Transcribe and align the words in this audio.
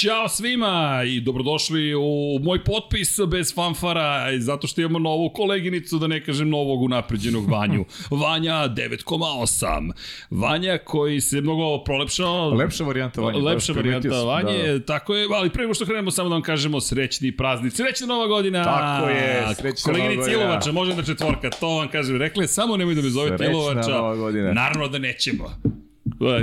Ćao 0.00 0.28
svima 0.28 1.02
i 1.06 1.20
dobrodošli 1.20 1.94
u 1.94 2.38
moj 2.42 2.64
potpis 2.64 3.18
bez 3.28 3.54
fanfara, 3.54 4.38
zato 4.38 4.66
što 4.66 4.80
imamo 4.80 4.98
novu 4.98 5.30
koleginicu, 5.30 5.98
da 5.98 6.06
ne 6.06 6.24
kažem 6.24 6.48
novog 6.48 6.82
unapređenog 6.82 7.50
Vanju. 7.50 7.84
Vanja 8.22 8.54
9,8. 8.54 9.92
Vanja 10.30 10.78
koji 10.84 11.20
se 11.20 11.40
mnogo 11.40 11.84
prolepšao. 11.84 12.50
Lepša 12.50 12.84
varijanta 12.84 13.20
Vanja. 13.20 13.38
Lepša 13.38 13.72
varijanta 13.72 14.22
Vanje, 14.22 14.62
da, 14.66 14.72
da. 14.72 14.84
tako 14.84 15.14
je, 15.14 15.26
ali 15.34 15.50
pre 15.50 15.62
nego 15.62 15.74
što 15.74 15.84
krenemo 15.84 16.10
samo 16.10 16.28
da 16.28 16.34
vam 16.34 16.42
kažemo 16.42 16.80
srećni 16.80 17.36
praznici. 17.36 17.76
Srećna 17.76 18.06
nova 18.06 18.26
godina! 18.26 18.64
Tako 18.64 19.08
je, 19.08 19.46
srećna 19.54 19.92
nova 19.92 20.14
godina. 20.14 20.32
Ilovača, 20.32 20.72
može 20.72 20.94
da 20.94 21.02
četvorka, 21.02 21.50
to 21.50 21.68
vam 21.68 21.88
kažem. 21.88 22.16
Rekli, 22.16 22.48
samo 22.48 22.76
nemoj 22.76 22.94
da 22.94 23.02
me 23.02 23.08
zovete 23.08 23.44
Ilovača. 23.44 23.82
Srećna 23.82 23.98
nova 23.98 24.16
godina. 24.16 24.52
Naravno 24.52 24.88
da 24.88 24.98
nećemo. 24.98 25.44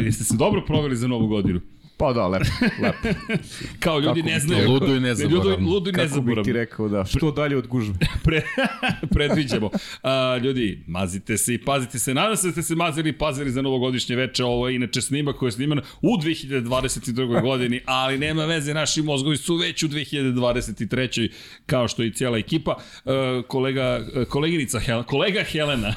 Jeste 0.03 0.23
se 0.23 0.35
dobro 0.37 0.61
proveli 0.67 0.95
za 0.95 1.07
novu 1.07 1.27
godinu? 1.27 1.61
Pa 1.97 2.13
da, 2.13 2.27
lepo, 2.27 2.45
lepo. 2.81 3.19
Kao 3.83 3.99
ljudi 3.99 4.21
Kako 4.21 4.33
ne 4.33 4.39
znaju. 4.39 4.69
Ludo 4.69 4.95
i 4.95 4.99
nezaboravno. 4.99 5.51
Ludo, 5.51 5.73
ludo 5.73 5.89
i 5.89 5.93
Kako 5.93 6.03
nezaboravno. 6.03 6.43
bih 6.43 6.45
ti 6.45 6.53
rekao 6.53 6.89
da, 6.89 7.05
što 7.05 7.31
dalje 7.31 7.57
od 7.57 7.67
gužve. 7.67 7.93
Pre, 8.25 8.41
predviđamo. 9.13 9.69
A, 10.03 10.37
ljudi, 10.43 10.83
mazite 10.87 11.37
se 11.37 11.53
i 11.53 11.57
pazite 11.57 11.99
se. 11.99 12.13
Nadam 12.13 12.37
se 12.37 12.47
da 12.47 12.51
ste 12.51 12.61
se 12.61 12.75
mazili 12.75 13.09
i 13.09 13.17
pazili 13.17 13.51
za 13.51 13.61
novogodišnje 13.61 14.15
veče. 14.15 14.43
Ovo 14.43 14.69
je 14.69 14.75
inače 14.75 15.01
snima 15.01 15.33
koja 15.33 15.47
je 15.47 15.51
snimana 15.51 15.81
u 16.01 16.17
2022. 16.17 17.41
godini, 17.41 17.81
ali 17.85 18.17
nema 18.17 18.45
veze, 18.45 18.73
naši 18.73 19.01
mozgovi 19.01 19.37
su 19.37 19.55
već 19.55 19.83
u 19.83 19.87
2023. 19.87 21.31
kao 21.65 21.87
što 21.87 22.03
i 22.03 22.13
cijela 22.13 22.37
ekipa. 22.37 22.77
A, 23.05 23.41
kolega, 23.47 24.05
koleginica 24.29 24.79
Helena, 24.79 25.03
kolega 25.03 25.43
Helena. 25.43 25.93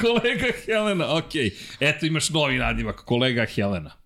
kolega 0.00 0.46
Helena, 0.66 1.16
okej. 1.16 1.50
Okay. 1.50 1.52
Eto 1.80 2.06
imaš 2.06 2.30
novi 2.30 2.58
nadimak, 2.58 2.96
kolega 2.96 3.46
Helena. 3.54 4.01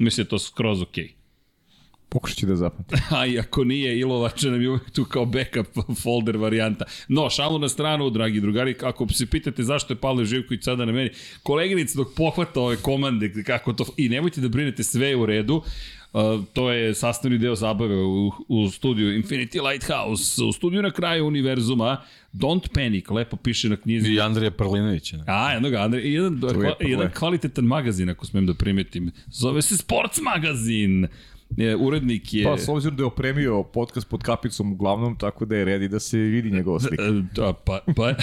Mislim 0.00 0.24
da 0.24 0.28
to 0.28 0.38
skroz 0.38 0.82
okej. 0.82 1.04
Okay. 1.04 1.20
Pokušat 2.08 2.38
ću 2.38 2.46
da 2.46 2.56
zapamtim. 2.56 2.98
A 3.18 3.26
i 3.26 3.38
ako 3.38 3.64
nije, 3.64 3.98
Ilovača 3.98 4.50
nam 4.50 4.62
je 4.62 4.68
uvek 4.68 4.90
tu 4.90 5.04
kao 5.04 5.24
backup 5.24 5.66
folder 6.02 6.36
varijanta. 6.36 6.84
No, 7.08 7.30
šalu 7.30 7.58
na 7.58 7.68
stranu, 7.68 8.10
dragi 8.10 8.40
drugari, 8.40 8.76
ako 8.82 9.08
se 9.08 9.26
pitate 9.26 9.62
zašto 9.62 9.92
je 9.92 9.98
Pavle 10.00 10.24
Živković 10.24 10.64
sada 10.64 10.84
na 10.84 10.92
meni, 10.92 11.10
koleginica 11.42 11.98
dok 11.98 12.14
pohvata 12.16 12.60
ove 12.60 12.76
komande, 12.76 13.44
kako 13.46 13.72
to, 13.72 13.86
i 13.96 14.08
nemojte 14.08 14.40
da 14.40 14.48
brinete, 14.48 14.82
sve 14.82 15.08
je 15.08 15.16
u 15.16 15.26
redu, 15.26 15.62
Uh, 16.12 16.44
to 16.52 16.70
je 16.70 16.94
sastavni 16.94 17.38
deo 17.38 17.54
zabave 17.54 17.96
u, 17.96 18.32
u 18.48 18.70
studiju 18.70 19.22
Infinity 19.22 19.70
Lighthouse, 19.70 20.44
u 20.44 20.52
studiju 20.52 20.82
na 20.82 20.90
kraju 20.90 21.26
univerzuma, 21.26 22.02
Don't 22.32 22.68
Panic, 22.74 23.08
lepo 23.10 23.36
piše 23.36 23.68
na 23.68 23.76
knjizi. 23.76 24.12
I 24.12 24.20
Andrija 24.20 24.50
Prlinović. 24.50 25.12
Ne? 25.12 25.24
A, 25.26 25.52
jednog 25.52 25.74
Andrija, 25.74 26.04
jedan, 26.04 26.40
kva, 26.40 26.74
jedan 26.80 27.10
kvalitetan 27.18 27.64
magazin, 27.64 28.10
ako 28.10 28.26
smem 28.26 28.46
da 28.46 28.54
primetim. 28.54 29.10
Zove 29.26 29.62
se 29.62 29.76
Sports 29.76 30.20
magazin 30.20 31.06
je, 31.56 31.76
urednik 31.76 32.34
je... 32.34 32.44
Pa, 32.44 32.58
s 32.58 32.68
obzirom 32.68 32.96
da 32.96 33.02
je 33.02 33.06
opremio 33.06 33.62
podcast 33.62 34.08
pod 34.08 34.22
kapicom 34.22 34.72
uglavnom, 34.72 35.16
tako 35.18 35.44
da 35.44 35.56
je 35.56 35.64
redi 35.64 35.88
da 35.88 36.00
se 36.00 36.18
vidi 36.18 36.50
njegova 36.50 36.80
slika. 36.80 37.02
Da, 37.34 37.52
pa, 37.52 37.80
pa, 37.96 38.14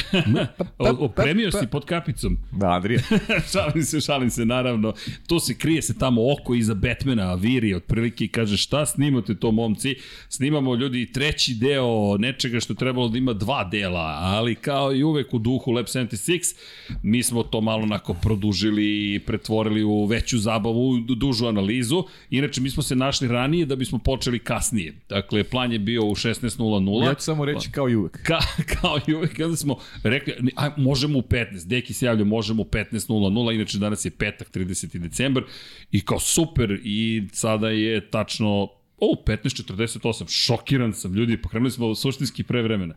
opremio 1.00 1.52
si 1.52 1.68
pod 1.72 1.86
kapicom. 1.86 2.38
Da, 2.52 2.68
Andrija. 2.68 3.00
šalim 3.52 3.84
se, 3.84 4.02
šalim 4.02 4.30
se, 4.30 4.46
naravno. 4.46 4.94
To 5.28 5.40
se 5.40 5.58
krije 5.58 5.82
se 5.82 5.98
tamo 5.98 6.22
oko 6.34 6.56
iza 6.56 6.74
Batmana, 6.74 7.34
Viri, 7.34 7.74
otprilike 7.74 8.26
i 8.26 8.28
kaže 8.28 8.58
šta 8.58 8.86
snimate 8.86 9.36
to 9.36 9.52
momci? 9.52 9.96
Snimamo 10.30 10.76
ljudi 10.76 11.12
treći 11.12 11.54
deo 11.54 12.18
nečega 12.18 12.60
što 12.60 12.74
trebalo 12.74 13.10
da 13.10 13.18
ima 13.18 13.34
dva 13.34 13.64
dela, 13.64 14.18
ali 14.22 14.56
kao 14.56 14.94
i 14.94 15.04
uvek 15.04 15.34
u 15.34 15.40
duhu 15.40 15.72
Lab 15.72 15.86
76, 15.86 16.56
mi 17.04 17.24
smo 17.24 17.44
to 17.44 17.62
malo 17.62 17.84
onako 17.84 18.14
produžili 18.14 19.14
i 19.14 19.20
pretvorili 19.20 19.84
u 19.84 20.06
veću 20.06 20.38
zabavu, 20.38 20.90
u 20.90 21.00
dužu 21.00 21.48
analizu. 21.48 22.04
Inače, 22.30 22.62
mi 22.62 22.70
smo 22.70 22.84
se 22.84 22.96
našli 22.96 23.17
našli 23.22 23.36
ranije 23.36 23.66
da 23.66 23.76
bismo 23.76 24.00
počeli 24.00 24.40
kasnije. 24.40 24.94
Dakle, 25.10 25.44
plan 25.44 25.72
je 25.72 25.80
bio 25.80 26.06
u 26.06 26.16
16.00. 26.16 27.06
Ja 27.08 27.14
ću 27.14 27.24
samo 27.24 27.46
reći 27.46 27.72
kao 27.72 27.90
i 27.90 27.96
uvek. 27.96 28.24
Ka, 28.28 28.40
kao 28.82 29.00
i 29.08 29.14
uvek, 29.14 29.38
kada 29.38 29.56
smo 29.56 29.78
rekli, 30.04 30.34
aj, 30.56 30.70
možemo 30.78 31.20
u 31.20 31.22
15, 31.22 31.68
Deki 31.68 31.94
se 31.94 32.06
javlja, 32.06 32.26
možemo 32.26 32.62
u 32.62 32.66
15.00, 32.66 33.56
inače 33.56 33.78
danas 33.78 34.06
je 34.06 34.12
petak, 34.12 34.52
30. 34.52 34.98
decembar, 34.98 35.44
i 35.92 36.06
kao 36.06 36.20
super, 36.20 36.80
i 36.84 37.28
sada 37.34 37.70
je 37.70 38.10
tačno, 38.10 38.68
o, 38.98 39.24
15.48, 39.26 40.26
šokiran 40.46 40.94
sam, 40.94 41.14
ljudi, 41.14 41.42
pokrenuli 41.42 41.72
smo 41.72 41.96
suštinski 41.96 42.44
pre 42.44 42.62
vremena. 42.62 42.96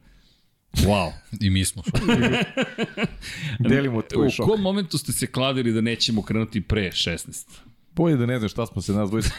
Wow. 0.72 1.12
I 1.46 1.50
mi 1.50 1.64
smo. 1.64 1.82
Delimo 3.70 4.02
tvoj 4.02 4.30
šok. 4.30 4.46
U 4.46 4.50
kom 4.50 4.60
momentu 4.60 4.98
ste 4.98 5.12
se 5.12 5.26
kladili 5.26 5.72
da 5.72 5.80
nećemo 5.80 6.22
krenuti 6.22 6.60
pre 6.60 6.90
16? 6.90 7.69
Bolje 8.00 8.16
da 8.16 8.26
ne 8.26 8.38
znaš 8.38 8.52
šta 8.52 8.66
smo 8.66 8.82
se 8.82 8.92
nas 8.92 9.10
dvojice 9.10 9.30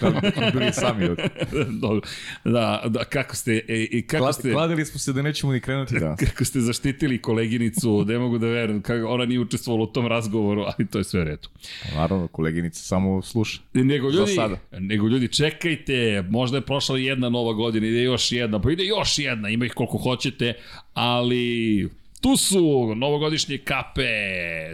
bili 0.53 0.73
sami 0.73 1.05
od... 1.05 1.19
Dobro. 1.81 2.01
Da, 2.45 2.83
da, 2.87 3.03
kako 3.03 3.35
ste... 3.35 3.61
E, 3.67 3.87
i 3.91 4.07
kako 4.07 4.23
Klad, 4.23 4.35
ste... 4.35 4.51
Kladili 4.51 4.85
smo 4.85 4.99
se 4.99 5.13
da 5.13 5.21
nećemo 5.21 5.53
ni 5.53 5.59
krenuti, 5.59 5.99
da. 5.99 6.15
Kako 6.25 6.45
ste 6.45 6.59
zaštitili 6.59 7.21
koleginicu, 7.21 8.05
ne 8.05 8.19
mogu 8.19 8.37
da 8.37 8.47
verujem, 8.47 8.81
kako 8.81 9.07
ona 9.07 9.25
nije 9.25 9.39
učestvovala 9.39 9.83
u 9.83 9.87
tom 9.87 10.07
razgovoru, 10.07 10.61
ali 10.61 10.87
to 10.87 10.97
je 10.97 11.03
sve 11.03 11.23
redu. 11.23 11.47
Naravno, 11.95 12.27
koleginica 12.27 12.83
samo 12.83 13.21
sluša. 13.21 13.61
Nego 13.73 14.09
ljudi, 14.09 14.37
nego 14.71 15.07
ljudi, 15.07 15.27
čekajte, 15.27 16.23
možda 16.29 16.57
je 16.57 16.61
prošla 16.61 16.97
jedna 16.97 17.29
nova 17.29 17.53
godina, 17.53 17.87
ide 17.87 18.03
još 18.03 18.31
jedna, 18.31 18.61
pa 18.61 18.71
ide 18.71 18.83
još 18.83 19.19
jedna, 19.19 19.49
ima 19.49 19.65
ih 19.65 19.73
koliko 19.73 19.97
hoćete, 19.97 20.53
ali 20.93 21.89
Tu 22.21 22.37
su 22.37 22.95
novogodišnje 22.95 23.57
kape, 23.57 24.05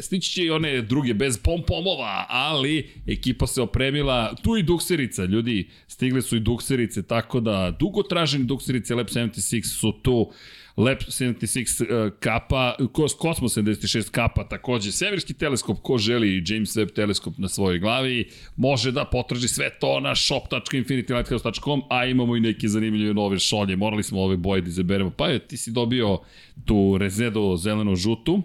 stići 0.01 0.31
će 0.31 0.43
i 0.43 0.49
one 0.49 0.81
druge 0.81 1.13
bez 1.13 1.37
pompomova, 1.37 2.25
ali 2.29 2.89
ekipa 3.07 3.47
se 3.47 3.61
opremila, 3.61 4.35
tu 4.43 4.57
i 4.57 4.63
dukserica, 4.63 5.25
ljudi, 5.25 5.69
stigle 5.87 6.21
su 6.21 6.35
i 6.35 6.39
dukserice, 6.39 7.03
tako 7.03 7.39
da 7.39 7.75
dugo 7.79 8.03
traženi 8.03 8.45
dukserice 8.45 8.95
Lab 8.95 9.07
76 9.07 9.79
su 9.79 9.91
tu, 9.91 10.31
Lab 10.77 10.97
76 10.97 11.81
uh, 11.81 12.11
kapa, 12.19 12.75
Cosmos 13.21 13.57
76 13.57 14.11
kapa 14.11 14.43
takođe, 14.43 14.91
Severski 14.91 15.33
teleskop, 15.33 15.77
ko 15.81 15.97
želi 15.97 16.43
James 16.47 16.75
Webb 16.75 16.93
teleskop 16.93 17.37
na 17.37 17.47
svojoj 17.47 17.79
glavi, 17.79 18.29
može 18.55 18.91
da 18.91 19.05
potraži 19.05 19.47
sve 19.47 19.69
to 19.79 19.99
na 19.99 20.15
shop.infinitylighthouse.com, 20.15 21.81
a 21.89 22.05
imamo 22.05 22.35
i 22.35 22.39
neke 22.39 22.67
zanimljive 22.67 23.13
nove 23.13 23.39
šolje, 23.39 23.75
morali 23.75 24.03
smo 24.03 24.21
ove 24.21 24.37
boje 24.37 24.61
da 24.61 24.69
izaberemo, 24.69 25.09
pa 25.09 25.27
je, 25.27 25.39
ti 25.39 25.57
si 25.57 25.71
dobio 25.71 26.19
tu 26.65 26.97
rezedo 26.97 27.55
zeleno-žutu, 27.57 28.41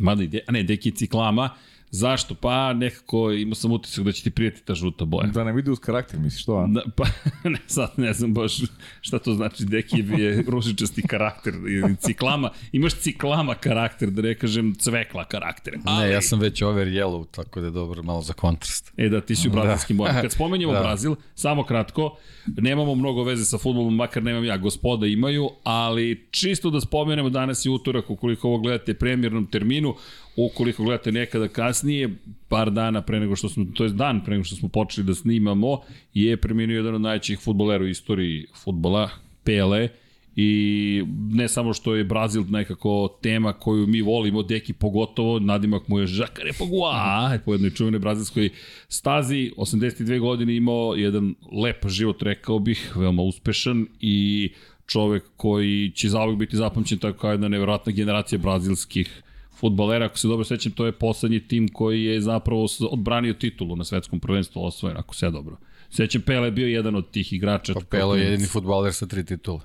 mada 0.00 0.22
ide, 0.22 0.40
a 0.46 0.52
ne, 0.52 0.62
deki 0.62 0.90
ciklama, 0.90 1.50
Zašto? 1.96 2.34
Pa 2.34 2.72
nekako 2.72 3.32
imao 3.32 3.54
sam 3.54 3.72
utisak 3.72 4.04
da 4.04 4.12
će 4.12 4.22
ti 4.22 4.30
prijeti 4.30 4.62
ta 4.64 4.74
žuta 4.74 5.04
boja. 5.04 5.26
Da 5.26 5.44
nam 5.44 5.58
ide 5.58 5.70
uz 5.70 5.78
karakter, 5.78 6.20
misliš 6.20 6.44
to, 6.44 6.54
a? 6.54 6.66
Da, 6.66 6.82
pa 6.96 7.04
ne, 7.50 7.58
sad 7.66 7.92
ne 7.96 8.12
znam 8.12 8.34
baš 8.34 8.56
šta 9.00 9.18
to 9.18 9.34
znači. 9.34 9.64
Dekijev 9.64 10.20
je 10.20 10.44
ružičasti 10.48 11.02
karakter. 11.02 11.54
Ciklama, 11.98 12.50
imaš 12.72 12.94
ciklama 12.94 13.54
karakter, 13.54 14.10
da 14.10 14.22
ne 14.22 14.34
kažem 14.34 14.74
cvekla 14.74 15.24
karakter. 15.24 15.78
Ali... 15.84 16.04
Ne, 16.04 16.12
ja 16.12 16.22
sam 16.22 16.40
već 16.40 16.62
over 16.62 16.86
yellow, 16.86 17.26
tako 17.30 17.60
da 17.60 17.66
je 17.66 17.70
dobro 17.70 18.02
malo 18.02 18.22
za 18.22 18.32
kontrast. 18.32 18.92
E 18.96 19.08
da, 19.08 19.20
ti 19.20 19.36
si 19.36 19.48
u 19.48 19.52
brazilskim 19.52 19.96
da. 19.96 20.02
bojama. 20.02 20.20
Kad 20.22 20.32
spomenjamo 20.32 20.72
da. 20.72 20.80
Brazil, 20.80 21.14
samo 21.34 21.64
kratko, 21.64 22.16
nemamo 22.46 22.94
mnogo 22.94 23.24
veze 23.24 23.44
sa 23.44 23.58
futbolom, 23.58 23.96
makar 23.96 24.22
nemam 24.22 24.44
ja, 24.44 24.56
gospoda 24.56 25.06
imaju, 25.06 25.50
ali 25.64 26.26
čisto 26.30 26.70
da 26.70 26.80
spomenemo, 26.80 27.30
danas 27.30 27.64
je 27.64 27.70
utorak, 27.70 28.10
ukoliko 28.10 28.48
ovo 28.48 28.58
gledate 28.58 28.94
premjernom 28.94 29.46
terminu, 29.46 29.94
ukoliko 30.36 30.84
gledate 30.84 31.12
nekada 31.12 31.48
kasnije, 31.48 32.10
par 32.48 32.70
dana 32.70 33.02
pre 33.02 33.20
nego 33.20 33.36
što 33.36 33.48
smo, 33.48 33.66
to 33.74 33.84
je 33.84 33.90
dan 33.90 34.24
pre 34.24 34.34
nego 34.34 34.44
što 34.44 34.56
smo 34.56 34.68
počeli 34.68 35.06
da 35.06 35.14
snimamo, 35.14 35.80
je 36.14 36.36
preminuo 36.36 36.76
jedan 36.76 36.94
od 36.94 37.00
najvećih 37.00 37.38
futbolera 37.40 37.84
u 37.84 37.88
istoriji 37.88 38.46
futbola, 38.64 39.10
Pele, 39.44 39.88
i 40.36 41.02
ne 41.30 41.48
samo 41.48 41.72
što 41.72 41.94
je 41.94 42.04
Brazil 42.04 42.44
nekako 42.48 43.18
tema 43.22 43.52
koju 43.52 43.86
mi 43.86 44.02
volimo, 44.02 44.42
Deki 44.42 44.72
pogotovo, 44.72 45.38
nadimak 45.38 45.88
mu 45.88 45.98
je 45.98 46.06
Žakare 46.06 46.52
Pogua, 46.58 47.38
po 47.44 47.52
jednoj 47.52 47.70
čuvenoj 47.70 48.00
brazilskoj 48.00 48.50
stazi, 48.88 49.52
82 49.56 50.20
godine 50.20 50.56
imao 50.56 50.94
jedan 50.94 51.34
lep 51.62 51.88
život, 51.88 52.22
rekao 52.22 52.58
bih, 52.58 52.92
veoma 52.96 53.22
uspešan 53.22 53.86
i 54.00 54.48
čovek 54.86 55.24
koji 55.36 55.90
će 55.90 56.08
zauvek 56.08 56.38
biti 56.38 56.56
zapamćen 56.56 56.98
tako 56.98 57.18
kao 57.18 57.30
jedna 57.30 57.48
nevjerojatna 57.48 57.92
generacija 57.92 58.38
brazilskih 58.38 59.22
futbolera, 59.56 60.06
ako 60.06 60.18
se 60.18 60.28
dobro 60.28 60.44
sećam, 60.44 60.72
to 60.72 60.86
je 60.86 60.92
poslednji 60.92 61.40
tim 61.40 61.68
koji 61.68 62.04
je 62.04 62.20
zapravo 62.20 62.66
odbranio 62.90 63.32
titulu 63.32 63.76
na 63.76 63.84
svetskom 63.84 64.20
prvenstvu 64.20 64.64
osvojen, 64.64 64.96
ako 64.96 65.14
se 65.14 65.30
dobro. 65.30 65.56
Sećam, 65.90 66.22
Pele 66.22 66.46
je 66.46 66.52
bio 66.52 66.66
jedan 66.66 66.96
od 66.96 67.10
tih 67.10 67.32
igrača. 67.32 67.74
Pa 67.74 67.80
Pele 67.80 68.20
je 68.20 68.24
jedini 68.24 68.48
futbaler 68.48 68.94
sa 68.94 69.06
tri 69.06 69.24
titule. 69.24 69.60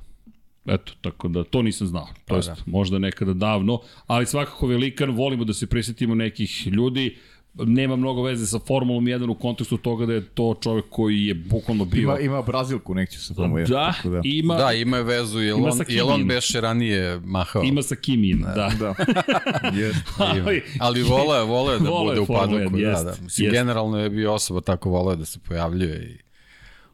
Eto, 0.65 0.93
tako 1.01 1.27
da 1.27 1.43
to 1.43 1.61
nisam 1.61 1.87
znao. 1.87 2.07
Pa 2.25 2.33
to 2.33 2.35
jest, 2.35 2.49
da. 2.49 2.55
možda 2.65 2.99
nekada 2.99 3.33
davno, 3.33 3.81
ali 4.07 4.25
svakako 4.25 4.67
velikan, 4.67 5.11
volimo 5.11 5.43
da 5.43 5.53
se 5.53 5.67
prisetimo 5.67 6.15
nekih 6.15 6.67
ljudi 6.67 7.17
nema 7.53 7.95
mnogo 7.95 8.23
veze 8.23 8.45
sa 8.47 8.59
Formulom 8.59 9.05
1 9.05 9.29
u 9.29 9.35
kontekstu 9.35 9.77
toga 9.77 10.05
da 10.05 10.13
je 10.13 10.25
to 10.25 10.55
čovjek 10.61 10.85
koji 10.89 11.25
je 11.25 11.33
bukvalno 11.33 11.85
bio... 11.85 12.01
Ima, 12.01 12.19
ima 12.19 12.41
Brazilku, 12.41 12.95
neću 12.95 13.19
sa 13.25 13.33
Formula 13.33 13.61
1. 13.61 13.67
Da, 13.69 13.93
da. 14.09 14.21
ima... 14.23 14.55
Da, 14.55 14.73
ima 14.73 14.97
je 14.97 15.03
vezu, 15.03 15.39
jer 15.39 15.57
Ima 15.57 15.67
on, 15.67 15.77
sa 15.77 15.83
jer 15.87 16.03
on 16.07 16.27
beše 16.27 16.61
ranije 16.61 17.19
mahao. 17.23 17.63
Ima 17.63 17.81
sa 17.83 17.95
Kimijem, 17.95 18.41
da. 18.41 18.71
Da, 18.79 18.95
jest. 19.81 19.99
ali, 20.17 20.63
ali 20.79 21.03
voleo, 21.03 21.45
voleo 21.45 21.79
da 21.79 21.89
Voleo 21.89 22.03
bude 22.03 22.15
je 22.15 22.21
u 22.21 22.25
padoku. 22.25 22.77
1, 22.77 22.93
Da, 22.93 23.03
da. 23.03 23.15
Mislim, 23.23 23.45
jest. 23.45 23.53
generalno 23.53 23.99
je 23.99 24.09
bio 24.09 24.33
osoba 24.33 24.61
tako 24.61 24.89
voleo 24.89 25.15
da 25.15 25.25
se 25.25 25.39
pojavljuje 25.39 26.03
i 26.03 26.17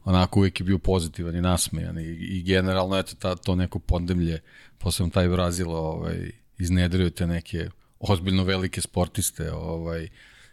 onako 0.04 0.40
uvijek 0.40 0.60
je 0.60 0.64
bio 0.64 0.78
pozitivan 0.78 1.36
i 1.36 1.40
nasmejan 1.40 1.98
i, 1.98 2.02
i 2.02 2.42
generalno 2.42 2.98
eto 2.98 3.14
ta, 3.18 3.36
to 3.36 3.54
neko 3.54 3.78
podemlje, 3.78 4.40
posebno 4.78 5.10
taj 5.10 5.28
Brazil 5.28 5.70
ovaj, 5.70 6.30
iznedrio 6.58 7.10
te 7.10 7.26
neke 7.26 7.68
ozbiljno 8.00 8.44
velike 8.44 8.80
sportiste 8.80 9.52
ovaj, 9.52 10.08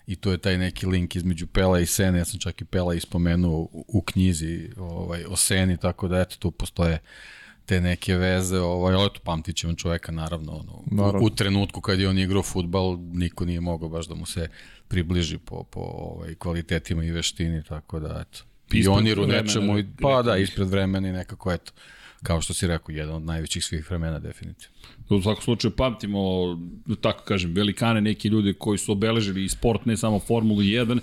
i 0.07 0.16
to 0.16 0.31
je 0.31 0.38
taj 0.38 0.57
neki 0.57 0.86
link 0.86 1.16
između 1.16 1.48
Pela 1.48 1.80
i 1.80 1.86
Sene, 1.86 2.18
ja 2.18 2.25
sam 2.25 2.40
čak 2.40 2.62
i 2.62 2.66
Pela 2.66 2.94
ispomenuo 2.94 3.60
u, 3.60 3.86
u 3.88 4.02
knjizi 4.02 4.69
ovaj, 4.78 5.24
o 5.28 5.36
Seni, 5.36 5.78
tako 5.78 6.07
da 6.07 6.19
eto 6.19 6.36
tu 6.40 6.52
postoje 6.52 7.00
te 7.66 7.81
neke 7.81 8.16
veze, 8.16 8.60
ovaj, 8.60 8.96
ali 8.96 9.06
eto, 9.06 9.19
pamtit 9.24 9.56
ćemo 9.56 9.74
čoveka, 9.74 10.12
naravno, 10.12 10.52
ono, 10.52 10.84
naravno. 10.92 11.19
U, 11.19 11.25
u, 11.25 11.30
trenutku 11.30 11.81
kad 11.81 12.00
je 12.00 12.10
on 12.10 12.18
igrao 12.18 12.44
futbal, 12.44 12.98
niko 13.00 13.46
nije 13.46 13.62
mogao 13.62 13.90
baš 13.90 14.07
da 14.07 14.16
mu 14.16 14.25
se 14.25 14.50
približi 14.88 15.38
po, 15.38 15.63
po 15.63 15.80
ovaj, 15.80 16.36
kvalitetima 16.36 17.04
i 17.04 17.12
veštini, 17.12 17.63
tako 17.63 18.00
da, 18.00 18.24
eto, 18.28 18.44
pioniru 18.69 19.28
nečemu, 19.28 19.80
i, 19.80 19.86
pa 20.02 20.22
da, 20.22 20.38
ispred 20.38 20.68
vremena 20.68 21.10
i 21.10 21.12
nekako, 21.12 21.52
eto, 21.52 21.72
kao 22.24 22.42
što 22.42 22.54
si 22.54 22.68
rekao, 22.68 22.94
jedan 22.94 23.16
od 23.16 23.22
najvećih 23.22 23.66
svih 23.66 23.90
vremena, 23.90 24.20
definitivno. 24.20 24.76
U 25.10 25.22
svakom 25.22 25.44
slučaju 25.44 25.72
pamtimo, 25.72 26.20
tako 27.02 27.24
kažem, 27.24 27.54
velikane 27.54 28.02
neki 28.02 28.28
ljudi 28.28 28.54
koji 28.54 28.78
su 28.78 28.92
obeležili 28.92 29.46
i 29.46 29.50
sport, 29.50 29.86
ne 29.86 29.98
samo 29.98 30.20
Formulu 30.20 30.62
1, 30.62 31.00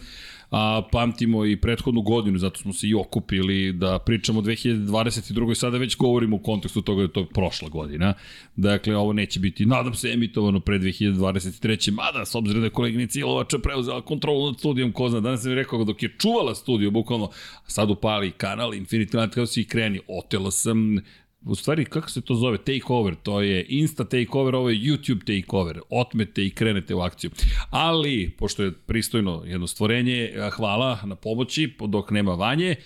a 0.52 0.82
pamtimo 0.92 1.46
i 1.46 1.56
prethodnu 1.56 2.02
godinu, 2.02 2.38
zato 2.38 2.60
smo 2.60 2.72
se 2.72 2.88
i 2.88 2.94
okupili 2.94 3.72
da 3.72 3.98
pričamo 3.98 4.38
o 4.38 4.42
2022. 4.42 5.54
sada 5.54 5.78
već 5.78 5.96
govorimo 5.96 6.36
u 6.36 6.38
kontekstu 6.38 6.82
toga 6.82 7.06
da 7.14 7.20
je 7.20 7.26
prošla 7.26 7.68
godina. 7.68 8.14
Dakle, 8.56 8.96
ovo 8.96 9.12
neće 9.12 9.40
biti, 9.40 9.66
nadam 9.66 9.94
se, 9.94 10.10
emitovano 10.12 10.60
pre 10.60 10.78
2023. 10.78 11.92
Mada, 11.92 12.24
s 12.24 12.34
obzirom 12.34 12.60
da 12.60 12.66
je 12.66 12.70
koleginica 12.70 13.18
Ilovača 13.18 13.58
preuzela 13.58 14.00
kontrolu 14.00 14.46
nad 14.46 14.58
studijom, 14.58 14.92
ko 14.92 15.08
zna, 15.08 15.20
danas 15.20 15.42
sam 15.42 15.52
rekao 15.52 15.84
dok 15.84 16.02
je 16.02 16.14
čuvala 16.18 16.54
studiju, 16.54 16.90
bukvalno, 16.90 17.30
sad 17.66 17.90
upali 17.90 18.30
kanal 18.30 18.70
Infinity 18.70 19.20
Lighthouse 19.20 19.60
i 19.60 19.64
kreni, 19.64 20.00
otela 20.08 20.50
sam 20.50 20.98
u 21.44 21.54
stvari, 21.54 21.84
kako 21.84 22.10
se 22.10 22.20
to 22.20 22.34
zove, 22.34 22.58
takeover, 22.58 23.14
to 23.14 23.40
je 23.40 23.66
Insta 23.68 24.04
takeover, 24.04 24.54
ovo 24.54 24.70
je 24.70 24.76
YouTube 24.76 25.40
takeover, 25.40 25.80
otmete 25.90 26.46
i 26.46 26.50
krenete 26.50 26.94
u 26.94 27.00
akciju. 27.00 27.30
Ali, 27.70 28.34
pošto 28.38 28.62
je 28.62 28.72
pristojno 28.72 29.42
jedno 29.46 29.66
stvorenje, 29.66 30.32
hvala 30.52 30.98
na 31.04 31.16
pomoći, 31.16 31.74
dok 31.88 32.10
nema 32.10 32.34
vanje, 32.34 32.76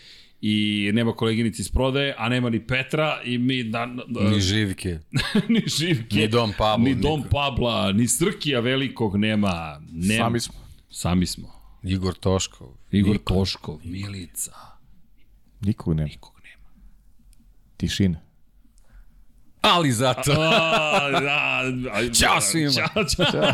i 0.41 0.91
nema 0.95 1.13
koleginici 1.13 1.63
iz 1.63 1.71
prodaje, 1.71 2.15
a 2.19 2.29
nema 2.29 2.51
ni 2.51 2.67
Petra 2.67 3.21
i 3.25 3.39
mi... 3.39 3.65
Da, 3.65 3.89
da, 4.09 4.31
ni 4.31 4.41
Živke. 4.41 4.99
ni 5.49 5.63
Živke. 5.67 6.17
Ni 6.17 6.29
Dom 6.29 6.53
Pablo. 6.59 6.85
Ni 6.85 6.95
Dom 6.95 7.21
niko. 7.21 7.31
Pabla, 7.31 7.93
ni 7.93 8.09
Srkija 8.09 8.61
velikog 8.61 9.17
nema. 9.17 9.83
nema. 9.91 10.25
Sami 10.25 10.41
smo. 10.41 10.55
Sami 10.91 11.27
smo. 11.27 11.49
Igor 11.83 12.15
Toškov. 12.15 12.69
Igor 12.91 13.13
Niko. 13.13 13.35
Toškov, 13.35 13.81
Milica. 13.85 14.53
Nikog 15.61 15.95
nema. 15.95 16.09
Nikog 16.09 16.33
nema. 16.45 16.63
Tišina 17.77 18.26
ali 19.75 19.93
zato. 19.93 20.33
Ćao 22.21 22.41
svima. 22.41 22.71
Ćao, 22.71 23.05
čao. 23.33 23.53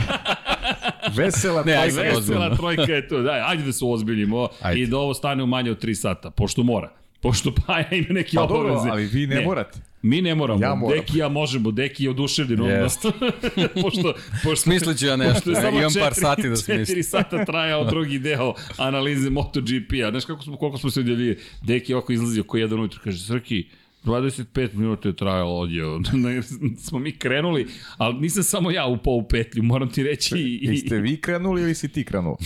Vesela 1.14 1.62
ne, 1.64 1.90
trojka. 1.90 2.10
Vesela 2.14 2.56
trojka 2.56 2.92
je 2.92 3.08
to. 3.08 3.22
Daj, 3.22 3.40
ajde 3.40 3.62
da 3.62 3.72
se 3.72 3.84
ozbiljimo 3.84 4.48
ajde. 4.60 4.80
i 4.80 4.86
da 4.86 4.98
ovo 4.98 5.14
stane 5.14 5.42
u 5.42 5.46
manje 5.46 5.70
od 5.70 5.84
3 5.84 5.94
sata, 5.94 6.30
pošto 6.30 6.62
mora. 6.62 6.92
Pošto 7.20 7.52
Paja 7.66 7.88
ima 7.90 8.06
neke 8.10 8.36
pa, 8.36 8.42
obaveze. 8.42 8.74
Dobro, 8.74 8.92
ali 8.92 9.04
vi 9.06 9.26
ne, 9.26 9.34
ne. 9.36 9.44
morate. 9.44 9.78
Mi 10.02 10.22
ne 10.22 10.34
moramo, 10.34 10.62
ja 10.62 10.74
moram. 10.74 10.98
Deki 10.98 11.18
ja 11.18 11.28
možemo, 11.28 11.70
Deki 11.70 12.04
je 12.04 12.10
oduševljen 12.10 12.58
yes. 12.58 12.74
odnosno. 12.74 13.12
pošto, 13.82 14.14
pošto, 14.44 14.56
Smislit 14.56 15.02
ja 15.02 15.16
nešto, 15.16 15.50
pošto 15.50 15.68
imam 15.68 15.82
četiri, 15.82 16.00
par 16.00 16.14
sati 16.14 16.48
da 16.48 16.56
smislim. 16.56 16.86
Četiri 16.86 17.02
sata 17.02 17.44
trajao 17.44 17.84
drugi 17.84 18.18
deo 18.18 18.54
analize 18.76 19.30
MotoGP-a. 19.30 20.10
Znaš 20.10 20.24
kako 20.24 20.42
smo, 20.42 20.56
koliko 20.56 20.78
smo 20.78 20.90
se 20.90 21.00
udjeli, 21.00 21.38
Deki 21.62 21.94
ovako 21.94 22.12
izlazi 22.12 22.40
oko 22.40 22.56
jedan 22.56 22.80
ujutru, 22.80 23.00
kaže, 23.04 23.18
Srki, 23.18 23.66
25 24.04 24.74
minuta 24.74 25.08
je 25.08 25.16
trajalo 25.16 25.58
odjeo. 25.60 26.00
smo 26.86 26.98
mi 26.98 27.12
krenuli, 27.12 27.66
ali 27.96 28.20
nisam 28.20 28.42
samo 28.42 28.70
ja 28.70 28.86
upao 28.86 29.14
u 29.14 29.28
petlju, 29.28 29.62
moram 29.62 29.90
ti 29.90 30.02
reći. 30.02 30.34
I... 30.38 30.58
Jeste 30.62 30.96
vi 30.96 31.20
krenuli 31.20 31.62
ili 31.62 31.74
si 31.74 31.88
ti 31.88 32.04
krenuo? 32.04 32.36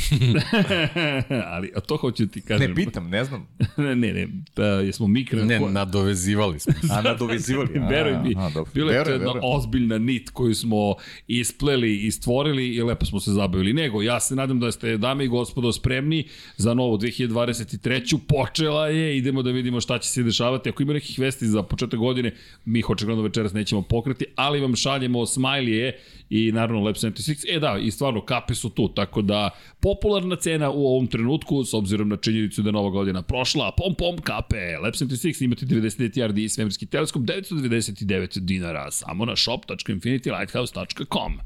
ali, 1.53 1.73
a 1.77 1.81
to 1.81 1.97
hoću 1.97 2.27
ti 2.27 2.41
kažem. 2.41 2.71
Ne 2.71 2.75
pitam, 2.75 3.09
ne 3.09 3.25
znam. 3.25 3.47
ne, 3.77 3.97
ne, 3.97 4.13
ne, 4.13 4.29
pa, 4.55 4.63
jesmo 4.63 5.07
mi 5.07 5.25
krenuli. 5.25 5.49
Ne, 5.49 5.61
nadovezivali 5.61 6.61
smo. 6.61 6.75
a, 6.91 7.03
nadovezivali. 7.03 7.69
Veruj 7.91 8.17
mi, 8.23 8.35
bila 8.75 8.93
je 8.93 9.05
to 9.05 9.11
jedna 9.11 9.27
veruj. 9.27 9.41
ozbiljna 9.45 9.99
nit 9.99 10.31
koju 10.31 10.55
smo 10.55 10.95
ispleli 11.27 12.07
i 12.07 12.11
stvorili 12.11 12.69
i 12.69 12.83
lepo 12.83 13.07
smo 13.07 13.21
se 13.21 13.31
zabavili. 13.31 13.73
Nego, 13.73 14.03
ja 14.03 14.21
se 14.21 14.37
nadam 14.37 14.61
da 14.61 14.73
ste, 14.73 14.97
dame 14.97 15.25
i 15.25 15.29
gospodo, 15.29 15.73
spremni 15.73 16.29
za 16.57 16.75
novu 16.75 16.99
2023. 16.99 18.19
Počela 18.29 18.89
je, 18.89 19.17
idemo 19.17 19.43
da 19.43 19.51
vidimo 19.51 19.81
šta 19.81 19.99
će 19.99 20.09
se 20.09 20.23
dešavati. 20.23 20.69
Ako 20.69 20.83
ima 20.83 20.93
nekih 20.93 21.19
vesti 21.19 21.46
vesti 21.47 21.53
za 21.53 21.63
početak 21.63 22.01
godine, 22.01 22.33
mi 22.65 22.79
ih 22.79 22.91
očigledno 22.91 23.23
večeras 23.23 23.53
nećemo 23.53 23.83
pokreti, 23.83 24.25
ali 24.37 24.61
vam 24.61 24.77
šaljemo 24.77 25.27
smajlije 25.27 25.99
i 26.31 26.53
naravno 26.53 26.83
Lab 26.83 26.95
76. 26.95 27.45
E 27.49 27.61
da, 27.61 27.79
i 27.79 27.91
stvarno 27.91 28.25
kape 28.25 28.55
su 28.55 28.71
tu, 28.71 28.89
tako 28.89 29.23
da 29.23 29.51
popularna 29.81 30.37
cena 30.37 30.71
u 30.71 30.87
ovom 30.87 31.07
trenutku, 31.07 31.65
s 31.65 31.75
obzirom 31.75 32.09
na 32.09 32.17
činjenicu 32.17 32.63
da 32.63 32.69
je 32.69 32.73
nova 32.73 32.91
godina 32.91 33.23
prošla, 33.23 33.73
pom 33.77 33.95
pom 33.95 34.19
kape, 34.19 34.79
Lab 34.83 34.95
76 34.95 35.45
imate 35.45 35.67
99 35.67 36.29
RD 36.29 36.39
i 36.39 36.49
svemirski 36.49 36.87
teleskop, 36.87 37.23
999 37.23 38.39
dinara, 38.39 38.91
samo 38.91 39.25
na 39.25 39.37
shop.infinitylighthouse.com 39.37 41.41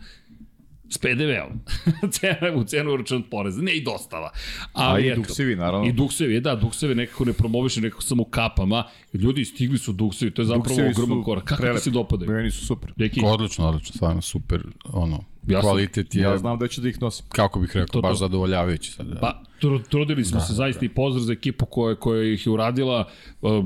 s 0.91 0.99
PDV-om. 0.99 1.61
cena 2.15 2.53
u 2.55 2.65
cenu 2.65 2.93
uračunat 2.93 3.31
poreza, 3.31 3.63
ne 3.63 3.73
i 3.73 3.83
dostava. 3.85 4.31
Ali, 4.73 5.11
A 5.11 5.13
i 5.13 5.17
duksevi, 5.17 5.57
naravno. 5.57 5.89
I 5.89 5.93
duksevi, 5.93 6.41
da, 6.41 6.57
duksevi 6.57 6.95
nekako 6.95 7.25
ne 7.25 7.33
promoviše, 7.33 7.81
nekako 7.81 8.03
samo 8.03 8.25
kapama. 8.25 8.85
Ljudi 9.13 9.45
stigli 9.45 9.79
su 9.79 9.93
duksevi, 9.93 10.31
to 10.31 10.43
je 10.43 10.47
zapravo 10.47 10.81
ogroman 10.91 11.23
korak. 11.23 11.45
Kako 11.45 11.63
prelep. 11.63 11.79
ti 11.79 11.85
se 11.85 11.91
dopadaju? 11.91 12.31
Meni 12.31 12.51
su 12.51 12.67
super. 12.67 12.93
Deki? 12.97 13.21
Odlično, 13.25 13.69
odlično, 13.69 13.93
stvarno 13.95 14.21
super, 14.23 14.63
ono, 14.85 15.25
ja 15.47 15.61
kvalitet 15.61 16.15
je... 16.15 16.23
Ja 16.23 16.39
znam 16.39 16.59
da 16.59 16.69
ću 16.69 16.81
da 16.81 16.89
ih 16.89 17.03
nosim. 17.03 17.27
Kako 17.29 17.61
bih 17.61 17.71
rekao, 17.77 17.93
to, 17.93 18.01
baš 18.01 18.11
to. 18.11 18.17
zadovoljavajući 18.17 18.91
sad. 18.91 19.07
Da. 19.07 19.21
Pa, 19.21 19.43
trudili 19.89 20.25
smo 20.25 20.39
da, 20.39 20.45
se 20.45 20.53
zaista 20.53 20.81
da. 20.81 20.87
i 20.87 20.89
pozdrav 20.89 21.23
za 21.23 21.33
ekipu 21.33 21.67
koja, 21.67 21.95
koja 21.97 22.33
ih 22.33 22.47
je 22.47 22.53
uradila. 22.53 23.09
Uh, 23.43 23.65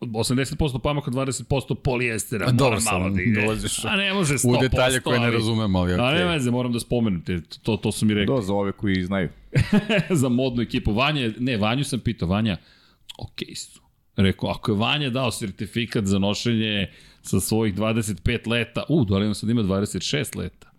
80% 0.00 0.78
pamaka, 0.78 1.10
20% 1.10 1.74
polijestera. 1.74 2.50
Dobro 2.50 2.80
sam, 2.80 3.14
da 3.14 3.22
ide. 3.22 3.40
dolaziš 3.40 3.84
A 3.84 3.96
ne 3.96 4.14
može 4.14 4.34
100%. 4.34 4.58
U 4.58 4.60
detalje 4.60 5.00
koje 5.00 5.20
ne 5.20 5.30
razumem, 5.30 5.76
ali 5.76 5.92
okay. 5.92 6.08
A 6.08 6.14
ne 6.14 6.24
veze, 6.24 6.50
moram 6.50 6.72
da 6.72 6.80
spomenem, 6.80 7.24
te, 7.24 7.40
to, 7.62 7.76
to 7.76 7.92
su 7.92 8.06
mi 8.06 8.14
rekli. 8.14 8.34
Do, 8.34 8.42
za 8.42 8.54
ove 8.54 8.72
koji 8.72 9.02
znaju. 9.02 9.28
za 10.20 10.28
modnu 10.28 10.62
ekipu. 10.62 10.92
Vanja, 10.92 11.30
ne, 11.38 11.56
Vanju 11.56 11.84
sam 11.84 12.00
pitao, 12.00 12.28
Vanja, 12.28 12.56
okej 13.18 13.48
okay 13.48 13.54
su. 13.54 13.80
Rekao, 14.16 14.50
ako 14.50 14.72
je 14.72 14.78
Vanja 14.78 15.10
dao 15.10 15.30
sertifikat 15.30 16.04
za 16.04 16.18
nošenje 16.18 16.90
sa 17.22 17.40
svojih 17.40 17.74
25 17.74 18.48
leta, 18.48 18.84
u, 18.88 19.04
da 19.04 19.18
li 19.18 19.26
on 19.26 19.34
sad 19.34 19.50
ima 19.50 19.62
26 19.62 20.36
leta? 20.36 20.70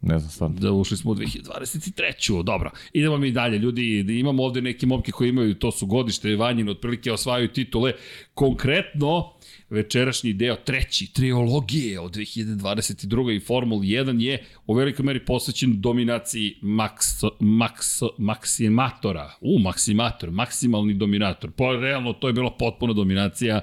Ne 0.00 0.18
znam 0.18 0.30
stvarno. 0.30 0.56
Da 0.60 0.72
ušli 0.72 0.96
smo 0.96 1.10
u 1.10 1.14
2023. 1.14 2.42
Dobro, 2.42 2.70
idemo 2.92 3.18
mi 3.18 3.30
dalje. 3.30 3.58
Ljudi, 3.58 4.04
imamo 4.08 4.42
ovde 4.42 4.62
neke 4.62 4.86
momke 4.86 5.12
koji 5.12 5.28
imaju, 5.28 5.54
to 5.54 5.72
su 5.72 5.86
godište 5.86 6.36
Vanjine, 6.36 6.70
otprilike 6.70 7.12
osvajaju 7.12 7.48
titule. 7.48 7.92
Konkretno, 8.34 9.32
večerašnji 9.70 10.32
deo, 10.32 10.56
treći, 10.56 11.12
triologije 11.12 12.00
od 12.00 12.14
2022. 12.14 13.36
i 13.36 13.40
Formula 13.40 13.82
1 13.82 14.20
je 14.20 14.44
u 14.66 14.74
velikoj 14.74 15.04
meri 15.04 15.24
posvećen 15.24 15.80
dominaciji 15.80 16.54
Max, 16.62 17.28
Max, 17.40 18.02
Maximatora. 18.18 19.30
U, 19.40 19.58
Maximator, 19.58 20.30
maksimalni 20.30 20.94
dominator. 20.94 21.50
Po, 21.50 21.72
realno, 21.72 22.12
to 22.12 22.26
je 22.26 22.32
bila 22.32 22.50
potpuna 22.58 22.92
dominacija 22.92 23.60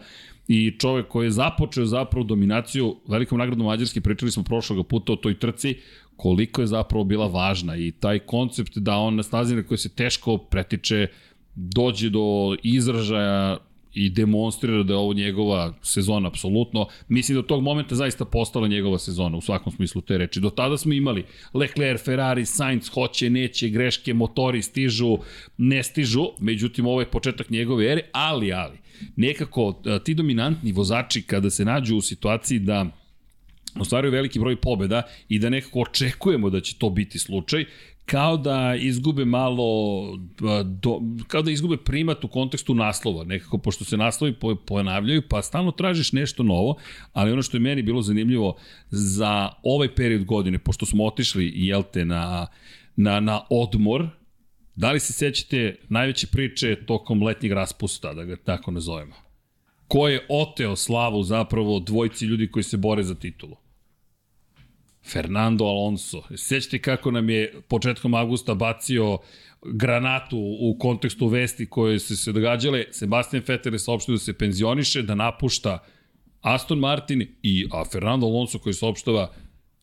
i 0.48 0.76
čovek 0.80 1.08
koji 1.08 1.26
je 1.28 1.32
započeo 1.32 1.86
zapravo 1.86 2.24
dominaciju 2.24 2.96
velikom 3.08 3.40
nagradom 3.40 3.66
Mađarske, 3.66 4.02
pričali 4.02 4.32
smo 4.32 4.44
prošlog 4.44 4.88
puta 4.88 5.14
o 5.14 5.16
toj 5.16 5.40
trci, 5.40 5.78
koliko 6.16 6.62
je 6.62 6.68
zapravo 6.68 7.04
bila 7.04 7.28
važna 7.28 7.76
i 7.76 7.92
taj 7.92 8.20
koncept 8.20 8.78
da 8.78 8.98
on 8.98 9.16
na 9.16 9.24
stazi 9.24 9.56
na 9.56 9.64
kojoj 9.64 9.78
se 9.78 9.90
teško 9.90 10.38
pretiče 10.38 11.08
dođe 11.56 12.10
do 12.10 12.56
izražaja 12.64 13.58
i 13.94 14.10
demonstrira 14.10 14.84
da 14.84 14.94
je 14.94 14.98
ovo 14.98 15.14
njegova 15.14 15.74
sezona 15.82 16.28
apsolutno. 16.28 16.88
Mislim 17.08 17.36
da 17.36 17.40
od 17.40 17.46
tog 17.46 17.64
momenta 17.64 17.96
zaista 17.96 18.26
postala 18.26 18.68
njegova 18.68 18.98
sezona 18.98 19.38
u 19.38 19.42
svakom 19.42 19.74
smislu 19.74 20.02
te 20.02 20.18
reči. 20.18 20.40
Do 20.40 20.50
tada 20.50 20.78
smo 20.78 20.94
imali 20.94 21.26
Leclerc, 21.54 22.06
Ferrari, 22.06 22.46
Sainz, 22.46 22.90
hoće, 22.90 23.30
neće, 23.30 23.70
greške, 23.70 24.14
motori 24.14 24.62
stižu, 24.62 25.18
ne 25.58 25.84
stižu, 25.84 26.26
međutim 26.40 26.88
ovo 26.88 27.00
je 27.00 27.12
početak 27.12 27.50
njegove 27.50 27.92
ere, 27.92 28.02
ali, 28.12 28.54
ali, 28.54 28.78
nekako 29.16 29.82
ti 30.04 30.14
dominantni 30.14 30.72
vozači 30.72 31.22
kada 31.22 31.50
se 31.50 31.66
nađu 31.66 31.98
u 31.98 32.02
situaciji 32.02 32.60
da 32.60 33.03
ostvaruju 33.80 34.12
veliki 34.12 34.40
broj 34.40 34.56
pobeda 34.56 35.02
i 35.30 35.40
da 35.40 35.50
nekako 35.50 35.82
očekujemo 35.82 36.50
da 36.50 36.62
će 36.62 36.76
to 36.78 36.90
biti 36.90 37.20
slučaj, 37.20 37.66
kao 38.06 38.38
da 38.38 38.76
izgube 38.76 39.26
malo, 39.26 39.64
do, 40.64 41.02
kao 41.28 41.42
da 41.42 41.52
izgube 41.52 41.78
primat 41.78 42.24
u 42.24 42.28
kontekstu 42.28 42.76
naslova, 42.76 43.24
nekako, 43.24 43.58
pošto 43.58 43.86
se 43.86 43.98
naslovi 43.98 44.36
ponavljaju, 44.66 45.22
pa 45.30 45.42
stalno 45.42 45.72
tražiš 45.72 46.12
nešto 46.12 46.44
novo, 46.44 46.76
ali 47.14 47.32
ono 47.32 47.42
što 47.42 47.58
je 47.58 47.62
meni 47.62 47.82
bilo 47.82 48.02
zanimljivo 48.02 48.56
za 48.90 49.50
ovaj 49.64 49.96
period 49.96 50.26
godine, 50.26 50.60
pošto 50.60 50.86
smo 50.86 51.06
otišli, 51.06 51.52
jel 51.56 51.84
te, 51.94 52.06
na, 52.06 52.48
na, 52.96 53.20
na 53.20 53.42
odmor, 53.50 54.10
Da 54.76 54.92
li 54.92 55.00
se 55.00 55.14
sećate 55.14 55.76
najveće 55.90 56.28
priče 56.28 56.86
tokom 56.86 57.24
letnjeg 57.24 57.52
raspusta, 57.52 58.14
da 58.14 58.24
ga 58.24 58.36
tako 58.36 58.72
nazovemo? 58.72 59.16
Ko 59.88 60.08
je 60.08 60.26
oteo 60.30 60.76
slavu 60.76 61.24
zapravo 61.24 61.80
dvojci 61.80 62.26
ljudi 62.26 62.52
koji 62.52 62.64
se 62.64 62.78
bore 62.78 63.04
za 63.04 63.16
titulu? 63.16 63.56
Fernando 65.04 65.66
Alonso. 65.66 66.22
Sećate 66.36 66.82
kako 66.82 67.12
nam 67.12 67.30
je 67.30 67.54
početkom 67.68 68.14
avgusta 68.14 68.54
bacio 68.54 69.18
granatu 69.66 70.38
u 70.60 70.78
kontekstu 70.80 71.28
vesti 71.28 71.66
koje 71.66 72.00
se 72.00 72.16
se 72.16 72.32
događale. 72.32 72.86
Sebastian 72.92 73.44
Vettel 73.48 73.74
je 73.74 73.80
saopštio 73.80 74.14
da 74.14 74.20
se 74.20 74.34
penzioniše, 74.34 75.02
da 75.02 75.16
napušta 75.16 75.80
Aston 76.42 76.80
Martin 76.80 77.28
i 77.42 77.68
a 77.72 77.86
Fernando 77.92 78.26
Alonso 78.26 78.60
koji 78.60 78.74
saopštava 78.74 79.34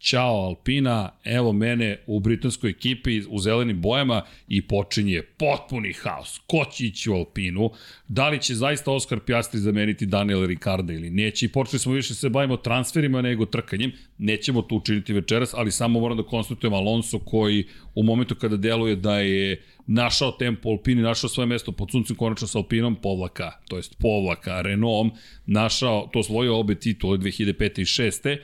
Ćao 0.00 0.34
Alpina, 0.34 1.10
evo 1.24 1.52
mene 1.52 1.98
u 2.06 2.20
britanskoj 2.20 2.70
ekipi 2.70 3.22
u 3.28 3.38
zelenim 3.38 3.80
bojama 3.80 4.22
i 4.48 4.62
počinje 4.68 5.22
potpuni 5.22 5.92
haos. 5.92 6.40
Ko 6.46 6.64
će 6.72 6.86
ići 6.86 7.10
u 7.10 7.14
Alpinu? 7.14 7.70
Da 8.08 8.28
li 8.28 8.42
će 8.42 8.54
zaista 8.54 8.92
Oscar 8.92 9.20
Piastri 9.20 9.60
zameniti 9.60 10.06
Daniela 10.06 10.46
Ricarda 10.46 10.92
ili 10.92 11.10
neće? 11.10 11.46
I 11.46 11.48
počeli 11.48 11.78
smo 11.78 11.92
više 11.92 12.14
se 12.14 12.28
bavimo 12.28 12.56
transferima 12.56 13.22
nego 13.22 13.46
trkanjem. 13.46 13.92
Nećemo 14.18 14.62
to 14.62 14.74
učiniti 14.74 15.12
večeras, 15.12 15.54
ali 15.54 15.72
samo 15.72 16.00
moram 16.00 16.16
da 16.16 16.22
konstatujem 16.22 16.74
Alonso 16.74 17.18
koji 17.18 17.66
u 17.94 18.02
momentu 18.02 18.34
kada 18.34 18.56
deluje 18.56 18.96
da 18.96 19.18
je 19.18 19.62
našao 19.86 20.32
tempo 20.32 20.68
Alpini, 20.68 21.02
našao 21.02 21.30
svoje 21.30 21.46
mesto 21.46 21.72
pod 21.72 21.90
suncem 21.90 22.16
konačno 22.16 22.46
sa 22.46 22.58
Alpinom 22.58 22.96
povlaka, 22.96 23.52
to 23.68 23.76
jest 23.76 23.98
povlaka 23.98 24.62
Renaultom, 24.62 25.10
našao, 25.46 26.08
to 26.12 26.22
svojio 26.22 26.58
obe 26.58 26.74
titule 26.74 27.18
2005. 27.18 27.80
i 27.80 27.84
6. 27.84 28.36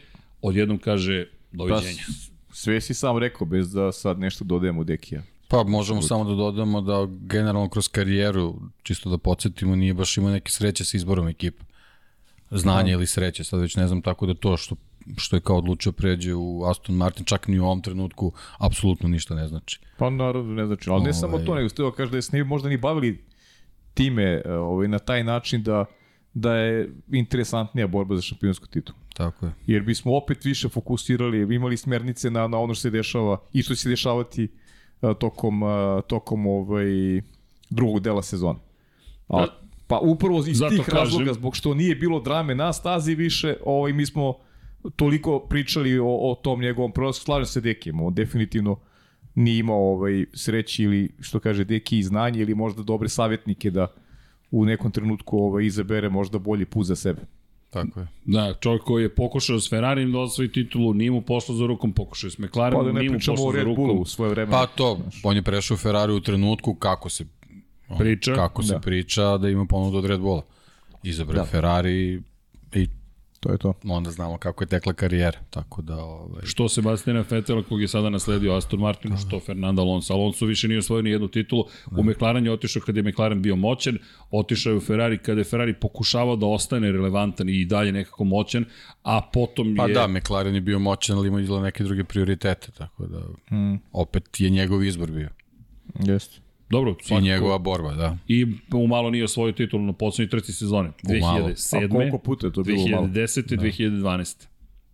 Odjednom 0.42 0.78
kaže 0.78 1.35
Doviđenja. 1.52 2.04
Da, 2.08 2.14
sve 2.52 2.80
si 2.80 2.94
sam 2.94 3.18
rekao, 3.18 3.46
bez 3.46 3.72
da 3.72 3.92
sad 3.92 4.18
nešto 4.18 4.44
dodajemo 4.44 4.84
Dekija. 4.84 5.22
Pa 5.48 5.64
možemo 5.64 6.02
samo 6.02 6.24
da 6.24 6.34
dodamo 6.34 6.80
da 6.80 7.06
generalno 7.08 7.68
kroz 7.68 7.88
karijeru, 7.88 8.60
čisto 8.82 9.10
da 9.10 9.18
podsjetimo, 9.18 9.76
nije 9.76 9.94
baš 9.94 10.16
imao 10.16 10.30
neke 10.30 10.50
sreće 10.50 10.84
sa 10.84 10.96
izborom 10.96 11.28
ekipa. 11.28 11.64
Znanje 12.50 12.90
da. 12.90 12.92
ili 12.92 13.06
sreće, 13.06 13.44
sad 13.44 13.60
već 13.60 13.76
ne 13.76 13.86
znam, 13.86 14.02
tako 14.02 14.26
da 14.26 14.34
to 14.34 14.56
što, 14.56 14.76
što 15.16 15.36
je 15.36 15.40
kao 15.40 15.58
odlučio 15.58 15.92
pređe 15.92 16.34
u 16.34 16.64
Aston 16.64 16.96
Martin, 16.96 17.24
čak 17.24 17.48
ni 17.48 17.58
u 17.58 17.64
ovom 17.64 17.82
trenutku, 17.82 18.32
apsolutno 18.58 19.08
ništa 19.08 19.34
ne 19.34 19.48
znači. 19.48 19.80
Pa 19.98 20.10
naravno 20.10 20.54
ne 20.54 20.66
znači, 20.66 20.90
ali 20.90 21.02
ne 21.02 21.10
Ove... 21.10 21.12
samo 21.12 21.38
to, 21.38 21.50
ovaj. 21.52 21.62
nego 21.62 21.68
ste 21.68 21.82
kaže 21.96 22.10
da 22.10 22.16
je 22.16 22.22
s 22.22 22.32
ne 22.32 22.44
možda 22.44 22.68
ni 22.68 22.76
bavili 22.76 23.24
time 23.94 24.42
ovaj, 24.46 24.88
na 24.88 24.98
taj 24.98 25.24
način 25.24 25.62
da 25.62 25.84
da 26.36 26.54
je 26.54 26.90
interesantnija 27.12 27.86
borba 27.86 28.16
za 28.16 28.22
šampionsku 28.22 28.66
titulu. 28.66 28.98
Tako 29.14 29.46
je. 29.46 29.52
Jer 29.66 29.82
bismo 29.82 30.16
opet 30.16 30.44
više 30.44 30.68
fokusirali, 30.68 31.54
imali 31.54 31.76
smernice 31.76 32.30
na, 32.30 32.48
na 32.48 32.58
ono 32.58 32.74
što 32.74 32.82
se 32.82 32.90
dešava 32.90 33.38
i 33.52 33.62
što 33.62 33.74
će 33.74 33.80
se 33.80 33.88
dešavati 33.88 34.48
a, 35.00 35.14
tokom, 35.14 35.62
a, 35.62 36.00
tokom 36.06 36.46
ovaj, 36.46 36.86
drugog 37.70 38.00
dela 38.00 38.22
sezona. 38.22 38.58
A, 39.28 39.40
da. 39.40 39.60
pa 39.86 39.98
upravo 39.98 40.44
iz 40.46 40.58
Zato 40.58 40.70
tih 40.70 40.84
kažem. 40.84 40.98
razloga, 40.98 41.32
zbog 41.32 41.56
što 41.56 41.74
nije 41.74 41.94
bilo 41.94 42.20
drame 42.20 42.54
na 42.54 42.72
stazi 42.72 43.14
više, 43.14 43.56
ovaj, 43.64 43.92
mi 43.92 44.06
smo 44.06 44.34
toliko 44.96 45.38
pričali 45.38 45.98
o, 45.98 46.06
o 46.06 46.34
tom 46.42 46.60
njegovom 46.60 46.92
prolasku. 46.92 47.24
Slažem 47.24 47.46
se 47.46 47.60
Dekijem, 47.60 48.00
on 48.00 48.14
definitivno 48.14 48.76
nije 49.34 49.58
imao 49.58 49.92
ovaj, 49.92 50.24
sreći 50.34 50.82
ili 50.82 51.14
što 51.20 51.40
kaže 51.40 51.64
Deki 51.64 52.02
znanje 52.02 52.40
ili 52.40 52.54
možda 52.54 52.82
dobre 52.82 53.08
savjetnike 53.08 53.70
da 53.70 53.86
u 54.50 54.64
nekom 54.64 54.90
trenutku 54.90 55.38
ovaj, 55.38 55.64
izabere 55.64 56.08
možda 56.08 56.38
bolji 56.38 56.64
put 56.64 56.86
za 56.86 56.96
sebe. 56.96 57.22
Tako 57.70 58.00
je. 58.00 58.06
Da, 58.24 58.54
čovjek 58.60 58.82
koji 58.82 59.02
je 59.02 59.14
pokušao 59.14 59.60
s 59.60 59.70
Ferrarijem 59.70 60.12
da 60.12 60.18
osvoji 60.18 60.52
titulu, 60.52 60.94
nije 60.94 61.10
mu 61.10 61.22
pošlo 61.22 61.54
za 61.54 61.66
rukom, 61.66 61.92
pokušao 61.92 62.28
je 62.28 62.30
s 62.30 62.38
McLarenom, 62.38 62.86
pa 62.86 62.92
da 62.92 62.98
nije 62.98 63.10
mu 63.10 63.18
pošlo 63.18 63.52
za 63.52 63.62
rukom. 63.62 63.98
u 63.98 64.04
svoje 64.04 64.30
vreme. 64.30 64.50
Pa 64.50 64.66
to, 64.66 64.98
on 65.22 65.36
je 65.36 65.42
prešao 65.42 65.74
u 65.74 65.78
Ferrari 65.78 66.12
u 66.12 66.20
trenutku 66.20 66.74
kako 66.74 67.08
se 67.08 67.24
priča, 67.98 68.34
kako 68.34 68.62
se 68.62 68.72
da. 68.72 68.80
priča 68.80 69.38
da 69.38 69.48
ima 69.48 69.64
ponudu 69.64 69.98
od 69.98 70.04
Red 70.04 70.20
Bulla. 70.20 70.42
Izabrao 71.02 71.44
da. 71.44 71.50
Ferrari 71.50 72.22
i 72.72 72.88
To 73.40 73.52
je 73.52 73.58
to. 73.58 73.74
Onda 73.84 74.10
znamo 74.10 74.38
kako 74.38 74.64
je 74.64 74.68
tekla 74.68 74.92
karijera, 74.92 75.38
tako 75.50 75.82
da... 75.82 75.96
Ovaj... 75.96 76.42
Što 76.44 76.68
Sebastiana 76.68 77.24
Vettel, 77.30 77.62
kog 77.62 77.80
je 77.80 77.88
sada 77.88 78.10
nasledio 78.10 78.54
Aston 78.54 78.80
Martin, 78.80 79.10
da. 79.10 79.16
što 79.16 79.40
Fernando 79.40 79.82
Alonso. 79.82 80.14
Alonso 80.14 80.46
više 80.46 80.68
nije 80.68 80.78
osvojio 80.78 81.02
ni 81.02 81.10
jednu 81.10 81.28
titulu. 81.28 81.64
Da. 81.90 82.00
U 82.00 82.04
McLaren 82.04 82.46
je 82.46 82.52
otišao 82.52 82.82
kada 82.86 83.00
je 83.00 83.02
McLaren 83.02 83.42
bio 83.42 83.56
moćan, 83.56 83.98
otišao 84.30 84.70
je 84.70 84.76
u 84.76 84.80
Ferrari 84.80 85.18
kada 85.18 85.40
je 85.40 85.44
Ferrari 85.44 85.74
pokušavao 85.74 86.36
da 86.36 86.46
ostane 86.46 86.92
relevantan 86.92 87.48
i 87.48 87.64
dalje 87.64 87.92
nekako 87.92 88.24
moćan, 88.24 88.64
a 89.02 89.20
potom 89.32 89.74
pa 89.76 89.86
je... 89.86 89.94
Pa 89.94 90.00
da, 90.00 90.06
McLaren 90.06 90.54
je 90.54 90.60
bio 90.60 90.78
moćan, 90.78 91.18
ali 91.18 91.28
ima 91.28 91.60
neke 91.60 91.84
druge 91.84 92.04
prioritete, 92.04 92.70
tako 92.72 93.06
da 93.06 93.22
hmm. 93.48 93.80
opet 93.92 94.40
je 94.40 94.50
njegov 94.50 94.84
izbor 94.84 95.10
bio. 95.10 95.28
Jeste. 96.00 96.45
Dobro, 96.70 96.94
svakako. 97.02 97.26
I 97.26 97.28
njegova 97.28 97.58
borba, 97.58 97.94
da. 97.94 98.16
I 98.28 98.46
u 98.74 98.86
malo 98.86 99.10
nije 99.10 99.24
osvojio 99.24 99.52
titulu 99.52 99.82
na 99.82 99.92
poslednjoj 99.92 100.30
trci 100.30 100.52
sezone. 100.52 100.90
2007. 101.02 101.84
A 101.84 101.88
koliko 101.88 102.18
puta 102.18 102.46
je 102.46 102.52
to 102.52 102.62
bilo 102.62 102.78
2010. 102.78 102.90
malo? 102.90 103.06
2010. 103.06 103.56
Da. 103.56 103.62
2012. 103.62 104.46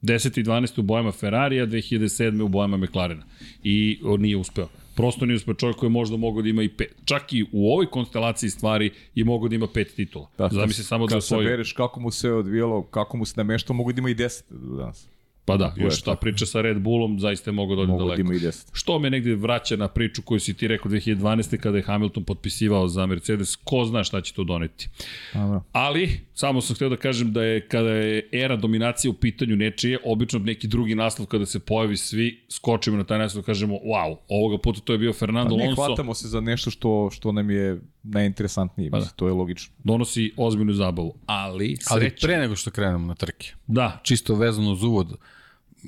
10. 0.02 0.40
i 0.40 0.44
12. 0.44 0.80
u 0.80 0.82
bojama 0.82 1.12
Ferrarija, 1.12 1.66
2007. 1.66 2.42
u 2.42 2.48
bojama 2.48 2.76
McLarena. 2.76 3.24
I 3.64 4.00
on 4.04 4.20
nije 4.20 4.36
uspeo. 4.36 4.68
Prosto 4.94 5.26
nije 5.26 5.36
uspeo 5.36 5.54
čovjek 5.54 5.76
koji 5.76 5.88
je 5.88 5.92
možda 5.92 6.16
mogao 6.16 6.42
da 6.42 6.48
ima 6.48 6.62
i 6.62 6.68
pet. 6.68 6.94
Čak 7.04 7.32
i 7.32 7.44
u 7.52 7.72
ovoj 7.72 7.86
konstelaciji 7.86 8.50
stvari 8.50 8.90
je 9.14 9.24
mogao 9.24 9.48
da 9.48 9.54
ima 9.54 9.66
pet 9.74 9.94
titula. 9.96 10.30
Da, 10.38 10.48
Zamisli 10.52 10.84
samo 10.84 11.06
da 11.06 11.16
osvoji. 11.16 11.38
Kad 11.38 11.48
sabereš 11.48 11.72
kako 11.72 12.00
mu 12.00 12.10
se 12.10 12.32
odvijelo, 12.32 12.82
kako 12.82 13.16
mu 13.16 13.24
se 13.24 13.34
nameštao, 13.36 13.76
mogu 13.76 13.92
da 13.92 13.98
ima 13.98 14.10
i 14.10 14.14
deset 14.14 14.46
danas. 14.50 15.08
Pa 15.44 15.56
da, 15.56 15.75
još 15.76 16.02
ta 16.02 16.14
priča 16.14 16.46
sa 16.46 16.61
Red 16.61 16.78
Bullom 16.80 17.20
zaista 17.20 17.50
je 17.50 17.52
mogo 17.52 17.75
da 17.75 17.82
ode 17.82 17.92
daleko. 17.92 18.22
Da 18.22 18.50
Što 18.72 18.99
me 18.99 19.11
negde 19.11 19.34
vraća 19.34 19.76
na 19.76 19.88
priču 19.88 20.22
koju 20.22 20.40
si 20.40 20.54
ti 20.54 20.68
rekao 20.68 20.90
2012. 20.90 21.56
kada 21.56 21.76
je 21.76 21.82
Hamilton 21.82 22.25
potpisivao 22.25 22.88
za 22.88 23.06
Mercedes, 23.06 23.56
ko 23.56 23.84
zna 23.84 24.04
šta 24.04 24.20
će 24.20 24.32
to 24.34 24.44
doneti. 24.44 24.88
da. 25.34 25.62
Ali, 25.72 26.20
samo 26.34 26.61
sam 26.61 26.76
hteo 26.76 26.88
da 26.88 26.96
kažem 26.96 27.32
da 27.32 27.44
je 27.44 27.68
kada 27.68 27.90
je 27.90 28.28
era 28.32 28.56
dominacije 28.56 29.11
u 29.11 29.14
pitanju 29.14 29.56
nečije, 29.56 29.99
obično 30.04 30.38
neki 30.38 30.68
drugi 30.68 30.94
naslov 30.94 31.26
kada 31.26 31.46
se 31.46 31.61
pojavi 31.61 31.96
svi, 31.96 32.44
skočimo 32.49 32.96
na 32.96 33.04
taj 33.04 33.18
naslov 33.18 33.42
i 33.42 33.46
kažemo 33.46 33.75
wow, 33.75 34.16
ovoga 34.28 34.58
puta 34.58 34.80
to 34.80 34.92
je 34.92 34.99
bio 34.99 35.12
Fernando 35.12 35.54
Alonso. 35.54 35.76
Pa 35.76 35.82
ne 35.82 35.87
hvatamo 35.87 36.14
se 36.14 36.28
za 36.28 36.40
nešto 36.40 36.70
što, 36.70 37.11
što 37.12 37.32
nam 37.32 37.50
je 37.50 37.80
najinteresantnije, 38.02 38.90
pa 38.90 38.99
da. 38.99 39.06
to 39.06 39.26
je 39.26 39.32
logično. 39.32 39.75
Donosi 39.85 40.32
ozbiljnu 40.37 40.73
zabavu, 40.73 41.14
ali 41.26 41.76
sreća. 41.76 41.94
Ali 41.94 42.11
pre 42.21 42.38
nego 42.38 42.56
što 42.56 42.71
krenemo 42.71 43.06
na 43.06 43.14
trke. 43.14 43.52
Da. 43.66 44.00
Čisto 44.02 44.35
vezano 44.35 44.73
uz 44.73 44.82
uvod, 44.82 45.16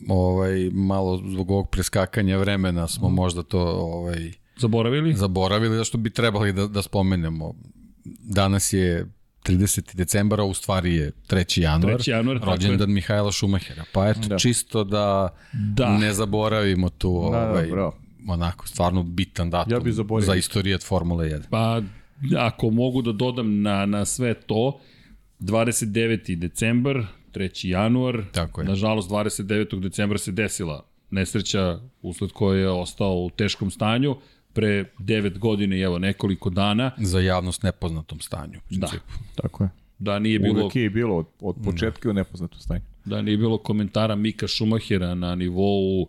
ovaj, 0.08 0.70
malo 0.72 1.22
zbog 1.30 1.50
ovog 1.50 1.70
preskakanja 1.70 2.38
vremena 2.38 2.88
smo 2.88 3.08
mm. 3.08 3.14
možda 3.14 3.42
to 3.42 3.60
ovaj, 3.60 4.32
zaboravili. 4.56 5.14
Zaboravili, 5.14 5.76
zašto 5.76 5.98
bi 5.98 6.10
trebali 6.10 6.52
da, 6.52 6.66
da 6.66 6.82
spomenemo. 6.82 7.54
Danas 8.22 8.72
je 8.72 9.06
30. 9.44 9.94
decembara, 9.94 10.44
u 10.44 10.54
stvari 10.54 10.94
je 10.94 11.12
3. 11.28 11.60
januar, 11.60 11.94
3. 11.94 12.10
januar 12.10 12.40
rođendan 12.42 12.90
Mihajla 12.90 13.32
Šumahera. 13.32 13.84
Pa 13.92 14.08
eto, 14.08 14.28
da. 14.28 14.38
čisto 14.38 14.84
da, 14.84 15.36
da, 15.52 15.98
ne 15.98 16.12
zaboravimo 16.12 16.88
tu 16.88 17.30
da, 17.32 17.38
da 17.38 17.50
ovaj, 17.50 17.66
da, 17.66 17.90
onako, 18.28 18.66
stvarno 18.66 19.02
bitan 19.02 19.50
datum 19.50 19.72
ja 19.72 19.80
bi 19.80 19.92
za 20.20 20.34
istorijat 20.34 20.82
Formule 20.82 21.28
1. 21.28 21.42
Pa, 21.50 21.82
ako 22.38 22.70
mogu 22.70 23.02
da 23.02 23.12
dodam 23.12 23.62
na, 23.62 23.86
na 23.86 24.04
sve 24.04 24.34
to, 24.34 24.80
29. 25.40 26.36
decembar, 26.36 27.06
3. 27.32 27.66
januar. 27.66 28.22
Tako 28.32 28.60
je. 28.60 28.66
Nažalost, 28.66 29.10
29. 29.10 29.80
decembra 29.80 30.18
se 30.18 30.32
desila 30.32 30.86
nesreća 31.10 31.80
usled 32.02 32.30
koje 32.30 32.60
je 32.60 32.70
ostao 32.70 33.14
u 33.14 33.30
teškom 33.30 33.70
stanju 33.70 34.16
pre 34.52 34.84
9 34.98 35.38
godine 35.38 35.78
i 35.78 35.80
evo 35.80 35.98
nekoliko 35.98 36.50
dana. 36.50 36.90
Za 36.98 37.20
javnost 37.20 37.62
nepoznatom 37.62 38.20
stanju. 38.20 38.60
Da. 38.70 38.88
Tako 39.34 39.64
je. 39.64 39.70
Da 39.98 40.18
nije 40.18 40.38
bilo... 40.38 40.54
Uvijek 40.54 40.76
je 40.76 40.90
bilo 40.90 41.16
od, 41.16 41.26
od 41.40 41.56
početka 41.64 42.08
da. 42.08 42.10
u 42.10 42.12
nepoznatom 42.12 42.60
stanju. 42.60 42.82
Da 43.04 43.22
nije 43.22 43.36
bilo 43.36 43.58
komentara 43.58 44.16
Mika 44.16 44.46
Šumahira 44.46 45.14
na 45.14 45.34
nivou 45.34 46.08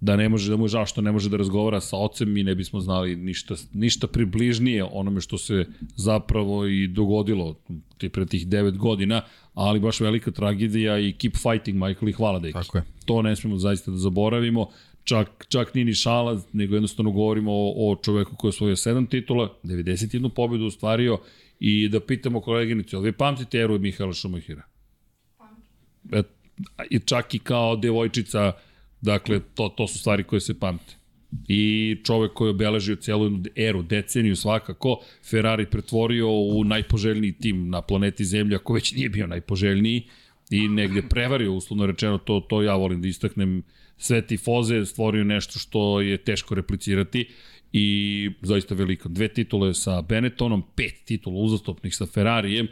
da 0.00 0.16
ne 0.16 0.28
može 0.28 0.50
da 0.50 0.56
mu 0.56 0.64
je 0.64 0.68
žao 0.68 0.86
što 0.86 1.00
ne 1.00 1.12
može 1.12 1.30
da 1.30 1.36
razgovara 1.36 1.80
sa 1.80 1.96
ocem 1.96 2.32
mi 2.32 2.42
ne 2.42 2.54
bismo 2.54 2.80
znali 2.80 3.16
ništa, 3.16 3.54
ništa 3.72 4.06
približnije 4.06 4.84
onome 4.84 5.20
što 5.20 5.38
se 5.38 5.66
zapravo 5.96 6.66
i 6.66 6.86
dogodilo 6.86 7.56
te 7.98 8.08
pre 8.08 8.26
tih 8.26 8.46
9 8.46 8.76
godina, 8.76 9.22
ali 9.54 9.80
baš 9.80 10.00
velika 10.00 10.30
tragedija 10.30 10.98
i 10.98 11.12
keep 11.12 11.36
fighting 11.36 11.76
Michael 11.76 12.08
i 12.08 12.12
hvala 12.12 12.38
da 12.38 12.52
Tako 12.52 12.78
je. 12.78 12.84
To 13.04 13.22
ne 13.22 13.36
smemo 13.36 13.56
zaista 13.56 13.90
da 13.90 13.96
zaboravimo. 13.96 14.68
Čak, 15.04 15.46
čak 15.48 15.74
nije 15.74 15.84
ni 15.84 15.94
šala, 15.94 16.40
nego 16.52 16.74
jednostavno 16.74 17.10
govorimo 17.10 17.52
o, 17.52 17.92
o 17.92 17.96
čoveku 17.96 18.36
koji 18.36 18.48
je 18.48 18.50
osvojio 18.50 18.76
7 18.76 19.10
titula, 19.10 19.54
91 19.64 20.28
pobedu 20.28 20.66
ostvario 20.66 21.18
i 21.60 21.88
da 21.88 22.00
pitamo 22.00 22.40
koleginicu, 22.40 22.96
ali 22.96 23.04
vi 23.04 23.12
pamtite 23.12 23.58
eru 23.58 23.78
Mihaela 23.78 24.12
Šumahira? 24.12 24.62
E, 26.12 26.22
I 26.90 26.98
čak 26.98 27.34
i 27.34 27.38
kao 27.38 27.76
devojčica 27.76 28.52
Dakle, 29.00 29.40
to, 29.54 29.68
to 29.68 29.86
su 29.86 29.98
stvari 29.98 30.24
koje 30.24 30.40
se 30.40 30.58
pamte. 30.58 30.94
I 31.48 31.96
čovek 32.04 32.32
koji 32.32 32.48
je 32.48 32.50
obeležio 32.50 32.96
celu 32.96 33.30
eru, 33.56 33.82
deceniju 33.82 34.36
svakako, 34.36 35.00
Ferrari 35.30 35.66
pretvorio 35.66 36.30
u 36.30 36.64
najpoželjniji 36.64 37.32
tim 37.32 37.68
na 37.68 37.82
planeti 37.82 38.24
Zemlja, 38.24 38.56
ako 38.56 38.72
već 38.72 38.92
nije 38.92 39.08
bio 39.08 39.26
najpoželjniji, 39.26 40.02
i 40.50 40.68
negde 40.68 41.02
prevario, 41.02 41.52
uslovno 41.52 41.86
rečeno, 41.86 42.18
to, 42.18 42.40
to 42.40 42.62
ja 42.62 42.74
volim 42.74 43.02
da 43.02 43.08
istaknem, 43.08 43.62
sve 43.96 44.26
tifoze 44.26 44.86
stvorio 44.86 45.24
nešto 45.24 45.58
što 45.58 46.00
je 46.00 46.16
teško 46.16 46.54
replicirati 46.54 47.28
i 47.72 48.30
zaista 48.42 48.74
veliko. 48.74 49.08
Dve 49.08 49.28
titule 49.28 49.74
sa 49.74 50.02
Benettonom, 50.02 50.62
pet 50.76 50.94
titula 51.04 51.36
uzastopnih 51.36 51.96
sa 51.96 52.06
Ferrarijem, 52.06 52.68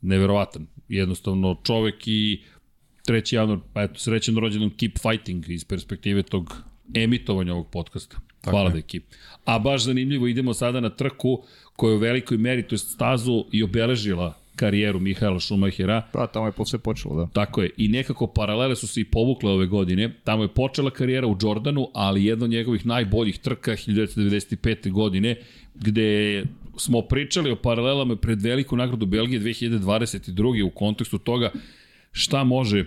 neverovatan. 0.00 0.66
Jednostavno 0.88 1.60
čovek 1.64 2.08
i 2.08 2.42
3. 3.08 3.34
januar, 3.34 3.58
pa 3.72 3.82
eto, 3.82 3.98
srećen 3.98 4.36
rođendan 4.36 4.70
Keep 4.70 4.98
Fighting 4.98 5.48
iz 5.48 5.64
perspektive 5.64 6.22
tog 6.22 6.56
emitovanja 6.94 7.52
ovog 7.52 7.70
podcasta. 7.70 8.16
Hvala 8.44 8.70
da 8.70 8.78
ekip. 8.78 9.04
A 9.44 9.58
baš 9.58 9.84
zanimljivo, 9.84 10.26
idemo 10.26 10.54
sada 10.54 10.80
na 10.80 10.90
trku 10.90 11.42
koja 11.76 11.90
je 11.90 11.96
u 11.96 12.00
velikoj 12.00 12.36
meri, 12.38 12.62
to 12.62 12.74
je 12.74 12.78
stazu 12.78 13.44
i 13.52 13.62
obeležila 13.62 14.34
karijeru 14.56 15.00
Mihaela 15.00 15.40
Šumahira. 15.40 16.02
Pa, 16.12 16.26
tamo 16.26 16.46
je 16.46 16.52
sve 16.66 16.78
počelo, 16.78 17.16
da. 17.16 17.26
Tako 17.32 17.62
je. 17.62 17.70
I 17.76 17.88
nekako 17.88 18.26
paralele 18.26 18.76
su 18.76 18.86
se 18.86 19.00
i 19.00 19.04
povukle 19.04 19.50
ove 19.50 19.66
godine. 19.66 20.14
Tamo 20.24 20.42
je 20.42 20.48
počela 20.48 20.90
karijera 20.90 21.26
u 21.26 21.36
Jordanu, 21.42 21.88
ali 21.94 22.24
jedna 22.24 22.44
od 22.44 22.50
njegovih 22.50 22.86
najboljih 22.86 23.38
trka 23.38 23.72
1995. 23.72 24.90
godine, 24.90 25.36
gde 25.74 26.44
smo 26.76 27.02
pričali 27.02 27.50
o 27.50 27.56
paralelama 27.56 28.16
pred 28.16 28.42
veliku 28.42 28.76
nagradu 28.76 29.06
Belgije 29.06 29.40
2022. 29.40 30.64
u 30.64 30.70
kontekstu 30.70 31.18
toga 31.18 31.50
šta 32.12 32.44
može 32.44 32.84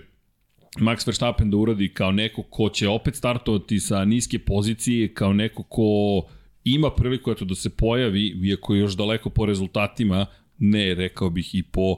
Max 0.80 1.06
Verstappen 1.06 1.50
da 1.50 1.56
uradi 1.56 1.88
kao 1.88 2.12
neko 2.12 2.42
ko 2.42 2.68
će 2.68 2.88
opet 2.88 3.16
startovati 3.16 3.80
sa 3.80 4.04
niske 4.04 4.38
pozicije, 4.38 5.14
kao 5.14 5.32
neko 5.32 5.62
ko 5.62 6.22
ima 6.64 6.90
priliku 6.90 7.30
eto, 7.30 7.44
da 7.44 7.54
se 7.54 7.70
pojavi, 7.70 8.40
iako 8.44 8.74
je 8.74 8.80
još 8.80 8.96
daleko 8.96 9.30
po 9.30 9.46
rezultatima, 9.46 10.26
ne, 10.58 10.94
rekao 10.94 11.30
bih 11.30 11.54
i 11.54 11.62
po 11.62 11.96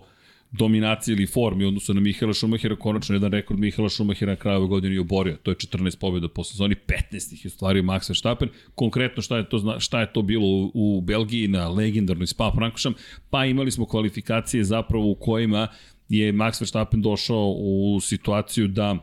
dominaciji 0.58 1.12
ili 1.12 1.26
formi 1.26 1.64
odnosno 1.64 1.94
na 1.94 2.00
Mihaela 2.00 2.34
Šumahira, 2.34 2.76
konačno 2.76 3.14
jedan 3.14 3.32
rekord 3.32 3.60
Mihaela 3.60 3.88
Šumahira 3.88 4.32
na 4.32 4.36
kraju 4.36 4.58
ove 4.58 4.66
godine 4.68 4.94
i 4.94 4.98
oborio. 4.98 5.36
To 5.42 5.50
je 5.50 5.54
14 5.54 5.98
pobjeda 5.98 6.28
po 6.28 6.44
sezoni, 6.44 6.74
15 6.86 7.34
ih 7.34 7.44
je 7.44 7.50
stvario 7.50 7.82
Max 7.82 8.08
Verstappen. 8.08 8.48
Konkretno 8.74 9.22
šta 9.22 9.36
je 9.36 9.48
to, 9.48 9.80
šta 9.80 10.00
je 10.00 10.12
to 10.12 10.22
bilo 10.22 10.46
u, 10.46 10.70
u 10.74 11.00
Belgiji 11.00 11.48
na 11.48 11.68
legendarnoj 11.68 12.26
Spa 12.26 12.52
Frankošam, 12.54 12.94
pa 13.30 13.44
imali 13.44 13.70
smo 13.70 13.86
kvalifikacije 13.86 14.64
zapravo 14.64 15.10
u 15.10 15.14
kojima 15.14 15.68
je 16.08 16.32
Max 16.32 16.60
Verstappen 16.60 17.02
došao 17.02 17.54
u 17.58 18.00
situaciju 18.00 18.68
da 18.68 18.96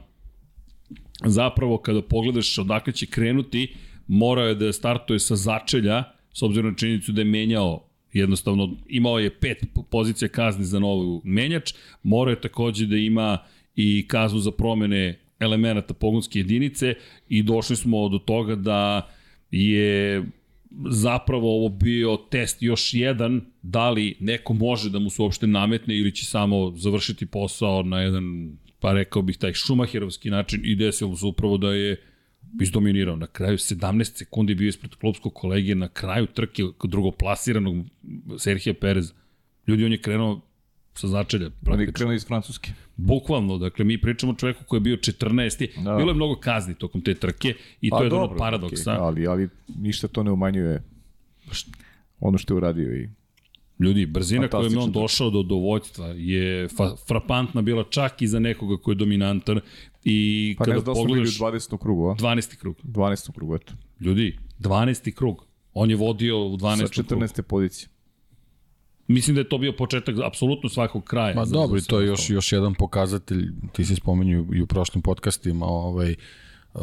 zapravo 1.26 1.78
kada 1.78 2.02
pogledaš 2.02 2.58
odakle 2.58 2.94
će 2.94 3.06
krenuti, 3.06 3.76
morao 4.08 4.48
je 4.48 4.56
da 4.56 4.74
startuje 4.74 5.20
sa 5.20 5.36
začelja, 5.36 6.04
s 6.34 6.42
obzirom 6.42 6.72
na 6.72 6.78
činjenicu 6.78 7.12
da 7.12 7.22
je 7.22 7.26
menjao 7.26 7.92
jednostavno 8.14 8.78
imao 8.88 9.20
je 9.20 9.40
pet 9.40 9.58
pozicija 9.92 10.30
kazni 10.30 10.66
za 10.66 10.80
novu 10.80 11.22
menjač, 11.24 11.74
morao 12.04 12.32
je 12.32 12.42
takođe 12.42 12.86
da 12.86 12.96
ima 12.96 13.38
i 13.76 14.08
kaznu 14.08 14.40
za 14.40 14.52
promene 14.52 15.20
elemenata 15.40 15.94
pogonske 15.94 16.40
jedinice 16.40 16.96
i 17.30 17.44
došli 17.44 17.76
smo 17.76 18.10
do 18.10 18.20
toga 18.20 18.56
da 18.56 19.10
je 19.52 20.24
zapravo 20.90 21.56
ovo 21.58 21.70
bio 21.70 22.18
test 22.32 22.62
još 22.62 22.94
jedan, 22.94 23.42
da 23.62 23.90
li 23.90 24.18
neko 24.20 24.54
može 24.54 24.90
da 24.90 25.00
mu 25.00 25.10
se 25.10 25.22
uopšte 25.22 25.48
nametne 25.48 25.98
ili 25.98 26.16
će 26.16 26.26
samo 26.26 26.72
završiti 26.76 27.26
posao 27.26 27.84
na 27.84 28.02
jedan, 28.02 28.58
pa 28.80 28.94
rekao 28.94 29.22
bih, 29.22 29.38
taj 29.38 29.54
šumahirovski 29.54 30.30
način 30.30 30.62
i 30.64 30.76
desilo 30.76 31.16
se 31.16 31.26
upravo 31.26 31.58
da 31.58 31.74
je 31.74 32.02
izdominirao. 32.62 33.16
Na 33.16 33.28
kraju 33.28 33.58
17 33.58 34.18
sekundi 34.18 34.56
bio 34.56 34.68
ispred 34.68 34.96
klubskog 34.96 35.34
kolege, 35.34 35.76
na 35.76 35.88
kraju 35.88 36.28
trke 36.28 36.64
drugoplasiranog 36.84 37.86
Serhija 38.38 38.74
Perez. 38.74 39.14
Ljudi, 39.68 39.86
on 39.86 39.92
je 39.92 40.02
krenuo 40.02 40.42
sa 40.94 41.08
začelja. 41.08 41.50
On 41.68 41.80
je 41.80 41.92
krenuo 41.92 42.14
iz 42.14 42.26
Francuske. 42.28 42.72
Bukvalno, 43.06 43.58
dakle, 43.58 43.86
mi 43.86 44.02
pričamo 44.02 44.32
o 44.32 44.36
čoveku 44.36 44.64
koji 44.64 44.78
je 44.78 44.82
bio 44.82 44.98
14. 44.98 45.84
Da. 45.84 45.96
Bilo 45.96 46.12
je 46.12 46.16
mnogo 46.16 46.36
kazni 46.36 46.76
tokom 46.76 47.02
te 47.02 47.14
trke 47.14 47.54
i 47.82 47.90
pa, 47.90 47.98
to 47.98 48.04
je 48.04 48.10
dobro, 48.10 48.28
ono 48.28 48.38
paradoksa. 48.38 48.92
Okay, 48.92 49.02
ali, 49.02 49.28
ali 49.28 49.50
ništa 49.78 50.08
to 50.08 50.24
ne 50.24 50.32
umanjuje 50.32 50.84
ono 52.20 52.38
što 52.38 52.54
je 52.54 52.58
uradio 52.58 52.96
i 52.96 53.10
Ljudi, 53.82 54.06
brzina 54.06 54.48
kojom 54.48 54.74
je 54.74 54.80
on 54.80 54.92
došao 54.92 55.30
do, 55.30 55.44
do 55.44 55.56
vojstva 55.56 56.08
je 56.08 56.68
fa, 56.68 56.96
frapantna 57.08 57.62
bila 57.62 57.84
čak 57.90 58.22
i 58.22 58.28
za 58.28 58.40
nekoga 58.40 58.78
koji 58.78 58.94
je 58.94 58.98
dominantan 58.98 59.60
i 60.04 60.56
pa 60.58 60.64
kada 60.64 60.76
ne 60.76 60.80
znam 60.80 60.96
da 60.96 61.02
pogledaš... 61.02 61.40
u 61.40 61.44
20. 61.44 61.78
krugu, 61.78 62.10
a? 62.10 62.16
12. 62.16 62.56
krug. 62.58 62.76
12. 62.84 63.32
krugu, 63.34 63.56
eto. 63.56 63.74
Ljudi, 64.00 64.38
12. 64.60 65.12
krug. 65.12 65.46
On 65.74 65.90
je 65.90 65.96
vodio 65.96 66.48
u 66.48 66.58
12. 66.58 66.78
Sa 66.78 67.04
14. 67.04 67.34
Krugu. 67.34 67.91
Mislim 69.12 69.36
da 69.36 69.42
je 69.42 69.50
to 69.50 69.58
bio 69.58 69.74
početak 69.74 70.16
apsolutno 70.26 70.70
svakog 70.70 71.04
kraja. 71.04 71.36
Ma 71.36 71.46
dobro, 71.46 71.82
to 71.82 72.00
je 72.00 72.08
još, 72.08 72.30
još 72.30 72.52
jedan 72.52 72.74
pokazatelj, 72.74 73.52
ti 73.74 73.86
si 73.86 73.96
spomenju 73.96 74.48
i 74.54 74.62
u 74.62 74.68
prošlim 74.68 75.02
podcastima, 75.02 75.66
ovaj, 75.66 76.16
uh, 76.74 76.82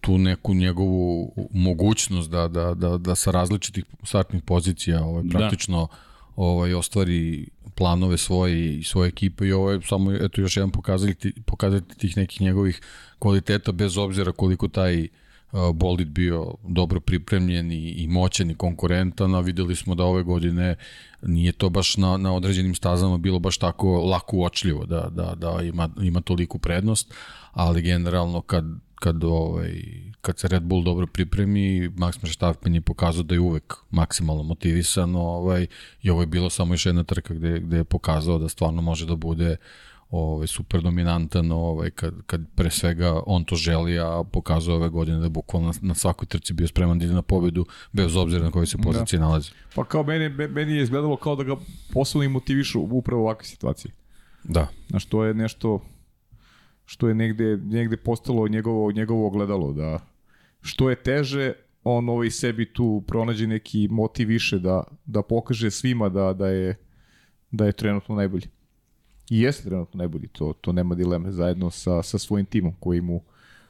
tu 0.00 0.18
neku 0.18 0.54
njegovu 0.54 1.34
mogućnost 1.50 2.30
da, 2.30 2.48
da, 2.48 2.74
da, 2.74 2.98
da 2.98 3.14
sa 3.14 3.30
različitih 3.30 3.84
startnih 4.02 4.42
pozicija 4.42 5.04
ovaj, 5.04 5.22
da. 5.22 5.38
praktično 5.38 5.88
da. 5.90 5.96
ovaj, 6.36 6.74
ostvari 6.74 7.48
planove 7.74 8.16
svoje 8.16 8.78
i 8.78 8.84
svoje 8.84 9.08
ekipe 9.08 9.46
i 9.46 9.52
ovo 9.52 9.70
je 9.70 9.80
samo 9.82 10.12
eto, 10.12 10.40
još 10.40 10.56
jedan 10.56 10.70
pokazatelj, 10.70 11.32
pokazatelj 11.46 11.96
tih 11.96 12.16
nekih 12.16 12.40
njegovih 12.40 12.80
kvaliteta 13.18 13.72
bez 13.72 13.96
obzira 13.96 14.32
koliko 14.32 14.68
taj 14.68 15.00
uh, 15.00 15.08
Boldit 15.74 16.08
bio 16.08 16.54
dobro 16.68 17.00
pripremljen 17.00 17.72
i, 17.72 17.88
i 17.88 18.08
moćan 18.08 18.50
i 18.50 18.54
konkurentan, 18.54 19.34
a 19.34 19.40
videli 19.40 19.76
smo 19.76 19.94
da 19.94 20.04
ove 20.04 20.22
godine 20.22 20.76
nije 21.22 21.52
to 21.52 21.68
baš 21.70 21.96
na, 21.96 22.16
na 22.16 22.34
određenim 22.34 22.74
stazama 22.74 23.18
bilo 23.18 23.38
baš 23.38 23.58
tako 23.58 24.00
lako 24.00 24.36
uočljivo 24.36 24.86
da, 24.86 25.08
da, 25.10 25.34
da 25.34 25.62
ima, 25.62 25.88
ima 26.02 26.20
toliku 26.20 26.58
prednost, 26.58 27.14
ali 27.52 27.82
generalno 27.82 28.40
kad 28.40 28.64
kad, 29.02 29.24
ovaj, 29.24 29.82
kad 30.20 30.38
se 30.38 30.48
Red 30.48 30.62
Bull 30.62 30.84
dobro 30.84 31.06
pripremi, 31.06 31.88
Max 31.88 32.22
Verstappen 32.22 32.74
je 32.74 32.80
pokazao 32.80 33.22
da 33.22 33.34
je 33.34 33.40
uvek 33.40 33.74
maksimalno 33.90 34.42
motivisan 34.42 35.16
ovaj, 35.16 35.66
i 36.02 36.10
ovo 36.10 36.20
je 36.20 36.26
bilo 36.26 36.50
samo 36.50 36.74
još 36.74 36.86
jedna 36.86 37.04
trka 37.04 37.34
gde, 37.34 37.60
gde 37.60 37.76
je 37.76 37.84
pokazao 37.84 38.38
da 38.38 38.48
stvarno 38.48 38.82
može 38.82 39.06
da 39.06 39.16
bude 39.16 39.56
ovaj, 40.12 40.46
super 40.46 40.82
dominantan 40.82 41.52
ovaj, 41.52 41.90
kad, 41.90 42.14
kad 42.26 42.40
pre 42.54 42.70
svega 42.70 43.22
on 43.26 43.44
to 43.44 43.56
želi, 43.56 43.98
a 43.98 44.24
pokazao 44.32 44.76
ove 44.76 44.88
godine 44.88 45.18
da 45.18 45.24
je 45.24 45.30
bukvalno 45.30 45.68
na, 45.68 45.74
na 45.82 45.94
svakoj 45.94 46.26
trci 46.26 46.52
bio 46.52 46.68
spreman 46.68 46.98
da 46.98 47.04
ide 47.04 47.14
na 47.14 47.22
pobedu 47.22 47.66
bez 47.92 48.16
obzira 48.16 48.44
na 48.44 48.50
kojoj 48.50 48.66
se 48.66 48.78
poziciji 48.78 49.18
da. 49.18 49.24
nalazi. 49.24 49.50
Pa 49.74 49.84
kao 49.84 50.02
meni, 50.02 50.28
meni 50.28 50.72
je 50.72 50.82
izgledalo 50.82 51.16
kao 51.16 51.36
da 51.36 51.44
ga 51.44 51.56
poslovno 51.92 52.30
motivišu 52.30 52.80
upravo 52.80 53.22
u 53.22 53.24
ovakve 53.24 53.46
situacije. 53.46 53.92
Da. 54.44 54.66
Znaš, 54.88 55.04
to 55.04 55.24
je 55.24 55.34
nešto 55.34 55.80
što 56.84 57.08
je 57.08 57.14
negde, 57.14 57.56
negde 57.56 57.96
postalo 57.96 58.48
njegovo, 58.48 58.92
njegovo 58.92 59.26
ogledalo, 59.26 59.72
da 59.72 59.98
što 60.60 60.90
je 60.90 61.02
teže, 61.02 61.52
on 61.84 62.08
ovaj 62.08 62.30
sebi 62.30 62.72
tu 62.72 63.04
pronađe 63.06 63.46
neki 63.46 63.88
motiv 63.90 64.28
više 64.28 64.58
da, 64.58 64.84
da 65.06 65.22
pokaže 65.22 65.70
svima 65.70 66.08
da, 66.08 66.32
da, 66.32 66.48
je, 66.48 66.76
da 67.50 67.66
je 67.66 67.72
trenutno 67.72 68.14
najbolji. 68.14 68.46
I 69.32 69.40
jeste 69.40 69.68
trenutno 69.68 69.98
najbolji, 69.98 70.28
to, 70.28 70.52
to 70.60 70.72
nema 70.72 70.94
dileme, 70.94 71.32
zajedno 71.32 71.70
sa, 71.70 72.02
sa 72.02 72.18
svojim 72.18 72.46
timom 72.46 72.72
koji 72.80 73.00
mu, 73.00 73.20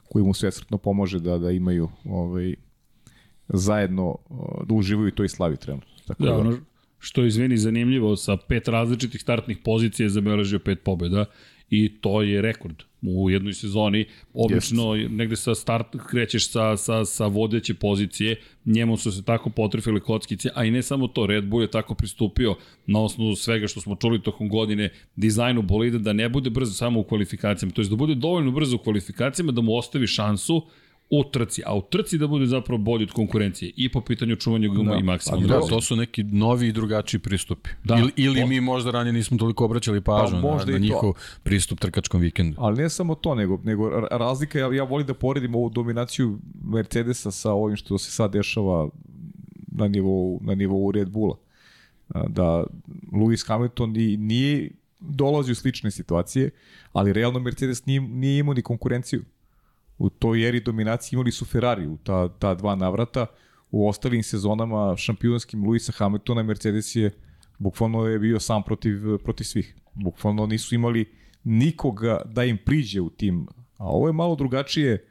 koji 0.09 0.25
mu 0.25 0.35
svesretno 0.35 0.79
pomože 0.79 1.21
da, 1.21 1.39
da 1.39 1.51
imaju 1.51 1.89
ovaj, 2.05 2.55
zajedno 3.49 4.17
da 4.67 4.75
uživaju 4.75 5.11
toj 5.11 5.29
slavi 5.29 5.57
trenutno. 5.57 5.93
Tako 6.07 6.25
da, 6.25 6.31
da, 6.31 6.37
ono 6.39 6.57
što 6.99 7.23
je 7.23 7.29
izvini 7.29 7.59
zanimljivo, 7.59 8.17
sa 8.17 8.37
pet 8.37 8.69
različitih 8.69 9.21
startnih 9.21 9.59
pozicija 9.65 10.05
je 10.05 10.11
zabeležio 10.11 10.59
pet 10.59 10.83
pobjeda 10.85 11.25
i 11.73 11.89
to 12.01 12.23
je 12.23 12.43
rekord 12.43 12.83
u 13.03 13.31
jednoj 13.31 13.53
sezoni. 13.53 14.05
Obično 14.35 14.83
yes. 14.83 15.09
negde 15.11 15.37
sa 15.37 15.55
start 15.55 15.87
krećeš 16.11 16.51
sa, 16.51 16.77
sa, 16.77 17.05
sa 17.05 17.27
vodeće 17.27 17.75
pozicije, 17.75 18.37
njemu 18.65 18.97
su 18.97 19.13
se 19.13 19.25
tako 19.25 19.51
potrefili 19.51 20.01
kockice, 20.01 20.51
a 20.55 20.65
i 20.65 20.71
ne 20.71 20.83
samo 20.83 21.09
to, 21.09 21.27
Red 21.27 21.45
Bull 21.45 21.63
je 21.63 21.71
tako 21.71 21.95
pristupio 21.95 22.57
na 22.87 23.01
osnovu 23.01 23.37
svega 23.37 23.67
što 23.67 23.81
smo 23.81 23.97
čuli 23.97 24.23
tokom 24.23 24.49
godine, 24.49 24.91
dizajnu 25.17 25.63
bolida 25.63 25.99
da 25.99 26.13
ne 26.13 26.29
bude 26.29 26.51
brzo 26.51 26.73
samo 26.73 27.01
u 27.01 27.05
kvalifikacijama, 27.05 27.73
to 27.73 27.83
je 27.83 27.89
da 27.89 27.97
bude 27.97 28.15
dovoljno 28.15 28.51
brzo 28.51 28.77
u 28.77 28.79
kvalifikacijama 28.79 29.53
da 29.53 29.61
mu 29.61 29.77
ostavi 29.77 30.07
šansu 30.07 30.67
u 31.15 31.25
trci, 31.25 31.63
a 31.67 31.77
u 31.77 31.83
trci 31.83 32.19
da 32.19 32.27
bude 32.27 32.47
zapravo 32.47 32.79
bolji 32.79 33.05
od 33.05 33.13
konkurencije 33.13 33.73
i 33.77 33.89
po 33.93 34.01
pitanju 34.01 34.37
čuvanja 34.37 34.69
guma 34.69 34.93
da, 34.93 34.99
i 34.99 35.03
maksimalno. 35.03 35.47
Da, 35.47 35.61
to 35.61 35.81
su 35.81 35.97
neki 35.97 36.25
novi 36.25 36.69
i 36.69 36.73
drugačiji 36.73 37.21
pristupi. 37.21 37.71
Da. 37.85 37.99
Ili, 37.99 38.13
ili 38.17 38.47
mi 38.47 38.61
možda 38.61 38.91
ranije 38.91 39.13
nismo 39.13 39.39
toliko 39.39 39.65
obraćali 39.65 40.01
pažnju 40.01 40.43
pa, 40.43 40.57
na, 40.57 40.73
na 40.73 40.79
njihov 40.79 41.13
pristup 41.43 41.81
trkačkom 41.81 42.21
vikendu. 42.21 42.57
Ali 42.61 42.83
ne 42.83 42.91
samo 42.91 43.15
to, 43.15 43.35
nego, 43.35 43.61
nego 43.65 43.91
razlika, 44.11 44.59
ja, 44.59 44.75
ja 44.75 44.85
volim 44.85 45.07
da 45.07 45.15
poredim 45.15 45.55
ovu 45.55 45.71
dominaciju 45.71 46.39
Mercedesa 46.65 47.31
sa 47.31 47.53
ovim 47.53 47.77
što 47.77 47.99
se 47.99 48.11
sad 48.11 48.33
dešava 48.33 48.89
na 49.67 49.89
nivou, 49.89 50.41
na 50.43 50.55
nivou 50.55 50.93
Red 50.93 51.11
Bulla. 51.11 51.37
Da 52.29 52.65
Lewis 53.13 53.49
Hamilton 53.49 53.97
i 53.97 54.17
nije 54.17 54.71
dolazi 55.01 55.53
u 55.53 55.55
slične 55.55 55.91
situacije, 55.91 56.51
ali 56.93 57.13
realno 57.13 57.41
Mercedes 57.41 57.87
nije, 57.87 58.01
nije 58.01 58.39
imao 58.39 58.55
ni 58.55 58.63
konkurenciju 58.63 59.25
u 60.03 60.11
toj 60.11 60.49
eri 60.49 60.61
dominacije 60.61 61.17
imali 61.17 61.33
su 61.33 61.45
Ferrari 61.45 61.87
u 61.87 61.97
ta, 61.97 62.29
ta 62.29 62.55
dva 62.55 62.75
navrata. 62.75 63.27
U 63.71 63.89
ostalim 63.89 64.23
sezonama 64.23 64.97
šampionskim 64.97 65.65
Luisa 65.65 65.93
Hamiltona 65.93 66.43
Mercedes 66.43 66.97
je 66.97 67.11
bukvalno 67.59 68.07
je 68.07 68.19
bio 68.19 68.41
sam 68.41 68.63
protiv, 68.63 69.19
protiv 69.19 69.45
svih. 69.45 69.75
Bukvalno 69.95 70.47
nisu 70.47 70.75
imali 70.75 71.05
nikoga 71.45 72.21
da 72.25 72.45
im 72.45 72.59
priđe 72.65 73.01
u 73.01 73.11
tim. 73.11 73.47
A 73.77 73.87
ovo 73.87 74.07
je 74.07 74.13
malo 74.13 74.35
drugačije 74.37 75.07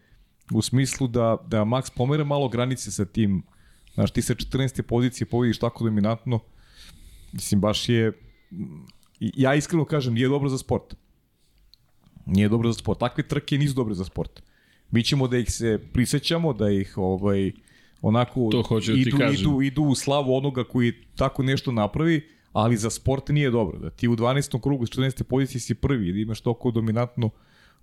u 0.54 0.62
smislu 0.62 1.08
da, 1.08 1.38
da 1.48 1.64
Max 1.64 1.92
pomera 1.96 2.24
malo 2.24 2.50
granice 2.50 2.92
sa 2.92 3.06
tim, 3.06 3.44
znaš, 3.94 4.12
ti 4.12 4.22
sa 4.22 4.36
14. 4.36 4.82
pozicije 4.82 5.28
povediš 5.28 5.60
tako 5.60 5.84
dominantno, 5.84 6.40
mislim, 7.34 7.62
baš 7.62 7.90
je, 7.90 8.12
ja 9.20 9.56
iskreno 9.56 9.86
kažem, 9.86 10.14
nije 10.14 10.28
dobro 10.28 10.50
za 10.50 10.58
sport. 10.58 10.96
Nije 12.26 12.50
dobro 12.50 12.72
za 12.72 12.80
sport. 12.80 13.00
Takve 13.00 13.28
trke 13.28 13.58
nisu 13.58 13.74
dobre 13.74 13.94
za 13.94 14.06
sport. 14.06 14.51
Mi 14.92 15.04
ćemo 15.04 15.28
da 15.28 15.38
ih 15.38 15.54
se 15.54 15.80
prisećamo, 15.94 16.54
da 16.54 16.70
ih 16.70 16.98
ovaj, 16.98 17.52
onako 18.02 18.50
to 18.52 18.62
hoću 18.62 18.98
idu, 18.98 19.18
da 19.18 19.26
idu, 19.26 19.62
idu 19.62 19.82
u 19.84 19.96
slavu 19.96 20.36
onoga 20.36 20.64
koji 20.64 20.94
tako 21.16 21.44
nešto 21.44 21.72
napravi, 21.72 22.22
ali 22.54 22.78
za 22.78 22.90
sport 22.90 23.30
nije 23.30 23.52
dobro. 23.52 23.80
Da 23.80 23.90
ti 23.90 24.08
u 24.08 24.16
12. 24.16 24.62
krugu 24.62 24.86
s 24.86 24.90
14. 24.90 25.24
pozicije 25.24 25.62
si 25.62 25.76
prvi, 25.76 26.14
da 26.14 26.20
imaš 26.20 26.42
toliko 26.42 26.72
dominantnu 26.72 27.30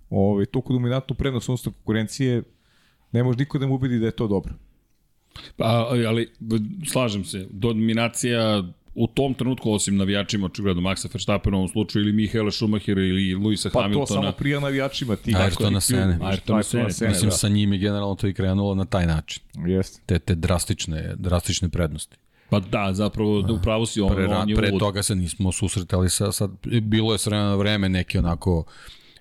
ovaj, 0.09 0.45
toliko 0.45 0.73
dominantnu 0.73 1.15
prednost 1.15 1.49
odnosno 1.49 1.71
konkurencije, 1.71 2.43
ne 3.11 3.23
može 3.23 3.39
niko 3.39 3.57
da 3.57 3.67
mu 3.67 3.75
ubedi 3.75 3.99
da 3.99 4.05
je 4.05 4.11
to 4.11 4.27
dobro. 4.27 4.53
Pa, 5.57 5.87
ali 6.07 6.29
slažem 6.91 7.25
se, 7.25 7.47
dominacija 7.51 8.63
u 8.99 9.07
tom 9.07 9.33
trenutku, 9.33 9.71
osim 9.71 9.97
navijačima, 9.97 10.45
očigledno 10.45 10.81
Maxa 10.81 11.07
Verstappen 11.13 11.53
u 11.53 11.57
ovom 11.57 11.67
slučaju, 11.67 12.03
ili 12.03 12.13
Mihaela 12.13 12.51
Schumachera 12.51 13.01
ili 13.01 13.35
Luisa 13.35 13.69
pa 13.73 13.81
Hamiltona. 13.81 14.05
Pa 14.05 14.13
to 14.13 14.21
samo 14.21 14.31
prija 14.31 14.59
navijačima. 14.59 15.15
Ti 15.15 15.31
Ayrtona 15.31 15.79
Sene. 15.79 16.17
Ayrtona 16.21 16.63
Sene. 16.63 16.91
Sene. 16.91 17.09
Mislim, 17.09 17.29
da. 17.29 17.35
sa 17.35 17.49
njim 17.49 17.73
je 17.73 17.79
generalno 17.79 18.15
to 18.15 18.27
i 18.27 18.33
krenulo 18.33 18.75
na 18.75 18.85
taj 18.85 19.05
način. 19.05 19.43
Jeste. 19.67 20.01
Te, 20.05 20.19
te 20.19 20.35
drastične, 20.35 21.15
drastične 21.15 21.69
prednosti. 21.69 22.17
Pa 22.49 22.59
da, 22.59 22.89
zapravo 22.93 23.41
da 23.41 23.53
upravo 23.53 23.85
si 23.85 24.01
on, 24.01 24.15
pre, 24.15 24.27
on 24.27 24.49
je 24.49 24.55
pre 24.55 24.69
uvod. 24.69 24.79
toga 24.79 25.03
se 25.03 25.15
nismo 25.15 25.51
susretali 25.51 26.09
sa, 26.09 26.31
sad, 26.31 26.51
bilo 26.81 27.13
je 27.13 27.17
s 27.17 27.25
vremena 27.25 27.49
na 27.49 27.55
vreme 27.55 27.89
neki 27.89 28.17
onako 28.17 28.63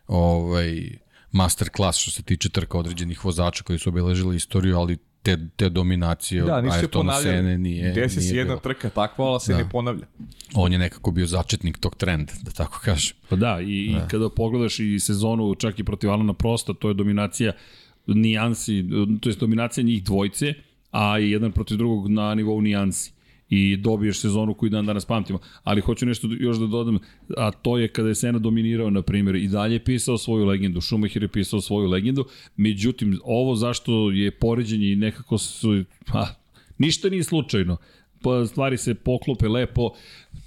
ovaj, 0.06 0.90
master 1.32 1.68
klas 1.70 1.96
što 1.96 2.10
se 2.10 2.22
tiče 2.22 2.48
trka 2.48 2.78
određenih 2.78 3.24
vozača 3.24 3.64
koji 3.64 3.78
su 3.78 3.88
obeležili 3.88 4.36
istoriju, 4.36 4.78
ali 4.78 4.98
te, 5.36 5.48
te 5.56 5.68
dominacije 5.68 6.42
da, 6.42 6.60
nisu 6.60 6.76
Ayrtona 6.76 7.22
Sene 7.22 7.58
nije 7.58 7.92
Desi 7.92 8.20
se 8.20 8.36
jedna 8.36 8.52
bilo. 8.52 8.60
trka 8.60 8.90
takva, 8.90 9.24
ali 9.24 9.40
se 9.40 9.52
da. 9.52 9.58
ne 9.58 9.68
ponavlja. 9.68 10.06
On 10.54 10.72
je 10.72 10.78
nekako 10.78 11.10
bio 11.10 11.26
začetnik 11.26 11.78
tog 11.78 11.96
trenda, 11.96 12.32
da 12.42 12.50
tako 12.50 12.80
kažem. 12.84 13.16
Pa 13.28 13.36
da, 13.36 13.60
i, 13.60 13.92
da. 13.92 13.98
i 13.98 14.08
kada 14.08 14.28
pogledaš 14.28 14.80
i 14.80 15.00
sezonu 15.00 15.54
čak 15.54 15.78
i 15.78 15.84
protiv 15.84 16.10
Alana 16.10 16.32
Prosta, 16.32 16.74
to 16.74 16.88
je 16.88 16.94
dominacija 16.94 17.52
nijansi, 18.06 18.84
to 19.20 19.28
je 19.28 19.34
dominacija 19.34 19.84
njih 19.84 20.04
dvojce, 20.04 20.54
a 20.90 21.18
i 21.18 21.30
jedan 21.30 21.52
protiv 21.52 21.76
drugog 21.76 22.08
na 22.08 22.34
nivou 22.34 22.60
nijansi 22.60 23.12
i 23.50 23.76
dobiješ 23.76 24.20
sezonu 24.20 24.54
koju 24.54 24.70
dan 24.70 24.86
danas 24.86 25.04
pamtimo. 25.04 25.38
Ali 25.62 25.80
hoću 25.80 26.06
nešto 26.06 26.28
još 26.40 26.58
da 26.58 26.66
dodam, 26.66 26.98
a 27.36 27.50
to 27.50 27.78
je 27.78 27.88
kada 27.88 28.08
je 28.08 28.14
Sena 28.14 28.38
dominirao, 28.38 28.90
na 28.90 29.02
primjer, 29.02 29.36
i 29.36 29.48
dalje 29.48 29.74
je 29.74 29.84
pisao 29.84 30.18
svoju 30.18 30.44
legendu, 30.44 30.80
Schumacher 30.80 31.22
je 31.22 31.28
pisao 31.28 31.60
svoju 31.60 31.88
legendu, 31.88 32.24
međutim, 32.56 33.20
ovo 33.24 33.54
zašto 33.54 34.10
je 34.10 34.30
poređenje 34.30 34.92
i 34.92 34.96
nekako 34.96 35.38
su, 35.38 35.84
pa, 36.06 36.28
ništa 36.78 37.08
nije 37.08 37.24
slučajno. 37.24 37.76
Pa 38.22 38.46
stvari 38.46 38.76
se 38.76 38.94
poklope 38.94 39.48
lepo, 39.48 39.90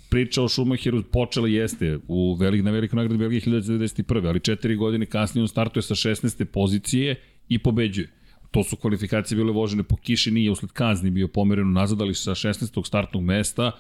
priča 0.10 0.44
o 0.44 0.50
Schumacheru 0.50 1.04
počela 1.04 1.48
jeste 1.48 2.00
u 2.08 2.34
velik, 2.34 2.64
na 2.64 2.72
velikoj 2.72 2.98
nagradi 2.98 3.18
Belgije 3.18 3.42
1991. 3.42 4.28
Ali 4.28 4.40
četiri 4.40 4.76
godine 4.76 5.06
kasnije 5.06 5.42
on 5.42 5.48
startuje 5.48 5.84
sa 5.84 5.96
16. 5.96 6.46
pozicije 6.46 7.16
i 7.50 7.60
pobeđuje 7.60 8.21
to 8.52 8.64
su 8.64 8.76
kvalifikacije 8.76 9.36
bile 9.36 9.52
vožene 9.52 9.84
po 9.84 9.96
kiši, 9.96 10.32
nije 10.32 10.52
usled 10.52 10.72
kazni 10.72 11.12
bio 11.12 11.28
pomereno 11.28 11.72
nazad, 11.72 12.02
ali 12.02 12.16
sa 12.16 12.32
16. 12.32 12.86
startnog 12.88 13.24
mesta 13.24 13.72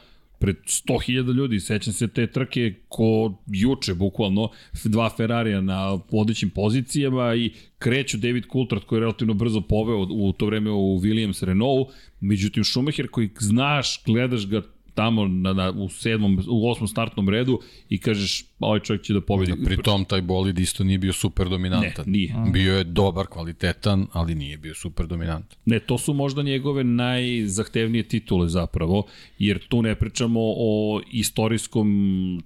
pred 0.41 0.55
100.000 0.55 1.33
ljudi, 1.33 1.59
sećam 1.59 1.93
se 1.93 2.07
te 2.07 2.27
trke 2.27 2.73
ko 2.87 3.33
juče 3.47 3.93
bukvalno, 3.93 4.49
dva 4.83 5.09
Ferrarija 5.09 5.61
na 5.61 5.99
vodećim 6.11 6.49
pozicijama 6.49 7.35
i 7.35 7.51
kreću 7.79 8.17
David 8.17 8.43
Coulthard 8.51 8.83
koji 8.83 8.97
je 8.97 9.01
relativno 9.01 9.33
brzo 9.33 9.61
poveo 9.61 10.07
u 10.09 10.33
to 10.33 10.45
vreme 10.45 10.71
u 10.71 10.99
Williams 10.99 11.45
Renault, 11.45 11.87
međutim 12.19 12.63
Schumacher 12.63 13.07
koji 13.07 13.29
znaš, 13.39 14.03
gledaš 14.05 14.47
ga 14.47 14.61
tamo 14.93 15.27
na, 15.27 15.53
na, 15.53 15.71
u 15.71 15.89
sedmom, 15.89 16.39
u 16.49 16.69
osmom 16.69 16.87
startnom 16.87 17.29
redu 17.29 17.59
i 17.89 17.97
kažeš 17.97 18.45
ovaj 18.61 18.79
čovjek 18.79 19.03
će 19.03 19.13
da 19.13 19.21
pobedi. 19.21 19.51
Da, 19.51 19.65
pri 19.65 19.77
tom 19.77 20.05
taj 20.05 20.21
bolid 20.21 20.59
isto 20.59 20.83
nije 20.83 20.97
bio 20.97 21.13
super 21.13 21.49
dominantan. 21.49 22.05
Ne, 22.07 22.11
nije. 22.11 22.35
Bio 22.53 22.77
je 22.77 22.83
dobar, 22.83 23.27
kvalitetan, 23.27 24.07
ali 24.11 24.35
nije 24.35 24.57
bio 24.57 24.75
super 24.75 25.07
dominantan. 25.07 25.57
Ne, 25.65 25.79
to 25.79 25.97
su 25.97 26.13
možda 26.13 26.43
njegove 26.43 26.83
najzahtevnije 26.83 28.03
titule 28.03 28.49
zapravo, 28.49 29.03
jer 29.39 29.59
tu 29.67 29.81
ne 29.81 29.95
pričamo 29.95 30.39
o 30.43 31.01
istorijskom 31.11 31.87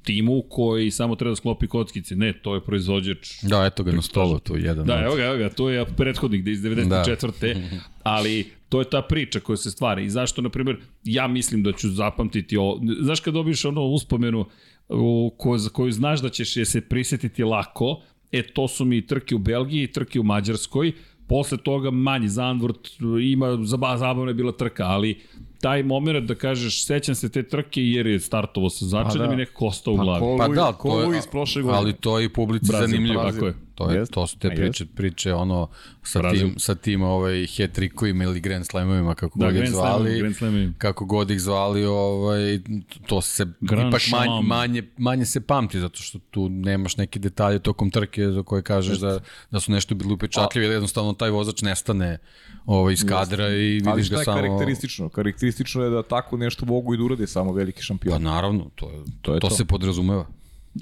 timu 0.04 0.42
koji 0.50 0.92
samo 0.92 1.16
treba 1.16 1.32
da 1.32 1.36
sklopi 1.36 1.68
kockice. 1.68 2.16
Ne, 2.16 2.34
to 2.34 2.56
je 2.56 2.62
proizvođač. 2.62 3.44
Da, 3.44 3.66
eto 3.66 3.84
ga 3.84 3.92
na 3.92 4.02
stolu, 4.02 4.40
to 4.40 4.56
je 4.56 4.64
jedan. 4.64 4.86
Da, 4.86 5.02
evo 5.06 5.16
ga, 5.16 5.24
evo 5.24 5.38
ga, 5.38 5.50
to 5.50 5.70
je 5.70 5.86
prethodnik 5.86 6.48
iz 6.48 6.60
94. 6.62 7.54
Da. 7.54 7.80
ali 8.04 8.46
to 8.70 8.80
je 8.80 8.90
ta 8.90 9.02
priča 9.02 9.40
koja 9.40 9.58
se 9.58 9.72
stvara 9.72 10.02
i 10.02 10.10
zašto, 10.10 10.42
na 10.42 10.50
primjer, 10.50 10.78
ja 11.04 11.28
mislim 11.28 11.64
da 11.64 11.72
ću 11.72 11.90
zapamtiti 11.90 12.58
o... 12.58 12.80
Znaš 13.02 13.20
kad 13.20 13.34
dobiješ 13.34 13.66
ono 13.66 13.82
uspomenu 13.82 14.46
u 14.90 15.32
ko, 15.38 15.58
za 15.58 15.70
koju 15.70 15.92
znaš 15.92 16.22
da 16.22 16.30
ćeš 16.30 16.58
je 16.58 16.66
se 16.66 16.82
prisetiti 16.82 17.44
lako, 17.44 18.02
e 18.32 18.44
to 18.44 18.68
su 18.68 18.86
mi 18.86 19.08
trke 19.08 19.36
u 19.36 19.40
Belgiji 19.40 19.84
i 19.84 19.92
trke 19.92 20.20
u 20.20 20.24
Mađarskoj, 20.24 20.92
posle 21.28 21.58
toga 21.58 21.92
manji 21.92 22.28
Zandvort 22.30 22.90
ima 23.22 23.58
zabavna 23.64 24.28
je 24.28 24.34
bila 24.34 24.52
trka, 24.52 24.84
ali 24.84 25.22
taj 25.62 25.84
moment 25.84 26.28
da 26.28 26.36
kažeš 26.36 26.86
sećam 26.86 27.16
se 27.16 27.32
te 27.32 27.44
trke 27.44 27.84
jer 27.84 28.08
je 28.08 28.20
startovo 28.20 28.70
sa 28.70 28.86
začeljem 28.86 29.28
da. 29.28 29.34
i 29.34 29.38
nekako 29.38 29.66
ostao 29.66 29.94
u 29.94 29.98
glavi. 29.98 30.38
Pa, 30.38 30.48
pa 30.48 30.54
da, 30.54 30.72
to 30.72 31.12
je, 31.12 31.18
iz 31.18 31.28
prošle 31.32 31.62
godine. 31.62 31.78
ali 31.78 31.94
to 31.94 32.20
je 32.20 32.26
i 32.26 32.30
publici 32.30 32.68
Brazil, 32.68 32.88
zanimljivo. 32.88 33.24
Tako 33.24 33.46
je. 33.46 33.54
To, 33.76 33.92
je, 33.92 34.06
to 34.06 34.28
su 34.28 34.38
te 34.38 34.50
priče, 34.50 34.86
priče 34.86 35.34
ono 35.34 35.68
sa 36.04 36.20
Brazil. 36.20 36.48
tim, 36.48 36.60
sa 36.60 36.76
tim 36.76 37.02
ovaj, 37.02 37.48
hat-trickovima 37.48 38.24
ili 38.24 38.40
Grand 38.40 38.66
Slamovima, 38.66 39.16
kako 39.16 39.40
da, 39.40 39.46
god 39.46 39.64
ih 39.64 39.70
zvali. 39.70 40.20
Grand 40.20 40.36
Slamovima. 40.36 40.74
Kako 40.78 41.06
god 41.06 41.32
ih 41.32 41.42
zvali, 41.42 41.86
ovaj, 41.86 42.60
to 43.06 43.22
se 43.22 43.46
Grand 43.62 43.90
ipak 43.90 44.02
manje, 44.12 44.42
manje, 44.44 44.84
manje 44.98 45.26
se 45.26 45.42
pamti, 45.42 45.80
zato 45.80 46.02
što 46.02 46.20
tu 46.20 46.50
nemaš 46.50 46.98
neke 46.98 47.20
detalje 47.20 47.60
tokom 47.60 47.92
trke 47.92 48.28
za 48.28 48.44
koje 48.44 48.62
kažeš 48.62 48.98
da, 48.98 49.20
da 49.52 49.60
su 49.60 49.72
nešto 49.72 49.96
bili 49.96 50.14
upečatljivi, 50.14 50.66
jednostavno 50.66 51.14
taj 51.14 51.30
vozač 51.30 51.62
nestane 51.62 52.18
ovaj, 52.66 52.94
iz 52.94 53.06
kadra 53.06 53.50
i 53.50 53.82
vidiš 53.86 54.10
ga 54.10 54.24
samo... 54.24 54.38
Ali 54.38 54.48
karakteristično? 54.48 55.10
Karakteristično 55.10 55.84
je 55.84 55.90
da 55.90 56.04
tako 56.04 56.38
nešto 56.38 56.66
mogu 56.66 56.94
i 56.94 56.98
da 56.98 57.04
urade 57.04 57.28
samo 57.28 57.54
veliki 57.54 57.84
šampion. 57.84 58.14
Pa 58.14 58.20
naravno, 58.20 58.70
to, 58.76 58.90
je, 58.90 59.04
to, 59.22 59.34
je 59.34 59.40
to, 59.40 59.50
to 59.50 59.56
se 59.56 59.66
podrazumeva. 59.66 60.26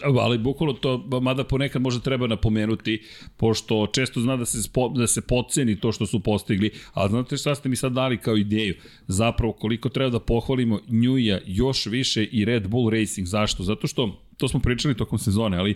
Ali 0.01 0.37
bukvalno 0.37 0.73
to, 0.73 1.07
mada 1.21 1.43
ponekad 1.43 1.81
možda 1.81 2.01
treba 2.01 2.27
napomenuti, 2.27 3.01
pošto 3.37 3.87
često 3.87 4.21
zna 4.21 4.37
da 4.37 4.45
se, 4.45 4.63
spo, 4.63 4.89
da 4.89 5.07
se 5.07 5.21
podceni 5.21 5.79
to 5.79 5.91
što 5.91 6.05
su 6.05 6.19
postigli, 6.19 6.71
a 6.93 7.07
znate 7.07 7.37
šta 7.37 7.55
ste 7.55 7.69
mi 7.69 7.75
sad 7.75 7.93
dali 7.93 8.17
kao 8.17 8.37
ideju? 8.37 8.75
Zapravo 9.07 9.53
koliko 9.53 9.89
treba 9.89 10.09
da 10.09 10.19
pohvalimo 10.19 10.79
Njuja 10.89 11.39
još 11.45 11.85
više 11.85 12.23
i 12.23 12.45
Red 12.45 12.67
Bull 12.67 12.89
Racing. 12.89 13.27
Zašto? 13.27 13.63
Zato 13.63 13.87
što, 13.87 14.21
to 14.37 14.47
smo 14.47 14.59
pričali 14.59 14.97
tokom 14.97 15.19
sezone, 15.19 15.57
ali 15.57 15.75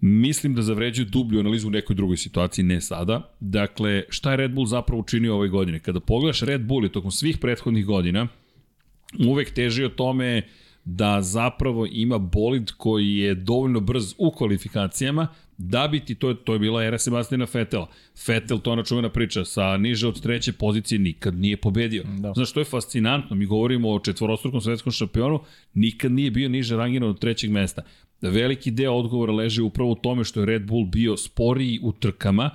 mislim 0.00 0.54
da 0.54 0.62
zavređuju 0.62 1.06
dublju 1.06 1.40
analizu 1.40 1.68
u 1.68 1.70
nekoj 1.70 1.96
drugoj 1.96 2.16
situaciji, 2.16 2.64
ne 2.64 2.80
sada. 2.80 3.34
Dakle, 3.40 4.02
šta 4.08 4.30
je 4.30 4.36
Red 4.36 4.54
Bull 4.54 4.66
zapravo 4.66 5.00
učinio 5.00 5.34
ove 5.34 5.48
godine? 5.48 5.80
Kada 5.80 6.00
pogledaš 6.00 6.40
Red 6.40 6.60
Bull 6.60 6.84
i 6.84 6.92
tokom 6.92 7.10
svih 7.10 7.38
prethodnih 7.38 7.86
godina, 7.86 8.28
uvek 9.26 9.54
teži 9.54 9.84
o 9.84 9.88
tome 9.88 10.42
da 10.84 11.22
zapravo 11.22 11.86
ima 11.90 12.18
bolid 12.18 12.70
koji 12.76 13.16
je 13.16 13.34
dovoljno 13.34 13.80
brz 13.80 14.14
u 14.18 14.30
kvalifikacijama, 14.30 15.28
da 15.58 15.88
bi 15.88 16.00
ti, 16.00 16.14
to 16.14 16.28
je, 16.28 16.36
to 16.44 16.52
je 16.52 16.58
bila 16.58 16.84
era 16.84 16.98
Sebastina 16.98 17.46
Fetela. 17.46 17.86
Fetel, 18.26 18.58
to 18.58 18.70
je 18.70 18.72
ona 18.72 18.82
čuvena 18.82 19.08
priča, 19.08 19.44
sa 19.44 19.76
niže 19.76 20.08
od 20.08 20.20
treće 20.20 20.52
pozicije 20.52 20.98
nikad 20.98 21.34
nije 21.34 21.56
pobedio. 21.56 22.04
Da. 22.18 22.32
Znaš, 22.32 22.52
to 22.52 22.60
je 22.60 22.64
fascinantno, 22.64 23.36
mi 23.36 23.46
govorimo 23.46 23.90
o 23.90 23.98
četvorostrukom 23.98 24.60
svetskom 24.60 24.92
šampionu, 24.92 25.40
nikad 25.74 26.12
nije 26.12 26.30
bio 26.30 26.48
niže 26.48 26.76
rangiran 26.76 27.08
od 27.08 27.20
trećeg 27.20 27.50
mesta. 27.50 27.82
Veliki 28.20 28.70
deo 28.70 28.92
odgovora 28.92 29.32
leži 29.32 29.62
upravo 29.62 29.90
u 29.90 29.94
tome 29.94 30.24
što 30.24 30.40
je 30.40 30.46
Red 30.46 30.66
Bull 30.66 30.86
bio 30.86 31.16
sporiji 31.16 31.80
u 31.82 31.92
trkama, 31.92 32.50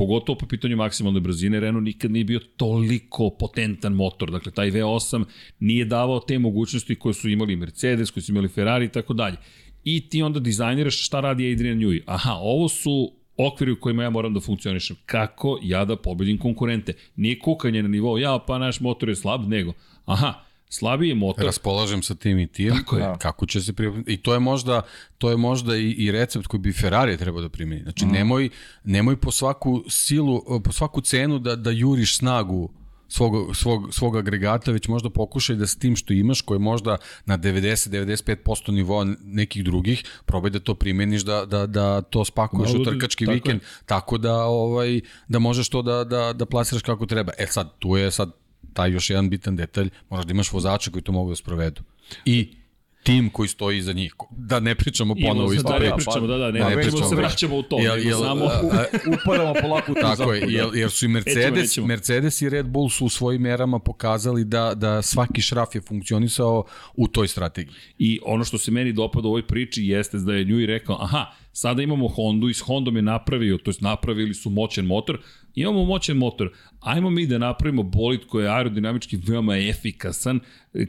pogotovo 0.00 0.38
po 0.38 0.46
pitanju 0.46 0.76
maksimalne 0.76 1.20
brzine, 1.20 1.60
Renault 1.60 1.84
nikad 1.84 2.10
nije 2.10 2.24
bio 2.24 2.40
toliko 2.56 3.30
potentan 3.30 3.92
motor. 3.92 4.30
Dakle, 4.30 4.52
taj 4.52 4.70
V8 4.70 5.24
nije 5.60 5.84
davao 5.84 6.20
te 6.20 6.38
mogućnosti 6.38 6.94
koje 6.94 7.14
su 7.14 7.28
imali 7.28 7.56
Mercedes, 7.56 8.10
koje 8.10 8.22
su 8.22 8.32
imali 8.32 8.48
Ferrari 8.48 8.84
i 8.84 8.88
tako 8.88 9.14
dalje. 9.14 9.36
I 9.84 10.08
ti 10.08 10.22
onda 10.22 10.40
dizajniraš 10.40 11.04
šta 11.06 11.20
radi 11.20 11.52
Adrian 11.52 11.78
Newey. 11.78 12.00
Aha, 12.06 12.32
ovo 12.32 12.68
su 12.68 13.12
okviri 13.36 13.72
u 13.72 13.80
kojima 13.80 14.02
ja 14.02 14.10
moram 14.10 14.34
da 14.34 14.40
funkcionišem. 14.40 14.96
Kako 15.06 15.58
ja 15.62 15.84
da 15.84 15.96
pobedim 15.96 16.38
konkurente? 16.38 16.92
Nije 17.16 17.38
kukanje 17.38 17.82
na 17.82 17.88
nivou, 17.88 18.18
ja 18.18 18.38
pa 18.46 18.58
naš 18.58 18.80
motor 18.80 19.08
je 19.08 19.16
slab, 19.16 19.48
nego, 19.48 19.72
aha, 20.04 20.34
slabiji 20.70 21.14
motor. 21.14 21.44
Raspolažem 21.44 22.02
sa 22.02 22.14
tim 22.14 22.38
i 22.38 22.46
tim. 22.46 22.76
Tako 22.76 22.96
je. 22.96 23.14
Kako 23.18 23.46
će 23.46 23.60
se 23.60 23.72
pripremiti? 23.72 24.12
I 24.12 24.16
to 24.16 24.32
je 24.32 24.40
možda, 24.40 24.82
to 25.18 25.30
je 25.30 25.36
možda 25.36 25.76
i, 25.76 25.90
i 25.90 26.12
recept 26.12 26.46
koji 26.46 26.60
bi 26.60 26.72
Ferrari 26.72 27.16
trebao 27.16 27.42
da 27.42 27.48
primeni. 27.48 27.82
Znači, 27.82 28.06
mm. 28.06 28.10
nemoj, 28.10 28.48
nemoj 28.84 29.16
po 29.16 29.30
svaku 29.30 29.84
silu, 29.88 30.62
po 30.64 30.72
svaku 30.72 31.00
cenu 31.00 31.38
da, 31.38 31.56
da 31.56 31.70
juriš 31.70 32.18
snagu 32.18 32.70
svog, 33.10 33.56
svog, 33.56 33.94
svog 33.94 34.16
agregata, 34.16 34.70
već 34.70 34.88
možda 34.88 35.10
pokušaj 35.10 35.56
da 35.56 35.66
s 35.66 35.76
tim 35.76 35.96
što 35.96 36.12
imaš, 36.12 36.40
koje 36.40 36.58
možda 36.58 36.96
na 37.26 37.38
90-95% 37.38 38.70
nivoa 38.70 39.06
nekih 39.24 39.64
drugih, 39.64 40.04
probaj 40.26 40.50
da 40.50 40.60
to 40.60 40.74
primeniš, 40.74 41.22
da, 41.22 41.44
da, 41.44 41.66
da 41.66 42.00
to 42.00 42.24
spakuješ 42.24 42.74
u 42.74 42.84
trkački 42.84 43.24
tako 43.24 43.34
vikend, 43.34 43.62
je. 43.62 43.66
tako 43.86 44.18
da, 44.18 44.44
ovaj, 44.44 45.00
da 45.28 45.38
možeš 45.38 45.68
to 45.68 45.82
da, 45.82 46.04
da, 46.04 46.32
da 46.32 46.46
plasiraš 46.46 46.82
kako 46.82 47.06
treba. 47.06 47.32
E 47.38 47.46
sad, 47.46 47.78
tu 47.78 47.96
je 47.96 48.10
sad 48.10 48.39
taj 48.72 48.90
još 48.90 49.10
jedan 49.10 49.30
bitan 49.30 49.56
detalj, 49.56 49.90
možda 50.10 50.24
da 50.26 50.32
imaš 50.32 50.52
vozača 50.52 50.90
koji 50.90 51.02
to 51.02 51.12
mogu 51.12 51.30
da 51.30 51.36
sprovedu. 51.36 51.82
I 52.24 52.60
tim 53.02 53.30
koji 53.30 53.48
stoji 53.48 53.78
iza 53.78 53.92
njih. 53.92 54.14
Da 54.30 54.60
ne 54.60 54.74
pričamo 54.74 55.14
ponovo 55.14 55.52
isto. 55.52 55.68
Da, 55.68 55.78
ne 55.78 55.96
pričamo, 55.96 56.26
da, 56.26 56.36
da, 56.36 56.50
ne, 56.50 56.60
ne, 56.60 56.76
ne 56.76 56.82
pričamo, 56.82 57.08
se 57.08 57.14
vraćamo 57.14 57.56
u 57.56 57.62
to. 57.62 57.78
Jel, 57.78 58.06
jel, 58.06 58.20
samo 58.20 58.44
upadamo 59.22 59.54
polako 59.62 59.92
u 59.92 59.94
tu 59.94 60.00
Tako 60.00 60.32
je, 60.32 60.52
jer, 60.52 60.66
jer 60.74 60.90
su 60.90 61.04
i 61.04 61.08
Mercedes, 61.08 61.36
nećemo, 61.36 61.60
nećemo. 61.60 61.86
Mercedes 61.86 62.42
i 62.42 62.48
Red 62.48 62.66
Bull 62.66 62.90
su 62.90 63.06
u 63.06 63.08
svojim 63.08 63.42
merama 63.42 63.78
pokazali 63.78 64.44
da, 64.44 64.74
da 64.74 65.02
svaki 65.02 65.42
šraf 65.42 65.74
je 65.74 65.80
funkcionisao 65.80 66.64
u 66.94 67.08
toj 67.08 67.28
strategiji. 67.28 67.74
I 67.98 68.20
ono 68.24 68.44
što 68.44 68.58
se 68.58 68.70
meni 68.70 68.92
dopada 68.92 69.28
u 69.28 69.30
ovoj 69.30 69.46
priči 69.46 69.84
jeste 69.84 70.18
da 70.18 70.34
je 70.34 70.44
Njui 70.44 70.66
rekao, 70.66 70.98
aha, 71.00 71.26
sada 71.60 71.82
imamo 71.82 72.08
Hondu 72.08 72.48
i 72.48 72.54
s 72.54 72.60
Hondom 72.60 72.96
je 72.96 73.02
napravio, 73.02 73.58
to 73.58 73.70
jest 73.70 73.80
napravili 73.80 74.34
su 74.34 74.50
moćan 74.50 74.84
motor, 74.84 75.18
imamo 75.54 75.84
moćan 75.84 76.16
motor, 76.16 76.50
ajmo 76.80 77.10
mi 77.10 77.26
da 77.26 77.38
napravimo 77.38 77.82
bolid 77.82 78.20
koji 78.26 78.44
je 78.44 78.50
aerodinamički 78.50 79.16
veoma 79.16 79.56
efikasan 79.56 80.40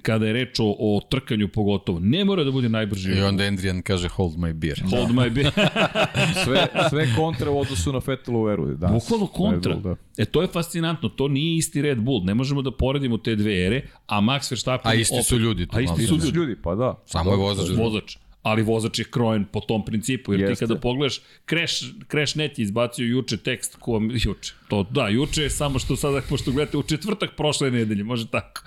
kada 0.02 0.28
je 0.28 0.34
reč 0.34 0.60
o, 0.60 0.76
o 0.80 1.02
trkanju 1.10 1.48
pogotovo. 1.48 2.00
Ne 2.00 2.26
mora 2.26 2.44
da 2.44 2.52
bude 2.52 2.70
najbrži. 2.70 3.12
I 3.12 3.22
onda 3.22 3.44
Andrian 3.44 3.82
kaže 3.82 4.08
hold 4.08 4.38
my 4.38 4.54
beer. 4.54 4.84
Hold 4.92 5.10
my 5.10 5.30
beer. 5.30 5.52
sve, 6.46 6.68
sve 6.90 7.08
kontra 7.16 7.52
u 7.52 7.60
odnosu 7.60 7.94
na 7.94 8.02
Fettelu 8.02 8.50
eru. 8.50 8.76
Danas. 8.76 9.04
Bukvalno 9.04 9.28
kontra. 9.28 9.76
Bull, 9.76 9.84
da. 9.84 10.24
E 10.24 10.26
to 10.26 10.42
je 10.42 10.48
fascinantno, 10.48 11.10
to 11.10 11.28
nije 11.28 11.58
isti 11.58 11.82
Red 11.82 12.00
Bull. 12.02 12.24
Ne 12.24 12.34
možemo 12.34 12.62
da 12.62 12.72
poredimo 12.72 13.18
te 13.18 13.36
dve 13.36 13.66
ere, 13.66 13.82
a 14.08 14.22
Max 14.22 14.52
Verstappen... 14.52 14.92
A 14.92 14.94
isti 14.94 15.16
opet, 15.16 15.26
su 15.26 15.38
ljudi. 15.38 15.68
A 15.72 15.82
isti 15.82 16.08
su 16.08 16.16
ljudi. 16.16 16.30
ljudi, 16.32 16.56
pa 16.64 16.76
da. 16.76 17.04
Samo 17.06 17.32
je 17.32 17.38
vozač. 17.38 17.78
Vozač 17.78 18.18
ali 18.44 18.64
vozač 18.64 19.00
je 19.00 19.06
krojen 19.06 19.46
po 19.46 19.60
tom 19.60 19.86
principu, 19.86 20.34
jer 20.34 20.42
Jeste. 20.42 20.56
ti 20.56 20.60
kada 20.60 20.80
pogledaš, 20.80 21.22
Crash, 21.50 21.84
Crash 22.12 22.38
Net 22.38 22.60
je 22.60 22.64
izbacio 22.64 23.06
juče 23.06 23.38
tekst, 23.38 23.76
ko, 23.80 24.02
juče, 24.12 24.54
to, 24.68 24.84
da, 24.84 25.08
juče 25.08 25.44
je 25.44 25.50
samo 25.50 25.80
što 25.80 25.96
sada, 25.96 26.22
pošto 26.30 26.52
gledate 26.52 26.78
u 26.78 26.84
četvrtak 26.84 27.36
prošle 27.38 27.72
nedelje, 27.72 28.04
može 28.04 28.28
tako. 28.28 28.62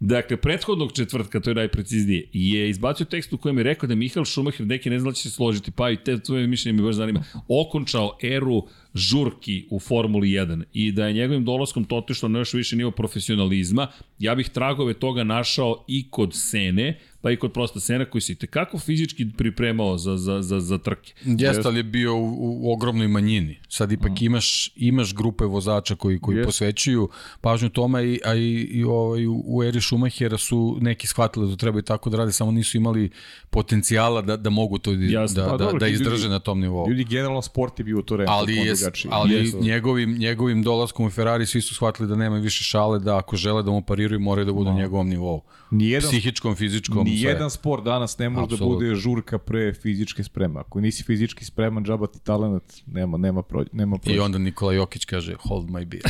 Dakle, 0.00 0.36
prethodnog 0.36 0.92
četvrtka, 0.92 1.40
to 1.40 1.50
je 1.50 1.54
najpreciznije, 1.54 2.28
je 2.32 2.70
izbacio 2.70 3.06
tekst 3.06 3.32
u 3.32 3.38
kojem 3.38 3.58
je 3.58 3.64
rekao 3.64 3.86
da 3.86 3.92
je 3.92 3.96
Mihael 3.96 4.24
Schumacher, 4.24 4.66
neki 4.66 4.90
ne 4.90 4.98
zna 4.98 5.10
da 5.10 5.14
će 5.14 5.22
se 5.22 5.30
složiti, 5.30 5.70
pa 5.70 5.90
i 5.90 5.96
te 5.96 6.18
tvoje 6.18 6.46
mišljenje 6.46 6.78
mi 6.78 6.86
baš 6.86 6.94
zanima, 6.94 7.24
okončao 7.48 8.18
eru 8.22 8.62
žurki 8.94 9.66
u 9.70 9.80
Formuli 9.80 10.28
1 10.28 10.62
i 10.72 10.92
da 10.92 11.06
je 11.06 11.12
njegovim 11.12 11.44
dolaskom 11.44 11.84
to 11.84 11.96
otišlo 11.96 12.28
na 12.28 12.38
još 12.38 12.54
više 12.54 12.76
nivo 12.76 12.90
profesionalizma, 12.90 13.86
ja 14.18 14.34
bih 14.34 14.48
tragove 14.48 14.94
toga 14.94 15.24
našao 15.24 15.84
i 15.88 16.10
kod 16.10 16.30
Sene, 16.34 16.98
pa 17.20 17.30
i 17.30 17.36
kod 17.36 17.52
prosta 17.52 17.80
Sena 17.80 18.04
koji 18.04 18.22
se 18.22 18.34
tekako 18.34 18.78
fizički 18.78 19.26
pripremao 19.36 19.98
za, 19.98 20.16
za, 20.16 20.42
za, 20.42 20.60
za 20.60 20.78
trke. 20.78 21.12
Jeste, 21.24 21.62
ali 21.64 21.78
je 21.78 21.82
bio 21.82 22.16
u, 22.16 22.34
u 22.38 22.72
ogromnoj 22.72 23.08
manjini. 23.08 23.58
Sad 23.68 23.92
ipak 23.92 24.10
mm. 24.10 24.24
imaš, 24.24 24.72
imaš 24.76 25.14
grupe 25.14 25.44
vozača 25.44 25.94
koji, 25.94 26.20
koji 26.20 26.38
yes. 26.38 26.44
posvećuju 26.44 27.08
pažnju 27.40 27.68
tome, 27.68 28.06
i, 28.06 28.20
a 28.24 28.34
i, 28.34 28.52
i 28.52 28.84
ovaj, 28.84 29.26
u 29.26 29.62
eri 29.62 29.80
Schumachera 29.80 30.38
su 30.38 30.78
neki 30.80 31.06
shvatili 31.06 31.50
da 31.50 31.56
treba 31.56 31.78
i 31.78 31.82
tako 31.82 32.10
da 32.10 32.16
rade, 32.16 32.32
samo 32.32 32.50
nisu 32.50 32.76
imali 32.76 33.10
potencijala 33.50 34.22
da, 34.22 34.36
da 34.36 34.50
mogu 34.50 34.78
to 34.78 34.92
Jasne. 34.92 35.42
da, 35.42 35.48
pa, 35.48 35.56
da, 35.56 35.64
dobro, 35.64 35.78
da 35.78 35.88
izdrže 35.88 36.22
ljudi, 36.22 36.28
na 36.28 36.38
tom 36.38 36.60
nivou. 36.60 36.88
Ljudi 36.88 37.04
generalno 37.04 37.42
sport 37.42 37.78
je 37.78 37.84
bio 37.84 38.02
to 38.02 38.14
vreme. 38.14 38.30
Ali, 38.30 38.56
je, 38.56 38.74
ali 39.10 39.34
yes. 39.34 39.62
njegovim, 39.62 40.18
njegovim 40.18 40.62
dolaskom 40.62 41.06
u 41.06 41.10
Ferrari 41.10 41.46
svi 41.46 41.60
su 41.60 41.74
shvatili 41.74 42.08
da 42.08 42.16
nema 42.16 42.36
više 42.36 42.64
šale, 42.64 42.98
da 42.98 43.16
ako 43.16 43.36
žele 43.36 43.62
da 43.62 43.70
mu 43.70 43.82
pariraju 43.82 44.20
moraju 44.20 44.44
da 44.44 44.52
budu 44.52 44.70
no. 44.70 44.76
na 44.76 44.82
njegovom 44.82 45.08
nivou. 45.08 45.42
Nijedan, 45.70 46.10
Psihičkom, 46.10 46.56
fizičkom, 46.56 47.04
ni 47.04 47.20
jedan 47.20 47.50
sport 47.50 47.84
danas 47.84 48.18
ne 48.18 48.28
može 48.28 48.46
da 48.48 48.54
Absolut. 48.54 48.72
da 48.72 48.86
bude 48.86 48.94
žurka 48.94 49.38
pre 49.38 49.74
fizičke 49.74 50.24
spreme. 50.24 50.60
Ako 50.60 50.80
nisi 50.80 51.04
fizički 51.04 51.44
spreman, 51.44 51.84
džaba 51.84 52.06
ti 52.06 52.18
talent, 52.24 52.62
nema, 52.86 53.18
nema, 53.18 53.42
pro, 53.42 53.64
nema 53.72 53.98
prođe. 53.98 54.16
I 54.16 54.20
onda 54.20 54.38
Nikola 54.38 54.72
Jokić 54.72 55.04
kaže, 55.04 55.34
hold 55.48 55.68
my 55.68 55.84
beer. 55.84 56.02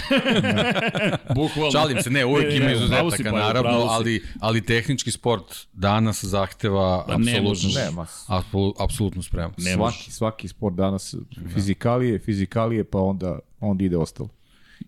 Bukvalno. 1.36 1.70
Šalim 1.70 2.02
se, 2.02 2.10
ne, 2.10 2.24
uvijek 2.24 2.54
ima 2.54 2.72
izuzetaka, 2.72 3.30
pa, 3.30 3.38
naravno, 3.38 3.70
ali, 3.70 4.22
ali 4.40 4.60
tehnički 4.60 5.10
sport 5.10 5.66
danas 5.72 6.24
zahteva 6.24 7.04
pa 7.06 7.14
apsolutno, 7.14 7.68
nema. 7.84 8.06
apsolutno 8.78 9.22
spremno. 9.22 9.54
Svaki, 9.74 10.12
svaki 10.12 10.48
sport 10.48 10.74
danas 10.74 11.14
fizikalije, 11.54 12.18
fizikalije, 12.18 12.18
pa 12.84 12.98
onda, 12.98 13.38
onda 13.60 13.84
ide 13.84 13.96
ostalo. 13.96 14.28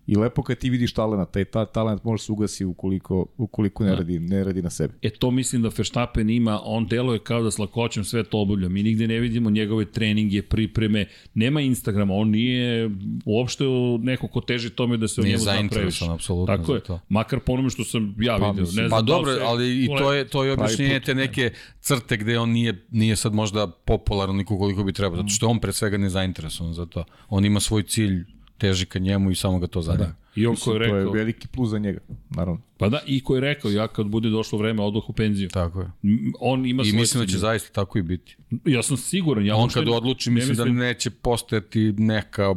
I 0.07 0.15
lepo 0.15 0.43
kad 0.43 0.57
ti 0.57 0.69
vidiš 0.69 0.93
talent, 0.93 1.31
taj 1.31 1.45
ta, 1.45 1.65
talent 1.65 2.03
može 2.03 2.23
se 2.23 2.31
ugasi 2.31 2.65
ukoliko, 2.65 3.25
ukoliko 3.37 3.83
ne, 3.83 3.89
da. 3.89 3.95
radi, 3.95 4.19
ne 4.19 4.43
radi 4.43 4.61
na 4.61 4.69
sebi. 4.69 4.93
E 5.01 5.09
to 5.09 5.31
mislim 5.31 5.61
da 5.61 5.69
Verstappen 5.77 6.29
ima, 6.29 6.59
on 6.63 6.87
deluje 6.87 7.19
kao 7.19 7.43
da 7.43 7.51
s 7.51 7.57
lakoćem 7.57 8.03
sve 8.03 8.23
to 8.23 8.39
obavlja. 8.39 8.69
Mi 8.69 8.83
nigde 8.83 9.07
ne 9.07 9.19
vidimo 9.19 9.49
njegove 9.49 9.85
treninge, 9.85 10.41
pripreme, 10.41 11.05
nema 11.33 11.61
Instagrama, 11.61 12.13
on 12.13 12.29
nije 12.29 12.89
uopšte 13.25 13.63
neko 13.99 14.27
ko 14.27 14.41
teži 14.41 14.69
tome 14.69 14.97
da 14.97 15.07
se 15.07 15.21
o 15.21 15.23
njemu 15.23 15.37
zna 15.37 15.67
previše. 15.71 16.05
apsolutno 16.09 16.57
Tako 16.57 16.75
je, 16.75 16.81
to. 16.81 16.99
makar 17.09 17.39
po 17.39 17.53
onome 17.53 17.69
što 17.69 17.83
sam 17.83 18.15
ja 18.19 18.37
pa, 18.39 18.47
vidio. 18.47 18.63
Ne 18.63 18.65
znam 18.65 18.89
pa 18.89 19.01
da 19.01 19.01
dobro, 19.01 19.33
se, 19.33 19.41
ali 19.43 19.83
i 19.83 19.87
to 19.97 20.13
je, 20.13 20.27
to 20.27 20.43
je 20.43 20.51
objašnjenje 20.51 20.99
te 20.99 21.15
neke 21.15 21.51
crte 21.79 22.17
gde 22.17 22.39
on 22.39 22.49
nije, 22.49 22.85
nije 22.91 23.15
sad 23.15 23.33
možda 23.33 23.67
popularan 23.67 24.35
niko 24.35 24.57
koliko 24.57 24.83
bi 24.83 24.93
trebao, 24.93 25.17
zato 25.17 25.29
što 25.29 25.47
on 25.47 25.59
pre 25.59 25.73
svega 25.73 25.97
ne 25.97 26.09
zainteresovan 26.09 26.73
za 26.73 26.85
to. 26.85 27.03
On 27.29 27.45
ima 27.45 27.59
svoj 27.59 27.83
cilj 27.83 28.25
teži 28.61 28.85
ka 28.85 28.99
njemu 28.99 29.31
i 29.31 29.35
samo 29.35 29.59
ga 29.59 29.67
to 29.67 29.81
zanima. 29.81 30.05
Da. 30.05 30.15
I 30.35 30.45
on 30.47 30.55
ko 30.55 30.73
je 30.73 30.79
rekao... 30.79 31.03
To 31.03 31.07
je 31.07 31.19
veliki 31.19 31.47
plus 31.47 31.69
za 31.69 31.79
njega, 31.79 31.99
naravno. 32.29 32.61
Pa 32.77 32.89
da, 32.89 32.99
i 33.05 33.23
ko 33.23 33.35
je 33.35 33.41
rekao, 33.41 33.71
ja 33.71 33.87
kad 33.87 34.07
bude 34.07 34.29
došlo 34.29 34.59
vreme, 34.59 34.83
odoh 34.83 35.09
u 35.09 35.13
penziju. 35.13 35.49
Tako 35.49 35.81
je. 35.81 35.91
On 36.39 36.65
ima 36.65 36.83
I 36.85 36.91
mislim 36.91 37.23
da 37.23 37.31
će 37.31 37.37
zaista 37.37 37.73
tako 37.73 37.99
i 37.99 38.01
biti. 38.01 38.37
Ja 38.65 38.83
sam 38.83 38.97
siguran. 38.97 39.45
Ja 39.45 39.55
on 39.55 39.69
kad 39.69 39.87
odluči, 39.87 40.29
mislim, 40.29 40.49
mislim 40.49 40.75
da 40.75 40.83
neće 40.83 41.09
postojati 41.09 41.93
neka, 41.97 42.55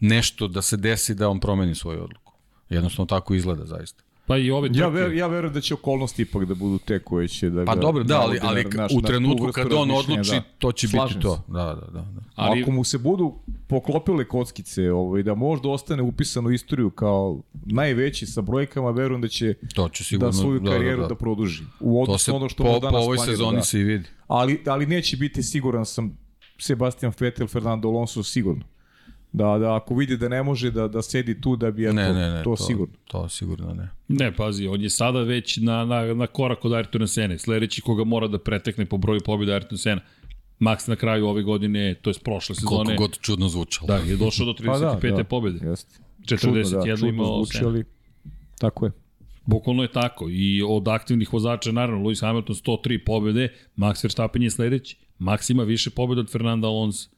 nešto 0.00 0.48
da 0.48 0.62
se 0.62 0.76
desi 0.76 1.14
da 1.14 1.28
on 1.28 1.40
promeni 1.40 1.74
svoju 1.74 2.02
odluku. 2.04 2.32
Jednostavno 2.68 3.06
tako 3.06 3.34
izgleda 3.34 3.66
zaista. 3.66 4.02
Pa 4.26 4.36
i 4.36 4.50
ove 4.50 4.68
trke. 4.68 4.80
Ja, 4.80 4.88
ver, 4.88 5.12
ja 5.12 5.26
verujem 5.26 5.54
da 5.54 5.60
će 5.60 5.74
okolnosti 5.74 6.22
ipak 6.22 6.44
da 6.44 6.54
budu 6.54 6.78
te 6.78 6.98
koje 6.98 7.28
će 7.28 7.50
da 7.50 7.64
Pa 7.64 7.74
ga, 7.74 7.80
dobro, 7.80 8.04
da, 8.04 8.20
ali, 8.20 8.38
ali 8.42 8.64
naš, 8.64 8.92
u 8.94 9.02
trenutku 9.02 9.52
kad 9.52 9.72
on 9.72 9.90
odluči, 9.90 10.30
da. 10.30 10.42
to 10.58 10.72
će 10.72 10.88
Slažem 10.88 11.16
biti 11.16 11.22
to. 11.22 11.44
Da, 11.48 11.64
da, 11.64 11.74
da. 11.74 12.00
da. 12.00 12.20
Ali, 12.34 12.62
Ako 12.62 12.70
mu 12.70 12.84
se 12.84 12.98
budu 12.98 13.34
poklopile 13.66 14.28
kockice 14.28 14.92
ovaj, 14.92 15.22
da 15.22 15.34
možda 15.34 15.68
ostane 15.68 16.02
upisano 16.02 16.50
istoriju 16.50 16.90
kao 16.90 17.42
najveći 17.52 18.26
sa 18.26 18.40
brojkama, 18.40 18.90
verujem 18.90 19.20
da 19.20 19.28
će, 19.28 19.54
to 19.74 19.88
će 19.88 20.04
sigurno, 20.04 20.26
da 20.26 20.32
svoju 20.32 20.64
karijeru 20.64 20.96
da, 20.96 21.02
da, 21.02 21.08
da. 21.08 21.08
da 21.08 21.14
produži. 21.14 21.62
U 21.80 22.02
odnosu 22.02 22.36
ono 22.36 22.48
što 22.48 22.64
po, 22.64 22.78
danas 22.78 22.92
po 22.92 22.98
ovoj 22.98 23.18
sezoni 23.18 23.56
da. 23.56 23.62
se 23.62 23.80
i 23.80 23.84
vidi. 23.84 24.08
Ali, 24.26 24.62
ali 24.66 24.86
neće 24.86 25.16
biti 25.16 25.42
siguran 25.42 25.86
sam 25.86 26.18
Sebastian 26.58 27.12
Vettel, 27.20 27.46
Fernando 27.46 27.88
Alonso 27.88 28.22
sigurno. 28.22 28.64
Da, 29.32 29.58
da, 29.58 29.76
ako 29.76 29.94
vidi 29.94 30.16
da 30.16 30.28
ne 30.28 30.42
može 30.42 30.70
da, 30.70 30.88
da 30.88 31.02
sedi 31.02 31.40
tu 31.40 31.56
da 31.56 31.70
bi 31.70 31.82
ja 31.82 31.92
ne, 31.92 32.06
to, 32.06 32.14
ne, 32.14 32.30
ne, 32.30 32.42
to, 32.44 32.56
to 32.56 32.56
sigurno. 32.56 32.94
To 33.04 33.28
sigurno 33.28 33.74
ne. 33.74 33.88
Ne, 34.08 34.36
pazi, 34.36 34.66
on 34.66 34.80
je 34.80 34.90
sada 34.90 35.20
već 35.20 35.56
na, 35.56 35.84
na, 35.84 36.14
na 36.14 36.26
korak 36.26 36.64
od 36.64 36.72
Ayrtona 36.72 37.06
Sene. 37.06 37.38
Sledeći 37.38 37.80
koga 37.80 38.04
mora 38.04 38.28
da 38.28 38.38
pretekne 38.38 38.86
po 38.86 38.96
broju 38.96 39.20
pobjeda 39.24 39.52
Ayrtona 39.52 39.76
Sena. 39.76 40.00
Max 40.60 40.88
na 40.88 40.96
kraju 40.96 41.26
ove 41.26 41.42
godine, 41.42 41.94
to 41.94 42.10
je 42.10 42.14
prošle 42.24 42.54
sezone. 42.54 42.84
Koliko 42.84 43.02
god 43.02 43.18
čudno 43.20 43.48
zvučalo. 43.48 43.86
Da, 43.86 43.96
je 43.96 44.16
došao 44.16 44.46
do 44.46 44.52
35. 44.52 45.00
pa 45.00 45.08
da, 45.08 45.16
da, 45.16 45.24
pobjede. 45.24 45.68
Jeste. 45.68 45.98
41 46.24 47.00
da, 47.00 47.08
imao 47.08 47.44
zvuči, 47.44 47.64
ali 47.64 47.84
tako 48.58 48.86
je. 48.86 48.92
Bukvalno 49.46 49.82
je 49.82 49.92
tako. 49.92 50.26
I 50.30 50.62
od 50.68 50.88
aktivnih 50.88 51.32
vozača, 51.32 51.72
naravno, 51.72 52.04
Lewis 52.04 52.20
Hamilton 52.20 52.56
103 52.56 53.04
pobjede, 53.04 53.48
Max 53.76 54.04
Verstappen 54.04 54.42
je 54.42 54.50
sledeći. 54.50 54.96
Max 55.18 55.50
ima 55.50 55.62
više 55.62 55.90
pobjeda 55.90 56.20
od 56.20 56.32
Fernanda 56.32 56.68
Alonso 56.68 57.08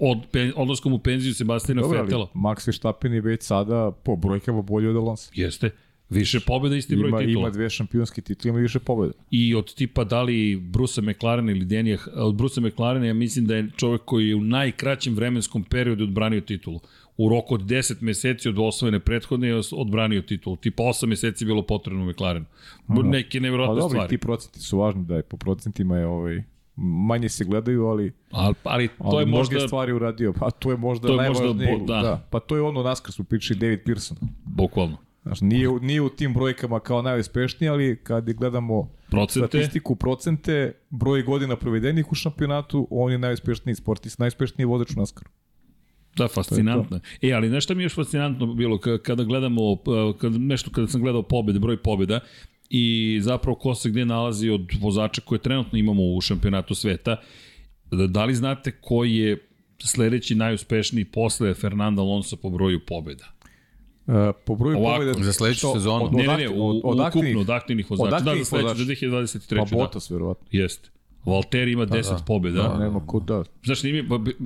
od 0.00 0.18
pen, 0.32 0.52
odlaskom 0.56 0.92
u 0.92 0.98
penziju 0.98 1.34
Sebastina 1.34 1.82
Dobre, 1.82 2.02
Fetela. 2.02 2.26
Max 2.34 2.66
Verstappen 2.66 3.12
je 3.12 3.20
već 3.20 3.42
sada 3.42 3.90
po 3.90 4.16
brojkama 4.16 4.62
bolji 4.62 4.88
od 4.88 4.96
Alonso. 4.96 5.30
Jeste. 5.34 5.70
Više 6.08 6.40
pobjeda, 6.40 6.76
isti 6.76 6.96
broj 6.96 7.08
ima, 7.08 7.18
titula. 7.18 7.40
Ima 7.40 7.50
dve 7.50 7.70
šampionske 7.70 8.20
titule, 8.20 8.50
ima 8.50 8.58
više 8.58 8.78
pobjeda. 8.78 9.12
I 9.30 9.54
od 9.54 9.74
tipa 9.74 10.04
da 10.04 10.22
li 10.22 10.56
Brusa 10.56 11.02
McLaren 11.02 11.48
ili 11.48 11.64
Denija, 11.64 11.98
od 12.14 12.34
Brusa 12.34 12.60
McLarena 12.60 13.06
ja 13.06 13.14
mislim 13.14 13.46
da 13.46 13.56
je 13.56 13.68
čovek 13.76 14.02
koji 14.04 14.28
je 14.28 14.34
u 14.34 14.40
najkraćem 14.40 15.14
vremenskom 15.14 15.64
periodu 15.64 16.04
odbranio 16.04 16.40
titulu. 16.40 16.80
U 17.16 17.28
roku 17.28 17.54
od 17.54 17.60
10 17.60 18.02
meseci 18.02 18.48
od 18.48 18.58
osvojene 18.58 19.00
prethodne 19.00 19.48
je 19.48 19.60
odbranio 19.72 20.22
titulu. 20.22 20.56
Tipa 20.56 20.82
8 20.82 21.06
meseci 21.06 21.44
je 21.44 21.46
bilo 21.46 21.62
potrebno 21.62 22.04
u 22.04 22.08
McLarenu. 22.08 22.46
Neke 22.88 23.40
nevjerojatne 23.40 23.76
stvari. 23.76 23.92
Pa 23.92 23.96
dobro, 23.96 24.08
ti 24.08 24.18
procenti 24.18 24.60
su 24.60 24.78
važni 24.78 25.04
da 25.04 25.16
je 25.16 25.22
po 25.22 25.36
procentima 25.36 25.98
je 25.98 26.06
ovaj 26.06 26.42
manje 26.76 27.28
se 27.28 27.44
gledaju, 27.44 27.86
ali 27.86 28.12
ali, 28.30 28.54
ali 28.64 28.88
to 28.88 28.94
ali 28.98 29.22
je 29.22 29.26
možda 29.26 29.60
stvari 29.60 29.92
uradio. 29.92 30.32
Pa 30.32 30.50
to 30.50 30.70
je 30.70 30.76
možda 30.76 31.08
to 31.08 31.22
je. 31.22 31.28
Možda, 31.28 31.52
da. 31.86 32.00
da. 32.02 32.26
Pa 32.30 32.40
to 32.40 32.56
je 32.56 32.62
ono 32.62 32.82
naskar 32.82 33.12
smo 33.12 33.24
pričali 33.24 33.60
David 33.60 33.80
Pearson. 33.84 34.16
Bukvalno. 34.44 34.96
Znaš, 35.22 35.40
nije, 35.40 35.68
nije 35.80 36.00
u 36.00 36.08
tim 36.08 36.34
brojkama 36.34 36.80
kao 36.80 37.02
najuspešniji, 37.02 37.68
ali 37.68 38.00
kad 38.02 38.32
gledamo 38.32 38.90
procente. 39.10 39.48
statistiku, 39.48 39.96
procente, 39.96 40.72
broj 40.90 41.22
godina 41.22 41.56
provedenih 41.56 42.12
u 42.12 42.14
šampionatu, 42.14 42.88
on 42.90 43.12
je 43.12 43.18
najuspešniji 43.18 43.74
sportist, 43.74 44.18
najuspešniji 44.18 44.66
vozač 44.66 44.96
u 44.96 45.00
naskaru. 45.00 45.30
Da, 46.16 46.28
fascinantno. 46.28 47.00
E, 47.22 47.32
ali 47.32 47.50
nešto 47.50 47.74
mi 47.74 47.82
je 47.82 47.84
još 47.84 47.94
fascinantno 47.94 48.54
bilo 48.54 48.78
kada 49.02 49.24
gledamo, 49.24 49.76
kada, 50.18 50.38
nešto 50.38 50.70
kada 50.70 50.86
sam 50.86 51.00
gledao 51.00 51.22
pobede, 51.22 51.58
broj 51.58 51.82
pobeda, 51.82 52.20
i 52.70 53.18
zapravo 53.22 53.56
ko 53.58 53.74
se 53.74 53.90
gde 53.90 54.04
nalazi 54.04 54.50
od 54.50 54.72
vozača 54.80 55.20
koje 55.20 55.38
trenutno 55.38 55.78
imamo 55.78 56.02
u 56.02 56.20
šampionatu 56.20 56.74
sveta. 56.74 57.16
Da 57.90 58.24
li 58.24 58.34
znate 58.34 58.72
koji 58.80 59.16
je 59.16 59.48
sledeći 59.84 60.34
najuspešniji 60.34 61.04
posle 61.04 61.54
Fernanda 61.54 62.02
Alonso 62.02 62.36
po 62.36 62.50
broju 62.50 62.80
pobeda? 62.86 63.24
Uh, 64.06 64.14
po 64.46 64.54
broju 64.56 64.78
Ovako, 64.78 64.96
pobjeda... 64.96 65.24
Za 65.24 65.32
sledeću 65.32 65.66
sezonu? 65.74 66.04
Od, 66.04 66.14
ne, 66.14 66.26
ne, 66.26 66.36
ne, 66.36 66.48
u, 66.48 66.80
od, 66.84 67.00
ukupno 67.08 67.40
od 67.40 67.50
aktivnih 67.50 67.90
vozača. 67.90 68.24
Da, 68.24 68.36
za 68.36 68.44
sledeću, 68.44 68.68
za 68.68 68.84
2023. 68.84 69.70
Pa 69.70 69.76
Bottas, 69.76 70.08
da. 70.08 70.14
verovatno. 70.14 70.46
Jeste. 70.50 70.90
Valtteri 71.26 71.72
ima 71.72 71.86
10 71.86 72.02
da, 72.02 72.16
da. 72.16 72.24
pobjeda. 72.26 72.62
Da, 72.62 72.78
nema 72.78 73.06
ko 73.06 73.20
da. 73.20 73.44
Znaš, 73.64 73.82
nije, 73.82 74.04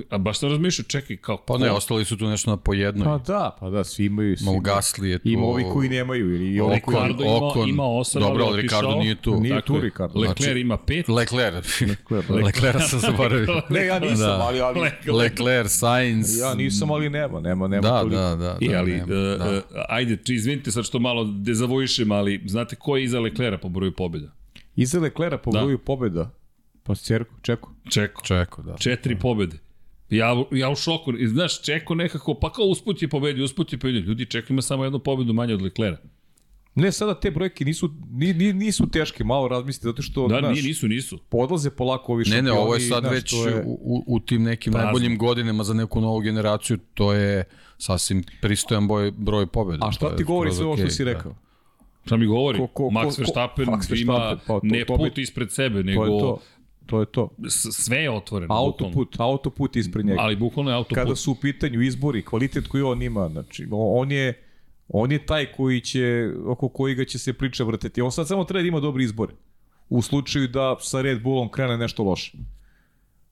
a 0.09 0.17
baš 0.17 0.39
sam 0.39 0.49
razmišljao, 0.49 0.85
čekaj, 0.85 1.17
kao... 1.17 1.37
Pa 1.37 1.57
ne, 1.57 1.71
ostali 1.71 2.05
su 2.05 2.17
tu 2.17 2.27
nešto 2.27 2.51
na 2.51 2.57
po 2.57 2.73
jednoj. 2.73 3.05
Pa 3.05 3.17
da, 3.17 3.57
pa 3.59 3.69
da, 3.69 3.83
svi 3.83 4.05
imaju... 4.05 4.37
Svi 4.37 4.43
Ima 4.43 4.51
Gasly 4.51 5.03
je 5.03 5.19
tu. 5.19 5.29
Ima 5.29 5.45
ovi 5.45 5.63
koji 5.73 5.89
nemaju. 5.89 6.35
Ili 6.35 6.59
ovi 6.59 6.81
koji... 6.81 6.97
Ricardo 6.97 7.23
ima, 7.23 7.67
ima 7.67 7.83
8, 7.83 8.19
Dobro, 8.19 8.45
ali 8.45 8.61
Ricardo 8.61 8.95
nije 8.95 9.15
tu. 9.15 9.39
Nije 9.39 9.61
tu 9.61 9.79
Ricardo. 9.79 10.19
Leclerc 10.19 10.43
znači, 10.43 10.59
ima 10.59 10.77
5. 10.77 11.13
Leclerc. 11.13 11.81
Leclerc, 12.11 12.29
Leclerc 12.29 12.89
sam 12.89 12.99
zaboravio. 12.99 13.61
ne, 13.69 13.85
ja 13.85 13.99
nisam, 13.99 14.17
da. 14.17 14.39
ali... 14.41 14.61
ali 14.61 14.79
Leclerc, 15.13 15.71
Sainz. 15.71 16.37
Ja 16.37 16.53
nisam, 16.53 16.91
ali 16.91 17.09
nema, 17.09 17.39
nema, 17.39 17.67
nema 17.67 17.81
da, 17.81 17.99
toliko. 17.99 18.15
Da, 18.15 18.35
da, 18.35 18.57
I, 18.59 18.69
da, 18.69 18.79
ali, 18.79 18.91
nema, 18.91 19.03
uh, 19.03 19.39
da. 19.39 19.57
Uh, 19.57 19.63
ajde, 19.89 20.17
izvinite 20.27 20.71
sad 20.71 20.85
što 20.85 20.99
malo 20.99 21.23
dezavoišem, 21.23 22.11
ali 22.11 22.41
znate 22.45 22.75
ko 22.75 22.97
je 22.97 23.03
iza 23.03 23.19
Leclerca 23.19 23.57
po 23.57 23.69
broju 23.69 23.91
pobjeda? 23.91 24.27
Iza 24.75 24.99
Leclerca 24.99 25.37
po 25.37 25.51
broju 25.51 25.77
da. 25.77 25.83
pobjeda? 25.83 26.38
Pa 26.89 26.95
Cerko, 26.95 27.35
Čeko. 27.41 27.71
Čeko. 27.89 28.21
Čeko, 28.25 28.61
da. 28.61 28.77
Četiri 28.77 29.15
da. 29.15 29.19
pobede. 29.19 29.57
Ja, 30.09 30.43
ja 30.51 30.69
u 30.69 30.75
šoku. 30.75 31.13
I 31.17 31.27
znaš, 31.27 31.61
Čeko 31.61 31.95
nekako, 31.95 32.33
pa 32.33 32.51
kao 32.51 32.65
usput 32.65 33.01
je 33.01 33.07
pobedio, 33.07 33.45
usput 33.45 33.73
je 33.73 33.79
pobedio. 33.79 34.01
Ljudi, 34.01 34.25
Čeko 34.25 34.53
ima 34.53 34.61
samo 34.61 34.83
jednu 34.83 34.99
pobedu 34.99 35.33
manje 35.33 35.53
od 35.53 35.61
Leklera. 35.61 35.97
Ne, 36.75 36.91
sada 36.91 37.13
te 37.19 37.31
brojke 37.31 37.65
nisu, 37.65 37.89
ni, 38.11 38.53
nisu 38.53 38.89
teške, 38.89 39.23
malo 39.23 39.47
razmislite, 39.47 39.87
zato 39.87 40.01
što, 40.01 40.27
da, 40.27 40.39
znaš, 40.39 40.63
nisu, 40.63 40.87
nisu. 40.87 41.17
Podlaze 41.29 41.69
polako 41.69 42.13
ovi 42.13 42.25
šampioni. 42.25 42.41
Ne, 42.41 42.53
ne, 42.53 42.59
ovo 42.59 42.73
je 42.73 42.79
sad 42.79 43.03
znaš, 43.03 43.13
već 43.13 43.33
je... 43.33 43.63
u, 43.65 44.03
u 44.07 44.19
tim 44.19 44.43
nekim 44.43 44.73
prazno. 44.73 44.85
najboljim 44.85 45.17
godinama 45.17 45.63
za 45.63 45.73
neku 45.73 46.01
novu 46.01 46.19
generaciju, 46.19 46.77
to 46.93 47.13
je 47.13 47.43
sasvim 47.77 48.23
pristojan 48.41 48.87
broj, 48.87 49.11
broj 49.11 49.47
pobjeda. 49.47 49.87
A 49.87 49.91
šta 49.91 50.15
ti 50.15 50.23
govori 50.23 50.51
sve 50.51 50.65
ovo 50.65 50.77
što 50.77 50.89
si 50.89 51.03
rekao? 51.03 51.31
Da. 51.31 51.37
Šta 52.05 52.17
mi 52.17 52.25
govori? 52.25 52.59
Ko, 52.59 52.67
ko, 52.67 52.83
Max 52.83 53.19
Verstappen 53.19 53.65
Max 53.67 54.01
ima 54.01 54.13
pa, 54.13 54.35
to, 54.47 54.59
ne 54.63 54.85
to, 54.85 54.97
put 54.97 55.17
ispred 55.17 55.51
sebe, 55.51 55.83
nego 55.83 56.05
to 56.05 56.39
to 56.89 56.99
je 56.99 57.05
to. 57.05 57.29
Sve 57.71 57.97
je 57.97 58.11
otvoreno. 58.11 58.53
Autoput, 58.53 59.15
autoput 59.19 59.75
ispred 59.75 60.05
njega. 60.05 60.21
Ali 60.21 60.35
bukvalno 60.35 60.71
je 60.71 60.75
autoput. 60.75 60.95
Kada 60.95 61.15
su 61.15 61.31
u 61.31 61.35
pitanju 61.35 61.81
izbori, 61.81 62.25
kvalitet 62.25 62.67
koji 62.67 62.83
on 62.83 63.01
ima, 63.01 63.29
znači, 63.29 63.67
on 63.71 64.11
je, 64.11 64.33
on 64.87 65.11
je 65.11 65.25
taj 65.25 65.51
koji 65.51 65.81
će, 65.81 66.31
oko 66.45 66.69
koji 66.69 66.95
ga 66.95 67.05
će 67.05 67.19
se 67.19 67.33
priča 67.33 67.63
vrteti. 67.63 68.01
On 68.01 68.11
sad 68.11 68.27
samo 68.27 68.43
treba 68.43 68.61
da 68.61 68.67
ima 68.67 68.79
dobri 68.79 69.03
izbore. 69.03 69.33
U 69.89 70.01
slučaju 70.01 70.47
da 70.47 70.75
sa 70.79 71.01
Red 71.01 71.21
Bullom 71.21 71.49
krene 71.49 71.77
nešto 71.77 72.03
loše. 72.03 72.37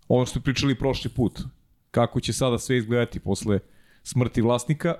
Ono 0.07 0.25
što 0.25 0.39
pričali 0.39 0.75
prošli 0.75 1.09
put. 1.09 1.41
Kako 1.91 2.19
će 2.19 2.33
sada 2.33 2.59
sve 2.59 2.77
izgledati 2.77 3.19
posle 3.19 3.59
smrti 4.03 4.41
vlasnika, 4.41 4.95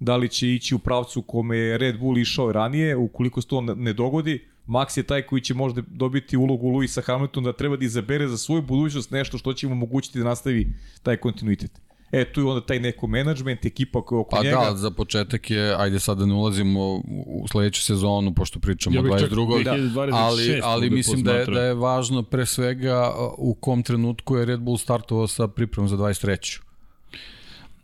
da 0.00 0.16
li 0.16 0.28
će 0.28 0.54
ići 0.54 0.74
u 0.74 0.78
pravcu 0.78 1.22
kome 1.22 1.56
je 1.56 1.78
Red 1.78 1.98
Bull 1.98 2.18
išao 2.18 2.52
ranije, 2.52 2.96
ukoliko 2.96 3.40
se 3.42 3.48
to 3.48 3.60
ne 3.60 3.92
dogodi, 3.92 4.48
Max 4.68 4.98
je 4.98 5.02
taj 5.02 5.22
koji 5.22 5.42
će 5.42 5.54
možda 5.54 5.82
dobiti 5.86 6.36
ulogu 6.36 6.68
Luisa 6.68 7.02
Hamiltona 7.02 7.52
da 7.52 7.56
treba 7.56 7.76
da 7.76 7.84
izabere 7.84 8.28
za 8.28 8.38
svoju 8.38 8.62
budućnost 8.62 9.10
nešto 9.10 9.38
što 9.38 9.52
će 9.52 9.66
mu 9.66 9.72
omogućiti 9.72 10.18
da 10.18 10.24
nastavi 10.24 10.72
taj 11.02 11.16
kontinuitet. 11.16 11.70
E, 12.12 12.32
tu 12.32 12.40
je 12.40 12.46
onda 12.46 12.66
taj 12.66 12.80
neko 12.80 13.06
menadžment, 13.06 13.64
ekipa 13.64 14.02
koja 14.02 14.20
oko 14.20 14.36
pa 14.36 14.42
njega. 14.42 14.56
Pa 14.56 14.70
da, 14.70 14.76
za 14.76 14.90
početak 14.90 15.50
je, 15.50 15.74
ajde 15.78 16.00
sada 16.00 16.26
ne 16.26 16.34
ulazimo 16.34 17.02
u 17.26 17.46
sledeću 17.50 17.82
sezonu, 17.82 18.34
pošto 18.34 18.60
pričamo 18.60 18.96
ja 18.96 19.02
o 19.02 19.04
22. 19.04 19.64
Da, 19.64 20.16
ali, 20.16 20.60
ali 20.62 20.90
mislim 20.90 21.22
da 21.22 21.32
je, 21.32 21.46
da 21.46 21.62
je 21.62 21.74
važno 21.74 22.22
pre 22.22 22.46
svega 22.46 23.14
u 23.38 23.54
kom 23.54 23.82
trenutku 23.82 24.36
je 24.36 24.44
Red 24.44 24.60
Bull 24.60 24.78
startovao 24.78 25.26
sa 25.26 25.48
pripremom 25.48 25.88
za 25.88 25.96
23. 25.96 26.60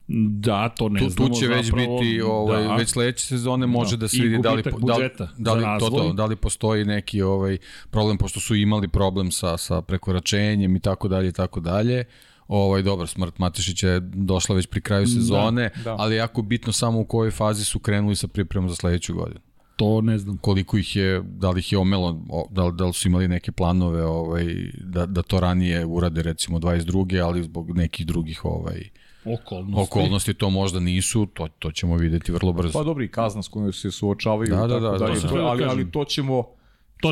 Da, 0.09 0.69
to 0.69 0.89
ne 0.89 1.01
tu, 1.01 1.09
znamo 1.09 1.29
tu 1.29 1.41
će 1.41 1.47
već 1.47 1.73
biti, 1.73 2.21
ovaj, 2.23 2.65
da. 2.65 2.77
već 2.77 2.89
sledeće 2.89 3.27
sezone 3.27 3.67
može 3.67 3.97
da, 3.97 4.01
da 4.01 4.09
se 4.09 4.23
vidi 4.23 4.39
da 4.43 4.53
li, 4.53 4.63
da, 4.63 4.97
li, 4.97 5.11
da, 5.39 5.55
li, 5.55 5.81
to, 5.81 5.91
to, 5.91 6.13
da 6.13 6.27
li 6.27 6.37
postoji 6.37 6.85
neki 6.85 7.23
ovaj 7.23 7.59
problem, 7.91 8.19
pošto 8.19 8.41
su 8.41 8.55
imali 8.55 8.89
problem 8.89 9.31
sa, 9.31 9.57
sa 9.57 9.83
prekoračenjem 9.83 10.77
i 10.77 10.81
tako 10.81 11.09
dalje 11.09 11.29
i 11.29 11.33
tako 11.33 11.61
dalje. 11.61 12.05
Ovaj, 12.49 12.83
dobro, 12.83 13.07
smrt 13.07 13.39
Matešića 13.39 13.89
je 13.89 14.01
došla 14.01 14.55
već 14.57 14.67
pri 14.67 14.81
kraju 14.81 15.05
da, 15.05 15.11
sezone, 15.11 15.71
da, 15.77 15.83
da. 15.83 15.97
ali 15.99 16.17
jako 16.17 16.43
bitno 16.43 16.73
samo 16.73 17.01
u 17.01 17.05
kojoj 17.05 17.31
fazi 17.31 17.65
su 17.65 17.79
krenuli 17.79 18.17
sa 18.17 18.29
pripremom 18.29 18.69
za 18.69 18.77
sledeću 18.77 19.15
godinu. 19.15 19.41
To 19.77 20.01
ne 20.01 20.19
znam. 20.19 20.37
Koliko 20.37 20.77
ih 20.77 20.97
je, 20.97 21.23
da 21.23 21.51
li 21.51 21.61
ih 21.61 21.73
je 21.73 21.79
omelo, 21.79 22.21
da, 22.51 22.71
da 22.71 22.85
li 22.85 22.93
su 22.93 23.09
imali 23.09 23.29
neke 23.29 23.53
planove 23.53 24.05
ovaj, 24.05 24.45
da, 24.81 25.07
da 25.07 25.23
to 25.23 25.41
ranije 25.41 25.87
urade 25.87 26.23
recimo 26.23 26.59
22. 26.59 27.23
ali 27.25 27.43
zbog 27.43 27.77
nekih 27.77 28.07
drugih 28.07 28.45
ovaj, 28.45 28.89
Okolnosti. 29.25 29.83
Okolnosti 29.83 30.35
to 30.35 30.51
možda 30.51 30.81
nisu, 30.81 31.27
to, 31.27 31.49
to 31.59 31.71
ćemo 31.71 31.97
videti 31.97 32.33
vrlo 32.33 32.53
brzo. 32.53 32.79
Pa 32.79 32.85
dobri, 32.85 33.09
kazna 33.09 33.43
s 33.43 33.49
kojom 33.49 33.73
se 33.73 33.91
suočavaju, 33.91 34.49
da, 34.51 34.57
da, 34.57 34.67
da, 34.67 34.91
da, 34.91 34.99
da, 34.99 35.29
to, 35.29 35.37
ali, 35.37 35.65
ali 35.65 35.91
to 35.91 36.05
ćemo 36.05 36.45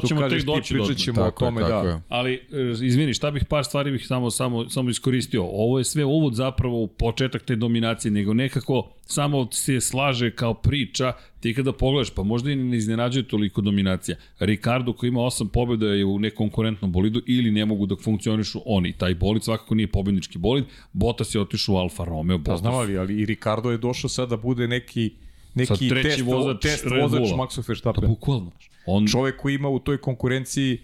to 0.01 0.07
ćemo 0.07 0.29
tek 0.29 0.45
doći 0.45 0.75
do 0.75 0.95
ćemo 0.95 1.17
tako 1.17 1.45
o 1.45 1.49
tome, 1.49 1.63
je, 1.63 1.69
da. 1.69 1.77
Je. 1.77 2.01
Ali, 2.09 2.35
e, 2.35 2.85
izvini, 2.87 3.15
šta 3.15 3.31
bih 3.31 3.45
par 3.45 3.65
stvari 3.65 3.91
bih 3.91 4.07
samo, 4.07 4.31
samo, 4.31 4.69
samo 4.69 4.91
iskoristio. 4.91 5.45
Ovo 5.45 5.79
je 5.79 5.85
sve 5.85 6.05
uvod 6.05 6.35
zapravo 6.35 6.83
u 6.83 6.87
početak 6.87 7.43
te 7.43 7.57
dominacije, 7.57 8.13
nego 8.13 8.35
nekako 8.35 8.89
samo 9.07 9.49
se 9.51 9.81
slaže 9.81 10.31
kao 10.31 10.55
priča, 10.55 11.13
ti 11.41 11.55
kada 11.55 11.73
pogledaš, 11.73 12.11
pa 12.11 12.23
možda 12.23 12.51
i 12.51 12.57
ne 12.57 12.77
iznenađuje 12.77 13.29
toliko 13.29 13.61
dominacija. 13.61 14.17
Ricardo 14.39 14.93
koji 14.93 15.09
ima 15.09 15.21
8 15.21 15.49
pobjeda 15.49 15.87
je 15.87 16.05
u 16.05 16.19
nekonkurentnom 16.19 16.93
bolidu 16.93 17.23
ili 17.27 17.51
ne 17.51 17.67
mogu 17.67 17.87
da 17.87 17.97
funkcionišu 17.97 18.61
oni. 18.67 18.93
Taj 18.93 19.15
bolid 19.15 19.45
svakako 19.45 19.75
nije 19.75 19.87
pobednički 19.87 20.39
bolid. 20.39 20.65
Bottas 20.93 21.35
je 21.35 21.41
otišao 21.41 21.75
u 21.75 21.79
Alfa 21.79 22.05
Romeo. 22.05 22.39
Da, 22.39 22.57
znam 22.57 22.75
ali, 22.75 22.99
ali 22.99 23.21
i 23.21 23.27
Ricardo 23.27 23.71
je 23.71 23.79
došao 23.79 24.11
sad 24.11 24.29
da 24.29 24.37
bude 24.37 24.69
neki 24.69 25.11
neki 25.55 25.89
test, 25.89 26.21
vozač, 26.21 26.63
test 26.63 26.85
vozač 26.85 27.23
Maxu 27.23 27.69
Verstappen. 27.69 28.03
Pa 28.03 28.09
bukvalno. 28.09 28.51
On... 28.87 29.07
Čovek 29.07 29.37
koji 29.37 29.55
ima 29.55 29.69
u 29.69 29.79
toj 29.79 29.99
konkurenciji 29.99 30.79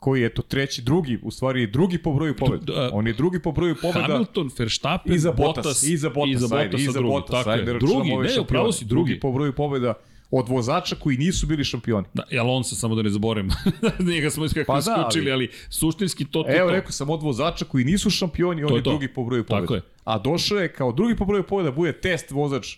koji 0.00 0.22
je 0.22 0.34
to 0.34 0.42
treći, 0.42 0.82
drugi, 0.82 1.18
u 1.22 1.30
stvari 1.30 1.66
drugi 1.66 1.98
po 1.98 2.12
broju 2.12 2.36
pobeda. 2.36 2.72
Da, 2.72 2.90
On 2.92 3.06
je 3.06 3.12
drugi 3.12 3.42
po 3.42 3.52
broju 3.52 3.76
pobeda. 3.82 4.06
Hamilton, 4.06 4.50
Verstappen, 4.58 5.14
iza 5.14 5.32
Bottas, 5.32 5.64
Bottas, 5.64 5.82
iza 5.82 6.10
Bottas, 6.10 6.34
iza 6.34 6.48
Bottas, 6.48 6.80
iza 6.80 6.92
drugi, 6.92 7.08
Bottas, 7.08 7.30
tako 7.30 7.50
ajde, 7.50 7.78
drugi, 7.78 8.10
ne, 8.10 8.40
upravo 8.40 8.72
si 8.72 8.84
drugi. 8.84 9.08
drugi 9.08 9.20
po 9.20 9.32
broju 9.32 9.52
pobeda 9.52 9.94
od 10.30 10.48
vozača 10.48 10.96
koji 10.96 11.16
nisu 11.16 11.46
bili 11.46 11.64
šampioni. 11.64 12.06
Da, 12.14 12.22
i 12.30 12.38
Alonso 12.38 12.74
samo 12.74 12.94
da 12.94 13.02
ne 13.02 13.10
zaboravim. 13.10 13.50
Njega 14.12 14.30
smo 14.30 14.44
iskako 14.44 14.72
pa 14.72 14.80
da, 14.80 14.80
skučili, 14.80 15.32
ali, 15.32 15.44
ali 15.44 15.48
suštinski 15.70 16.24
to... 16.24 16.44
Evo, 16.48 16.68
to. 16.68 16.74
rekao 16.74 16.92
sam 16.92 17.10
od 17.10 17.22
vozača 17.22 17.64
koji 17.64 17.84
nisu 17.84 18.10
šampioni, 18.10 18.64
on 18.64 18.72
je, 18.72 18.76
je 18.76 18.82
drugi 18.82 19.08
po 19.08 19.24
broju 19.24 19.44
pobeda. 19.44 19.62
Tako 19.62 19.74
je. 19.74 19.82
A 20.04 20.18
došao 20.18 20.58
je 20.58 20.72
kao 20.72 20.92
drugi 20.92 21.16
po 21.16 21.24
broju 21.24 21.42
pobeda, 21.42 21.70
bude 21.70 21.92
test 21.92 22.30
vozač 22.30 22.76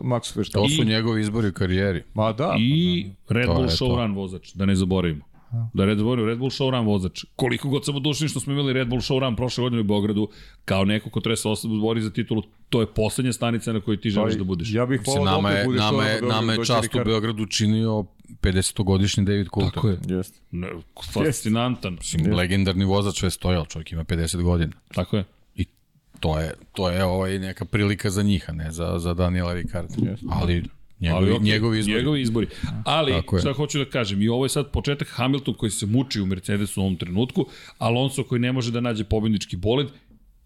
Max 0.00 0.36
Verstappen. 0.36 0.70
To 0.70 0.76
su 0.76 0.84
njegovi 0.84 1.20
izbori 1.20 1.48
u 1.48 1.52
karijeri. 1.52 2.02
Ma 2.14 2.32
da. 2.32 2.56
I 2.58 3.06
Red 3.28 3.46
Bull 3.46 3.68
Showrun 3.68 4.14
vozač, 4.14 4.52
da 4.54 4.66
ne 4.66 4.74
zaboravimo. 4.74 5.28
Da 5.74 5.84
Red 5.84 5.98
Bull, 5.98 6.26
Red 6.26 6.38
Bull 6.38 6.50
Showrun 6.50 6.86
vozač. 6.86 7.24
Koliko 7.36 7.68
god 7.68 7.84
sam 7.84 7.96
odušen 7.96 8.28
što 8.28 8.40
smo 8.40 8.52
imali 8.52 8.72
Red 8.72 8.88
Bull 8.88 9.00
Showrun 9.00 9.36
prošle 9.36 9.62
godine 9.62 9.80
u 9.80 9.84
Beogradu, 9.84 10.28
kao 10.64 10.84
neko 10.84 11.10
ko 11.10 11.20
treba 11.20 11.36
se 11.36 11.48
bori 11.80 12.00
za 12.02 12.10
titulu, 12.10 12.42
to 12.68 12.80
je 12.80 12.86
poslednja 12.86 13.32
stanica 13.32 13.72
na 13.72 13.80
kojoj 13.80 14.00
ti 14.00 14.10
želiš 14.10 14.34
da 14.34 14.44
budeš. 14.44 14.74
Ja 14.74 14.86
bih 14.86 15.00
volao 15.06 15.24
nama 15.24 15.50
da 15.50 15.58
je, 15.58 15.68
nama 15.68 16.04
je, 16.04 16.22
nama 16.22 16.52
je 16.52 16.64
čast 16.64 16.94
u 16.94 17.04
Beogradu 17.04 17.46
činio 17.46 18.04
50-godišnji 18.42 19.24
David 19.24 19.46
Coulthard. 19.54 19.74
Tako 19.74 19.88
je. 19.88 19.98
Jeste. 20.16 20.38
Fascinantan. 21.12 21.96
Yes. 21.96 22.34
Legendarni 22.34 22.84
vozač 22.84 23.22
je 23.22 23.30
stojao, 23.30 23.66
čovjek 23.66 23.92
ima 23.92 24.04
50 24.04 24.42
godina. 24.42 24.72
Tako 24.94 25.16
je 25.16 25.24
to 26.20 26.38
je, 26.38 26.54
to 26.72 26.90
je 26.90 27.04
ovaj 27.04 27.38
neka 27.38 27.64
prilika 27.64 28.10
za 28.10 28.22
njih, 28.22 28.44
a 28.48 28.52
ne 28.52 28.70
za, 28.70 28.98
za 28.98 29.14
Daniela 29.14 29.52
Ricarda. 29.52 29.94
Yes. 29.94 30.18
Ali 30.30 30.64
Njegovi, 31.00 31.30
Ali, 31.30 31.38
okay, 31.38 31.42
njegovi 31.42 31.78
izbori. 31.78 31.96
Njegovi 31.96 32.20
izbori. 32.20 32.46
Ali, 32.84 33.22
šta 33.40 33.52
hoću 33.52 33.78
da 33.78 33.84
kažem, 33.84 34.22
i 34.22 34.28
ovo 34.28 34.44
je 34.44 34.48
sad 34.48 34.70
početak 34.70 35.08
Hamilton 35.08 35.54
koji 35.54 35.70
se 35.70 35.86
muči 35.86 36.20
u 36.20 36.26
Mercedesu 36.26 36.80
u 36.80 36.84
ovom 36.84 36.96
trenutku, 36.96 37.46
Alonso 37.78 38.24
koji 38.24 38.38
ne 38.38 38.52
može 38.52 38.72
da 38.72 38.80
nađe 38.80 39.04
pobednički 39.04 39.56
bolid, 39.56 39.88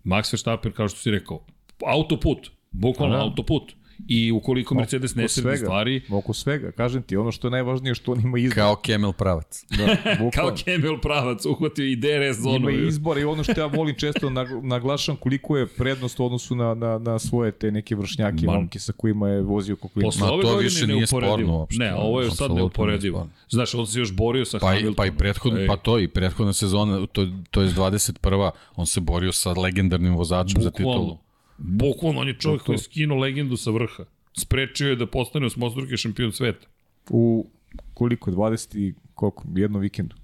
Max 0.04 0.32
Verstappen, 0.32 0.72
kao 0.72 0.88
što 0.88 0.98
si 0.98 1.10
rekao, 1.10 1.44
autoput, 1.86 2.50
bukvalno 2.70 3.16
da. 3.16 3.22
autoput. 3.22 3.72
I 4.08 4.32
ukoliko 4.32 4.74
Mercedes 4.74 5.14
ne 5.14 5.28
sredi 5.28 5.56
stvari... 5.56 6.02
Oko 6.10 6.32
svega, 6.32 6.72
kažem 6.72 7.02
ti, 7.02 7.16
ono 7.16 7.32
što 7.32 7.46
je 7.46 7.50
najvažnije 7.50 7.94
što 7.94 8.12
on 8.12 8.20
ima 8.20 8.38
izbor. 8.38 8.54
Kao 8.54 8.76
Kemel 8.76 9.12
Pravac. 9.12 9.64
Da, 9.70 9.96
Kao 10.34 10.54
Kemel 10.64 10.98
Pravac, 11.00 11.44
uhvatio 11.46 11.84
i 11.84 11.96
DRS 11.96 12.36
zonu. 12.36 12.70
Ima 12.70 12.88
izbor 12.88 13.18
i 13.18 13.24
ono 13.24 13.44
što 13.44 13.60
ja 13.60 13.66
volim 13.66 13.94
često 13.98 14.30
naglašam 14.62 15.16
koliko 15.16 15.56
je 15.56 15.66
prednost 15.66 16.20
u 16.20 16.24
odnosu 16.24 16.54
na, 16.54 16.74
na, 16.74 16.98
na 16.98 17.18
svoje 17.18 17.52
te 17.52 17.70
neke 17.70 17.96
vršnjake, 17.96 18.46
Man. 18.46 18.56
momke 18.56 18.78
sa 18.78 18.92
kojima 18.92 19.28
je 19.28 19.42
vozio 19.42 19.76
kako 19.76 20.00
ima. 20.00 20.06
Posle 20.06 20.28
ove 20.28 20.42
to 20.42 20.56
više 20.56 20.86
nije 20.86 21.06
sporno 21.06 21.58
uopšte. 21.58 21.78
Ne, 21.78 21.94
ovo 21.94 22.20
je 22.20 22.30
sad 22.30 22.54
neuporedivo. 22.54 23.28
Znaš, 23.48 23.74
on 23.74 23.86
se 23.86 23.98
još 23.98 24.12
borio 24.12 24.44
sa 24.44 24.58
pa 24.58 24.66
Hamiltonom. 24.66 24.94
Pa 24.94 25.06
i 25.06 25.10
prethodno, 25.12 25.60
pa 25.68 25.76
to 25.76 25.98
i 25.98 26.08
prethodna 26.08 26.52
sezona, 26.52 27.06
to, 27.06 27.26
to 27.50 27.62
je 27.62 27.68
21. 27.70 28.50
On 28.76 28.86
se 28.86 29.00
borio 29.00 29.32
sa 29.32 29.52
legendarnim 29.52 30.16
vozačem 30.16 30.54
Bukvalno. 30.54 30.64
za 30.64 30.70
titulu. 30.70 31.18
Bukvalno, 31.64 32.20
on 32.20 32.28
je 32.28 32.38
čovjek 32.38 32.62
koji 32.62 32.74
je 32.74 32.78
skinuo 32.78 33.18
legendu 33.18 33.56
sa 33.56 33.70
vrha. 33.70 34.04
Sprečio 34.36 34.88
je 34.88 34.96
da 34.96 35.06
postane 35.06 35.46
osmostruki 35.46 35.96
šampion 35.96 36.32
sveta. 36.32 36.66
U 37.10 37.46
koliko, 37.94 38.30
20 38.30 38.78
i 38.78 38.94
koliko, 39.14 39.44
jednom 39.56 39.82
vikendu. 39.82 40.16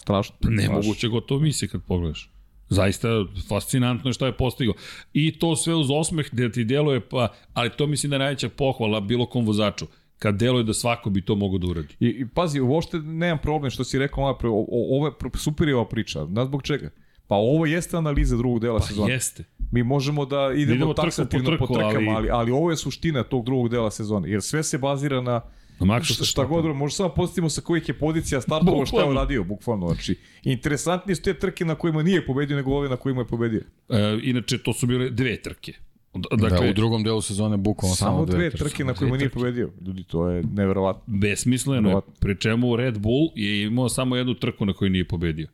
Strašno. 0.00 0.36
Nemoguće 0.40 1.08
gotovo 1.08 1.40
misije 1.40 1.68
kad 1.68 1.82
pogledaš. 1.82 2.30
Zaista 2.68 3.08
fascinantno 3.48 4.10
je 4.10 4.14
šta 4.14 4.26
je 4.26 4.36
postigao. 4.36 4.74
I 5.12 5.38
to 5.38 5.56
sve 5.56 5.74
uz 5.74 5.86
osmeh 5.90 6.28
da 6.32 6.50
ti 6.50 6.64
deluje, 6.64 7.00
pa, 7.00 7.28
ali 7.52 7.70
to 7.70 7.86
mislim 7.86 8.10
da 8.10 8.16
je 8.16 8.18
najveća 8.18 8.48
pohvala 8.48 9.00
bilo 9.00 9.26
kom 9.26 9.46
vozaču 9.46 9.86
kad 10.18 10.36
deluje 10.36 10.64
da 10.64 10.74
svako 10.74 11.10
bi 11.10 11.24
to 11.24 11.34
mogo 11.34 11.58
da 11.58 11.66
uradi. 11.66 11.96
I, 12.00 12.06
i 12.06 12.26
pazi, 12.34 12.60
uopšte 12.60 12.98
nemam 12.98 13.38
problem 13.42 13.70
što 13.70 13.84
si 13.84 13.98
rekao 13.98 14.38
ovo 14.42 15.06
je 15.06 15.12
super 15.34 15.68
je 15.68 15.74
ova 15.76 15.88
priča. 15.88 16.26
Znaš 16.26 16.46
zbog 16.46 16.62
čega? 16.62 16.90
Pa 17.32 17.36
ovo 17.36 17.66
jeste 17.66 17.96
analiza 17.96 18.36
drugog 18.36 18.60
dela 18.60 18.78
Pa 18.78 18.84
sezone. 18.84 19.12
jeste. 19.12 19.44
Mi 19.72 19.82
možemo 19.82 20.24
da 20.26 20.50
idemo, 20.54 20.74
Idemo 20.76 20.84
trku 20.86 20.96
po 20.96 21.02
taksativno 21.02 21.44
po, 21.44 21.50
trku, 21.56 21.74
trkama, 21.74 21.90
ali... 21.90 22.08
ali- 22.10 22.30
ali, 22.30 22.50
ovo 22.50 22.70
je 22.70 22.76
suština 22.76 23.22
tog 23.22 23.44
drugog 23.44 23.68
dela 23.68 23.90
sezone. 23.90 24.30
Jer 24.30 24.42
sve 24.42 24.62
se 24.62 24.78
bazira 24.78 25.20
na 25.20 25.40
Na 25.80 25.86
Maxu 25.88 26.14
šta, 26.14 26.24
šta 26.24 26.44
god, 26.44 26.64
možda 26.66 26.96
samo 26.96 27.08
postavimo 27.08 27.50
sa 27.50 27.60
kojih 27.60 27.88
je 27.88 27.94
pozicija 27.94 28.40
startovao, 28.40 28.86
šta 28.86 28.96
je 28.96 29.10
uradio, 29.10 29.44
bukvalno. 29.44 29.88
Znači, 29.88 30.14
interesantnije 30.44 31.16
su 31.16 31.22
te 31.22 31.34
trke 31.34 31.64
na 31.64 31.74
kojima 31.74 32.02
nije 32.02 32.26
pobedio 32.26 32.56
nego 32.56 32.72
ove 32.72 32.88
na 32.88 32.96
kojima 32.96 33.20
je 33.20 33.26
pobedio. 33.26 33.62
E, 33.88 34.18
inače, 34.22 34.58
to 34.58 34.72
su 34.72 34.86
bile 34.86 35.10
dve 35.10 35.42
trke. 35.42 35.72
D- 35.72 36.20
Dakle, 36.30 36.48
Dakle, 36.50 36.66
da, 36.66 36.70
u 36.70 36.74
drugom 36.74 37.02
delu 37.02 37.22
sezone 37.22 37.56
bukvalno 37.56 37.96
Samo, 37.96 38.10
samo, 38.12 38.24
dve 38.26 38.50
trke 38.50 38.84
na 38.84 38.94
kojima 38.94 39.16
nije 39.16 39.28
pobedio. 39.30 39.70
Ljudi, 39.86 40.04
to 40.04 40.28
je 40.28 40.42
neverovatno. 40.52 41.02
besmisleno 41.06 41.90
je. 41.90 41.96
Pri 42.20 42.36
čemu 42.38 42.76
Red 42.76 42.98
Bull 42.98 43.28
je 43.34 43.62
imao 43.62 43.88
samo 43.88 44.16
jednu 44.16 44.34
trku 44.34 44.66
na 44.66 44.72
kojoj 44.72 44.90
nije 44.90 45.08
pobedio. 45.08 45.48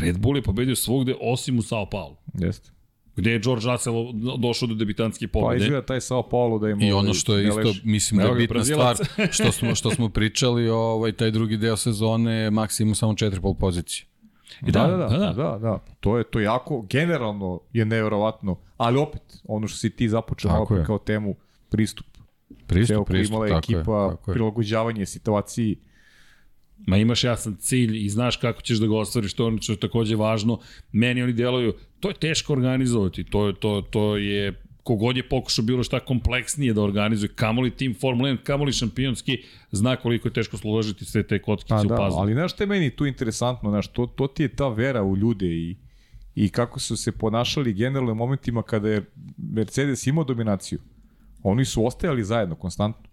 Red 0.00 0.18
Bull 0.18 0.36
je 0.36 0.42
pobedio 0.42 0.76
svugde 0.76 1.14
osim 1.20 1.58
u 1.58 1.62
Sao 1.62 1.90
Paulo. 1.90 2.16
Jeste. 2.34 2.70
Gde 3.16 3.30
je 3.30 3.38
George 3.38 3.66
Russell 3.66 4.12
došao 4.38 4.68
do 4.68 4.74
debitanske 4.74 5.28
Pa 5.28 5.40
pobede. 5.40 5.64
izgleda 5.64 5.86
taj 5.86 6.00
Sao 6.00 6.28
Paulo 6.28 6.58
da 6.58 6.68
ima... 6.68 6.84
I 6.84 6.92
ono 6.92 7.14
što 7.14 7.36
je 7.36 7.48
isto, 7.48 7.74
mislim 7.84 8.20
da 8.20 8.26
je 8.26 8.34
bitna 8.34 8.54
Brazilac. 8.54 8.96
stvar, 9.04 9.28
što 9.36 9.52
smo, 9.52 9.74
što 9.74 9.90
smo 9.90 10.08
pričali, 10.08 10.68
ovaj, 10.68 11.12
taj 11.12 11.30
drugi 11.30 11.56
deo 11.56 11.76
sezone, 11.76 12.50
Max 12.50 12.82
ima 12.82 12.94
samo 12.94 13.14
četiri 13.14 13.40
pol 13.40 13.54
pozicije. 13.54 14.06
Da, 14.60 14.86
da, 14.86 14.96
da, 14.96 15.08
da, 15.08 15.32
da, 15.32 15.58
da. 15.58 15.78
To 16.00 16.18
je 16.18 16.24
to 16.24 16.38
je 16.38 16.44
jako 16.44 16.86
generalno 16.90 17.60
je 17.72 17.84
neverovatno, 17.84 18.56
ali 18.76 18.98
opet 18.98 19.22
ono 19.44 19.68
što 19.68 19.78
si 19.78 19.90
ti 19.90 20.08
započeo 20.08 20.66
je. 20.70 20.84
kao 20.84 20.98
temu 20.98 21.34
pristup. 21.68 22.06
Pristup, 22.66 22.94
Ceo 22.94 23.04
pristup, 23.04 23.30
imala 23.32 23.46
je 23.46 23.52
tako 23.52 23.72
ekipa, 23.72 24.02
je, 24.02 24.10
tako 24.10 24.30
je. 24.30 24.34
prilagođavanje 24.34 25.06
situaciji. 25.06 25.76
Ma 26.86 26.96
imaš 26.96 27.24
jasan 27.24 27.56
cilj 27.56 28.04
i 28.04 28.08
znaš 28.08 28.36
kako 28.36 28.62
ćeš 28.62 28.78
da 28.78 28.86
ga 28.86 28.96
ostvariš, 28.96 29.34
to 29.34 29.42
je 29.42 29.46
ono 29.46 29.62
što 29.62 29.72
je 29.72 29.80
takođe 29.80 30.16
važno. 30.16 30.58
Meni 30.92 31.22
oni 31.22 31.32
deluju, 31.32 31.74
to 32.00 32.08
je 32.08 32.14
teško 32.14 32.52
organizovati, 32.52 33.24
to 33.24 33.46
je, 33.46 33.54
to, 33.54 33.80
to 33.90 34.16
je 34.16 34.62
kogod 34.82 35.16
je 35.16 35.28
pokušao 35.28 35.64
bilo 35.64 35.82
šta 35.82 36.00
kompleksnije 36.00 36.74
da 36.74 36.82
organizuje, 36.82 37.28
kamoli 37.34 37.70
tim 37.70 37.94
Formula 38.00 38.30
1, 38.30 38.36
kamoli 38.42 38.72
šampionski, 38.72 39.38
zna 39.70 39.96
koliko 39.96 40.28
je 40.28 40.32
teško 40.32 40.56
složiti 40.56 41.04
sve 41.04 41.22
te 41.22 41.38
kotkice 41.38 41.74
Pa 41.74 41.80
u 41.80 41.84
da, 41.84 41.96
puzzle. 41.96 42.20
ali 42.20 42.32
znaš 42.32 42.52
što 42.52 42.62
je 42.62 42.66
meni 42.66 42.90
tu 42.90 43.06
interesantno, 43.06 43.70
znaš, 43.70 43.88
to, 43.88 44.06
to 44.06 44.26
ti 44.26 44.42
je 44.42 44.48
ta 44.48 44.68
vera 44.68 45.02
u 45.02 45.16
ljude 45.16 45.46
i, 45.46 45.76
i 46.34 46.48
kako 46.48 46.80
su 46.80 46.96
se 46.96 47.12
ponašali 47.12 47.72
generalno 47.72 48.12
u 48.12 48.14
momentima 48.14 48.62
kada 48.62 48.88
je 48.88 49.04
Mercedes 49.36 50.06
imao 50.06 50.24
dominaciju. 50.24 50.78
Oni 51.42 51.64
su 51.64 51.86
ostajali 51.86 52.24
zajedno, 52.24 52.54
konstantno. 52.54 53.11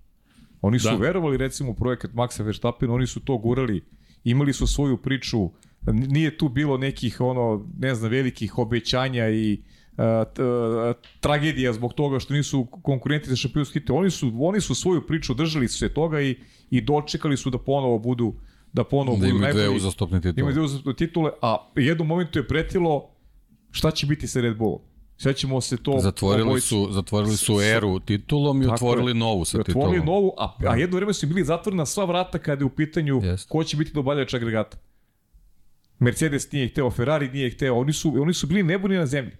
Oni 0.61 0.79
su 0.79 0.89
Da. 0.89 0.95
verovali 0.95 1.37
recimo 1.37 1.71
u 1.71 1.75
projekat 1.75 2.11
Maxa 2.11 2.43
Verstappen, 2.43 2.89
oni 2.91 3.07
su 3.07 3.19
to 3.19 3.37
gurali, 3.37 3.83
imali 4.23 4.53
su 4.53 4.67
svoju 4.67 4.97
priču, 4.97 5.49
nije 5.87 6.37
tu 6.37 6.49
bilo 6.49 6.77
nekih 6.77 7.21
ono, 7.21 7.65
ne 7.79 7.95
znam, 7.95 8.11
velikih 8.11 8.57
obećanja 8.57 9.29
i 9.29 9.61
a, 9.97 10.25
t, 10.25 10.41
a, 10.43 10.93
tragedija 11.19 11.73
zbog 11.73 11.93
toga 11.93 12.19
što 12.19 12.33
nisu 12.33 12.65
konkurenti 12.65 13.29
za 13.29 13.35
šampionski 13.35 13.79
titul. 13.79 13.97
Oni 13.97 14.09
su, 14.11 14.31
oni 14.39 14.61
su 14.61 14.75
svoju 14.75 15.01
priču 15.07 15.33
držali 15.33 15.67
su 15.67 15.77
se 15.77 15.89
toga 15.89 16.21
i, 16.21 16.35
i 16.69 16.81
dočekali 16.81 17.37
su 17.37 17.49
da 17.49 17.57
ponovo 17.57 17.99
budu 17.99 18.33
da 18.73 18.83
ponovo 18.83 19.17
Da 19.17 19.21
budu 19.21 19.29
imaju 19.29 19.53
dve 19.53 19.61
najbolji. 19.61 19.77
uzastopne 19.77 20.21
titule. 20.21 20.39
Imaju 20.41 20.53
dve 20.53 20.63
uzastopne 20.63 20.93
titule, 20.95 21.31
a 21.41 21.69
jednom 21.75 22.07
momentu 22.07 22.39
je 22.39 22.47
pretilo 22.47 23.09
šta 23.71 23.91
će 23.91 24.05
biti 24.07 24.27
sa 24.27 24.41
Red 24.41 24.57
Bullom. 24.57 24.79
Sve 25.19 25.33
ćemo 25.33 25.61
se 25.61 25.77
to 25.77 25.97
Zatvorili 25.99 26.43
obojicu- 26.43 26.67
su, 26.85 26.91
zatvorili 26.91 27.35
su 27.35 27.61
eru 27.63 27.99
titulom 27.99 28.61
i 28.61 28.65
Tako 28.65 28.73
otvorili 28.75 29.09
je. 29.09 29.15
novu 29.15 29.45
sa 29.45 29.57
I 29.57 29.61
otvorili 29.61 29.99
titulom. 29.99 30.05
novu, 30.15 30.33
a, 30.37 30.55
a 30.61 30.75
jedno 30.75 30.95
vreme 30.95 31.13
su 31.13 31.27
bili 31.27 31.43
zatvorena 31.43 31.85
sva 31.85 32.05
vrata 32.05 32.37
kada 32.39 32.61
je 32.61 32.65
u 32.65 32.69
pitanju 32.69 33.21
Jeste. 33.23 33.49
ko 33.49 33.63
će 33.63 33.77
biti 33.77 33.91
dobavljač 33.93 34.33
agregata. 34.33 34.77
Mercedes 35.99 36.51
nije 36.51 36.67
hteo, 36.67 36.91
Ferrari 36.91 37.29
nije 37.29 37.49
hteo, 37.49 37.75
oni 37.75 37.93
su, 37.93 38.13
oni 38.17 38.33
su 38.33 38.47
bili 38.47 38.63
nebuni 38.63 38.95
na 38.95 39.05
zemlji. 39.05 39.31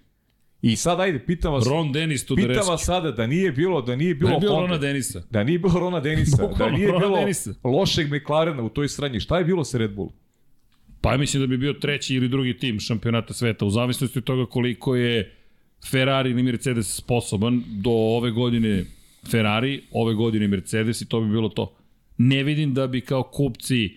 I 0.62 0.76
sad 0.76 1.00
ajde, 1.00 1.18
pitam 1.20 1.52
vas, 1.52 1.66
Ron 1.66 1.92
Dennis 1.92 2.26
to 2.26 2.34
pitam 2.36 2.68
vas 2.68 2.84
sada 2.84 3.10
da 3.12 3.26
nije 3.26 3.52
bilo, 3.52 3.82
da 3.82 3.96
nije 3.96 4.14
bilo, 4.14 4.38
Da 4.40 4.46
Rona 4.48 4.78
Denisa. 4.78 5.22
da 5.30 5.44
nije 5.44 5.58
bilo 5.58 5.80
Rona 5.80 6.00
Denisa, 6.00 6.46
da 6.48 6.70
nije 6.70 6.86
Rona 6.88 6.98
bilo 6.98 7.16
Denisa. 7.16 7.50
lošeg 7.64 8.06
McLarena 8.08 8.62
u 8.62 8.68
toj 8.68 8.88
sranji, 8.88 9.20
šta 9.20 9.38
je 9.38 9.44
bilo 9.44 9.64
sa 9.64 9.78
Red 9.78 9.94
Bullom? 9.94 10.12
Pa 11.00 11.12
ja 11.12 11.18
mislim 11.18 11.40
da 11.40 11.46
bi 11.46 11.56
bio 11.58 11.72
treći 11.72 12.14
ili 12.14 12.28
drugi 12.28 12.56
tim 12.56 12.80
šampionata 12.80 13.34
sveta, 13.34 13.64
u 13.64 13.70
zavisnosti 13.70 14.18
od 14.18 14.24
toga 14.24 14.46
koliko 14.46 14.96
je 14.96 15.36
Ferrari 15.90 16.30
ili 16.30 16.42
Mercedes 16.42 16.96
sposoban. 16.96 17.62
Do 17.66 17.90
ove 17.90 18.30
godine 18.30 18.84
Ferrari, 19.30 19.82
ove 19.92 20.14
godine 20.14 20.48
Mercedes 20.48 21.00
i 21.00 21.08
to 21.08 21.20
bi 21.20 21.30
bilo 21.30 21.48
to. 21.48 21.72
Ne 22.18 22.42
vidim 22.42 22.74
da 22.74 22.86
bi 22.86 23.00
kao 23.00 23.22
kupci 23.22 23.96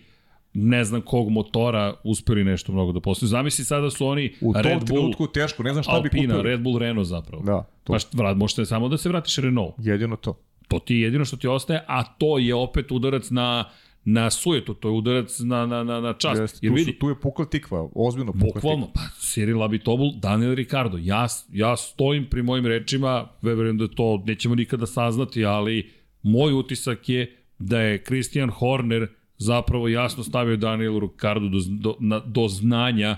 ne 0.54 0.84
znam 0.84 1.02
kog 1.02 1.30
motora 1.30 1.94
uspeli 2.04 2.44
nešto 2.44 2.72
mnogo 2.72 2.92
da 2.92 3.00
postaju. 3.00 3.28
Zamisli 3.28 3.66
sada 3.66 3.90
su 3.90 4.08
oni 4.08 4.34
U 4.42 4.54
Red 4.54 4.80
Bull, 4.80 4.86
trenutku 4.86 5.28
teško, 5.28 5.64
ne 5.64 5.74
znam 5.74 5.84
šta 5.84 5.92
bi 5.92 5.98
Alpina, 5.98 6.34
kupili. 6.34 6.50
Red 6.50 6.62
Bull, 6.62 6.80
Renault 6.80 7.08
zapravo. 7.08 7.44
Da, 7.44 7.66
to. 7.84 7.94
Pa 7.94 8.00
šta, 8.00 8.18
vrat, 8.18 8.38
možete 8.38 8.66
samo 8.66 8.90
da 8.90 8.98
se 8.98 9.10
vratiš 9.10 9.38
Renault. 9.38 9.74
Jedino 9.78 10.16
to. 10.16 10.40
To 10.68 10.80
ti 10.80 10.96
je 10.96 11.02
jedino 11.02 11.26
što 11.26 11.38
ti 11.38 11.48
ostaje, 11.48 11.84
a 11.88 12.04
to 12.04 12.38
je 12.38 12.56
opet 12.56 12.92
udarac 12.92 13.30
na 13.30 13.70
na 14.06 14.30
sujetu, 14.30 14.74
to 14.74 14.88
je 14.88 14.92
udarac 14.92 15.40
na, 15.40 15.66
na, 15.66 15.84
na, 15.84 16.00
na 16.02 16.14
čast. 16.14 16.42
Jeste, 16.42 16.60
Jer 16.62 16.72
tu, 16.72 16.76
vidi, 16.76 16.92
su, 16.92 17.00
tu 17.00 17.10
je 17.10 17.20
pukla 17.20 17.46
tikva, 17.46 17.90
ozbiljno 17.96 18.32
pukla 18.32 18.48
Bukvalno, 18.54 18.92
pa 18.94 19.02
Cyril 19.20 19.64
Abitobul, 19.66 20.12
Daniel 20.20 20.56
Ricardo. 20.56 20.98
Ja, 21.02 21.28
ja 21.54 21.78
stojim 21.78 22.26
pri 22.30 22.44
mojim 22.44 22.66
rečima, 22.66 23.28
verujem 23.42 23.78
da 23.78 23.88
to 23.88 24.24
nećemo 24.26 24.56
nikada 24.56 24.86
saznati, 24.86 25.46
ali 25.46 25.92
moj 26.24 26.54
utisak 26.54 27.10
je 27.10 27.38
da 27.60 27.80
je 27.80 28.04
Christian 28.04 28.50
Horner 28.50 29.08
zapravo 29.38 29.88
jasno 29.88 30.24
stavio 30.24 30.58
Danielu 30.58 31.00
Ricardo 31.00 31.50
do, 31.50 31.60
do, 31.70 31.96
na, 32.00 32.20
do 32.20 32.48
znanja 32.48 33.18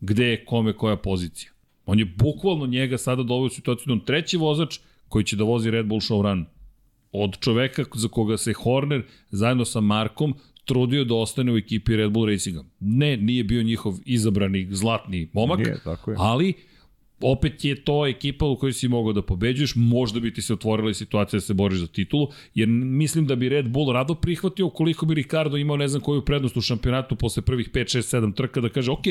gde 0.00 0.26
je 0.26 0.44
kome 0.44 0.72
koja 0.72 0.96
pozicija. 0.96 1.52
On 1.86 1.98
je 1.98 2.04
bukvalno 2.04 2.66
njega 2.66 2.98
sada 2.98 3.22
doveo 3.22 3.46
u 3.46 3.48
situaciju 3.48 3.84
da 3.86 3.92
on 3.92 4.00
treći 4.00 4.36
vozač 4.36 4.78
koji 5.08 5.24
će 5.24 5.36
da 5.36 5.44
vozi 5.44 5.70
Red 5.70 5.86
Bull 5.86 6.00
Show 6.00 6.22
Run. 6.22 6.46
Od 7.12 7.38
čoveka 7.40 7.84
za 7.94 8.08
koga 8.08 8.36
se 8.36 8.52
Horner 8.52 9.02
zajedno 9.30 9.64
sa 9.64 9.80
Markom 9.80 10.34
trudio 10.64 11.04
da 11.04 11.14
ostane 11.14 11.52
u 11.52 11.56
ekipi 11.56 11.96
Red 11.96 12.10
Bull 12.10 12.26
Racinga. 12.26 12.64
Ne, 12.80 13.16
nije 13.16 13.44
bio 13.44 13.62
njihov 13.62 13.94
izabrani 14.04 14.68
zlatni 14.70 15.28
momak, 15.32 15.58
Nije, 15.58 15.80
tako 15.84 16.10
je. 16.10 16.16
ali 16.20 16.52
opet 17.20 17.64
je 17.64 17.84
to 17.84 18.06
ekipa 18.06 18.46
u 18.46 18.56
kojoj 18.56 18.72
si 18.72 18.88
mogao 18.88 19.12
da 19.12 19.22
pobeđuješ, 19.22 19.72
možda 19.76 20.20
bi 20.20 20.32
ti 20.34 20.42
se 20.42 20.52
otvorila 20.52 20.94
situacija 20.94 21.36
da 21.36 21.40
se 21.40 21.54
boriš 21.54 21.78
za 21.78 21.86
titulu, 21.86 22.28
jer 22.54 22.68
mislim 22.68 23.26
da 23.26 23.36
bi 23.36 23.48
Red 23.48 23.68
Bull 23.68 23.92
rado 23.92 24.14
prihvatio 24.14 24.66
ukoliko 24.66 25.06
bi 25.06 25.14
Ricardo 25.14 25.56
imao 25.56 25.76
ne 25.76 25.88
znam 25.88 26.02
koju 26.02 26.24
prednost 26.24 26.56
u 26.56 26.60
šampionatu 26.60 27.16
posle 27.16 27.42
prvih 27.42 27.70
5, 27.70 27.98
6, 27.98 28.16
7 28.18 28.34
trka 28.34 28.60
da 28.60 28.68
kaže 28.68 28.90
ok, 28.90 29.06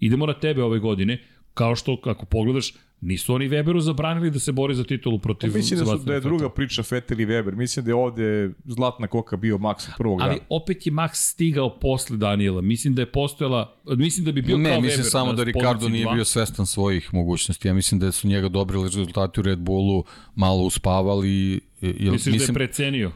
idemo 0.00 0.26
na 0.26 0.34
tebe 0.34 0.62
ove 0.62 0.78
godine, 0.78 1.18
kao 1.56 1.76
što 1.76 1.98
ako 2.04 2.26
pogledaš 2.26 2.74
nisu 3.00 3.34
oni 3.34 3.48
Weberu 3.48 3.78
zabranili 3.78 4.30
da 4.30 4.38
se 4.38 4.52
bori 4.52 4.74
za 4.74 4.84
titulu 4.84 5.18
protiv 5.18 5.50
Pa 5.50 5.56
Mislim 5.56 5.80
da, 5.80 5.86
su, 5.86 5.98
da 5.98 6.14
je 6.14 6.20
druga 6.20 6.50
priča 6.50 6.82
Vettel 6.90 7.20
i 7.20 7.26
Weber. 7.26 7.54
Mislim 7.54 7.84
da 7.84 7.90
je 7.90 7.94
ovde 7.94 8.50
zlatna 8.64 9.06
koka 9.06 9.36
bio 9.36 9.58
Max 9.58 9.88
od 9.88 9.94
prvog 9.98 10.20
Ali 10.20 10.30
dana. 10.30 10.46
opet 10.50 10.86
je 10.86 10.92
Max 10.92 11.10
stigao 11.12 11.78
posle 11.78 12.16
Daniela. 12.16 12.60
Mislim 12.60 12.94
da 12.94 13.02
je 13.02 13.12
postojala, 13.12 13.76
mislim 13.86 14.24
da 14.24 14.32
bi 14.32 14.42
bio 14.42 14.58
ne, 14.58 14.70
kao 14.70 14.80
mislim 14.80 15.00
Weber 15.00 15.10
samo 15.10 15.26
na 15.26 15.32
da 15.32 15.44
Ricardo 15.44 15.88
nije 15.88 16.04
dva. 16.04 16.14
bio 16.14 16.24
svestan 16.24 16.66
svojih 16.66 17.14
mogućnosti. 17.14 17.68
Ja 17.68 17.74
mislim 17.74 18.00
da 18.00 18.12
su 18.12 18.28
njega 18.28 18.48
dobri 18.48 18.82
rezultati 18.82 19.40
u 19.40 19.42
Red 19.42 19.58
Bullu 19.58 20.04
malo 20.34 20.62
uspavali. 20.62 21.28
i- 21.30 21.60
Jel, 21.80 22.12
Misliš 22.12 22.24
da 22.24 22.30
je 22.30 22.32
mislim, 22.32 22.54
precenio? 22.54 23.12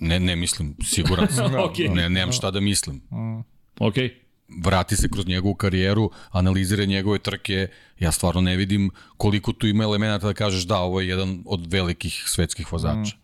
Ne, 0.00 0.20
ne 0.20 0.36
mislim, 0.36 0.74
siguran 0.84 1.28
sam. 1.28 1.50
Okej. 1.70 1.88
Ne, 1.88 2.10
nemam 2.10 2.32
šta 2.32 2.50
da 2.50 2.60
mislim. 2.60 3.00
Okej. 3.80 4.10
Vrati 4.64 4.96
se 4.96 5.08
kroz 5.08 5.26
njegovu 5.26 5.54
karijeru, 5.54 6.10
analizira 6.30 6.84
njegove 6.84 7.18
trke, 7.18 7.68
ja 7.98 8.12
stvarno 8.12 8.40
ne 8.40 8.56
vidim 8.56 8.90
koliko 9.16 9.52
tu 9.52 9.66
ima 9.66 9.84
elemenata 9.84 10.26
da 10.26 10.34
kažeš 10.34 10.64
da, 10.64 10.78
ovo 10.78 11.00
je 11.00 11.08
jedan 11.08 11.42
od 11.46 11.72
velikih 11.72 12.22
svetskih 12.26 12.72
vozača. 12.72 13.16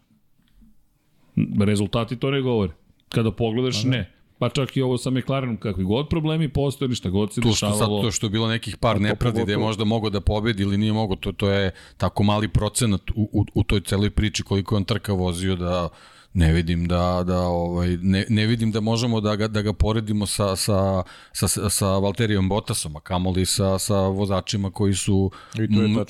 Rezultati 1.60 2.16
to 2.16 2.30
ne 2.30 2.40
govore. 2.40 2.72
Kada 3.08 3.30
pogledaš, 3.32 3.84
ne. 3.84 4.12
Pa 4.38 4.48
čak 4.48 4.76
i 4.76 4.82
ovo 4.82 4.98
sa 4.98 5.10
McLarenom, 5.10 5.56
kakvi 5.56 5.84
god 5.84 6.08
problemi 6.08 6.48
postoje, 6.48 6.94
šta 6.94 7.08
god 7.08 7.32
se 7.32 7.40
Tu 7.40 7.48
što 7.48 7.66
sad 7.66 7.72
dešavalo. 7.72 8.02
to 8.02 8.10
što 8.10 8.26
je 8.26 8.30
bilo 8.30 8.48
nekih 8.48 8.76
par 8.76 9.00
nepravdi 9.00 9.44
da 9.44 9.52
je 9.52 9.58
možda 9.58 9.84
mogao 9.84 10.10
da 10.10 10.20
pobedi 10.20 10.62
ili 10.62 10.76
nije 10.78 10.92
mogao, 10.92 11.16
to, 11.16 11.32
to 11.32 11.50
je 11.50 11.70
tako 11.96 12.22
mali 12.22 12.48
procenat 12.48 13.10
u, 13.10 13.28
u, 13.32 13.44
u 13.54 13.62
toj 13.62 13.80
celoj 13.80 14.10
priči 14.10 14.42
koliko 14.42 14.74
je 14.74 14.76
on 14.76 14.84
trka 14.84 15.12
vozio 15.12 15.56
da 15.56 15.88
Ne 16.36 16.52
vidim 16.52 16.88
da, 16.88 17.22
da 17.26 17.40
ovaj, 17.40 17.96
ne, 18.02 18.26
ne 18.28 18.46
vidim 18.46 18.72
da 18.72 18.80
možemo 18.80 19.20
da 19.20 19.36
ga, 19.36 19.48
da 19.48 19.62
ga 19.62 19.72
poredimo 19.72 20.26
sa, 20.26 20.56
sa, 20.56 21.02
sa, 21.32 21.70
sa 21.70 21.86
Valterijom 21.86 22.48
Bottasom, 22.48 22.96
a 22.96 23.00
kamoli 23.00 23.46
sa, 23.46 23.78
sa 23.78 23.94
vozačima 23.94 24.70
koji 24.70 24.94
su 24.94 25.30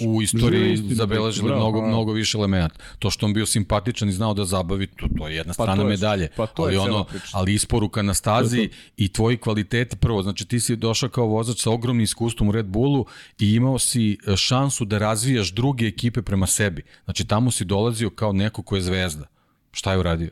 u 0.07 0.23
istoriji 0.23 0.77
zabeležili 0.77 1.49
bravo, 1.49 1.61
mnogo, 1.61 1.87
mnogo 1.87 2.13
više 2.13 2.39
elemenata. 2.39 2.75
To 2.99 3.11
što 3.11 3.27
on 3.27 3.35
bio 3.35 3.47
simpatičan 3.47 4.09
i 4.09 4.13
znao 4.13 4.35
da 4.35 4.45
zabavi, 4.45 4.87
to, 4.87 5.07
to 5.19 5.29
je 5.29 5.37
jedna 5.37 5.55
pa 5.57 5.63
strana 5.63 5.83
je, 5.83 5.89
medalje. 5.89 6.29
Pa 6.37 6.47
to 6.47 6.63
ali, 6.63 6.75
je 6.75 6.81
ono, 6.81 7.05
ali 7.33 7.55
isporuka 7.55 8.03
na 8.03 8.15
stazi 8.15 8.71
i 8.97 9.09
tvoji 9.13 9.37
kvaliteti 9.37 9.97
prvo, 9.97 10.23
znači 10.23 10.45
ti 10.45 10.61
si 10.61 10.77
došao 10.77 11.09
kao 11.09 11.27
vozač 11.27 11.63
sa 11.63 11.71
ogromnim 11.71 12.05
iskustvom 12.05 12.49
u 12.49 12.53
Red 12.53 12.67
Bullu 12.67 13.07
i 13.39 13.55
imao 13.55 13.79
si 13.79 14.19
e, 14.27 14.37
šansu 14.37 14.85
da 14.85 14.99
razvijaš 14.99 15.53
druge 15.53 15.87
ekipe 15.87 16.23
prema 16.23 16.47
sebi. 16.47 16.83
Znači 17.05 17.25
tamo 17.25 17.51
si 17.51 17.65
dolazio 17.65 18.11
kao 18.11 18.33
neko 18.33 18.63
ko 18.63 18.77
je 18.77 18.83
zvezda 18.83 19.36
Šta 19.77 19.93
je 19.93 19.99
uradio? 19.99 20.31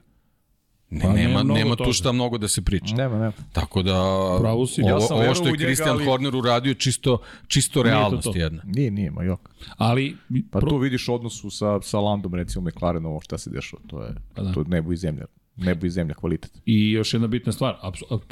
Ne, 0.90 1.01
pa, 1.01 1.12
nema, 1.12 1.42
nema, 1.42 1.55
nema 1.55 1.76
tu 1.76 1.92
šta 1.92 2.12
mnogo 2.12 2.38
da 2.38 2.49
se 2.49 2.62
priča. 2.62 2.95
Nema, 2.95 3.18
nema. 3.18 3.32
Tako 3.53 3.82
da, 3.82 3.92
Pravo 4.40 4.66
si, 4.66 4.82
ovo, 4.82 4.90
ja 4.90 4.97
ovo 4.97 5.34
što 5.34 5.49
je 5.49 5.57
Christian 5.59 5.88
ali... 5.88 6.05
Horner 6.05 6.36
uradio 6.36 6.74
čisto, 6.74 7.18
čisto 7.47 7.82
realnost 7.82 8.24
to 8.24 8.32
to. 8.32 8.38
jedna. 8.38 8.62
Nije, 8.66 8.90
nije, 8.90 9.11
ma 9.11 9.22
jok. 9.22 9.51
Ali, 9.76 10.16
pa 10.51 10.59
pro... 10.59 10.70
tu 10.70 10.76
vidiš 10.76 11.09
odnosu 11.09 11.51
sa, 11.51 11.80
sa 11.82 12.01
Landom, 12.01 12.34
recimo 12.34 12.68
McLaren, 12.68 13.07
ovo 13.07 13.20
šta 13.20 13.38
se 13.38 13.51
dešava. 13.51 13.82
To 13.86 14.03
je, 14.03 14.14
pa 14.34 14.42
da. 14.42 14.53
to 14.53 14.61
je 14.61 14.66
nebo 14.68 14.92
i 14.92 14.97
zemlja 14.97 15.24
nebo 15.57 15.86
i 15.86 15.90
zemlja 15.90 16.14
kvalitet. 16.14 16.62
I 16.66 16.90
još 16.90 17.14
jedna 17.14 17.28
bitna 17.28 17.53
stvar, 17.53 17.76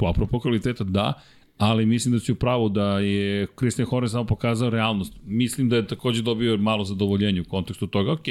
apropo 0.09 0.39
kvaliteta, 0.39 0.83
da, 0.83 1.13
ali 1.57 1.85
mislim 1.85 2.13
da 2.13 2.19
će 2.19 2.31
upravo 2.31 2.69
da 2.69 2.99
je 2.99 3.47
Christian 3.57 3.87
Horner 3.87 4.09
samo 4.09 4.25
pokazao 4.25 4.69
realnost. 4.69 5.13
Mislim 5.25 5.69
da 5.69 5.75
je 5.75 5.87
takođe 5.87 6.21
dobio 6.21 6.57
malo 6.57 6.85
zadovoljenje 6.85 7.41
u 7.41 7.45
kontekstu 7.45 7.87
toga, 7.87 8.11
ok, 8.11 8.25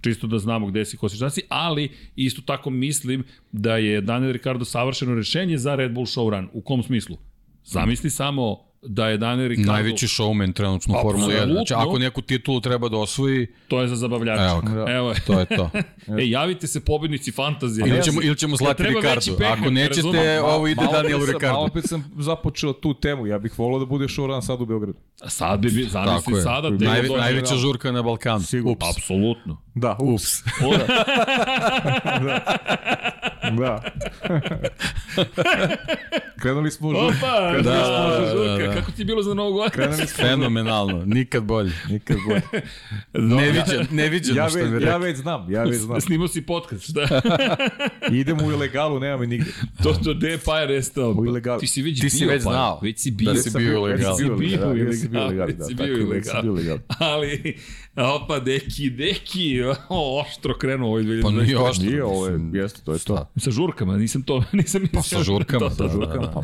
čisto 0.00 0.26
da 0.26 0.38
znamo 0.38 0.66
gde 0.66 0.84
si, 0.84 0.96
ko 0.96 1.08
si, 1.08 1.16
šta 1.16 1.30
si, 1.30 1.42
ali 1.48 1.90
isto 2.16 2.42
tako 2.42 2.70
mislim 2.70 3.24
da 3.52 3.76
je 3.76 4.00
Daniel 4.00 4.32
Ricardo 4.32 4.64
savršeno 4.64 5.14
rešenje 5.14 5.58
za 5.58 5.74
Red 5.74 5.92
Bull 5.92 6.06
Showrun. 6.06 6.48
U 6.52 6.60
kom 6.60 6.82
smislu? 6.82 7.16
Zamisli 7.64 8.10
samo 8.10 8.65
da 8.82 9.08
je 9.08 9.18
Daniel 9.18 9.48
Ricciardo... 9.48 9.72
Najveći 9.72 10.06
showman 10.06 10.52
trenutno 10.52 10.98
u 10.98 11.02
Formuli 11.02 11.34
1. 11.34 11.52
Znači, 11.52 11.74
ako 11.74 11.98
neku 11.98 12.22
titulu 12.22 12.60
treba 12.60 12.88
da 12.88 12.96
osvoji... 12.96 13.46
To 13.68 13.80
je 13.80 13.88
za 13.88 13.96
zabavljača. 13.96 14.44
Evo, 14.44 14.60
ga. 14.60 14.92
Evo 14.92 15.10
je. 15.10 15.16
To 15.26 15.40
je 15.40 15.46
to. 15.46 15.70
e, 16.18 16.28
javite 16.28 16.66
se 16.66 16.84
pobednici 16.84 17.32
fantazije. 17.32 17.88
Ili 17.88 18.02
ćemo, 18.02 18.22
ili 18.22 18.36
ćemo 18.36 18.56
slati 18.56 18.82
ja 18.82 18.88
Ricardo. 18.88 19.44
Ako 19.46 19.70
nećete, 19.70 20.40
ovo 20.40 20.68
ide 20.68 20.82
Danielu 20.92 21.26
Ricardo. 21.26 21.52
Malo 21.52 21.66
opet 21.66 21.84
sam 21.88 22.04
započeo 22.18 22.72
tu 22.72 22.94
temu. 22.94 23.26
Ja 23.26 23.38
bih 23.38 23.58
volao 23.58 23.78
da 23.78 23.86
bude 23.86 24.04
showrun 24.04 24.42
sad 24.42 24.60
u 24.60 24.66
Beogradu. 24.66 24.98
Sad 25.26 25.60
bi, 25.60 25.68
zamisli 25.68 26.42
sada. 26.42 26.70
Najve, 26.70 27.08
najveća 27.08 27.54
žurka 27.54 27.92
na 27.92 28.02
Balkanu. 28.02 28.40
Sigurno. 28.40 28.72
Ups. 28.72 28.96
Apsolutno. 28.96 29.62
Da, 29.74 29.96
ups. 30.00 30.22
ups. 30.22 30.86
da. 32.26 32.40
Da. 33.52 33.82
Krenuli 36.40 36.70
smo 36.70 36.88
u 36.88 36.92
žurku. 36.92 37.06
Opa, 37.06 37.50
Krenuli 37.50 37.62
da, 37.62 37.84
smo 37.84 38.08
u 38.08 38.44
žurka. 38.44 38.65
Da, 38.65 38.65
da. 38.66 38.74
Kako 38.74 38.92
ti 38.92 39.02
je 39.02 39.04
bilo 39.04 39.22
za 39.22 39.34
Novu 39.34 39.52
godinu? 39.52 40.06
Fenomenalno, 40.16 41.04
nikad 41.04 41.44
bolje. 41.44 41.72
Nikad 41.88 42.16
bolje. 42.28 42.42
ne 43.36 43.50
viđem, 43.50 43.86
ne 43.90 44.08
viđem 44.08 44.36
ja 44.36 44.48
što 44.48 44.58
mi 44.58 44.64
rekao. 44.64 44.88
Ja 44.88 44.96
već 44.96 45.16
znam, 45.16 45.52
ja 45.52 45.62
već 45.62 45.76
znam. 45.76 46.00
Snimao 46.06 46.28
si 46.28 46.42
podcast, 46.42 46.84
šta? 46.90 47.20
Idemo 48.12 48.46
u 48.46 48.50
ilegalu, 48.50 49.00
nema 49.00 49.16
mi 49.16 49.26
nigde. 49.26 49.50
To, 49.82 49.92
to, 50.04 50.14
gde 50.14 50.28
je 50.28 50.38
Paja 50.38 50.66
restao? 50.66 51.10
U 51.10 51.26
ilegalu. 51.26 51.60
Ti 51.60 51.66
si 51.66 51.82
već 51.82 52.00
ti 52.00 52.10
si 52.10 52.26
već 52.26 52.42
znao. 52.42 52.80
Već 52.82 52.98
si 52.98 53.10
bio. 53.10 53.32
Da 53.32 53.40
si 53.40 53.50
bio 53.58 53.82
u 53.82 53.88
ilegalu. 53.88 54.16
Već 54.16 54.18
si 54.18 54.24
bio 54.24 54.36
u 54.36 54.42
ilegalu. 54.42 55.46
Već 55.46 55.66
si 55.66 55.74
bio 55.74 55.94
u 55.94 55.98
ilegalu. 55.98 56.78
Ali, 56.98 57.56
opa, 57.96 58.40
deki, 58.40 58.90
deki, 58.90 59.60
oštro 59.88 60.58
krenuo 60.58 60.88
ovaj 60.88 61.02
2020. 61.02 61.22
Pa 61.22 61.30
nije 61.30 61.58
oštro. 61.58 61.86
Nije, 61.86 62.04
ovo 62.04 62.26
je, 62.26 62.40
jeste, 62.52 62.80
to 62.84 62.92
je 62.92 62.98
to. 62.98 63.30
Sa 63.36 63.50
žurkama, 63.50 63.96
nisam 63.96 64.22
to, 64.22 64.42
nisam 64.52 64.82
mislio. 64.82 65.00
Pa 65.00 65.02
sa 65.02 65.22
žurkama, 65.22 65.70
sa 65.70 65.88
žurkama. 65.88 66.42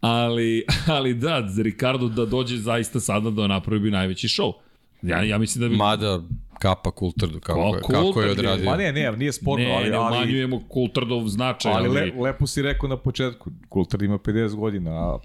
Ali, 0.00 0.64
ali 0.86 1.14
da, 1.14 1.46
za 1.48 1.62
Ricardo 1.62 2.08
da 2.08 2.26
dođe 2.26 2.56
zaista 2.56 3.00
sada 3.00 3.30
da 3.30 3.46
napravi 3.46 3.80
bi 3.80 3.90
najveći 3.90 4.28
show. 4.28 4.52
Ja, 5.02 5.22
ja 5.22 5.38
mislim 5.38 5.62
da 5.62 5.68
bi... 5.68 5.76
Mada 5.76 6.20
kapa 6.58 6.90
Kultrdu, 6.90 7.40
kako, 7.40 7.60
pa, 7.60 7.76
je, 7.76 7.82
kako 7.82 8.22
je 8.22 8.30
odradio. 8.30 8.64
Pa 8.70 8.76
ne, 8.76 8.92
ne, 8.92 9.12
nije 9.12 9.32
sporno, 9.32 9.64
ne, 9.64 9.74
ali... 9.74 9.90
Ne, 9.90 9.98
umanjujemo 9.98 10.62
Kultrdov 10.68 11.28
značaj. 11.28 11.72
Ali, 11.72 11.88
ali... 11.88 11.94
Le, 11.94 12.22
lepo 12.22 12.46
si 12.46 12.62
rekao 12.62 12.88
na 12.88 12.96
početku, 12.96 13.50
Kultrd 13.68 14.02
ima 14.02 14.18
50 14.18 14.54
godina, 14.54 14.90
a 14.90 15.18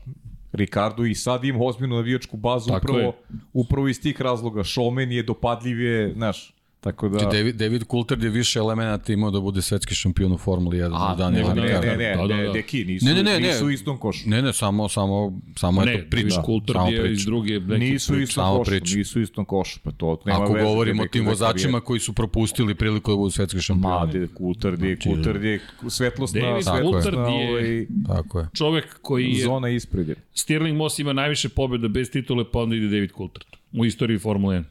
Ricardo 0.52 1.06
i 1.06 1.16
sad 1.16 1.44
ima 1.44 1.60
ozbiljnu 1.62 1.96
navijačku 1.96 2.38
bazu 2.38 2.68
Tako 2.68 2.78
upravo, 2.78 3.00
je. 3.00 3.14
upravo 3.54 3.88
iz 3.88 4.02
tih 4.02 4.22
razloga. 4.22 4.64
Showman 4.64 5.12
je, 5.12 5.24
dopadljiv 5.24 5.82
je, 5.82 6.14
znaš, 6.14 6.54
Tako 6.80 7.10
da... 7.10 7.20
Znači, 7.20 7.38
David, 7.38 7.56
David 7.56 7.84
Coulthard 7.92 8.24
je 8.24 8.30
više 8.30 8.60
elemenata 8.60 9.14
imao 9.14 9.32
da 9.32 9.40
bude 9.40 9.62
svetski 9.62 9.96
šampion 9.96 10.32
u 10.32 10.38
Formuli 10.38 10.78
1. 10.78 10.92
A, 10.94 11.16
Daniel 11.16 11.48
ne, 11.48 11.54
ne, 11.54 11.62
ne, 11.62 11.80
ne, 11.80 11.98
ne, 11.98 12.16
da, 12.16 12.28
da, 12.28 12.44
da. 12.44 12.52
deki, 12.52 12.86
nisu, 12.86 13.06
ne, 13.06 13.14
ne, 13.14 13.24
ne, 13.24 13.40
nisu 13.40 13.66
u 13.66 13.70
istom 13.70 13.98
košu. 13.98 14.30
Ne, 14.30 14.42
ne, 14.42 14.54
samo, 14.54 14.90
samo, 14.90 15.40
samo 15.56 15.86
ne, 15.86 15.94
eto 15.94 16.10
priča. 16.10 16.36
Da, 16.36 16.44
Coulthard 16.46 16.94
je 16.94 17.14
iz 17.14 17.26
druge... 17.26 17.60
Nisu 17.60 18.14
u 18.14 18.20
istom 18.20 18.58
košu, 18.58 18.70
priča. 18.70 18.98
nisu 18.98 19.20
u 19.20 19.22
istom 19.22 19.46
košu, 19.46 19.80
pa 19.84 19.92
to 19.92 20.22
nema 20.26 20.44
Ako 20.44 20.54
veze. 20.54 20.66
Ako 20.66 20.70
govorimo 20.70 21.04
o 21.04 21.08
tim 21.08 21.26
vozačima 21.26 21.82
koji 21.82 22.00
su 22.00 22.14
propustili 22.14 22.76
priliku 22.76 23.12
da 23.12 23.18
budu 23.18 23.32
svetski 23.32 23.62
šampioni. 23.62 24.00
Ma, 24.00 24.06
de, 24.06 24.28
Coulthard 24.38 24.84
je, 24.84 24.96
znači, 24.96 25.10
Coulthard 25.10 25.44
je 25.44 25.60
svetlosna, 25.90 26.42
David 26.42 26.64
svetlosna 26.64 27.30
je, 27.30 27.50
ovaj, 27.50 27.88
tako 28.08 28.40
je. 28.40 28.48
čovek 28.54 29.00
koji 29.02 29.32
je... 29.32 29.44
Zona 29.44 29.70
ispred 29.70 30.10
je. 30.10 30.16
Stirling 30.34 30.78
Moss 30.78 31.00
ima 31.00 31.14
najviše 31.14 31.50
pobjeda 31.50 31.88
bez 31.88 32.12
titule, 32.12 32.46
pa 32.52 32.60
onda 32.60 32.76
ide 32.76 32.88
David 32.88 33.12
Coulthard 33.12 33.48
u 33.74 33.86
istoriji 33.86 34.20
Formule 34.20 34.56
1. 34.56 34.64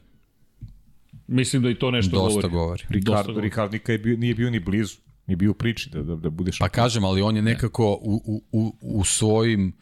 Mislim 1.29 1.61
da 1.61 1.69
i 1.69 1.75
to 1.75 1.91
nešto 1.91 2.15
Dosta 2.15 2.47
govori. 2.47 2.49
govori. 2.49 2.83
Ricardo, 2.89 3.41
Ricardo 3.41 3.71
nikad 3.71 3.93
je 3.93 3.97
bio, 3.97 4.17
nije 4.17 4.35
bio 4.35 4.49
ni 4.49 4.59
blizu. 4.59 4.97
Nije 5.27 5.37
bio 5.37 5.51
u 5.51 5.53
priči 5.53 5.89
da, 5.89 6.03
da, 6.03 6.15
da 6.15 6.29
bude 6.29 6.51
šampion. 6.51 6.69
Pa 6.69 6.81
kažem, 6.81 7.03
ali 7.03 7.21
on 7.21 7.35
je 7.35 7.41
nekako 7.41 7.99
u, 8.01 8.41
u, 8.51 8.75
u 8.81 9.03
svojim 9.03 9.73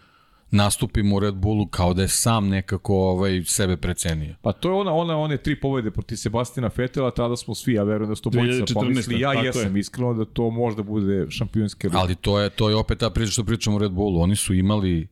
nastupima 0.52 1.16
u 1.16 1.20
Red 1.20 1.36
Bullu 1.36 1.68
kao 1.68 1.93
da 1.93 2.02
je 2.02 2.08
sam 2.08 2.48
nekako 2.50 2.95
ovaj, 2.95 3.43
sebe 3.45 3.78
precenio. 3.78 4.36
Pa 4.41 4.52
to 4.52 4.70
je 4.70 4.74
ona, 4.74 4.93
ona 4.93 5.18
one 5.18 5.38
tri 5.38 5.60
pobede 5.60 5.91
protiv 5.91 6.16
Sebastina 6.16 6.70
Fetela, 6.70 7.12
tada 7.12 7.36
smo 7.36 7.56
svi, 7.56 7.74
ja 7.74 7.84
verujem 7.84 8.10
da 8.10 8.16
su 8.16 8.22
to 8.22 8.30
bojica 8.30 8.74
pomisli, 8.74 9.20
ja 9.20 9.34
jesam 9.34 9.76
je. 9.76 9.80
iskreno 9.80 10.14
da 10.14 10.26
to 10.26 10.50
možda 10.50 10.84
bude 10.84 11.26
šampionski 11.30 11.88
Ali 11.93 12.16
to 12.16 12.39
je, 12.39 12.50
to 12.50 12.70
je 12.70 12.76
opet 12.76 12.98
ta 12.98 13.10
priča 13.10 13.32
što 13.32 13.43
pričamo 13.43 13.76
u 13.76 13.80
Red 13.80 13.91
Bullu. 13.91 14.22
Oni 14.22 14.36
su 14.36 14.54
imali 14.54 15.08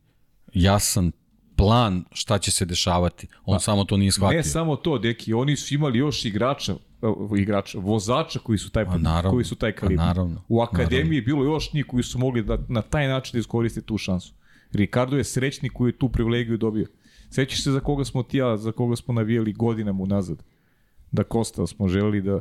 jasan 0.54 1.12
plan 1.56 2.04
šta 2.12 2.38
će 2.38 2.52
se 2.52 2.66
dešavati. 2.66 3.28
On 3.46 3.56
pa, 3.56 3.60
samo 3.60 3.84
to 3.84 3.98
nije 3.98 4.12
shvatio. 4.12 4.38
Ne 4.38 4.44
samo 4.44 4.76
to, 4.76 4.98
deki, 4.98 5.34
oni 5.34 5.56
su 5.56 5.74
imali 5.74 6.00
još 6.00 6.26
igrača, 6.26 6.76
igrača, 7.38 7.80
vozača 7.80 8.40
koji 8.40 8.58
su 8.58 8.70
taj, 8.70 8.86
naravno, 8.98 9.32
koji 9.32 9.46
su 9.46 9.56
taj 9.56 9.72
kalibar. 9.72 10.06
Naravno, 10.06 10.42
U 10.48 10.62
akademiji 10.62 10.98
naravno. 10.98 11.16
je 11.16 11.22
bilo 11.22 11.44
još 11.44 11.74
njih 11.74 11.86
koji 11.86 12.04
su 12.04 12.20
mogli 12.20 12.44
da 12.44 12.58
na 12.68 12.82
taj 12.82 13.08
način 13.08 13.34
da 13.34 13.40
iskoriste 13.40 13.82
tu 13.82 13.98
šansu. 13.98 14.34
Ricardo 14.72 15.18
je 15.18 15.24
srećni 15.24 15.70
koji 15.70 15.90
je 15.90 15.98
tu 15.98 16.10
privilegiju 16.10 16.58
dobio. 16.58 16.88
Sećaš 17.30 17.64
se 17.64 17.72
za 17.72 17.80
koga 17.80 18.06
smo 18.06 18.24
ti 18.24 18.38
ja, 18.38 18.58
za 18.58 18.72
koga 18.72 18.96
smo 18.96 19.14
navijali 19.14 19.54
godinama 19.54 20.04
unazad? 20.04 20.44
Da 21.12 21.24
Kosta 21.24 21.68
smo 21.68 21.88
želeli 21.88 22.22
da 22.22 22.40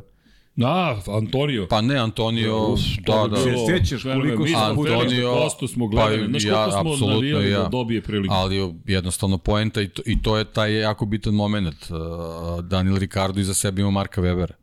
Da, 0.55 1.01
Antonio. 1.07 1.67
Pa 1.69 1.81
ne, 1.81 1.97
Antonio, 1.97 2.75
da, 3.07 3.27
da. 3.27 3.37
Se 3.37 3.53
sećaš 3.67 4.03
koliko 4.03 4.47
smo 4.47 4.57
Antonio, 4.57 5.33
Kostu 5.33 5.67
smo 5.67 5.87
gledali, 5.87 6.19
pa, 6.21 6.27
znaš 6.27 6.45
ja, 6.45 6.71
smo 6.71 7.07
navijali 7.07 7.49
ja, 7.49 7.59
da 7.59 7.69
dobije 7.69 8.01
priliku. 8.01 8.33
Ali 8.33 8.73
jednostavno 8.85 9.37
poenta 9.37 9.81
i 9.81 9.87
to, 9.87 10.01
i 10.05 10.21
to 10.21 10.37
je 10.37 10.45
taj 10.45 10.79
jako 10.79 11.05
bitan 11.05 11.33
moment. 11.33 11.75
Uh, 11.89 12.63
Daniel 12.63 12.97
Ricardo 12.97 13.39
iza 13.39 13.53
sebe 13.53 13.81
ima 13.81 13.91
Marka 13.91 14.21
Webera. 14.21 14.53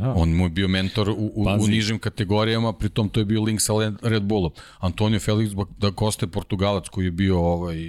Da. 0.00 0.12
On 0.16 0.28
mu 0.28 0.44
je 0.44 0.50
bio 0.50 0.68
mentor 0.68 1.08
u, 1.08 1.32
u, 1.34 1.44
u 1.60 1.66
nižim 1.66 1.98
kategorijama, 1.98 2.72
pritom 2.72 3.08
to 3.08 3.20
je 3.20 3.24
bio 3.24 3.42
link 3.42 3.60
sa 3.60 3.72
Red 4.02 4.22
Bullom. 4.22 4.50
Antonio 4.78 5.20
Felix 5.20 5.66
da 5.78 5.92
Costa 5.98 6.26
je 6.26 6.30
Portugalac 6.30 6.88
koji 6.88 7.04
je 7.04 7.10
bio 7.10 7.38
ovaj, 7.38 7.88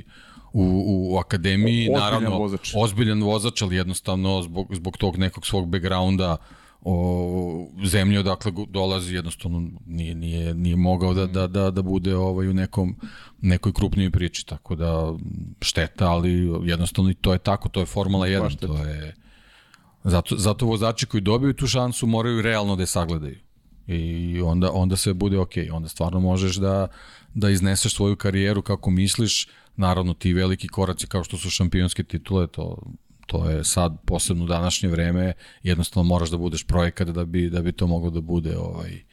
u, 0.54 0.84
u 1.14 1.18
akademiji, 1.18 1.90
o, 1.90 2.00
naravno 2.00 2.38
vozač. 2.38 2.72
ozbiljan 2.76 3.24
vozač, 3.24 3.62
ali 3.62 3.76
jednostavno 3.76 4.42
zbog, 4.42 4.76
zbog 4.76 4.98
tog 4.98 5.18
nekog 5.18 5.46
svog 5.46 5.68
backgrounda 5.68 6.32
uh, 6.32 6.57
o 6.82 7.68
zemlji 7.86 8.18
odakle 8.18 8.52
dolazi 8.70 9.16
jednostavno 9.16 9.70
nije 9.86 10.16
nije 10.16 10.54
nije 10.54 10.76
mogao 10.76 11.14
da 11.14 11.26
da 11.26 11.48
da 11.48 11.72
da 11.72 11.82
bude 11.82 12.16
ovaj 12.16 12.48
u 12.48 12.54
nekom 12.54 12.96
nekoj 13.42 13.74
krupnijoj 13.74 14.12
priči 14.12 14.46
tako 14.46 14.76
da 14.76 15.14
šteta 15.62 16.10
ali 16.10 16.52
jednostavno 16.64 17.12
i 17.12 17.14
to 17.14 17.34
je 17.34 17.40
tako 17.40 17.70
to 17.70 17.80
je 17.80 17.86
Formula 17.86 18.28
1 18.28 18.56
to 18.56 18.86
je 18.86 19.16
zato 20.04 20.38
zato 20.38 20.66
vozači 20.66 21.06
koji 21.06 21.22
dobiju 21.22 21.54
tu 21.54 21.68
šansu 21.68 22.08
moraju 22.08 22.42
realno 22.42 22.76
da 22.76 22.84
je 22.84 22.88
sagledaju. 22.88 23.38
I 23.88 24.42
onda 24.42 24.72
onda 24.72 24.96
sve 24.96 25.14
bude 25.14 25.40
ok 25.40 25.52
onda 25.72 25.90
stvarno 25.90 26.20
možeš 26.20 26.56
da 26.56 26.88
da 27.34 27.50
izneseš 27.50 27.96
svoju 27.96 28.16
karijeru 28.16 28.62
kako 28.62 28.92
misliš 28.92 29.48
naravno 29.76 30.14
ti 30.14 30.34
veliki 30.34 30.68
koraci 30.68 31.08
kao 31.08 31.24
što 31.24 31.38
su 31.38 31.50
šampionske 31.50 32.04
titule 32.04 32.48
to 32.48 32.78
to 33.28 33.50
je 33.50 33.64
sad 33.64 33.98
posebno 34.06 34.44
u 34.44 34.48
današnje 34.48 34.90
vreme 34.90 35.34
jednostavno 35.64 36.08
moraš 36.08 36.30
da 36.30 36.38
budeš 36.38 36.64
projekat 36.64 37.08
da 37.08 37.26
bi 37.26 37.50
da 37.50 37.62
bi 37.62 37.72
to 37.72 37.88
moglo 37.88 38.10
da 38.10 38.22
bude 38.22 38.58
ovaj 38.58 39.08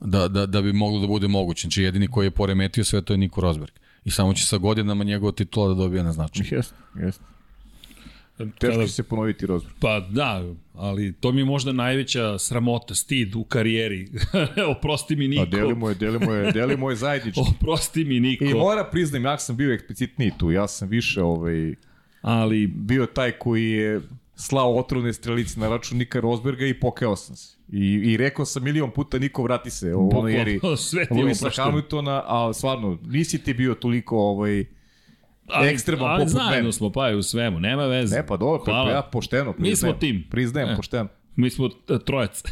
da, 0.00 0.28
da, 0.28 0.46
da 0.46 0.62
bi 0.62 0.72
moglo 0.72 1.00
da 1.00 1.06
bude 1.06 1.28
moguće. 1.28 1.60
Znači 1.60 1.82
jedini 1.82 2.08
koji 2.08 2.26
je 2.26 2.30
poremetio 2.30 2.84
sve 2.84 3.02
to 3.02 3.12
je 3.12 3.18
Niko 3.18 3.40
Rosberg. 3.40 3.72
I 4.04 4.10
samo 4.10 4.34
će 4.34 4.46
sa 4.46 4.58
godinama 4.58 5.04
njegova 5.04 5.32
titula 5.32 5.68
da 5.68 5.74
dobije 5.74 6.02
na 6.02 6.12
značaju. 6.12 6.48
Jeste, 6.50 6.74
jeste. 6.94 7.24
Teško 8.58 8.82
će 8.82 8.92
se 8.92 9.02
ponoviti 9.02 9.46
Rosberg. 9.46 9.74
Pa 9.80 10.00
da, 10.00 10.44
ali 10.74 11.12
to 11.12 11.32
mi 11.32 11.40
je 11.40 11.44
možda 11.44 11.72
najveća 11.72 12.38
sramota, 12.38 12.94
stid 12.94 13.34
u 13.34 13.44
karijeri. 13.44 14.08
Oprosti 14.76 15.16
mi 15.16 15.28
Niko. 15.28 15.44
Pa 15.44 15.50
delimo 15.50 15.88
je, 15.88 15.94
delimo 15.94 16.32
je, 16.32 16.52
delimo 16.52 16.90
je 16.90 16.96
zajednički. 16.96 17.40
Oprosti 17.60 18.04
mi 18.04 18.20
Niko. 18.20 18.44
I 18.44 18.54
mora 18.54 18.84
priznam, 18.84 19.24
ja 19.24 19.38
sam 19.38 19.56
bio 19.56 19.74
eksplicitniji 19.74 20.32
tu, 20.38 20.50
ja 20.50 20.68
sam 20.68 20.88
više 20.88 21.22
ovaj, 21.22 21.74
ali 22.24 22.66
bio 22.66 23.06
taj 23.06 23.32
koji 23.32 23.70
je 23.70 24.00
slao 24.36 24.76
otrovne 24.78 25.12
strelice 25.12 25.60
na 25.60 25.68
račun 25.68 25.98
Nika 25.98 26.20
Rosberga 26.20 26.66
i 26.66 26.80
pokao 26.80 27.16
sam 27.16 27.36
se. 27.36 27.56
I, 27.72 28.00
I 28.04 28.16
rekao 28.16 28.44
sam 28.44 28.64
milion 28.64 28.90
puta 28.90 29.18
Niko 29.18 29.42
vrati 29.42 29.70
se 29.70 29.94
u 29.94 30.10
onoj 30.18 30.40
eri 30.40 30.60
ti 31.08 31.22
Luisa 31.22 31.50
Hamiltona, 31.56 32.22
a 32.26 32.52
stvarno 32.52 32.98
nisi 33.02 33.38
ti 33.44 33.54
bio 33.54 33.74
toliko 33.74 34.18
ovaj, 34.18 34.64
ali, 35.46 35.68
ekstreman 35.68 36.10
ali 36.10 36.18
poput 36.20 36.32
zajedno 36.32 36.56
mene. 36.56 36.72
smo 36.72 36.92
pa 36.92 37.08
u 37.18 37.22
svemu, 37.22 37.60
nema 37.60 37.86
veze. 37.86 38.16
Ne 38.16 38.26
pa 38.26 38.36
dobro, 38.36 38.62
pa, 38.64 38.72
Hvala. 38.72 38.90
ja 38.90 39.02
pošteno 39.02 39.52
priznajem. 39.52 39.70
Mi 39.72 39.76
smo 39.76 39.92
tim. 39.92 40.26
Priznajem, 40.30 40.68
E. 40.68 40.76
pošteno. 40.76 41.08
Mi 41.36 41.50
smo 41.50 41.66
e, 41.66 41.98
trojac. 42.06 42.42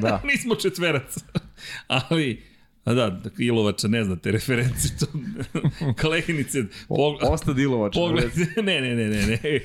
Da. 0.00 0.22
Nismo 0.32 0.54
četverac. 0.54 1.18
Ali, 2.10 2.42
a 2.84 2.94
da, 2.94 3.20
Ilovača, 3.38 3.88
ne 3.88 4.04
znate 4.04 4.32
referenci. 4.32 4.98
To, 4.98 5.06
koleginice, 6.02 6.64
pog, 6.88 7.16
Osta 7.22 7.52
Dilovač. 7.52 7.94
pogled, 7.94 8.30
ne, 8.56 8.80
ne, 8.80 8.94
ne, 8.94 9.08
ne, 9.08 9.26
ne. 9.26 9.60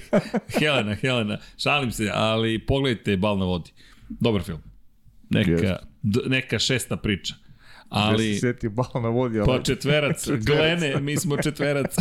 Helena, 0.60 0.96
Helena, 0.96 1.38
šalim 1.58 1.92
se, 1.92 2.10
ali 2.14 2.60
pogledajte 2.60 3.18
Bal 3.18 3.38
na 3.38 3.46
vodi. 3.46 3.72
Dobar 4.10 4.44
film. 4.44 4.60
Neka, 5.30 5.78
d, 6.02 6.20
neka 6.28 6.60
šesta 6.60 6.98
priča. 6.98 7.36
Ali... 7.90 8.14
Ali, 8.14 8.34
se 8.34 8.40
setio 8.40 8.70
bal 8.70 9.02
na 9.02 9.10
vodi, 9.10 9.40
ali... 9.40 9.48
pa 9.48 9.64
četverac, 9.64 10.26
Četverac. 10.26 10.46
Glene, 10.46 11.02
mi 11.02 11.18
smo 11.18 11.38
četverac. 11.38 11.96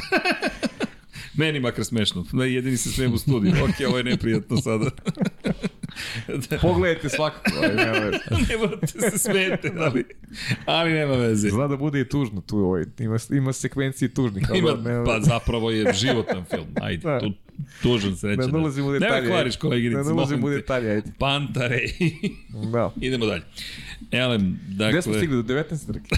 Meni 1.35 1.61
makar 1.61 1.85
smešno. 1.85 2.25
Jedini 2.33 2.77
se 2.77 2.93
smijem 2.93 3.14
u 3.14 3.19
studiju. 3.19 3.53
Ok, 3.64 3.89
ovo 3.89 3.99
je 3.99 4.05
neprijatno 4.05 4.57
sada. 4.57 4.91
Pogledajte 6.62 7.09
svakako, 7.09 7.51
ali 7.62 7.74
nema 7.74 7.92
veze. 7.92 8.18
ne 8.49 8.57
morate 8.57 8.86
se 8.86 9.18
smijete, 9.18 9.72
ali, 9.78 10.05
ali 10.66 10.92
nema 10.92 11.14
veze. 11.14 11.49
Zna 11.49 11.68
da 11.68 11.76
bude 11.76 12.01
i 12.01 12.09
tužno 12.09 12.40
tu, 12.40 12.59
ovaj, 12.59 12.84
ima, 12.99 13.16
ima 13.30 13.53
sekvencije 13.53 14.14
tužnih. 14.14 14.44
ali 14.51 14.59
Ima, 14.59 14.72
nema 14.72 15.05
pa 15.05 15.20
zapravo 15.20 15.70
je 15.70 15.92
životan 15.92 16.44
film. 16.44 16.66
Ajde, 16.82 17.03
Da. 17.03 17.20
tu, 17.20 17.32
tužan 17.82 18.16
srećan. 18.16 18.44
Ne 18.46 18.52
nalazimo 18.52 18.88
u 18.88 18.92
detalje. 18.92 19.20
Nema 19.22 19.26
kvariš 19.34 19.56
koleginici. 19.56 19.98
Ne 19.98 20.14
nalazimo 20.14 20.46
u 20.46 20.50
detalje, 20.50 20.90
ajde. 20.90 21.12
Pantare. 21.18 21.80
Da. 22.72 22.92
Idemo 23.06 23.26
dalje. 23.26 23.42
Elem, 24.11 24.61
dakle... 24.68 24.92
Gde 24.92 25.02
smo 25.02 25.14
stigli 25.14 25.42
do 25.42 25.54
19. 25.54 25.86
trke? 25.86 26.16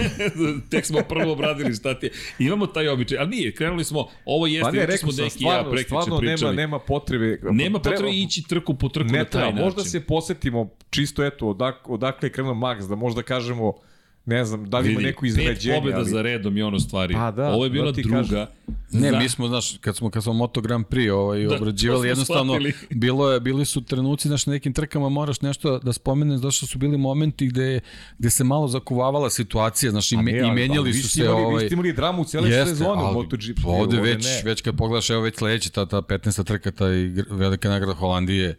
tek 0.70 0.86
smo 0.86 0.98
prvo 1.08 1.32
obradili 1.32 1.74
šta 1.74 1.98
ti 1.98 2.06
je. 2.06 2.12
Imamo 2.38 2.66
taj 2.66 2.88
običaj, 2.88 3.18
ali 3.18 3.28
nije, 3.30 3.52
krenuli 3.52 3.84
smo, 3.84 4.08
ovo 4.24 4.46
jeste, 4.46 4.62
Pa 4.62 4.70
ne, 4.70 4.86
rekao 4.86 5.12
smo 5.12 5.24
neki 5.24 5.44
ja 5.44 5.50
stvarno, 5.50 5.70
prekriče 5.70 5.88
stvarno 5.88 6.14
nema, 6.14 6.20
pričali. 6.20 6.56
nema 6.56 6.78
potrebe. 6.78 7.38
Nema 7.42 7.78
Treba- 7.78 7.96
potrebe 7.96 8.16
ići 8.16 8.42
trku 8.48 8.74
po 8.74 8.88
trku 8.88 9.12
Ne 9.12 9.18
na 9.18 9.24
treba, 9.24 9.44
taj 9.44 9.52
način. 9.52 9.64
možda 9.64 9.84
se 9.84 10.00
posetimo 10.00 10.70
čisto 10.90 11.24
eto, 11.24 11.48
odak, 11.48 11.88
odakle 11.88 12.26
je 12.26 12.32
krenuo 12.32 12.54
Max, 12.54 12.88
da 12.88 12.94
možda 12.94 13.22
kažemo, 13.22 13.72
ne 14.26 14.44
znam, 14.44 14.70
da 14.70 14.78
li 14.78 14.92
ima 14.92 15.00
neko 15.00 15.20
pet 15.20 15.28
iznenađenje. 15.28 15.76
pobjeda 15.76 15.98
ali... 15.98 16.10
za 16.10 16.22
redom 16.22 16.56
i 16.56 16.62
ono 16.62 16.80
stvari. 16.80 17.14
Pa 17.14 17.30
da, 17.30 17.52
Ovo 17.52 17.64
je 17.64 17.70
bila 17.70 17.92
da 17.92 18.02
druga. 18.02 18.50
Ne, 18.92 19.10
za... 19.10 19.18
mi 19.18 19.28
smo, 19.28 19.48
znaš, 19.48 19.78
kad 19.80 19.96
smo, 19.96 20.10
kad 20.10 20.22
smo 20.22 20.32
Moto 20.32 20.60
Grand 20.60 20.86
Prix 20.86 21.10
ovaj, 21.10 21.42
Da, 21.42 21.48
da, 21.48 21.56
obrađivali, 21.56 22.08
jednostavno, 22.08 22.52
shvatili. 22.52 22.72
bilo 22.90 23.32
je, 23.32 23.40
bili 23.40 23.64
su 23.64 23.80
trenuci, 23.80 24.28
znaš, 24.28 24.46
na 24.46 24.52
nekim 24.52 24.72
trkama 24.72 25.08
moraš 25.08 25.40
nešto 25.40 25.78
da 25.78 25.92
spomeneš, 25.92 26.36
zato 26.36 26.50
što 26.50 26.66
su 26.66 26.78
bili 26.78 26.98
momenti 26.98 27.46
gde, 27.46 27.80
gde 28.18 28.30
se 28.30 28.44
malo 28.44 28.68
zakuvavala 28.68 29.30
situacija, 29.30 29.90
znaš, 29.90 30.12
i, 30.12 30.16
me, 30.16 30.22
Ne, 30.22 30.38
i 30.38 30.40
ali- 30.40 30.52
menjali 30.52 30.94
su 30.94 31.08
se... 31.08 31.20
imali, 31.20 31.42
ovaj, 31.42 31.62
Vi 31.62 31.68
ste 31.68 31.74
imali 31.74 31.92
dramu 31.92 32.24
cijele 32.24 32.66
sezone 32.66 33.02
u 33.02 33.12
MotoGP. 33.12 33.64
Ovde 33.66 33.98
ovde 33.98 34.00
već, 34.00 34.24
ne. 34.24 34.42
već 34.44 34.60
kad 34.60 34.76
pogledaš, 34.76 35.10
evo 35.10 35.20
već 35.22 35.36
sledeća, 35.36 35.70
ta, 35.70 35.86
ta 35.86 35.96
15. 35.96 36.44
trka, 36.44 36.70
ta 36.70 36.92
i 36.92 37.12
velika 37.30 37.68
nagrada 37.68 37.94
Holandije, 37.94 38.56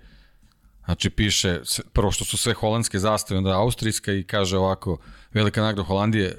znači 0.86 1.10
piše, 1.10 1.60
prvo 1.94 2.12
što 2.12 2.26
su 2.26 2.38
sve 2.38 2.54
holandske 2.54 3.00
zastave, 3.00 3.38
onda 3.38 3.60
austrijska 3.60 4.14
i 4.14 4.24
kaže 4.24 4.58
ovako, 4.58 4.98
velika 5.34 5.62
nagrada 5.62 5.88
Holandije, 5.88 6.38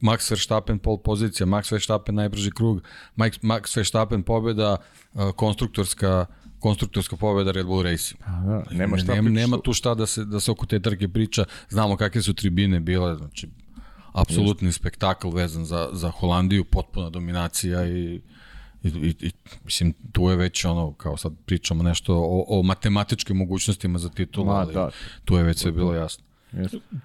Max 0.00 0.30
Verstappen 0.30 0.78
pol 0.78 0.98
pozicija, 0.98 1.46
Max 1.46 1.72
Verstappen 1.72 2.14
najbrži 2.14 2.50
krug, 2.50 2.82
Max, 3.16 3.40
Max 3.42 3.76
Verstappen 3.76 4.22
pobjeda, 4.22 4.76
uh, 5.14 5.32
konstruktorska 5.32 6.26
konstruktorska 6.60 7.16
pobjeda 7.16 7.50
Red 7.50 7.66
Bull 7.66 7.82
Racing. 7.82 8.20
Da, 8.20 8.62
nema 8.70 8.98
šta 8.98 9.14
nema, 9.14 9.30
nema 9.30 9.58
tu 9.64 9.72
šta 9.72 9.94
da 9.94 10.06
se, 10.06 10.24
da 10.24 10.40
se 10.40 10.50
oko 10.50 10.66
te 10.66 10.80
trke 10.80 11.08
priča. 11.08 11.44
Znamo 11.68 11.96
kakve 11.96 12.22
su 12.22 12.34
tribine 12.34 12.80
bile, 12.80 13.16
znači 13.16 13.48
apsolutni 14.12 14.72
spektakl 14.72 15.30
vezan 15.30 15.64
za, 15.64 15.88
za 15.92 16.10
Holandiju, 16.10 16.64
potpuna 16.64 17.10
dominacija 17.10 17.86
i 17.86 18.20
I, 18.86 19.06
i, 19.06 19.14
i, 19.20 19.30
mislim, 19.64 19.94
tu 20.12 20.22
je 20.22 20.36
već 20.36 20.64
ono, 20.64 20.92
kao 20.92 21.16
sad 21.16 21.32
pričamo 21.46 21.82
nešto 21.82 22.14
o, 22.14 22.44
o 22.48 22.62
matematičkim 22.62 23.36
mogućnostima 23.36 23.98
za 23.98 24.08
titulu, 24.08 24.46
Ma, 24.46 24.52
ali 24.52 24.74
da. 24.74 24.90
tu 25.24 25.36
je 25.36 25.42
već 25.42 25.58
sve 25.58 25.72
bilo 25.72 25.94
jasno. 25.94 26.26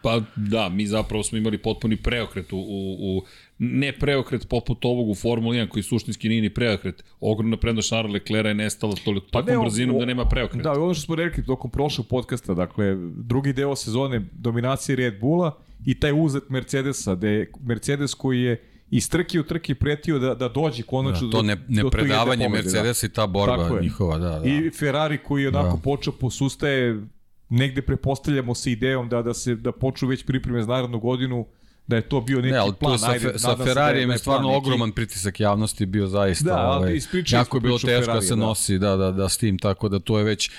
Pa 0.01 0.21
da, 0.35 0.69
mi 0.69 0.87
zapravo 0.87 1.23
smo 1.23 1.37
imali 1.37 1.57
potpuni 1.57 1.97
preokret 1.97 2.53
u, 2.53 2.57
u, 2.57 3.17
u 3.17 3.23
ne 3.59 3.91
preokret 3.91 4.47
poput 4.49 4.85
ovog 4.85 5.09
u 5.09 5.15
Formuli 5.15 5.57
1 5.57 5.67
koji 5.67 5.83
suštinski 5.83 6.29
nije 6.29 6.41
ni 6.41 6.49
preokret. 6.49 7.03
Ogromna 7.19 7.57
prednost 7.57 7.87
Charles 7.87 8.13
Leclerc 8.13 8.47
je 8.47 8.53
nestala 8.53 8.95
toliko 9.05 9.27
pa 9.31 9.41
ne, 9.41 9.57
brzinom 9.57 9.95
o- 9.95 9.99
da 9.99 10.05
nema 10.05 10.25
preokret. 10.25 10.63
Da, 10.63 10.71
ono 10.71 10.93
što 10.93 11.01
smo 11.05 11.15
rekli 11.15 11.45
tokom 11.45 11.71
prošlog 11.71 12.07
podcasta, 12.07 12.53
dakle, 12.53 12.95
drugi 13.15 13.53
deo 13.53 13.75
sezone 13.75 14.21
dominacije 14.31 14.95
Red 14.95 15.19
Bulla 15.19 15.57
i 15.85 15.99
taj 15.99 16.23
uzet 16.23 16.43
Mercedesa, 16.49 17.15
da 17.15 17.27
je 17.27 17.51
Mercedes 17.59 18.13
koji 18.13 18.41
je 18.41 18.61
iz 18.91 19.09
trke 19.09 19.39
u 19.39 19.43
trke 19.43 19.75
pretio 19.75 20.19
da, 20.19 20.35
da 20.35 20.49
dođe 20.49 20.83
konačno 20.83 21.27
Da, 21.27 21.31
to 21.31 21.41
ne, 21.43 21.57
ne 21.67 21.81
do 21.81 21.89
predavanje 21.89 22.49
Mercedes 22.49 23.03
i 23.03 23.09
ta 23.09 23.27
borba 23.27 23.63
je. 23.65 23.81
njihova, 23.81 24.17
da, 24.17 24.39
da. 24.39 24.45
I 24.45 24.69
Ferrari 24.69 25.17
koji 25.17 25.43
je 25.43 25.47
onako 25.49 25.75
Da. 25.75 25.81
počeo 25.81 26.13
posustaje, 26.13 27.01
negde 27.49 27.81
prepostavljamo 27.81 28.55
se 28.55 28.71
idejom 28.71 29.09
da 29.09 29.21
da 29.21 29.33
se 29.33 29.55
da 29.55 29.71
počnu 29.71 30.07
već 30.07 30.25
pripreme 30.25 30.61
za 30.61 30.67
narednu 30.67 30.99
godinu, 30.99 31.45
da 31.87 31.95
je 31.95 32.01
to 32.01 32.21
bio 32.21 32.37
neki 32.37 32.51
Ne, 32.51 32.57
ali 32.57 32.73
plan. 32.73 32.99
sa, 32.99 33.09
ajde, 33.09 33.39
sa 33.39 33.55
da 33.55 33.65
Ferrarijem 33.65 34.07
da 34.09 34.13
je 34.13 34.19
stvarno 34.19 34.41
plan 34.41 34.53
neki. 34.53 34.67
ogroman 34.67 34.91
pritisak 34.91 35.39
javnosti 35.39 35.85
bio 35.85 36.07
zaista. 36.07 36.45
Da, 36.45 36.71
ovaj, 36.71 36.99
jako 37.27 37.57
je 37.57 37.61
bilo 37.61 37.77
teško 37.77 37.87
da 37.87 37.99
Ferrarija, 37.99 38.21
se 38.21 38.35
da. 38.35 38.41
nosi 38.41 38.79
da, 38.79 38.95
da, 38.95 39.11
da 39.11 39.29
s 39.29 39.37
tim, 39.37 39.57
tako 39.59 39.89
da 39.89 39.99
to 39.99 40.17
je 40.17 40.23
već, 40.23 40.51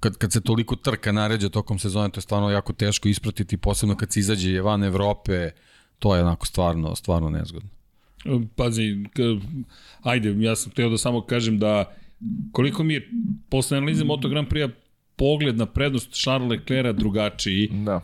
kad, 0.00 0.16
kad 0.16 0.32
se 0.32 0.40
toliko 0.40 0.76
trka 0.76 1.12
naređa 1.12 1.48
tokom 1.48 1.78
sezone, 1.78 2.10
to 2.10 2.18
je 2.18 2.22
stvarno 2.22 2.50
jako 2.50 2.72
teško 2.72 3.08
ispratiti, 3.08 3.56
posebno 3.56 3.96
kad 3.96 4.12
se 4.12 4.20
izađe 4.20 4.60
van 4.60 4.84
Evrope, 4.84 5.50
to 5.98 6.16
je 6.16 6.22
onako 6.22 6.46
stvarno, 6.46 6.94
stvarno 6.94 7.30
nezgodno. 7.30 7.70
Pazi, 8.56 8.96
ajde, 10.02 10.34
ja 10.38 10.56
sam 10.56 10.72
hteo 10.72 10.88
da 10.88 10.98
samo 10.98 11.20
kažem 11.20 11.58
da 11.58 11.96
koliko 12.52 12.82
mi 12.84 12.94
je 12.94 13.10
posle 13.48 13.78
analize 13.78 14.04
Moto 14.04 14.28
Grand 14.28 14.48
Prix 14.48 14.70
pogled 15.16 15.56
na 15.56 15.66
prednost 15.66 16.10
Charles 16.22 16.50
Leclerca 16.50 16.92
drugačiji, 16.92 17.68
Da. 17.84 18.00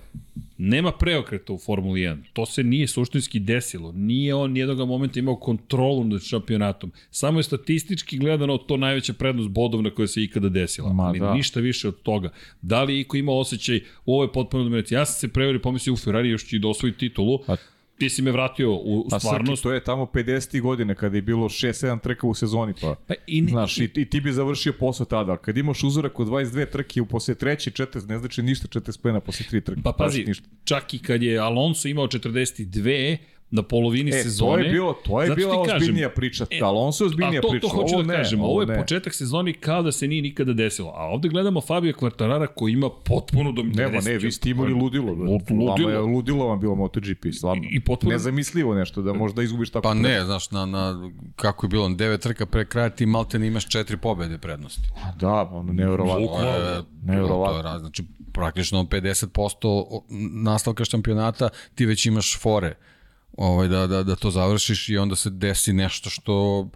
nema 0.58 0.92
preokreta 0.92 1.52
u 1.52 1.58
Formuli 1.58 2.00
1. 2.00 2.16
To 2.32 2.46
se 2.46 2.62
nije 2.62 2.88
suštinski 2.88 3.38
desilo. 3.40 3.92
Nije 3.92 4.34
on 4.34 4.52
nijednog 4.52 4.88
momenta 4.88 5.18
imao 5.18 5.36
kontrolu 5.36 6.04
nad 6.04 6.22
šampionatom. 6.22 6.92
Samo 7.10 7.38
je 7.38 7.42
statistički 7.42 8.18
gledano 8.18 8.58
to 8.58 8.76
najveća 8.76 9.12
prednost 9.12 9.48
bodovna 9.50 9.90
koja 9.90 10.06
se 10.06 10.22
ikada 10.22 10.48
desila. 10.48 10.92
Ma 10.92 11.02
ali 11.02 11.18
da. 11.20 11.34
ništa 11.34 11.60
više 11.60 11.88
od 11.88 12.02
toga. 12.02 12.30
Da 12.62 12.82
li 12.82 12.94
je 12.94 13.00
iko 13.00 13.16
imao 13.16 13.38
osjećaj 13.38 13.80
u 14.06 14.14
ovoj 14.14 14.32
potpuno 14.32 14.64
dominaciji? 14.64 14.96
Ja 14.96 15.04
sam 15.06 15.20
se 15.20 15.32
preverio 15.32 15.60
pomislio 15.60 15.94
u 15.94 15.96
Ferrari 15.96 16.28
još 16.28 16.46
će 16.46 16.56
i 16.56 16.58
da 16.58 16.68
osvoji 16.68 16.92
titulu. 16.92 17.38
Pa- 17.46 17.56
Ti 17.98 18.08
si 18.08 18.22
me 18.22 18.32
vratio 18.32 18.72
u, 18.72 19.00
u 19.00 19.08
Pa 19.10 19.18
stvarnost. 19.18 19.60
Srki, 19.60 19.62
to 19.62 19.72
je 19.72 19.84
tamo 19.84 20.04
50. 20.04 20.60
godine 20.60 20.94
kada 20.94 21.16
je 21.16 21.22
bilo 21.22 21.48
6-7 21.48 22.00
trka 22.00 22.26
u 22.26 22.34
sezoni, 22.34 22.74
pa... 22.80 22.94
Pa 23.06 23.14
i 23.26 23.40
ne, 23.40 23.50
Znaš, 23.50 23.78
i, 23.78 23.90
i 23.94 24.10
ti 24.10 24.20
bi 24.20 24.32
završio 24.32 24.72
posao 24.72 25.06
tada. 25.06 25.36
Kad 25.36 25.56
imaš 25.56 25.82
uzorak 25.82 26.20
od 26.20 26.26
22 26.26 26.70
trke 26.70 27.00
u 27.00 27.06
posle 27.06 27.34
treće 27.34 27.70
40, 27.70 28.08
ne 28.08 28.18
znači 28.18 28.42
ništa 28.42 28.68
40 28.68 29.00
pojena 29.00 29.20
posle 29.20 29.46
tri 29.46 29.60
trke. 29.60 29.80
Pa 29.84 29.92
pazi, 29.92 30.24
ništa. 30.24 30.48
čak 30.64 30.94
i 30.94 30.98
kad 30.98 31.22
je 31.22 31.38
Alonso 31.38 31.88
imao 31.88 32.06
42 32.06 33.16
na 33.50 33.62
polovini 33.62 34.10
E, 34.10 34.12
sezone... 34.14 34.52
to 34.52 34.58
je, 34.58 34.70
bilo, 34.70 34.92
to 34.94 35.20
je 35.22 35.26
zato 35.26 35.36
bila 35.36 35.60
ozbiljnija 35.60 36.10
priča. 36.10 36.46
E, 36.50 36.60
Alonso 36.60 37.04
je 37.04 37.06
ozbiljnija 37.06 37.38
A 37.38 37.42
to, 37.42 37.48
priča. 37.50 37.60
to 37.62 37.68
hoću 37.70 37.94
ovo 37.94 38.02
da 38.02 38.08
ne, 38.08 38.16
kažem, 38.16 38.40
ovo 38.40 38.60
je 38.60 38.66
ne. 38.66 38.76
početak 38.76 39.14
sezoni 39.14 39.52
kao 39.54 39.82
da 39.82 39.92
se 39.92 40.08
nije 40.08 40.22
nikada 40.22 40.52
desilo. 40.52 40.88
A 40.90 41.04
ovde 41.04 41.28
gledamo 41.28 41.60
Fabio 41.60 41.92
Quartarara 41.92 42.46
koji 42.48 42.72
ima 42.72 42.90
potpuno 42.90 43.52
dominaciju. 43.52 43.86
Nema, 43.86 44.00
ne, 44.02 44.18
vi 44.18 44.32
ste 44.32 44.50
imali 44.50 44.72
ludilo. 44.72 45.14
Da. 45.14 45.22
Ludilo. 45.22 45.66
Vama 45.66 45.90
je 45.90 45.98
ludilo 45.98 46.46
vam 46.46 46.60
bilo 46.60 46.74
MotoGP, 46.74 47.32
stvarno. 47.32 47.62
I- 47.64 47.68
i 47.70 47.80
potpuno- 47.80 48.12
Nezamislivo 48.12 48.74
nešto, 48.74 49.02
da 49.02 49.12
možda 49.12 49.42
izgubiš 49.42 49.70
tako. 49.70 49.82
Pa 49.82 49.90
trku. 49.90 50.02
ne, 50.02 50.24
znaš, 50.24 50.50
na, 50.50 50.66
na, 50.66 51.10
kako 51.36 51.66
je 51.66 51.70
bilo, 51.70 51.88
devet 51.90 52.20
trka 52.20 52.46
pre 52.46 52.64
kraja, 52.64 52.90
ti 52.90 53.06
malte 53.06 53.38
ne 53.38 53.46
imaš 53.46 53.68
četiri 53.68 53.96
pobede 53.96 54.38
prednosti. 54.38 54.82
Da, 55.16 55.32
ono, 55.42 55.72
nevjerovatno. 55.72 56.26
To 56.26 56.44
je, 56.44 56.82
Nevjerovatno. 57.04 57.78
znači, 57.78 58.02
praktično 58.32 58.84
50% 58.84 60.00
nastavka 60.34 60.84
šampionata 60.84 61.48
ti 61.74 61.86
već 61.86 62.06
imaš 62.06 62.38
fore 62.38 62.74
ovaj, 63.32 63.68
da, 63.68 63.86
da, 63.86 64.02
da 64.02 64.16
to 64.16 64.30
završiš 64.30 64.88
i 64.88 64.96
onda 64.96 65.16
se 65.16 65.30
desi 65.30 65.72
nešto 65.72 66.10
što 66.10 66.68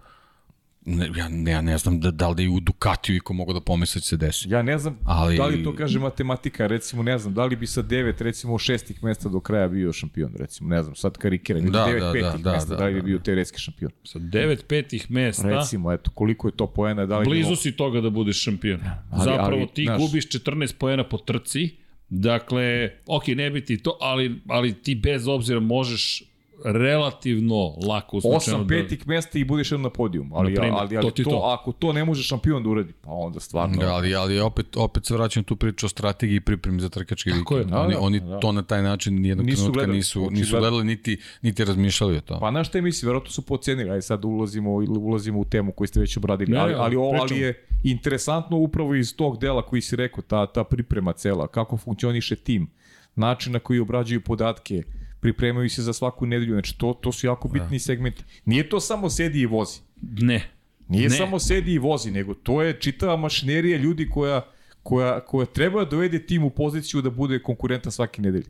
Ne, 0.82 1.10
ja, 1.16 1.28
ne, 1.28 1.50
ja 1.50 1.60
ne 1.60 1.78
znam 1.78 2.00
da, 2.00 2.10
da 2.10 2.28
li 2.28 2.34
da 2.34 2.42
i 2.42 2.48
u 2.48 2.60
Ducatiju 2.60 3.16
iko 3.16 3.32
mogu 3.32 3.52
da 3.52 3.60
pomisli 3.60 3.98
da 3.98 4.04
se 4.04 4.16
desi. 4.16 4.48
Ja 4.48 4.62
ne 4.62 4.78
znam 4.78 4.98
Ali- 5.04 5.36
da 5.36 5.46
li 5.46 5.64
to 5.64 5.74
kaže 5.74 5.98
matematika, 5.98 6.66
recimo 6.66 7.02
ne 7.02 7.18
znam, 7.18 7.34
da 7.34 7.44
li 7.44 7.56
bi 7.56 7.66
sa 7.66 7.82
devet, 7.82 8.20
recimo 8.20 8.58
šestih 8.58 9.04
mesta 9.04 9.28
do 9.28 9.40
kraja 9.40 9.68
bio 9.68 9.92
šampion, 9.92 10.32
recimo, 10.36 10.68
ne 10.68 10.82
znam, 10.82 10.94
sad 10.94 11.18
karikiram, 11.18 11.62
Da, 11.62 11.70
da, 11.70 11.84
devet 11.84 12.02
da, 12.02 12.12
petih 12.12 12.40
da, 12.40 12.52
mesta, 12.52 12.70
da, 12.70 12.76
da, 12.76 12.84
li 12.84 12.94
bi 12.94 13.00
da, 13.00 13.04
bio 13.04 13.18
teoretski 13.18 13.58
šampion. 13.58 13.90
Sa 14.04 14.18
devet 14.18 14.64
petih 14.68 15.10
mesta, 15.10 15.48
Recimo, 15.50 15.92
eto, 15.92 16.10
koliko 16.10 16.48
je 16.48 16.52
to 16.52 16.66
poena, 16.66 17.06
da 17.06 17.18
li 17.18 17.24
bi 17.24 17.30
blizu 17.30 17.50
mo- 17.50 17.56
si 17.56 17.72
toga 17.72 18.00
da 18.00 18.10
budeš 18.10 18.42
šampion. 18.42 18.80
ali- 19.10 19.24
Zapravo 19.24 19.56
ali, 19.56 19.68
ti 19.68 19.84
znaš- 19.84 20.00
gubiš 20.00 20.28
14 20.28 20.74
poena 20.74 21.04
po 21.04 21.18
trci, 21.18 21.70
dakle, 22.08 22.64
ok, 23.06 23.26
ne 23.28 23.50
bi 23.50 23.64
ti 23.64 23.78
to, 23.78 23.98
ali, 24.00 24.40
ali 24.48 24.74
ti 24.74 24.94
bez 24.94 25.28
obzira 25.28 25.60
možeš 25.60 26.22
relativno 26.64 27.74
lako 27.88 28.16
uslučeno 28.16 28.36
osam 28.36 28.68
petih 28.68 29.08
mesta 29.08 29.38
i 29.38 29.44
budeš 29.44 29.72
jedan 29.72 29.82
na 29.82 29.90
podijumu, 29.90 30.36
ali, 30.36 30.52
Na 30.52 30.60
primer, 30.60 30.78
ali, 30.80 30.96
ali, 30.96 31.02
to 31.02 31.06
ali 31.06 31.14
ti 31.14 31.24
to, 31.24 31.30
to. 31.30 31.36
ako 31.36 31.72
to 31.72 31.92
ne 31.92 32.04
može 32.04 32.22
šampion 32.22 32.62
da 32.62 32.68
uradi, 32.68 32.92
pa 33.00 33.10
onda 33.10 33.40
stvarno... 33.40 33.76
Da, 33.76 33.94
ali, 33.94 34.14
ali 34.14 34.40
opet, 34.40 34.76
opet 34.76 35.06
se 35.06 35.14
vraćam 35.14 35.44
tu 35.44 35.56
priču 35.56 35.86
o 35.86 35.88
strategiji 35.88 36.36
i 36.36 36.40
pripremi 36.40 36.80
za 36.80 36.88
trkački 36.88 37.30
vikend. 37.30 37.70
je. 37.70 37.76
Oni, 37.76 37.94
Da, 37.94 38.00
oni 38.00 38.20
da. 38.20 38.40
to 38.40 38.52
na 38.52 38.62
taj 38.62 38.82
način 38.82 39.20
nijednog 39.20 39.46
Nisu 39.46 39.56
trenutka 39.56 39.78
gledali, 39.78 39.96
nisu, 39.96 40.28
nisu 40.30 40.58
gledali 40.58 40.84
niti, 40.84 41.20
niti 41.42 41.64
razmišljali 41.64 42.16
o 42.16 42.20
tome. 42.20 42.40
Pa 42.40 42.50
znaš 42.50 42.68
šta 42.68 42.78
je 42.78 42.82
misli, 42.82 43.06
verovatno 43.06 43.30
su 43.30 43.42
pocenili, 43.42 43.90
ajde 43.90 44.02
sad 44.02 44.24
ulazimo, 44.24 44.70
ulazimo 44.88 45.40
u 45.40 45.44
temu 45.44 45.72
koju 45.72 45.88
ste 45.88 46.00
već 46.00 46.16
obradili, 46.16 46.52
Ne, 46.52 46.58
ali, 46.58 46.74
ali, 46.74 46.96
o, 46.96 47.10
pričamo. 47.10 47.28
ali 47.30 47.40
je 47.40 47.66
interesantno 47.82 48.56
upravo 48.56 48.94
iz 48.94 49.16
tog 49.16 49.38
dela 49.38 49.62
koji 49.66 49.82
si 49.82 49.96
rekao, 49.96 50.22
ta, 50.22 50.46
ta 50.46 50.64
priprema 50.64 51.12
cela, 51.12 51.46
kako 51.46 51.76
funkcioniše 51.76 52.36
tim, 52.36 52.70
način 53.16 53.52
na 53.52 53.58
koji 53.58 53.80
obrađuju 53.80 54.20
podatke, 54.20 54.82
pripremaju 55.20 55.70
se 55.70 55.82
za 55.82 55.92
svaku 55.92 56.26
nedelju, 56.26 56.52
znači 56.52 56.78
to, 56.78 56.94
to 57.00 57.12
su 57.12 57.26
jako 57.26 57.48
bitni 57.48 57.78
segmenti. 57.78 58.24
Nije 58.44 58.68
to 58.68 58.80
samo 58.80 59.10
sedi 59.10 59.40
i 59.40 59.46
vozi. 59.46 59.78
Ne. 60.02 60.50
Nije 60.88 61.08
Ne. 61.08 61.16
samo 61.16 61.38
sedi 61.38 61.72
i 61.72 61.78
vozi, 61.78 62.10
nego 62.10 62.34
to 62.34 62.62
je 62.62 62.80
čitava 62.80 63.16
mašinerija 63.16 63.78
ljudi 63.78 64.08
koja, 64.08 64.46
koja, 64.82 65.20
koja 65.20 65.46
treba 65.46 65.84
da 65.84 65.90
dovede 65.90 66.26
tim 66.26 66.44
u 66.44 66.50
poziciju 66.50 67.02
da 67.02 67.10
bude 67.10 67.42
konkurentan 67.42 67.92
svake 67.92 68.22
nedelje. 68.22 68.46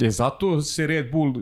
E, 0.00 0.10
zato 0.10 0.62
se 0.62 0.86
Red 0.86 1.10
Bull 1.10 1.34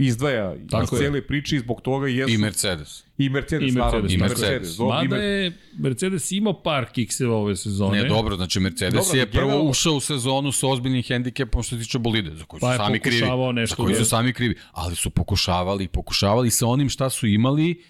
izdvaja 0.00 0.54
Tako 0.70 0.82
iz 0.86 0.92
je. 0.92 0.98
cele 1.00 1.22
priče 1.22 1.56
i 1.56 1.58
zbog 1.58 1.80
toga 1.80 2.08
i 2.08 2.16
jesu 2.16 2.32
I 2.32 2.38
Mercedes. 2.38 3.04
i 3.18 3.28
Mercedes, 3.28 3.68
I 3.68 3.72
naravno, 3.72 4.00
Mercedes, 4.00 4.14
i 4.14 4.18
Mercedes. 4.18 4.78
i 4.78 4.82
Mada 4.82 5.16
je 5.16 5.52
Mercedes 5.74 6.32
imao 6.32 6.62
par 6.62 6.86
kikseva 6.86 7.36
ove 7.36 7.56
sezone. 7.56 8.02
Ne, 8.02 8.08
dobro, 8.08 8.36
znači 8.36 8.60
Mercedes 8.60 8.94
Dobro, 8.96 9.18
je 9.18 9.26
prvo 9.26 9.44
generalno- 9.44 9.70
ušao 9.70 9.92
u 9.92 10.00
sezonu 10.00 10.52
sa 10.52 10.66
ozbiljnim 10.68 11.02
hendikepom 11.02 11.62
što 11.62 11.76
se 11.76 11.82
tiče 11.82 11.98
bolide, 11.98 12.30
za 12.30 12.44
koji 12.44 12.60
su 12.60 12.62
Pa 12.62 12.72
je 12.72 12.78
sami 12.78 13.00
krivi. 13.00 13.20
pokušavao 13.20 13.52
nešto, 13.52 13.72
za 13.72 13.76
koji 13.76 13.94
su 13.94 14.04
sami 14.04 14.32
krivi, 14.32 14.54
ali 14.72 14.96
su 14.96 15.10
pokušavali, 15.10 15.88
pokušavali 15.88 16.50
sa 16.50 16.66
onim 16.66 16.88
šta 16.88 17.10
su 17.10 17.26
imali, 17.26 17.82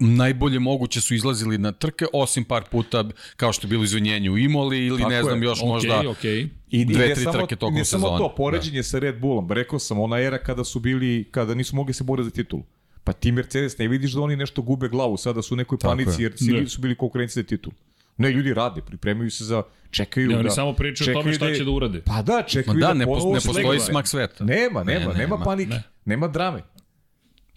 najbolje 0.00 0.58
moguće 0.58 1.00
su 1.00 1.14
izlazili 1.14 1.58
na 1.58 1.72
trke, 1.72 2.04
osim 2.12 2.44
par 2.44 2.64
puta, 2.64 3.04
kao 3.36 3.52
što 3.52 3.66
je 3.66 3.68
bilo 3.68 3.84
izvinjenje 3.84 4.30
u 4.30 4.38
Imoli 4.38 4.78
ili 4.80 4.98
Tako 4.98 5.10
ne 5.10 5.16
je. 5.16 5.22
znam 5.22 5.42
još 5.42 5.58
Okej, 5.58 5.68
možda 5.68 6.02
okej. 6.08 6.48
I, 6.70 6.84
dve, 6.84 7.04
i 7.06 7.08
ne 7.08 7.14
tri 7.14 7.24
samo, 7.24 7.32
trke 7.32 7.56
tokom 7.56 7.74
ne 7.74 7.84
samo 7.84 8.02
sezone. 8.02 8.18
to, 8.20 8.34
poređenje 8.34 8.82
sa 8.82 8.98
Red 8.98 9.18
Bullom. 9.18 9.52
Rekao 9.52 9.78
sam, 9.78 9.98
ona 10.00 10.18
era 10.18 10.38
kada 10.38 10.64
su 10.64 10.80
bili, 10.80 11.28
kada 11.30 11.54
nisu 11.54 11.76
mogli 11.76 11.94
se 11.94 12.04
boriti 12.04 12.24
za 12.24 12.30
titulu. 12.32 12.62
Pa 13.04 13.12
ti 13.12 13.32
Mercedes, 13.32 13.78
ne 13.78 13.88
vidiš 13.88 14.12
da 14.12 14.20
oni 14.20 14.36
nešto 14.36 14.62
gube 14.62 14.88
glavu, 14.88 15.16
sada 15.16 15.42
su 15.42 15.54
u 15.54 15.58
nekoj 15.58 15.78
panici, 15.78 16.10
je. 16.12 16.24
jer 16.24 16.32
si, 16.36 16.52
Ne. 16.52 16.66
su 16.66 16.80
bili 16.80 16.94
konkurenci 16.94 17.34
za 17.34 17.42
titul. 17.42 17.72
Ne, 18.16 18.30
ljudi 18.30 18.54
rade, 18.54 18.80
pripremaju 18.82 19.30
se 19.30 19.44
za, 19.44 19.62
čekaju 19.90 20.28
Ne, 20.28 20.34
da... 20.34 20.40
oni 20.40 20.50
samo 20.50 20.72
pričaju 20.72 21.10
o 21.10 21.22
tome 21.22 21.34
šta 21.34 21.48
je- 21.48 21.56
će 21.56 21.64
da 21.64 21.70
urade. 21.70 22.00
Pa 22.00 22.22
da, 22.22 22.32
Ma 22.32 22.42
čekaju 22.42 22.80
da, 22.80 22.86
da, 22.86 22.94
ne, 22.94 23.04
ponovo 23.04 23.32
pos, 23.32 23.44
ne 23.44 23.52
postoji 23.52 23.80
smak 23.80 24.08
sveta. 24.08 24.44
Nema, 24.44 24.84
nema, 24.84 25.00
Ne, 25.02 25.06
nema 25.06 25.16
nema. 25.16 25.36
panike, 25.38 25.70
Ne. 25.70 25.82
nema 26.04 26.28
drame. 26.28 26.62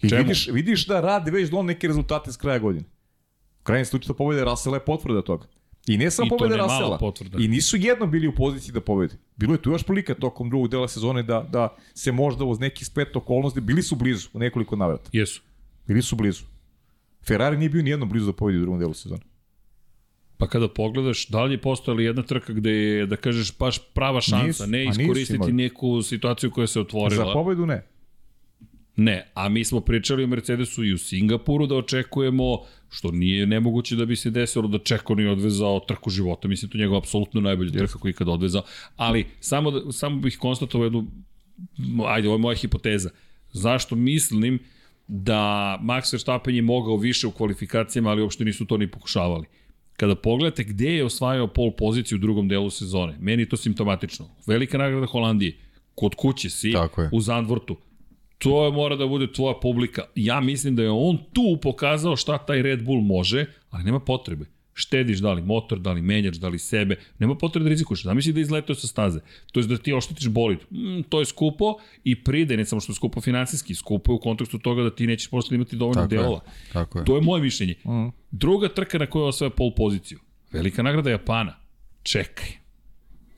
I 0.04 0.08
Čemu? 0.08 0.22
vidiš, 0.22 0.48
vidiš 0.48 0.86
da 0.86 1.00
rade 1.00 1.30
već 1.30 1.50
do 1.50 1.62
neke 1.62 1.86
rezultate 1.86 2.32
s 2.32 2.36
kraja 2.36 2.58
godine. 2.58 2.84
U 3.60 3.64
krajnjem 3.64 3.84
slučaju 3.84 4.14
pobjede 4.14 4.44
Rasela 4.44 4.76
je 4.76 4.84
potvrda 4.84 5.22
toga. 5.22 5.46
I 5.86 5.98
ne 5.98 6.10
samo 6.10 6.36
mala 6.40 6.56
Rasela. 6.56 6.98
I 7.38 7.48
nisu 7.48 7.76
jednom 7.76 8.10
bili 8.10 8.28
u 8.28 8.34
poziciji 8.34 8.72
da 8.72 8.80
pobede. 8.80 9.14
Bilo 9.36 9.54
je 9.54 9.62
tu 9.62 9.70
još 9.70 9.82
prilika 9.82 10.14
tokom 10.14 10.50
drugog 10.50 10.68
dela 10.68 10.88
sezone 10.88 11.22
da, 11.22 11.46
da 11.52 11.76
se 11.94 12.12
možda 12.12 12.44
uz 12.44 12.60
neki 12.60 12.84
spet 12.84 13.16
okolnosti, 13.16 13.60
bili 13.60 13.82
su 13.82 13.96
blizu 13.96 14.28
u 14.32 14.38
nekoliko 14.38 14.76
navrata. 14.76 15.10
Jesu. 15.12 15.42
Bili 15.86 16.02
su 16.02 16.16
blizu. 16.16 16.44
Ferrari 17.26 17.56
nije 17.56 17.68
bio 17.68 17.82
nijednom 17.82 18.08
blizu 18.08 18.26
da 18.26 18.32
pobedi 18.32 18.58
u 18.58 18.60
drugom 18.60 18.80
delu 18.80 18.94
sezone. 18.94 19.20
Pa 20.36 20.46
kada 20.46 20.68
pogledaš, 20.68 21.28
da 21.28 21.44
li 21.44 21.54
je 21.54 21.60
postojala 21.60 22.02
jedna 22.02 22.22
trka 22.22 22.52
gde 22.52 22.70
je, 22.70 23.06
da 23.06 23.16
kažeš, 23.16 23.58
baš 23.58 23.78
prava 23.94 24.20
šansa, 24.20 24.46
Nisu, 24.46 24.66
ne 24.66 24.82
a 24.82 24.88
nisu 24.88 25.00
iskoristiti 25.00 25.52
neku 25.52 26.02
situaciju 26.02 26.50
koja 26.50 26.66
se 26.66 26.80
otvorila. 26.80 27.26
Za 27.26 27.32
pobedu 27.32 27.66
ne. 27.66 27.86
Ne, 28.96 29.26
a 29.34 29.48
mi 29.48 29.64
smo 29.64 29.80
pričali 29.80 30.24
o 30.24 30.26
Mercedesu 30.26 30.84
i 30.84 30.92
u 30.92 30.98
Singapuru 30.98 31.66
da 31.66 31.74
očekujemo, 31.74 32.58
što 32.90 33.10
nije 33.10 33.46
nemoguće 33.46 33.96
da 33.96 34.04
bi 34.04 34.16
se 34.16 34.30
desilo 34.30 34.68
da 34.68 34.78
Čeko 34.78 35.14
nije 35.14 35.30
odvezao 35.30 35.80
trku 35.80 36.10
života. 36.10 36.48
Mislim, 36.48 36.70
to 36.70 36.78
je 36.78 36.82
njegov 36.82 36.98
apsolutno 36.98 37.40
najbolja 37.40 37.72
trka 37.72 37.98
koji 37.98 38.10
je 38.10 38.12
ikada 38.12 38.30
odvezao. 38.30 38.62
Ali 38.96 39.26
samo, 39.40 39.70
da, 39.70 39.92
samo 39.92 40.20
bih 40.20 40.38
konstatovao 40.38 40.84
jednu, 40.84 41.06
ajde, 42.06 42.28
ovo 42.28 42.34
je 42.34 42.40
moja 42.40 42.56
hipoteza. 42.56 43.10
Zašto 43.52 43.96
mislim 43.96 44.58
da 45.08 45.78
Max 45.82 46.12
Verstappen 46.12 46.54
je 46.54 46.62
mogao 46.62 46.96
više 46.96 47.26
u 47.26 47.30
kvalifikacijama, 47.30 48.10
ali 48.10 48.22
uopšte 48.22 48.44
nisu 48.44 48.64
to 48.64 48.76
ni 48.76 48.90
pokušavali. 48.90 49.46
Kada 49.96 50.14
pogledate 50.14 50.64
gde 50.64 50.96
je 50.96 51.04
osvajao 51.04 51.46
pol 51.46 51.70
poziciju 51.78 52.16
u 52.16 52.20
drugom 52.20 52.48
delu 52.48 52.70
sezone, 52.70 53.16
meni 53.20 53.42
je 53.42 53.48
to 53.48 53.56
simptomatično. 53.56 54.28
Velika 54.46 54.78
nagrada 54.78 55.06
Holandije, 55.06 55.58
kod 55.94 56.14
kuće 56.14 56.50
si, 56.50 56.72
u 57.12 57.20
Zandvortu, 57.20 57.76
to 58.44 58.64
je 58.64 58.72
mora 58.72 58.96
da 58.96 59.06
bude 59.06 59.32
tvoja 59.32 59.54
publika. 59.62 60.02
Ja 60.14 60.40
mislim 60.40 60.76
da 60.76 60.82
je 60.82 60.90
on 60.90 61.18
tu 61.32 61.58
pokazao 61.62 62.16
šta 62.16 62.38
taj 62.38 62.62
Red 62.62 62.84
Bull 62.84 63.00
može, 63.00 63.46
ali 63.70 63.84
nema 63.84 64.00
potrebe. 64.00 64.46
Štediš 64.74 65.18
da 65.18 65.32
li 65.32 65.42
motor, 65.42 65.78
da 65.78 65.92
li 65.92 66.02
menjač, 66.02 66.36
da 66.36 66.48
li 66.48 66.58
sebe, 66.58 66.96
nema 67.18 67.34
potrebe 67.34 67.64
da 67.64 67.70
rizikuješ. 67.70 68.02
Zamisli 68.02 68.32
da 68.32 68.40
izletao 68.40 68.74
sa 68.74 68.86
staze. 68.86 69.20
To 69.52 69.60
je 69.60 69.66
da 69.66 69.76
ti 69.76 69.92
oštetiš 69.92 70.28
bolid. 70.28 70.58
Mm, 70.70 71.00
to 71.08 71.20
je 71.20 71.26
skupo 71.26 71.74
i 72.04 72.24
pride, 72.24 72.56
ne 72.56 72.64
samo 72.64 72.80
što 72.80 72.92
je 72.92 72.96
skupo 72.96 73.20
finansijski, 73.20 73.74
skupo 73.74 74.12
je 74.12 74.16
u 74.16 74.20
kontekstu 74.20 74.58
toga 74.58 74.82
da 74.82 74.90
ti 74.90 75.06
nećeš 75.06 75.30
posle 75.30 75.54
imati 75.54 75.76
dovoljno 75.76 76.02
Tako 76.02 76.14
je. 76.14 76.18
delova. 76.18 76.40
Tako 76.72 76.98
je. 76.98 77.04
To 77.04 77.16
je 77.16 77.22
moje 77.22 77.42
mišljenje. 77.42 77.74
Mm. 77.84 78.08
Druga 78.30 78.68
trka 78.68 78.98
na 78.98 79.06
kojoj 79.06 79.24
je 79.24 79.28
osvaja 79.28 79.50
pol 79.50 79.74
poziciju. 79.76 80.18
Velika 80.52 80.82
nagrada 80.82 81.10
Japana. 81.10 81.56
Čekaj. 82.02 82.48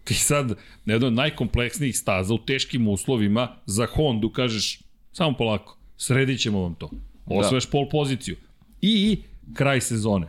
Ti 0.05 0.15
sad 0.15 0.49
na 0.85 0.95
jednoj 0.95 1.09
od 1.09 1.15
najkompleksnijih 1.15 1.97
staza 1.97 2.35
u 2.35 2.39
teškim 2.39 2.89
uslovima 2.89 3.57
za 3.67 3.87
Hondu 3.87 4.31
kažeš 4.31 4.86
samo 5.17 5.37
polako, 5.37 5.77
sredit 5.97 6.41
ćemo 6.41 6.62
vam 6.62 6.75
to. 6.75 6.91
Osvajaš 7.27 7.64
da. 7.64 7.71
pol 7.71 7.89
poziciju. 7.89 8.37
I 8.83 9.23
kraj 9.55 9.81
sezone. 9.81 10.29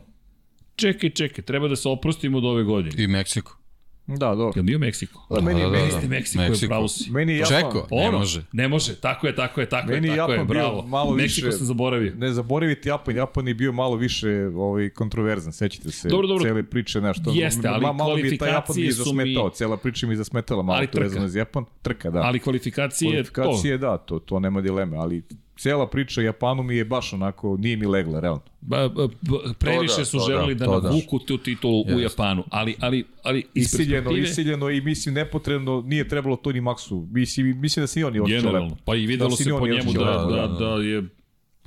Čekaj, 0.76 1.10
čekaj, 1.10 1.44
treba 1.46 1.68
da 1.68 1.76
se 1.76 1.90
oprostimo 1.90 2.38
od 2.38 2.46
ove 2.46 2.64
godine. 2.64 3.04
I 3.04 3.08
Meksiko. 3.08 3.57
Da, 4.10 4.16
dobro. 4.28 4.52
Jel 4.56 4.64
bio 4.64 4.80
Meksiko? 4.80 5.28
Da, 5.32 5.42
meni, 5.42 5.60
da, 5.60 5.66
da, 5.66 5.72
meni, 5.72 5.82
da. 5.82 5.88
Jeste 5.88 6.08
Meksiko, 6.10 6.42
je 6.44 6.50
Meksiko. 6.50 6.70
pravo 6.70 6.88
si. 6.88 7.12
meni 7.12 7.34
je 7.34 7.38
Japan, 7.40 7.58
Čeko, 7.62 7.88
ne 7.92 8.08
Ono, 8.08 8.18
može. 8.18 8.44
Ne 8.52 8.68
može, 8.68 8.96
tako 8.96 9.28
je, 9.28 9.36
tako 9.36 9.62
je, 9.62 9.70
tako 9.70 9.88
Meni 9.88 10.08
je, 10.08 10.16
tako 10.16 10.32
je, 10.32 10.36
Japan 10.36 10.48
bio 10.48 10.54
bravo. 10.56 10.82
malo 10.84 11.12
Meksiko 11.14 11.46
više- 11.46 11.58
sam 11.58 11.66
zaboravio. 11.66 12.14
Ne 12.16 12.32
zaboraviti 12.32 12.90
Japan, 12.90 13.16
Japan 13.16 13.48
je 13.48 13.54
bio 13.54 13.72
malo 13.72 13.96
više 13.96 14.30
ovaj, 14.48 14.90
kontroverzan, 14.90 15.54
sećate 15.54 15.92
se 15.92 16.10
Dobro, 16.10 16.28
dobro. 16.28 16.44
cele 16.44 16.64
priče, 16.64 17.02
nešto. 17.02 17.32
Jeste, 17.32 17.68
ali 17.68 17.82
malo 17.86 18.16
mi 18.16 18.22
je 18.22 18.38
taj 18.38 18.50
Japan 18.50 18.76
mi 18.76 18.82
je 18.82 18.86
kvalifikacije 18.86 18.94
su 18.96 19.14
mi- 19.14 19.24
zasmetao, 19.24 19.50
cela 19.50 19.78
priča 19.78 20.08
mi 20.08 20.14
je 20.14 20.18
zasmetala 20.18 20.64
malo 20.64 20.78
Ali 20.78 20.88
to 20.88 21.00
vezano 21.00 21.28
za 21.28 21.40
Japan, 21.40 21.66
trka, 21.82 22.10
da. 22.10 22.20
Ali 22.20 22.40
kvalifikacije, 22.40 23.12
Kvalifikacije, 23.12 23.74
to. 23.74 23.82
da, 23.82 23.98
to, 23.98 24.20
to 24.20 24.40
nema 24.40 24.62
dileme, 24.62 24.98
ali 24.98 25.24
cela 25.58 25.88
priča 25.88 26.22
o 26.22 26.24
Japanu 26.24 26.64
mi 26.64 26.76
je 26.76 26.86
baš 26.86 27.14
onako, 27.14 27.58
nije 27.58 27.78
mi 27.78 27.86
legla, 27.86 28.20
realno. 28.20 28.42
Ba, 28.62 28.90
ba, 28.90 29.08
ba, 29.22 29.38
previše 29.54 29.94
To 29.94 30.00
da, 30.00 30.06
su 30.06 30.12
to 30.12 30.20
da, 30.20 30.26
želeli 30.28 30.56
da, 30.56 30.66
to 30.66 30.80
da. 30.80 30.90
navuku 30.90 31.20
tu 31.20 31.38
titulu 31.38 31.82
u 31.82 31.86
Jeste. 31.90 32.04
Japanu, 32.04 32.44
ali, 32.50 32.76
ali, 32.80 33.06
ali 33.24 33.46
iz 33.54 33.66
Isiljeno, 33.66 34.04
perspektive- 34.04 34.30
isiljeno 34.32 34.70
i 34.70 34.82
mislim 34.82 35.16
nepotrebno, 35.16 35.82
nije 35.82 36.08
trebalo 36.08 36.36
to 36.36 36.52
ni 36.52 36.62
Maksu. 36.62 37.08
Mislim, 37.12 37.62
mislim 37.62 37.84
da 37.84 37.88
se 37.88 38.00
i 38.00 38.04
oni 38.04 38.20
Generalno, 38.28 38.64
lepo. 38.64 38.76
pa 38.86 38.96
i 38.96 39.06
videlo 39.06 39.30
Da, 39.30 39.36
se 39.36 39.50
po 39.50 39.68
je 39.68 39.74
njemu 39.74 39.94
da, 39.94 40.00
da, 40.00 40.26
da, 40.32 40.48
da, 40.50 40.66
da. 40.68 40.84
je 40.84 41.04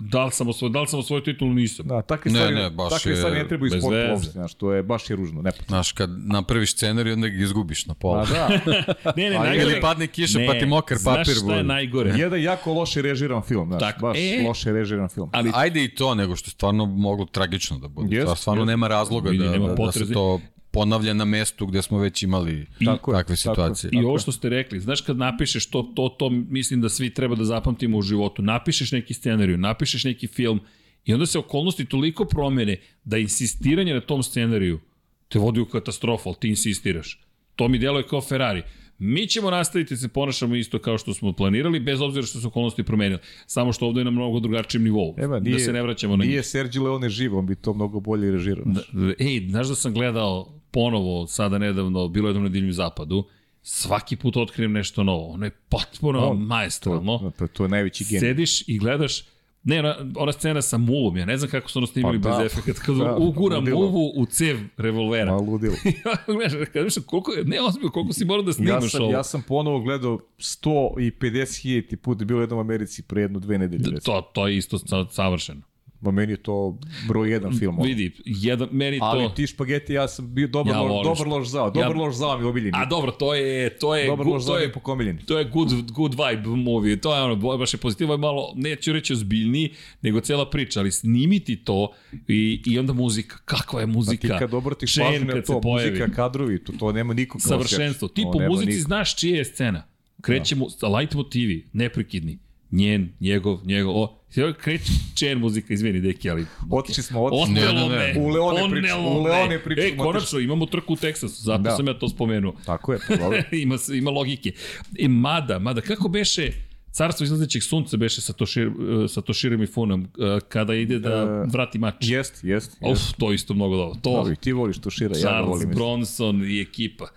da 0.00 0.24
li 0.24 0.32
sam 0.32 0.48
osvoj, 0.48 0.70
da 0.70 0.80
li 0.80 0.86
sam 0.86 0.98
osvojio 0.98 1.20
titulu, 1.20 1.50
nisam. 1.52 1.86
Da, 1.86 2.02
takve 2.02 2.30
Ne, 2.30 2.38
stvari, 2.38 2.54
ne, 2.54 2.70
baš 2.70 2.90
takve 2.90 3.10
je 3.10 3.16
stvari 3.16 3.36
ne 3.36 3.48
trebaju 3.48 3.70
u 3.70 3.72
bez 3.72 3.82
sportu 3.82 3.98
uopšte, 4.10 4.30
znaš, 4.30 4.54
to 4.54 4.72
je 4.72 4.82
baš 4.82 5.10
je 5.10 5.16
ružno, 5.16 5.42
nepotrebno. 5.42 5.66
Znaš, 5.68 5.92
kad 5.92 6.10
napraviš 6.18 6.72
scenarij, 6.72 7.12
onda 7.12 7.28
ga 7.28 7.42
izgubiš 7.42 7.86
na 7.86 7.94
pola. 7.94 8.20
A 8.20 8.26
da, 8.26 8.48
Ne, 9.16 9.30
ne, 9.30 9.36
Ali 9.36 9.48
najgore. 9.48 9.62
ili 9.62 9.80
padne 9.80 10.06
kiša, 10.06 10.38
pa 10.46 10.54
ti 10.54 10.66
mokar 10.66 10.98
papir 11.04 11.24
Znaš 11.24 11.38
šta 11.38 11.54
je 11.54 11.62
najgore? 11.64 12.10
jedan 12.10 12.42
jako 12.42 12.72
loše 12.72 13.02
režiran 13.02 13.42
film, 13.42 13.68
znaš, 13.68 13.80
Tako, 13.80 14.00
baš 14.00 14.18
e. 14.18 14.44
loše 14.48 14.72
režiran 14.72 15.08
film. 15.08 15.30
Ali 15.32 15.50
Ajde 15.54 15.84
i 15.84 15.94
to, 15.94 16.14
nego 16.14 16.36
što 16.36 16.48
je 16.48 16.52
stvarno 16.52 16.86
moglo 16.86 17.26
tragično 17.26 17.78
da 17.78 17.88
bude. 17.88 18.16
Jest, 18.16 18.28
Jest, 18.28 18.40
stvarno 18.40 18.62
jest. 18.62 18.68
nema 18.68 18.88
razloga 18.88 19.30
Vidi, 19.30 19.44
da, 19.44 19.50
nema 19.50 19.68
da, 19.68 19.74
da 19.74 19.92
se 19.92 20.12
to 20.12 20.40
ponavlja 20.70 21.14
na 21.14 21.24
mestu 21.24 21.66
gde 21.66 21.82
smo 21.82 21.98
već 21.98 22.22
imali 22.22 22.66
Tako 22.84 23.12
takve 23.12 23.12
tako 23.12 23.32
je. 23.32 23.36
situacije. 23.36 23.90
I 23.92 24.04
ovo 24.04 24.18
što 24.18 24.32
ste 24.32 24.48
rekli, 24.48 24.80
znaš 24.80 25.00
kad 25.00 25.16
napišeš 25.16 25.70
to, 25.70 25.92
to, 25.94 26.08
to 26.18 26.30
mislim 26.30 26.80
da 26.80 26.88
svi 26.88 27.14
treba 27.14 27.34
da 27.34 27.44
zapamtimo 27.44 27.98
u 27.98 28.02
životu. 28.02 28.42
Napišeš 28.42 28.92
neki 28.92 29.14
scenariju, 29.14 29.58
napišeš 29.58 30.04
neki 30.04 30.26
film 30.26 30.60
i 31.04 31.14
onda 31.14 31.26
se 31.26 31.38
okolnosti 31.38 31.84
toliko 31.84 32.24
promene 32.24 32.76
da 33.04 33.18
insistiranje 33.18 33.94
na 33.94 34.00
tom 34.00 34.22
scenariju 34.22 34.80
te 35.28 35.38
vodi 35.38 35.60
u 35.60 35.66
katastrofu, 35.66 36.28
ali 36.28 36.36
ti 36.40 36.48
insistiraš. 36.48 37.20
To 37.56 37.68
mi 37.68 37.78
deluje 37.78 38.06
kao 38.06 38.20
Ferrari. 38.20 38.62
Mi 38.98 39.26
ćemo 39.26 39.50
nastaviti 39.50 39.94
da 39.94 39.98
se 39.98 40.08
ponašamo 40.08 40.56
isto 40.56 40.78
kao 40.78 40.98
što 40.98 41.14
smo 41.14 41.32
planirali, 41.32 41.80
bez 41.80 42.00
obzira 42.00 42.26
što 42.26 42.40
su 42.40 42.48
okolnosti 42.48 42.82
promenili. 42.82 43.20
Samo 43.46 43.72
što 43.72 43.86
ovde 43.86 44.00
je 44.00 44.04
na 44.04 44.10
mnogo 44.10 44.40
drugačijem 44.40 44.84
nivou. 44.84 45.14
Ema, 45.18 45.38
nije, 45.40 45.52
da 45.52 45.58
se 45.58 45.72
ne 45.72 45.82
vraćamo 45.82 46.16
na 46.16 46.24
Nije 46.24 46.36
njih. 46.36 46.46
Sergio 46.46 46.82
Leone 46.82 47.08
živ, 47.08 47.38
on 47.38 47.46
bi 47.46 47.54
to 47.54 47.74
mnogo 47.74 48.00
bolje 48.00 48.30
režirao. 48.30 48.64
Da, 48.66 48.80
ej, 49.18 49.46
znaš 49.50 49.68
da 49.68 49.74
sam 49.74 49.94
gledao 49.94 50.59
ponovo, 50.70 51.26
sada 51.26 51.58
nedavno, 51.58 52.08
bilo 52.08 52.28
je 52.28 52.34
jednom 52.34 52.52
divljem 52.52 52.72
zapadu, 52.72 53.24
svaki 53.62 54.16
put 54.16 54.36
otkrijem 54.36 54.72
nešto 54.72 55.02
novo. 55.02 55.26
Ono 55.26 55.44
je 55.44 55.50
potpuno 55.50 56.18
On, 56.20 56.38
maestralno. 56.38 57.32
To, 57.38 57.46
to 57.46 57.62
je 57.62 57.68
najveći 57.68 58.04
genij. 58.04 58.20
Sediš 58.20 58.68
i 58.68 58.78
gledaš 58.78 59.22
Ne, 59.62 59.78
ona, 59.78 59.96
ona 60.16 60.32
scena 60.32 60.62
sa 60.62 60.78
mulom, 60.78 61.16
ja 61.16 61.24
ne 61.24 61.36
znam 61.36 61.50
kako 61.50 61.70
su 61.70 61.78
ono 61.78 61.86
snimili 61.86 62.20
Pa 62.20 62.28
bez 62.28 62.38
da. 62.38 62.44
efekata, 62.44 62.80
kad 62.80 62.96
Da, 62.96 63.16
ugura 63.16 63.56
ludilo. 63.58 63.80
muvu 63.80 64.12
u 64.16 64.26
cev 64.26 64.56
revolvera. 64.76 65.32
Ma 65.32 65.38
ludilo. 65.38 65.74
ja, 66.04 66.16
gledaš, 66.28 66.68
kad 66.72 66.84
viš, 66.84 66.94
koliko 67.06 67.32
ne 67.44 67.60
ozbiljno, 67.60 67.90
koliko 67.90 68.12
si 68.12 68.24
morao 68.24 68.42
da 68.42 68.48
Ja 68.48 68.54
snimaš 68.54 68.90
sam, 68.90 69.02
ovo. 69.02 69.12
ja 69.12 69.24
sam 69.24 69.42
ponovo 69.42 69.80
gledao 69.80 70.18
150.000 70.38 71.96
put, 71.96 72.20
je 72.20 72.26
bilo 72.26 72.40
jednom 72.40 72.58
u 72.58 72.62
Americi 72.62 73.02
pre 73.02 73.22
jednu, 73.22 73.38
dve 73.38 73.58
nedelje. 73.58 73.90
recimo. 73.90 74.00
To, 74.12 74.22
to 74.24 74.48
je 74.48 74.56
isto 74.56 74.78
sa- 74.78 75.06
savršeno. 75.06 75.60
Ma 76.00 76.10
meni 76.10 76.32
je 76.32 76.36
to 76.36 76.78
broj 77.08 77.30
jedan 77.30 77.58
film. 77.58 77.82
Vidi, 77.82 78.12
jedan, 78.24 78.68
meni 78.72 78.98
to... 78.98 79.04
Ali 79.04 79.28
ti 79.36 79.46
špageti, 79.46 79.92
ja 79.92 80.08
sam 80.08 80.34
bio 80.34 80.46
dobar, 80.48 80.74
Ja 80.74 80.80
volim 80.80 81.04
dobar 81.04 81.26
loš 81.28 81.48
zao. 81.48 81.70
Dobar 81.70 81.96
Ja- 81.96 82.02
loš 82.02 82.14
zao 82.14 82.38
mi 82.38 82.44
je 82.44 82.48
omiljeni. 82.48 82.72
A 82.74 82.86
dobro, 82.86 83.10
to 83.10 83.34
je, 83.34 83.78
to 83.78 83.96
je, 83.96 84.06
dobar 84.06 84.26
loš 84.26 84.42
to 84.42 84.46
zao 84.46 84.54
mi 84.54 84.62
je 84.62 84.66
je 84.66 84.72
pokomiljeni. 84.72 85.18
To 85.26 85.38
je 85.38 85.44
good, 85.44 85.90
good 85.92 86.14
vibe 86.14 86.48
movie, 86.48 87.00
to 87.00 87.16
je 87.16 87.22
ono, 87.22 87.36
baš 87.58 87.74
je 87.74 87.78
pozitivno, 87.78 88.14
je 88.14 88.18
malo, 88.18 88.52
neću 88.56 88.92
reći 88.92 89.12
ozbiljniji, 89.12 89.72
nego 90.02 90.20
cela 90.20 90.50
priča, 90.50 90.80
ali 90.80 90.92
snimiti 90.92 91.56
to 91.56 91.92
i, 92.28 92.62
i 92.66 92.78
onda 92.78 92.92
muzika, 92.92 93.38
kakva 93.44 93.80
je 93.80 93.84
A 93.84 93.86
ti 93.86 93.92
muzika, 93.92 94.38
kad 94.38 94.54
obratiš 94.54 94.96
pažnju 94.96 95.26
na 95.26 95.42
to, 95.42 95.60
muzika, 95.64 96.08
kadrovi, 96.08 96.64
to, 96.64 96.72
to 96.72 96.92
nema 96.92 97.14
niko 97.14 97.38
kao 97.38 97.48
savršenstvo. 97.48 98.08
Ti 98.08 98.24
po 98.32 98.38
muzici 98.48 98.70
niko. 98.70 98.82
znaš 98.82 99.16
čija 99.16 99.36
je 99.36 99.44
scena. 99.44 99.82
Krećemo, 100.20 100.66
da. 100.80 100.88
light 100.88 101.14
motivi, 101.14 101.68
neprekidni. 101.72 102.38
Njen, 102.70 103.12
njegov, 103.20 103.60
njegov, 103.64 103.96
o, 103.96 104.19
sve 104.30 104.54
kreće 104.54 105.34
muzika, 105.34 105.74
izvini, 105.74 106.00
deki, 106.00 106.30
ali... 106.30 106.46
Otišli 106.70 107.02
smo, 107.02 107.22
otišli. 107.22 107.54
Ne, 107.54 107.60
Otelo 107.60 107.88
ne, 107.88 107.96
ne. 107.98 108.14
me, 108.14 108.20
U 108.20 108.28
Leone 108.28 108.70
pričamo, 108.70 109.02
ponelo 109.02 109.20
u 109.20 109.22
Leone 109.24 109.58
pričamo, 109.58 109.88
E, 109.88 109.96
konačno, 109.96 110.38
imamo 110.38 110.66
trku 110.66 110.92
u 110.92 110.96
Teksasu, 110.96 111.42
zato 111.42 111.62
Da. 111.62 111.70
sam 111.70 111.86
ja 111.86 111.94
to 111.94 112.08
spomenuo. 112.08 112.54
Tako 112.66 112.92
je, 112.92 112.98
pa 113.08 113.16
dobro. 113.16 113.42
ima, 113.54 113.76
ima 113.92 114.10
logike. 114.10 114.52
I 114.94 115.08
mada, 115.08 115.58
mada, 115.58 115.80
kako 115.80 116.08
beše 116.08 116.52
carstvo 116.92 117.24
izlazećeg 117.24 117.62
sunca 117.62 117.96
beše 117.96 118.20
sa, 118.20 118.32
Tošir, 118.32 118.70
sa 119.08 119.20
Toširom 119.20 119.62
i 119.62 119.66
Funom 119.66 120.02
uh, 120.02 120.08
kada 120.48 120.74
ide 120.74 120.98
da 120.98 121.10
E, 121.44 121.50
vrati 121.52 121.78
mač? 121.78 121.94
Jest, 122.00 122.44
jest. 122.44 122.72
Uf, 122.72 122.88
jest. 122.90 123.16
to 123.18 123.32
isto 123.32 123.54
mnogo 123.54 123.76
dobro. 123.76 123.94
To, 123.94 124.10
Dobro, 124.10 124.32
i 124.32 124.36
ti 124.36 124.52
voliš 124.52 124.78
to 124.78 124.90
šira, 124.90 125.08
ja 125.08 125.14
ga 125.14 125.20
Charles 125.20 125.48
volim. 125.48 125.70
isto. 125.70 125.76
Bronson 125.76 126.44
i 126.44 126.60
ekipa. 126.60 127.08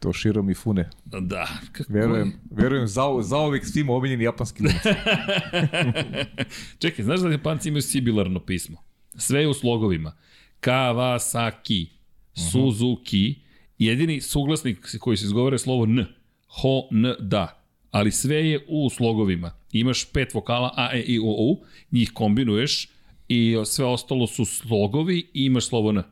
To 0.00 0.12
širom 0.12 0.50
i 0.50 0.54
fune. 0.54 0.90
Da. 1.04 1.48
Kako... 1.72 1.92
Verujem, 1.92 2.32
verujem 2.50 2.86
za, 2.86 3.02
za 3.20 3.36
ovih 3.36 3.66
svima 3.66 3.92
omiljeni 3.92 4.24
japanski 4.24 4.62
glumac. 4.62 4.82
Čekaj, 6.82 7.04
znaš 7.04 7.20
da 7.20 7.28
Japanci 7.28 7.68
imaju 7.68 7.82
sibilarno 7.82 8.40
pismo? 8.40 8.76
Sve 9.16 9.40
je 9.40 9.48
u 9.48 9.54
slogovima. 9.54 10.12
Kawasaki, 10.60 11.86
Suzuki, 12.52 13.34
jedini 13.78 14.20
suglasnik 14.20 14.96
koji 15.00 15.16
se 15.16 15.24
izgovara 15.24 15.54
je 15.54 15.58
slovo 15.58 15.84
N. 15.84 16.06
Ho, 16.46 16.88
N, 16.92 17.14
da. 17.18 17.62
Ali 17.90 18.10
sve 18.10 18.50
je 18.50 18.64
u 18.68 18.90
slogovima. 18.90 19.52
Imaš 19.72 20.04
pet 20.12 20.34
vokala 20.34 20.74
A, 20.76 20.90
E, 20.92 21.00
I, 21.00 21.18
O, 21.18 21.22
U, 21.22 21.60
njih 21.90 22.10
kombinuješ 22.14 22.88
i 23.28 23.56
sve 23.64 23.84
ostalo 23.84 24.26
su 24.26 24.44
slogovi 24.44 25.18
i 25.18 25.44
imaš 25.44 25.68
slovo 25.68 25.90
N. 25.90 26.02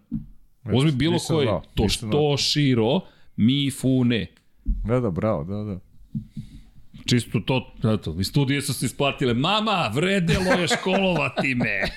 Uzmi 0.74 0.93
bilo 0.93 1.18
koji, 1.18 1.49
to 1.74 1.89
što 1.89 2.36
širo, 2.36 3.01
mi, 3.39 3.70
fu, 3.70 4.05
ne. 4.05 4.26
Da, 4.64 5.01
da, 5.01 5.11
bravo, 5.11 5.45
da, 5.45 5.64
da. 5.64 5.80
Čisto 7.07 7.41
to, 7.41 7.74
eto, 7.95 8.16
i 8.20 8.24
studije 8.24 8.62
su 8.62 8.74
se 8.74 8.86
isplatile. 8.86 9.34
Mama, 9.34 9.91
vredelo 9.95 10.53
je 10.53 10.68
školovati 10.68 11.55
me. 11.55 11.82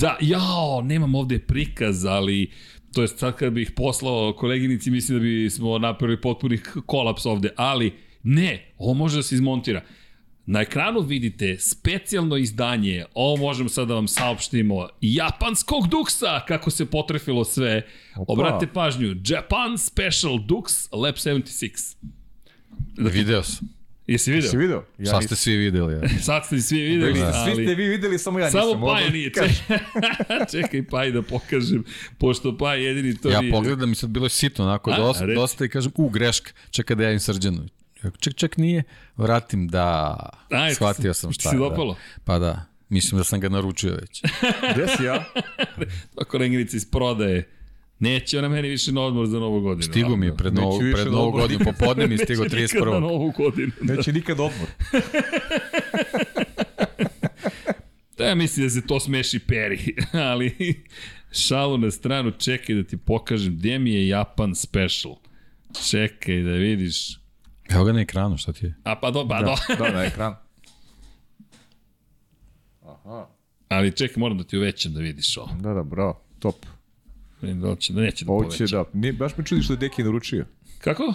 da, 0.00 0.16
jao, 0.20 0.82
nemam 0.84 1.14
ovde 1.14 1.38
prikaz, 1.38 2.04
ali 2.04 2.50
to 2.92 3.02
je 3.02 3.08
sad 3.08 3.36
kad 3.36 3.52
bih 3.52 3.72
poslao 3.76 4.32
koleginici, 4.32 4.90
mislim 4.90 5.18
da 5.18 5.22
bi 5.22 5.50
smo 5.50 5.78
napravili 5.78 6.20
potpuni 6.20 6.58
kolaps 6.86 7.26
ovde, 7.26 7.50
ali 7.56 7.92
ne, 8.22 8.72
ovo 8.78 8.94
može 8.94 9.16
da 9.16 9.22
se 9.22 9.34
izmontira. 9.34 9.82
Na 10.46 10.60
ekranu 10.60 11.00
vidite 11.00 11.56
specijalno 11.58 12.36
izdanje, 12.36 13.04
ovo 13.14 13.36
možemo 13.36 13.68
sad 13.68 13.88
da 13.88 13.94
vam 13.94 14.08
saopštimo, 14.08 14.88
japanskog 15.00 15.88
duksa, 15.88 16.40
kako 16.48 16.70
se 16.70 16.86
potrefilo 16.86 17.44
sve. 17.44 17.82
Opa. 18.16 18.32
Obratite 18.32 18.72
pažnju, 18.72 19.16
Japan 19.26 19.78
Special 19.78 20.38
Dux 20.38 20.88
Lab 20.92 21.14
76. 21.14 21.96
Video 22.96 23.42
sam. 23.42 23.68
Jesi 24.06 24.32
video? 24.32 24.50
Si 24.50 24.56
video? 24.56 24.84
Ja 24.98 25.10
Sad 25.10 25.24
ste 25.24 25.36
svi 25.36 25.56
videli. 25.56 25.94
Ja. 25.94 26.08
Sad 26.28 26.46
ste 26.46 26.60
svi 26.60 26.80
videli, 26.80 27.14
Svi 27.14 27.24
ali... 27.24 27.64
ste 27.64 27.74
vi 27.74 27.88
videli, 27.88 28.18
samo 28.18 28.38
ja 28.38 28.44
nisam. 28.46 28.60
Samo 28.60 28.86
Paja 28.86 29.10
nije, 29.10 29.30
čekaj, 29.30 29.78
čekaj 30.52 30.86
Paj 30.86 31.10
da 31.10 31.22
pokažem, 31.22 31.84
pošto 32.18 32.58
Paj 32.58 32.84
jedini 32.84 33.16
to 33.16 33.30
ja 33.30 33.40
nije. 33.40 33.52
pogledam 33.52 33.92
i 33.92 33.94
sad 33.94 34.10
bilo 34.10 34.26
je 34.26 34.30
sitno, 34.30 34.64
onako, 34.64 34.90
A, 34.90 34.96
dosta, 34.96 35.26
dosta 35.26 35.64
i 35.64 35.68
kažem, 35.68 35.92
u, 35.94 36.08
greška, 36.08 36.52
čekaj 36.70 36.96
da 36.96 37.02
ja 37.04 37.12
im 37.12 37.20
srđanu. 37.20 37.66
Ček, 38.20 38.34
ček, 38.34 38.56
nije, 38.56 38.82
vratim 39.16 39.68
da, 39.68 40.16
Aj, 40.50 40.74
shvatio 40.74 41.14
sam 41.14 41.30
ti 41.30 41.34
šta 41.34 41.50
se 41.50 41.56
je. 41.56 41.58
dopalo? 41.58 41.94
Da. 41.94 42.00
Pa 42.24 42.38
da, 42.38 42.64
mislim 42.88 43.18
da 43.18 43.24
sam 43.24 43.40
ga 43.40 43.48
naručio 43.48 43.92
već. 44.00 44.22
Gde 44.74 44.86
si 44.96 45.04
ja? 45.04 45.24
Ako 46.20 46.38
Rengenica 46.38 46.76
iz 46.76 46.90
prodaje, 46.90 47.48
neće 47.98 48.38
ona 48.38 48.48
meni 48.48 48.68
više 48.68 48.92
na 48.92 49.00
odmor 49.00 49.26
za 49.26 49.38
novu 49.38 49.60
godinu. 49.60 49.92
Stigo 49.92 50.16
mi 50.16 50.26
je 50.26 50.36
pred, 50.36 50.54
novu, 50.54 50.80
pred 50.94 51.06
novu 51.06 51.28
odmor 51.28 51.40
godinu, 51.40 51.64
popodne 51.64 52.06
mi 52.06 52.14
je 52.14 52.18
stigo 52.18 52.42
Neće 52.52 52.56
nikad 52.56 52.86
na 52.86 52.92
31. 52.92 53.00
novu 53.00 53.32
godinu. 53.36 53.72
Neće 53.82 54.12
nikad 54.12 54.40
odmor. 54.40 54.68
Da, 58.18 58.24
ja 58.28 58.34
mislim 58.34 58.66
da 58.66 58.70
se 58.70 58.86
to 58.86 59.00
smeši 59.00 59.38
peri, 59.38 59.96
ali 60.12 60.82
šalu 61.32 61.78
na 61.78 61.90
stranu, 61.90 62.30
čekaj 62.30 62.74
da 62.74 62.82
ti 62.82 62.96
pokažem 62.96 63.56
gde 63.56 63.78
mi 63.78 63.92
je 63.92 64.08
Japan 64.08 64.54
Special. 64.54 65.16
Čekaj 65.90 66.42
da 66.42 66.50
vidiš. 66.50 67.21
Evo 67.74 67.84
ga 67.84 67.92
na 67.92 68.00
ekranu, 68.00 68.36
šta 68.36 68.52
ti 68.52 68.64
je? 68.66 68.74
A 68.84 68.96
pa 69.00 69.10
do, 69.10 69.28
pa 69.28 69.42
do. 69.42 69.54
Da, 69.78 69.92
na 69.92 70.04
ekran. 70.10 70.34
Aha. 72.82 73.26
Ali 73.68 73.96
čekaj, 73.96 74.20
moram 74.20 74.38
da 74.38 74.44
ti 74.44 74.58
uvećam 74.58 74.94
da 74.94 75.00
vidiš 75.00 75.36
ovo. 75.36 75.48
Da, 75.60 75.74
da, 75.74 75.82
bravo. 75.82 76.22
Top. 76.38 76.66
Da 77.40 77.76
će, 77.76 77.92
da 77.92 78.00
neće 78.00 78.24
da 78.24 78.32
Ovo 78.32 78.44
će 78.50 78.58
povećam. 78.58 78.78
da... 78.92 78.98
Nije, 78.98 79.12
baš 79.12 79.36
me 79.36 79.44
čudi 79.44 79.62
što 79.62 79.72
je 79.72 79.76
Deki 79.76 80.02
naručio. 80.02 80.46
Kako? 80.78 81.14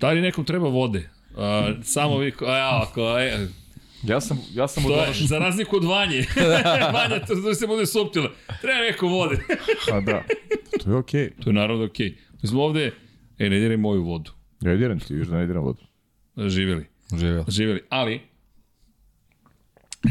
Da 0.00 0.10
li 0.10 0.20
nekom 0.20 0.44
treba 0.44 0.68
vode? 0.68 1.10
A, 1.36 1.72
samo 1.82 2.18
vi, 2.18 2.32
a 2.46 2.56
ja, 2.56 2.82
ako, 2.82 3.18
e, 3.18 3.46
Ja 4.02 4.20
sam, 4.20 4.38
ja 4.52 4.68
sam 4.68 4.82
to 4.82 4.90
je, 4.96 5.02
odnošao. 5.02 5.26
za 5.26 5.38
razliku 5.38 5.76
od 5.76 5.84
Vanje. 5.84 6.24
Vanja, 6.94 7.26
to 7.26 7.34
da 7.34 7.54
se 7.54 7.66
bude 7.66 7.86
suptila. 7.86 8.30
Treba 8.60 8.78
neko 8.80 9.06
vode. 9.06 9.38
A 9.92 10.00
da. 10.00 10.22
To 10.84 10.90
je 10.90 10.96
okej. 10.96 11.30
to 11.44 11.50
je 11.50 11.54
naravno 11.54 11.84
okej. 11.84 12.06
Okay. 12.10 12.16
Mi 12.42 12.48
smo 12.48 12.62
ovde, 12.62 12.92
e, 13.38 13.48
ne 13.50 13.58
diraj 13.58 13.76
moju 13.76 14.02
vodu. 14.04 14.30
Ja 14.62 14.76
diram 14.76 15.00
ti, 15.00 15.14
viš 15.14 15.26
da 15.28 15.36
ne 15.36 15.46
diram 15.46 15.64
vodu. 15.64 15.82
Živjeli. 16.36 16.86
Živjela. 17.16 17.44
Živjeli. 17.48 17.82
Ali, 17.88 18.20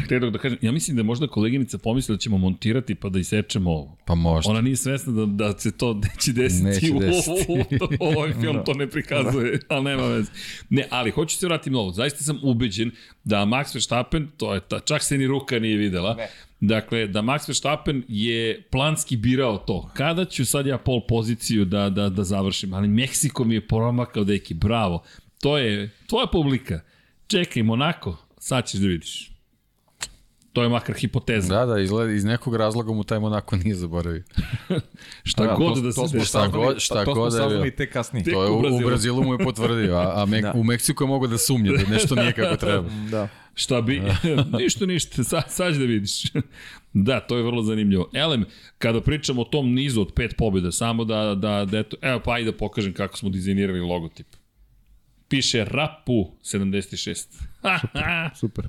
Htio 0.04 0.30
da 0.30 0.38
kažem, 0.38 0.58
ja 0.62 0.72
mislim 0.72 0.96
da 0.96 1.00
je 1.00 1.04
možda 1.04 1.26
koleginica 1.26 1.78
pomislila 1.78 2.16
da 2.16 2.20
ćemo 2.20 2.38
montirati 2.38 2.94
pa 2.94 3.08
da 3.08 3.18
isečemo 3.18 3.70
ovo. 3.70 3.96
Pa 4.04 4.14
možda. 4.14 4.50
Ona 4.50 4.60
nije 4.60 4.76
svesna 4.76 5.12
da, 5.12 5.26
da 5.26 5.58
se 5.58 5.76
to 5.76 5.94
neće 5.94 6.32
desiti. 6.32 6.64
Neće 6.64 6.92
desiti. 6.92 7.30
u, 7.48 7.54
u, 8.00 8.08
ovaj 8.08 8.32
film 8.32 8.64
to 8.64 8.74
ne 8.74 8.86
prikazuje, 8.86 9.58
ali 9.68 9.84
nema 9.84 10.02
veze. 10.02 10.30
Ne, 10.70 10.86
ali 10.90 11.10
hoću 11.10 11.36
se 11.36 11.46
vratiti 11.46 11.76
ovo. 11.76 11.92
Zaista 11.92 12.24
sam 12.24 12.38
ubeđen 12.42 12.90
da 13.24 13.36
Max 13.36 13.74
Verstappen, 13.74 14.28
to 14.36 14.54
je 14.54 14.60
ta, 14.60 14.80
čak 14.80 15.02
se 15.02 15.18
ni 15.18 15.26
ruka 15.26 15.58
nije 15.58 15.76
videla, 15.76 16.14
ne. 16.14 16.28
dakle, 16.60 17.06
da 17.06 17.22
Max 17.22 17.48
Verstappen 17.48 18.02
je 18.08 18.62
planski 18.70 19.16
birao 19.16 19.58
to. 19.58 19.90
Kada 19.94 20.24
ću 20.24 20.44
sad 20.44 20.66
ja 20.66 20.78
pol 20.78 21.00
poziciju 21.08 21.64
da, 21.64 21.90
da, 21.90 22.08
da 22.08 22.24
završim, 22.24 22.74
ali 22.74 22.88
Meksiko 22.88 23.44
mi 23.44 23.54
je 23.54 23.66
promakao 23.66 24.24
deki, 24.24 24.54
bravo. 24.54 25.02
To 25.40 25.58
je 25.58 25.90
tvoja 26.06 26.26
publika. 26.26 26.80
Čekaj, 27.26 27.62
Monako, 27.62 28.16
sad 28.38 28.66
ćeš 28.66 28.80
da 28.80 28.86
vidiš. 28.86 29.31
To 30.52 30.62
je 30.62 30.68
makar 30.68 30.94
hipoteza. 30.94 31.54
Da, 31.56 31.66
da, 31.66 31.80
izgleda, 31.80 32.12
iz 32.12 32.24
nekog 32.24 32.56
razloga 32.56 32.92
mu 32.92 33.04
taj 33.04 33.18
Monako 33.18 33.56
nije 33.56 33.74
zaboravio. 33.74 34.22
Šta 35.24 35.46
Da, 35.46 35.54
god 35.54 35.74
to- 35.74 35.80
da 35.80 35.88
to 35.88 35.92
se 35.92 36.08
smo 36.08 36.18
desi. 36.18 36.26
Šta 36.26 36.46
god- 36.48 36.78
šta 36.78 37.04
to 37.04 37.14
god 37.14 37.32
da 37.32 37.64
je 37.64 37.76
tek 37.76 37.92
kasnije. 37.92 38.24
To 38.24 38.44
je 38.44 38.50
u 38.50 38.54
u, 38.54 38.60
Brazilu. 38.60 38.78
u 38.78 38.86
Brazilu 38.86 39.24
mu 39.24 39.34
je 39.34 39.38
potvrdio, 39.38 39.96
a, 39.96 40.22
a 40.22 40.26
Mek, 40.26 40.42
Da. 40.42 40.52
u 40.52 40.64
Meksiku 40.64 41.04
je 41.04 41.08
mogo 41.08 41.26
da 41.26 41.38
sumnje 41.38 41.70
da 41.70 41.90
nešto 41.90 42.14
nije 42.14 42.32
kako 42.32 42.56
treba. 42.56 42.88
Da. 43.10 43.28
Šta 43.54 43.80
bi? 43.80 44.02
ništa, 44.54 44.86
ništa, 44.86 45.24
sad, 45.24 45.44
sad 45.48 45.74
da 45.74 45.84
vidiš. 45.84 46.22
da, 46.92 47.20
to 47.20 47.36
je 47.36 47.42
vrlo 47.42 47.62
zanimljivo. 47.62 48.10
Elem, 48.14 48.44
kada 48.78 49.00
pričamo 49.00 49.42
o 49.42 49.44
tom 49.44 49.72
nizu 49.72 50.00
od 50.00 50.12
pet 50.12 50.34
pobjeda, 50.38 50.72
samo 50.72 51.04
da, 51.04 51.34
da, 51.34 51.64
da 51.64 51.78
eto, 51.78 51.96
evo 52.02 52.20
pa 52.20 52.38
i 52.38 52.44
da 52.44 52.52
pokažem 52.52 52.92
kako 52.92 53.16
smo 53.16 53.30
dizajnirali 53.30 53.80
logotip. 53.80 54.26
Piše 55.28 55.64
Rapu 55.64 56.30
76. 56.42 57.26
Super. 58.34 58.68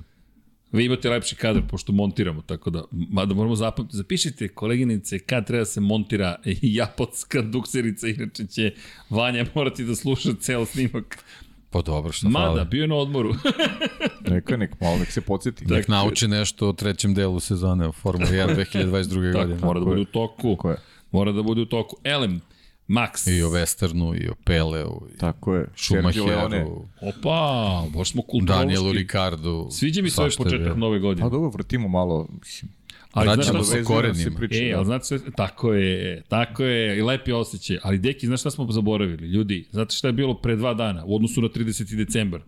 Vi 0.74 0.84
imate 0.84 1.10
lepši 1.10 1.36
kadar, 1.36 1.62
pošto 1.70 1.92
montiramo, 1.92 2.42
tako 2.42 2.70
da, 2.70 2.82
mada 2.90 3.34
moramo 3.34 3.56
zapamtiti. 3.56 3.96
Zapišite, 3.96 4.48
koleginice, 4.48 5.18
kad 5.18 5.46
treba 5.46 5.64
se 5.64 5.80
montira 5.80 6.36
japonska 6.78 7.42
dukserica, 7.42 8.08
inače 8.08 8.46
će 8.46 8.72
Vanja 9.10 9.46
morati 9.54 9.84
da 9.84 9.94
sluša 9.94 10.30
ceo 10.40 10.66
snimak. 10.66 11.24
Pa 11.70 11.82
dobro, 11.82 12.12
što 12.12 12.28
Mada, 12.28 12.46
fali. 12.46 12.64
bio 12.64 12.82
je 12.82 12.88
na 12.88 12.94
odmoru. 12.94 13.34
Neka, 14.30 14.56
nek 14.56 14.80
malo, 14.80 14.98
nek 14.98 15.10
se 15.10 15.20
podsjeti. 15.20 15.66
Nek 15.66 15.88
nauči 15.88 16.28
nešto 16.28 16.68
o 16.68 16.72
trećem 16.72 17.14
delu 17.14 17.40
sezone 17.40 17.92
Formula 17.92 18.30
1 18.30 18.66
2022. 18.72 19.32
tako, 19.32 19.38
godine. 19.38 19.60
mora 19.66 19.80
da 19.80 19.86
bude 19.86 20.00
u 20.00 20.04
toku. 20.04 20.56
Tako 20.56 20.70
je. 20.70 20.76
Mora 21.12 21.32
da 21.32 21.42
bude 21.42 21.60
u 21.60 21.66
toku. 21.66 21.96
Elem, 22.04 22.40
Max. 22.88 23.30
I 23.30 23.42
o 23.42 23.50
Westernu, 23.50 24.24
i 24.24 24.28
o 24.28 24.34
Peleu, 24.44 25.00
i 25.14 25.18
Tako 25.18 25.54
je. 25.54 25.66
Schumacheru, 25.76 26.86
Opa, 27.00 27.84
baš 27.96 28.10
smo 28.10 28.22
kulturološki. 28.22 28.66
Danielu 28.66 28.92
Ricardu. 28.92 29.68
Sviđa 29.70 30.02
mi 30.02 30.10
se 30.10 30.20
ovaj 30.20 30.32
početak 30.36 30.76
nove 30.76 30.98
godine. 30.98 31.26
Pa 31.26 31.28
dobro, 31.28 31.50
vrtimo 31.50 31.88
malo, 31.88 32.28
mislim. 32.40 32.72
Ali 33.12 33.26
znaš 33.26 33.36
vraćamo 33.36 33.64
šta 33.64 33.72
se 33.72 33.84
korenima. 33.84 34.40
E, 34.50 34.72
ali 34.76 34.84
znate 34.84 35.04
sve, 35.04 35.18
tako 35.36 35.72
je, 35.72 36.22
tako 36.28 36.64
je, 36.64 36.98
i 36.98 37.02
lepi 37.02 37.32
osjećaj. 37.32 37.78
Ali 37.82 37.98
deki, 37.98 38.26
znaš 38.26 38.40
šta 38.40 38.50
smo 38.50 38.72
zaboravili? 38.72 39.26
Ljudi, 39.28 39.68
znate 39.70 39.94
šta 39.94 40.08
je 40.08 40.12
bilo 40.12 40.34
pre 40.34 40.56
dva 40.56 40.74
dana 40.74 41.04
u 41.04 41.16
odnosu 41.16 41.42
na 41.42 41.48
30. 41.48 41.96
decembar? 41.96 42.40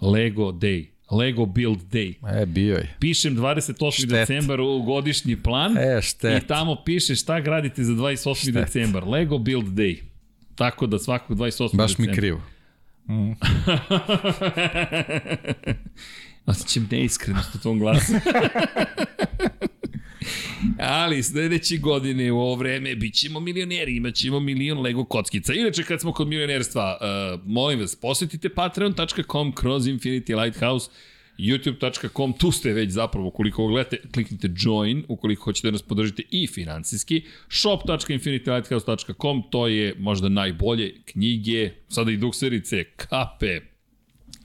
Lego 0.00 0.52
Day. 0.52 0.86
Lego 1.10 1.46
Build 1.46 1.78
Day. 1.82 2.14
E, 2.32 2.46
bio 2.46 2.76
je. 2.76 2.96
Pišem 3.00 3.36
28. 3.36 3.92
Štet. 3.92 4.08
decembar 4.08 4.60
u 4.60 4.82
godišnji 4.82 5.36
plan 5.36 5.78
E, 5.78 6.02
štet. 6.02 6.42
i 6.42 6.46
tamo 6.46 6.76
piše 6.76 7.14
šta 7.14 7.40
gradite 7.40 7.84
za 7.84 7.92
28. 7.92 8.34
Štet. 8.36 8.54
decembar. 8.54 9.04
Lego 9.04 9.38
Build 9.38 9.66
Day. 9.66 9.98
Tako 10.54 10.86
da 10.86 10.98
svakog 10.98 11.38
28. 11.38 11.76
Baš 11.76 11.98
mi 11.98 12.06
decembra. 12.06 12.14
krivo. 12.14 12.40
Osjećam 16.46 16.88
neiskrenost 16.90 17.54
u 17.54 17.58
tvom 17.58 17.78
glasu. 17.78 18.12
Ali 20.78 21.22
sledeće 21.22 21.76
godine 21.76 22.32
u 22.32 22.38
ovo 22.40 22.54
vreme 22.54 22.94
bit 22.94 23.14
ćemo 23.14 23.40
milioneri, 23.40 23.96
imat 23.96 24.14
ćemo 24.14 24.40
milion 24.40 24.80
Lego 24.80 25.04
kockica. 25.04 25.52
Inače, 25.54 25.82
kad 25.82 26.00
smo 26.00 26.12
kod 26.12 26.28
milionerstva, 26.28 26.98
uh, 27.00 27.40
molim 27.46 27.80
vas, 27.80 27.96
posetite 27.96 28.48
patreon.com 28.48 29.52
kroz 29.54 29.86
Infinity 29.86 30.42
Lighthouse, 30.42 30.90
youtube.com, 31.38 32.32
tu 32.32 32.52
ste 32.52 32.72
već 32.72 32.90
zapravo, 32.90 33.30
koliko 33.30 33.62
ovo 33.62 33.72
gledate, 33.72 34.00
kliknite 34.14 34.48
join, 34.56 35.04
ukoliko 35.08 35.44
hoćete 35.44 35.68
da 35.68 35.72
nas 35.72 35.82
podržite 35.82 36.22
i 36.30 36.46
finansijski, 36.46 37.22
shop.infinitylighthouse.com, 37.48 39.42
to 39.50 39.66
je 39.66 39.94
možda 39.98 40.28
najbolje, 40.28 40.94
knjige, 41.04 41.70
sada 41.88 42.10
i 42.10 42.16
dukserice, 42.16 42.84
kape, 42.84 43.60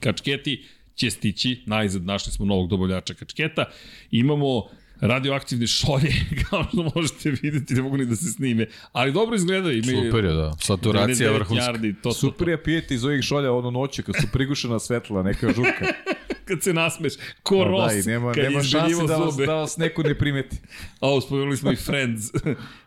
kačketi 0.00 0.64
će 0.94 1.10
stići, 1.10 1.62
najzad 1.66 2.04
našli 2.04 2.32
smo 2.32 2.46
novog 2.46 2.70
dobavljača 2.70 3.14
kačketa, 3.14 3.64
imamo 4.10 4.68
radioaktivne 5.00 5.66
šolje, 5.66 6.12
kao 6.50 6.64
što 6.68 6.90
možete 6.94 7.30
vidjeti, 7.42 7.74
ne 7.74 7.82
mogu 7.82 7.96
ni 7.96 8.06
da 8.06 8.16
se 8.16 8.32
snime, 8.32 8.66
ali 8.92 9.12
dobro 9.12 9.36
izgledaju. 9.36 9.78
Imaju 9.78 10.04
Super 10.04 10.24
je, 10.24 10.32
da. 10.32 10.56
Saturacija 10.60 11.30
99 11.30 11.34
vrhunska. 11.34 11.72
to, 11.72 11.78
to, 11.78 11.92
to, 12.02 12.12
Super 12.12 12.48
je 12.48 12.62
pijeti 12.62 12.94
iz 12.94 13.04
ovih 13.04 13.22
šolja 13.22 13.52
ono 13.52 13.70
noću 13.70 14.02
kad 14.02 14.14
su 14.20 14.26
prigušena 14.32 14.78
svetla, 14.78 15.22
neka 15.22 15.52
žurka. 15.52 15.86
kad 16.48 16.62
se 16.62 16.72
nasmeš, 16.72 17.12
ko 17.42 17.58
Pa 17.58 17.64
Ross, 17.64 17.94
da, 17.94 18.00
i 18.00 18.02
nema, 18.02 18.32
kad 18.32 18.44
nema 18.44 18.62
šanse 18.62 19.06
da 19.06 19.16
vas, 19.16 19.34
zube. 19.34 19.46
da 19.46 19.54
vas 19.54 19.76
neko 19.76 20.02
ne 20.02 20.18
primeti. 20.18 20.56
A, 21.00 21.20
spomenuli 21.26 21.56
smo 21.56 21.72
i 21.72 21.76
Friends. 21.76 22.24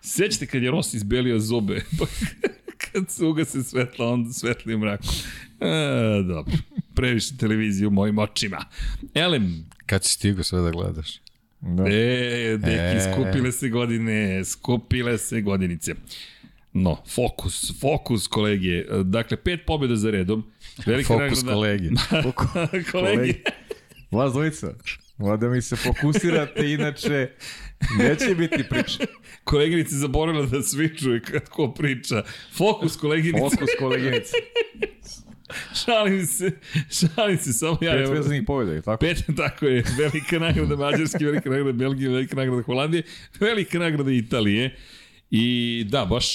Sećate 0.02 0.46
kad 0.46 0.64
je 0.64 0.72
Ross 0.72 0.94
izbelio 0.94 1.40
zube? 1.40 1.82
Kad 2.92 3.10
se 3.10 3.26
ugase 3.26 3.64
svetla, 3.64 4.10
onda 4.10 4.34
svetli 4.34 4.76
u 4.76 4.78
mraku. 4.80 5.08
E, 5.60 6.24
dobro. 6.28 6.54
Previše 6.96 7.38
televizije 7.38 7.88
u 7.88 7.92
mojim 7.92 8.18
očima. 8.20 8.66
Elem, 9.14 9.66
Kad 9.86 10.04
si 10.04 10.14
stigo 10.14 10.44
sve 10.44 10.62
da 10.62 10.72
gledaš? 10.72 11.20
Da. 11.62 11.84
E, 11.84 12.58
deki, 12.58 12.98
E. 12.98 13.12
skupile 13.14 13.52
se 13.52 13.70
godine, 13.70 14.46
skupile 14.46 15.18
se 15.18 15.42
godinice. 15.42 15.96
No, 16.74 16.98
fokus, 17.08 17.80
fokus 17.80 18.28
kolege. 18.28 18.84
Dakle, 19.04 19.38
pet 19.38 19.60
pobjeda 19.66 19.96
za 19.96 20.12
redom. 20.12 20.44
Velika 20.86 21.08
Fokus 21.08 21.44
nagrada- 21.44 21.54
kolegi. 21.54 21.90
kolegi. 22.34 22.92
Kolegi. 22.92 23.44
Vas 24.12 24.32
dvojica, 24.34 24.68
da 25.40 25.50
mi 25.50 25.62
se 25.62 25.76
fokusirate, 25.76 26.72
inače 26.72 27.30
neće 28.00 28.36
biti 28.36 28.64
priče. 28.64 29.06
Koleginica 29.44 29.96
zaboravila 29.96 30.46
da 30.46 30.62
svi 30.62 30.98
čuje 30.98 31.22
kad 31.22 31.50
ko 31.50 31.72
priča. 31.72 32.24
Fokus 32.54 32.98
koleginice. 32.98 33.40
Fokus 33.50 33.70
koleginice. 33.80 34.32
Šalim 35.86 36.26
se, 36.26 36.52
šalim 36.90 37.38
se, 37.38 37.54
samo 37.54 37.78
ja. 37.82 37.92
Pet 37.92 38.10
vezanih 38.10 38.44
pobjeda, 38.48 38.82
tako? 38.82 39.00
Pet, 39.00 39.24
tako 39.38 39.66
je. 39.66 39.84
Velika 39.98 40.40
nagrada 40.40 40.76
Mađarske, 40.76 41.26
velika 41.26 41.50
nagrada 41.50 41.72
Belgije, 41.72 42.10
velika 42.10 42.36
nagrada 42.36 42.62
Holandije, 42.64 43.04
velika 43.40 43.80
nagrada 43.80 44.12
Italije. 44.12 44.76
I 45.32 45.86
da, 45.90 46.06
baš 46.06 46.28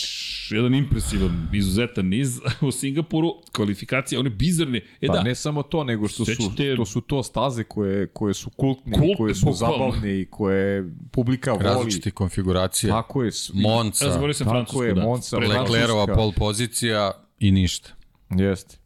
jedan 0.50 0.74
impresivan, 0.74 1.48
izuzetan 1.52 2.06
niz 2.06 2.38
u 2.60 2.70
Singapuru, 2.72 3.28
kvalifikacije, 3.52 4.18
one 4.18 4.30
bizarne. 4.30 4.80
E 5.00 5.06
Pa 5.06 5.12
da, 5.12 5.22
ne 5.22 5.34
samo 5.34 5.62
to, 5.62 5.84
nego 5.84 6.08
što 6.08 6.24
su, 6.24 6.32
Sećate- 6.32 6.76
to 6.76 6.84
su 6.86 7.00
to 7.00 7.22
staze 7.22 7.64
koje, 7.64 8.06
koje 8.06 8.34
su 8.34 8.50
kultne, 8.50 8.92
Kultne, 8.92 9.16
koje 9.16 9.34
su 9.34 9.46
bukvalno. 9.46 9.76
zabavne 9.78 10.20
i 10.20 10.26
koje 10.30 10.84
publika 11.12 11.52
voli. 11.52 11.64
Različite 11.64 12.10
konfiguracije. 12.10 12.90
Tako 12.90 13.22
je. 13.22 13.30
Monca, 13.52 14.04
ja 14.06 14.12
sam 14.12 14.20
Tako 14.22 14.50
Francusku, 14.50 14.82
je, 14.84 14.94
da. 14.94 15.00
Francuska. 15.02 15.36
Leclerova 15.38 16.06
pol 16.06 16.32
pozicija 16.32 17.12
i 17.38 17.52
ništa. 17.52 17.90
Jeste. 18.30 18.76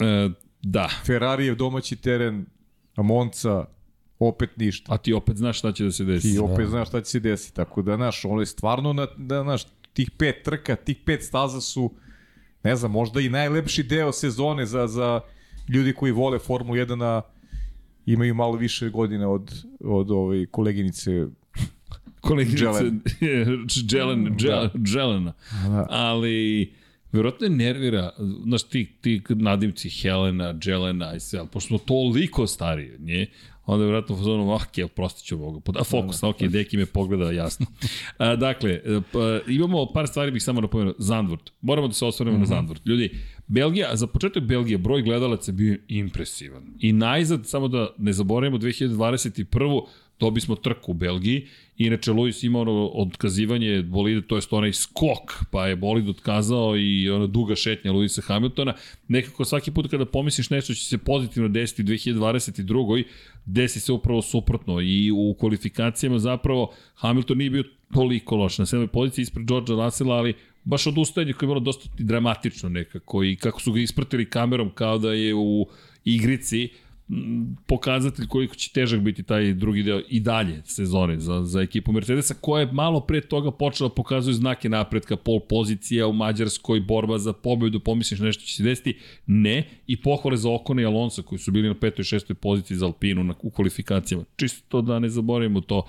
E, 0.00 0.30
da, 0.62 0.88
Ferrarijev 1.06 1.56
domaći 1.56 1.96
teren, 1.96 2.46
a 2.96 3.02
Monca, 3.02 3.64
opet 4.18 4.56
ništa. 4.56 4.94
a 4.94 4.98
ti 4.98 5.12
opet 5.12 5.36
znaš 5.36 5.58
šta 5.58 5.72
će 5.72 5.84
da 5.84 5.92
se 5.92 6.04
desi. 6.04 6.34
I 6.34 6.38
opet 6.38 6.68
znaš 6.68 6.88
šta 6.88 7.00
će 7.00 7.10
se 7.10 7.20
desiti. 7.20 7.56
Tako 7.56 7.82
da, 7.82 7.96
znaš, 7.96 8.24
ono 8.24 8.40
je 8.40 8.46
stvarno, 8.46 8.92
na, 8.92 9.06
da, 9.16 9.42
znaš, 9.42 9.62
tih 9.92 10.10
pet 10.10 10.42
trka, 10.44 10.76
tih 10.76 10.96
pet 11.04 11.22
staza 11.22 11.60
su, 11.60 11.94
ne 12.62 12.76
znam, 12.76 12.90
možda 12.90 13.20
i 13.20 13.28
najlepši 13.28 13.82
deo 13.82 14.12
sezone 14.12 14.66
za, 14.66 14.86
za 14.86 15.20
ljudi 15.68 15.92
koji 15.92 16.12
vole 16.12 16.38
Formulu 16.38 16.76
1, 16.76 17.04
a 17.04 17.22
imaju 18.06 18.34
malo 18.34 18.56
više 18.56 18.90
godina 18.90 19.28
od, 19.28 19.64
od 19.80 20.10
ove 20.10 20.46
koleginice. 20.46 21.26
Koleginice 22.20 22.64
Dželen. 22.64 23.00
Dželen, 23.70 24.36
Dželen, 24.38 24.72
Dželena. 24.84 25.32
Da. 25.68 25.86
Ali, 25.90 26.72
verovatno 27.12 27.46
je 27.46 27.50
nervira, 27.50 28.10
znaš, 28.44 28.62
ti, 28.62 28.96
ti 29.00 29.22
nadimci 29.28 29.90
Helena, 29.90 30.54
Dželena 30.54 31.14
i 31.14 31.20
sve, 31.20 31.38
ali 31.38 31.48
pošto 31.48 31.68
smo 31.68 31.78
toliko 31.78 32.46
stariji 32.46 32.94
od 32.94 33.00
nje, 33.00 33.26
onda 33.66 33.84
je 33.84 33.86
vjerojatno 33.86 34.14
u 34.14 34.18
fazonu, 34.18 34.54
ah, 34.54 34.58
okay, 34.58 34.88
prostit 34.88 35.26
ću 35.26 35.34
ovoga. 35.34 35.60
A 35.80 35.84
fokus, 35.84 36.22
ok, 36.22 36.42
deki 36.42 36.76
me 36.76 36.86
pogleda 36.86 37.32
jasno. 37.32 37.66
A, 38.18 38.36
dakle, 38.36 38.70
e, 38.70 39.00
pa, 39.12 39.40
imamo 39.48 39.86
par 39.86 40.06
stvari 40.06 40.30
bih 40.30 40.42
samo 40.42 40.60
napomenuo. 40.60 40.94
Zandvoort. 40.98 41.50
Moramo 41.60 41.88
da 41.88 41.94
se 41.94 42.04
osvrnemo 42.04 42.38
mm 42.38 42.40
-hmm. 42.40 42.48
na 42.48 42.56
Zandvoort. 42.56 42.86
Ljudi, 42.86 43.10
Belgija, 43.46 43.96
za 43.96 44.06
početak 44.06 44.42
Belgije, 44.42 44.78
broj 44.78 45.02
gledalaca 45.02 45.50
je 45.50 45.54
bio 45.54 45.78
impresivan. 45.88 46.62
I 46.80 46.92
najzad, 46.92 47.46
samo 47.46 47.68
da 47.68 47.88
ne 47.98 48.12
zaboravimo, 48.12 48.58
2021 48.58 49.82
dobili 50.20 50.40
smo 50.40 50.54
trku 50.54 50.90
u 50.90 50.94
Belgiji. 50.94 51.46
Inače, 51.78 52.12
Luis 52.12 52.42
ima 52.42 52.60
ono 52.60 52.86
otkazivanje 52.94 53.82
bolide, 53.82 54.26
to 54.26 54.36
je 54.36 54.42
onaj 54.50 54.72
skok, 54.72 55.44
pa 55.50 55.66
je 55.66 55.76
bolid 55.76 56.08
otkazao 56.08 56.76
i 56.76 57.10
ona 57.10 57.26
duga 57.26 57.56
šetnja 57.56 57.92
Luisa 57.92 58.22
Hamiltona. 58.22 58.74
Nekako 59.08 59.44
svaki 59.44 59.70
put 59.70 59.90
kada 59.90 60.06
pomisliš 60.06 60.50
nešto 60.50 60.74
će 60.74 60.84
se 60.84 60.98
pozitivno 60.98 61.48
desiti 61.48 61.82
u 61.82 61.84
2022. 61.84 63.04
desi 63.46 63.80
se 63.80 63.92
upravo 63.92 64.22
suprotno 64.22 64.80
i 64.80 65.10
u 65.10 65.34
kvalifikacijama 65.38 66.18
zapravo 66.18 66.74
Hamilton 66.94 67.38
nije 67.38 67.50
bio 67.50 67.64
toliko 67.94 68.36
loš 68.36 68.58
na 68.58 68.66
sedmoj 68.66 68.88
poziciji 68.88 69.22
ispred 69.22 69.46
Georgea 69.46 69.84
Russella, 69.84 70.14
ali 70.14 70.34
baš 70.64 70.86
odustajanje 70.86 71.32
koje 71.32 71.46
je 71.46 71.48
bilo 71.48 71.60
dosta 71.60 71.88
dramatično 71.98 72.68
nekako 72.68 73.24
i 73.24 73.36
kako 73.36 73.60
su 73.60 73.72
ga 73.72 73.80
ispratili 73.80 74.30
kamerom 74.30 74.70
kao 74.70 74.98
da 74.98 75.12
je 75.12 75.34
u 75.34 75.66
igrici 76.04 76.68
pokazatelj 77.66 78.26
koliko 78.26 78.54
će 78.54 78.72
težak 78.72 79.00
biti 79.00 79.22
taj 79.22 79.54
drugi 79.54 79.82
deo 79.82 80.00
i 80.08 80.20
dalje 80.20 80.62
sezone 80.64 81.20
za, 81.20 81.44
za 81.44 81.60
ekipu 81.60 81.92
Mercedesa, 81.92 82.34
koja 82.40 82.60
je 82.60 82.72
malo 82.72 83.00
pre 83.00 83.20
toga 83.20 83.50
počela 83.50 83.88
da 83.88 83.94
pokazuje 83.94 84.34
znake 84.34 84.68
napretka, 84.68 85.16
pol 85.16 85.40
pozicija 85.40 86.06
u 86.06 86.12
Mađarskoj, 86.12 86.80
borba 86.80 87.18
za 87.18 87.32
pobedu, 87.32 87.80
pomisliš 87.80 88.20
nešto 88.20 88.44
će 88.44 88.56
se 88.56 88.62
desiti, 88.62 88.96
ne, 89.26 89.68
i 89.86 90.02
pohvale 90.02 90.36
za 90.36 90.50
Okona 90.50 90.82
i 90.82 90.84
Alonso 90.84 91.22
koji 91.22 91.38
su 91.38 91.52
bili 91.52 91.68
na 91.68 91.74
petoj 91.74 92.02
i 92.02 92.04
šestoj 92.04 92.34
poziciji 92.34 92.76
za 92.76 92.86
Alpinu 92.86 93.24
na, 93.24 93.34
u 93.42 93.50
kvalifikacijama. 93.50 94.24
Čisto 94.36 94.82
da 94.82 94.98
ne 94.98 95.08
zaboravimo 95.08 95.60
to 95.60 95.86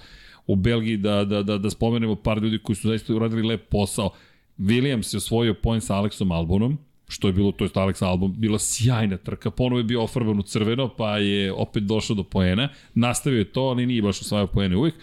u 0.48 0.56
Belgiji, 0.56 0.98
da, 0.98 1.26
da, 1.26 1.44
da, 1.44 1.58
da 1.58 1.70
spomenemo 1.70 2.16
par 2.16 2.38
ljudi 2.38 2.60
koji 2.64 2.76
su 2.76 2.88
zaista 2.88 3.16
uradili 3.16 3.48
lep 3.48 3.70
posao. 3.70 4.10
Williams 4.58 5.14
je 5.14 5.18
osvojio 5.18 5.54
poen 5.54 5.82
sa 5.82 5.96
Alexom 5.96 6.36
Albonom, 6.36 6.78
što 7.10 7.28
je 7.28 7.34
bilo, 7.34 7.52
to 7.52 7.64
je 7.64 7.70
Alex 7.70 8.04
Albon, 8.04 8.34
bila 8.34 8.60
sjajna 8.60 9.18
trka, 9.18 9.52
ponovo 9.52 9.80
je 9.80 9.84
bio 9.84 10.04
ofarban 10.04 10.40
u 10.40 10.44
crveno, 10.44 10.90
pa 10.90 11.18
je 11.18 11.54
opet 11.54 11.84
došao 11.84 12.16
do 12.16 12.24
poena, 12.24 12.70
nastavio 12.94 13.40
je 13.40 13.46
to, 13.46 13.62
ali 13.62 13.86
nije 13.86 14.02
baš 14.02 14.22
osvajao 14.22 14.48
poene 14.48 14.78
uvijek. 14.78 14.96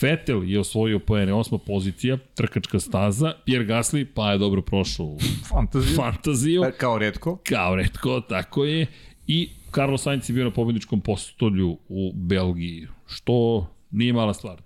Vettel 0.00 0.44
je 0.44 0.60
osvojio 0.60 0.98
poene, 0.98 1.32
osma 1.32 1.58
pozicija, 1.58 2.16
trkačka 2.34 2.80
staza, 2.80 3.34
Pierre 3.44 3.66
Gasly, 3.66 4.06
pa 4.14 4.32
je 4.32 4.38
dobro 4.38 4.62
prošao 4.62 5.06
u 5.06 5.18
Fantazija. 5.48 5.96
fantaziju, 5.96 6.62
E, 6.64 6.72
Kao 6.72 6.98
redko. 6.98 7.38
kao 7.38 7.76
redko, 7.76 8.20
tako 8.20 8.64
je, 8.64 8.86
i 9.26 9.48
Carlos 9.74 10.02
Sainz 10.02 10.30
je 10.30 10.34
bio 10.34 10.44
na 10.44 10.50
pobedničkom 10.50 11.00
postolju 11.00 11.78
u 11.88 12.12
Belgiji, 12.14 12.86
što 13.06 13.66
nije 13.90 14.12
mala 14.12 14.34
stvar 14.34 14.63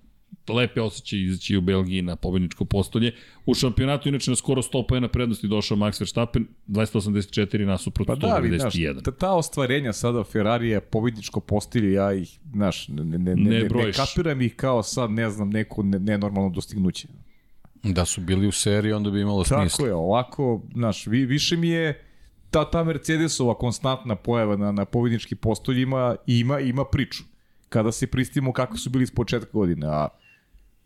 lepe 0.53 0.81
osjećaje 0.81 1.23
izaći 1.23 1.57
u 1.57 1.61
Belgiji 1.61 2.03
na 2.03 2.17
pobedničko 2.17 2.65
postolje. 2.65 3.13
U 3.47 3.55
šampionatu 3.55 4.09
inače 4.09 4.31
na 4.31 4.37
skoro 4.37 4.63
100 4.63 4.87
pojena 4.89 5.09
prednosti 5.09 5.49
došao 5.49 5.77
Max 5.77 6.01
Verstappen, 6.01 6.47
284 6.69 7.65
nasuprot 7.65 8.07
pa 8.07 8.17
191. 8.17 8.95
Da, 8.95 9.01
ta, 9.01 9.11
ta 9.11 9.33
ostvarenja 9.33 9.93
sada 9.93 10.25
Ferrari 10.25 10.81
pobedničko 10.91 11.41
postolje, 11.41 11.93
ja 11.93 12.13
ih, 12.13 12.39
znaš, 12.53 12.89
ne, 12.89 13.05
ne, 13.05 13.19
ne, 13.19 13.35
ne, 13.37 13.51
ne, 13.51 13.69
ne 13.69 13.93
kapiram 13.93 14.41
ih 14.41 14.55
kao 14.57 14.83
sad, 14.83 15.11
ne 15.11 15.31
znam, 15.31 15.51
neko 15.51 15.83
nenormalno 15.83 16.51
dostignuće. 16.51 17.09
Da 17.83 18.05
su 18.05 18.21
bili 18.21 18.47
u 18.47 18.53
seriji, 18.53 18.93
onda 18.93 19.11
bi 19.11 19.21
imalo 19.21 19.45
smisla. 19.45 19.69
Tako 19.69 19.87
je, 19.87 19.95
ovako, 19.95 20.63
znaš, 20.75 21.07
vi, 21.07 21.27
više 21.27 21.57
mi 21.57 21.69
je 21.69 22.05
ta, 22.51 22.71
ta 22.71 22.85
Mercedesova 22.85 23.55
konstantna 23.55 24.17
pojava 24.17 24.57
na, 24.57 24.73
na 24.73 24.85
pobedničkim 24.85 25.39
postoljima 25.39 26.17
ima, 26.27 26.61
ima 26.61 26.85
priču. 26.85 27.23
Kada 27.69 27.93
se 27.93 28.07
pristimo 28.07 28.53
kako 28.53 28.79
su 28.79 28.91
bili 28.91 29.07
s 29.07 29.11
početka 29.11 29.51
godine, 29.53 29.87
a 29.87 30.09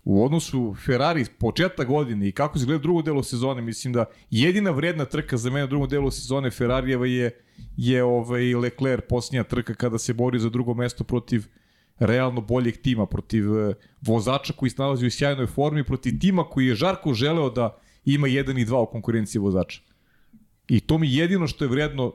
u 0.05 0.24
odnosu 0.24 0.74
Ferrari 0.86 1.24
početak 1.38 1.88
godine 1.88 2.28
i 2.28 2.32
kako 2.32 2.59
se 2.59 2.66
gleda 2.66 2.82
drugo 2.82 3.03
delo 3.03 3.22
sezone, 3.22 3.62
mislim 3.62 3.92
da 3.92 4.05
jedina 4.30 4.70
vredna 4.70 5.05
trka 5.05 5.36
za 5.36 5.50
mene 5.50 5.64
u 5.64 5.68
drugom 5.68 5.88
delu 5.88 6.11
sezone 6.11 6.50
Ferrarijeva 6.50 7.07
je, 7.07 7.30
je 7.76 8.05
ovaj 8.05 8.55
Leclerc 8.55 9.05
posljednja 9.09 9.44
trka 9.44 9.74
kada 9.74 9.98
se 9.98 10.14
bori 10.14 10.38
za 10.38 10.48
drugo 10.48 10.74
mesto 10.74 11.05
protiv 11.05 11.46
realno 11.98 12.40
boljeg 12.40 12.76
tima, 12.76 13.07
protiv 13.07 13.59
eh, 13.59 13.74
vozača 14.00 14.53
koji 14.53 14.70
se 14.70 14.76
nalazi 14.78 15.07
u 15.07 15.11
sjajnoj 15.11 15.46
formi, 15.46 15.84
protiv 15.84 16.18
tima 16.20 16.44
koji 16.44 16.66
je 16.66 16.74
žarko 16.74 17.14
želeo 17.14 17.50
da 17.50 17.78
ima 18.05 18.28
jedan 18.28 18.59
i 18.59 18.64
dva 18.64 18.80
u 18.80 18.86
konkurenciji 18.86 19.40
vozača. 19.40 19.80
I 20.68 20.80
to 20.80 20.98
mi 20.98 21.14
jedino 21.14 21.46
što 21.46 21.64
je 21.64 21.68
vredno, 21.68 22.14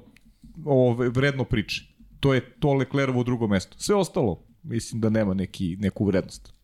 ove, 0.65 1.09
vredno 1.09 1.43
priče. 1.43 1.85
To 2.19 2.33
je 2.33 2.41
to 2.59 2.73
Leclerovo 2.73 3.23
drugo 3.23 3.47
mesto. 3.47 3.77
Sve 3.79 3.95
ostalo, 3.95 4.43
mislim 4.63 5.01
da 5.01 5.09
nema 5.09 5.33
neki, 5.33 5.77
neku 5.79 6.05
vrednost 6.05 6.56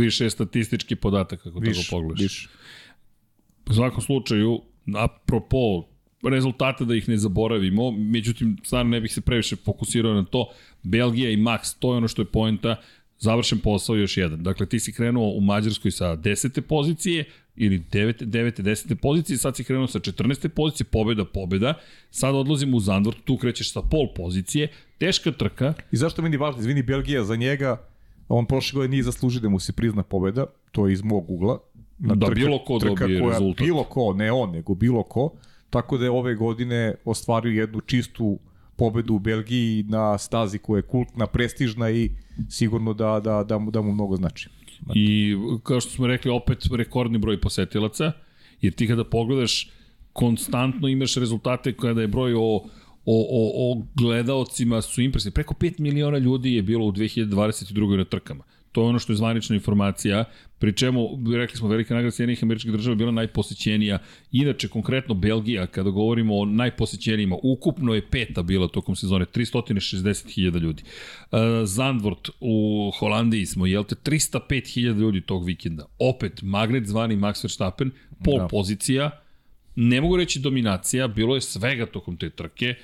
više 0.00 0.24
je 0.24 0.30
statistički 0.30 0.96
podatak 0.96 1.42
kako 1.42 1.58
više, 1.58 1.82
tako 1.82 1.96
pogledaš. 1.96 2.22
Više. 2.22 2.48
U 3.70 3.74
svakom 3.74 4.02
slučaju, 4.02 4.60
apropo 4.96 5.84
rezultate 6.22 6.84
da 6.84 6.94
ih 6.94 7.08
ne 7.08 7.16
zaboravimo, 7.16 7.90
međutim, 7.90 8.56
stvarno 8.64 8.90
ne 8.90 9.00
bih 9.00 9.12
se 9.12 9.20
previše 9.20 9.56
fokusirao 9.56 10.14
na 10.14 10.24
to. 10.24 10.50
Belgija 10.82 11.30
i 11.30 11.36
Max, 11.36 11.76
to 11.78 11.92
je 11.92 11.96
ono 11.96 12.08
što 12.08 12.22
je 12.22 12.26
poenta, 12.26 12.76
završen 13.18 13.58
posao 13.58 13.96
još 13.96 14.16
jedan. 14.16 14.42
Dakle, 14.42 14.66
ti 14.66 14.80
si 14.80 14.92
krenuo 14.92 15.30
u 15.30 15.40
Mađarskoj 15.40 15.90
sa 15.90 16.16
10. 16.16 16.60
pozicije, 16.60 17.24
ili 17.56 17.78
9. 17.78 18.24
9. 18.24 18.62
10. 18.62 18.94
pozicije, 18.94 19.38
sad 19.38 19.56
si 19.56 19.64
krenuo 19.64 19.86
sa 19.86 19.98
14. 19.98 20.48
pozicije, 20.48 20.86
pobeda, 20.86 21.24
pobeda. 21.24 21.74
Sad 22.10 22.34
odlazimo 22.34 22.76
u 22.76 22.80
Zandvort, 22.80 23.18
tu 23.24 23.36
krećeš 23.36 23.72
sa 23.72 23.82
pol 23.82 24.08
pozicije, 24.16 24.68
teška 24.98 25.32
trka. 25.32 25.74
I 25.92 25.96
zašto 25.96 26.22
meni 26.22 26.36
važno, 26.36 26.60
izvini 26.60 26.82
Belgija, 26.82 27.24
za 27.24 27.36
njega 27.36 27.88
On 28.28 28.46
prošle 28.46 28.76
godine 28.76 28.90
nije 28.90 29.02
zaslužio 29.02 29.40
da 29.40 29.48
mu 29.48 29.58
se 29.58 29.72
prizna 29.72 30.02
pobeda, 30.02 30.46
to 30.72 30.86
je 30.86 30.92
iz 30.92 31.02
mog 31.02 31.30
ugla. 31.30 31.58
Na 31.98 32.14
da 32.14 32.26
trka, 32.26 32.34
bilo 32.34 32.58
ko 32.64 32.78
trka 32.78 32.94
dobije 32.94 33.20
koja, 33.20 33.32
rezultat. 33.32 33.66
Bilo 33.66 33.84
ko, 33.84 34.12
ne 34.12 34.32
on, 34.32 34.50
nego 34.50 34.74
bilo 34.74 35.02
ko. 35.02 35.30
Tako 35.70 35.98
da 35.98 36.04
je 36.04 36.10
ove 36.10 36.34
godine 36.34 36.94
ostvario 37.04 37.60
jednu 37.60 37.80
čistu 37.80 38.38
pobedu 38.76 39.14
u 39.14 39.18
Belgiji 39.18 39.84
na 39.88 40.18
stazi 40.18 40.58
koja 40.58 40.78
je 40.78 40.82
kultna, 40.82 41.26
prestižna 41.26 41.90
i 41.90 42.10
sigurno 42.48 42.94
da, 42.94 43.20
da, 43.20 43.44
da, 43.44 43.58
mu, 43.58 43.70
da 43.70 43.82
mu 43.82 43.92
mnogo 43.92 44.16
znači. 44.16 44.48
I 44.94 45.36
kao 45.62 45.80
što 45.80 45.90
smo 45.90 46.06
rekli, 46.06 46.30
opet 46.30 46.58
rekordni 46.72 47.18
broj 47.18 47.40
posetilaca, 47.40 48.12
jer 48.60 48.72
ti 48.72 48.86
kada 48.88 49.04
pogledaš, 49.04 49.70
konstantno 50.12 50.88
imaš 50.88 51.14
rezultate 51.14 51.72
kada 51.72 52.00
je 52.00 52.08
broj 52.08 52.34
o 52.36 52.64
o, 53.10 53.26
o, 53.30 53.72
o 53.72 53.82
gledaocima 53.94 54.82
su 54.82 55.02
impresivni. 55.02 55.34
Preko 55.34 55.54
5 55.54 55.80
miliona 55.80 56.18
ljudi 56.18 56.54
je 56.54 56.62
bilo 56.62 56.84
u 56.86 56.92
2022. 56.92 57.96
na 57.96 58.04
trkama. 58.04 58.44
To 58.72 58.82
je 58.82 58.86
ono 58.86 58.98
što 58.98 59.12
je 59.12 59.16
zvanična 59.16 59.56
informacija, 59.56 60.24
pri 60.58 60.72
čemu, 60.72 61.08
rekli 61.36 61.56
smo, 61.56 61.68
velika 61.68 61.94
nagrada 61.94 62.10
Sjedinih 62.10 62.42
američkih 62.42 62.72
država 62.72 62.92
je 62.92 62.96
bila 62.96 63.12
najposećenija. 63.12 63.98
Inače, 64.32 64.68
konkretno 64.68 65.14
Belgija, 65.14 65.66
kada 65.66 65.90
govorimo 65.90 66.36
o 66.38 66.44
najposećenijima, 66.44 67.36
ukupno 67.42 67.94
je 67.94 68.06
peta 68.10 68.42
bila 68.42 68.68
tokom 68.68 68.96
sezone, 68.96 69.24
360.000 69.24 70.60
ljudi. 70.60 70.82
Uh, 70.82 71.38
Zandvort 71.64 72.30
u 72.40 72.90
Holandiji 72.98 73.46
smo, 73.46 73.66
jel 73.66 73.84
te, 73.84 73.94
305.000 73.94 74.98
ljudi 74.98 75.20
tog 75.20 75.44
vikenda. 75.44 75.86
Opet, 75.98 76.42
magnet 76.42 76.86
zvani 76.86 77.16
Max 77.16 77.44
Verstappen, 77.44 77.90
pol 78.24 78.38
da. 78.38 78.48
pozicija, 78.48 79.10
ne 79.76 80.00
mogu 80.00 80.16
reći 80.16 80.40
dominacija, 80.40 81.08
bilo 81.08 81.34
je 81.34 81.40
svega 81.40 81.86
tokom 81.86 82.16
te 82.16 82.30
trke, 82.30 82.74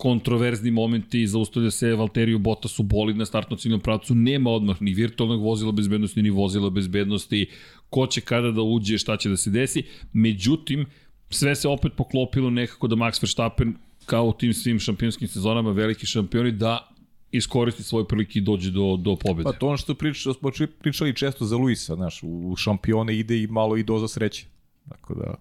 kontroverzni 0.00 0.70
momenti, 0.70 1.26
zaustavlja 1.26 1.70
se 1.70 1.94
Valteriju 1.94 2.38
Bottasu 2.38 2.82
bolid 2.82 3.16
na 3.16 3.26
startnom 3.26 3.58
ciljnom 3.58 3.80
pravcu, 3.80 4.14
nema 4.14 4.50
odmah 4.50 4.82
ni 4.82 4.94
virtualnog 4.94 5.42
vozila 5.42 5.72
bezbednosti, 5.72 6.22
ni 6.22 6.30
vozila 6.30 6.70
bezbednosti, 6.70 7.46
ko 7.90 8.06
će 8.06 8.20
kada 8.20 8.50
da 8.50 8.62
uđe, 8.62 8.98
šta 8.98 9.16
će 9.16 9.28
da 9.28 9.36
se 9.36 9.50
desi. 9.50 9.82
Međutim, 10.12 10.86
sve 11.30 11.54
se 11.56 11.68
opet 11.68 11.92
poklopilo 11.96 12.50
nekako 12.50 12.88
da 12.88 12.96
Max 12.96 13.22
Verstappen, 13.22 13.74
kao 14.06 14.24
u 14.28 14.32
tim 14.32 14.54
svim 14.54 14.80
šampionskim 14.80 15.28
sezonama, 15.28 15.72
veliki 15.72 16.06
šampioni, 16.06 16.52
da 16.52 16.88
iskoristi 17.32 17.82
svoje 17.82 18.08
prilike 18.08 18.38
i 18.38 18.42
dođe 18.42 18.70
do, 18.70 18.96
do 18.96 19.16
pobede. 19.16 19.44
Pa 19.44 19.52
to 19.52 19.66
ono 19.66 19.76
što 19.76 19.94
pričali, 19.94 20.34
smo 20.34 20.50
pričali 20.80 21.16
često 21.16 21.44
za 21.44 21.56
Luisa, 21.56 21.94
znaš, 21.94 22.20
u 22.22 22.56
šampione 22.56 23.18
ide 23.18 23.42
i 23.42 23.46
malo 23.46 23.76
i 23.76 23.82
doza 23.82 24.08
sreće. 24.08 24.46
Tako 24.88 25.14
da... 25.14 25.34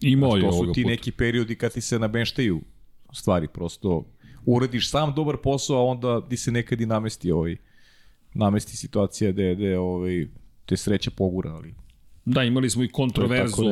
Imao 0.00 0.36
je 0.36 0.42
To 0.42 0.52
su 0.52 0.72
ti 0.72 0.82
puta. 0.82 0.90
neki 0.90 1.12
periodi 1.12 1.54
kad 1.54 1.72
ti 1.72 1.80
se 1.80 1.98
nabenštaju 1.98 2.60
stvari, 3.12 3.48
prosto 3.48 4.04
uradiš 4.46 4.90
sam 4.90 5.14
dobar 5.14 5.36
posao, 5.36 5.76
a 5.76 5.84
onda 5.84 6.28
ti 6.28 6.36
se 6.36 6.52
nekad 6.52 6.80
i 6.80 6.86
namesti 6.86 7.32
ovaj, 7.32 7.56
namesti 8.34 8.76
situacija 8.76 9.32
gde, 9.32 9.54
gde 9.54 9.78
ovaj, 9.78 10.26
te 10.66 10.76
sreće 10.76 11.10
pogura, 11.10 11.52
ali... 11.54 11.74
Da, 12.24 12.44
imali 12.44 12.70
smo 12.70 12.84
i 12.84 12.88
kontroverzu 12.88 13.62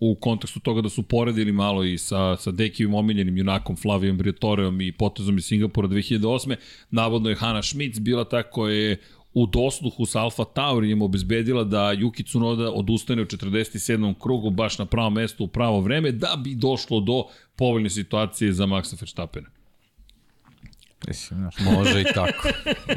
u 0.00 0.14
kontekstu 0.14 0.60
toga 0.60 0.80
da 0.80 0.88
su 0.88 1.02
poredili 1.02 1.52
malo 1.52 1.84
i 1.84 1.98
sa, 1.98 2.36
sa 2.36 2.50
Dekijevim 2.50 2.94
omiljenim 2.94 3.38
junakom 3.38 3.76
Flavijom 3.76 4.18
Briatoreom 4.18 4.80
i 4.80 4.92
potezom 4.92 5.38
iz 5.38 5.44
Singapura 5.44 5.88
2008. 5.88 6.56
Navodno 6.90 7.30
je 7.30 7.36
Hanna 7.36 7.62
Schmitz 7.62 7.98
bila 7.98 8.24
ta 8.24 8.42
koja 8.42 8.74
je 8.74 9.00
u 9.34 9.46
dosluhu 9.46 10.06
sa 10.06 10.20
Alfa 10.20 10.44
Taurijem 10.44 11.02
obezbedila 11.02 11.64
da 11.64 11.78
Yuki 11.78 12.26
Tsunoda 12.26 12.70
odustane 12.70 13.22
u 13.22 13.24
47. 13.24 14.14
krugu 14.22 14.50
baš 14.50 14.78
na 14.78 14.86
pravo 14.86 15.10
mesto 15.10 15.44
u 15.44 15.48
pravo 15.48 15.80
vreme 15.80 16.12
da 16.12 16.36
bi 16.44 16.54
došlo 16.54 17.00
do 17.00 17.24
povoljne 17.56 17.90
situacije 17.90 18.52
za 18.52 18.66
Maxa 18.66 19.00
Verstappena. 19.00 19.48
Mislim, 21.08 21.40
znaš, 21.40 21.54
može 21.58 22.00
i 22.00 22.04
tako. 22.14 22.48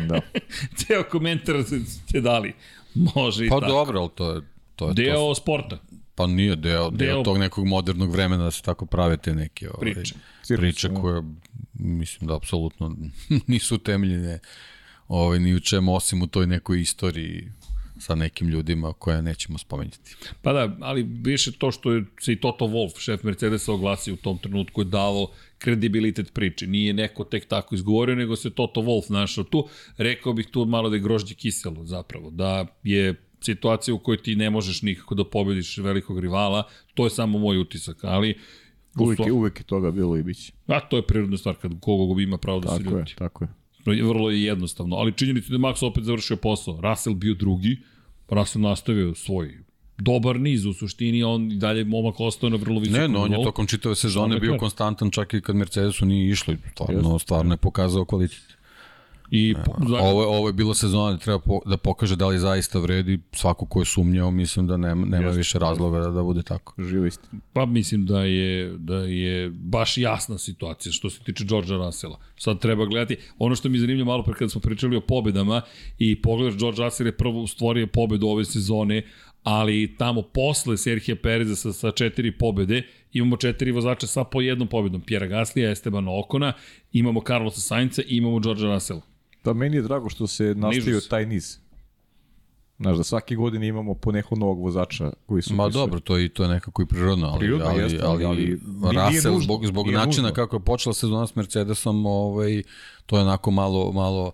da. 0.07 0.19
Ceo 0.77 1.03
komentar 1.03 1.55
ste 1.87 2.21
dali. 2.21 2.53
Može 2.95 3.45
i 3.45 3.49
pa 3.49 3.55
tako. 3.55 3.65
Pa 3.65 3.67
dobro, 3.67 3.99
ali 3.99 4.09
to 4.15 4.31
je... 4.31 4.41
To 4.75 4.87
je 4.87 4.93
deo 4.93 5.15
to... 5.15 5.35
sporta. 5.35 5.77
Pa 6.15 6.27
nije 6.27 6.55
deo, 6.55 6.89
deo, 6.89 7.13
deo 7.13 7.23
tog 7.23 7.37
nekog 7.37 7.65
modernog 7.65 8.11
vremena 8.11 8.43
da 8.43 8.51
se 8.51 8.61
tako 8.61 8.85
prave 8.85 9.17
te 9.17 9.35
neke 9.35 9.69
ovaj, 9.69 9.93
priče, 9.93 10.15
priče 10.57 10.89
da. 10.89 11.01
koje 11.01 11.23
mislim 11.73 12.27
da 12.27 12.35
apsolutno 12.35 12.95
nisu 13.47 13.77
temeljene 13.77 14.39
ovaj, 15.07 15.39
ni 15.39 15.55
u 15.55 15.59
čemu 15.59 15.95
osim 15.95 16.21
u 16.21 16.27
toj 16.27 16.47
nekoj 16.47 16.81
istoriji 16.81 17.51
sa 17.99 18.15
nekim 18.15 18.47
ljudima 18.47 18.93
koje 18.93 19.21
nećemo 19.21 19.57
spomenuti. 19.57 20.15
Pa 20.41 20.53
da, 20.53 20.77
ali 20.81 21.03
više 21.03 21.51
to 21.51 21.71
što 21.71 21.91
je 21.91 22.05
se 22.19 22.33
i 22.33 22.39
Toto 22.39 22.65
Wolff, 22.65 22.99
šef 22.99 23.23
Mercedesa, 23.23 23.73
oglasio 23.73 24.13
u 24.13 24.17
tom 24.17 24.37
trenutku 24.37 24.81
je 24.81 24.85
dalo 24.85 25.31
kredibilitet 25.57 26.33
priči. 26.33 26.67
Nije 26.67 26.93
neko 26.93 27.23
tek 27.23 27.47
tako 27.47 27.75
izgovorio, 27.75 28.15
nego 28.15 28.35
se 28.35 28.49
Toto 28.49 28.81
Wolff 28.81 29.11
našao 29.11 29.43
tu. 29.43 29.67
Rekao 29.97 30.33
bih 30.33 30.47
tu 30.51 30.65
malo 30.65 30.89
da 30.89 30.95
je 30.95 31.01
grožđe 31.01 31.35
kiselo 31.35 31.85
zapravo, 31.85 32.29
da 32.29 32.65
je 32.83 33.15
situacija 33.41 33.95
u 33.95 33.99
kojoj 33.99 34.23
ti 34.23 34.35
ne 34.35 34.49
možeš 34.49 34.81
nikako 34.81 35.15
da 35.15 35.29
pobediš 35.29 35.77
velikog 35.77 36.19
rivala, 36.19 36.63
to 36.93 37.05
je 37.05 37.09
samo 37.09 37.39
moj 37.39 37.57
utisak, 37.57 37.97
ali 38.03 38.35
Uvijek 38.99 39.19
je, 39.19 39.31
uvijek 39.31 39.59
je 39.59 39.63
toga 39.63 39.91
bilo 39.91 40.17
i 40.17 40.23
biće. 40.23 40.53
A 40.67 40.79
to 40.79 40.95
je 40.95 41.07
prirodna 41.07 41.37
stvar 41.37 41.55
kad 41.55 41.71
kogo 41.79 42.19
ima 42.19 42.37
pravo 42.37 42.59
da 42.59 42.67
tako 42.67 42.83
se 42.83 42.89
ljuti. 42.89 43.11
Je, 43.11 43.15
tako 43.15 43.43
je. 43.43 43.49
Vrlo 43.91 44.29
je 44.29 44.43
jednostavno, 44.43 44.95
ali 44.95 45.13
činjenica 45.17 45.47
da 45.49 45.55
je 45.55 45.59
Max 45.59 45.85
opet 45.85 46.03
završio 46.03 46.37
posao. 46.37 46.81
Russell 46.81 47.15
bio 47.15 47.33
drugi, 47.33 47.77
Russell 48.29 48.63
nastavio 48.63 49.15
svoj 49.15 49.67
dobar 49.97 50.39
niz 50.39 50.65
u 50.65 50.73
suštini, 50.73 51.23
on 51.23 51.51
i 51.51 51.55
dalje 51.55 51.83
momak 51.83 52.19
ostao 52.19 52.49
na 52.49 52.55
vrlo 52.55 52.79
visokom 52.79 53.01
Ne, 53.01 53.07
no, 53.07 53.21
on 53.21 53.31
je 53.31 53.43
tokom 53.43 53.67
čitave 53.67 53.95
sezone 53.95 54.39
bio 54.39 54.57
konstantan 54.57 55.11
čak 55.11 55.33
i 55.33 55.41
kad 55.41 55.55
Mercedesu 55.55 56.05
nije 56.05 56.31
išlo. 56.31 56.53
Stvarno, 56.71 57.19
stvarno 57.19 57.53
je 57.53 57.57
pokazao 57.57 58.05
kvalitet. 58.05 58.56
I 59.31 59.55
po, 59.65 59.75
za... 59.89 59.97
ovo, 59.97 60.21
je, 60.21 60.27
ovo 60.27 60.49
je 60.49 60.53
bilo 60.53 60.73
sezona 60.73 61.11
da 61.11 61.17
treba 61.17 61.39
po, 61.39 61.59
da 61.65 61.77
pokaže 61.77 62.15
da 62.15 62.27
li 62.27 62.39
zaista 62.39 62.79
vredi 62.79 63.19
svako 63.31 63.65
ko 63.65 63.81
je 63.81 63.85
sumnjao, 63.85 64.31
mislim 64.31 64.67
da 64.67 64.77
nema, 64.77 65.05
nema 65.05 65.25
Jeste. 65.25 65.37
više 65.37 65.59
razloga 65.59 65.99
da, 65.99 66.09
da 66.09 66.23
bude 66.23 66.43
tako. 66.43 66.73
Živo 66.81 67.05
istina. 67.05 67.41
Pa 67.53 67.65
mislim 67.65 68.05
da 68.05 68.23
je, 68.23 68.77
da 68.77 68.97
je 68.97 69.49
baš 69.49 69.97
jasna 69.97 70.37
situacija 70.37 70.91
što 70.91 71.09
se 71.09 71.23
tiče 71.23 71.45
Georgea 71.45 71.77
Russella. 71.77 72.19
Sad 72.35 72.59
treba 72.59 72.85
gledati, 72.85 73.17
ono 73.37 73.55
što 73.55 73.69
mi 73.69 73.77
je 73.77 73.81
zanimljivo 73.81 74.05
malo 74.05 74.23
pre 74.23 74.33
kada 74.33 74.49
smo 74.49 74.61
pričali 74.61 74.95
o 74.95 75.01
pobedama 75.01 75.61
i 75.97 76.21
pogledaš 76.21 76.59
George 76.59 76.83
Russell 76.83 77.07
je 77.07 77.17
prvo 77.17 77.47
stvorio 77.47 77.87
pobedu 77.87 78.27
ove 78.27 78.45
sezone, 78.45 79.03
ali 79.43 79.95
tamo 79.97 80.21
posle 80.21 80.77
Serhija 80.77 81.15
Pereza 81.15 81.55
sa, 81.55 81.73
sa 81.73 81.91
četiri 81.91 82.37
pobede 82.37 82.83
imamo 83.13 83.37
četiri 83.37 83.71
vozača 83.71 84.07
sa 84.07 84.23
po 84.23 84.41
jednom 84.41 84.67
pobedom. 84.67 85.01
Pjera 85.01 85.27
Gaslija, 85.27 85.71
Esteban 85.71 86.07
Okona, 86.07 86.53
imamo 86.93 87.21
Carlosa 87.27 87.61
Sainca 87.61 88.01
i 88.01 88.17
imamo 88.17 88.39
Georgea 88.39 88.73
Russella. 88.73 89.01
Da, 89.47 89.53
meni 89.53 89.77
je 89.77 89.81
drago 89.81 90.09
što 90.09 90.27
se 90.27 90.55
nastavio 90.55 91.01
taj 91.09 91.25
niz. 91.25 91.57
Znaš, 92.79 92.97
da 92.97 93.03
svake 93.03 93.35
godine 93.35 93.67
imamo 93.67 93.93
po 93.93 94.11
nekog 94.11 94.37
novog 94.37 94.59
vozača 94.59 95.11
koji 95.25 95.41
su... 95.41 95.53
Ma 95.53 95.69
dobro, 95.69 95.99
to 95.99 96.17
je, 96.17 96.29
to 96.29 96.43
je 96.43 96.49
nekako 96.49 96.81
i 96.81 96.85
prirodno, 96.85 97.27
ali, 97.27 97.39
Prirodno, 97.39 97.65
ali, 97.65 97.81
jeste, 97.81 97.99
ali, 98.03 98.25
ali 98.25 98.59
Russell, 98.81 99.33
nužno, 99.33 99.39
zbog, 99.39 99.65
zbog 99.65 99.87
načina 99.87 100.27
nužno. 100.27 100.33
kako 100.33 100.55
je 100.55 100.59
počela 100.59 100.93
sezona 100.93 101.27
s 101.27 101.35
Mercedesom, 101.35 102.05
ovaj, 102.05 102.63
to 103.05 103.17
je 103.17 103.21
onako 103.21 103.51
malo, 103.51 103.91
malo 103.91 104.31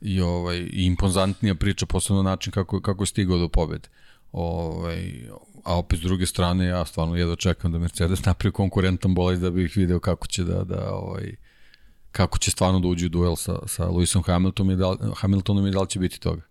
i, 0.00 0.20
ovaj, 0.20 0.58
i 0.58 0.86
impozantnija 0.86 1.54
priča, 1.54 1.86
posebno 1.86 2.22
način 2.22 2.52
kako, 2.52 2.80
kako 2.80 3.02
je 3.02 3.06
stigao 3.06 3.38
do 3.38 3.48
pobede. 3.48 3.88
Ovaj, 4.32 5.28
a 5.64 5.78
opet 5.78 5.98
s 5.98 6.02
druge 6.02 6.26
strane, 6.26 6.66
ja 6.66 6.84
stvarno 6.84 7.16
jedva 7.16 7.36
čekam 7.36 7.72
da 7.72 7.78
Mercedes 7.78 8.24
napravi 8.24 8.52
konkurentan 8.52 9.14
bolid 9.14 9.40
da 9.40 9.50
bih 9.50 9.76
video 9.76 10.00
kako 10.00 10.26
će 10.26 10.44
da, 10.44 10.64
da 10.64 10.94
ovaj, 10.94 11.36
kako 12.16 12.38
će 12.38 12.50
stvarno 12.50 12.80
da 12.80 12.88
uđe 12.88 13.06
u 13.06 13.08
duel 13.08 13.36
sa, 13.36 13.58
sa 13.66 13.86
Lewisom 13.86 14.22
Hamiltonom 14.26 14.72
i 14.72 14.76
da, 14.76 14.96
Hamiltonom 15.16 15.66
i 15.66 15.70
da 15.70 15.80
li 15.80 15.88
će 15.88 15.98
biti 15.98 16.20
toga. 16.20 16.42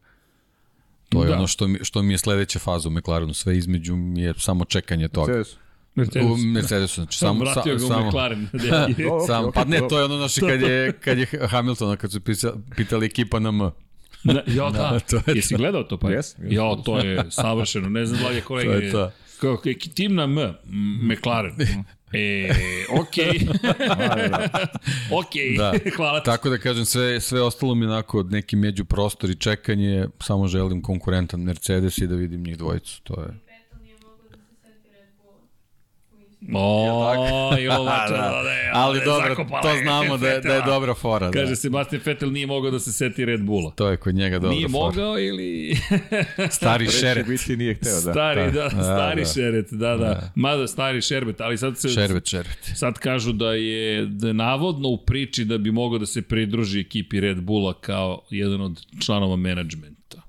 To 1.09 1.23
je 1.23 1.25
Da. 1.25 1.31
da. 1.31 1.37
ono 1.37 1.47
što 1.47 1.67
mi, 1.67 1.79
što 1.83 2.01
mi 2.01 2.13
je 2.13 2.17
sledeća 2.17 2.59
faza 2.59 2.89
u 2.89 2.91
McLarenu. 2.91 3.33
Sve 3.33 3.57
između 3.57 3.95
mi 3.95 4.21
je 4.21 4.33
samo 4.37 4.65
čekanje 4.65 5.07
toga. 5.07 5.33
Mercedes. 5.33 5.57
Mercedes. 5.95 6.29
U 6.29 6.37
Mercedesu, 6.37 6.95
znači 6.95 7.17
Sam 7.17 7.27
samo, 7.27 7.39
vratio 7.39 7.79
sa, 7.79 7.85
ga 7.85 7.85
u 7.85 7.87
samo, 7.87 8.07
McLaren. 8.07 8.47
Dobro, 8.53 9.25
sam, 9.27 9.45
okej, 9.45 9.51
pa 9.53 9.65
ne, 9.69 9.87
to 9.89 9.99
je 9.99 10.05
ono 10.05 10.17
naše 10.17 10.41
kad 10.41 10.61
je, 10.61 10.91
kad 10.91 11.17
je 11.17 11.27
Hamiltona, 11.49 11.95
kad 11.95 12.11
su 12.11 12.21
pisa, 12.21 12.53
pitali 12.75 13.05
ekipa 13.05 13.39
na 13.39 13.49
M. 13.49 13.59
Da, 14.23 14.41
ja, 14.47 14.69
da. 14.69 14.99
to 14.99 15.15
je 15.15 15.35
Jesi 15.35 15.55
gledao 15.55 15.83
to 15.83 15.97
pa? 15.97 16.09
Jesam, 16.09 16.43
jesam. 16.43 16.67
Ja, 16.67 16.83
to 16.83 16.99
je 16.99 17.31
savršeno. 17.31 17.89
Ne 17.89 18.05
znam 18.05 18.21
da 18.21 18.29
li 18.29 18.35
je 18.35 18.41
kolega. 18.41 18.71
To 18.71 18.77
je 18.77 18.91
to. 18.91 19.11
Kao, 19.39 19.57
tim 19.95 20.15
na 20.15 20.23
M, 20.23 20.53
McLaren. 21.01 21.53
E, 22.15 22.49
okej. 23.01 23.47
okej, 25.11 25.57
Da. 25.57 25.73
hvala 25.97 26.19
ti. 26.19 26.25
Tako 26.25 26.49
da 26.49 26.57
kažem, 26.57 26.85
sve, 26.85 27.21
sve 27.21 27.41
ostalo 27.41 27.75
mi 27.75 27.85
onako 27.85 28.23
neki 28.23 28.55
među 28.55 28.85
prostor 28.85 29.29
i 29.29 29.35
čekanje, 29.35 30.07
samo 30.21 30.47
želim 30.47 30.81
konkurentan 30.81 31.39
Mercedes 31.41 31.97
i 31.97 32.07
da 32.07 32.15
vidim 32.15 32.43
njih 32.43 32.57
dvojicu. 32.57 33.01
To 33.03 33.13
je. 33.21 33.27
Vettel 33.27 33.79
nije 33.83 33.95
mogao 34.03 34.29
da 34.29 34.37
se 34.37 34.55
seti 34.61 34.89
Red 34.93 35.09
Bulla. 35.17 35.37
u 36.11 36.21
istoriji. 36.21 36.34
O, 36.53 37.57
i 37.61 37.67
ovo 37.67 37.85
da, 37.89 38.05
da. 38.09 38.41
da, 38.43 38.51
je, 38.51 38.71
Ali 38.73 38.99
je 38.99 39.05
dobro, 39.05 39.35
to 39.35 39.77
znamo 39.83 40.17
da 40.17 40.27
je, 40.27 40.39
da 40.41 40.49
je 40.49 40.55
Vettela. 40.55 40.65
dobra 40.65 40.93
fora. 40.93 41.25
Da. 41.25 41.31
Kaže, 41.31 41.55
Sebastian 41.55 42.01
Vettel 42.05 42.31
nije 42.31 42.47
mogao 42.47 42.71
da 42.71 42.79
se 42.79 42.93
seti 42.93 43.25
Red 43.25 43.41
Bulla. 43.41 43.71
To 43.71 43.89
je 43.89 43.97
kod 43.97 44.15
njega 44.15 44.39
dobra 44.39 44.55
Nije 44.55 44.69
fora. 44.69 44.85
mogao 44.85 45.19
ili... 45.19 45.77
Stari 46.49 46.87
šeret. 46.87 47.27
biti 47.27 47.57
nije 47.57 47.73
hteo, 47.73 47.93
da. 47.93 48.11
stari, 48.11 48.51
da, 48.51 48.63
da, 48.63 48.69
stari 48.69 49.21
da. 49.21 49.27
šeret, 49.27 49.71
da, 49.71 49.97
da. 49.97 50.31
Mada 50.35 50.67
stari 50.67 51.01
šerbet, 51.01 51.41
ali 51.41 51.57
sad 51.57 51.77
se... 51.77 51.89
Šerbet, 51.89 52.25
šerbet. 52.25 52.71
Sad 52.75 52.93
kažu 52.99 53.31
da 53.31 53.53
je 53.53 54.05
da 54.05 54.27
je 54.27 54.33
navodno 54.33 54.89
u 54.89 54.97
priči 54.97 55.45
da 55.45 55.57
bi 55.57 55.71
mogao 55.71 55.99
da 55.99 56.05
se 56.05 56.21
pridruži 56.21 56.79
ekipi 56.79 57.19
Red 57.19 57.41
Bulla 57.41 57.73
kao 57.73 58.21
jedan 58.29 58.61
od 58.61 58.81
članova 59.05 59.35
menadžmenta. 59.35 60.21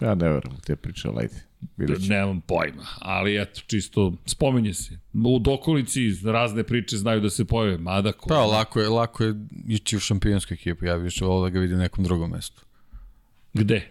Ja 0.00 0.14
ne 0.14 0.28
verujem 0.28 0.60
te 0.66 0.76
priče, 0.76 1.00
ćemo. 1.00 1.20
Nemam 2.08 2.40
pojma, 2.40 2.86
ali 2.98 3.42
eto, 3.42 3.60
čisto 3.66 4.12
spominje 4.26 4.74
se. 4.74 4.98
U 5.24 5.38
dokolici 5.38 6.00
razne 6.24 6.62
priče 6.62 6.96
znaju 6.96 7.20
da 7.20 7.30
se 7.30 7.44
pojave, 7.44 7.78
mada 7.78 8.12
ko... 8.12 8.28
Pa, 8.28 8.44
lako 8.46 8.80
je, 8.80 8.88
lako 8.88 9.24
je 9.24 9.34
ići 9.68 9.96
u 9.96 10.00
šampionsku 10.00 10.54
ekipu. 10.54 10.84
Ja 10.84 10.94
više 10.96 11.24
volao 11.24 11.42
da 11.42 11.50
ga 11.50 11.60
vidim 11.60 11.76
na 11.76 11.82
nekom 11.82 12.04
drugom 12.04 12.30
mestu. 12.30 12.62
Gde? 13.54 13.88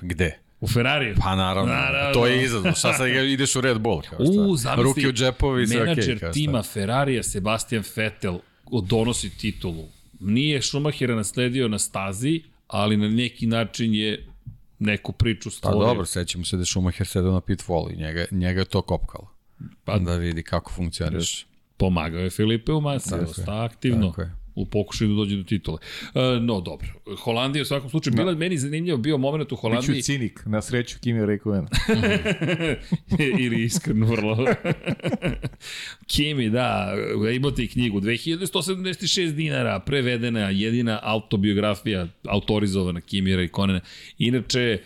Gde? 0.00 0.38
U 0.60 0.68
Ferrariju? 0.68 1.14
Pa 1.20 1.34
naravno, 1.36 1.72
Naravno. 1.72 2.14
to 2.14 2.26
je 2.26 2.44
izazov. 2.44 2.72
Šta 2.72 2.92
sad 2.92 3.08
ideš 3.08 3.56
u 3.56 3.60
Red 3.60 3.78
Bull? 3.78 4.02
Kao 4.02 4.18
šta? 4.26 4.40
U, 4.40 4.56
zamisli, 4.56 4.82
Ruke 4.84 5.08
u 5.08 5.12
džepovi, 5.12 5.66
sve 5.66 5.76
okej. 5.76 5.86
menadžer 5.94 6.16
šta. 6.16 6.32
tima 6.32 6.62
Ferrarija 6.62 7.22
Sebastian 7.22 7.84
Vettel 7.96 8.38
donosi 8.82 9.38
titulu. 9.38 9.88
Nije 10.20 10.62
Schumachera 10.62 11.14
nasledio 11.14 11.68
na 11.68 11.78
stazi, 11.78 12.42
ali 12.66 12.96
na 12.96 13.08
neki 13.08 13.46
način 13.46 13.94
je 13.94 14.26
neku 14.78 15.12
priču 15.12 15.50
Pa 15.50 15.54
stvorio. 15.56 15.86
dobro, 15.86 16.04
sećamo 16.04 16.44
se 16.44 16.56
da 16.56 16.62
je 16.62 16.66
Schumacher 16.66 17.06
sedao 17.06 17.32
na 17.32 17.40
pit 17.40 17.64
wall 17.66 17.94
i 17.94 17.96
njega, 17.96 18.24
njega 18.30 18.60
je 18.60 18.64
to 18.64 18.82
kopkalo. 18.82 19.28
Pa 19.84 19.98
da 19.98 20.16
vidi 20.16 20.42
kako 20.42 20.72
funkcioniš. 20.72 21.46
Pomagao 21.76 22.20
je 22.20 22.30
Filipe 22.30 22.72
u 22.72 22.80
Masi, 22.80 23.10
dosta 23.10 23.64
aktivno 23.64 24.06
Tako 24.10 24.20
je. 24.20 24.34
U 24.58 24.66
pokušaju 24.66 25.10
da 25.10 25.16
dođe 25.16 25.36
do 25.36 25.42
titule. 25.42 25.78
E, 26.14 26.40
no, 26.40 26.60
dobro. 26.60 26.88
Holandija 27.18 27.62
u 27.62 27.64
svakom 27.64 27.90
slučaju, 27.90 28.16
bila 28.16 28.34
meni 28.34 28.58
zanimljivo 28.58 28.98
bio 28.98 29.18
moment 29.18 29.52
u 29.52 29.54
Biću 29.54 29.60
Holandiji, 29.60 30.02
cinik, 30.02 30.42
na 30.46 30.62
sreću 30.62 30.98
Kimi 31.00 31.26
Rekoven. 31.26 31.66
ili 33.44 33.64
iskreno 33.64 34.06
vrlo. 34.06 34.46
Kimi, 36.06 36.50
da, 36.50 36.94
imate 37.34 37.62
i 37.62 37.68
knjigu, 37.68 38.00
2176 38.00 39.32
dinara, 39.32 39.80
prevedena, 39.80 40.50
jedina 40.50 41.00
autobiografija, 41.02 42.06
autorizovana 42.28 43.00
Kimi 43.00 43.36
Raikkonena. 43.36 43.80
Inače, 44.18 44.78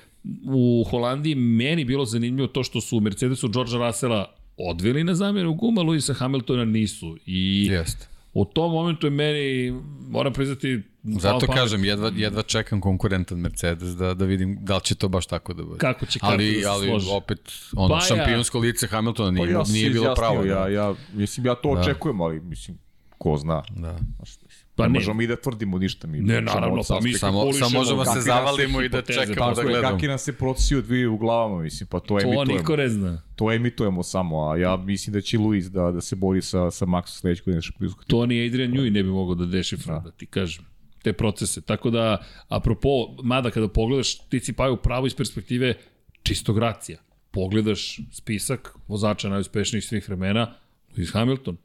u 0.44 0.84
Holandiji 0.90 1.34
meni 1.34 1.84
bilo 1.84 2.04
zanimljivo 2.04 2.48
to 2.48 2.62
što 2.64 2.80
su 2.80 3.00
Mercedesu 3.00 3.48
Georgea 3.48 3.86
Russella 3.86 4.34
odveli 4.56 5.04
na 5.04 5.14
zamjenu 5.14 5.54
guma, 5.54 5.82
Luisa 5.82 6.14
Hamiltona 6.14 6.64
nisu. 6.64 7.18
I 7.26 7.66
Jeste. 7.70 8.11
U 8.34 8.44
tom 8.44 8.72
momentu 8.72 9.06
je 9.06 9.10
meni, 9.12 9.70
moram 10.00 10.32
priznati, 10.32 10.82
Zato 11.04 11.38
pamet. 11.40 11.56
kažem, 11.56 11.84
jedva, 11.84 12.12
jedva 12.16 12.42
čekam 12.42 12.80
konkurentan 12.80 13.38
Mercedes 13.38 13.88
da, 13.88 14.14
da 14.14 14.24
vidim 14.24 14.58
da 14.60 14.74
li 14.74 14.80
će 14.80 14.94
to 14.94 15.08
baš 15.08 15.26
tako 15.26 15.54
da 15.54 15.64
bude. 15.64 15.78
Kako 15.78 16.06
će 16.06 16.18
ali, 16.22 16.54
da 16.54 16.60
se 16.60 16.68
ali 16.68 16.86
složi. 16.86 17.08
opet, 17.12 17.40
ono, 17.72 17.88
Pa 17.88 17.94
ja- 17.94 18.00
šampionsko 18.00 18.58
lice 18.58 18.86
Hamiltona 18.86 19.30
nije, 19.30 19.46
Pa 19.46 19.52
ja 19.52 19.62
nije 19.64 19.90
bilo 19.90 20.02
izjasnio, 20.02 20.14
pravo. 20.16 20.44
Ja, 20.44 20.54
da. 20.54 20.68
ja, 20.68 20.94
mislim, 21.12 21.46
ja 21.46 21.54
to 21.54 21.68
očekujem, 21.70 22.20
ali 22.20 22.40
mislim, 22.40 22.78
ko 23.18 23.36
zna. 23.36 23.62
Da. 23.70 23.98
Znaš, 24.16 24.30
Pa 24.76 24.82
ne 24.82 24.88
ne. 24.88 24.92
možemo 24.92 25.14
mi 25.14 25.26
da 25.26 25.36
tvrdimo 25.36 25.78
ništa. 25.78 26.06
Mi 26.06 26.20
Ne, 26.20 26.40
naravno, 26.42 26.82
pa 26.88 27.00
mi 27.00 27.12
Samo, 27.12 27.52
samo 27.52 27.78
možemo 27.78 28.04
se 28.04 28.14
nas 28.14 28.24
zavalimo 28.24 28.82
i 28.82 28.88
da 28.88 29.02
čekamo 29.02 29.34
Tako 29.34 29.54
da 29.54 29.62
gledamo. 29.62 29.88
kakvi 29.90 30.08
nam 30.08 30.18
se 30.18 30.32
procesi 30.32 30.76
odvijaju 30.76 31.14
u 31.14 31.18
glavama, 31.18 31.62
mislim, 31.62 31.86
pa 31.86 32.00
to 32.00 32.06
To 32.08 32.20
emitujemo. 32.20 32.44
niko 32.44 32.76
ne 32.76 32.88
zna. 32.88 33.22
To 33.36 33.52
emitujemo 33.52 34.02
samo, 34.02 34.50
a 34.50 34.56
ja 34.56 34.76
mislim 34.76 35.14
da 35.14 35.20
će 35.20 35.38
Luis 35.38 35.66
da, 35.66 35.90
da 35.90 36.00
se 36.00 36.16
bori 36.16 36.42
sa, 36.42 36.70
sa 36.70 36.86
Maxom 36.86 37.06
sledećeg 37.10 37.44
godine 37.44 37.62
šampionsku 37.62 38.04
To 38.04 38.26
ni 38.26 38.46
Adrian 38.46 38.70
Newey 38.72 38.90
ne 38.90 39.02
bi 39.02 39.08
mogao 39.10 39.34
da 39.34 39.46
dešifra, 39.46 39.98
da. 39.98 40.10
ti 40.10 40.26
kažem 40.26 40.64
te 41.02 41.12
procese. 41.12 41.60
Tako 41.60 41.90
da, 41.90 42.18
apropo, 42.48 42.88
mada 43.22 43.50
kada 43.50 43.68
pogledaš, 43.68 44.18
ti 44.18 44.40
si 44.40 44.52
pa 44.52 44.70
u 44.70 44.76
pravo 44.76 45.06
iz 45.06 45.14
perspektive 45.14 45.74
čistog 46.22 46.58
racija. 46.58 46.98
Pogledaš 47.30 47.98
spisak 48.12 48.74
vozača 48.88 49.28
najuspešnijih 49.28 49.84
svih 49.84 50.08
vremena, 50.08 50.54
Lewis 50.96 51.12
Hamilton. 51.12 51.56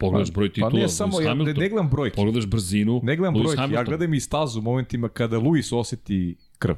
Pogledaš 0.00 0.32
broj 0.32 0.52
titula, 0.52 0.70
Pa 0.70 0.76
ne 0.76 0.88
samo, 0.88 1.20
ja 1.20 1.34
ne, 1.34 1.44
ne 1.44 1.68
gledam 1.68 1.88
brojke. 1.88 2.16
Pogledaš 2.16 2.46
brzinu, 2.46 3.00
Ne 3.02 3.16
gledam 3.16 3.34
Lewis 3.34 3.42
brojke, 3.42 3.60
Hamilton. 3.60 3.84
ja 3.84 3.84
gledam 3.84 4.14
i 4.14 4.20
stazu 4.20 4.58
u 4.58 4.62
momentima 4.62 5.08
kada 5.08 5.38
Luis 5.38 5.72
oseti 5.72 6.36
krv. 6.58 6.74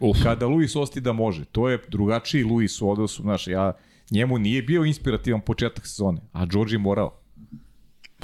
Uf, 0.00 0.16
Kada 0.22 0.46
Luis 0.46 0.76
oseti 0.76 1.00
da 1.00 1.12
može. 1.12 1.44
To 1.44 1.68
je 1.68 1.78
drugačiji 1.88 2.44
Luis 2.44 2.82
u 2.82 2.90
odnosu, 2.90 3.22
znaš, 3.22 3.46
ja, 3.46 3.72
njemu 4.10 4.38
nije 4.38 4.62
bio 4.62 4.84
inspirativan 4.84 5.40
početak 5.40 5.86
sezone, 5.86 6.20
a 6.32 6.46
George 6.46 6.74
je 6.74 6.78
morao. 6.78 7.20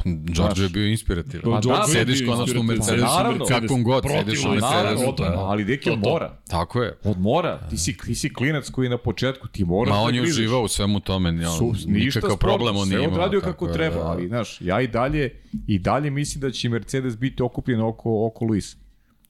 George 0.04 0.62
je 0.62 0.68
bio 0.68 0.86
inspirativan. 0.86 1.62
Pa 1.62 1.68
Pa 1.68 1.76
da, 1.76 1.86
sediš 1.86 2.26
konačno 2.26 2.60
u. 2.60 2.62
Mercedesu, 2.62 3.04
naravno. 3.04 3.44
kakvom 3.44 3.82
god, 3.82 4.02
Protiv 4.02 4.18
sediš 4.18 4.44
u 4.44 4.48
Mercedesu. 4.48 5.14
Da. 5.18 5.34
Ali 5.38 5.64
deki 5.64 5.90
to. 5.90 5.96
mora. 5.96 6.38
Tako 6.48 6.82
je. 6.82 6.98
Od 7.04 7.20
mora. 7.20 7.68
Ti 7.70 7.76
si, 7.76 7.96
ti 7.96 8.14
si 8.14 8.34
klinac 8.34 8.70
koji 8.70 8.86
je 8.86 8.90
na 8.90 8.98
početku, 8.98 9.48
ti 9.48 9.64
moraš 9.64 9.90
Ma 9.90 9.96
da 9.96 10.02
on 10.02 10.14
je 10.14 10.22
uživao 10.22 10.62
u 10.62 10.68
svemu 10.68 11.00
tome, 11.00 11.48
on, 11.48 11.56
Su, 11.58 11.74
ništa 11.86 12.20
sporno, 12.20 12.36
problem 12.36 12.76
on 12.76 12.88
nije 12.88 12.98
sve 12.98 13.04
imao. 13.04 13.14
odradio 13.14 13.40
tako 13.40 13.52
kako 13.52 13.66
je, 13.66 13.72
treba, 13.72 13.96
da. 13.96 14.06
ali 14.06 14.28
znaš, 14.28 14.60
ja 14.60 14.80
i 14.80 14.86
dalje, 14.88 15.42
i 15.66 15.78
dalje 15.78 16.10
mislim 16.10 16.40
da 16.40 16.50
će 16.50 16.68
Mercedes 16.68 17.16
biti 17.18 17.42
okupljen 17.42 17.80
oko, 17.80 18.26
oko 18.26 18.44
Luisa. 18.44 18.76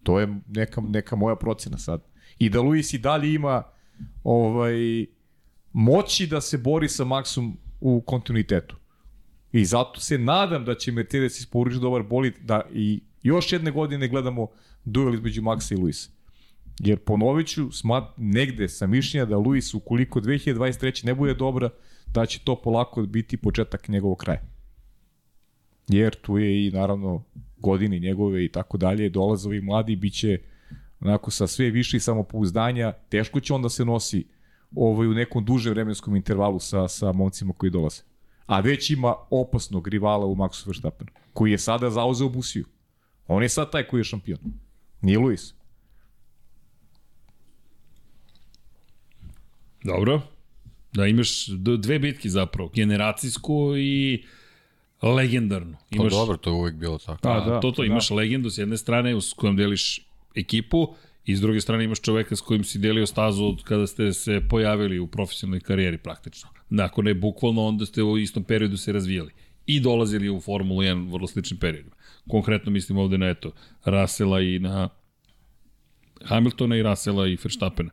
To 0.03 0.21
je 0.21 0.29
neka, 0.49 0.81
neka 0.89 1.17
moja 1.17 1.37
procena 1.37 1.79
sad. 1.79 2.03
I 2.39 2.49
da 2.49 2.61
Luis 2.61 2.93
i 2.95 2.99
dalje 2.99 3.35
ima 3.35 3.63
ovaj, 4.25 5.07
moći 5.73 6.27
da 6.27 6.41
se 6.41 6.59
bori 6.59 6.89
sa 6.89 7.05
Maxom 7.05 7.53
u 7.81 8.01
kontinuitetu. 8.01 8.77
I 9.53 9.65
zato 9.65 10.01
se 10.01 10.19
nadam 10.19 10.65
da 10.65 10.75
će 10.75 10.93
Mercedes 10.93 11.41
isporučiti 11.41 11.83
dobar 11.83 12.03
bolid 12.03 12.35
da 12.43 12.61
i 12.73 13.01
još 13.23 13.53
jedne 13.53 13.71
godine 13.71 14.09
gledamo 14.09 14.47
duel 14.85 15.15
između 15.15 15.43
Maxa 15.43 15.75
i 15.75 15.77
Luisa. 15.77 16.11
Jer 16.79 16.99
ponovit 16.99 17.47
ću, 17.47 17.73
smat, 17.73 18.05
negde 18.17 18.69
sam 18.69 18.91
mišljenja 18.91 19.25
da 19.25 19.37
Luis 19.37 19.75
ukoliko 19.75 20.21
2023. 20.21 21.05
ne 21.05 21.15
bude 21.15 21.35
dobra, 21.35 21.71
da 22.07 22.27
će 22.27 22.41
to 22.45 22.57
polako 22.57 23.03
biti 23.03 23.37
početak 23.37 23.89
njegovog 23.89 24.19
kraja. 24.19 24.41
Jer 25.89 26.15
tu 26.15 26.39
je 26.39 26.67
i 26.67 26.71
naravno 26.71 27.25
godine 27.57 27.99
njegove 27.99 28.45
i 28.45 28.49
tako 28.49 28.79
dalje, 28.79 29.09
dolaze 29.09 29.49
ovi 29.49 29.61
mladi, 29.61 29.97
bit 29.97 30.15
će 30.15 30.39
onako 31.01 31.31
sa 31.31 31.47
sve 31.47 31.71
više 31.71 32.01
samopouzdanja, 32.01 32.93
teško 32.93 33.41
će 33.41 33.55
onda 33.55 33.69
se 33.69 33.85
nosi 33.85 34.27
ovaj, 34.75 35.09
u 35.09 35.15
nekom 35.15 35.45
duže 35.45 35.71
vremenskom 35.71 36.17
intervalu 36.17 36.59
sa, 36.59 36.89
sa 36.89 37.13
momcima 37.13 37.53
koji 37.53 37.71
dolaze. 37.71 38.03
A 38.51 38.61
već 38.61 38.91
ima 38.91 39.15
opasnog 39.31 39.89
rivala 39.89 40.27
u 40.27 40.35
Maxu 40.35 40.67
Verstappenu, 40.67 41.11
koji 41.33 41.51
je 41.51 41.59
sada 41.59 41.91
zauzeo 41.91 42.29
busiju. 42.29 42.65
On 43.27 43.43
je 43.43 43.49
sad 43.49 43.71
taj 43.71 43.87
koji 43.87 44.01
je 44.01 44.05
šampion. 44.05 44.39
Nije 45.01 45.19
Luis. 45.19 45.55
Dobro. 49.85 50.21
Da 50.93 51.07
imaš 51.07 51.47
dve 51.79 51.99
bitke 51.99 52.29
zapravo, 52.29 52.71
generacijsku 52.75 53.77
i 53.77 54.25
legendarnu. 55.03 55.77
Pa 55.91 55.97
Imaš, 55.97 56.13
dobro, 56.13 56.37
to 56.37 56.51
je 56.51 56.55
uvijek 56.55 56.77
bilo 56.77 56.99
tako. 56.99 57.21
Da, 57.23 57.33
A, 57.33 57.41
da, 57.41 57.61
to, 57.61 57.71
to, 57.71 57.83
da. 57.83 57.87
imaš 57.87 58.11
legendu 58.11 58.51
s 58.51 58.59
jedne 58.59 58.77
strane 58.77 59.21
s 59.21 59.33
kojom 59.33 59.57
deliš 59.57 60.01
ekipu 60.35 60.95
i 61.25 61.37
s 61.37 61.41
druge 61.41 61.61
strane 61.61 61.85
imaš 61.85 62.01
čoveka 62.01 62.37
s 62.37 62.41
kojim 62.41 62.65
si 62.65 62.79
delio 62.79 63.07
stazu 63.07 63.45
od 63.45 63.63
kada 63.65 63.87
ste 63.87 64.13
se 64.13 64.41
pojavili 64.49 64.99
u 64.99 65.07
profesionalnoj 65.07 65.61
karijeri 65.61 65.99
praktično. 65.99 66.60
Ako 66.79 67.03
ne 67.03 67.15
bukvalno, 67.15 67.63
onda 67.63 67.87
ste 67.87 68.03
u 68.03 68.19
istom 68.19 68.45
periodu 68.45 68.77
se 68.77 68.93
razvijali 68.93 69.33
i 69.67 69.81
dolazili 69.81 70.31
u 70.31 70.41
Formulu 70.41 70.83
1 70.83 71.09
u 71.09 71.13
vrlo 71.13 71.27
sličnim 71.27 71.61
periodima. 71.61 71.97
Konkretno 72.29 72.73
mislim 72.73 72.99
ovde 72.99 73.19
na 73.19 73.29
eto, 73.29 73.53
Rasela 73.85 74.41
i 74.41 74.59
na 74.59 74.89
Hamiltona 76.25 76.77
i 76.77 76.83
Rasela 76.83 77.27
i 77.27 77.39
Verstappena. 77.45 77.91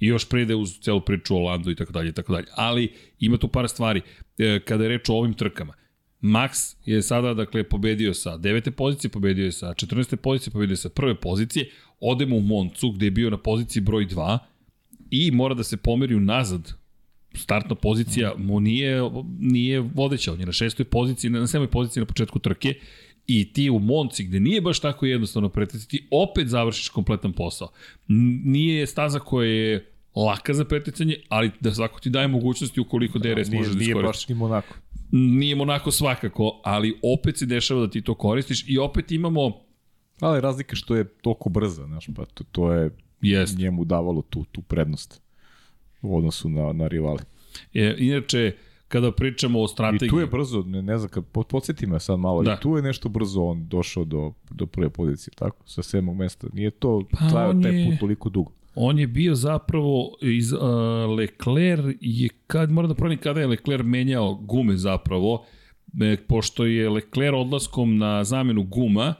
I 0.00 0.06
još 0.06 0.28
pride 0.28 0.54
uz 0.54 0.78
celu 0.80 1.00
priču 1.00 1.36
o 1.36 1.40
Landu 1.40 1.70
i 1.70 1.74
tako 1.74 1.92
dalje 1.92 2.08
i 2.08 2.12
tako 2.12 2.32
dalje. 2.32 2.46
Ali 2.56 2.92
ima 3.20 3.36
tu 3.36 3.48
par 3.48 3.68
stvari. 3.68 4.00
E, 4.38 4.60
kada 4.60 4.84
je 4.84 4.88
reč 4.88 5.08
o 5.08 5.14
ovim 5.14 5.34
trkama, 5.34 5.74
Max 6.22 6.76
je 6.84 7.02
sada 7.02 7.34
dakle 7.34 7.64
pobedio 7.68 8.14
sa 8.14 8.36
devete 8.36 8.70
pozicije, 8.70 9.10
pobedio 9.10 9.44
je 9.44 9.52
sa 9.52 9.66
14. 9.66 10.16
pozicije, 10.16 10.52
pobedio 10.52 10.72
je 10.72 10.76
sa 10.76 10.88
prve 10.88 11.14
pozicije, 11.20 11.70
odemo 12.00 12.36
u 12.36 12.40
Moncu 12.40 12.90
gde 12.90 13.06
je 13.06 13.10
bio 13.10 13.30
na 13.30 13.38
poziciji 13.38 13.82
broj 13.82 14.06
2 14.06 14.38
i 15.10 15.30
mora 15.30 15.54
da 15.54 15.62
se 15.62 15.76
pomeri 15.76 16.14
unazad 16.14 16.72
startna 17.34 17.74
pozicija 17.74 18.34
mu 18.38 18.60
nije, 18.60 19.00
nije 19.38 19.80
vodeća, 19.80 20.32
on 20.32 20.40
je 20.40 20.46
na 20.46 20.52
šestoj 20.52 20.84
poziciji, 20.84 21.30
na 21.30 21.46
sedmoj 21.46 21.70
poziciji 21.70 22.00
na 22.00 22.06
početku 22.06 22.38
trke 22.38 22.74
i 23.26 23.52
ti 23.52 23.70
u 23.70 23.78
Monci 23.78 24.24
gde 24.24 24.40
nije 24.40 24.60
baš 24.60 24.80
tako 24.80 25.06
jednostavno 25.06 25.48
preticati, 25.48 26.08
opet 26.10 26.48
završiš 26.48 26.88
kompletan 26.88 27.32
posao. 27.32 27.68
Nije 28.44 28.86
staza 28.86 29.18
koja 29.18 29.48
je 29.48 29.92
laka 30.16 30.54
za 30.54 30.64
preticanje, 30.64 31.16
ali 31.28 31.50
da 31.60 31.74
svako 31.74 32.00
ti 32.00 32.10
daje 32.10 32.28
mogućnosti 32.28 32.80
ukoliko 32.80 33.18
DRS 33.18 33.48
nije, 33.48 33.58
može 33.58 33.70
da 33.72 33.78
nije 33.78 33.88
iskoristiš 33.88 34.26
baš 34.26 34.28
ni 34.28 34.34
Monako. 34.34 34.74
nije 35.10 35.60
onako 35.60 35.90
svakako, 35.90 36.60
ali 36.64 36.98
opet 37.02 37.38
se 37.38 37.46
dešava 37.46 37.80
da 37.80 37.90
ti 37.90 38.02
to 38.02 38.14
koristiš 38.14 38.64
i 38.68 38.78
opet 38.78 39.12
imamo 39.12 39.64
Ali 40.20 40.40
razlika 40.40 40.76
što 40.76 40.96
je 40.96 41.08
toliko 41.08 41.48
brza, 41.48 41.86
znaš, 41.86 42.06
pa 42.16 42.24
to, 42.24 42.44
to 42.52 42.72
je 42.72 42.90
Jest. 43.20 43.58
njemu 43.58 43.84
davalo 43.84 44.22
tu, 44.22 44.44
tu 44.44 44.62
prednost 44.62 45.23
u 46.04 46.16
odnosu 46.16 46.48
na, 46.48 46.72
na 46.72 46.88
rivale. 46.88 47.18
E, 47.74 47.94
inače, 47.98 48.52
kada 48.88 49.12
pričamo 49.12 49.60
o 49.60 49.64
I 49.64 49.68
strategiji... 49.68 50.08
tu 50.08 50.18
je 50.18 50.26
brzo, 50.26 50.62
ne, 50.62 50.82
ne 50.82 50.98
znam, 50.98 51.10
kad, 51.10 51.24
pod- 51.24 51.46
podsjeti 51.46 51.86
me 51.86 52.00
sad 52.00 52.18
malo, 52.18 52.42
Da. 52.42 52.52
i 52.52 52.62
tu 52.62 52.76
je 52.76 52.82
nešto 52.82 53.08
brzo 53.08 53.42
on 53.42 53.68
došao 53.68 54.04
do, 54.04 54.32
do 54.50 54.66
prve 54.66 54.90
pozicije, 54.90 55.34
tako, 55.34 55.56
sa 55.66 55.82
sedmog 55.82 56.16
mesta. 56.16 56.46
Nije 56.52 56.70
to 56.70 57.02
Pa 57.10 57.28
trajao 57.28 57.54
taj 57.54 57.74
je- 57.74 57.86
put 57.86 58.00
toliko 58.00 58.28
dugo. 58.28 58.52
On 58.76 58.98
je 58.98 59.06
bio 59.06 59.34
zapravo 59.34 60.16
iz 60.22 60.52
uh, 60.52 60.60
Leclerc 61.10 61.96
je 62.00 62.28
kad 62.46 62.70
moram 62.70 62.88
da 62.88 62.94
pronim 62.94 63.18
kada 63.18 63.40
je 63.40 63.46
Leclerc 63.46 63.84
menjao 63.84 64.34
gume 64.34 64.76
zapravo 64.76 65.44
e, 66.02 66.16
pošto 66.18 66.66
je 66.66 66.90
Leclerc 66.90 67.34
odlaskom 67.36 67.98
na 67.98 68.24
zamenu 68.24 68.62
guma 68.64 69.14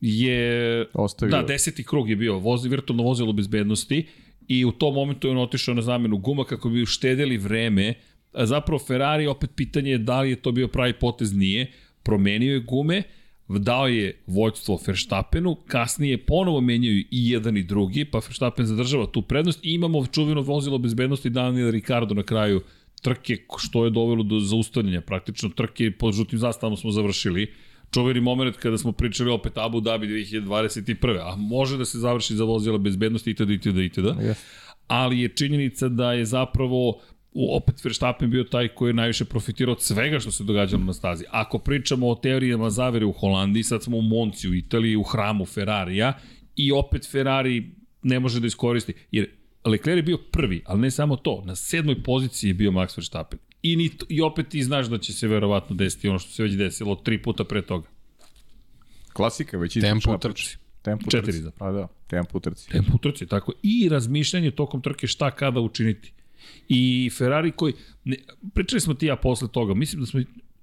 je 0.00 0.86
Ostavio. 0.94 1.30
da 1.32 1.42
deseti 1.44 1.84
krug 1.84 2.10
je 2.10 2.16
bio 2.16 2.38
vozi 2.38 2.68
virtualno 2.68 3.02
vozilo 3.02 3.32
bezbednosti 3.32 4.06
i 4.48 4.64
u 4.64 4.72
tom 4.72 4.94
momentu 4.94 5.28
je 5.28 5.30
on 5.30 5.38
otišao 5.38 5.74
na 5.74 5.82
zamenu 5.82 6.18
guma 6.18 6.44
kako 6.44 6.68
bi 6.68 6.82
uštedeli 6.82 7.38
vreme. 7.38 7.94
A 8.32 8.46
zapravo 8.46 8.78
Ferrari 8.78 9.26
opet 9.26 9.50
pitanje 9.56 9.90
je 9.90 9.98
da 9.98 10.20
li 10.20 10.30
je 10.30 10.36
to 10.36 10.52
bio 10.52 10.68
pravi 10.68 10.92
potez 10.92 11.32
nije. 11.32 11.66
Promenio 12.02 12.54
je 12.54 12.60
gume 12.60 13.02
dao 13.48 13.88
je 13.88 14.22
vođstvo 14.26 14.80
Verstappenu, 14.86 15.54
kasnije 15.66 16.18
ponovo 16.18 16.60
menjaju 16.60 16.98
i 16.98 17.30
jedan 17.30 17.56
i 17.56 17.62
drugi, 17.62 18.04
pa 18.04 18.18
Verstappen 18.18 18.66
zadržava 18.66 19.06
tu 19.06 19.22
prednost. 19.22 19.60
I 19.62 19.74
imamo 19.74 20.06
čuveno 20.06 20.40
vozilo 20.40 20.78
bezbednosti 20.78 21.30
Daniel 21.30 21.70
Ricardo 21.70 22.14
na 22.14 22.22
kraju 22.22 22.60
trke, 23.02 23.36
što 23.58 23.84
je 23.84 23.90
dovelo 23.90 24.22
do 24.22 24.40
zaustavljanja 24.40 25.00
praktično 25.00 25.48
trke, 25.48 25.90
pod 25.90 26.14
žutim 26.14 26.38
zastavom 26.38 26.76
smo 26.76 26.90
završili. 26.90 27.52
Čuveni 27.90 28.20
moment 28.20 28.56
kada 28.56 28.78
smo 28.78 28.92
pričali 28.92 29.30
opet 29.30 29.52
Abu 29.56 29.80
Dhabi 29.80 30.06
2021. 30.06 30.96
A 31.22 31.36
može 31.36 31.78
da 31.78 31.84
se 31.84 31.98
završi 31.98 32.34
za 32.34 32.44
vozila 32.44 32.78
bezbednosti 32.78 33.30
itd. 33.30 33.50
itd. 33.50 33.66
itd. 33.78 34.04
Yes. 34.06 34.34
Ali 34.86 35.20
je 35.20 35.28
činjenica 35.28 35.88
da 35.88 36.12
je 36.12 36.24
zapravo 36.24 36.88
u- 37.32 37.56
opet 37.56 37.84
Verstappen 37.84 38.30
bio 38.30 38.44
taj 38.44 38.68
koji 38.68 38.90
je 38.90 38.94
najviše 38.94 39.24
profitirao 39.24 39.72
od 39.72 39.82
svega 39.82 40.20
što 40.20 40.30
se 40.30 40.44
događalo 40.44 40.84
na 40.84 40.92
stazi. 40.92 41.24
Ako 41.30 41.58
pričamo 41.58 42.08
o 42.08 42.14
teorijama 42.14 42.70
zavere 42.70 43.04
u 43.04 43.12
Holandiji, 43.12 43.62
sad 43.62 43.82
smo 43.82 43.96
u 43.96 44.02
Monci 44.02 44.48
u 44.48 44.54
Italiji, 44.54 44.96
u 44.96 45.02
hramu 45.02 45.46
Ferrarija 45.46 46.18
i 46.56 46.72
opet 46.72 47.08
Ferrari 47.10 47.70
ne 48.02 48.20
može 48.20 48.40
da 48.40 48.46
iskoristi. 48.46 48.92
Jer 49.10 49.28
Leclerc 49.64 49.96
je 49.96 50.02
bio 50.02 50.18
prvi, 50.32 50.62
ali 50.66 50.80
ne 50.80 50.90
samo 50.90 51.16
to. 51.16 51.42
Na 51.46 51.54
sedmoj 51.56 52.02
poziciji 52.02 52.50
je 52.50 52.54
bio 52.54 52.70
Max 52.70 52.98
Verstappen. 52.98 53.38
I, 53.72 53.76
ni, 53.76 53.90
I 54.08 54.20
opet 54.20 54.48
ti 54.48 54.62
znaš 54.62 54.86
da 54.86 54.98
će 54.98 55.12
se 55.12 55.28
verovatno 55.28 55.76
desiti 55.76 56.08
ono 56.08 56.18
što 56.18 56.30
se 56.30 56.42
već 56.42 56.54
desilo 56.54 56.94
tri 56.94 57.22
puta 57.22 57.44
pre 57.44 57.62
toga. 57.62 57.88
Klasika 59.12 59.58
već 59.58 59.80
Tempo 59.80 60.14
u 60.14 60.18
trci. 60.18 60.34
priča. 60.34 60.58
Tempo 60.82 61.10
Četiri 61.10 61.32
trci. 61.32 61.42
zapravo. 61.42 61.78
A 61.78 61.80
da, 61.80 61.88
tempo 62.06 62.40
trci. 62.40 62.70
Tempo 62.70 62.98
trci, 62.98 63.26
tako. 63.26 63.52
I 63.62 63.88
razmišljanje 63.88 64.50
tokom 64.50 64.82
trke 64.82 65.06
šta 65.06 65.30
kada 65.30 65.60
učiniti. 65.60 66.12
I 66.68 67.10
Ferrari 67.18 67.52
koji, 67.52 67.74
ne, 68.04 68.16
pričali 68.54 68.80
smo 68.80 68.94
ti 68.94 69.06
ja 69.06 69.16
posle 69.16 69.48
toga, 69.48 69.74
mislim 69.74 70.00
da 70.00 70.06
smo, 70.06 70.20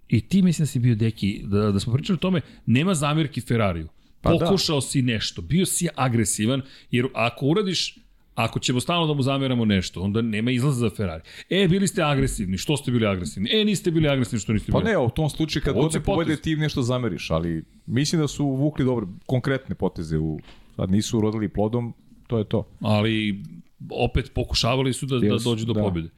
i 0.09 0.21
ti 0.21 0.41
mislim 0.41 0.63
da 0.63 0.67
si 0.67 0.79
bio 0.79 0.95
deki, 0.95 1.41
da, 1.45 1.71
da 1.71 1.79
smo 1.79 1.93
pričali 1.93 2.15
o 2.15 2.19
tome, 2.19 2.41
nema 2.65 2.93
zamirki 2.93 3.41
Ferrariju. 3.41 3.87
Pa 4.21 4.33
da. 4.33 4.45
Pokušao 4.45 4.81
si 4.81 5.01
nešto, 5.01 5.41
bio 5.41 5.65
si 5.65 5.87
agresivan, 5.95 6.61
jer 6.91 7.07
ako 7.13 7.45
uradiš 7.45 7.97
Ako 8.35 8.59
ćemo 8.59 8.79
stalno 8.79 9.07
da 9.07 9.13
mu 9.13 9.21
zameramo 9.21 9.65
nešto, 9.65 10.01
onda 10.01 10.21
nema 10.21 10.51
izlaza 10.51 10.79
za 10.79 10.89
Ferrari. 10.89 11.23
E, 11.49 11.67
bili 11.67 11.87
ste 11.87 12.03
agresivni, 12.03 12.57
što 12.57 12.77
ste 12.77 12.91
bili 12.91 13.05
agresivni? 13.05 13.49
E, 13.53 13.65
niste 13.65 13.91
bili 13.91 14.07
agresivni, 14.07 14.39
što 14.39 14.53
niste 14.53 14.71
Pa 14.71 14.79
bili? 14.79 14.91
ne, 14.91 14.97
u 14.97 15.09
tom 15.09 15.29
slučaju 15.29 15.63
kad 15.63 15.75
god 15.75 15.93
ne 15.93 15.99
pobede 15.99 16.35
ti 16.35 16.55
nešto 16.55 16.81
zameriš, 16.81 17.31
ali 17.31 17.63
mislim 17.85 18.21
da 18.21 18.27
su 18.27 18.45
vukli 18.45 18.85
dobre, 18.85 19.05
konkretne 19.25 19.75
poteze 19.75 20.17
u 20.17 20.39
sad 20.75 20.91
nisu 20.91 21.17
urodili 21.17 21.49
plodom, 21.49 21.93
to 22.27 22.37
je 22.37 22.43
to. 22.43 22.67
ali 22.79 23.43
opet 23.89 24.31
pokušavali 24.33 24.93
su 24.93 25.05
da, 25.05 25.19
da 25.19 25.37
dođu 25.43 25.65
do 25.65 25.73
da. 25.73 25.81
pobjede. 25.81 26.09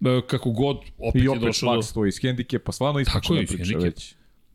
E, 0.00 0.20
Kako 0.26 0.50
god, 0.50 0.76
opet, 0.98 1.22
I 1.22 1.24
je 1.24 1.30
opet 1.30 1.42
došao 1.42 1.74
do... 1.74 1.80
Max 1.80 1.94
to 1.94 2.06
iz 2.06 2.18
hendikepa, 2.20 2.72
stvarno 2.72 3.00
ispočena 3.00 3.38
je, 3.38 3.42
iz 3.42 3.48
priča 3.48 3.64
hendikepa. 3.64 3.84
već. 3.84 4.14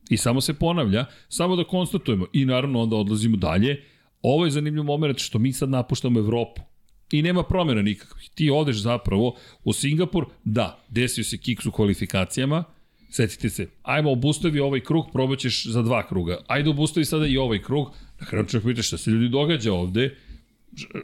I 0.09 0.17
samo 0.17 0.41
se 0.41 0.53
ponavlja, 0.53 1.05
samo 1.29 1.55
da 1.55 1.63
konstatujemo 1.63 2.25
i 2.33 2.45
naravno 2.45 2.81
onda 2.81 2.95
odlazimo 2.95 3.37
dalje. 3.37 3.83
Ovo 4.21 4.45
je 4.45 4.51
zanimljiv 4.51 4.83
moment 4.83 5.19
što 5.19 5.39
mi 5.39 5.53
sad 5.53 5.69
napuštamo 5.69 6.19
Evropu. 6.19 6.61
I 7.13 7.21
nema 7.21 7.43
promjena 7.43 7.81
nikakvih. 7.81 8.29
Ti 8.35 8.49
odeš 8.49 8.77
zapravo 8.81 9.35
u 9.63 9.73
Singapur, 9.73 10.25
da, 10.43 10.83
desio 10.89 11.23
se 11.23 11.37
kiks 11.37 11.65
u 11.65 11.71
kvalifikacijama, 11.71 12.63
setite 13.09 13.49
se, 13.49 13.67
ajmo 13.83 14.11
obustavi 14.11 14.59
ovaj 14.59 14.79
krug, 14.79 15.05
probat 15.13 15.39
ćeš 15.39 15.65
za 15.65 15.81
dva 15.81 16.07
kruga. 16.07 16.37
Ajde 16.47 16.69
obustavi 16.69 17.05
sada 17.05 17.27
i 17.27 17.37
ovaj 17.37 17.61
krug. 17.61 17.91
Na 18.19 18.25
kraju 18.25 18.45
čovjek 18.45 18.65
pita 18.65 18.81
šta 18.81 18.97
se 18.97 19.11
ljudi 19.11 19.29
događa 19.29 19.73
ovde, 19.73 20.15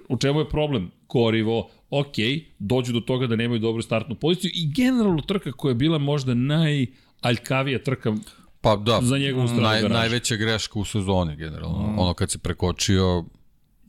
u 0.10 0.18
čemu 0.18 0.40
je 0.40 0.49
problem? 0.49 0.91
Gorivo, 1.10 1.69
ok, 1.90 2.15
dođu 2.60 2.94
do 2.94 2.99
toga 2.99 3.27
da 3.27 3.36
nemaju 3.36 3.60
dobru 3.60 3.81
startnu 3.81 4.15
poziciju 4.15 4.52
i 4.53 4.72
generalno 4.73 5.22
trka 5.22 5.52
koja 5.52 5.72
je 5.72 5.76
bila 5.76 5.98
možda 5.98 6.34
najaljkavija 6.34 7.84
trka 7.84 8.15
Pa 8.61 8.76
da, 8.76 8.99
Za 9.02 9.18
njegovu 9.18 9.48
stranu 9.48 9.64
naj, 9.64 9.81
garaže. 9.81 9.99
najveća 9.99 10.36
greška 10.36 10.80
u 10.80 10.86
sezoni 10.86 11.36
generalno. 11.36 11.88
Mm. 11.88 11.99
Ono 11.99 12.14
kad 12.14 12.31
se 12.31 12.38
prekočio, 12.38 13.26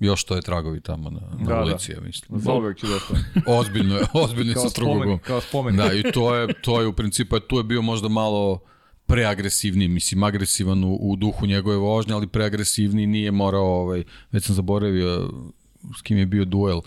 još 0.00 0.24
to 0.24 0.36
je 0.36 0.42
tragovi 0.42 0.80
tamo 0.80 1.10
na, 1.10 1.20
na 1.20 1.46
Da, 1.46 1.54
da. 1.54 1.62
ulici, 1.62 1.92
ja 1.92 2.00
mislim. 2.00 2.40
Da 2.40 2.52
ostane. 2.96 3.20
Ozbiljno 3.58 3.96
je, 3.96 4.06
ozbiljno 4.12 4.52
je 4.52 4.56
sa 4.56 4.68
strugogom. 4.68 5.18
kao 5.18 5.40
spomenik. 5.40 5.80
Da, 5.80 5.92
i 5.92 6.02
to 6.12 6.34
je, 6.34 6.54
to 6.62 6.80
je 6.80 6.86
u 6.86 6.92
principu, 6.92 7.40
tu 7.40 7.56
je 7.56 7.64
bio 7.64 7.82
možda 7.82 8.08
malo 8.08 8.60
preagresivniji, 9.06 9.88
mislim, 9.88 10.22
agresivan 10.22 10.84
u, 10.84 10.94
u 11.00 11.16
duhu 11.16 11.46
njegove 11.46 11.76
vožnje, 11.76 12.14
ali 12.14 12.26
preagresivniji 12.26 13.06
nije 13.06 13.30
morao, 13.30 13.80
ovaj, 13.80 14.04
već 14.32 14.44
sam 14.44 14.54
zaboravio 14.54 15.30
s 15.98 16.02
kim 16.02 16.18
je 16.18 16.26
bio 16.26 16.44
duel, 16.44 16.80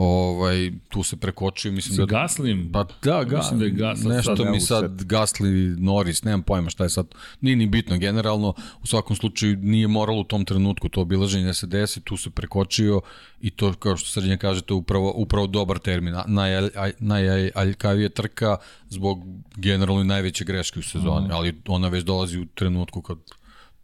ovaj, 0.00 0.56
tu 0.88 1.02
se 1.02 1.16
prekočio, 1.16 1.72
mislim 1.72 1.96
Sa 1.96 2.02
da... 2.02 2.06
Gaslim? 2.08 2.70
Pa 2.72 2.84
da, 3.02 3.24
ga, 3.24 3.36
Mislim 3.36 3.58
da 3.58 3.64
je 3.64 3.72
Gasly 3.72 4.08
nešto 4.08 4.36
sad, 4.36 4.46
mi 4.46 4.60
sad 4.60 5.04
Gasli, 5.04 5.50
Norris, 5.70 6.22
nemam 6.22 6.42
pojma 6.42 6.70
šta 6.70 6.84
je 6.84 6.90
sad, 6.90 7.06
nije 7.40 7.56
ni 7.56 7.66
bitno, 7.66 7.98
generalno 7.98 8.48
u 8.82 8.86
svakom 8.86 9.16
slučaju 9.16 9.56
nije 9.56 9.88
moralo 9.88 10.20
u 10.20 10.24
tom 10.24 10.44
trenutku 10.44 10.88
to 10.88 11.00
obilaženje 11.00 11.44
da 11.44 11.54
se 11.54 11.66
desi, 11.66 12.00
tu 12.00 12.16
se 12.16 12.30
prekočio 12.30 13.00
i 13.40 13.50
to 13.50 13.72
kao 13.72 13.96
što 13.96 14.08
Srđan 14.10 14.38
kaže, 14.38 14.62
to 14.62 14.74
je 14.74 14.78
upravo, 14.78 15.12
upravo 15.12 15.46
dobar 15.46 15.78
termin, 15.78 16.14
Najal- 16.16 16.70
aj- 16.76 16.92
najaljkavije 17.00 18.08
trka 18.08 18.56
zbog 18.88 19.18
generalno 19.56 20.04
najveće 20.04 20.44
greške 20.44 20.78
u 20.78 20.82
sezoni, 20.82 21.24
Mhm. 21.24 21.32
ali 21.32 21.54
ona 21.68 21.88
već 21.88 22.04
dolazi 22.04 22.38
u 22.38 22.46
trenutku 22.46 23.02
kad 23.02 23.18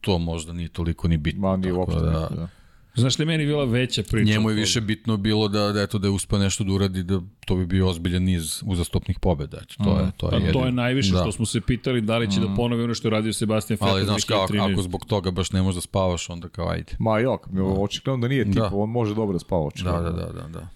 to 0.00 0.18
možda 0.18 0.52
nije 0.52 0.68
toliko 0.68 1.08
ni 1.08 1.16
bitno. 1.16 1.40
Ma, 1.40 1.56
nije 1.56 1.72
uopšte. 1.72 2.00
da, 2.00 2.10
Da. 2.30 2.48
Znaš 2.96 3.18
li 3.18 3.22
je 3.22 3.26
meni 3.26 3.46
bila 3.46 3.64
veća 3.64 4.02
priča? 4.02 4.24
Njemu 4.26 4.50
je 4.50 4.56
više 4.56 4.80
bitno 4.80 5.16
bilo 5.16 5.48
da, 5.48 5.72
da, 5.72 5.82
eto, 5.82 5.98
da 5.98 6.06
je 6.06 6.10
uspeo 6.10 6.38
nešto 6.38 6.64
da 6.64 6.72
uradi, 6.72 7.02
da 7.02 7.20
to 7.46 7.56
bi 7.56 7.66
bio 7.66 7.88
ozbiljan 7.88 8.22
niz 8.22 8.62
uzastopnih 8.64 9.18
pobjeda. 9.18 9.56
Eto, 9.58 9.74
to 9.78 9.90
je, 9.92 10.10
to 10.16 10.26
je, 10.26 10.46
Pa 10.46 10.52
to 10.52 10.66
je 10.66 10.72
najviše 10.72 11.12
Da. 11.12 11.18
što 11.18 11.32
smo 11.32 11.46
se 11.46 11.60
pitali 11.60 12.00
da 12.00 12.18
li 12.18 12.30
će 12.30 12.40
da 12.40 12.54
ponovi 12.56 12.82
ono 12.82 12.94
što 12.94 13.08
je 13.08 13.12
radio 13.12 13.32
Sebastian 13.32 13.74
Vettel 13.74 13.88
Ali 13.88 14.04
znaš 14.04 14.24
kao, 14.24 14.38
ako, 14.38 14.52
2013. 14.52 14.72
ako 14.72 14.82
zbog 14.82 15.04
toga 15.04 15.30
baš 15.30 15.52
ne 15.52 15.62
možeš 15.62 15.74
da 15.74 15.80
spavaš, 15.80 16.30
onda 16.30 16.48
kao 16.48 16.68
ajde. 16.68 16.92
Ma 16.98 17.18
jok, 17.18 17.46
mi 17.46 17.60
očigledno 17.60 18.20
da 18.20 18.28
nije 18.28 18.44
tip, 18.44 18.54
Da. 18.54 18.70
on 18.72 18.90
može 18.90 19.14
dobro 19.14 19.32
da 19.32 19.38
spava 19.38 19.60
Da, 19.60 19.66
očigledno. 19.66 20.02
da, 20.02 20.10
da, 20.22 20.32
da. 20.32 20.48
da. 20.50 20.68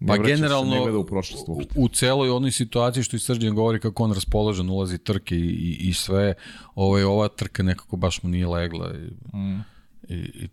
Ne 0.00 0.06
Pa 0.08 0.16
generalno, 0.18 0.98
u 0.98 1.06
prošlost 1.06 1.44
uopšte. 1.48 1.72
u 1.76 1.88
celoj 1.88 2.30
onoj 2.30 2.50
situaciji 2.50 3.02
što 3.02 3.16
i 3.16 3.20
Srđan 3.20 3.54
govori 3.54 3.80
kako 3.80 4.04
on 4.04 4.12
raspoložen, 4.12 4.70
ulazi 4.70 4.98
trke 4.98 5.36
i, 5.36 5.40
i, 5.40 5.76
i 5.80 5.92
sve, 5.92 6.34
ovaj, 6.74 7.02
ova 7.02 7.28
trka 7.28 7.62
nekako 7.62 7.96
baš 7.96 8.22
mu 8.22 8.28
nije 8.28 8.46
legla 8.46 8.92
i, 8.94 9.36
Mm. 9.36 9.60
i, 10.08 10.14
i 10.14 10.48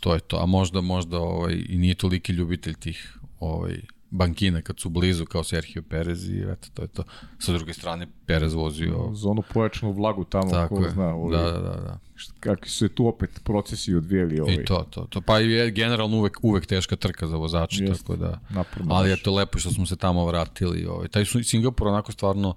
to 0.00 0.14
je 0.14 0.20
to. 0.20 0.36
A 0.36 0.46
možda, 0.46 0.80
možda 0.80 1.18
ovaj, 1.18 1.64
i 1.68 1.78
nije 1.78 1.94
toliki 1.94 2.32
ljubitelj 2.32 2.74
tih 2.74 3.18
ovaj, 3.40 3.80
bankina 4.10 4.62
kad 4.62 4.80
su 4.80 4.88
blizu 4.88 5.26
kao 5.26 5.44
Sergio 5.44 5.82
Perez 5.82 6.28
i 6.28 6.40
eto, 6.40 6.68
to 6.74 6.82
je 6.82 6.88
to. 6.88 7.02
Sa 7.38 7.52
druge 7.52 7.72
strane, 7.72 8.06
Perez 8.26 8.54
vozio 8.54 9.10
Za 9.12 9.28
onu 9.28 9.42
pojačanu 9.54 9.92
vlagu 9.92 10.24
tamo, 10.24 10.50
tako 10.50 10.76
ko 10.76 10.84
je. 10.84 10.90
zna, 10.90 11.14
ovaj, 11.14 11.38
Da, 11.38 11.42
da, 11.42 11.58
da, 11.58 11.80
da. 11.80 11.98
kakvi 12.40 12.68
su 12.70 12.78
se 12.78 12.88
tu 12.88 13.06
opet 13.06 13.40
procesi 13.44 13.94
odvijeli. 13.94 14.40
Ovaj, 14.40 14.54
I 14.54 14.64
to, 14.64 14.86
to, 14.90 15.06
to. 15.10 15.20
Pa 15.20 15.38
je 15.38 15.70
generalno 15.70 16.16
uvek, 16.16 16.38
uvek 16.42 16.66
teška 16.66 16.96
trka 16.96 17.26
za 17.26 17.36
vozače, 17.36 17.86
tako 17.86 18.16
da... 18.16 18.40
Naporno 18.50 18.94
Ali 18.94 19.10
je 19.10 19.22
to 19.22 19.34
lepo 19.34 19.58
što 19.58 19.70
smo 19.70 19.86
se 19.86 19.96
tamo 19.96 20.26
vratili. 20.26 20.86
Ovaj. 20.86 21.08
Taj 21.08 21.24
su 21.24 21.44
Singapur 21.44 21.88
onako 21.88 22.12
stvarno 22.12 22.54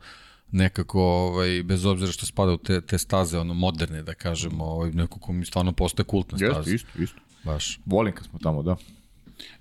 nekako, 0.51 1.01
ovaj, 1.01 1.63
bez 1.63 1.85
obzira 1.85 2.11
što 2.11 2.25
spada 2.25 2.51
u 2.51 2.57
te, 2.57 2.81
te 2.81 2.97
staze, 2.97 3.39
ono, 3.39 3.53
moderne, 3.53 4.03
da 4.03 4.13
kažemo, 4.13 4.63
ovaj, 4.65 4.91
nekako 4.91 5.33
mi 5.33 5.45
stvarno 5.45 5.71
postaje 5.71 6.05
kultna 6.05 6.37
staza. 6.37 6.57
Jeste, 6.57 6.75
isto, 6.75 7.01
isto. 7.01 7.19
Baš. 7.43 7.79
Volim 7.85 8.13
kad 8.15 8.25
smo 8.25 8.39
tamo, 8.39 8.63
da. 8.63 8.75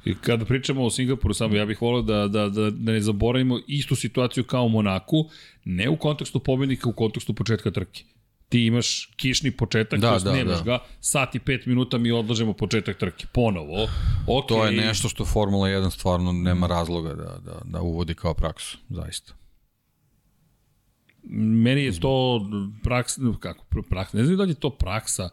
I 0.05 0.15
kada 0.15 0.44
pričamo 0.44 0.85
o 0.85 0.90
Singapuru, 0.90 1.35
samo 1.35 1.57
ja 1.57 1.66
bih 1.66 1.82
volio 1.82 2.02
da, 2.02 2.28
da, 2.28 2.48
da, 2.48 2.70
da 2.70 2.93
ne 2.93 3.01
zaboravimo 3.01 3.61
istu 3.66 3.97
situaciju 3.97 4.44
kao 4.44 4.65
u 4.65 4.69
Monaku, 4.69 5.24
ne 5.65 5.89
u 5.89 5.97
kontekstu 5.97 6.40
pobednika, 6.40 6.89
u 6.89 6.93
kontekstu 6.93 7.35
početka 7.35 7.70
trke. 7.70 8.05
Ti 8.48 8.66
imaš 8.66 9.11
kišni 9.16 9.51
početak, 9.51 10.01
Da, 10.01 10.19
da, 10.24 10.32
nemaš 10.32 10.59
da. 10.59 10.65
ga, 10.65 10.78
sat 11.01 11.35
i 11.35 11.39
pet 11.39 11.66
minuta 11.66 11.98
mi 11.98 12.11
odlažemo 12.11 12.52
početak 12.52 12.98
trke. 12.98 13.27
Ponovo. 13.32 13.89
Okay. 14.27 14.48
To 14.48 14.65
je 14.65 14.73
nešto 14.73 15.09
što 15.09 15.24
Formula 15.24 15.69
1 15.69 15.90
stvarno 15.90 16.32
nema 16.32 16.66
razloga 16.66 17.15
da, 17.15 17.39
da, 17.44 17.61
da 17.65 17.81
uvodi 17.81 18.15
kao 18.15 18.35
praksu, 18.35 18.78
zaista. 18.89 19.32
Meni 21.23 21.82
je 21.82 22.01
to 22.01 22.47
praksa, 22.82 23.20
kako, 23.40 23.65
praksa, 23.90 24.16
ne 24.16 24.24
znam 24.24 24.36
da 24.36 24.43
li 24.43 24.51
je 24.51 24.55
to 24.55 24.70
praksa, 24.70 25.28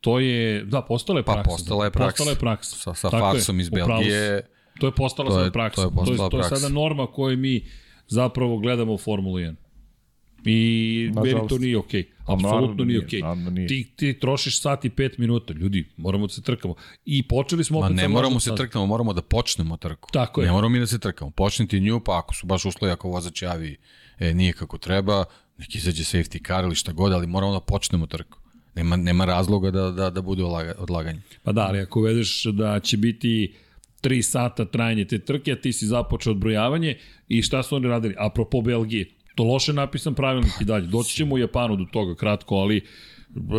to 0.00 0.18
je, 0.20 0.64
da, 0.64 0.82
postala 0.82 1.18
je 1.18 1.24
Pa 1.24 1.32
praksa. 1.32 1.50
postala 1.50 1.84
je 1.84 1.90
praksa. 1.90 2.10
Postala 2.12 2.30
je 2.30 2.36
praksa. 2.36 2.76
Sa, 2.76 2.94
sa 2.94 3.10
Tako 3.10 3.16
je, 3.16 3.32
farsom 3.32 3.60
iz. 3.60 3.68
Belgije, 3.70 4.40
To 4.80 4.86
je 4.86 4.92
postala 4.92 5.28
To 5.28 5.34
je- 5.34 5.40
sada 5.40 5.52
praksa. 5.52 5.76
to 5.76 5.88
je 5.88 5.92
postala 5.92 6.16
to 6.30 6.36
je, 6.36 6.42
to 6.42 6.54
je 6.54 6.60
sada 6.60 6.68
norma 6.70 7.06
koju 7.06 7.36
mi 7.36 7.64
zapravo 8.08 8.58
gledamo 8.58 8.92
u 8.94 8.98
Formulu 8.98 9.36
1. 9.36 9.54
I 10.44 10.60
meni 11.06 11.26
Nažalost. 11.26 11.48
to 11.48 11.58
nije 11.58 11.78
okej. 11.78 12.04
Pa 12.26 12.32
Apsolutno 12.34 12.74
da 12.74 12.84
nije 12.84 12.98
okej. 13.00 13.20
naravno 13.20 13.50
nije. 13.50 13.68
Ti, 13.68 13.92
ti 13.96 14.18
trošiš 14.20 14.60
sat 14.60 14.84
i 14.84 14.90
pet 14.90 15.18
minuta. 15.18 15.52
Ljudi, 15.52 15.88
moramo 15.96 16.26
da 16.26 16.32
se 16.32 16.42
trkamo. 16.42 16.74
I 17.04 17.22
počeli 17.24 17.64
smo 17.64 17.80
Ma 17.80 17.88
ne 17.88 18.08
moramo 18.08 18.34
se 18.34 18.44
stazom. 18.44 18.56
trkamo, 18.56 18.86
moramo 18.86 19.12
da 19.12 19.22
počnemo 19.22 19.76
trku. 19.76 20.08
Tako 20.12 20.40
je. 20.40 20.46
Ne 20.46 20.52
moramo 20.52 20.68
mi 20.68 20.78
da 20.78 20.86
se 20.86 20.98
trkamo. 20.98 21.30
Počniti 21.30 21.80
nju, 21.80 22.00
pa 22.00 22.18
ako 22.18 22.34
su 22.34 22.46
baš 22.46 22.64
uslovi, 22.64 22.92
ako 22.92 23.08
vozač 23.08 23.42
javi 23.42 23.76
e, 24.18 24.34
nije 24.34 24.52
kako 24.52 24.78
treba, 24.78 25.24
neki 25.58 25.78
izađe 25.78 26.02
safety 26.04 26.46
car 26.46 26.64
ili 26.64 26.74
šta 26.74 26.92
god, 26.92 27.12
ali 27.12 27.26
moramo 27.26 27.52
da 27.52 27.60
počnemo 27.60 28.06
trku. 28.06 28.38
Nema, 28.78 28.96
nema 28.96 29.24
razloga 29.24 29.70
da, 29.70 29.90
da, 29.90 30.10
da 30.10 30.22
bude 30.22 30.44
odlaga, 30.44 30.74
odlaganje. 30.78 31.20
Pa 31.42 31.52
da, 31.52 31.66
ali 31.66 31.80
ako 31.80 32.00
uvedeš 32.00 32.44
da 32.44 32.80
će 32.80 32.96
biti 32.96 33.54
3 34.02 34.22
sata 34.22 34.64
trajanje 34.64 35.04
te 35.04 35.18
trke, 35.18 35.52
a 35.52 35.56
ti 35.56 35.72
si 35.72 35.86
započeo 35.86 36.30
odbrojavanje 36.30 36.96
i 37.28 37.42
šta 37.42 37.62
su 37.62 37.76
oni 37.76 37.88
radili? 37.88 38.14
Apropo 38.18 38.60
Belgije, 38.60 39.08
to 39.34 39.44
loše 39.44 39.72
napisan 39.72 40.14
pravilnik 40.14 40.52
i 40.60 40.64
dalje. 40.64 40.86
Doći 40.86 41.14
ćemo 41.14 41.34
u 41.34 41.38
Japanu 41.38 41.76
do 41.76 41.84
toga 41.92 42.14
kratko, 42.14 42.54
ali 42.54 42.84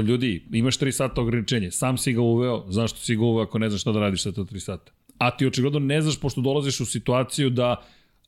ljudi, 0.07 0.45
imaš 0.51 0.79
3 0.79 0.91
sata 0.91 1.21
ograničenje, 1.21 1.71
sam 1.71 1.97
si 1.97 2.13
ga 2.13 2.21
uveo, 2.21 2.65
zašto 2.69 2.99
si 2.99 3.15
ga 3.15 3.23
uveo 3.23 3.43
ako 3.43 3.59
ne 3.59 3.69
znaš 3.69 3.81
šta 3.81 3.91
da 3.91 3.99
radiš 3.99 4.23
sa 4.23 4.31
to 4.31 4.43
3 4.43 4.59
sata? 4.59 4.91
A 5.17 5.31
ti 5.31 5.47
očigledno 5.47 5.79
ne 5.79 6.01
znaš, 6.01 6.19
pošto 6.19 6.41
dolaziš 6.41 6.79
u 6.79 6.85
situaciju 6.85 7.49
da 7.49 7.75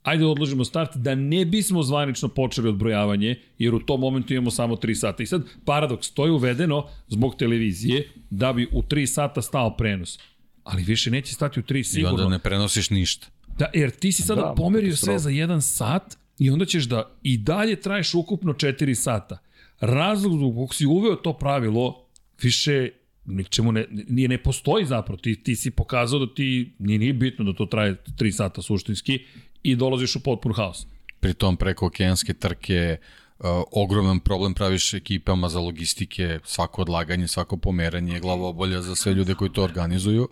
ajde 0.03 0.23
da 0.23 0.29
odložimo 0.29 0.65
start, 0.65 0.95
da 0.95 1.15
ne 1.15 1.45
bismo 1.45 1.83
zvanično 1.83 2.27
počeli 2.27 2.69
odbrojavanje, 2.69 3.35
jer 3.57 3.75
u 3.75 3.79
tom 3.79 3.99
momentu 3.99 4.33
imamo 4.33 4.51
samo 4.51 4.75
3 4.75 4.95
sata. 4.95 5.23
I 5.23 5.25
sad, 5.25 5.43
paradoks, 5.65 6.11
to 6.11 6.25
je 6.25 6.31
uvedeno 6.31 6.87
zbog 7.07 7.35
televizije, 7.35 8.11
da 8.29 8.53
bi 8.53 8.67
u 8.71 8.81
3 8.81 9.05
sata 9.05 9.41
stao 9.41 9.77
prenos. 9.77 10.19
Ali 10.63 10.83
više 10.83 11.11
neće 11.11 11.33
stati 11.33 11.59
u 11.59 11.63
3 11.63 11.79
I 11.79 11.83
sigurno. 11.83 12.15
onda 12.15 12.29
ne 12.29 12.39
prenosiš 12.39 12.89
ništa. 12.89 13.27
Da, 13.57 13.65
jer 13.73 13.91
ti 13.91 14.11
si 14.11 14.21
sada 14.21 14.41
Da, 14.41 14.53
pomerio 14.57 14.95
sve 14.95 15.19
za 15.19 15.29
jedan 15.29 15.61
sat 15.61 16.17
i 16.39 16.49
onda 16.49 16.65
ćeš 16.65 16.83
da 16.83 17.11
i 17.23 17.37
dalje 17.37 17.81
traješ 17.81 18.13
ukupno 18.13 18.53
4 18.53 18.95
sata. 18.95 19.37
Razlog 19.79 20.37
zbog 20.37 20.55
kog 20.55 20.75
si 20.75 20.85
uveo 20.85 21.15
to 21.15 21.33
pravilo 21.33 22.05
više 22.41 22.89
ničemu 23.25 23.71
ne, 23.71 23.85
nije, 24.09 24.27
ne 24.27 24.37
postoji 24.37 24.85
zapravo. 24.85 25.17
Ti, 25.17 25.43
ti 25.43 25.55
si 25.55 25.71
pokazao 25.71 26.19
da 26.19 26.33
ti 26.33 26.73
nije, 26.79 26.99
nije 26.99 27.13
bitno 27.13 27.45
da 27.45 27.53
to 27.53 27.65
traje 27.65 27.95
3 28.17 28.31
sata 28.31 28.61
suštinski 28.61 29.19
i 29.63 29.75
dolaziš 29.75 30.15
u 30.15 30.23
potpun 30.23 30.53
haos. 30.53 30.87
Pri 31.19 31.33
tom 31.33 31.57
preko 31.57 31.85
okeanske 31.85 32.33
trke 32.33 32.97
uh, 33.39 33.45
ogroman 33.71 34.19
problem 34.19 34.53
praviš 34.53 34.93
ekipama 34.93 35.49
za 35.49 35.59
logistike, 35.59 36.39
svako 36.43 36.81
odlaganje, 36.81 37.27
svako 37.27 37.57
pomeranje, 37.57 38.19
glavobolja 38.19 38.81
za 38.81 38.95
sve 38.95 39.13
ljude 39.13 39.35
koji 39.35 39.53
to 39.53 39.63
organizuju. 39.63 40.29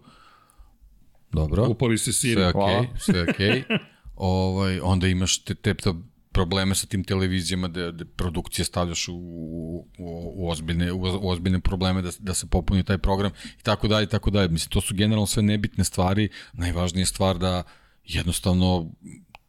Dobro. 1.32 1.68
Upali 1.70 1.98
se 1.98 2.14
siri. 2.14 2.34
sve 2.34 2.48
okej, 2.48 2.62
hvala. 2.62 2.82
okay, 2.82 2.88
sve 3.00 3.22
okej. 3.22 3.64
Okay. 3.70 3.80
ovaj, 4.16 4.80
onda 4.80 5.08
imaš 5.08 5.44
te, 5.44 5.56
te, 5.56 5.74
te 5.74 5.94
probleme 6.32 6.76
sa 6.76 6.88
tim 6.88 7.04
televizijama 7.04 7.68
da, 7.68 7.92
da 7.92 8.06
produkcije 8.06 8.66
stavljaš 8.66 9.08
u, 9.08 9.14
u, 9.14 9.88
u, 9.98 10.50
ozbiljne, 10.50 10.92
u, 10.92 11.02
u 11.22 11.30
ozbiljne 11.30 11.60
probleme 11.60 12.02
da, 12.02 12.12
da 12.20 12.34
se 12.34 12.48
popuni 12.48 12.84
taj 12.84 12.98
program 12.98 13.32
i 13.60 13.64
tako 13.64 13.88
dalje 13.88 14.04
i 14.04 14.10
tako 14.10 14.30
dalje. 14.30 14.50
Mislim, 14.50 14.70
to 14.70 14.82
su 14.82 14.96
generalno 14.96 15.28
sve 15.28 15.44
nebitne 15.44 15.84
stvari. 15.84 16.30
Najvažnija 16.54 17.02
je 17.02 17.06
stvar 17.06 17.38
da 17.38 17.64
jednostavno 18.10 18.92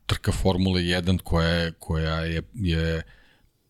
trka 0.06 0.32
Formule 0.32 0.80
1 0.82 1.18
koja 1.18 1.48
je, 1.48 1.72
koja 1.72 2.14
je, 2.16 2.42
je 2.54 3.02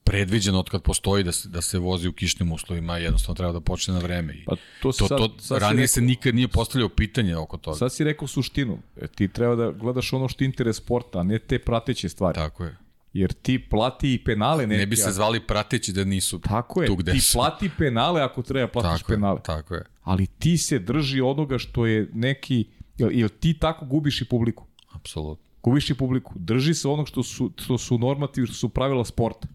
predviđena 0.05 0.59
od 0.59 0.71
kad 0.71 0.83
postoji 0.83 1.25
da 1.25 1.33
se, 1.33 1.49
da 1.49 1.61
se 1.63 1.79
vozi 1.79 2.09
u 2.09 2.13
kišnim 2.13 2.53
uslovima, 2.53 2.99
jednostavno 2.99 3.35
treba 3.35 3.53
da 3.53 3.61
počne 3.61 3.95
na 3.95 4.01
vreme. 4.01 4.35
I 4.35 4.45
Pa 4.45 4.57
to, 4.57 4.61
to, 4.83 4.93
sad, 4.93 5.09
to, 5.09 5.35
sad 5.39 5.59
ranije 5.59 5.77
rekao- 5.77 5.87
se 5.87 6.01
nikad 6.01 6.35
nije 6.35 6.49
postavljao 6.49 6.89
pitanje 6.89 7.37
oko 7.37 7.57
toga. 7.57 7.77
Sad 7.77 7.93
si 7.93 8.05
rekao 8.05 8.29
suštinu. 8.29 8.79
E, 8.97 9.07
ti 9.07 9.29
treba 9.29 9.55
da 9.57 9.71
gledaš 9.73 10.13
ono 10.13 10.29
što 10.29 10.45
je 10.45 10.47
interes 10.47 10.77
sporta, 10.77 11.19
a 11.19 11.23
ne 11.23 11.39
te 11.39 11.59
prateće 11.59 12.09
stvari. 12.09 12.35
Tako 12.35 12.65
je. 12.65 12.77
Jer 13.13 13.33
ti 13.33 13.59
plati 13.61 14.15
i 14.15 14.25
penale 14.25 14.67
neke. 14.67 14.79
Ne 14.79 14.87
bi 14.87 14.97
se 14.97 15.13
zvali 15.13 15.41
prateći 15.41 15.93
da 15.93 16.05
nisu 16.05 16.39
Tako 16.39 16.83
je, 16.83 16.87
tu 16.87 16.97
gde 16.97 17.13
ti 17.13 17.21
su. 17.21 17.39
plati 17.39 17.71
penale 17.79 18.23
ako 18.23 18.43
treba 18.43 18.69
platiš 18.73 19.01
tako 19.01 19.13
penale. 19.13 19.39
Je, 19.39 19.43
tako 19.43 19.75
je, 19.75 19.85
Ali 20.03 20.27
ti 20.27 20.59
se 20.59 20.79
drži 20.79 21.21
onoga 21.21 21.59
što 21.59 21.87
je 21.87 22.09
neki... 22.13 22.65
Jel, 22.99 23.13
jel 23.13 23.29
ti 23.31 23.55
tako 23.55 23.85
gubiš 23.85 24.21
i 24.21 24.25
publiku? 24.25 24.67
Apsolutno. 25.01 25.45
Gubiš 25.63 25.91
i 25.91 25.95
publiku. 25.95 26.33
Drži 26.37 26.75
se 26.75 26.89
onog 26.89 27.09
što 27.09 27.23
su, 27.23 27.51
što 27.57 27.79
su 27.79 27.99
normativi, 27.99 28.47
što 28.47 28.57
su 28.57 28.69
pravila 28.69 29.05
sporta. 29.05 29.49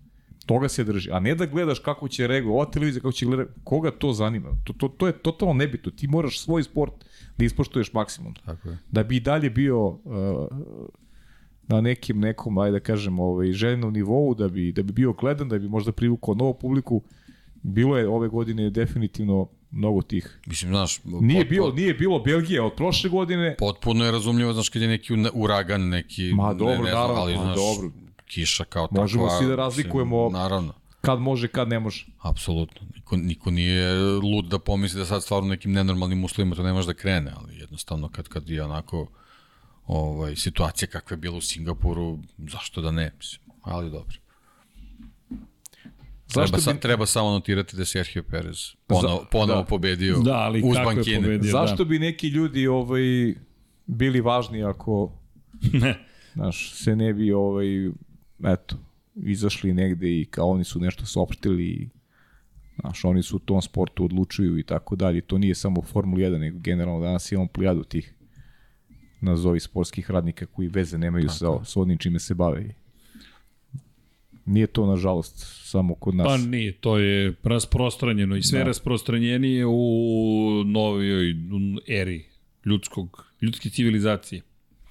Toga 0.45 0.69
se 0.69 0.83
drži. 0.83 1.09
A 1.11 1.19
ne 1.19 1.35
da 1.35 1.45
gledaš 1.45 1.79
kako 1.79 2.07
će 2.07 2.27
regu, 2.27 2.51
ova 2.51 2.65
televizija 2.65 3.01
kako 3.01 3.11
će 3.11 3.25
gleda, 3.25 3.45
koga 3.63 3.91
to 3.91 4.13
zanima. 4.13 4.49
To, 4.63 4.73
to, 4.73 4.87
to 4.87 5.07
je 5.07 5.13
totalno 5.13 5.53
nebitno. 5.53 5.91
Ti 5.91 6.07
moraš 6.07 6.39
svoj 6.39 6.63
sport 6.63 7.05
da 7.37 7.45
ispoštuješ 7.45 7.93
maksimum. 7.93 8.33
Tako 8.45 8.69
je. 8.69 8.77
Da 8.91 9.03
bi 9.03 9.17
i 9.17 9.19
dalje 9.19 9.49
bio 9.49 9.87
uh, 9.87 9.97
na 11.67 11.81
nekim 11.81 12.19
nekom, 12.19 12.57
ajde 12.57 12.79
da 12.79 12.83
kažem, 12.83 13.19
ovaj, 13.19 13.51
željenom 13.51 13.93
nivou, 13.93 14.35
da 14.35 14.47
bi, 14.47 14.71
da 14.71 14.83
bi 14.83 14.93
bio 14.93 15.13
gledan, 15.13 15.49
da 15.49 15.59
bi 15.59 15.69
možda 15.69 15.91
privukao 15.91 16.35
novu 16.35 16.53
publiku. 16.53 17.01
Bilo 17.63 17.97
je 17.97 18.07
ove 18.07 18.27
godine 18.27 18.69
definitivno 18.69 19.47
mnogo 19.75 20.01
tih. 20.01 20.39
Mislim, 20.45 20.71
znaš, 20.71 20.99
Nije 21.03 21.39
pot- 21.39 21.49
bilo, 21.49 21.71
nije 21.71 21.93
bilo 21.93 22.19
Belgije 22.19 22.61
od 22.61 22.73
prošle 22.73 23.09
godine. 23.09 23.55
potpuno 23.59 24.05
je 24.05 24.11
razumljivo, 24.11 24.53
znaš, 24.53 24.69
kad 24.69 24.81
je 24.81 24.87
neki 24.87 25.13
ura- 25.13 25.31
uragan, 25.33 25.89
neki... 25.89 26.31
Ma, 26.33 26.47
ne, 26.47 26.55
dobro, 26.55 26.71
ne 26.73 26.89
znam, 26.89 26.93
naravno, 26.93 27.21
ali, 27.21 27.35
ma, 27.35 27.41
znaš, 27.41 27.55
dobro. 27.57 27.91
kiša 28.25 28.63
kao 28.65 28.87
Možemo 28.91 29.23
takva. 29.23 29.37
svi 29.37 29.47
da 29.47 29.55
razlikujemo- 29.55 30.23
Mislim, 30.23 30.41
naravno, 30.41 30.73
Kad 31.01 31.19
može, 31.19 31.47
kad 31.47 31.67
ne 31.69 31.79
može. 31.79 32.05
apsolutno. 32.19 32.81
Niko, 32.95 33.17
niko 33.17 33.51
nije 33.51 33.93
lud 33.99 34.45
da 34.45 34.59
pomisli 34.59 34.99
da 34.99 35.05
sad 35.05 35.23
stvarno 35.23 35.49
nekim 35.49 35.71
nenormalnim 35.71 36.23
uslovima 36.23 36.55
to 36.55 36.63
ne 36.63 36.73
može 36.73 36.87
da 36.87 36.93
krene, 36.93 37.31
ali 37.35 37.57
jednostavno 37.57 38.09
kad, 38.09 38.27
kad 38.27 38.49
je 38.49 38.63
onako 38.63 39.07
ovaj, 39.85 40.35
situacija 40.35 40.89
kakva 40.89 41.13
je 41.13 41.19
bila 41.19 41.37
u 41.37 41.41
Singapuru, 41.41 42.19
zašto 42.39 42.81
da 42.81 42.91
ne, 42.91 43.11
mislim, 43.17 43.41
ali 43.63 43.91
dobro. 43.91 44.17
Treba, 46.35 46.47
Zašto 46.47 46.61
sa, 46.61 46.73
bi- 46.73 46.79
treba 46.79 47.05
samo 47.05 47.29
notirati 47.29 47.75
da 47.75 47.81
je 47.81 47.85
Sergio 47.85 48.23
Perez 48.23 48.57
ponovo, 48.87 49.25
ponovo 49.31 49.59
da. 49.59 49.65
pobedio 49.65 50.17
Da, 50.17 50.33
ali 50.33 50.61
uz 50.61 50.75
kako 50.75 50.89
je 50.89 50.95
bankine. 50.95 51.17
pobedio? 51.17 51.51
Zašto 51.51 51.85
bi 51.85 51.99
neki 51.99 52.27
ljudi 52.27 52.67
ovaj 52.67 53.33
bili 53.85 54.21
važni 54.21 54.63
ako 54.63 55.11
Ne. 55.73 56.05
znaš, 56.33 56.73
se 56.73 56.95
ne 56.95 57.13
bi 57.13 57.31
ovaj 57.31 57.67
eto, 58.45 58.75
izašli 59.17 59.73
negde 59.73 60.11
i 60.11 60.25
kao 60.25 60.49
oni 60.49 60.63
su 60.63 60.79
nešto 60.79 61.05
saopštili 61.05 61.63
i 61.63 61.89
znaš, 62.77 63.05
oni 63.05 63.23
su 63.23 63.35
u 63.35 63.39
tom 63.39 63.61
sportu 63.61 64.05
odlučuju 64.05 64.57
i 64.57 64.63
tako 64.63 64.95
dalje. 64.95 65.21
To 65.21 65.37
nije 65.37 65.55
samo 65.55 65.81
Formula 65.81 66.19
1, 66.19 66.37
nego 66.37 66.59
generalno 66.59 66.99
danas 66.99 67.31
imamo 67.31 67.47
plijadu 67.47 67.83
tih 67.83 68.13
nazovi 69.21 69.59
sportskih 69.59 70.11
radnika 70.11 70.45
koji 70.45 70.67
veze 70.67 70.97
nemaju 70.97 71.29
sa, 71.29 71.63
sa 71.63 71.79
onim 71.79 71.97
čime 71.97 72.19
se 72.19 72.33
bave. 72.33 72.73
Nije 74.45 74.67
to, 74.67 74.85
nažalost, 74.85 75.35
samo 75.63 75.95
kod 75.95 76.15
nas. 76.15 76.25
Pa 76.27 76.37
nije, 76.37 76.71
to 76.73 76.97
je 76.97 77.35
rasprostranjeno 77.43 78.35
i 78.35 78.43
sve 78.43 78.59
da. 78.59 78.65
rasprostranjenije 78.65 79.65
u 79.65 79.73
novijoj 80.65 81.35
eri 81.87 82.25
ljudskog, 82.65 83.25
ljudske 83.41 83.69
civilizacije. 83.69 84.41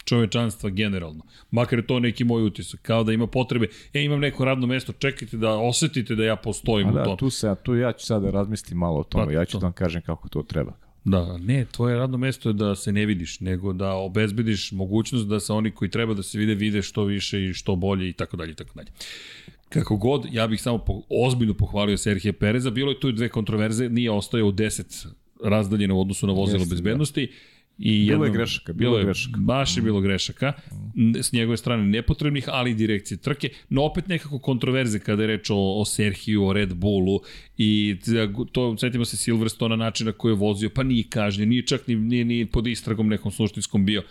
čovečanstva 0.04 0.70
generalno. 0.70 1.24
Makar 1.50 1.78
je 1.78 1.86
to 1.86 2.00
neki 2.00 2.24
moj 2.24 2.42
utisak, 2.42 2.80
kao 2.82 3.04
da 3.04 3.12
ima 3.12 3.26
potrebe, 3.26 3.66
ja 3.92 4.00
imam 4.02 4.20
neko 4.20 4.44
radno 4.44 4.66
mesto, 4.66 4.92
čekajte 4.92 5.36
da 5.36 5.50
osetite 5.56 6.14
da 6.14 6.24
ja 6.24 6.36
postojim 6.36 6.88
A 6.88 6.90
u 6.90 6.94
da, 6.94 7.04
tom. 7.04 7.16
tu, 7.16 7.30
se, 7.30 7.54
tu 7.62 7.74
ja 7.76 7.92
ću 7.92 8.06
sad 8.06 8.22
da 8.22 8.30
razmislim 8.30 8.78
malo 8.78 9.00
o 9.00 9.04
tome, 9.04 9.24
Pa, 9.26 9.32
ja 9.32 9.44
ću 9.44 9.52
to. 9.52 9.58
da 9.58 9.66
vam 9.66 9.72
kažem 9.72 10.02
kako 10.02 10.28
to 10.28 10.42
treba. 10.42 10.72
Da, 11.04 11.38
ne, 11.38 11.64
tvoje 11.72 11.96
radno 11.96 12.18
mesto 12.18 12.48
je 12.48 12.52
da 12.52 12.74
se 12.74 12.92
ne 12.92 13.06
vidiš, 13.06 13.40
nego 13.40 13.72
da 13.72 13.92
obezbediš 13.92 14.72
mogućnost 14.72 15.26
da 15.26 15.40
se 15.40 15.52
oni 15.52 15.70
koji 15.70 15.90
treba 15.90 16.14
da 16.14 16.22
se 16.22 16.38
vide, 16.38 16.54
vide 16.54 16.82
što 16.82 17.04
više 17.04 17.44
i 17.44 17.52
što 17.52 17.76
bolje 17.76 18.08
i 18.08 18.12
tako 18.12 18.36
dalje 18.36 18.52
i 18.52 18.54
tako 18.54 18.74
dalje. 18.74 18.88
Kako 19.68 19.96
god, 19.96 20.26
ja 20.32 20.46
bih 20.46 20.62
samo 20.62 20.78
po, 20.78 21.02
ozbiljno 21.08 21.54
pohvalio 21.54 21.96
Serhije 21.96 22.32
Pereza, 22.32 22.70
bilo 22.70 22.90
je 22.90 23.00
tu 23.00 23.08
i 23.08 23.12
dve 23.12 23.28
kontroverze, 23.28 23.88
nije 23.88 24.10
ostajao 24.10 24.48
u 24.48 24.52
10 24.52 25.06
razdaljene 25.44 25.94
u 25.94 26.00
odnosu 26.00 26.26
na 26.26 26.32
vozilo 26.32 26.58
Jeste, 26.58 26.74
da. 27.28 27.32
I 27.78 27.98
Bilo 28.00 28.12
jednom- 28.14 28.26
je 28.26 28.32
grešaka, 28.32 28.72
bilo 28.72 28.98
je 28.98 29.04
grešaka. 29.04 29.40
Baš 29.40 29.76
je 29.76 29.82
bilo 29.82 30.00
grešaka, 30.00 30.52
s 31.22 31.32
njegove 31.32 31.56
strane 31.56 31.84
nepotrebnih, 31.84 32.44
ali 32.48 32.70
i 32.70 32.74
direkcije 32.74 33.18
trke, 33.18 33.50
no 33.68 33.82
opet 33.82 34.08
nekako 34.08 34.38
kontroverze 34.38 34.98
kada 34.98 35.22
je 35.22 35.26
reč 35.26 35.50
o, 35.50 35.80
o 35.80 35.84
Serhiju, 35.84 36.44
o 36.44 36.52
Red 36.52 36.74
Bullu 36.74 37.20
i 37.58 37.96
to, 38.52 38.76
setimo 38.78 39.04
se 39.04 39.16
Silverstona 39.16 39.76
načina 39.76 40.12
koji 40.12 40.32
je 40.32 40.36
vozio, 40.36 40.70
pa 40.70 40.82
nije 40.82 41.04
kažnjen, 41.08 41.48
nije 41.48 41.66
čak 41.66 41.86
ni, 41.86 41.94
nije, 41.96 42.24
ni 42.24 42.46
pod 42.46 42.66
istragom 42.66 43.08
nekom 43.08 43.32
suštinskom 43.32 43.84
bio. 43.86 44.02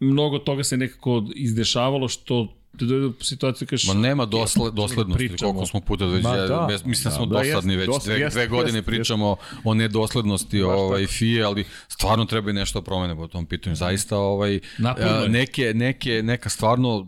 Mnogo 0.00 0.38
toga 0.38 0.64
se 0.64 0.76
nekako 0.76 1.26
izdešavalo 1.34 2.08
što 2.08 2.56
do 2.80 3.12
situacije 3.20 3.68
kažeš... 3.68 3.88
Ma 3.88 3.94
nema 3.94 4.26
dosle, 4.26 4.70
doslednosti, 4.70 5.28
Pričamo. 5.28 5.52
koliko 5.52 5.66
smo 5.66 5.80
puta 5.80 6.04
već, 6.04 6.22
da, 6.22 6.68
mislim 6.84 7.04
da 7.04 7.10
smo 7.10 7.26
da, 7.26 7.34
da, 7.34 7.42
dosadni 7.44 7.74
jest, 7.74 7.88
već, 7.88 8.04
dve, 8.04 8.18
jest, 8.20 8.36
dve 8.36 8.46
godine 8.46 8.78
jest, 8.78 8.86
pričamo 8.86 9.36
o 9.64 9.74
nedoslednosti 9.74 10.62
ovaj, 10.62 11.06
FIE, 11.06 11.42
ali 11.42 11.64
stvarno 11.88 12.24
treba 12.24 12.50
i 12.50 12.54
nešto 12.54 12.80
da 12.80 12.84
promene 12.84 13.16
po 13.16 13.26
tom 13.26 13.46
pitanju. 13.46 13.76
Zaista 13.76 14.18
ovaj, 14.18 14.60
a, 14.84 14.94
neke, 15.28 15.74
neke, 15.74 16.22
neka 16.22 16.48
stvarno 16.48 17.06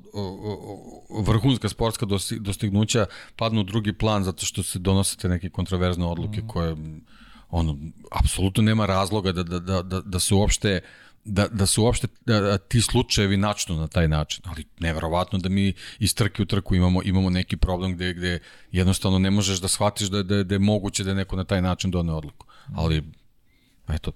vrhunska 1.20 1.68
sportska 1.68 2.06
dosti- 2.06 2.38
dostignuća 2.38 3.06
padnu 3.36 3.60
u 3.60 3.64
drugi 3.64 3.92
plan 3.92 4.24
zato 4.24 4.46
što 4.46 4.62
se 4.62 4.78
donose 4.78 5.16
te 5.16 5.28
neke 5.28 5.50
kontroverzne 5.50 6.06
odluke 6.06 6.38
Mhm. 6.38 6.48
koje 6.48 6.76
ono, 7.50 7.76
apsolutno 8.10 8.62
nema 8.62 8.86
razloga 8.86 9.32
da, 9.32 9.42
da, 9.42 9.58
da, 9.58 9.82
da, 9.82 10.00
da 10.00 10.18
se 10.20 10.34
uopšte 10.34 10.80
da, 11.24 11.48
da 11.48 11.66
se 11.66 11.80
uopšte 11.80 12.06
da, 12.26 12.40
da, 12.40 12.58
ti 12.58 12.80
slučajevi 12.80 13.36
načnu 13.36 13.76
na 13.76 13.86
taj 13.86 14.08
način, 14.08 14.42
ali 14.46 14.64
neverovatno 14.80 15.38
da 15.38 15.48
mi 15.48 15.72
iz 15.98 16.14
trke 16.14 16.42
u 16.42 16.46
trku 16.46 16.74
imamo, 16.74 17.00
imamo 17.04 17.30
neki 17.30 17.56
problem 17.56 17.94
gde, 17.94 18.14
gde 18.14 18.38
jednostavno 18.72 19.18
ne 19.18 19.30
možeš 19.30 19.58
da 19.58 19.68
shvatiš 19.68 20.08
da, 20.08 20.22
da, 20.22 20.42
da 20.42 20.54
je 20.54 20.58
moguće 20.58 21.04
da 21.04 21.10
je 21.10 21.16
neko 21.16 21.36
na 21.36 21.44
taj 21.44 21.62
način 21.62 21.90
done 21.90 22.12
odluku. 22.12 22.46
Ali, 22.74 23.02
eto, 23.88 24.12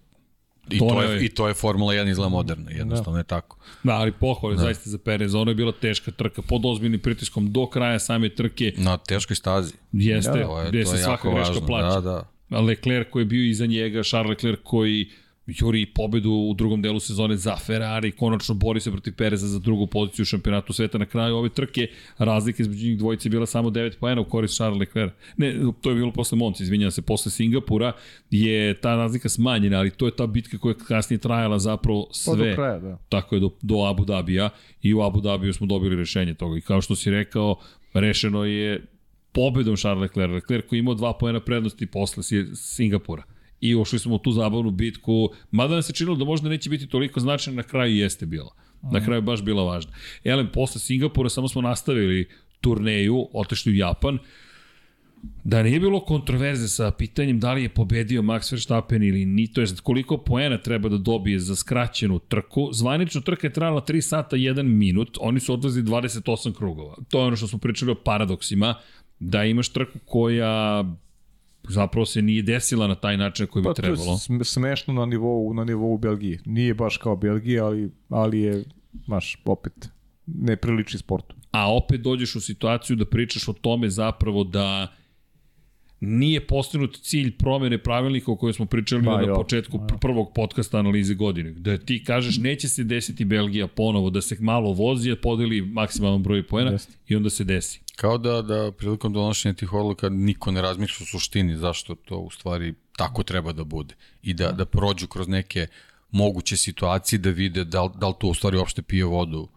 i 0.71 0.79
To 0.79 0.89
to, 0.89 1.01
ne- 1.01 1.07
je, 1.07 1.25
i 1.25 1.29
to 1.29 1.49
je 1.49 1.55
Formula 1.55 1.95
1 1.95 2.11
izgleda 2.11 2.29
moderna, 2.31 2.71
jednostavno 2.71 3.19
je 3.19 3.25
tako. 3.25 3.59
Da, 3.83 3.93
ali 3.93 4.13
pohvale 4.13 4.55
da. 4.55 4.61
zaista 4.61 4.91
za 4.91 4.99
Perez, 4.99 5.35
ono 5.35 5.51
je 5.51 5.55
bila 5.55 5.73
teška 5.73 6.11
trka 6.11 6.43
pod 6.43 6.63
ozbiljnim 6.65 7.01
pritiskom 7.01 7.53
do 7.53 7.67
kraja 7.67 7.99
same 7.99 8.29
trke, 8.29 8.73
Na 8.77 8.97
teškoj 8.99 9.37
stazi. 9.37 9.73
jeste, 9.93 10.31
Da, 10.31 10.47
to 10.47 10.61
je, 10.61 10.69
gde 10.69 10.87
se 10.87 10.97
je 10.97 11.03
svaka 11.03 11.31
greška 11.31 11.51
važno. 11.51 11.67
plaća. 11.67 12.01
Da, 12.01 12.25
da. 12.51 12.61
Leclerc 12.61 13.09
koji 13.11 13.21
je 13.21 13.27
bio 13.27 13.45
iza 13.45 13.67
njega, 13.67 14.03
Charles 14.03 14.31
Leclerc 14.31 14.59
koji 14.65 15.11
juri 15.47 15.87
pobedu 15.87 16.31
u 16.31 16.55
drugom 16.55 16.83
delu 16.83 17.01
sezone 17.01 17.37
za 17.37 17.57
Ferrari, 17.57 18.13
konačno 18.13 18.55
bori 18.55 18.81
se 18.81 18.91
protiv 18.91 19.15
Pereza 19.15 19.47
za 19.47 19.59
drugu 19.59 19.87
poziciju 19.87 20.23
u 20.23 20.27
šampionatu 20.27 20.73
sveta 20.73 20.99
na 20.99 21.07
kraju 21.07 21.37
ove 21.37 21.49
trke. 21.49 21.89
Razlika 22.19 22.63
između 22.63 22.87
njih 22.87 22.99
dvojice 22.99 23.29
je 23.29 23.31
bila 23.31 23.47
samo 23.47 23.71
9 23.71 23.99
poena 23.99 24.21
u 24.21 24.25
korist 24.25 24.55
Charles 24.55 24.79
Leclerc. 24.81 25.13
Ne, 25.37 25.55
to 25.81 25.91
je 25.91 25.97
bilo 25.97 26.13
posle 26.13 26.39
Monci, 26.39 26.63
izvinjam 26.63 26.91
se, 26.91 27.03
posle 27.03 27.31
Singapura 27.33 27.93
je 28.31 28.81
ta 28.81 28.97
razlika 28.97 29.29
smanjena, 29.29 29.79
ali 29.79 29.91
to 29.91 30.07
je 30.07 30.17
ta 30.17 30.27
bitka 30.27 30.59
koja 30.59 30.71
je 30.71 30.85
kasnije 30.89 31.19
trajala 31.21 31.59
zapravo 31.59 32.07
Pa 32.09 32.15
sve. 32.15 32.51
do 32.51 32.55
kraja, 32.57 32.79
da. 32.79 32.99
Tako 33.09 33.35
je 33.35 33.41
do, 33.41 33.51
do 33.63 33.85
Abu 33.85 34.05
Dabija 34.05 34.51
i 34.83 34.95
u 34.95 35.03
Abu 35.03 35.21
Dabiju 35.21 35.53
smo 35.53 35.67
dobili 35.67 35.97
rešenje 35.97 36.35
toga. 36.35 36.59
I 36.59 36.61
kao 36.61 36.81
što 36.81 36.97
si 36.97 37.11
rekao, 37.11 37.57
rešeno 37.95 38.45
je 38.45 38.87
pobedom 39.33 39.77
Charles 39.77 40.03
Leclerc. 40.03 40.33
Leclerc 40.33 40.65
koji 40.69 40.77
je 40.77 40.81
imao 40.81 40.95
dva 40.95 41.13
poena 41.13 41.41
prednosti 41.41 41.87
posle 41.87 42.23
Si- 42.23 42.47
Singapura. 42.55 43.23
I 43.61 43.75
ušli 43.75 43.99
smo 43.99 44.15
u 44.15 44.19
tu 44.19 44.33
zabavnu 44.33 44.71
bitku, 44.71 45.29
mada 45.51 45.75
nam 45.75 45.83
se 45.83 45.93
činilo 45.93 46.17
da 46.17 46.25
možda 46.25 46.49
neće 46.49 46.71
biti 46.71 46.87
toliko 46.87 47.21
značajna, 47.21 47.57
na 47.57 47.63
kraju 47.63 47.97
jeste 47.97 48.27
bila. 48.27 48.55
Na 48.93 49.05
kraju 49.05 49.23
baš 49.23 49.43
bila 49.43 49.65
važna. 49.65 49.93
Elem, 50.25 50.49
posle 50.53 50.81
Singapura 50.81 51.29
samo 51.29 51.49
smo 51.49 51.63
nastavili 51.63 52.29
turneju, 52.61 53.29
otešli 53.33 53.73
u 53.73 53.75
Japan, 53.75 54.19
da 55.45 55.63
nije 55.63 55.81
bilo 55.81 56.01
kontroverze 56.01 56.69
sa 56.69 56.91
pitanjem 56.91 57.41
da 57.41 57.53
li 57.53 57.63
je 57.63 57.69
pobedio 57.69 58.23
Max 58.23 58.53
Verstappen 58.53 59.03
ili 59.03 59.25
ni, 59.25 59.53
to 59.53 59.61
je 59.61 59.67
koliko 59.83 60.19
poena 60.19 60.59
treba 60.59 60.89
da 60.89 60.99
dobije 60.99 61.39
za 61.39 61.57
skraćenu 61.57 62.19
trku. 62.19 62.69
Zvanično 62.73 63.21
trka 63.21 63.47
je 63.47 63.53
trajala 63.53 63.81
3 63.81 64.01
sata 64.01 64.37
1 64.37 64.63
minut, 64.63 65.19
oni 65.21 65.41
su 65.41 65.53
odlazili 65.53 65.87
28 65.87 66.55
krugova. 66.55 66.97
To 67.09 67.19
je 67.19 67.25
ono 67.25 67.37
što 67.37 67.47
smo 67.47 67.59
pričali 67.59 67.91
o 67.91 67.95
paradoksima, 67.95 68.75
da 69.19 69.45
imaš 69.45 69.69
trku 69.69 69.99
koja 70.05 70.85
zapravo 71.69 72.07
se 72.07 72.23
nije 72.23 72.43
desila 72.43 72.87
na 72.87 72.95
taj 72.95 73.17
način 73.17 73.43
na 73.45 73.47
koji 73.47 73.63
bi 73.63 73.67
Pa 73.67 73.75
to 73.75 73.83
je 73.83 73.85
trebalo. 73.87 74.17
sm- 74.19 74.43
smešno 74.45 74.95
na 74.95 75.07
nivou, 75.07 75.55
na 75.55 75.65
nivou 75.65 75.99
Belgije. 75.99 76.41
Nije 76.45 76.75
baš 76.75 76.97
kao 76.97 77.17
Belgija, 77.17 77.65
ali, 77.65 77.91
ali 78.09 78.41
je, 78.41 78.65
maš, 79.07 79.37
opet, 79.45 79.89
ne 80.27 80.57
priliči 80.57 80.99
sportu. 80.99 81.37
a 81.51 81.75
opet 81.75 82.01
dođeš 82.01 82.37
u 82.37 82.41
situaciju 82.41 82.97
da 82.97 83.05
pričaš 83.07 83.49
o 83.49 83.53
tome 83.53 83.91
zapravo 83.91 84.45
da 84.45 84.93
nije 86.01 86.47
postignut 86.47 86.99
cilj 87.03 87.37
promene 87.37 87.79
pravilnika 87.79 88.33
o 88.33 88.37
kojoj 88.37 88.53
smo 88.53 88.67
pričali 88.67 89.03
Ma, 89.03 89.17
na 89.17 89.23
jo. 89.23 89.35
početku 89.35 89.79
pr- 89.79 89.99
prvog 89.99 90.33
podcasta 90.35 90.79
analize 90.79 91.15
godine. 91.15 91.51
Da 91.51 91.79
ti 91.79 92.05
kažeš 92.05 92.39
neće 92.39 92.69
se 92.69 92.85
desiti 92.85 93.25
Belgija 93.25 93.67
ponovo, 93.67 94.11
da 94.11 94.21
se 94.21 94.37
malo 94.41 94.73
vozi, 94.73 95.11
a 95.11 95.17
podeli 95.17 95.61
maksimalan 95.63 96.23
broj 96.23 96.47
poena 96.47 96.79
i 97.09 97.17
onda 97.17 97.31
se 97.31 97.45
desi. 97.45 97.81
Kao 97.97 98.19
da, 98.19 98.43
da 98.43 98.73
prilikom 98.73 99.13
donošenja 99.13 99.55
tih 99.55 99.73
odluka 99.73 100.09
niko 100.09 100.51
ne 100.51 100.63
razmišlja 100.63 101.05
u 101.05 101.07
suštini 101.07 101.57
zašto 101.57 101.95
to 101.95 102.17
u 102.17 102.31
stvari 102.31 102.75
tako 102.97 103.23
treba 103.23 103.53
da 103.53 103.65
bude. 103.65 103.95
I 104.23 104.35
da, 104.35 104.53
da 104.53 104.65
prođu 104.67 105.07
kroz 105.09 105.29
neke 105.29 105.67
moguće 106.11 106.57
situacije 106.57 107.19
da 107.19 107.31
vide 107.31 107.65
da, 107.65 107.83
li- 107.83 107.91
da 107.95 108.09
li 108.09 108.15
to 108.21 108.29
u 108.29 108.35
stvari 108.35 108.57
uopšte 108.57 108.83
pije 108.83 109.05
vodu 109.05 109.49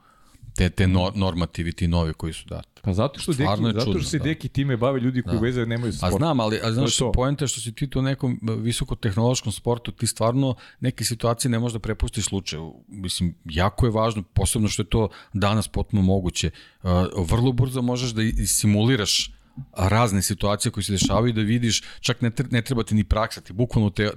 te, 0.56 0.70
te 0.70 0.88
no, 0.88 1.12
normativi, 1.16 1.74
ti 1.74 1.88
novi 1.88 2.14
koji 2.14 2.34
su 2.34 2.48
dati. 2.50 2.69
Pa 2.82 2.94
zato 2.94 3.20
što, 3.20 3.34
Stvarno 3.34 3.68
deki, 3.72 3.80
zato 3.80 4.00
što 4.00 4.10
se 4.10 4.18
da. 4.18 4.24
deki 4.24 4.50
time 4.50 4.78
bave 4.78 5.00
ljudi 5.00 5.22
koji 5.22 5.36
da. 5.36 5.42
veze 5.42 5.66
nemaju 5.66 5.94
sa 5.94 6.08
A 6.08 6.12
znam, 6.12 6.40
ali 6.40 6.60
a 6.64 6.72
znaš, 6.72 6.98
To 6.98 7.06
to. 7.06 7.12
poenta 7.12 7.44
je 7.44 7.48
što 7.48 7.62
si 7.62 7.76
ti 7.76 7.90
tu 7.90 8.00
u 8.00 8.02
nekom 8.02 8.32
e, 8.32 8.54
visokotehnološkom 8.54 9.52
sportu, 9.52 9.92
ti 9.92 10.08
stvarno 10.08 10.56
neke 10.80 11.04
situacije 11.04 11.52
ne 11.52 11.60
možeš 11.60 11.74
da 11.74 11.80
prepustiš 11.80 12.26
slučaju. 12.26 12.74
Mislim, 12.88 13.36
jako 13.46 13.86
je 13.86 13.92
važno, 13.92 14.24
posebno 14.34 14.68
što 14.68 14.82
je 14.82 14.90
to 14.90 15.10
danas 15.34 15.68
potpuno 15.68 16.02
moguće. 16.02 16.50
Uh, 16.84 16.90
vrlo 17.30 17.52
brzo 17.52 17.82
možeš 17.82 18.12
da 18.12 18.22
simuliraš 18.48 19.39
razne 19.78 20.22
situacije 20.22 20.72
koje 20.72 20.84
se 20.84 20.92
dešavaju 20.92 21.34
da 21.34 21.42
vidiš, 21.42 21.84
čak 22.00 22.22
ne, 22.22 22.32
ne 22.52 22.62
treba 22.62 22.84
ti 22.84 22.96
ni 22.96 23.04
praksa, 23.04 23.42
ti 23.42 23.54
bukvalno 23.54 23.90
te, 23.90 24.12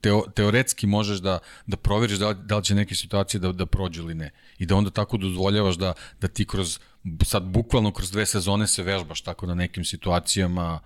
teo, 0.00 0.22
teoretski 0.34 0.86
možeš 0.86 1.18
da, 1.18 1.38
da 1.66 1.76
proveriš 1.76 2.18
da 2.18 2.32
da 2.32 2.56
li 2.56 2.64
će 2.64 2.74
neke 2.74 2.94
situacije 2.94 3.40
da, 3.40 3.52
da 3.52 3.66
prođu 3.66 4.02
ili 4.02 4.14
ne. 4.14 4.30
I 4.58 4.66
da 4.66 4.76
onda 4.76 4.90
tako 4.90 5.16
dozvoljavaš 5.16 5.76
da, 5.76 5.92
da 6.20 6.28
ti 6.28 6.46
kroz, 6.46 6.78
sad 7.24 7.42
bukvalno 7.42 7.92
kroz 7.92 8.10
dve 8.10 8.26
sezone 8.26 8.66
se 8.66 8.82
vežbaš 8.82 9.20
tako 9.20 9.46
na 9.46 9.54
nekim 9.54 9.84
situacijama, 9.84 10.80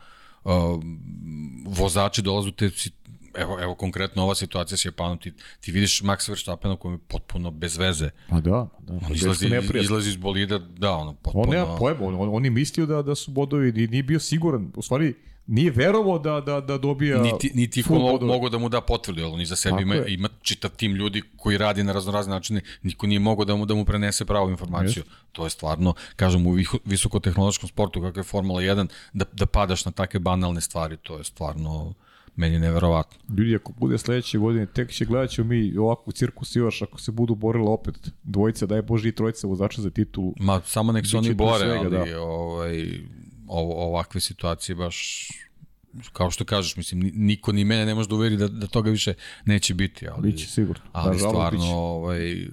uh, 0.45 0.53
vozači 1.67 2.23
dolaze 2.23 2.49
u 2.49 2.53
te 2.53 2.71
evo, 3.35 3.63
evo 3.63 3.75
konkretno 3.75 4.23
ova 4.23 4.35
situacija 4.35 4.79
s 4.79 4.85
Japanom, 4.85 5.19
ti, 5.19 5.33
ti 5.61 5.73
vidiš 5.73 6.03
Max 6.03 6.29
Verstappena 6.29 6.77
koji 6.77 6.93
je 6.93 6.99
potpuno 7.09 7.51
bez 7.51 7.77
veze. 7.77 8.11
Pa 8.29 8.41
da, 8.41 8.69
da. 8.81 8.95
On 9.07 9.15
izlazi, 9.15 9.49
izlazi 9.75 10.09
iz 10.09 10.17
bolida, 10.17 10.59
da, 10.59 10.93
ono, 10.93 11.15
potpuno... 11.15 11.45
On 11.45 11.51
nema 11.51 11.77
pojma, 11.77 12.07
on, 12.07 12.15
on, 12.15 12.29
on 12.33 12.45
je 12.45 12.51
mislio 12.51 12.87
da, 12.87 13.03
da 13.03 13.15
su 13.15 13.31
bodovi, 13.31 13.73
nije, 13.73 13.89
nije 13.89 14.03
bio 14.03 14.21
siguran, 14.21 14.73
u 14.77 14.83
stvari 14.83 15.15
nije 15.49 15.71
verovao 15.71 16.19
da, 16.19 16.41
da, 16.41 16.61
da 16.61 16.79
dobija 16.79 17.23
niti, 17.23 17.51
niti 17.55 17.83
ko 17.83 17.87
full 17.87 18.01
mo, 18.01 18.13
bodove. 18.13 18.33
mogu 18.33 18.49
da 18.49 18.59
mu 18.59 18.69
da 18.69 18.81
potvrdu, 18.81 19.21
jer 19.21 19.31
on 19.33 19.41
iza 19.41 19.57
sebe 19.57 19.73
Tako 19.73 19.83
ima, 19.83 19.95
je. 19.95 20.15
ima 20.15 20.29
čitav 20.43 20.71
tim 20.71 20.95
ljudi 20.95 21.23
koji 21.37 21.59
radi 21.59 21.83
na 21.83 21.93
raznorazne 21.93 22.35
načine, 22.35 22.61
niko 22.83 23.07
nije 23.07 23.21
mogao 23.21 23.45
da 23.45 23.57
mu, 23.57 23.67
da 23.67 23.75
mu 23.75 23.85
prenese 23.85 24.25
pravu 24.25 24.51
informaciju. 24.51 25.03
To 25.33 25.45
je 25.45 25.51
stvarno, 25.51 25.95
kažem, 26.17 26.47
u 26.47 26.57
visokotehnološkom 26.85 27.69
sportu 27.69 28.01
kakav 28.01 28.21
je 28.21 28.25
Formula 28.25 28.61
1, 28.61 28.87
da, 29.13 29.25
da 29.33 29.47
padaš 29.47 29.85
na 29.85 29.93
takve 29.93 30.21
banalne 30.21 30.61
stvari, 30.61 30.97
to 30.97 31.19
je 31.19 31.25
stvarno 31.25 31.95
meni 32.39 32.59
neverovatno. 32.59 33.19
Ljudi, 33.39 33.57
ako 33.57 33.73
bude 33.73 33.99
sledeće 33.99 34.39
godine, 34.39 34.67
tek 34.67 34.91
će 34.91 35.05
gledat 35.05 35.31
ćemo 35.31 35.49
mi 35.49 35.77
ovakvu 35.77 36.13
cirkus 36.13 36.57
još 36.57 36.83
ako 36.83 37.01
se 37.01 37.13
budu 37.13 37.35
borila 37.35 37.71
opet 37.71 37.95
dvojica, 38.23 38.67
daj 38.67 38.83
Bože 38.83 39.09
i 39.09 39.13
trojica 39.13 39.47
vozača 39.47 39.83
za 39.83 39.91
titulu. 39.91 40.35
Ma, 40.41 40.61
samo 40.61 40.93
nek 40.93 41.07
se 41.07 41.17
oni 41.17 41.35
bore, 41.35 41.59
svega, 41.59 41.75
ali 41.75 41.91
da. 41.91 42.21
ovaj, 42.21 43.01
ovo, 43.47 43.87
ovakve 43.87 44.21
situacije 44.21 44.77
baš 44.77 45.29
kao 46.13 46.31
što 46.31 46.45
kažeš, 46.45 46.77
mislim, 46.77 47.01
ni- 47.01 47.11
niko 47.11 47.53
ni 47.53 47.65
mene 47.65 47.87
ne 47.87 47.95
može 47.95 48.09
da 48.09 48.15
uveri 48.15 48.37
da, 48.37 48.49
da 48.49 48.67
toga 48.67 48.91
više 48.91 49.15
neće 49.45 49.75
biti. 49.75 50.09
Ali, 50.09 50.23
Biće 50.23 50.47
sigurno. 50.47 50.85
Ali 50.93 51.13
Nažalost, 51.13 51.33
stvarno, 51.35 51.59
biće. 51.59 51.73
ovaj, 51.73 52.47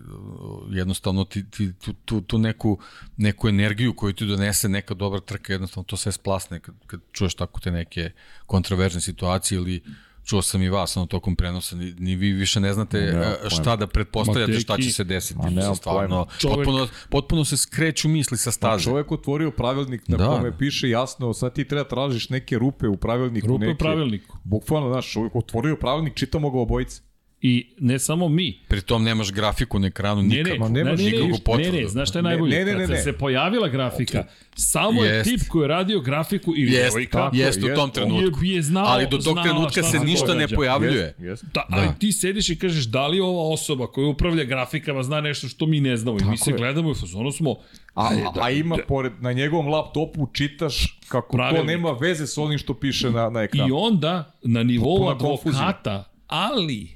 jednostavno 0.72 1.24
ti, 1.26 1.50
ti, 1.50 1.74
tu, 1.74 1.94
tu, 1.96 2.22
tu 2.22 2.38
neku, 2.38 2.80
neku 3.18 3.48
energiju 3.50 3.94
koju 3.96 4.14
ti 4.14 4.26
donese 4.26 4.70
neka 4.70 4.94
dobra 4.94 5.20
trka, 5.20 5.54
jednostavno 5.54 5.86
to 5.86 5.98
sve 5.98 6.12
splasne 6.12 6.60
kad, 6.60 6.76
kad 6.88 7.00
čuješ 7.12 7.36
tako 7.36 7.60
te 7.60 7.72
neke 7.72 8.12
kontroverzne 8.46 9.02
situacije 9.02 9.56
ili 9.56 9.84
čuo 10.26 10.42
sam 10.42 10.62
i 10.62 10.70
vas 10.70 10.98
ono 10.98 11.06
tokom 11.06 11.36
prenosa, 11.36 11.76
ni, 11.76 11.94
ni 11.94 12.16
vi 12.16 12.32
više 12.32 12.60
ne 12.60 12.74
znate 12.74 13.00
Nemam 13.00 13.22
e, 13.22 13.36
pojma. 13.36 13.50
šta 13.52 13.76
da 13.76 13.88
pretpostavljate 13.88 14.52
Ma, 14.54 14.60
šta 14.60 14.78
će 14.78 14.92
se 14.92 15.04
desiti. 15.04 15.40
Ma, 15.40 15.50
nemam 15.52 15.76
Stvarno, 15.76 16.28
Čovek- 16.40 16.56
potpuno, 16.56 16.88
potpuno 17.10 17.46
se 17.46 17.58
skreću 17.58 18.10
misli 18.10 18.38
sa 18.38 18.52
staze. 18.52 18.84
čovjek 18.84 19.12
otvorio 19.12 19.52
pravilnik 19.52 20.08
na 20.08 20.18
Da. 20.18 20.26
kome 20.28 20.58
piše 20.58 20.90
jasno, 20.90 21.34
sad 21.34 21.54
ti 21.54 21.66
treba 21.66 21.84
tražiš 21.86 22.30
neke 22.30 22.58
rupe 22.58 22.88
u 22.88 22.98
pravilniku. 22.98 23.48
Rupe 23.48 23.60
neke, 23.60 23.74
u 23.74 23.78
pravilniku. 23.78 24.38
Bukvalno, 24.44 24.92
znaš, 24.92 25.14
otvorio 25.34 25.76
pravilnik, 25.76 26.16
čitamo 26.16 26.52
ga 26.52 26.60
obojice. 26.60 27.02
I 27.48 27.68
ne 27.80 28.00
samo 28.00 28.30
mi, 28.30 28.60
Pri 28.68 28.82
tom 28.82 29.04
nemaš 29.04 29.32
grafiku 29.32 29.80
na 29.80 29.88
ekranu 29.88 30.22
Ne, 30.22 30.28
nikad. 30.28 30.46
ne, 30.46 30.60
Ma 30.60 30.68
ne, 30.68 30.74
nemaš 30.76 31.00
ne, 31.00 31.12
ne, 31.12 31.28
ne, 31.28 31.40
potvrdu. 31.46 31.72
ne, 31.74 31.88
znaš 31.88 32.10
šta 32.10 32.20
je 32.20 32.24
najbolje? 32.24 32.56
ne, 32.56 32.66
ne, 32.66 32.74
ne, 32.74 32.80
Kad 32.80 32.90
ne. 32.90 32.98
se 32.98 33.14
pojavila 33.14 33.68
grafika, 33.68 34.24
samo 34.56 35.04
je 35.04 35.12
Jest. 35.12 35.30
tip 35.30 35.50
koji 35.50 35.64
je 35.64 35.68
radio 35.68 36.00
grafiku 36.02 36.54
ili 36.58 36.72
Jest, 36.74 36.84
devojka, 36.86 37.18
tako 37.20 37.36
jest 37.36 37.64
u 37.64 37.68
jest, 37.68 37.76
tom 37.76 37.84
on 37.84 37.92
trenutku. 37.92 38.44
je, 38.44 38.56
je 38.56 38.62
znao, 38.62 38.86
Ali 38.86 39.08
do 39.08 39.18
tog 39.18 39.38
trenutka 39.44 39.84
se 39.84 40.00
ništa 40.00 40.34
ne 40.36 40.48
pojavljuje. 40.48 41.04
Jest, 41.04 41.20
jest. 41.20 41.46
Da, 41.54 41.66
ali 41.70 41.88
ti 42.00 42.12
sediš 42.12 42.50
i 42.50 42.56
kažeš 42.56 42.86
da 42.86 43.08
li 43.08 43.20
ova 43.20 43.50
osoba 43.50 43.88
koja 43.88 44.08
upravlja 44.08 44.44
grafikama 44.44 45.04
zna 45.04 45.22
nešto 45.22 45.48
što 45.48 45.66
mi 45.66 45.82
ne 45.82 45.98
znamo 45.98 46.18
i 46.18 46.26
mi 46.26 46.38
se 46.38 46.52
je. 46.52 46.58
gledamo 46.58 46.90
i 46.90 46.92
u 46.92 46.96
fazonu 46.96 47.32
smo 47.32 47.56
A, 47.94 48.08
Ajde, 48.10 48.24
a, 48.26 48.32
a 48.36 48.50
ima, 48.50 48.76
da. 48.76 48.84
pored, 48.84 49.14
na 49.20 49.32
njegovom 49.34 49.68
laptopu 49.68 50.28
čitaš 50.28 51.00
kako 51.08 51.28
to 51.28 51.38
Pravilnik. 51.38 51.68
nema 51.68 51.92
veze 51.92 52.28
s 52.28 52.38
onim 52.38 52.58
što 52.58 52.74
piše 52.74 53.10
na, 53.10 53.30
na 53.30 53.42
ekranu. 53.42 53.70
I 53.70 53.72
onda, 53.74 54.34
na 54.44 54.64
nivou 54.64 55.10
advokata, 55.10 56.04
ali 56.28 56.96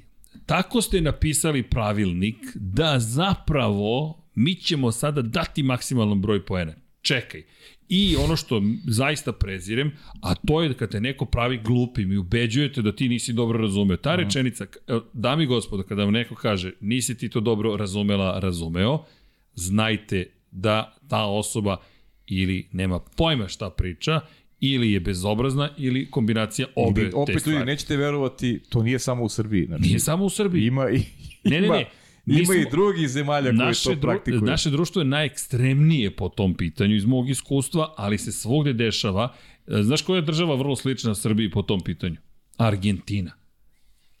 tako 0.50 0.82
ste 0.82 1.00
napisali 1.00 1.62
pravilnik 1.62 2.36
da 2.54 2.98
zapravo 2.98 4.22
mi 4.34 4.54
ćemo 4.54 4.92
sada 4.92 5.22
dati 5.22 5.62
maksimalan 5.62 6.20
broj 6.20 6.46
poena. 6.46 6.72
Čekaj. 7.02 7.42
I 7.88 8.16
ono 8.16 8.36
što 8.36 8.62
zaista 8.86 9.32
prezirem, 9.32 9.92
a 10.22 10.34
to 10.34 10.62
je 10.62 10.68
da 10.68 10.74
kad 10.74 10.90
te 10.90 11.00
neko 11.00 11.24
pravi 11.24 11.60
glupim 11.64 12.12
i 12.12 12.16
ubeđujete 12.16 12.82
da 12.82 12.96
ti 12.96 13.08
nisi 13.08 13.32
dobro 13.32 13.58
razumeo. 13.58 13.96
Ta 13.96 14.16
rečenica, 14.16 14.66
evo, 14.86 15.04
dami 15.12 15.46
gospodo, 15.46 15.82
kada 15.82 16.04
vam 16.04 16.12
neko 16.12 16.34
kaže 16.34 16.72
nisi 16.80 17.18
ti 17.18 17.28
to 17.28 17.40
dobro 17.40 17.76
razumela, 17.76 18.38
razumeo, 18.38 19.04
znajte 19.54 20.32
da 20.50 20.96
ta 21.08 21.24
osoba 21.24 21.76
ili 22.26 22.68
nema 22.72 23.00
pojma 23.16 23.48
šta 23.48 23.70
priča, 23.70 24.20
ili 24.60 24.92
je 24.92 25.00
bezobrazna, 25.00 25.70
ili 25.78 26.10
kombinacija 26.10 26.68
obe 26.76 27.02
I 27.02 27.10
te 27.10 27.16
opet 27.16 27.40
stvari. 27.40 27.58
ljudi, 27.58 27.66
nećete 27.66 27.96
verovati, 27.96 28.60
to 28.68 28.82
nije 28.82 28.98
samo 28.98 29.24
u 29.24 29.28
Srbiji. 29.28 29.66
Znači, 29.66 29.82
Nije 29.82 30.00
samo 30.00 30.24
u 30.24 30.30
Srbiji. 30.30 30.66
Ima 30.66 30.90
i, 30.90 31.02
Ne, 31.44 31.60
ne, 31.60 31.68
ne. 31.68 31.86
Ima 32.26 32.54
i 32.54 32.70
drugih 32.70 33.08
zemalja 33.08 33.46
koji 33.46 33.58
naše, 33.58 33.84
to 33.84 33.90
dru, 33.94 34.00
praktikuju. 34.00 34.40
naše 34.42 34.70
društvo 34.70 35.00
je 35.02 35.06
najekstremnije 35.06 36.16
po 36.16 36.28
tom 36.28 36.54
pitanju 36.54 36.94
iz 36.96 37.04
mog 37.04 37.30
iskustva, 37.30 37.94
ali 37.96 38.18
se 38.18 38.32
svugde 38.32 38.72
dešava. 38.72 39.34
E, 39.66 39.82
Znaš 39.82 40.02
koja 40.02 40.16
je 40.16 40.22
država 40.22 40.54
vrlo 40.54 40.76
slična 40.76 41.14
Srbiji 41.14 41.50
po 41.50 41.62
tom 41.62 41.80
pitanju? 41.80 42.16
Argentina. 42.56 43.32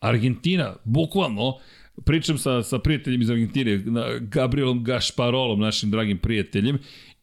Argentina, 0.00 0.76
bukvalno, 0.84 1.58
pričam 2.04 2.38
sa, 2.38 2.62
sa 2.62 2.78
prijateljem 2.78 3.22
iz 3.22 3.30
Argentine, 3.30 3.80
Gabrielom 4.20 4.84
Gašparolom, 4.84 5.60
našim 5.60 5.90
dragim 5.90 6.18
prijateljem, 6.18 6.78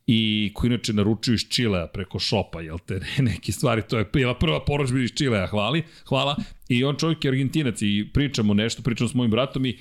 i 0.07 0.51
koji 0.53 0.67
inače 0.67 0.93
naručuju 0.93 1.35
iz 1.35 1.47
Čilea 1.49 1.87
preko 1.87 2.19
šopa, 2.19 2.61
jel 2.61 2.77
te, 2.85 2.99
neke 3.19 3.51
stvari, 3.51 3.81
to 3.81 3.97
je 3.97 4.09
bila 4.13 4.33
prva 4.33 4.65
poročbina 4.65 5.03
iz 5.03 5.13
Čilea, 5.13 5.47
hvali, 5.47 5.83
hvala, 6.09 6.35
i 6.69 6.83
on 6.83 6.95
čovjek 6.95 7.25
je 7.25 7.29
Argentinac 7.29 7.81
i 7.81 8.09
pričamo 8.13 8.53
nešto, 8.53 8.81
pričamo 8.81 9.09
s 9.09 9.13
mojim 9.13 9.31
bratom 9.31 9.65
i 9.65 9.77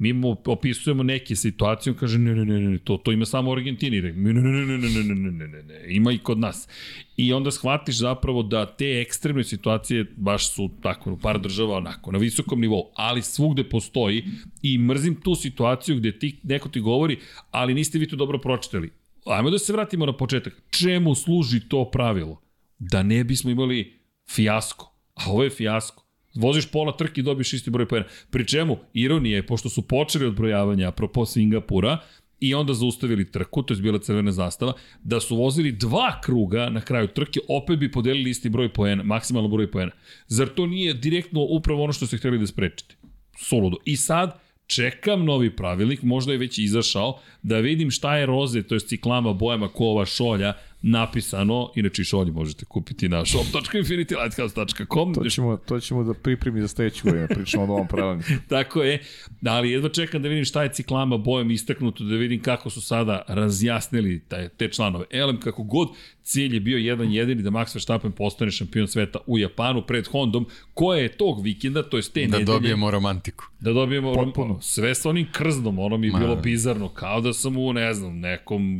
mi 0.00 0.12
mu 0.12 0.36
opisujemo 0.46 1.02
neke 1.02 1.36
situacije, 1.36 1.92
on 1.92 1.98
kaže 1.98 2.18
ne, 2.18 2.34
ne, 2.34 2.44
ne, 2.44 2.60
ne, 2.60 2.78
to, 2.78 2.96
to 2.96 3.12
ima 3.12 3.24
samo 3.24 3.50
u 3.50 3.52
Argentini, 3.52 4.02
ne, 4.02 4.12
ne, 4.12 4.32
ne, 4.32 4.42
ne, 4.42 4.66
ne, 4.66 4.78
ne, 4.78 4.88
ne, 4.88 5.04
ne, 5.04 5.14
ne, 5.14 5.30
ne, 5.30 5.48
ne, 5.48 5.62
ne, 5.62 5.94
ima 5.94 6.12
i 6.12 6.18
kod 6.18 6.38
nas. 6.38 6.68
I 7.16 7.32
onda 7.32 7.50
shvatiš 7.50 7.96
zapravo 7.96 8.42
da 8.42 8.66
te 8.66 9.00
ekstremne 9.00 9.44
situacije 9.44 10.06
baš 10.16 10.54
su 10.54 10.70
tako 10.82 11.12
u 11.12 11.18
par 11.18 11.40
država 11.40 11.76
onako, 11.76 12.12
na 12.12 12.18
visokom 12.18 12.60
nivou, 12.60 12.90
ali 12.94 13.22
svugde 13.22 13.64
postoji 13.64 14.24
i 14.62 14.78
mrzim 14.78 15.20
tu 15.20 15.34
situaciju 15.34 15.96
gde 15.96 16.18
ti, 16.18 16.40
neko 16.42 16.68
ti 16.68 16.80
govori, 16.80 17.18
ali 17.50 17.74
niste 17.74 17.98
vi 17.98 18.08
to 18.08 18.16
dobro 18.16 18.38
pročitali. 18.38 18.99
Ajmo 19.26 19.50
da 19.50 19.58
se 19.58 19.72
vratimo 19.72 20.06
na 20.06 20.16
početak. 20.16 20.62
Čemu 20.70 21.14
služi 21.14 21.60
to 21.68 21.90
pravilo? 21.90 22.40
Da 22.78 23.02
ne 23.02 23.24
bismo 23.24 23.50
imali 23.50 24.00
fijasko. 24.30 24.94
A 25.14 25.30
ovo 25.30 25.44
je 25.44 25.50
fijasko. 25.50 26.06
Voziš 26.34 26.70
pola 26.70 26.96
trke 26.96 27.20
i 27.20 27.24
dobiješ 27.24 27.52
isti 27.52 27.70
broj 27.70 27.88
pojena. 27.88 28.06
Pri 28.30 28.46
čemu, 28.46 28.78
ironija 28.92 29.36
je, 29.36 29.46
pošto 29.46 29.68
su 29.68 29.82
počeli 29.82 30.26
odbrojavanje, 30.26 30.84
apropo 30.84 31.26
Singapura, 31.26 31.98
i 32.40 32.54
onda 32.54 32.74
zaustavili 32.74 33.30
trku, 33.32 33.62
to 33.62 33.74
je 33.74 33.80
bila 33.80 33.98
crvena 33.98 34.32
zastava, 34.32 34.72
da 35.02 35.20
su 35.20 35.36
vozili 35.36 35.72
dva 35.72 36.20
kruga 36.20 36.70
na 36.70 36.80
kraju 36.80 37.08
trke, 37.08 37.40
opet 37.48 37.78
bi 37.78 37.92
podelili 37.92 38.30
isti 38.30 38.48
broj 38.48 38.72
poena, 38.72 39.02
maksimalno 39.02 39.48
broj 39.48 39.70
poena. 39.70 39.90
Zar 40.26 40.48
to 40.48 40.66
nije 40.66 40.94
direktno 40.94 41.40
upravo 41.40 41.84
ono 41.84 41.92
što 41.92 42.06
ste 42.06 42.16
hteli 42.16 42.38
da 42.38 42.46
sprečite? 42.46 42.96
Soludo. 43.38 43.76
I 43.84 43.96
sad, 43.96 44.40
čekam 44.70 45.24
novi 45.24 45.56
pravilnik, 45.56 46.02
možda 46.02 46.32
je 46.32 46.38
već 46.38 46.58
izašao, 46.58 47.18
da 47.42 47.58
vidim 47.58 47.90
šta 47.90 48.16
je 48.16 48.26
roze, 48.26 48.62
to 48.62 48.74
je 48.74 48.80
ciklama 48.80 49.32
bojama 49.32 49.68
kova 49.68 50.06
šolja, 50.06 50.54
napisano, 50.82 51.70
inače 51.74 52.02
i 52.02 52.04
šolje 52.04 52.32
možete 52.32 52.64
kupiti 52.64 53.08
na 53.08 53.24
shop.infinitylighthouse.com, 53.24 55.14
To 55.14 55.24
ćemo, 55.26 55.56
to 55.58 55.80
ćemo 55.80 56.04
da 56.04 56.14
pripremi 56.14 56.60
za 56.60 56.68
sledeću 56.68 57.04
godinu, 57.04 57.26
pričamo 57.28 57.62
o 57.64 57.66
novom 57.66 57.88
pravilniku. 57.88 58.28
Tako 58.48 58.82
je, 58.82 59.02
ali 59.44 59.70
jedva 59.70 59.88
čekam 59.88 60.22
da 60.22 60.28
vidim 60.28 60.44
šta 60.44 60.62
je 60.62 60.72
ciklama 60.72 61.16
bojom 61.18 61.50
istaknuto, 61.50 62.04
da 62.04 62.14
vidim 62.14 62.42
kako 62.42 62.70
su 62.70 62.80
sada 62.80 63.22
razjasnili 63.28 64.20
taj, 64.20 64.48
te 64.48 64.68
članove. 64.68 65.04
Elem, 65.10 65.40
kako 65.40 65.62
god, 65.62 65.88
cilj 66.22 66.54
je 66.54 66.60
bio 66.60 66.78
jedan 66.78 67.12
jedini 67.12 67.42
da 67.42 67.50
Max 67.50 67.74
Verstappen 67.74 68.12
postane 68.12 68.50
šampion 68.50 68.88
sveta 68.88 69.18
u 69.26 69.38
Japanu 69.38 69.82
pred 69.82 70.06
Hondom, 70.06 70.46
koje 70.74 71.02
je 71.02 71.08
tog 71.10 71.42
vikenda, 71.42 71.82
to 71.82 71.96
je 71.96 72.02
te 72.04 72.20
Da 72.20 72.26
nedelje, 72.28 72.44
dobijemo 72.46 72.90
romantiku. 72.90 73.44
da 73.60 73.72
dobijemo 73.72 74.14
Potpuno. 74.14 74.60
sve 74.60 74.94
sa 74.94 75.08
onim 75.10 75.26
krznom, 75.32 75.78
ono 75.78 75.96
mi 75.96 76.06
je 76.06 76.12
Ma, 76.12 76.18
bilo 76.18 76.34
da. 76.34 76.40
bizarno, 76.40 76.88
kao 76.88 77.20
da 77.20 77.32
sam 77.32 77.56
u, 77.56 77.72
ne 77.72 77.94
znam, 77.94 78.18
nekom 78.18 78.78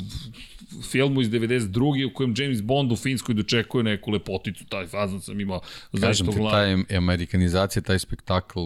filmu 0.91 1.21
iz 1.21 1.29
92. 1.31 2.11
u 2.11 2.15
kojem 2.15 2.35
James 2.39 2.63
Bond 2.63 2.93
u 2.93 2.97
Finskoj 2.97 3.35
dočekuje 3.35 3.85
neku 3.85 4.11
lepoticu, 4.11 4.65
taj 4.67 4.87
fazan 4.87 5.21
sam 5.21 5.41
imao 5.41 5.61
Kažem 6.01 6.27
ti, 6.27 6.37
glavi. 6.37 6.85
taj 6.87 6.97
amerikanizacija, 6.97 7.83
taj 7.83 7.99
spektakl, 7.99 8.61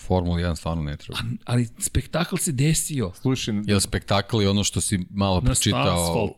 Formula 0.00 0.38
1 0.38 0.56
stvarno 0.56 0.82
ne 0.82 0.96
treba. 0.96 1.18
Ali 1.44 1.68
spektakl 1.78 2.36
se 2.36 2.52
desio. 2.52 3.12
Slušaj, 3.14 3.54
Jer 3.66 3.80
spektakl 3.80 4.42
je 4.42 4.48
ono 4.48 4.64
što 4.64 4.80
si 4.80 4.98
malo 5.10 5.40
pročitao, 5.40 6.34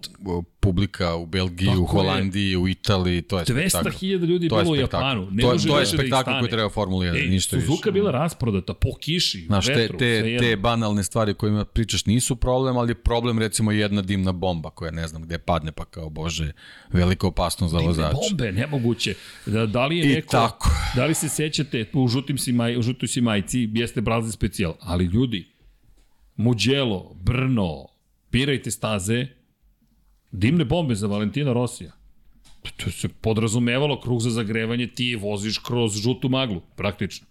publika 0.62 1.14
u 1.14 1.26
Belgiji, 1.26 1.66
Tako 1.66 1.78
u 1.78 1.82
je. 1.82 1.88
Holandiji, 1.88 2.56
u 2.56 2.68
Italiji, 2.68 3.22
to 3.22 3.38
je 3.38 3.44
spektakl. 3.44 3.88
200.000 3.88 4.02
ljudi 4.22 4.46
je 4.46 4.48
To 4.48 4.58
je 4.58 4.64
bilo 4.64 4.72
u. 4.74 4.76
Japanu. 4.76 5.28
Ne 5.30 5.42
to, 5.42 5.52
je- 5.52 5.58
to 5.60 5.76
je 5.76 5.80
da 5.80 5.86
spektakl 5.88 6.22
stane. 6.22 6.38
koji 6.38 6.50
treba 6.50 6.68
Formula 6.70 7.04
1, 7.04 7.16
Ej, 7.16 7.28
ništa 7.28 7.56
više. 7.56 7.66
Suzuka 7.66 7.90
bila 7.90 8.10
rasprodata 8.12 8.74
po 8.74 8.88
kiši, 8.94 9.40
Znaš, 9.40 9.66
te, 9.66 9.74
vetru, 9.74 9.98
te, 9.98 10.18
svejedno. 10.20 10.40
te 10.40 10.56
banalne 10.58 11.04
stvari 11.04 11.34
kojima 11.34 11.64
pričaš 11.66 12.06
nisu 12.06 12.36
problem, 12.36 12.76
ali 12.76 12.90
je 12.90 12.94
problem 12.96 13.38
recimo 13.38 13.72
jedna 13.72 14.02
dimna 14.02 14.32
bomba 14.32 14.70
koja 14.70 14.90
ne 14.92 15.08
znam 15.08 15.22
gde 15.22 15.38
padne 15.40 15.72
pa 15.72 15.84
kao 15.84 16.10
bože, 16.10 16.52
velika 16.90 17.26
opasnost 17.26 17.72
za 17.72 17.78
vozača. 17.78 18.16
bombe, 18.20 18.52
nemoguće. 18.52 19.14
Da, 19.46 19.66
da 19.66 19.86
li 19.86 19.98
je 19.98 20.04
I 20.04 20.08
neko, 20.08 20.28
tako. 20.30 20.70
da 20.96 21.06
li 21.06 21.14
se 21.14 21.28
sećate, 21.30 21.90
u 21.94 22.08
žutim 22.08 22.38
si 22.38 22.52
maj, 22.52 22.76
u 22.76 22.82
žutoj 22.82 23.08
si 23.08 23.20
majici, 23.20 23.68
jeste 23.72 24.00
Brazil 24.00 24.32
specijal, 24.32 24.74
ali 24.80 25.04
ljudi, 25.04 25.48
Mugello, 26.36 27.14
Brno, 27.16 27.86
pirajte 28.30 28.70
staze, 28.70 29.26
dimne 30.32 30.64
bombe 30.64 30.94
za 30.94 31.06
Valentina 31.06 31.52
Rosija. 31.52 31.92
To 32.76 32.90
se 32.90 33.08
podrazumevalo, 33.08 34.00
krug 34.00 34.20
za 34.20 34.30
zagrevanje, 34.30 34.86
ti 34.86 35.16
voziš 35.16 35.58
kroz 35.58 35.92
žutu 35.92 36.28
maglu, 36.28 36.60
praktično. 36.76 37.26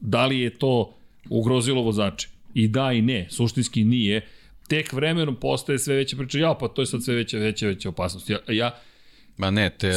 Da 0.00 0.26
li 0.26 0.40
je 0.40 0.58
to 0.58 0.94
ugrozilo 1.28 1.82
vozače? 1.82 2.28
I 2.54 2.68
da 2.68 2.92
i 2.92 3.02
ne, 3.02 3.26
suštinski 3.30 3.84
nije. 3.84 4.26
Tek 4.68 4.92
vremenom 4.92 5.36
postaje 5.36 5.78
sve 5.78 5.96
veća 5.96 6.16
priča, 6.16 6.38
ja 6.38 6.54
pa 6.60 6.68
to 6.68 6.82
je 6.82 6.86
sad 6.86 7.04
sve 7.04 7.14
veća, 7.14 7.38
veća, 7.38 7.66
veća 7.66 7.88
opasnost. 7.88 8.30
Ja, 8.30 8.38
ja 8.48 8.80
Ma 9.40 9.50
ne, 9.50 9.70
te 9.70 9.92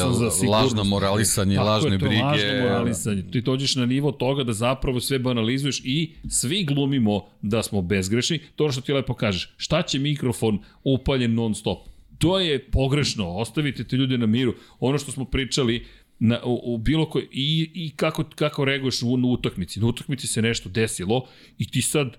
lažno 0.49 0.83
moralisanje, 0.83 1.55
Tako 1.55 1.67
lažne 1.67 1.91
je, 1.91 1.99
to 1.99 2.05
je 2.05 2.09
brige. 2.09 2.23
lažno 2.23 2.61
moralisanje. 2.63 3.23
Ti 3.31 3.41
dođeš 3.41 3.75
na 3.75 3.85
nivo 3.85 4.11
toga 4.11 4.43
da 4.43 4.53
zapravo 4.53 4.99
sve 4.99 5.19
banalizuješ 5.19 5.81
i 5.83 6.13
svi 6.29 6.63
glumimo 6.63 7.25
da 7.41 7.63
smo 7.63 7.81
bezgrešni. 7.81 8.39
To 8.55 8.65
je 8.65 8.71
što 8.71 8.81
ti 8.81 8.93
lepo 8.93 9.13
kažeš. 9.13 9.53
Šta 9.57 9.81
će 9.81 9.99
mikrofon 9.99 10.59
upaljen 10.83 11.33
non 11.33 11.55
stop? 11.55 11.92
To 12.23 12.39
je 12.39 12.59
pogrešno. 12.71 13.29
Ostavite 13.29 13.83
te 13.83 13.95
ljude 13.95 14.17
na 14.17 14.25
miru. 14.25 14.53
Ono 14.79 14.97
što 14.97 15.11
smo 15.11 15.25
pričali 15.25 15.85
na, 16.19 16.39
u, 16.45 16.73
u 16.73 16.77
bilo 16.77 17.09
koj, 17.09 17.27
i, 17.31 17.71
i 17.73 17.91
kako, 17.95 18.23
kako 18.35 18.65
reaguješ 18.65 19.01
u, 19.01 19.17
na 19.17 19.27
utakmici. 19.27 19.79
Na 19.79 19.87
utakmici 19.87 20.27
se 20.27 20.41
nešto 20.41 20.69
desilo 20.69 21.27
i 21.57 21.67
ti 21.71 21.81
sad 21.81 22.17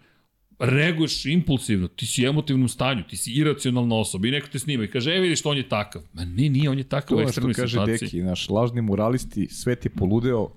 reaguješ 0.58 1.26
impulsivno, 1.26 1.88
ti 1.88 2.06
si 2.06 2.26
u 2.26 2.28
emotivnom 2.28 2.68
stanju, 2.68 3.02
ti 3.10 3.16
si 3.16 3.32
iracionalna 3.32 3.96
osoba 3.96 4.28
i 4.28 4.30
neko 4.30 4.48
te 4.48 4.58
snima 4.58 4.84
i 4.84 4.88
kaže, 4.88 5.10
e 5.10 5.20
vidiš, 5.20 5.40
on 5.44 5.56
je 5.56 5.68
takav. 5.68 6.02
Ma 6.12 6.24
ne, 6.24 6.48
nije, 6.48 6.70
on 6.70 6.78
je 6.78 6.84
takav 6.84 7.16
u 7.16 7.20
to 7.20 7.20
je 7.20 7.24
što 7.24 7.28
ekstremnoj 7.28 7.54
kaže 7.54 7.70
situaciji. 7.70 8.06
Deki, 8.06 8.22
naš 8.22 8.48
lažni 8.48 8.82
moralisti, 8.82 9.48
svet 9.50 9.84
je 9.84 9.90
poludeo, 9.90 10.50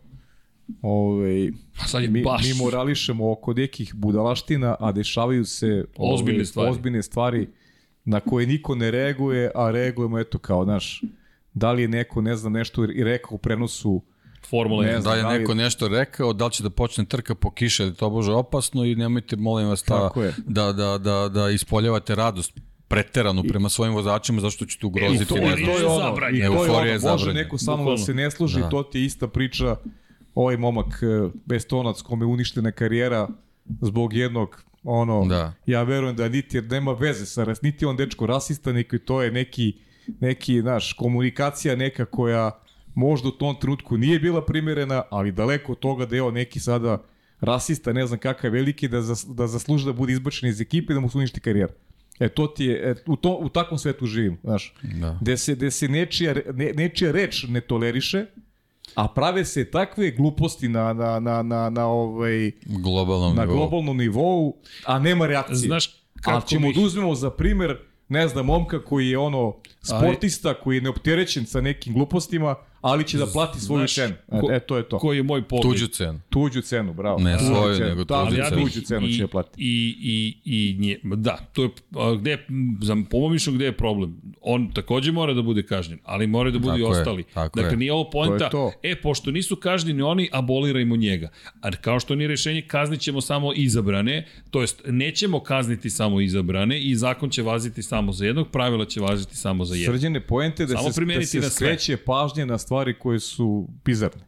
Ove, 0.82 1.52
A 1.80 1.88
sad 1.88 2.04
je 2.04 2.10
mi, 2.10 2.24
baš... 2.24 2.44
mi 2.44 2.54
morališemo 2.54 3.32
oko 3.32 3.54
nekih 3.54 3.96
budalaština, 3.96 4.76
a 4.80 4.92
dešavaju 4.92 5.46
se 5.46 5.86
Ozbiljne 5.98 6.38
ove, 6.40 6.46
stvari. 6.46 6.70
ozbiljne 6.70 7.04
stvari 7.04 7.48
na 8.08 8.20
koje 8.20 8.48
niko 8.48 8.76
ne 8.76 8.92
reaguje, 8.92 9.52
a 9.56 9.72
reagujemo 9.72 10.20
eto 10.20 10.38
kao, 10.40 10.64
znaš, 10.64 11.02
da 11.54 11.72
li 11.72 11.82
je 11.82 11.88
neko, 11.88 12.22
ne 12.22 12.36
znam, 12.36 12.54
nešto 12.54 12.84
i 12.86 13.04
rekao 13.04 13.30
u 13.32 13.38
prenosu 13.38 14.02
Formula 14.44 14.84
1. 14.84 14.86
Ne 14.86 15.02
znam. 15.02 15.04
Da 15.04 15.16
je 15.16 15.24
da 15.24 15.30
li- 15.30 15.40
neko 15.40 15.54
nešto 15.54 15.88
rekao, 15.90 16.34
da 16.34 16.46
li 16.46 16.52
će 16.52 16.64
da 16.64 16.70
počne 16.70 17.06
trka 17.06 17.36
po 17.36 17.52
kiše, 17.52 17.84
da 17.84 17.90
je 17.90 17.96
to 17.96 18.10
bože 18.10 18.32
opasno 18.34 18.84
i 18.84 18.96
nemojte, 18.96 19.36
molim 19.36 19.68
vas, 19.68 19.84
ta, 19.84 20.00
Tako 20.00 20.24
je. 20.24 20.34
da, 20.48 20.74
da, 20.74 20.98
da, 20.98 21.30
da 21.30 21.50
ispoljavate 21.50 22.16
radost 22.16 22.60
preteranu 22.88 23.44
prema 23.44 23.70
svojim 23.70 23.94
vozačima 23.94 24.42
zašto 24.42 24.66
ćete 24.66 24.86
ugroziti 24.86 25.26
to- 25.26 25.36
ne 25.36 25.42
to 25.42 25.48
znam. 25.48 25.60
je 25.60 25.66
to 25.68 25.80
je 25.80 25.86
ono, 25.88 26.16
i 26.16 26.20
to 26.20 26.26
je 26.28 26.46
Euforija 26.46 26.72
ono, 26.78 26.86
je 26.86 27.00
može 27.12 27.34
neko 27.34 27.58
samo 27.58 27.92
da 27.92 27.98
se 27.98 28.14
ne 28.14 28.32
služi, 28.32 28.60
Da. 28.60 28.70
to 28.70 28.84
ti 28.84 29.00
je 29.00 29.06
ista 29.06 29.28
priča, 29.28 29.76
ovaj 30.36 30.58
momak 30.58 31.04
e, 31.04 31.06
Bestonac 31.46 32.02
kome 32.02 32.24
je 32.24 32.28
uništena 32.28 32.72
karijera 32.72 33.28
zbog 33.82 34.14
jednog 34.14 34.64
ono, 34.88 35.26
Da. 35.26 35.54
ja 35.66 35.84
verujem 35.84 36.16
da 36.16 36.30
niti 36.30 36.58
jer 36.58 36.64
nema 36.64 36.92
veze 36.92 37.26
sa 37.26 37.44
ras, 37.44 37.62
niti 37.62 37.86
on 37.86 37.98
dečko 37.98 38.26
rasista, 38.26 38.72
niko 38.72 38.98
to 38.98 39.22
je 39.22 39.32
neki, 39.32 39.74
neki, 40.20 40.62
znaš, 40.62 40.94
komunikacija 40.94 41.76
neka 41.76 42.06
koja 42.06 42.52
možda 42.96 43.28
u 43.28 43.32
tom 43.32 43.56
trenutku 43.62 43.98
nije 43.98 44.20
bila 44.20 44.46
primjerena, 44.46 45.04
ali 45.10 45.32
daleko 45.32 45.72
od 45.72 45.80
toga 45.80 46.06
da 46.06 46.16
je 46.16 46.22
on 46.22 46.34
neki 46.34 46.60
sada 46.60 47.04
rasista, 47.42 47.94
ne 47.94 48.08
znam 48.08 48.20
kakav 48.20 48.52
veliki, 48.52 48.88
da, 48.88 49.02
zas, 49.02 49.26
da 49.30 49.48
zasluži 49.48 49.86
da 49.86 49.94
bude 49.94 50.14
izbačen 50.14 50.50
iz 50.50 50.62
ekipe 50.62 50.94
i 50.94 50.96
da 50.96 51.00
mu 51.00 51.10
se 51.10 51.18
uništi 51.18 51.40
karijera. 51.40 51.74
E, 52.20 52.30
to 52.30 52.48
ti 52.48 52.66
je, 52.66 52.92
e, 52.92 52.96
u, 53.06 53.16
to, 53.16 53.38
u 53.42 53.50
takvom 53.50 53.78
svetu 53.78 54.06
živim, 54.06 54.38
znaš. 54.44 54.74
Da. 54.84 55.18
Gde 55.22 55.38
se, 55.38 55.56
gde 55.56 55.72
se 55.72 55.88
nečija, 55.88 56.36
ne, 56.54 56.72
nečija 56.76 57.12
reč 57.12 57.46
ne 57.50 57.62
toleriše, 57.62 58.26
a 58.96 59.08
prave 59.08 59.46
se 59.46 59.66
takve 59.66 60.12
gluposti 60.12 60.68
na, 60.68 60.94
na, 60.94 61.20
na, 61.20 61.42
na, 61.44 61.70
na, 61.70 61.86
ovaj, 61.86 62.52
Globalnom 62.64 63.36
na 63.36 63.42
nivou. 63.42 63.56
globalnom 63.58 63.98
nivou, 63.98 64.56
a 64.86 65.00
nema 65.00 65.28
reakcije. 65.28 65.58
Znaš 65.58 65.88
kako 66.16 66.32
Ali 66.32 66.44
ćemo 66.44 66.68
bih- 66.68 66.76
da 66.76 66.82
uzmemo 66.82 67.16
za 67.16 67.30
primer, 67.30 67.78
ne 68.10 68.28
znam, 68.28 68.46
momka 68.46 68.82
koji 68.82 69.10
je 69.10 69.18
ono 69.18 69.56
sportista, 69.84 70.54
koji 70.54 70.76
je 70.76 70.82
neopterećen 70.82 71.46
sa 71.46 71.62
nekim 71.62 71.94
glupostima, 71.94 72.56
ali 72.82 73.04
će 73.04 73.18
da 73.18 73.26
plati 73.26 73.60
svoju 73.60 73.80
Znaš, 73.80 73.94
cenu. 73.96 74.14
E, 74.32 74.40
ko- 74.40 74.52
e, 74.52 74.60
to 74.60 74.78
je 74.78 74.84
to. 74.84 74.98
Koji 74.98 75.18
je 75.18 75.24
moj 75.24 75.42
pogled. 75.44 75.72
Tuđu 75.72 75.88
cenu. 75.88 76.20
Tuđu 76.30 76.62
cenu, 76.62 76.94
bravo. 76.94 77.20
Ne 77.20 77.40
svoju, 77.40 77.76
cenu. 77.76 77.90
nego 77.90 78.04
Da, 78.04 78.26
tuđu 78.26 78.42
ali 78.42 78.50
cenu. 78.50 78.62
tuđu 78.62 78.82
cenu 78.82 79.08
će 79.08 79.22
da 79.22 79.28
plati. 79.28 79.50
I, 79.58 79.96
i, 80.02 80.38
i 80.46 80.76
nje, 80.80 81.00
da, 81.04 81.38
to 81.54 81.64
je, 81.64 81.70
a, 81.92 82.16
gde, 82.16 82.32
je- 82.32 82.46
za, 82.82 82.98
po 83.10 83.20
mom 83.20 83.34
gde 83.48 83.66
je 83.66 83.72
problem. 83.72 84.22
On 84.42 84.72
takođe 84.72 85.12
mora 85.12 85.34
da 85.34 85.42
bude 85.42 85.64
kažnjen, 85.64 86.00
ali 86.04 86.28
mora 86.28 86.52
da 86.52 86.60
budu 86.60 86.68
i 86.70 86.82
Tako 86.82 86.94
je, 86.94 87.00
ostali. 87.00 87.24
tako 87.24 87.60
dakle, 87.60 87.74
je. 87.74 87.78
nije 87.78 87.94
ovo 87.94 88.10
poenta, 88.10 88.50
To 88.50 88.72
e, 88.84 88.90
je 88.90 89.02
pošto 89.02 89.32
nisu 89.32 89.56
kažnjeni 89.56 90.02
oni, 90.02 90.30
abolirajmo 90.32 90.96
njega. 90.96 91.30
A 91.62 91.72
kao 91.72 92.00
što 92.00 92.16
nije 92.16 92.28
rešenje, 92.28 92.62
kaznit 92.62 93.00
ćemo 93.02 93.22
samo 93.22 93.54
izabrane, 93.56 94.28
to 94.52 94.62
jest 94.62 94.82
nećemo 94.86 95.40
kazniti 95.40 95.90
samo 95.90 96.22
izabrane 96.22 96.82
i 96.82 96.96
zakon 96.96 97.30
će 97.30 97.42
vaziti 97.42 97.84
samo 97.84 98.12
za 98.12 98.26
jednog, 98.26 98.48
pravila 98.48 98.86
će 98.86 99.00
vaziti 99.02 99.36
samo 99.36 99.66
za 99.66 99.76
jednog. 99.76 99.96
Srđene 99.96 100.20
poente 100.22 100.66
da 100.66 100.70
Samo 100.70 100.84
se, 100.84 100.90
da 100.90 100.96
primeniti 100.96 101.26
se 101.28 101.38
na 101.38 101.44
sve. 101.44 101.52
skreće 101.68 101.98
pažnje 101.98 102.46
na 102.46 102.58
stvari 102.68 102.94
koje 102.96 103.20
su 103.22 103.48
bizarne. 103.86 104.24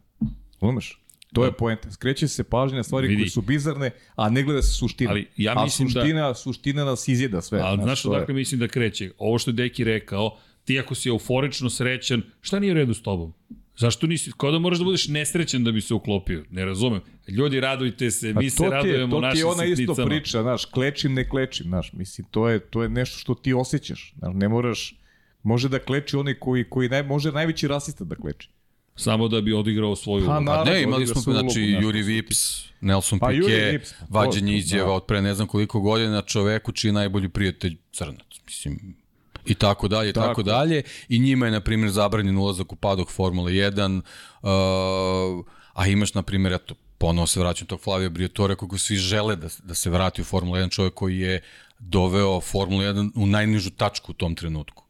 Umeš? 0.60 0.96
To 1.32 1.44
je 1.44 1.52
poenta. 1.52 1.90
Skreće 1.90 2.28
se 2.28 2.44
pažnje 2.44 2.76
na 2.76 2.82
stvari 2.82 3.08
Vidi. 3.08 3.22
koje 3.22 3.30
su 3.30 3.42
bizarne, 3.42 3.90
a 4.16 4.30
ne 4.30 4.42
gleda 4.42 4.62
se 4.62 4.72
suština. 4.72 5.10
Ali 5.10 5.26
ja 5.36 5.52
a 5.52 5.64
mislim 5.64 5.88
da- 5.88 5.92
suština, 5.92 6.34
suština 6.34 6.84
nas 6.84 7.08
izjeda 7.08 7.40
sve. 7.40 7.60
Ali 7.60 7.82
znaš 7.82 8.02
to 8.02 8.08
je- 8.08 8.16
odakle 8.16 8.34
mislim 8.34 8.60
da 8.60 8.68
kreće? 8.68 9.10
Ovo 9.18 9.38
što 9.38 9.50
je 9.50 9.54
Deki 9.54 9.84
rekao, 9.84 10.36
ti 10.64 10.80
ako 10.80 10.94
si 10.94 11.08
euforično 11.08 11.70
srećan, 11.70 12.22
šta 12.40 12.58
nije 12.58 12.72
u 12.72 12.76
redu 12.76 12.94
s 12.94 13.02
tobom? 13.02 13.32
Zašto 13.76 14.06
nisi, 14.06 14.32
kao 14.36 14.50
da 14.50 14.58
moraš 14.58 14.78
da 14.78 14.84
budeš 14.84 15.08
nesrećan 15.08 15.64
da 15.64 15.72
bi 15.72 15.80
se 15.80 15.94
uklopio? 15.94 16.44
Ne 16.50 16.64
razumem. 16.64 17.00
Ljudi, 17.28 17.60
radujte 17.60 18.10
se, 18.10 18.32
mi 18.34 18.46
A 18.46 18.50
se 18.50 18.56
to 18.56 18.62
ti 18.62 18.66
je, 18.66 18.70
radujemo 18.72 19.10
to 19.10 19.16
ti 19.16 19.22
našim 19.22 19.38
je 19.38 19.44
ona 19.46 19.64
isto 19.64 19.76
sitnicama. 19.76 20.08
priča, 20.08 20.42
znaš, 20.42 20.64
klečim, 20.64 21.14
ne 21.14 21.28
klečim, 21.28 21.66
znaš, 21.66 21.92
mislim, 21.92 22.26
to 22.30 22.48
je, 22.48 22.60
to 22.60 22.82
je 22.82 22.88
nešto 22.90 23.18
što 23.18 23.34
ti 23.34 23.52
osjećaš, 23.54 24.14
znaš, 24.18 24.32
ne 24.34 24.48
moraš, 24.48 24.99
može 25.42 25.68
da 25.68 25.78
kleči 25.78 26.16
onaj 26.16 26.34
koji, 26.34 26.64
koji 26.64 26.88
naj, 26.88 27.02
može 27.02 27.32
najveći 27.32 27.68
rasista 27.68 28.04
da 28.04 28.14
kleči. 28.14 28.48
Samo 28.96 29.28
da 29.28 29.40
bi 29.40 29.52
odigrao 29.52 29.96
svoju 29.96 30.26
Pa, 30.26 30.30
ulogu. 30.30 30.44
na- 30.44 30.52
A 30.52 30.54
Naravno, 30.54 30.72
ne, 30.72 30.82
imali 30.82 31.06
smo, 31.06 31.20
znači, 31.22 31.60
ulogu, 31.62 31.82
Juri 31.82 32.02
Vips, 32.02 32.38
Nelson 32.80 33.18
Pa, 33.18 33.26
Piquet, 33.26 33.80
izjava 34.48 34.86
da. 34.86 34.92
od 34.92 35.04
pre 35.04 35.22
ne 35.22 35.34
znam 35.34 35.46
koliko 35.46 35.80
godina 35.80 36.22
čoveku 36.22 36.72
čiji 36.72 36.88
je 36.88 36.92
najbolji 36.92 37.28
prijatelj 37.28 37.76
crnac. 37.92 38.26
Mislim, 38.46 38.94
i 39.46 39.54
tako 39.54 39.88
dalje, 39.88 40.12
tako, 40.12 40.26
Tako. 40.26 40.42
dalje. 40.42 40.82
I 41.08 41.18
njima 41.18 41.46
je, 41.46 41.52
na 41.52 41.60
primjer, 41.60 41.90
zabranjen 41.90 42.38
ulazak 42.38 42.72
u 42.72 42.76
padok 42.76 43.10
Formule 43.10 43.52
1, 43.52 44.00
uh, 44.42 45.44
a 45.74 45.86
imaš, 45.86 46.14
na 46.14 46.22
primjer, 46.22 46.52
eto, 46.52 46.74
ponovo 46.98 47.26
se 47.26 47.40
vraćam 47.40 47.66
tog 47.66 47.80
Flavio 47.80 48.10
Briatore, 48.10 48.56
kako 48.56 48.78
svi 48.78 48.96
žele 48.96 49.36
da, 49.36 49.48
da 49.62 49.74
se 49.74 49.90
vrati 49.90 50.20
u 50.20 50.24
Formulu 50.24 50.56
1, 50.56 50.70
čovjek 50.70 50.94
koji 50.94 51.18
je 51.18 51.40
doveo 51.78 52.40
Formulu 52.40 52.82
1 52.82 53.10
u 53.14 53.26
najnižu 53.26 53.70
tačku 53.70 54.12
u 54.12 54.14
tom 54.14 54.34
trenutku. 54.34 54.84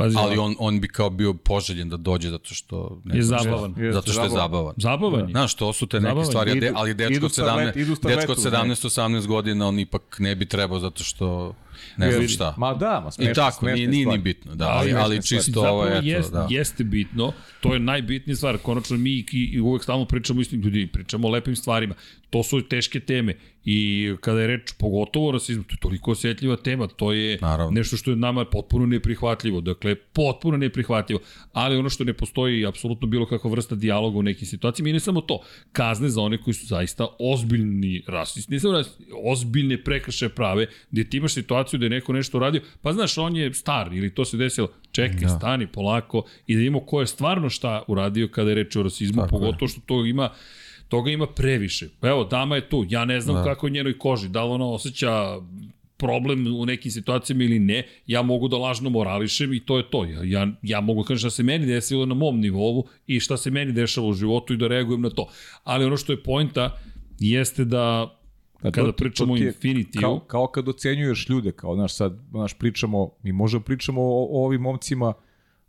Pazi, 0.00 0.16
Ali 0.18 0.38
on, 0.38 0.54
on 0.58 0.80
bi 0.80 0.88
kao 0.88 1.10
bio 1.10 1.34
poželjen 1.34 1.88
da 1.88 1.96
dođe 1.98 2.30
zato 2.30 2.54
što... 2.54 3.00
Ne 3.04 3.16
Je 3.16 3.22
zabavan. 3.24 3.70
Jeste, 3.70 3.92
Zato 3.92 4.12
što 4.12 4.22
je 4.22 4.28
zabavan. 4.30 4.74
zabavan. 4.78 5.20
Je. 5.20 5.30
Znaš, 5.30 5.54
to 5.54 5.72
su 5.72 5.86
te 5.86 5.96
neke 5.96 6.08
Zabavan. 6.08 6.26
stvari, 6.26 6.50
Idu- 6.52 6.72
ali 6.74 6.94
dečko 6.94 7.12
idu 7.12 7.26
od 7.26 7.32
starlet- 7.32 7.66
17, 7.66 7.76
idu 7.76 7.94
starletu, 7.94 8.20
dečko 8.20 8.32
od 8.32 8.38
znaš. 8.38 8.52
17-18 8.52 9.26
godina, 9.26 9.68
on 9.68 9.78
ipak 9.78 10.16
ne 10.18 10.34
bi 10.34 10.46
trebao 10.46 10.78
zato 10.78 11.04
što 11.04 11.54
ne 11.96 12.12
znam 12.12 12.28
šta. 12.28 12.54
Ma 12.58 12.74
da, 12.74 13.00
ma 13.04 13.10
smešne, 13.10 13.32
I 13.32 13.34
tako, 13.34 13.58
smešne 13.58 13.76
nije, 13.76 13.88
nije 13.88 14.06
ni 14.06 14.18
bitno, 14.18 14.54
da, 14.54 14.64
Da, 14.64 14.70
ali, 14.70 14.92
ali 14.92 15.22
čisto 15.22 15.60
ovo, 15.60 15.86
eto, 15.86 16.00
jest, 16.06 16.32
da. 16.32 16.46
jeste 16.50 16.84
bitno, 16.84 17.32
to 17.60 17.74
je 17.74 17.80
najbitnija 17.80 18.36
stvar. 18.36 18.58
Konačno 18.58 18.96
mi 18.96 19.10
i, 19.10 19.26
i 19.52 19.60
uvek 19.60 19.82
stalno 19.82 20.04
pričamo 20.04 20.40
istim 20.40 20.60
ljudi, 20.60 20.86
pričamo 20.86 21.28
o 21.28 21.30
lepim 21.30 21.56
stvarima. 21.56 21.94
To 22.30 22.42
su 22.42 22.62
teške 22.62 23.00
teme 23.00 23.34
i 23.64 24.10
kada 24.20 24.40
je 24.40 24.46
reč 24.46 24.72
pogotovo 24.78 25.28
o 25.28 25.32
rasizmu, 25.32 25.64
to 25.64 25.74
je 25.74 25.78
toliko 25.78 26.10
osjetljiva 26.10 26.56
tema, 26.56 26.86
to 26.86 27.12
je 27.12 27.38
Naravno. 27.40 27.70
nešto 27.70 27.96
što 27.96 28.10
je 28.10 28.16
nama 28.16 28.44
potpuno 28.44 28.86
neprihvatljivo. 28.86 29.60
Dakle, 29.60 29.94
potpuno 29.94 30.56
neprihvatljivo. 30.56 31.20
Ali 31.52 31.76
ono 31.76 31.88
što 31.90 32.04
ne 32.04 32.12
postoji 32.12 32.66
apsolutno 32.66 33.06
bilo 33.08 33.26
kakva 33.26 33.50
vrsta 33.50 33.74
dijaloga 33.74 34.18
u 34.18 34.22
nekim 34.22 34.46
situacijama 34.46 34.88
i 34.88 34.92
ne 34.92 35.00
samo 35.00 35.20
to, 35.20 35.40
kazne 35.72 36.08
za 36.08 36.20
one 36.22 36.38
koji 36.42 36.54
su 36.54 36.66
zaista 36.66 37.06
ozbiljni 37.18 38.02
rasisti, 38.06 38.52
ne 38.52 38.60
samo 38.60 38.72
rasisti, 38.72 39.04
ozbiljne 39.24 39.84
prekrše 39.84 40.28
prave, 40.28 40.66
gde 40.90 41.04
ti 41.04 41.16
imaš 41.16 41.34
situaciju 41.34 41.69
da 41.78 41.86
je 41.86 41.90
neko 41.90 42.12
nešto 42.12 42.38
uradio, 42.38 42.62
pa 42.82 42.92
znaš, 42.92 43.18
on 43.18 43.36
je 43.36 43.54
star 43.54 43.92
ili 43.92 44.14
to 44.14 44.24
se 44.24 44.36
desilo, 44.36 44.68
čekaj, 44.92 45.20
da. 45.20 45.28
stani 45.28 45.66
polako 45.66 46.24
i 46.46 46.56
da 46.56 46.62
imamo 46.62 46.86
ko 46.86 47.00
je 47.00 47.06
stvarno 47.06 47.50
šta 47.50 47.82
uradio 47.88 48.28
kada 48.28 48.50
je 48.50 48.54
reč 48.54 48.76
o 48.76 48.82
rasizmu, 48.82 49.22
Tako 49.22 49.36
je. 49.36 49.40
pogotovo 49.40 49.68
što 49.68 49.80
to 49.86 50.06
ima 50.06 50.30
toga 50.88 51.10
ima 51.10 51.26
previše. 51.26 51.88
Evo, 52.02 52.24
dama 52.24 52.56
je 52.56 52.68
tu, 52.68 52.86
ja 52.88 53.04
ne 53.04 53.20
znam 53.20 53.36
da. 53.36 53.44
Kako 53.44 53.66
je 53.66 53.70
njenoj 53.70 53.98
koži, 53.98 54.28
da 54.28 54.44
li 54.44 54.50
ona 54.50 54.66
osjeća 54.66 55.40
problem 56.00 56.46
u 56.56 56.66
nekim 56.66 56.90
situacijama 56.90 57.44
ili 57.44 57.58
ne, 57.58 57.86
ja 58.06 58.22
mogu 58.22 58.48
da 58.48 58.56
lažno 58.56 58.90
morališem 58.90 59.52
i 59.52 59.60
to 59.60 59.76
je 59.76 59.90
to. 59.90 60.04
Ja, 60.04 60.24
ja, 60.24 60.48
ja 60.62 60.80
mogu 60.80 61.02
da 61.02 61.06
kažem 61.06 61.18
šta 61.18 61.30
se 61.30 61.42
meni 61.42 61.66
desilo 61.66 62.06
na 62.06 62.14
mom 62.14 62.40
nivou 62.40 62.86
i 63.06 63.20
šta 63.20 63.36
se 63.36 63.50
meni 63.50 63.72
dešava 63.72 64.06
u 64.06 64.12
životu 64.12 64.54
i 64.54 64.56
da 64.56 64.68
reagujem 64.68 65.00
na 65.00 65.10
to. 65.10 65.28
Ali 65.64 65.84
ono 65.84 65.96
što 65.96 66.12
je 66.12 66.22
pointa 66.22 66.78
jeste 67.18 67.64
da 67.64 68.16
Pa 68.62 68.70
to 68.70 68.72
kada 68.72 68.92
ti- 68.92 68.96
pričamo 68.96 69.32
o 69.32 69.36
to 69.36 69.42
Infinitiju, 69.42 70.00
Kao, 70.00 70.20
kao 70.20 70.46
kad 70.46 70.68
ocenjuješ 70.68 71.28
ljude, 71.28 71.52
kao, 71.52 71.74
znaš, 71.74 71.94
sad, 71.94 72.18
znaš, 72.30 72.54
pričamo, 72.54 73.10
mi 73.22 73.32
možemo 73.32 73.62
pričamo 73.62 74.02
o, 74.02 74.28
o 74.30 74.44
ovim 74.44 74.60
momcima, 74.60 75.12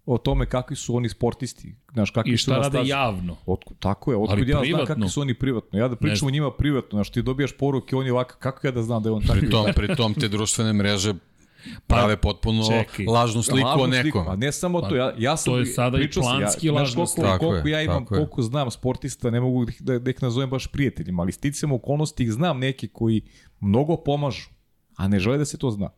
o 0.05 0.17
tome 0.17 0.45
kakvi 0.45 0.75
su 0.75 0.95
oni 0.95 1.09
sportisti, 1.09 1.75
znaš, 1.93 2.11
kakvi 2.11 2.33
i 2.33 2.37
su 2.37 2.41
šta 2.41 2.51
na 2.51 2.57
rade 2.57 2.77
stazi. 2.77 2.89
javno. 2.89 3.35
Otkud, 3.45 3.77
tako 3.79 4.11
je, 4.11 4.17
otkud 4.17 4.39
ja 4.39 4.45
znam 4.45 4.61
privatno. 4.61 4.85
kakvi 4.85 5.09
su 5.09 5.21
oni 5.21 5.33
privatno. 5.33 5.79
Ja 5.79 5.87
da 5.87 5.95
pričam 5.95 6.27
o 6.27 6.31
njima 6.31 6.51
privatno, 6.51 6.97
znaš, 6.97 7.09
ti 7.09 7.21
dobijaš 7.21 7.57
poruke, 7.57 7.95
on 7.95 8.05
je 8.05 8.11
ovakav, 8.13 8.37
kako 8.39 8.67
ja 8.67 8.71
da 8.71 8.81
znam 8.83 9.03
da 9.03 9.09
je 9.09 9.13
on 9.13 9.21
takav? 9.21 9.39
Pri 9.39 9.49
tom, 9.49 9.65
pri 9.75 9.95
tom 9.95 10.13
te 10.13 10.27
društvene 10.27 10.73
mreže 10.73 11.13
prave 11.87 12.17
potpuno 12.17 12.63
čekaj. 12.67 13.05
lažnu 13.05 13.43
sliku 13.43 13.67
Lažnu 13.67 13.83
o 13.83 13.87
sliku, 13.87 14.17
nekom. 14.19 14.27
A 14.27 14.35
ne 14.35 14.51
samo 14.51 14.81
to, 14.81 14.95
ja, 14.95 15.13
ja 15.17 15.37
sam... 15.37 15.53
to 15.53 15.59
je 15.59 15.65
sada 15.65 15.97
i 16.01 16.09
planski 16.11 16.67
ja, 16.67 16.73
lažna 16.73 16.95
koliko, 16.95 17.11
slika. 17.13 17.27
Tako 17.29 17.45
koliko 17.45 17.67
je, 17.67 17.71
ja 17.71 17.81
imam, 17.81 18.03
tako 18.03 18.15
je. 18.15 18.19
koliko 18.19 18.41
znam 18.41 18.71
sportista, 18.71 19.29
ne 19.29 19.41
mogu 19.41 19.65
da, 19.65 19.71
da, 19.79 19.99
da 19.99 20.09
ih 20.09 20.23
nazovem 20.23 20.49
baš 20.49 20.67
prijateljima, 20.67 21.23
ali 21.23 21.31
sticam 21.31 21.71
okolnosti 21.71 22.23
ih 22.23 22.31
znam 22.31 22.59
neki 22.59 22.87
koji 22.87 23.21
mnogo 23.59 23.97
pomažu, 23.97 24.49
a 24.97 25.07
ne 25.07 25.19
žele 25.19 25.37
da 25.37 25.45
se 25.45 25.57
to 25.57 25.71
zna. 25.71 25.89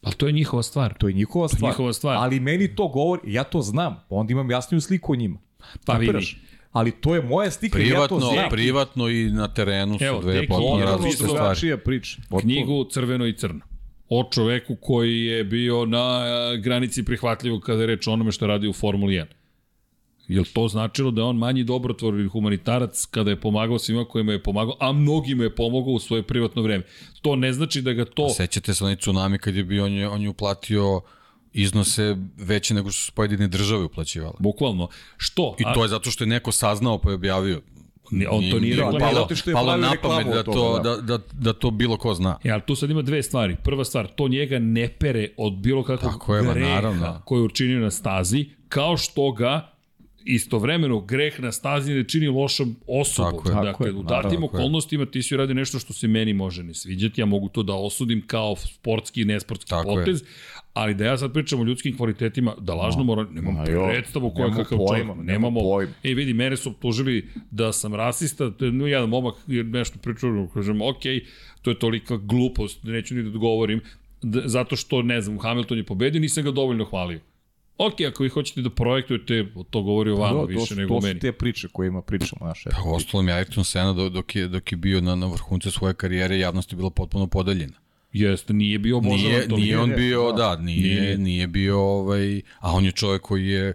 Pa 0.00 0.10
to 0.10 0.26
je 0.26 0.32
njihova 0.32 0.62
stvar. 0.62 0.94
To 0.98 1.08
je 1.08 1.14
njihova 1.14 1.48
stvar. 1.48 1.70
njihova 1.70 1.92
stvar. 1.92 2.16
Ali 2.16 2.40
meni 2.40 2.74
to 2.74 2.88
govori, 2.88 3.32
ja 3.32 3.44
to 3.44 3.62
znam, 3.62 4.04
pa 4.08 4.14
onda 4.16 4.32
imam 4.32 4.50
jasniju 4.50 4.80
sliku 4.80 5.12
o 5.12 5.16
njima. 5.16 5.38
Pa 5.86 5.92
vidi. 5.92 6.36
Ali 6.72 6.90
to 6.90 7.14
je 7.14 7.22
moja 7.22 7.50
slika, 7.50 7.78
ja 7.78 7.84
to 7.84 7.88
Privatno, 7.90 8.32
znam. 8.32 8.50
privatno 8.50 9.08
i 9.08 9.30
na 9.30 9.54
terenu 9.54 9.98
su 9.98 10.04
Evo, 10.04 10.20
dve 10.20 10.46
potpuno 10.46 10.68
ono 10.68 10.84
različite 10.84 11.24
što- 11.24 11.34
stvari. 11.34 11.76
priča. 11.84 12.22
Knjigu 12.40 12.84
Crveno 12.84 13.26
i 13.26 13.36
crno. 13.36 13.60
O 14.12 14.24
čoveku 14.32 14.76
koji 14.76 15.24
je 15.24 15.44
bio 15.44 15.86
na 15.86 16.24
e, 16.24 16.56
granici 16.56 17.04
prihvatljivog 17.04 17.62
kada 17.62 17.80
je 17.80 17.86
reč 17.86 18.06
o 18.06 18.12
onome 18.12 18.32
što 18.32 18.46
radi 18.46 18.68
u 18.68 18.72
Formuli 18.72 19.14
1. 19.14 19.24
Jel 20.28 20.44
to 20.52 20.68
značilo 20.68 21.10
da 21.10 21.20
je 21.20 21.26
on 21.26 21.36
manji 21.36 21.64
dobrotvor 21.64 22.14
ili 22.14 22.28
humanitarac 22.28 23.06
kada 23.06 23.30
je 23.30 23.40
pomagao 23.40 23.78
svima 23.78 24.04
kojima 24.04 24.32
je 24.32 24.42
pomagao, 24.42 24.76
a 24.80 24.92
mnogima 24.92 25.44
je 25.44 25.54
pomogao 25.54 25.92
u 25.92 25.98
svoje 25.98 26.22
privatno 26.22 26.62
vreme. 26.62 26.84
To 27.22 27.36
ne 27.36 27.52
znači 27.52 27.82
da 27.82 27.92
ga 27.92 28.04
to... 28.04 28.28
Sećate 28.28 28.74
se 28.74 28.84
onaj 28.84 28.96
tsunami 28.96 29.38
kad 29.38 29.54
je 29.54 29.64
bio, 29.64 29.84
on 29.84 29.92
je, 29.92 30.08
on 30.08 30.22
je 30.22 30.28
uplatio 30.28 31.00
iznose 31.52 32.16
veće 32.36 32.74
nego 32.74 32.90
što 32.90 33.02
su 33.02 33.12
pojedine 33.12 33.48
države 33.48 33.84
uplaćivale. 33.84 34.34
Bukvalno. 34.38 34.88
Što? 35.16 35.56
I 35.58 35.62
to 35.74 35.82
je 35.82 35.88
zato 35.88 36.10
što 36.10 36.24
je 36.24 36.28
neko 36.28 36.52
saznao 36.52 36.98
pa 36.98 37.08
je 37.08 37.14
objavio. 37.14 37.60
Ne, 38.10 38.28
on 38.28 38.50
to 38.50 38.60
nije 38.60 38.76
Da, 38.76 39.10
zato 39.14 39.36
što 39.36 39.50
je 39.50 39.54
palo 39.54 39.76
na 39.76 39.92
pamet 40.02 40.26
da, 40.26 40.42
to, 40.42 40.80
da. 40.84 40.96
da, 40.96 41.16
da, 41.16 41.24
da 41.32 41.52
to 41.52 41.70
bilo 41.70 41.96
ko 41.96 42.14
zna. 42.14 42.38
E, 42.44 42.50
ali 42.50 42.62
tu 42.66 42.74
sad 42.74 42.90
ima 42.90 43.02
dve 43.02 43.22
stvari. 43.22 43.56
Prva 43.64 43.84
stvar, 43.84 44.06
to 44.06 44.28
njega 44.28 44.58
ne 44.58 44.88
pere 44.88 45.28
od 45.36 45.52
bilo 45.52 45.82
kakvog 45.82 46.12
Tako 46.12 46.36
je, 46.36 46.42
greha 46.42 46.74
naravno. 46.74 47.22
koji 47.24 47.40
je 47.40 47.44
učinio 47.44 47.80
na 47.80 47.90
stazi, 47.90 48.46
kao 48.68 48.96
što 48.96 49.32
ga 49.32 49.72
istovremeno 50.24 51.00
greh 51.00 51.40
na 51.40 51.52
stazi 51.52 51.92
ne 51.94 52.04
čini 52.08 52.28
lošom 52.28 52.76
osobom. 52.86 53.32
Tako 53.32 53.48
je. 53.48 53.54
dakle, 53.54 53.72
Tako 53.72 53.84
je, 53.86 53.92
u 53.92 54.02
datim 54.02 54.44
okolnostima 54.44 55.06
ti 55.06 55.22
si 55.22 55.36
radi 55.36 55.54
nešto 55.54 55.78
što 55.78 55.92
se 55.92 56.08
meni 56.08 56.32
može 56.32 56.62
ne 56.62 56.74
sviđati, 56.74 57.20
ja 57.20 57.26
mogu 57.26 57.48
to 57.48 57.62
da 57.62 57.74
osudim 57.74 58.26
kao 58.26 58.56
sportski 58.56 59.22
i 59.22 59.24
nesportski 59.24 59.70
Tako 59.70 60.00
je. 60.00 60.16
Ali 60.74 60.94
da 60.94 61.04
ja 61.04 61.18
sad 61.18 61.32
pričam 61.32 61.60
o 61.60 61.64
ljudskim 61.64 61.96
kvalitetima, 61.96 62.54
da 62.60 62.74
lažno 62.74 63.04
moram, 63.04 63.28
nemam 63.34 63.54
Ma 63.54 63.70
jo, 63.70 63.86
predstavu 63.88 64.30
ko 64.30 64.42
je 64.42 64.44
nemamo 64.48 64.64
kakav 64.64 64.78
pojma, 64.78 64.88
čovjek. 64.88 65.06
nemamo 65.06 65.22
Nemamo, 65.22 65.60
pojma. 65.60 65.92
E, 66.02 66.14
vidi, 66.14 66.32
mene 66.34 66.56
su 66.56 66.70
optužili 66.70 67.28
da 67.50 67.72
sam 67.72 67.94
rasista, 67.94 68.50
te, 68.56 68.64
no, 68.64 68.86
jedan 68.86 69.08
momak 69.08 69.34
je 69.46 69.64
nešto 69.64 69.98
pričao, 69.98 70.48
kažem, 70.54 70.82
ok, 70.82 71.02
to 71.62 71.70
je 71.70 71.78
tolika 71.78 72.16
glupost, 72.16 72.84
neću 72.84 73.14
ni 73.14 73.22
da 73.22 73.28
odgovorim, 73.28 73.80
da, 74.22 74.42
zato 74.44 74.76
što, 74.76 75.02
ne 75.02 75.20
znam, 75.20 75.38
Hamilton 75.38 75.78
je 75.78 75.84
pobedio, 75.84 76.20
nisam 76.20 76.44
ga 76.44 76.50
dovoljno 76.50 76.84
hvalio. 76.84 77.20
Ok, 77.78 77.94
ako 78.08 78.22
vi 78.22 78.28
hoćete 78.28 78.60
da 78.62 78.70
projektujete, 78.70 79.46
to 79.70 79.82
govori 79.82 80.10
o 80.10 80.16
vama 80.16 80.40
Da, 80.40 80.40
to 80.40 80.46
više 80.46 80.66
su, 80.66 80.74
nego 80.74 80.94
o 80.94 80.96
to 80.96 81.00
su 81.00 81.06
meni. 81.08 81.20
te 81.20 81.32
priče 81.32 81.68
kojima 81.72 82.02
pričamo 82.02 82.46
naše. 82.46 82.70
Pa, 82.70 82.90
Ostalo 82.90 83.22
mi 83.22 83.32
Ayrton 83.32 83.64
Senna 83.64 83.92
dok, 83.92 84.12
dok, 84.12 84.36
je, 84.36 84.48
dok 84.48 84.72
je 84.72 84.76
bio 84.76 85.00
na, 85.00 85.14
na 85.14 85.26
vrhuncu 85.26 85.70
svoje 85.70 85.94
karijere, 85.94 86.38
javnost 86.38 86.72
je 86.72 86.76
bila 86.76 86.90
potpuno 86.90 87.26
podeljena. 87.26 87.72
Jeste, 88.12 88.52
nije 88.52 88.78
bio 88.78 88.96
obožavan 88.96 89.20
Nije, 89.24 89.48
to. 89.48 89.56
nije 89.56 89.78
on 89.78 89.88
nije, 89.88 89.96
bio, 89.98 90.32
da. 90.32 90.36
da, 90.38 90.56
nije, 90.56 91.00
Nije. 91.00 91.18
nije 91.18 91.46
bio, 91.46 91.80
ovaj, 91.80 92.40
a 92.58 92.72
on 92.72 92.84
je 92.84 92.92
čovjek 92.92 93.22
koji 93.22 93.46
je 93.46 93.74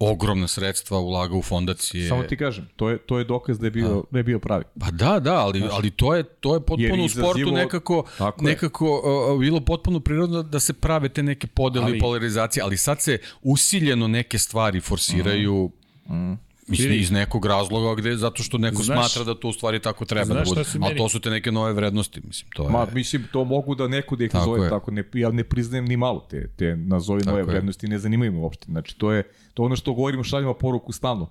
ogromna 0.00 0.48
sredstva 0.48 0.98
ulagao 0.98 1.38
u 1.38 1.42
fondacije. 1.42 2.08
Samo 2.08 2.22
ti 2.22 2.36
kažem, 2.36 2.68
to 2.76 2.90
je, 2.90 2.98
to 2.98 3.18
je 3.18 3.24
dokaz 3.24 3.58
da 3.58 3.66
je 3.66 3.70
bio, 3.70 4.04
da 4.10 4.18
je 4.18 4.22
bio 4.22 4.38
pravi. 4.38 4.64
Pa 4.80 4.90
da, 4.90 5.20
da, 5.20 5.34
ali, 5.36 5.62
ali 5.70 5.90
to 5.90 6.14
je 6.14 6.22
to 6.24 6.54
je 6.54 6.60
potpuno 6.60 7.04
u 7.04 7.08
sportu 7.08 7.38
izazivo- 7.38 7.50
nekako 7.52 8.04
nekako 8.40 9.02
uh, 9.30 9.40
bilo 9.40 9.60
potpuno 9.60 10.00
prirodno 10.00 10.42
da 10.42 10.60
se 10.60 10.72
prave 10.72 11.08
te 11.08 11.22
neke 11.22 11.46
podele 11.46 11.84
Ali- 11.84 11.96
i 11.96 12.00
polarizacije, 12.00 12.62
ali 12.62 12.76
sad 12.76 13.02
se 13.02 13.18
usiljeno 13.42 14.08
neke 14.08 14.38
stvari 14.38 14.80
forsiraju 14.80 15.70
Mhm. 16.06 16.32
Mislim, 16.68 16.92
iz 16.92 17.10
nekog 17.10 17.46
razloga 17.46 17.94
gde, 17.94 18.16
zato 18.16 18.42
što 18.42 18.58
neko 18.58 18.82
Znaš- 18.82 18.98
smatra 19.12 19.24
da 19.24 19.40
to 19.40 19.48
u 19.48 19.52
stvari 19.52 19.80
tako 19.80 20.04
treba 20.04 20.24
znaš 20.24 20.38
da 20.40 20.54
bude. 20.54 20.64
Ali 20.82 20.96
to 20.96 21.08
su 21.08 21.20
te 21.20 21.30
neke 21.30 21.52
nove 21.52 21.72
vrednosti, 21.72 22.20
mislim. 22.20 22.50
To 22.50 22.62
je... 22.62 22.70
Ma, 22.70 22.86
mislim, 22.86 23.24
to 23.32 23.44
mogu 23.44 23.74
da 23.74 23.88
neko 23.88 24.16
da 24.16 24.24
ih 24.24 24.30
Tako 24.30 24.38
nazove 24.40 24.66
je. 24.66 24.70
tako. 24.70 24.90
Ne, 24.90 25.04
ja 25.14 25.30
ne 25.30 25.44
priznajem 25.44 25.84
ni 25.84 25.96
malo 25.96 26.26
te, 26.30 26.48
te 26.48 26.76
nazovi 26.76 27.20
Tako 27.20 27.30
nove 27.30 27.40
je. 27.40 27.46
vrednosti, 27.46 27.88
ne 27.88 27.98
zanimaju 27.98 28.32
me 28.32 28.38
uopšte. 28.38 28.66
Znači, 28.66 28.98
to 28.98 29.12
je, 29.12 29.22
to 29.54 29.62
je 29.62 29.66
ono 29.66 29.76
što 29.76 29.92
govorimo, 29.92 30.24
šaljamo 30.24 30.54
poruku 30.54 30.92
stalno. 30.92 31.30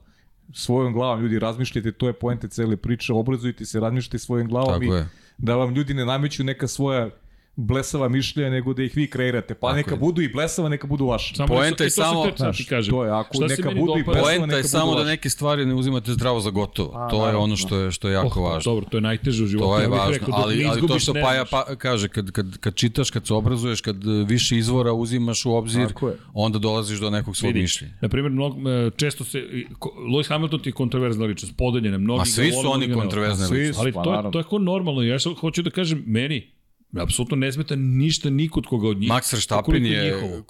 Svojom 0.53 0.93
glavom 0.93 1.21
ljudi 1.21 1.39
razmišljajte, 1.39 1.91
to 1.91 2.07
je 2.07 2.13
poente 2.13 2.47
cele 2.47 2.77
priče, 2.77 3.13
obrazujte 3.13 3.65
se, 3.65 3.79
razmišljajte 3.79 4.19
svojom 4.19 4.47
glavom 4.47 4.73
Tako 4.73 4.83
i 4.85 4.87
je. 4.87 5.07
da 5.37 5.55
vam 5.55 5.75
ljudi 5.75 5.93
ne 5.93 6.05
nameću 6.05 6.43
neka 6.43 6.67
svoja 6.67 7.09
blesava 7.57 8.09
mišljenja, 8.09 8.49
nego 8.49 8.73
da 8.73 8.83
ih 8.83 8.95
vi 8.95 9.07
kreirate. 9.07 9.53
Pa 9.53 9.73
neka 9.73 9.91
je. 9.91 9.97
budu 9.97 10.21
i 10.21 10.29
blesava, 10.29 10.69
neka 10.69 10.87
budu 10.87 11.05
vaša. 11.05 11.35
Samo 11.35 11.47
Poenta 11.47 11.83
je 11.83 11.89
samo- 11.89 12.25
te- 12.25 12.33
Znaš, 12.37 12.65
kažem. 12.65 12.91
to 12.91 13.03
je, 13.03 13.11
ako 13.11 13.33
Šta 13.35 13.45
neka 13.47 13.69
budu 13.71 13.99
i 13.99 14.03
blesava, 14.03 14.25
Poenta 14.25 14.45
neka 14.45 14.57
je 14.57 14.63
samo 14.63 14.91
da 14.91 14.97
vaše. 14.97 15.07
neke 15.07 15.29
stvari 15.29 15.65
ne 15.65 15.73
uzimate 15.73 16.11
zdravo 16.11 16.39
za 16.39 16.49
gotovo. 16.49 16.91
A, 16.95 17.09
to 17.09 17.15
je 17.15 17.19
naravno, 17.19 17.39
ono 17.39 17.55
što 17.55 17.77
je, 17.77 17.91
što 17.91 18.07
je 18.07 18.13
jako 18.13 18.39
Oh, 18.39 18.45
važno. 18.45 18.71
Dobro, 18.71 18.89
to 18.89 18.97
je 18.97 19.01
najteže 19.01 19.43
u 19.43 19.47
životu. 19.47 19.67
To 19.67 19.79
je 19.79 19.87
važno, 19.87 20.11
rekao, 20.11 20.33
ali, 20.33 20.65
ali 20.65 20.87
to 20.87 20.99
što 20.99 21.13
Paja 21.13 21.45
pa, 21.45 21.75
kaže, 21.75 22.07
kad, 22.07 22.31
kad, 22.31 22.57
kad 22.57 22.75
čitaš, 22.75 23.09
kad 23.09 23.27
se 23.27 23.33
obrazuješ, 23.33 23.81
kad 23.81 23.95
e, 23.97 24.25
više 24.27 24.57
izvora 24.57 24.93
uzimaš 24.93 25.45
u 25.45 25.51
obzir, 25.51 25.81
je. 26.01 26.15
onda 26.33 26.59
dolaziš 26.59 26.99
do 26.99 27.09
nekog 27.09 27.37
svog 27.37 27.47
Vidi, 27.47 27.61
mišljenja. 27.61 27.93
Na 28.01 28.09
primjer, 28.09 28.31
mnogo, 28.31 28.69
e, 28.69 28.91
često 28.91 29.23
se, 29.23 29.43
Lewis 30.07 30.27
Hamilton 30.27 30.59
ti 30.59 30.69
je 30.69 30.73
kontroverzna 30.73 31.25
ličnost, 31.25 31.57
podeljena, 31.57 31.97
mnogi 31.97 32.19
ga 32.19 32.25
svi 32.25 32.51
su 32.51 32.71
oni 32.71 32.93
kontroverzne 32.93 33.47
ličnosti. 33.47 33.81
Ali 33.81 33.91
Pa, 33.91 34.03
to, 34.03 34.13
je, 34.15 34.31
to 34.31 34.39
je 34.39 34.43
kao 34.43 34.59
normalno, 34.59 35.01
ja 35.01 35.17
hoću 35.39 35.61
da 35.61 35.69
kažem, 35.69 36.03
meni, 36.07 36.56
apsolutno 36.95 37.37
ne 37.37 37.51
smeta 37.51 37.75
ništa 37.75 38.29
nikud 38.29 38.65
koga 38.65 38.87
od 38.87 38.97
njih. 38.97 39.09
Max 39.09 39.33
Verstappen 39.33 39.85
je 39.85 40.03
njihovo. 40.05 40.43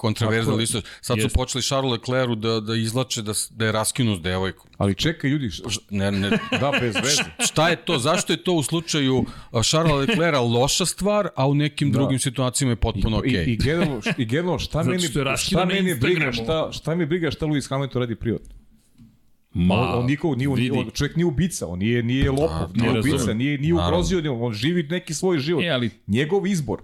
je. 0.52 0.58
ličnost. 0.58 0.88
Sad 1.02 1.18
su 1.18 1.22
Jeste. 1.22 1.36
počeli 1.36 1.62
Charles 1.62 1.92
Leclercu 1.92 2.36
da, 2.36 2.60
da 2.60 2.76
izlače 2.76 3.22
da, 3.22 3.34
da 3.52 3.66
je 3.66 3.72
raskinu 3.72 4.16
s 4.16 4.22
devojkom. 4.22 4.70
Ali 4.78 4.96
čekaj 4.96 5.30
ljudi, 5.30 5.48
š- 5.48 5.62
Ne, 5.90 6.12
ne, 6.12 6.30
da, 6.62 6.72
bez 6.82 6.96
veze. 6.96 7.24
šta 7.42 7.70
je 7.70 7.76
to? 7.78 8.00
Zašto 8.00 8.34
je 8.34 8.44
to 8.44 8.54
u 8.54 8.64
slučaju 8.64 9.26
a, 9.52 9.64
Charlesa 9.64 9.96
Leclerca 9.96 10.40
loša 10.40 10.86
stvar, 10.86 11.30
a 11.36 11.48
u 11.48 11.56
nekim 11.56 11.92
Da. 11.92 12.00
drugim 12.00 12.20
situacijama 12.20 12.72
je 12.72 12.76
potpuno 12.78 13.18
okej? 13.18 13.44
I, 13.44 13.54
i, 13.54 13.58
generalno, 13.58 14.02
i 14.18 14.26
generalno 14.26 14.60
šta 14.60 14.84
meni, 14.84 15.00
šta 15.38 15.60
na 15.60 15.66
meni 15.66 15.96
briga, 15.96 16.32
šta, 16.32 16.70
šta 16.72 16.96
mi 16.96 17.06
briga 17.06 17.32
šta 17.32 17.46
Lewis 17.46 17.70
Hamilton 17.70 18.02
radi 18.02 18.16
privatno? 18.16 18.56
Ma, 19.54 19.76
on, 19.76 20.00
on 20.00 20.06
nikog, 20.06 20.38
nije, 20.38 20.50
vidi. 20.56 20.72
on, 20.72 20.90
čovjek 20.94 21.16
nije 21.16 21.26
ubica, 21.26 21.68
on 21.68 21.80
nije, 21.80 22.04
nije 22.04 22.32
lopov, 22.32 22.68
to 22.68 22.74
nije 22.82 22.94
razumem. 22.94 23.16
ubica, 23.16 23.34
nije, 23.34 23.58
nije 23.58 23.74
ugrozio, 23.74 24.22
nije, 24.22 24.32
on 24.32 24.54
živi 24.54 24.84
neki 24.84 25.14
svoj 25.14 25.40
život. 25.40 25.64
E, 25.64 25.70
ali 25.70 25.90
Njegov 26.08 26.48
izbor, 26.48 26.82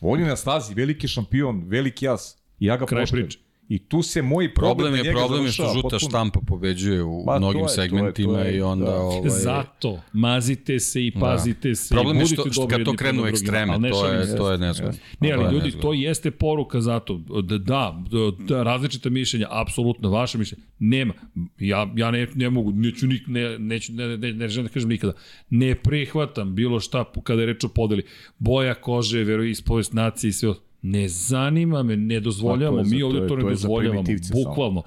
on 0.00 0.20
je 0.20 0.26
na 0.26 0.36
stazi, 0.36 0.74
veliki 0.74 1.08
šampion, 1.08 1.64
veliki 1.66 2.04
jas, 2.04 2.38
ja 2.58 2.76
ga 2.76 2.86
Kraj 2.86 3.02
poštujem. 3.02 3.26
priče. 3.26 3.38
I 3.70 3.78
tu 3.78 4.02
se 4.02 4.22
moj 4.22 4.54
problem, 4.54 4.76
Problem 4.76 5.06
je, 5.06 5.12
problem 5.12 5.44
je 5.44 5.52
što 5.52 5.64
žuta 5.74 5.82
potpuno. 5.82 5.98
štampa 5.98 6.40
pobeđuje 6.46 7.02
u 7.02 7.24
Pa, 7.26 7.38
mnogim 7.38 7.60
je, 7.60 7.66
to 7.66 7.70
je, 7.70 7.74
segmentima 7.74 8.32
to 8.32 8.40
je, 8.40 8.56
i 8.56 8.62
onda... 8.62 8.84
da. 8.84 9.00
Ovaj, 9.00 9.30
Zato, 9.30 10.00
mazite 10.12 10.80
se 10.80 11.06
i 11.06 11.12
pazite 11.20 11.74
se. 11.74 11.94
Problem 11.94 12.16
i 12.16 12.18
je 12.18 12.22
budite 12.22 12.42
što, 12.42 12.52
što 12.52 12.60
dobri 12.60 12.76
kad 12.76 12.84
to 12.84 12.96
krenu 12.96 13.12
drugima, 13.12 13.28
ekstreme, 13.28 13.90
to 13.90 14.06
je, 14.06 14.36
to 14.36 14.52
je 14.52 14.58
nezgodno. 14.58 14.98
Ne, 15.20 15.32
ali 15.32 15.54
ljudi, 15.54 15.70
to 15.80 15.92
jeste 15.92 16.30
poruka 16.30 16.80
zato. 16.80 17.16
Da, 17.42 17.58
da, 17.58 17.94
da 18.38 18.62
različita 18.62 19.10
mišljenja, 19.10 19.46
apsolutno, 19.50 20.10
vaše 20.10 20.38
mišljenje, 20.38 20.64
nema. 20.78 21.14
Ja, 21.58 21.92
ja 21.96 22.10
ne, 22.10 22.26
ne 22.34 22.50
mogu, 22.50 22.72
neću, 22.72 23.06
nik, 23.06 23.22
ne, 23.26 23.58
neću, 23.58 23.92
ne, 23.92 24.16
ne, 24.16 24.32
ne 24.32 24.48
želim 24.48 24.66
da 24.66 24.72
kažem 24.72 24.88
nikada. 24.88 25.12
Ne 25.50 25.74
prihvatam 25.74 26.54
bilo 26.54 26.80
šta 26.80 27.04
kada 27.24 27.42
je 27.42 27.46
reč 27.46 27.64
o 27.64 27.68
podeli. 27.68 28.02
Boja 28.38 28.74
kože, 28.74 29.24
veroispovest 29.24 29.92
nacije 29.92 30.28
i 30.28 30.32
sve 30.32 30.48
ostalo. 30.48 30.69
Ne 30.82 31.08
zanima 31.08 31.82
me, 31.82 31.96
ne 31.96 32.20
dozvoljavamo, 32.20 32.82
mi 32.84 33.02
ovde 33.02 33.18
to 33.18 33.36
ne 33.36 33.42
to 33.42 33.48
dozvoljavamo, 33.48 34.04
samo. 34.04 34.44
bukvalno. 34.44 34.82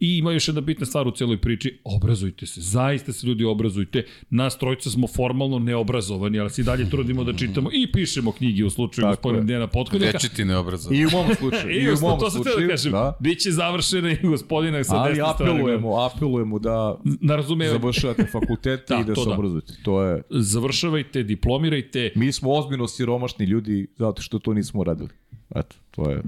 I 0.00 0.18
ima 0.18 0.32
još 0.32 0.48
jedna 0.48 0.60
bitna 0.60 0.86
stvar 0.86 1.08
u 1.08 1.10
celoj 1.10 1.38
priči, 1.38 1.78
obrazujte 1.86 2.46
se, 2.46 2.60
zaista 2.60 3.12
se 3.12 3.26
ljudi 3.26 3.44
obrazujte. 3.44 4.04
Nas 4.30 4.58
trojica 4.58 4.90
smo 4.90 5.06
formalno 5.06 5.58
neobrazovani, 5.58 6.38
ali 6.40 6.50
se 6.50 6.60
i 6.60 6.64
dalje 6.64 6.90
trudimo 6.90 7.24
da 7.24 7.32
čitamo 7.32 7.70
i 7.72 7.92
pišemo 7.92 8.32
knjige 8.32 8.64
u 8.64 8.70
slučaju 8.70 9.02
Tako 9.02 9.10
gospodina. 9.12 9.44
Dejana 9.44 9.66
Potkonjaka. 9.66 10.12
Večiti 10.12 10.44
neobrazov. 10.44 10.92
I 10.92 11.06
u 11.06 11.10
mom 11.10 11.26
slučaju, 11.34 11.70
I, 11.70 11.82
i 11.84 11.88
u 11.88 11.96
mom 12.00 12.18
to 12.18 12.20
teo 12.20 12.30
slučaju, 12.30 12.56
da 12.58 12.68
kažem, 12.68 12.92
da. 12.92 13.16
biće 13.20 13.50
završena 13.50 14.12
i 14.12 14.18
gospodina 14.22 14.84
sa 14.84 14.96
Ali 14.96 15.08
desne 15.10 15.24
strane. 15.34 15.50
apelujemo, 15.52 15.96
apelujemo 16.04 16.58
da 16.58 16.98
Na 17.20 17.36
razumevanje. 17.36 17.78
završavate 17.80 18.26
fakultete 18.26 18.84
Da, 18.94 19.00
i 19.00 19.04
da 19.04 19.14
se 19.14 19.20
da. 19.26 19.34
obrazujete. 19.34 19.72
To 19.82 20.02
je, 20.02 20.22
Završavajte, 20.30 21.22
diplomirajte, 21.22 22.12
mi 22.14 22.32
smo 22.32 22.52
ozbiljno 22.52 22.88
siromašni 22.88 23.46
ljudi 23.46 23.86
zato 23.96 24.22
što 24.22 24.38
to 24.38 24.54
nismo 24.54 24.84
radili. 24.84 25.08
Eto, 25.50 25.76
to 25.90 26.10
je 26.10 26.22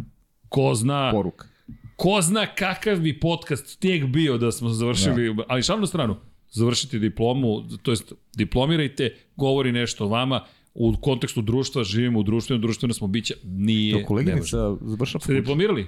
ko 0.49 0.75
zna, 0.75 1.11
poruka. 1.13 1.47
ko 1.97 2.21
zna 2.23 2.47
kakav 2.47 2.99
bi 2.99 3.21
podcast 3.21 3.81
tek 3.81 4.05
bio 4.05 4.39
da 4.39 4.53
smo 4.53 4.69
završili, 4.69 5.35
Da. 5.35 5.43
ali 5.49 5.63
šalno 5.63 5.87
stranu, 5.87 6.17
završite 6.51 6.99
diplomu, 6.99 7.49
to 7.79 7.91
jest 7.91 8.13
diplomirajte, 8.35 9.17
govori 9.37 9.73
nešto 9.73 10.05
o 10.05 10.09
vama, 10.09 10.45
u 10.75 10.95
kontekstu 10.97 11.43
društva, 11.43 11.85
živimo 11.85 12.19
u 12.19 12.23
društvenu, 12.23 12.61
društveno 12.61 12.95
smo 12.95 13.07
bića, 13.07 13.35
nije, 13.45 14.01
To 14.01 14.07
koleginica 14.07 14.77
završava 14.81 15.23
Ste 15.23 15.35
diplomirali? 15.35 15.87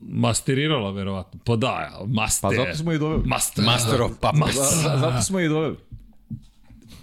Masterirala, 0.00 0.90
verovatno. 0.90 1.40
Pa 1.44 1.56
da, 1.56 1.66
ja, 1.68 2.00
master. 2.06 2.50
Pa 2.50 2.56
zato 2.56 2.74
smo 2.74 2.92
i 2.92 2.98
doveli. 2.98 3.22
Master. 3.26 3.64
Master 3.64 4.02
of 4.02 4.12
Puppets. 4.12 4.54
Za- 4.56 4.82
za- 4.82 4.98
Zato 4.98 5.22
smo 5.22 5.40
i 5.40 5.48
doveli. 5.48 5.76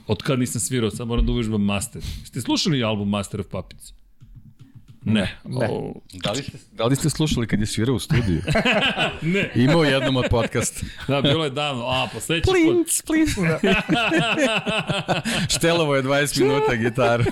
Od 0.07 0.23
kad 0.23 0.39
nisam 0.39 0.61
svirao, 0.61 0.91
sad 0.91 1.07
moram 1.07 1.25
da 1.25 1.31
uvežbam 1.31 1.61
Master. 1.63 2.01
Ste 2.23 2.41
slušali 2.41 2.83
album 2.83 3.09
Master 3.09 3.39
of 3.39 3.47
Puppets? 3.47 3.93
Ne. 5.05 5.37
Ne. 5.45 5.67
O, 5.69 5.93
Da 6.13 6.31
li, 6.31 6.43
ste, 6.43 6.51
da 6.71 6.85
li 6.85 6.95
ste 6.95 7.09
slušali 7.09 7.47
kad 7.47 7.59
je 7.59 7.65
svirao 7.65 7.95
u 7.95 7.99
studiju? 7.99 8.41
ne. 9.23 9.51
Imao 9.55 9.83
jednom 9.83 10.15
od 10.15 10.25
podcasta. 10.29 10.79
Da, 11.07 11.21
bilo 11.21 11.43
je 11.43 11.49
davno. 11.49 11.83
A, 11.83 12.07
posledeći 12.13 12.45
put. 12.45 12.53
Plinc, 12.53 13.01
plinc. 13.01 13.29
Štelovo 15.49 15.95
je 15.95 16.03
20 16.03 16.39
minuta 16.39 16.75
gitaru. 16.75 17.23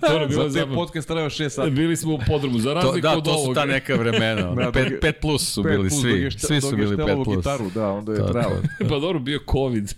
To 0.00 0.12
je 0.12 0.26
bilo 0.26 0.30
Zato 0.32 0.42
je 0.44 0.50
zabavno. 0.50 0.74
podcast 0.76 1.08
trajao 1.08 1.30
6 1.30 1.48
sati. 1.48 1.70
Bili 1.70 1.96
smo 1.96 2.14
u 2.14 2.20
podrumu, 2.20 2.58
za 2.58 2.68
To, 2.70 2.74
razliku 2.76 3.00
da, 3.00 3.12
od 3.12 3.24
to 3.24 3.32
su 3.32 3.38
ovoga. 3.38 3.54
ta 3.54 3.66
neka 3.66 3.94
vremena. 3.94 4.42
Da, 4.44 4.72
5 4.72 5.00
5 5.00 5.12
plus 5.12 5.42
su 5.44 5.62
Pet 5.62 5.72
bili 5.72 5.88
plus, 5.88 6.00
svi. 6.00 6.30
šta- 6.30 6.46
Svi 6.46 6.60
su 6.60 6.76
bili 6.76 6.88
5 6.88 6.92
Štelovo 6.96 7.24
plus. 7.24 7.36
gitaru, 7.36 7.70
da, 7.70 7.88
onda 7.88 8.12
je 8.12 8.18
To, 8.18 8.26
trajalo. 8.26 8.56
Pa 8.90 8.98
dobro, 8.98 9.18
bio 9.18 9.40
COVID. 9.52 9.94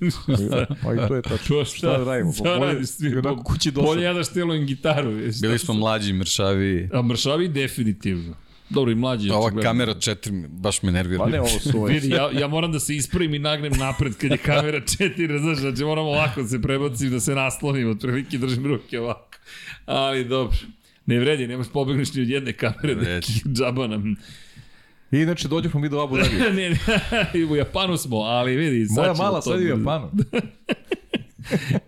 Pa 0.83 0.95
i 0.95 1.09
to 1.09 1.15
je 1.15 1.23
tačno. 1.23 1.39
To 1.49 1.65
Šta 1.67 1.89
da 1.89 2.05
radimo? 2.05 2.33
Šta 2.33 2.57
radiš 2.57 2.89
kući 3.45 3.71
Bolje 3.73 4.03
ja 4.03 4.13
da 4.13 4.25
štelujem 4.25 4.67
gitaru. 4.67 5.11
Bili 5.43 5.59
smo 5.59 5.75
mlađi, 5.75 6.13
mršavi. 6.13 6.89
A 6.93 7.03
mršavi 7.19 7.49
definitivno. 7.49 8.35
Dobro, 8.71 8.93
i 8.93 8.95
mlađi. 8.95 9.31
Ova 9.31 9.41
očigledno. 9.41 9.63
kamera 9.71 9.95
4 9.95 10.49
baš 10.49 10.83
me 10.83 10.93
nervira. 10.93 11.25
Pa 11.25 11.31
ne, 11.31 11.41
ovo 11.41 11.49
su 11.49 11.79
ove. 11.79 11.93
Vidi, 11.93 12.09
ja, 12.09 12.31
ja 12.33 12.49
moram 12.49 12.73
da 12.73 12.81
se 12.81 12.97
ispravim 12.97 13.35
i 13.35 13.39
nagnem 13.39 13.73
napred 13.73 14.15
kad 14.17 14.31
je 14.31 14.37
kamera 14.39 14.81
4, 14.81 15.41
znaš, 15.41 15.59
znači 15.59 15.85
moram 15.85 16.07
ovako 16.07 16.43
da 16.43 16.49
se 16.49 16.63
prebacim, 16.63 17.11
da 17.11 17.21
se 17.21 17.35
naslonim, 17.35 17.91
otprilike 17.91 18.39
držim 18.39 18.67
ruke 18.67 19.01
ovako. 19.01 19.39
Ali 19.87 20.25
dobro, 20.25 20.57
ne 21.07 21.19
vredi, 21.19 21.47
nemaš 21.47 21.67
pobegneš 21.73 22.15
ni 22.15 22.23
od 22.23 22.29
jedne 22.29 22.53
kamere, 22.53 22.95
neki 22.95 23.33
džaba 23.53 23.87
nam. 23.87 24.17
I 25.13 25.19
inače 25.19 25.49
dođe 25.49 25.71
smo 25.71 25.81
mi 25.81 25.89
do 25.89 26.01
Abu 26.01 26.17
Dhabi. 26.17 26.37
ne, 26.61 26.71
ne, 26.71 26.77
i 27.41 27.45
u 27.45 27.57
Japanu 27.57 27.97
smo, 27.97 28.17
ali 28.17 28.57
vidi, 28.57 28.87
sad 28.87 28.97
Moja 28.97 29.15
mala 29.15 29.43
sad 29.43 29.61
je 29.61 29.75
u 29.75 29.77
da- 29.77 29.81
Japanu. 29.81 30.11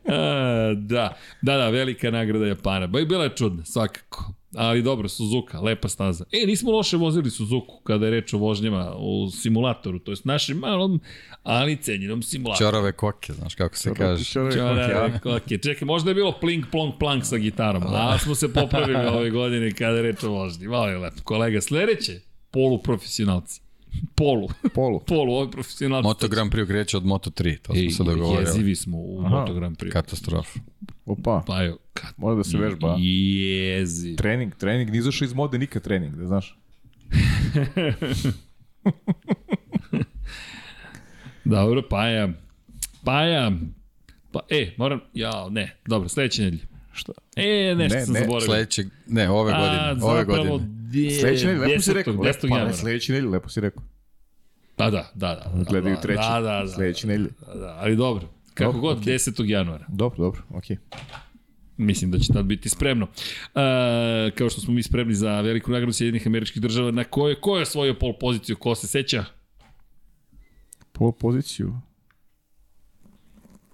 A, 0.08 0.74
da, 0.76 1.16
da, 1.42 1.56
da, 1.56 1.68
velika 1.68 2.10
nagrada 2.10 2.46
Japana. 2.46 2.86
Ba 2.86 3.00
i 3.00 3.06
bila 3.06 3.24
je 3.24 3.30
čudna, 3.36 3.64
svakako. 3.64 4.32
Ali 4.54 4.82
dobro, 4.82 5.08
Suzuka, 5.08 5.60
lepa 5.60 5.88
staza. 5.88 6.24
E, 6.32 6.46
nismo 6.46 6.70
loše 6.70 6.96
vozili 6.96 7.30
Suzuku 7.30 7.80
kada 7.84 8.06
je 8.06 8.10
reč 8.10 8.34
o 8.34 8.38
vožnjama 8.38 8.94
u 8.98 9.30
simulatoru, 9.30 9.98
to 9.98 10.12
jest 10.12 10.24
našem 10.24 10.58
malom, 10.58 11.00
ali 11.42 11.76
cenjenom 11.76 12.22
simulatoru. 12.22 12.70
Čorove 12.70 12.92
koke, 12.92 13.32
znaš 13.32 13.54
kako 13.54 13.76
se 13.76 13.94
kaže. 13.94 14.24
Čorave 14.24 15.20
koke. 15.22 15.58
Čekaj, 15.58 15.86
možda 15.86 16.10
je 16.10 16.14
bilo 16.14 16.32
plink, 16.40 16.66
plonk, 16.70 16.94
plank 16.98 17.24
sa 17.24 17.36
gitarom, 17.36 17.82
ali 17.86 18.18
smo 18.18 18.34
se 18.34 18.52
popravili 18.52 19.06
ove 19.06 19.30
godine 19.30 19.72
kada 19.72 19.96
je 19.96 20.02
reč 20.02 20.24
o 20.24 20.30
vožnji. 20.30 20.68
Malo 20.68 20.88
je 20.88 20.98
lepo. 20.98 21.22
Kolega, 21.24 21.60
sledeće, 21.60 22.20
poluprofesionalci. 22.50 23.60
Polu. 24.14 24.48
Polu. 24.74 25.00
Polu, 25.08 25.32
ovo 25.32 25.42
je 25.44 25.50
profesionalci. 25.50 26.06
Moto 26.06 26.28
Grand 26.28 26.52
Prix 26.52 26.66
kreće 26.66 26.96
od 26.96 27.06
Moto 27.06 27.30
3, 27.30 27.58
to 27.62 27.72
smo 27.72 27.82
Ej, 27.82 27.90
se 27.90 28.04
dogovorili. 28.04 28.42
Jezivi 28.42 28.76
smo 28.76 28.98
u 28.98 29.20
Aha. 29.20 29.28
Moto 29.36 29.54
Grand 29.54 29.76
Prix. 29.76 29.92
Katastrofa. 29.92 30.58
Opa, 31.06 31.42
Pa 31.46 31.62
jo, 31.62 31.78
kad... 31.94 32.10
mora 32.16 32.34
da 32.34 32.44
se 32.44 32.58
vežba. 32.58 32.96
Jeziv. 32.98 34.16
Trening, 34.16 34.54
trening, 34.54 34.90
ni 34.90 34.98
izašao 34.98 35.24
iz 35.26 35.34
mode 35.34 35.58
nikad 35.58 35.82
trening, 35.82 36.14
da 36.16 36.26
znaš. 36.26 36.56
Dobro, 41.44 41.82
Paja. 41.90 42.28
Paja. 43.04 43.52
Pa, 44.32 44.40
e, 44.48 44.74
moram, 44.76 45.00
ja, 45.14 45.48
ne, 45.50 45.76
dobro, 45.86 46.08
sledeće 46.08 46.42
nedelje. 46.42 46.62
Šta? 46.92 47.12
E, 47.36 47.74
nešto 47.74 47.96
Ne, 47.96 48.04
sam 48.04 48.14
ne, 48.14 48.20
zaboravio. 48.20 48.46
Sledećeg, 48.46 48.86
ne, 49.06 49.30
ove 49.30 49.52
godine, 49.52 49.78
A, 49.78 49.96
ove 50.02 50.20
zapravo, 50.20 50.24
godine. 50.44 50.79
De- 50.92 51.10
Sledeće 51.10 51.46
nedelje, 51.46 51.66
lepo 51.66 51.82
si 51.82 51.90
10. 51.90 51.94
rekao. 51.94 52.14
10. 52.14 52.24
Lepo, 52.24 52.38
pa 52.40 52.46
ne, 52.46 52.54
januara. 52.56 52.76
sledeće 52.76 53.12
nedelje, 53.12 53.30
lepo 53.30 53.48
si 53.48 53.60
rekao. 53.60 53.82
Pa 54.76 54.90
da, 54.90 55.10
da, 55.14 55.26
da. 55.34 55.52
da 55.58 55.64
Gledaju 55.70 55.94
da, 55.94 56.00
treći. 56.00 56.22
Da, 56.32 56.40
da, 56.40 56.60
da. 56.62 56.68
Sledeće 56.68 57.06
nedelje. 57.06 57.30
Da, 57.46 57.54
da, 57.54 57.76
ali 57.80 57.96
dobro. 57.96 58.28
Kako 58.54 58.72
Dobro, 58.72 58.80
god, 58.80 58.98
okej. 58.98 59.14
10. 59.14 59.44
januara. 59.44 59.84
Dobro, 59.88 60.18
dobro, 60.18 60.42
okej. 60.50 60.76
Mislim 61.76 62.10
da 62.10 62.18
će 62.18 62.32
tad 62.32 62.44
biti 62.44 62.68
spremno. 62.68 63.06
E, 63.54 64.30
kao 64.34 64.50
što 64.50 64.60
smo 64.60 64.74
mi 64.74 64.82
spremni 64.82 65.14
za 65.14 65.40
veliku 65.40 65.70
nagradu 65.70 65.92
Sjedinih 65.92 66.26
američkih 66.26 66.62
država, 66.62 66.90
na 66.90 67.04
kojoj, 67.04 67.40
ko 67.40 67.56
je 67.56 67.62
osvojio 67.62 67.94
pol 67.94 68.12
poziciju, 68.20 68.56
ko 68.56 68.74
se 68.74 68.86
seća? 68.86 69.24
Pol 70.92 71.12
poziciju. 71.12 71.74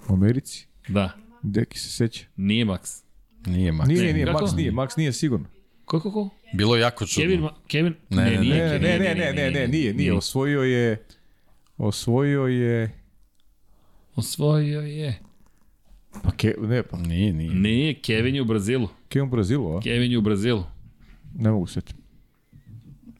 U 0.08 0.12
Americi. 0.12 0.66
Da, 0.88 1.10
Deki 1.42 1.78
se 1.78 1.90
seća. 1.90 2.24
nije 2.36 2.64
Max. 2.64 3.02
Nije 3.46 3.72
Max. 3.72 3.86
Nije, 3.88 4.12
nije, 4.14 4.26
kako? 4.26 4.44
Max 4.46 4.56
nije, 4.56 4.72
Max 4.72 4.98
nije 4.98 5.12
sigurno. 5.12 5.46
Ko, 5.84 6.00
ko, 6.00 6.12
ko? 6.12 6.30
Bilo 6.56 6.76
je 6.76 6.80
jako 6.80 7.06
čudno. 7.06 7.24
Kevin, 7.28 7.48
Kevin? 7.68 7.94
Ne, 8.10 8.30
ne, 8.30 8.38
nije 8.40 8.64
Ne, 8.64 8.78
ne, 8.78 8.98
ne, 8.98 9.14
ne, 9.14 9.32
ne, 9.32 9.50
ne, 9.50 9.68
nije, 9.68 9.94
nije. 9.94 10.12
Osvojio 10.12 10.62
je... 10.62 11.04
Osvojio 11.78 12.46
je... 12.46 12.90
Osvojio 14.14 14.80
je. 14.80 15.18
Pa 16.22 16.30
ke, 16.30 16.54
ne, 16.60 16.82
pa 16.82 16.96
Nije, 16.96 17.32
nije. 17.32 17.54
Nije, 17.54 17.94
Kevin 17.94 18.34
je 18.34 18.42
u 18.42 18.44
Brazilu. 18.44 18.88
Kevin 19.08 19.30
Brazilu, 19.30 19.76
a? 19.76 19.80
Kevin 19.80 20.12
je 20.12 20.18
u 20.18 20.20
Brazilu. 20.20 20.64
Ne 21.38 21.50
mogu 21.50 21.66
setiti. 21.66 21.94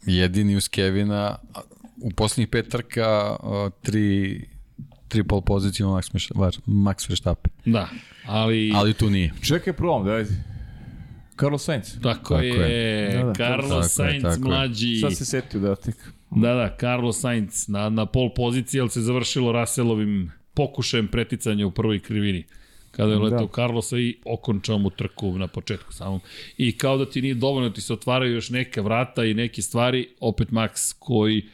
Jedini 0.07 0.57
uz 0.57 0.69
Kevina, 0.69 1.39
a, 1.55 1.61
u 2.03 2.11
posljednjih 2.11 2.49
pet 2.49 2.69
trka, 2.69 3.37
tri, 3.83 4.41
tri 5.09 5.23
pol 5.25 5.41
pozicije 5.41 5.87
Max, 5.87 6.63
Max 6.67 7.09
Verstappen. 7.09 7.53
Da, 7.65 7.89
ali... 8.27 8.73
Ali 8.75 8.95
tu 8.95 9.11
nije. 9.11 9.33
Čekaj, 9.43 9.73
probam, 9.73 10.05
da 10.05 10.13
ajde. 10.13 10.56
Carlos 11.41 11.65
Sainz. 11.65 12.01
Tako, 12.03 12.35
Tako 12.35 12.35
je, 12.35 12.49
je. 12.49 13.17
Da, 13.17 13.23
da, 13.25 13.35
Carlos 13.35 13.93
Sainz 13.93 14.23
tako 14.23 14.35
je. 14.35 14.41
mlađi. 14.41 14.97
Sad 15.01 15.17
se 15.17 15.25
setio 15.25 15.61
da 15.61 15.77
tek... 15.77 15.95
Da, 16.31 16.55
da, 16.55 16.77
Carlos 16.81 17.21
Sainz 17.21 17.69
na, 17.69 17.89
na 17.89 18.07
pol 18.07 18.35
poziciji, 18.35 18.81
ali 18.81 18.91
se 18.91 19.01
završilo 19.01 19.53
Russellovim 19.53 20.33
pokušajem 20.55 21.09
preticanja 21.09 21.67
u 21.67 21.71
prvoj 21.71 21.99
krivini. 21.99 22.45
Kada 22.91 23.13
je 23.13 23.19
letao 23.19 23.39
Da. 23.39 23.47
da. 23.47 23.53
Carlosa 23.53 23.99
i 23.99 24.17
okončao 24.25 24.79
mu 24.79 24.91
trku 24.91 25.39
na 25.39 25.47
početku 25.47 25.93
samom. 25.93 26.21
I 26.57 26.79
kao 26.79 26.99
da 26.99 27.11
ti 27.11 27.23
nije 27.23 27.35
dovoljno, 27.35 27.71
ti 27.71 27.81
se 27.81 27.93
otvaraju 27.93 28.35
još 28.35 28.51
neke 28.51 28.81
vrata 28.81 29.25
i 29.25 29.35
neke 29.35 29.63
stvari, 29.63 30.09
opet 30.21 30.49
Max 30.51 30.95
koji 30.99 31.49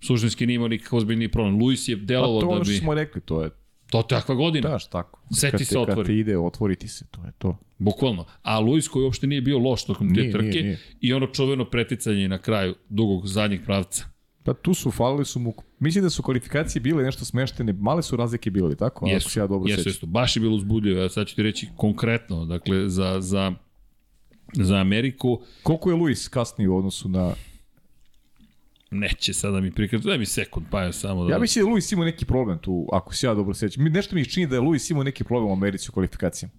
suštinski 0.00 0.46
nije 0.46 0.54
imao 0.54 0.68
nikakav 0.68 0.96
ozbiljni 0.96 1.28
problem. 1.28 1.58
Luis 1.62 1.88
je 1.88 1.96
Pa 1.96 2.04
delovao 2.04 2.40
to 2.40 2.46
da 2.46 2.52
ono 2.52 2.64
što 2.64 2.72
bi... 2.72 2.78
smo 2.78 2.94
rekli, 2.94 3.20
to 3.20 3.42
je... 3.42 3.50
To 3.90 3.98
je 3.98 4.04
takva 4.08 4.34
godina, 4.34 4.68
Daš 4.68 4.88
tako. 4.88 5.20
Sve 5.30 5.50
Kad 5.50 5.58
ti 5.58 5.64
te- 5.64 5.68
se 5.68 5.74
Kad 5.76 5.82
otvori. 5.82 6.06
ti 6.06 6.18
ide, 6.18 6.38
otvoriti 6.38 6.88
se, 6.88 7.04
to 7.06 7.24
je 7.24 7.32
to. 7.38 7.58
bukvalno. 7.78 8.24
A 8.42 8.58
Luis 8.60 8.88
koji 8.88 9.04
uopšte 9.04 9.26
nije 9.26 9.40
bio 9.40 9.58
loš 9.58 9.84
tokom 9.84 10.14
te 10.14 10.20
Nije, 10.20 10.32
trke 10.32 10.46
nije, 10.46 10.62
nije. 10.62 10.78
i 11.00 11.12
ono 11.12 11.26
čuveno 11.26 11.64
preticanje 11.64 12.28
na 12.28 12.38
kraju 12.38 12.74
dugog 12.88 13.26
zadnjeg 13.26 13.64
pravca. 13.64 14.04
Pa 14.42 14.54
tu 14.54 14.74
su, 14.74 14.90
falili 14.90 15.24
su 15.24 15.40
mu... 15.40 15.54
Mislim 15.78 16.04
da 16.04 16.10
su 16.10 16.22
kvalifikacije 16.22 16.80
bile 16.82 17.04
nešto 17.04 17.24
smeštene, 17.24 17.72
male 17.72 18.02
su 18.02 18.16
razlike 18.16 18.50
bile, 18.50 18.74
tako? 18.74 18.98
Ako 18.98 19.08
Jesu, 19.08 19.30
se 19.30 19.40
ja 19.40 19.46
dobro 19.46 19.70
jesu, 19.70 19.88
jesu. 19.88 20.06
Baš 20.06 20.36
je 20.36 20.40
bilo 20.40 20.54
uzbudljivo. 20.54 21.00
Ja 21.00 21.08
sad 21.08 21.26
ću 21.26 21.36
ti 21.36 21.42
reći 21.42 21.68
konkretno, 21.76 22.44
dakle, 22.44 22.88
za, 22.88 23.20
za, 23.20 23.52
za 24.52 24.76
Ameriku 24.76 25.40
Koliko 25.62 25.90
je 25.90 25.96
Luis 25.96 26.28
kasnije 26.28 26.68
u 26.68 26.76
odnosu 26.76 27.08
na... 27.08 27.32
neće 28.90 29.32
sada 29.32 29.60
mi 29.60 29.70
prikazati. 29.70 30.08
Daj 30.08 30.18
mi 30.18 30.26
sekund, 30.26 30.66
pa 30.70 30.82
je 30.82 30.92
samo 30.92 31.24
da... 31.24 31.32
Ja 31.32 31.38
mislim 31.38 31.64
da 31.64 31.68
je 31.68 31.72
Luis 31.72 31.92
imao 31.92 32.04
neki 32.04 32.24
problem 32.24 32.58
tu, 32.58 32.88
ako 32.92 33.14
se 33.14 33.26
ja 33.26 33.34
dobro 33.34 33.54
sećam. 33.54 33.84
Mi- 33.84 33.90
Nešto 33.90 34.14
mi 34.14 34.24
čini 34.24 34.46
da 34.46 34.54
je 34.54 34.60
Luis 34.60 34.90
imao 34.90 35.02
neki 35.04 35.24
problem 35.24 35.50
u 35.50 35.52
Americi 35.52 35.86
u 35.88 35.92
kvalifikacijama. 35.92 36.54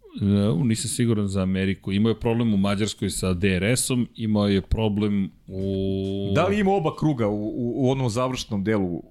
Uh, 0.51 0.65
nisam 0.65 0.89
siguran 0.89 1.27
za 1.27 1.41
Ameriku. 1.41 1.91
Imao 1.91 2.09
je 2.09 2.19
problem 2.19 2.53
u 2.53 2.57
Mađarskoj 2.57 3.09
sa 3.09 3.33
DRS-om, 3.33 4.07
imao 4.15 4.47
je 4.47 4.61
problem 4.61 5.31
u... 5.47 6.31
Da 6.35 6.47
li 6.47 6.59
ima 6.59 6.71
oba 6.71 6.95
kruga 6.95 7.27
u, 7.27 7.47
u, 7.47 7.73
u 7.75 7.91
onom 7.91 8.09
završnom 8.09 8.63
delu? 8.63 9.03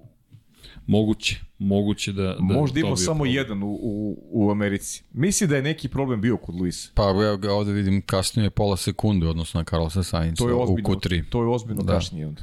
Moguće. 0.87 1.39
Moguće 1.57 2.13
da... 2.13 2.23
da 2.23 2.37
Možda 2.39 2.73
to 2.73 2.79
imao 2.79 2.95
samo 2.95 3.15
problem. 3.17 3.35
jedan 3.35 3.63
u, 3.63 3.79
u, 3.81 4.17
u 4.31 4.51
Americi. 4.51 5.03
Mislim 5.13 5.49
da 5.49 5.55
je 5.55 5.61
neki 5.61 5.87
problem 5.87 6.21
bio 6.21 6.37
kod 6.37 6.55
Luisa. 6.55 6.91
Pa 6.93 7.03
evo 7.03 7.37
ga 7.37 7.53
ovde 7.53 7.71
vidim 7.71 8.01
kasnije 8.01 8.49
pola 8.49 8.77
sekunde 8.77 9.25
u 9.27 9.29
odnosu 9.29 9.57
na 9.57 9.63
Carlosa 9.63 9.99
je 10.49 10.53
u 10.53 10.61
ozbiljno, 10.61 10.89
Q3. 10.89 11.23
to 11.29 11.41
je 11.41 11.47
ozbiljno 11.47 11.83
Da. 11.83 11.93
kašnije 11.93 12.27
onda. 12.27 12.41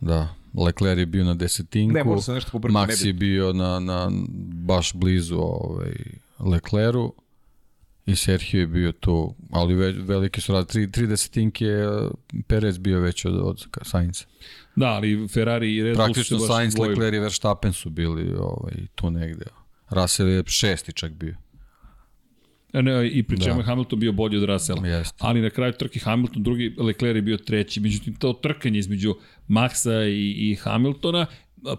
Da. 0.00 0.34
Leclerc 0.54 0.98
je 0.98 1.06
bio 1.06 1.24
na 1.24 1.34
desetinku. 1.34 1.94
Ne, 1.94 2.04
možda 2.04 2.22
se 2.22 2.32
nešto 2.32 2.50
pobrkao, 2.50 2.86
ne 2.86 2.92
Max 2.92 3.06
je 3.06 3.12
bio 3.12 3.52
na, 3.52 3.80
na 3.80 4.10
baš 4.54 4.92
blizu 4.94 5.36
ovaj, 5.36 5.92
Leclercu 6.38 7.14
i 8.06 8.16
Sergio 8.16 8.60
je 8.60 8.66
bio 8.66 8.92
tu, 8.92 9.34
ali 9.50 9.74
ve, 9.74 9.92
velike 9.92 10.40
su 10.40 10.52
rad, 10.52 10.66
tri, 10.66 10.90
tri 10.90 11.06
desetinke 11.06 11.64
eh, 11.64 12.08
Perez 12.46 12.78
bio 12.78 13.00
već 13.00 13.24
od, 13.24 13.34
od 13.34 13.66
Sainza. 13.82 14.24
Da, 14.76 14.86
ali 14.86 15.28
Ferrari 15.28 15.76
i 15.76 15.82
Red 15.82 15.96
Bull 15.96 16.08
su 16.08 16.12
Praktično 16.12 16.38
Sainz. 16.38 16.78
Leclerc 16.78 17.14
i 17.14 17.18
Verstappen 17.18 17.72
su 17.72 17.90
bili 17.90 18.34
ovaj, 18.38 18.74
tu 18.94 19.10
negde. 19.10 19.44
Russell 19.90 20.28
je 20.28 20.42
šesti 20.46 20.92
čak 20.92 21.12
bio. 21.12 21.34
Ne, 22.72 23.08
I 23.08 23.22
pri 23.22 23.40
čemu 23.40 23.54
Da. 23.54 23.60
je 23.60 23.66
Hamilton 23.66 24.00
bio 24.00 24.12
bolji 24.12 24.36
od 24.36 24.44
Russella. 24.44 24.86
Jeste. 24.86 25.16
Ali 25.18 25.40
na 25.40 25.50
kraju 25.50 25.72
trke 25.72 26.00
Hamilton, 26.00 26.42
drugi 26.42 26.74
Leclerc 26.78 27.16
je 27.16 27.22
bio 27.22 27.36
treći. 27.36 27.80
Međutim, 27.80 28.14
to 28.14 28.32
trkanje 28.32 28.78
između 28.78 29.14
Maxa 29.48 30.08
i, 30.08 30.50
i 30.50 30.54
Hamiltona 30.54 31.26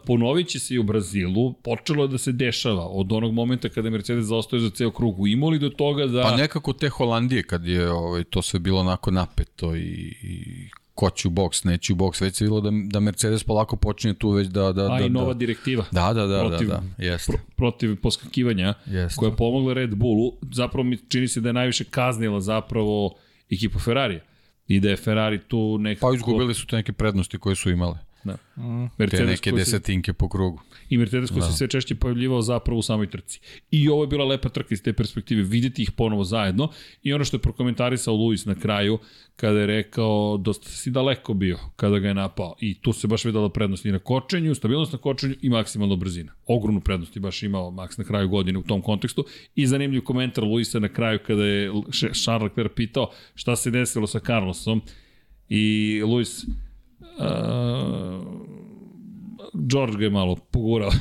ponovit 0.05 0.47
će 0.47 0.59
se 0.59 0.73
i 0.73 0.79
u 0.79 0.83
Brazilu, 0.83 1.53
počelo 1.53 2.03
je 2.03 2.07
da 2.07 2.17
se 2.17 2.31
dešava 2.31 2.87
od 2.87 3.11
onog 3.11 3.33
momenta 3.33 3.69
kada 3.69 3.87
je 3.87 3.91
Mercedes 3.91 4.25
zaostaje 4.25 4.59
za 4.59 4.69
ceo 4.69 4.91
krug 4.91 5.19
u 5.19 5.27
Imoli 5.27 5.59
do 5.59 5.69
toga 5.69 6.07
da... 6.07 6.21
Pa 6.21 6.35
nekako 6.35 6.73
te 6.73 6.89
Holandije 6.89 7.43
kad 7.43 7.65
je 7.65 7.91
ovaj, 7.91 8.23
to 8.23 8.41
sve 8.41 8.59
bilo 8.59 8.79
onako 8.79 9.11
napeto 9.11 9.75
i, 9.75 10.15
i 10.21 10.69
ko 11.01 11.09
će 11.09 11.27
u 11.27 11.31
boks, 11.31 11.63
neće 11.63 11.93
u 11.93 11.95
boks, 11.95 12.21
već 12.21 12.35
se 12.35 12.45
bilo 12.45 12.61
da, 12.61 12.69
da 12.71 12.99
Mercedes 12.99 13.43
polako 13.43 13.75
počinje 13.75 14.13
tu 14.13 14.29
već 14.29 14.47
da... 14.47 14.71
da 14.71 14.93
a 14.93 14.99
da, 14.99 15.05
i 15.05 15.09
nova 15.09 15.33
da, 15.33 15.39
direktiva 15.39 15.85
da, 15.91 16.13
da, 16.13 16.27
da, 16.27 16.43
protiv- 16.43 16.67
da, 16.67 16.83
da, 16.97 17.05
jeste. 17.05 17.33
protiv 17.55 17.95
poskakivanja 18.01 18.73
Jeste. 18.85 19.19
koja 19.19 19.29
je 19.29 19.35
pomogla 19.35 19.73
Red 19.73 19.95
Bullu. 19.95 20.33
Zapravo 20.51 20.83
mi 20.83 20.97
čini 20.97 21.27
se 21.27 21.41
da 21.41 21.49
je 21.49 21.53
najviše 21.53 21.83
kaznila 21.83 22.41
zapravo 22.41 23.15
ekipu 23.49 23.79
Ferrarija. 23.79 24.21
I 24.67 24.79
da 24.79 24.89
je 24.89 24.97
Ferrari 24.97 25.39
tu 25.39 25.77
nekako... 25.77 26.07
Pa 26.07 26.15
izgubili 26.15 26.53
su 26.53 26.67
te 26.67 26.75
neke 26.75 26.93
prednosti 26.93 27.37
koje 27.37 27.55
su 27.55 27.69
imale. 27.69 27.97
Da. 28.23 28.33
Te 28.33 28.61
Mercedes 28.97 29.29
neke 29.29 29.49
koji 29.51 29.65
se- 29.65 29.71
desetinke 29.71 30.13
po 30.13 30.29
krugu. 30.29 30.61
I 30.89 30.97
Mercedes 30.97 31.29
koji 31.29 31.39
da. 31.41 31.47
se 31.47 31.57
sve 31.57 31.67
češće 31.67 31.95
pojavljivao 31.95 32.41
zapravo 32.41 32.79
u 32.79 32.81
samoj 32.81 33.09
trci. 33.09 33.39
I 33.71 33.89
ovo 33.89 34.03
je 34.03 34.07
bila 34.07 34.25
lepa 34.25 34.49
trka 34.49 34.73
iz 34.73 34.83
te 34.83 34.93
perspektive, 34.93 35.43
videti 35.43 35.81
ih 35.81 35.91
ponovo 35.91 36.23
zajedno. 36.23 36.69
I 37.03 37.13
ono 37.13 37.23
što 37.25 37.37
je 37.37 37.41
prokomentarisao 37.41 38.15
Luis 38.15 38.45
na 38.45 38.55
kraju, 38.55 38.99
kada 39.35 39.59
je 39.59 39.65
rekao, 39.65 40.37
dosta 40.37 40.69
si 40.69 40.91
daleko 40.91 41.33
bio 41.33 41.57
kada 41.75 41.99
ga 41.99 42.07
je 42.07 42.13
napao. 42.13 42.55
I 42.59 42.81
tu 42.81 42.93
se 42.93 43.07
baš 43.07 43.25
videla 43.25 43.49
prednost 43.49 43.85
i 43.85 43.91
na 43.91 43.99
kočenju, 43.99 44.55
stabilnost 44.55 44.93
na 44.93 44.99
kočenju 44.99 45.35
i 45.41 45.49
maksimalna 45.49 45.95
brzina. 45.95 46.33
Ogromnu 46.45 46.81
prednost 46.81 47.15
je 47.15 47.19
baš 47.19 47.43
imao 47.43 47.71
Max 47.71 47.97
na 47.99 48.03
kraju 48.03 48.29
godine 48.29 48.59
u 48.59 48.63
tom 48.63 48.81
kontekstu. 48.81 49.25
I 49.55 49.67
zanimljiv 49.67 50.01
komentar 50.01 50.43
Luisa 50.43 50.79
na 50.79 50.89
kraju 50.89 51.19
kada 51.27 51.45
je 51.45 51.71
Charles 52.13 52.43
Leclerc 52.43 52.71
pitao 52.75 53.11
šta 53.35 53.55
se 53.55 53.71
desilo 53.71 54.07
sa 54.07 54.19
Carlosom. 54.19 54.81
I 55.49 56.01
Luis, 56.05 56.45
uh, 57.17 58.41
George 59.53 59.97
ga 59.97 60.03
je 60.03 60.09
malo 60.09 60.35
pogurao. 60.35 60.91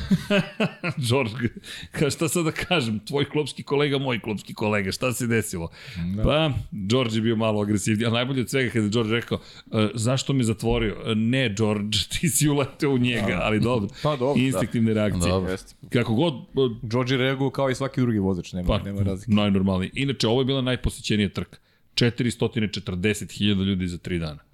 George, 1.09 1.49
ka, 1.91 2.11
šta 2.11 2.29
sad 2.29 2.45
da 2.45 2.53
kažem, 2.53 2.99
tvoj 2.99 3.25
klopski 3.25 3.63
kolega, 3.63 3.99
moj 3.99 4.21
klopski 4.21 4.55
kolega, 4.55 4.93
šta 4.93 5.13
se 5.13 5.27
desilo? 5.27 5.71
Da. 6.17 6.23
Pa, 6.23 6.51
George 6.71 7.15
je 7.15 7.21
bio 7.21 7.37
malo 7.37 7.63
agresivniji, 7.63 8.07
a 8.07 8.11
najbolje 8.11 8.41
od 8.41 8.51
svega 8.51 8.71
kada 8.71 8.85
je 8.85 8.91
George 8.91 9.13
rekao, 9.13 9.39
e, 9.73 9.89
zašto 9.95 10.33
me 10.33 10.45
zatvorio? 10.45 10.97
E, 11.07 11.15
Ne, 11.15 11.55
George, 11.57 11.99
ti 12.13 12.29
si 12.29 12.49
uleteo 12.49 12.91
u 12.91 12.99
njega, 12.99 13.41
ali 13.43 13.61
dobro. 13.61 13.89
Pa 14.03 14.17
dobro, 14.17 14.35
da. 14.35 14.41
Instinktivne 14.41 14.95
reakcije. 14.95 15.31
Dobro. 15.31 15.51
Jeste. 15.51 15.75
Kako 15.89 16.15
god, 16.15 16.35
George 16.83 17.15
je 17.15 17.19
reagovao 17.19 17.51
kao 17.51 17.71
i 17.71 17.75
svaki 17.75 18.01
drugi 18.01 18.19
vozač, 18.19 18.53
nema, 18.53 18.69
pa, 18.69 18.83
nema 18.83 19.03
razlike. 19.03 19.33
najnormalniji. 19.33 19.91
Inače, 19.95 20.29
ovo 20.29 20.41
je 20.41 20.45
bila 20.45 20.61
najposećenija 20.63 21.29
trka. 21.29 21.59
440.000 21.95 23.65
ljudi 23.65 23.87
za 23.87 23.99
3 23.99 24.19
dana. 24.19 24.50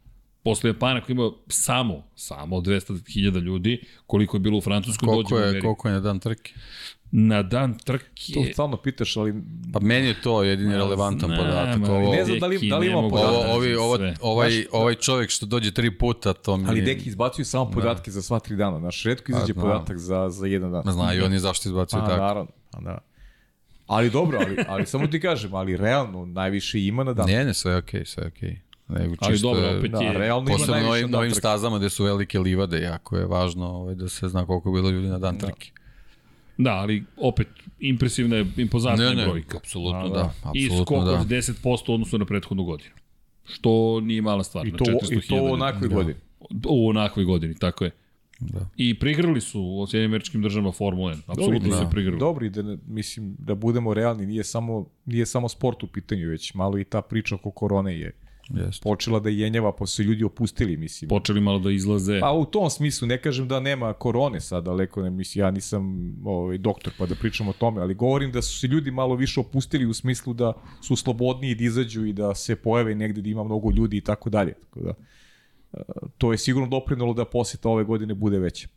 Posle 0.47 0.71
Japana 0.71 1.01
koji 1.01 1.15
ima 1.15 1.31
samo, 1.49 2.03
samo 2.15 2.57
200.000 2.57 3.41
ljudi, 3.41 3.81
koliko 4.07 4.37
je 4.37 4.41
bilo 4.41 4.59
u 4.59 4.61
Francuskoj, 4.61 5.07
dođe 5.07 5.15
Koliko 5.15 5.35
u 5.35 5.39
je, 5.39 5.45
Ameriku. 5.45 5.65
koliko 5.65 5.89
je 5.89 5.95
na 5.95 6.01
dan 6.01 6.19
trke? 6.19 6.53
Na 7.11 7.43
dan 7.43 7.79
trke... 7.79 8.33
To 8.35 8.45
stalno 8.53 8.77
pitaš, 8.77 9.17
ali 9.17 9.35
Pa 9.73 9.81
meni 9.81 10.07
je 10.07 10.21
to 10.23 10.43
jedini 10.43 10.71
Ma, 10.71 10.77
relevantan 10.77 11.29
znam, 11.29 11.39
podatak. 11.39 11.89
Ovo, 11.89 12.13
ne 12.13 12.25
znam 12.25 12.39
da 12.39 12.47
li- 12.47 12.69
da 12.69 12.79
li 12.79 12.87
ima 12.87 13.03
ne 13.03 13.11
podatak. 13.11 13.33
da 13.33 13.39
ovo, 13.39 13.55
ovi, 13.55 13.75
ovo, 13.75 13.99
ovaj, 14.21 14.51
Znaš, 14.51 14.65
ovaj 14.73 14.95
čovjek 14.95 15.31
što 15.31 15.47
dođe 15.47 15.71
tri 15.71 15.99
puta, 15.99 16.33
to 16.33 16.57
mi 16.57 16.69
Ali. 16.69 16.83
Deki 16.83 17.09
izbacuju 17.09 17.45
samo 17.45 17.71
podatke 17.71 18.11
za 18.11 18.23
sva 18.23 18.39
tri 18.41 18.57
dana. 18.57 18.79
Znaš, 18.79 19.03
redko 19.03 19.33
izađe 19.33 19.53
znam. 19.53 19.63
podatak 19.63 19.99
za, 19.99 20.31
za 20.31 20.47
jedan 20.47 20.73
dan. 20.73 20.83
Ma 20.85 20.93
znaju 20.93 21.25
oni 21.25 21.39
zašto 21.39 21.69
izbacuju 21.69 22.01
Pa, 22.01 22.07
tako. 22.07 22.21
naravno. 22.21 22.51
Pa, 22.71 22.81
da. 22.81 22.99
Ali 23.87 24.11
dobro, 24.11 24.39
ali, 24.41 24.57
ali 24.69 24.87
samo 24.87 25.07
ti 25.07 25.21
kažem, 25.21 25.55
ali 25.55 25.77
realno 25.77 26.25
najviše 26.27 26.81
ima 26.81 27.05
na 27.05 27.13
dan. 27.13 27.27
Ne, 27.27 27.45
ne, 27.45 27.55
sve 27.55 27.73
je 27.73 27.79
okej, 27.79 28.05
sve 28.05 28.23
je 28.23 28.29
okej. 28.29 28.61
Nego 28.89 29.15
Ali 29.19 29.35
čisto 29.35 29.49
dobro, 29.49 29.63
je- 29.63 29.79
opet 29.79 29.91
Da, 29.91 29.99
je... 29.99 30.13
realno 30.13 30.43
ima 30.43 30.53
Posebno 30.53 30.73
najviše 30.73 30.89
novim, 30.89 31.03
na 31.03 31.09
dan 31.09 31.11
novim 31.13 31.31
stazama 31.31 31.79
gde 31.79 31.91
su 31.91 32.05
velike 32.05 32.39
livade, 32.39 32.81
jako 32.81 33.17
je 33.17 33.27
važno 33.27 33.67
ovaj, 33.67 33.95
da 33.95 34.09
se 34.09 34.29
zna 34.29 34.47
koliko 34.47 34.69
je 34.69 34.73
bilo 34.73 34.91
ljudi 34.91 35.09
na 35.09 35.19
dan 35.19 35.39
trke. 35.39 35.71
Da, 36.59 36.71
ali 36.73 37.05
opet 37.17 37.49
impresivna 37.81 38.37
je, 38.37 38.47
impozantna 38.57 39.05
Ne, 39.05 39.15
ne, 39.15 39.25
brojka. 39.25 39.57
apsolutno 39.57 39.99
A, 39.99 40.09
da, 40.09 40.15
da. 40.15 40.33
I 40.55 40.65
apsolutno 40.67 40.85
skok 40.87 41.05
da. 41.07 41.13
od 41.13 41.27
10% 41.27 41.91
u 41.91 41.95
odnosu 41.95 42.19
na 42.19 42.25
prethodnu 42.25 42.65
godinu. 42.65 42.91
Što 43.45 44.01
nije 44.01 44.23
mala 44.23 44.45
stvar. 44.45 44.67
I 44.67 44.71
na 44.71 44.79
to, 44.79 44.85
400.000 44.85 45.25
i 45.25 45.29
to 45.29 45.37
u 45.37 45.53
onakvoj 45.53 45.83
ljudi. 45.83 45.95
godini. 45.95 46.19
U 46.69 46.89
onakvoj 46.89 47.25
godini, 47.25 47.55
tako 47.55 47.85
je. 47.85 47.91
Da. 48.41 48.69
I 48.77 48.99
prigrali 48.99 49.41
su 49.41 49.63
u 49.63 49.87
Sjedinim 49.87 50.11
američkim 50.11 50.43
državama 50.43 50.73
Formula 50.73 51.13
1. 51.13 51.19
Apsolutno 51.27 51.59
Dobro, 51.61 51.79
se 51.79 51.91
prigrali. 51.91 52.19
Dobro, 52.19 52.47
i 52.47 52.51
da, 52.51 52.77
mislim, 52.87 53.37
da 53.39 53.55
budemo 53.55 53.95
realni, 53.95 54.27
nije 54.27 54.45
samo, 54.45 54.87
nije 55.07 55.27
samo 55.27 55.49
sport 55.49 55.83
u 55.83 55.87
pitanju, 55.87 56.29
već 56.29 56.55
malo 56.55 56.79
i 56.79 56.85
ta 56.85 57.03
priča 57.03 57.35
oko 57.35 57.51
korone 57.51 57.99
je 57.99 58.13
Jeste. 58.55 58.83
počela 58.83 59.21
da 59.21 59.29
jenjava, 59.31 59.73
pa 59.73 59.87
su 59.87 60.03
ljudi 60.03 60.25
opustili, 60.25 60.77
mislim. 60.77 61.09
Počeli 61.09 61.41
malo 61.41 61.59
da 61.59 61.71
izlaze. 61.71 62.21
Pa 62.21 62.33
u 62.33 62.45
tom 62.45 62.71
smislu, 62.71 63.09
ne 63.09 63.23
kažem 63.23 63.49
da 63.49 63.61
nema 63.61 63.93
korone 63.93 64.41
sad, 64.41 64.65
daleko 64.65 65.03
ne 65.03 65.11
mislim, 65.11 65.45
ja 65.45 65.51
nisam 65.51 66.15
ovaj, 66.25 66.59
doktor 66.59 66.93
pa 66.99 67.07
da 67.07 67.15
pričam 67.15 67.49
o 67.49 67.53
tome, 67.53 67.81
ali 67.81 67.95
govorim 67.95 68.33
da 68.33 68.43
su 68.43 68.59
se 68.59 68.67
ljudi 68.67 68.91
malo 68.91 69.15
više 69.15 69.41
opustili 69.41 69.87
u 69.87 69.95
smislu 69.95 70.35
da 70.35 70.53
su 70.83 70.97
slobodniji 70.97 71.55
da 71.55 71.65
izađu 71.65 72.05
i 72.07 72.13
da 72.13 72.35
se 72.35 72.57
pojave 72.57 72.95
negde 72.95 73.23
da 73.23 73.29
ima 73.29 73.45
mnogo 73.45 73.71
ljudi 73.71 73.97
i 73.97 74.01
tako 74.01 74.31
dalje. 74.31 74.55
Tako 74.55 74.81
da, 74.81 74.95
e, 75.73 75.83
to 76.19 76.33
je 76.33 76.39
sigurno 76.39 76.69
doprinalo 76.69 77.15
da 77.15 77.25
poseta 77.25 77.69
ove 77.69 77.85
godine 77.85 78.15
bude 78.15 78.39
veća. 78.39 78.69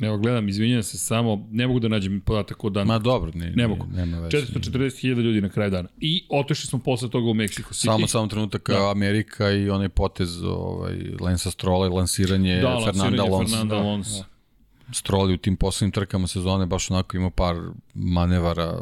Evo, 0.00 0.18
gledam, 0.18 0.48
izvinjam 0.48 0.82
se 0.82 0.98
samo, 0.98 1.46
ne 1.50 1.66
mogu 1.66 1.80
da 1.80 1.88
nađem 1.88 2.20
podatak 2.20 2.64
o 2.64 2.70
danu. 2.70 2.86
Ma 2.86 2.98
dobro, 2.98 3.32
ne, 3.34 3.50
Ne 3.50 3.68
mogu. 3.68 3.86
nema 3.94 4.18
veze. 4.18 4.36
440.000 4.36 5.22
ljudi 5.22 5.40
na 5.40 5.48
kraju 5.48 5.70
dana. 5.70 5.88
I 6.00 6.24
otišli 6.28 6.66
smo 6.66 6.78
posle 6.78 7.10
toga 7.10 7.30
u 7.30 7.34
Mexico 7.34 7.68
City. 7.68 7.84
Samo 7.84 8.06
samo 8.06 8.26
trenutak 8.26 8.68
da. 8.70 8.90
Amerika 8.90 9.50
i 9.50 9.70
onaj 9.70 9.88
potez 9.88 10.42
ovaj 10.42 10.96
Lensa 11.20 11.50
Strola 11.50 11.86
i 11.86 11.90
lansiranje 11.90 12.60
da, 12.60 12.80
Fernanda 12.84 13.22
Alonso. 13.22 13.56
Fernanda 13.56 13.76
Alonso. 13.76 14.18
Da. 14.18 14.94
Stroll 14.94 15.30
je 15.30 15.34
u 15.34 15.38
tim 15.38 15.56
poslednjim 15.56 15.92
trkama 15.92 16.26
sezone 16.26 16.66
baš 16.66 16.90
onako 16.90 17.16
ima 17.16 17.30
par 17.30 17.56
manevara 17.94 18.80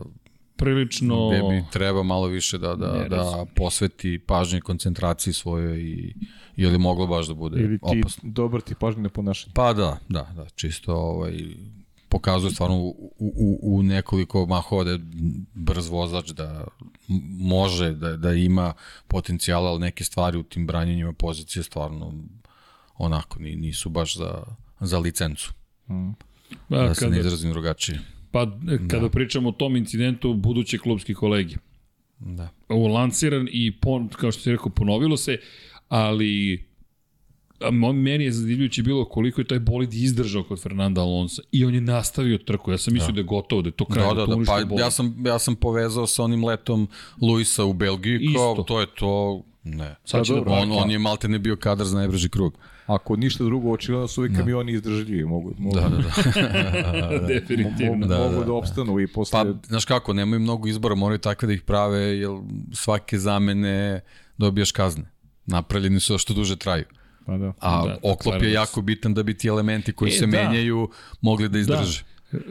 Prilično... 0.56 1.28
gde 1.28 1.40
bi 1.42 1.64
treba 1.72 2.02
malo 2.02 2.26
više 2.26 2.58
da, 2.58 2.74
da, 2.74 2.92
Ne, 2.92 3.08
da 3.08 3.46
posveti 3.56 4.18
pažnje 4.18 4.60
koncentraciji 4.60 5.34
svojoj 5.34 5.80
i 5.80 6.14
ili 6.56 6.78
moglo 6.78 7.06
baš 7.06 7.26
da 7.26 7.34
bude 7.34 7.60
Ili 7.60 7.78
ti, 7.78 8.00
opasno. 8.00 8.22
dobar 8.24 8.60
ti 8.60 8.74
pažnje 8.74 9.08
ponašanje. 9.08 9.52
Pa 9.54 9.72
da, 9.72 9.98
da, 10.08 10.32
da, 10.36 10.46
čisto 10.46 10.94
ovaj, 10.94 11.38
pokazuje 12.08 12.50
stvarno 12.50 12.76
u, 12.76 12.88
u, 13.18 13.58
u 13.62 13.82
nekoliko 13.82 14.46
mahova 14.46 14.84
da 14.84 14.90
je 14.90 15.00
brz 15.54 15.88
vozač, 15.88 16.28
da 16.28 16.64
može, 17.30 17.92
da, 17.92 18.16
da 18.16 18.32
ima 18.32 18.72
potencijala, 19.08 19.70
ali 19.70 19.80
neke 19.80 20.04
stvari 20.04 20.38
u 20.38 20.42
tim 20.42 20.66
branjenjima 20.66 21.12
pozicije 21.12 21.62
stvarno 21.62 22.12
onako 22.96 23.38
ni- 23.38 23.56
nisu 23.56 23.88
baš 23.88 24.16
za, 24.16 24.42
za 24.80 24.98
licencu, 24.98 25.52
Pa, 26.68 26.76
da 26.78 26.94
se 26.94 27.04
ne 27.04 27.10
kada, 27.10 27.20
izrazim 27.20 27.50
drugačije. 27.50 27.98
pa 28.30 28.46
kada 28.88 29.00
da. 29.00 29.08
pričamo 29.08 29.48
o 29.48 29.52
tom 29.52 29.76
incidentu, 29.76 30.34
buduće 30.34 30.78
klubski 30.78 31.14
kolegi. 31.14 31.56
Da. 32.18 32.48
Lansiran 32.94 33.48
i, 33.50 33.72
pon, 33.72 34.08
kao 34.08 34.32
što 34.32 34.42
si 34.42 34.50
rekao, 34.50 34.68
ponovilo 34.68 35.16
se, 35.16 35.38
ali 35.92 36.64
meni 37.92 38.24
je 38.24 38.32
zadivljujuće 38.32 38.82
bilo 38.82 39.04
koliko 39.04 39.40
je 39.40 39.46
taj 39.46 39.58
bolid 39.58 39.94
izdržao 39.94 40.42
kod 40.42 40.62
Fernanda 40.62 41.00
Alonso 41.00 41.42
i 41.52 41.64
on 41.64 41.74
je 41.74 41.80
nastavio 41.80 42.38
trku. 42.38 42.70
Ja 42.70 42.78
sam 42.78 42.94
mislio 42.94 43.08
da, 43.08 43.12
da 43.12 43.20
je 43.20 43.24
gotovo, 43.24 43.62
da 43.62 43.68
je 43.68 43.72
to 43.72 43.84
kraj, 43.84 44.08
Da, 44.08 44.14
da, 44.14 44.26
da, 44.26 44.36
pa 44.46 44.64
bolid. 44.64 44.80
ja 44.80 44.90
sam, 44.90 45.16
ja 45.26 45.38
sam 45.38 45.56
povezao 45.56 46.06
sa 46.06 46.24
onim 46.24 46.44
letom 46.44 46.88
Luisa 47.22 47.64
u 47.64 47.72
Belgiji, 47.72 48.18
kao 48.34 48.52
Isto. 48.52 48.62
to 48.62 48.80
je 48.80 48.86
to, 48.98 49.42
ne. 49.64 49.94
Sad 50.04 50.24
će 50.24 50.32
Pa 50.32 50.34
da 50.34 50.44
dobro, 50.44 50.52
On, 50.52 50.72
on 50.72 50.90
je 50.90 50.98
malte 50.98 51.28
ne 51.28 51.38
bio 51.38 51.56
kadar 51.56 51.86
za 51.86 51.96
najbrži 51.96 52.28
krug. 52.28 52.58
Ako 52.86 53.16
ništa 53.16 53.44
drugo, 53.44 53.72
očigledno 53.72 54.08
su 54.08 54.20
ovi 54.20 54.34
kamioni 54.34 54.72
izdržljivi, 54.72 55.24
mogu, 55.24 55.54
mogu, 55.58 55.76
Da, 55.76 55.88
da, 55.88 55.96
da. 55.96 57.18
definitivno. 57.34 57.94
mogu, 57.94 58.06
Da, 58.06 58.18
mogu 58.18 58.38
da. 58.38 58.44
da, 58.44 58.52
opstanu 58.52 59.00
i 59.00 59.06
posle... 59.06 59.44
Pa, 59.44 59.66
znaš 59.66 59.84
kako, 59.84 60.12
nemaju 60.12 60.40
mnogo 60.40 60.68
izbora, 60.68 60.94
moraju 60.94 61.18
takve 61.18 61.46
da 61.46 61.52
ih 61.52 61.62
prave, 61.62 62.00
jer 62.00 62.30
svake 62.72 63.18
zamene 63.18 64.00
dobijaš 64.38 64.72
kazne. 64.72 65.11
Napravljeni 65.52 66.00
su 66.00 66.12
da 66.12 66.18
što 66.18 66.34
duže 66.34 66.56
traju. 66.56 66.84
Pa 67.26 67.36
da. 67.36 67.52
A 67.60 67.82
Da, 67.82 67.88
da, 67.88 67.98
oklop 68.02 68.42
je 68.42 68.52
jako 68.52 68.82
bitan 68.82 69.14
da 69.14 69.22
bi 69.22 69.34
ti 69.34 69.48
elementi 69.48 69.92
koji 69.92 70.08
E, 70.08 70.12
se 70.12 70.26
da. 70.26 70.42
menjaju 70.42 70.88
mogli 71.20 71.48
da 71.48 71.58
izdrže. 71.58 72.02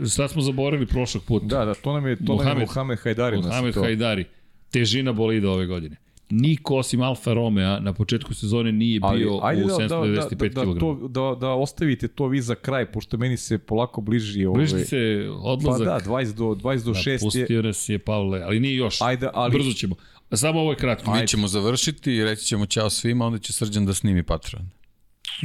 Sad 0.06 0.32
smo 0.32 0.42
zaboravili 0.42 0.88
prošlog 0.88 1.24
puta. 1.24 1.46
Da, 1.48 1.66
da, 1.66 1.74
to 1.74 1.94
nam 1.94 2.08
je, 2.08 2.16
to 2.18 2.24
nam 2.26 2.38
je 2.38 2.44
Mohamed- 2.46 2.60
Mohamed 2.60 3.00
Hajdari. 3.00 3.38
Mohamed 3.38 3.74
to. 3.74 3.82
Hajdari. 3.82 4.26
Težina 4.72 5.12
bolida 5.14 5.50
ove 5.50 5.66
godine. 5.66 5.96
Niko 6.32 6.76
osim 6.76 7.02
Alfa 7.02 7.34
Romeo 7.34 7.80
na 7.80 7.94
početku 7.94 8.34
sezone 8.34 8.72
nije 8.72 9.00
bio 9.00 9.40
ajde 9.42 9.66
u 9.66 9.68
da, 9.68 9.78
da, 9.78 9.96
795 9.96 10.50
da, 10.50 10.66
da, 10.66 10.74
kg. 10.74 10.80
to, 10.80 11.08
da, 11.08 11.38
da 11.38 11.50
ostavite 11.50 12.08
to 12.08 12.28
vi 12.28 12.42
za 12.42 12.56
kraj, 12.56 12.86
pošto 12.88 13.18
meni 13.18 13.38
se 13.38 13.58
polako 13.58 14.02
bliži... 14.02 14.46
Ove, 14.46 14.56
Bliži 14.56 14.80
se 14.80 15.26
Pa 15.28 15.34
odlazak. 15.40 15.86
da, 15.86 16.00
20 16.02 16.34
do, 16.34 16.44
20 16.46 16.84
do 16.84 16.94
6 16.94 17.08
je... 17.08 17.20
Pustio 17.20 17.62
nas 17.62 17.90
je 17.90 18.00
Pavle, 18.00 18.42
ali 18.42 18.60
nije 18.60 18.76
još. 18.76 19.02
Ajde, 19.02 19.28
ali- 19.34 19.54
Brzo 19.54 19.74
ćemo. 19.74 19.96
Samo 20.34 20.60
ovo 20.60 20.72
je 20.72 20.78
kratko. 20.78 21.16
Mi 21.16 21.28
ćemo 21.28 21.48
završiti 21.48 22.14
i 22.14 22.24
reći 22.24 22.46
ćemo 22.46 22.66
ćao 22.66 22.90
svima, 22.90 23.26
onda 23.26 23.40
će 23.40 23.54
Srđan 23.54 23.86
da 23.86 23.94
snimi 23.94 24.24
Patreon. 24.24 24.70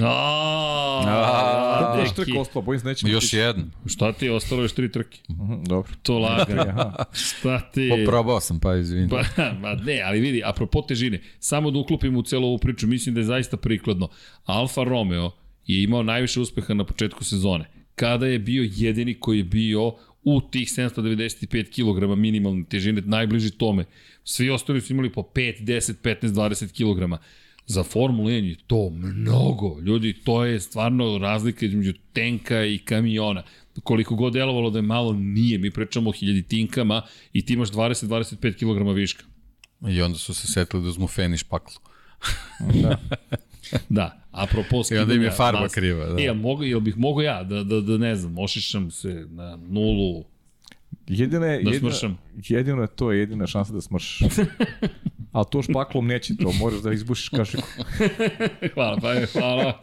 Aaaa, 0.03 2.01
Još 2.01 2.15
trka 2.15 2.41
ostalo, 2.41 2.63
bojim 2.63 2.81
se 2.81 2.87
nećemo... 2.87 3.13
Još 3.13 3.33
jedan. 3.33 3.71
Šta 3.87 4.13
ti 4.13 4.25
je 4.25 4.33
ostalo 4.33 4.63
još 4.63 4.73
tri 4.73 4.93
trke? 4.93 5.19
Mhm, 5.31 5.65
Dobro. 5.65 5.93
To 6.03 6.19
lagano. 6.19 6.63
Aha. 6.63 7.05
Šta 7.13 7.71
ti... 7.71 7.91
Poprobao 7.91 8.41
sam, 8.41 8.61
pa 8.61 8.77
izvini. 8.77 9.09
Pa, 9.09 9.23
ma 9.61 9.75
ne, 9.75 10.03
ali 10.05 10.21
vidi, 10.21 10.43
apropo 10.45 10.83
težine, 10.83 11.23
samo 11.39 11.71
da 11.71 11.79
uklopimo 11.79 12.19
u 12.19 12.23
celu 12.23 12.47
ovu 12.47 12.59
priču, 12.59 12.87
mislim 12.87 13.15
da 13.15 13.21
je 13.21 13.25
zaista 13.25 13.57
prikladno. 13.57 14.09
Alfa 14.45 14.85
Romeo 14.85 15.31
je 15.67 15.83
imao 15.83 16.03
najviše 16.03 16.41
uspeha 16.41 16.75
na 16.75 16.85
početku 16.85 17.25
sezone, 17.25 17.71
kada 17.95 18.27
je 18.27 18.39
bio 18.39 18.69
jedini 18.75 19.21
koji 19.21 19.39
je 19.39 19.45
bio 19.45 19.93
u 20.29 20.41
tih 20.41 20.69
795 20.69 21.71
kg 21.71 22.19
minimalne 22.19 22.65
težine, 22.69 23.03
najbliži 23.05 23.51
tome. 23.51 23.85
Svi 24.25 24.51
ostali 24.51 24.81
su 24.81 24.93
imali 24.93 25.13
po 25.13 25.23
5, 25.23 25.65
10, 25.65 25.95
15, 26.03 26.29
20 26.29 26.73
kg. 26.73 27.23
Za 27.67 27.83
Formulu 27.83 28.29
1 28.29 28.45
je 28.45 28.57
to 28.67 28.91
mnogo. 28.91 29.81
Ljudi, 29.81 30.13
to 30.25 30.45
je 30.45 30.61
stvarno 30.61 31.19
razlika 31.19 31.67
između 31.67 31.93
tenka 32.13 32.65
i 32.65 32.79
kamiona. 32.79 33.43
Koliko 33.83 34.15
god 34.15 34.33
delovalo 34.33 34.71
da 34.71 34.79
je 34.79 34.83
malo, 34.83 35.13
nije. 35.13 35.59
Mi 35.59 35.71
pričamo 35.71 36.11
o 36.11 36.13
hiljaditinkama 36.13 37.03
i 37.33 37.47
ti 37.47 37.53
imaš 37.53 37.71
20-25 37.71 38.55
kg 38.55 38.95
viška. 38.95 39.25
I 39.89 40.03
onda 40.03 40.19
su 40.19 40.35
se 40.35 40.47
setili 40.47 40.83
da 40.83 40.89
uzmu 40.89 41.07
feniš 41.07 41.43
paklu. 41.43 41.75
Da, 42.83 42.99
apropo 44.33 44.83
I 44.91 44.99
onda 44.99 45.15
im 45.15 45.23
je 45.23 45.31
skidanja 45.31 45.31
farba 45.31 45.61
masa. 45.61 45.75
kriva, 45.75 46.07
da. 46.07 46.21
E, 46.21 46.25
jel, 46.25 46.35
mogu, 46.35 46.65
jel 46.65 46.81
bih 46.81 46.97
mogo 46.97 47.23
ja 47.23 47.43
da, 47.45 47.63
da, 47.65 47.81
da 47.81 47.99
ne 47.99 48.17
znam, 48.17 48.39
ošišam 48.39 48.91
se 48.91 49.27
na 49.29 49.57
nulu, 49.57 50.25
Jedina 51.07 51.47
je, 51.47 51.63
Da 51.63 51.71
jedina, 51.71 51.91
smršam. 51.91 52.19
jedino 52.37 52.83
je 52.83 52.89
to 52.89 53.13
jedina 53.13 53.47
šansa 53.47 53.73
da 53.73 53.81
smršiš. 53.81 54.19
A 55.33 55.45
to 55.45 55.63
špaklom 55.63 56.07
neće 56.07 56.37
to, 56.37 56.53
moraš 56.53 56.81
da 56.81 56.93
izbušiš 56.93 57.29
kašiku. 57.29 57.63
hvala, 58.75 58.99
pa 59.03 59.13
je, 59.13 59.27
hvala. 59.27 59.81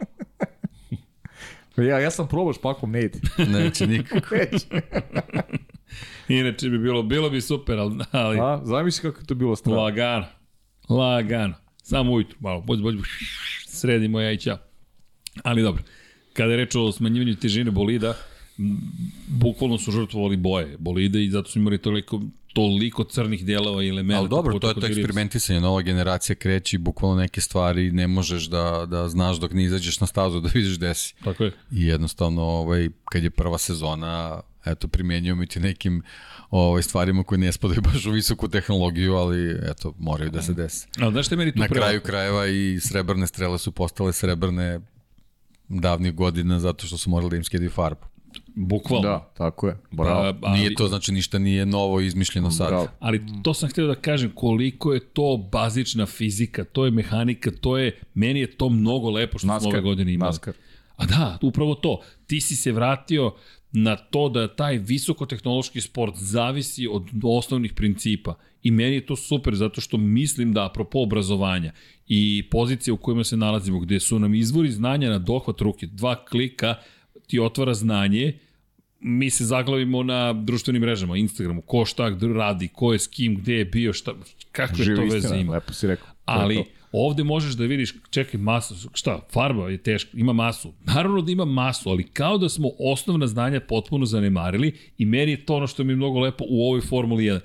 Ja, 1.76 1.98
ja 1.98 2.10
sam 2.10 2.28
probao 2.28 2.52
špaklom, 2.52 2.90
ne 2.90 3.02
ide. 3.02 3.18
Neće 3.38 3.86
nikako. 3.86 4.34
Neće. 4.34 4.66
Inače 6.28 6.68
bi 6.68 6.78
bilo, 6.78 7.02
bilo 7.02 7.30
bi 7.30 7.40
super, 7.40 7.78
ali, 7.78 8.04
ali 8.10 8.38
A, 8.40 8.60
zamisli 8.64 9.02
kako 9.02 9.20
je 9.20 9.26
to 9.26 9.34
bilo 9.34 9.56
strano. 9.56 9.80
lagano, 9.80 10.26
lagano. 10.88 11.54
Samo 11.82 12.12
ujutru, 12.12 12.36
malo, 12.40 12.60
bolj, 12.60 12.80
bolj, 12.80 12.96
sredimo 13.84 14.20
ja 14.20 14.32
i 14.32 14.38
ćao. 14.38 14.58
Ali 15.42 15.62
dobro, 15.62 15.82
kada 16.32 16.50
je 16.50 16.56
reč 16.56 16.74
o 16.74 16.92
smanjivanju 16.92 17.36
težine 17.36 17.70
bolida, 17.70 18.14
bukvalno 19.28 19.78
su 19.78 19.92
žrtvovali 19.92 20.36
boje 20.36 20.76
bolida 20.78 21.18
i 21.18 21.30
zato 21.30 21.50
su 21.50 21.58
imali 21.58 21.78
toliko, 21.78 22.20
toliko 22.52 23.04
crnih 23.04 23.44
delova 23.44 23.82
i 23.82 23.88
elementa. 23.88 24.20
Ali 24.20 24.28
dobro, 24.28 24.58
to 24.58 24.68
je 24.68 24.74
to 24.74 24.86
eksperimentisanje, 24.86 25.60
nova 25.60 25.82
generacija 25.82 26.36
kreće 26.36 26.76
i 26.76 26.78
bukvalno 26.78 27.16
neke 27.16 27.40
stvari 27.40 27.90
ne 27.92 28.06
možeš 28.06 28.44
da, 28.44 28.86
da 28.88 29.08
znaš 29.08 29.36
dok 29.36 29.52
ne 29.52 29.64
izađeš 29.64 30.00
na 30.00 30.06
stazu 30.06 30.40
da 30.40 30.48
vidiš 30.54 30.76
gde 30.76 30.94
si. 30.94 31.14
Tako 31.24 31.44
je. 31.44 31.52
I 31.72 31.86
jednostavno, 31.86 32.42
ovaj, 32.42 32.88
kad 33.04 33.22
je 33.22 33.30
prva 33.30 33.58
sezona, 33.58 34.40
eto, 34.64 34.88
primenjujemo 34.88 35.42
i 35.42 35.46
ti 35.46 35.60
nekim 35.60 36.02
ovaj, 36.58 36.82
stvarima 36.82 37.22
koje 37.22 37.38
ne 37.38 37.52
spadaju 37.52 37.80
baš 37.80 38.06
u 38.06 38.10
visoku 38.10 38.48
tehnologiju, 38.48 39.14
ali 39.14 39.58
eto, 39.70 39.94
moraju 39.98 40.30
da 40.30 40.42
se 40.42 40.54
desi. 40.54 40.86
A 41.00 41.10
znaš 41.10 41.30
je 41.30 41.36
meni 41.36 41.52
tu 41.52 41.58
Na 41.58 41.66
prelepo? 41.66 41.84
kraju 41.84 42.00
krajeva 42.00 42.46
i 42.46 42.80
srebrne 42.80 43.26
strele 43.26 43.58
su 43.58 43.72
postale 43.72 44.12
srebrne 44.12 44.80
davnih 45.68 46.14
godina 46.14 46.60
zato 46.60 46.86
što 46.86 46.98
su 46.98 47.10
morali 47.10 47.30
da 47.30 47.36
im 47.36 47.44
skidaju 47.44 47.70
farbu. 47.70 48.06
Bukvalno. 48.54 49.08
Da, 49.08 49.30
tako 49.36 49.68
je. 49.68 49.76
Bravo. 49.90 50.38
Pa, 50.40 50.48
ali, 50.48 50.58
Nije 50.58 50.74
to, 50.74 50.88
znači 50.88 51.12
ništa 51.12 51.38
nije 51.38 51.66
novo 51.66 52.00
izmišljeno 52.00 52.50
sad. 52.50 52.68
Bravo. 52.68 52.88
ali 53.00 53.22
to 53.42 53.54
sam 53.54 53.68
htio 53.68 53.86
da 53.86 53.94
kažem 53.94 54.30
koliko 54.34 54.92
je 54.92 55.00
to 55.00 55.48
bazična 55.52 56.06
fizika, 56.06 56.64
to 56.64 56.84
je 56.84 56.90
mehanika, 56.90 57.50
to 57.60 57.78
je, 57.78 58.00
meni 58.14 58.40
je 58.40 58.56
to 58.56 58.68
mnogo 58.68 59.10
lepo 59.10 59.38
što 59.38 59.46
smo 59.46 59.54
Naskar, 59.54 59.72
ove 59.72 59.80
godine 59.80 60.12
imali. 60.12 60.28
Naskar. 60.28 60.54
A 60.96 61.06
da, 61.06 61.38
upravo 61.42 61.74
to. 61.74 62.00
Ti 62.26 62.40
si 62.40 62.56
se 62.56 62.72
vratio 62.72 63.34
na 63.76 63.96
to 63.96 64.28
da 64.28 64.48
taj 64.48 64.78
visokotehnološki 64.78 65.80
sport 65.80 66.14
zavisi 66.16 66.86
od 66.86 67.08
osnovnih 67.22 67.72
principa. 67.72 68.34
I 68.62 68.70
meni 68.70 68.94
je 68.94 69.06
to 69.06 69.16
super 69.16 69.54
zato 69.54 69.80
što 69.80 69.96
mislim 69.96 70.52
da 70.52 70.66
apropo 70.66 71.02
obrazovanja 71.02 71.72
i 72.08 72.48
pozicije 72.50 72.94
u 72.94 72.96
kojima 72.96 73.24
se 73.24 73.36
nalazimo, 73.36 73.80
gde 73.80 74.00
su 74.00 74.18
nam 74.18 74.34
izvori 74.34 74.70
znanja 74.70 75.10
na 75.10 75.18
dohvat 75.18 75.60
ruke, 75.60 75.86
dva 75.86 76.24
klika 76.24 76.74
ti 77.26 77.40
otvara 77.40 77.74
znanje, 77.74 78.38
mi 79.00 79.30
se 79.30 79.44
zaglavimo 79.44 80.02
na 80.02 80.32
društvenim 80.32 80.82
mrežama, 80.82 81.16
Instagramu, 81.16 81.62
ko 81.62 81.84
šta 81.84 82.16
radi, 82.34 82.68
ko 82.68 82.92
je 82.92 82.98
s 82.98 83.06
kim, 83.06 83.36
gde 83.36 83.54
je 83.54 83.64
bio, 83.64 83.92
šta, 83.92 84.14
kakve 84.52 84.84
Živa 84.84 84.96
to 84.96 85.14
veze 85.14 85.36
ima. 85.36 85.52
lepo 85.52 85.72
si 85.72 85.86
rekao. 85.86 86.08
Ali. 86.24 86.64
Ovde 86.96 87.24
možeš 87.24 87.54
da 87.54 87.64
vidiš, 87.64 87.94
čekaj, 88.10 88.40
masu, 88.40 88.90
šta, 88.94 89.20
farba 89.32 89.70
je 89.70 89.78
teška, 89.78 90.10
ima 90.14 90.32
masu. 90.32 90.72
Naravno 90.84 91.22
da 91.22 91.32
ima 91.32 91.44
masu, 91.44 91.90
ali 91.90 92.02
kao 92.02 92.38
da 92.38 92.48
smo 92.48 92.70
osnovna 92.78 93.26
znanja 93.26 93.60
potpuno 93.60 94.06
zanemarili 94.06 94.72
i 94.98 95.04
meni 95.04 95.32
je 95.32 95.46
to 95.46 95.56
ono 95.56 95.66
što 95.66 95.84
mi 95.84 95.92
je 95.92 95.96
mnogo 95.96 96.20
lepo 96.20 96.44
u 96.48 96.66
ovoj 96.66 96.80
Formuli 96.80 97.24
1. 97.24 97.40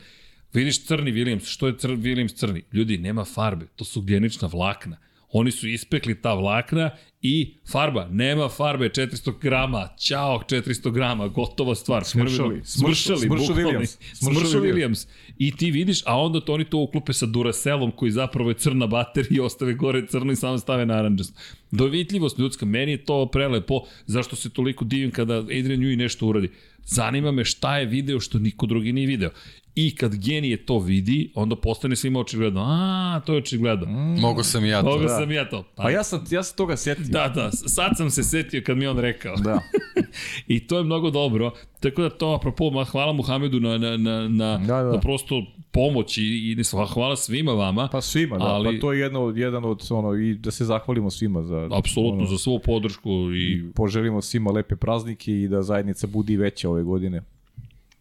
Vidiš 0.54 0.86
crni 0.86 1.12
Williams, 1.12 1.46
što 1.46 1.68
je 1.68 1.78
cr 1.78 1.88
Williams 1.88 2.36
crni? 2.36 2.64
Ljudi, 2.74 2.98
nema 2.98 3.26
farbe, 3.26 3.66
to 3.76 3.86
su 3.86 4.00
ugljenična 4.00 4.48
vlakna. 4.48 4.98
Oni 5.32 5.52
su 5.52 5.68
ispekli 5.68 6.22
ta 6.22 6.34
vlakna 6.34 6.90
i 7.22 7.58
farba, 7.72 8.08
nema 8.12 8.50
farbe, 8.50 8.90
400 8.90 9.40
grama, 9.42 9.90
ćao, 10.00 10.40
400 10.50 10.92
grama, 10.92 11.28
gotova 11.28 11.76
stvar. 11.76 12.06
Smršali, 12.06 12.62
smršali, 12.64 13.28
bukvalno. 13.28 13.56
Williams, 13.56 13.98
smršao 14.14 14.62
Williams. 14.62 15.08
I 15.38 15.56
ti 15.56 15.72
vidiš, 15.72 16.02
a 16.06 16.20
onda 16.20 16.42
to 16.42 16.54
oni 16.54 16.66
to 16.66 16.78
uklope 16.78 17.14
sa 17.14 17.26
Duracelom 17.26 17.92
koji 17.92 18.12
zapravo 18.12 18.50
je 18.50 18.58
crna 18.58 18.88
baterija 18.88 19.38
i 19.38 19.40
ostave 19.40 19.74
gore 19.74 20.08
crno 20.08 20.32
i 20.32 20.36
samo 20.36 20.58
stave 20.58 20.86
naranđast. 20.86 21.34
Dovitljivost 21.72 22.40
ljudska, 22.40 22.66
meni 22.66 22.92
je 22.92 23.06
to 23.06 23.26
prelepo, 23.26 23.82
zašto 24.06 24.36
se 24.36 24.50
toliko 24.50 24.86
divim 24.86 25.12
kada 25.12 25.38
Adrian 25.38 25.80
Newey 25.80 25.98
nešto 25.98 26.28
uradi. 26.28 26.50
Zanima 26.92 27.32
me 27.32 27.46
šta 27.46 27.78
je 27.78 27.86
video 27.86 28.20
što 28.20 28.40
niko 28.40 28.66
drugi 28.66 28.94
nije 28.94 29.08
video. 29.08 29.30
I 29.76 29.96
kad 29.96 30.16
genije 30.16 30.66
to 30.66 30.80
vidi, 30.80 31.32
onda 31.36 31.56
postane 31.56 31.96
svima 31.96 32.20
očigledno, 32.20 32.62
a, 32.68 33.22
to 33.26 33.34
je 33.34 33.38
očigledno. 33.38 33.86
Mm, 33.86 34.20
Mogu 34.20 34.44
sam 34.44 34.66
i 34.66 34.70
ja 34.70 34.82
to. 34.82 34.90
Mogu 34.90 35.04
da. 35.04 35.10
sam 35.10 35.32
ja 35.32 35.50
to. 35.50 35.64
Pa, 35.76 35.84
Pa 35.84 35.90
ja 35.90 36.04
sam, 36.04 36.26
ja 36.32 36.44
sam 36.44 36.58
toga 36.58 36.78
setio. 36.78 37.06
Da, 37.08 37.32
da, 37.36 37.52
sad 37.52 37.98
sam 37.98 38.10
se 38.10 38.24
setio 38.24 38.62
kad 38.66 38.78
mi 38.78 38.88
on 38.88 39.00
rekao. 39.00 39.36
Da. 39.36 39.60
I 40.48 40.68
to 40.68 40.78
je 40.78 40.84
mnogo 40.84 41.10
dobro. 41.10 41.54
Tako 41.80 42.02
da 42.02 42.10
to, 42.10 42.28
apropo, 42.34 42.84
hvala 42.92 43.14
Muhamedu 43.14 43.60
na, 43.60 43.78
na, 43.78 43.98
na, 43.98 44.28
na, 44.28 44.58
Da, 44.58 44.84
da. 44.84 44.92
na 44.92 45.00
prosto 45.00 45.44
pomoć 45.72 46.18
i, 46.18 46.22
i 46.22 46.64
hvala 46.94 47.16
svima 47.16 47.52
vama. 47.52 47.88
Pa 47.88 48.02
svima, 48.02 48.38
da. 48.38 48.44
Ali- 48.44 48.76
Pa 48.76 48.82
to 48.82 48.94
je 48.94 49.00
jedno, 49.00 49.34
jedan 49.36 49.66
od, 49.66 49.88
ono, 49.90 50.16
i 50.16 50.36
da 50.36 50.52
se 50.52 50.66
zahvalimo 50.66 51.10
svima 51.10 51.44
za... 51.44 51.70
Apsolutno, 51.72 52.26
za 52.26 52.38
svu 52.38 52.60
podršku 52.60 53.10
i 53.34 53.72
Poželimo 53.76 54.22
svima 54.22 54.52
lepe 54.52 54.76
praznike 54.76 55.32
i 55.34 55.48
da 55.48 55.62
zajednica 55.62 56.08
budi 56.08 56.38
veća 56.38 56.70
ove 56.70 56.84
godine. 56.84 57.22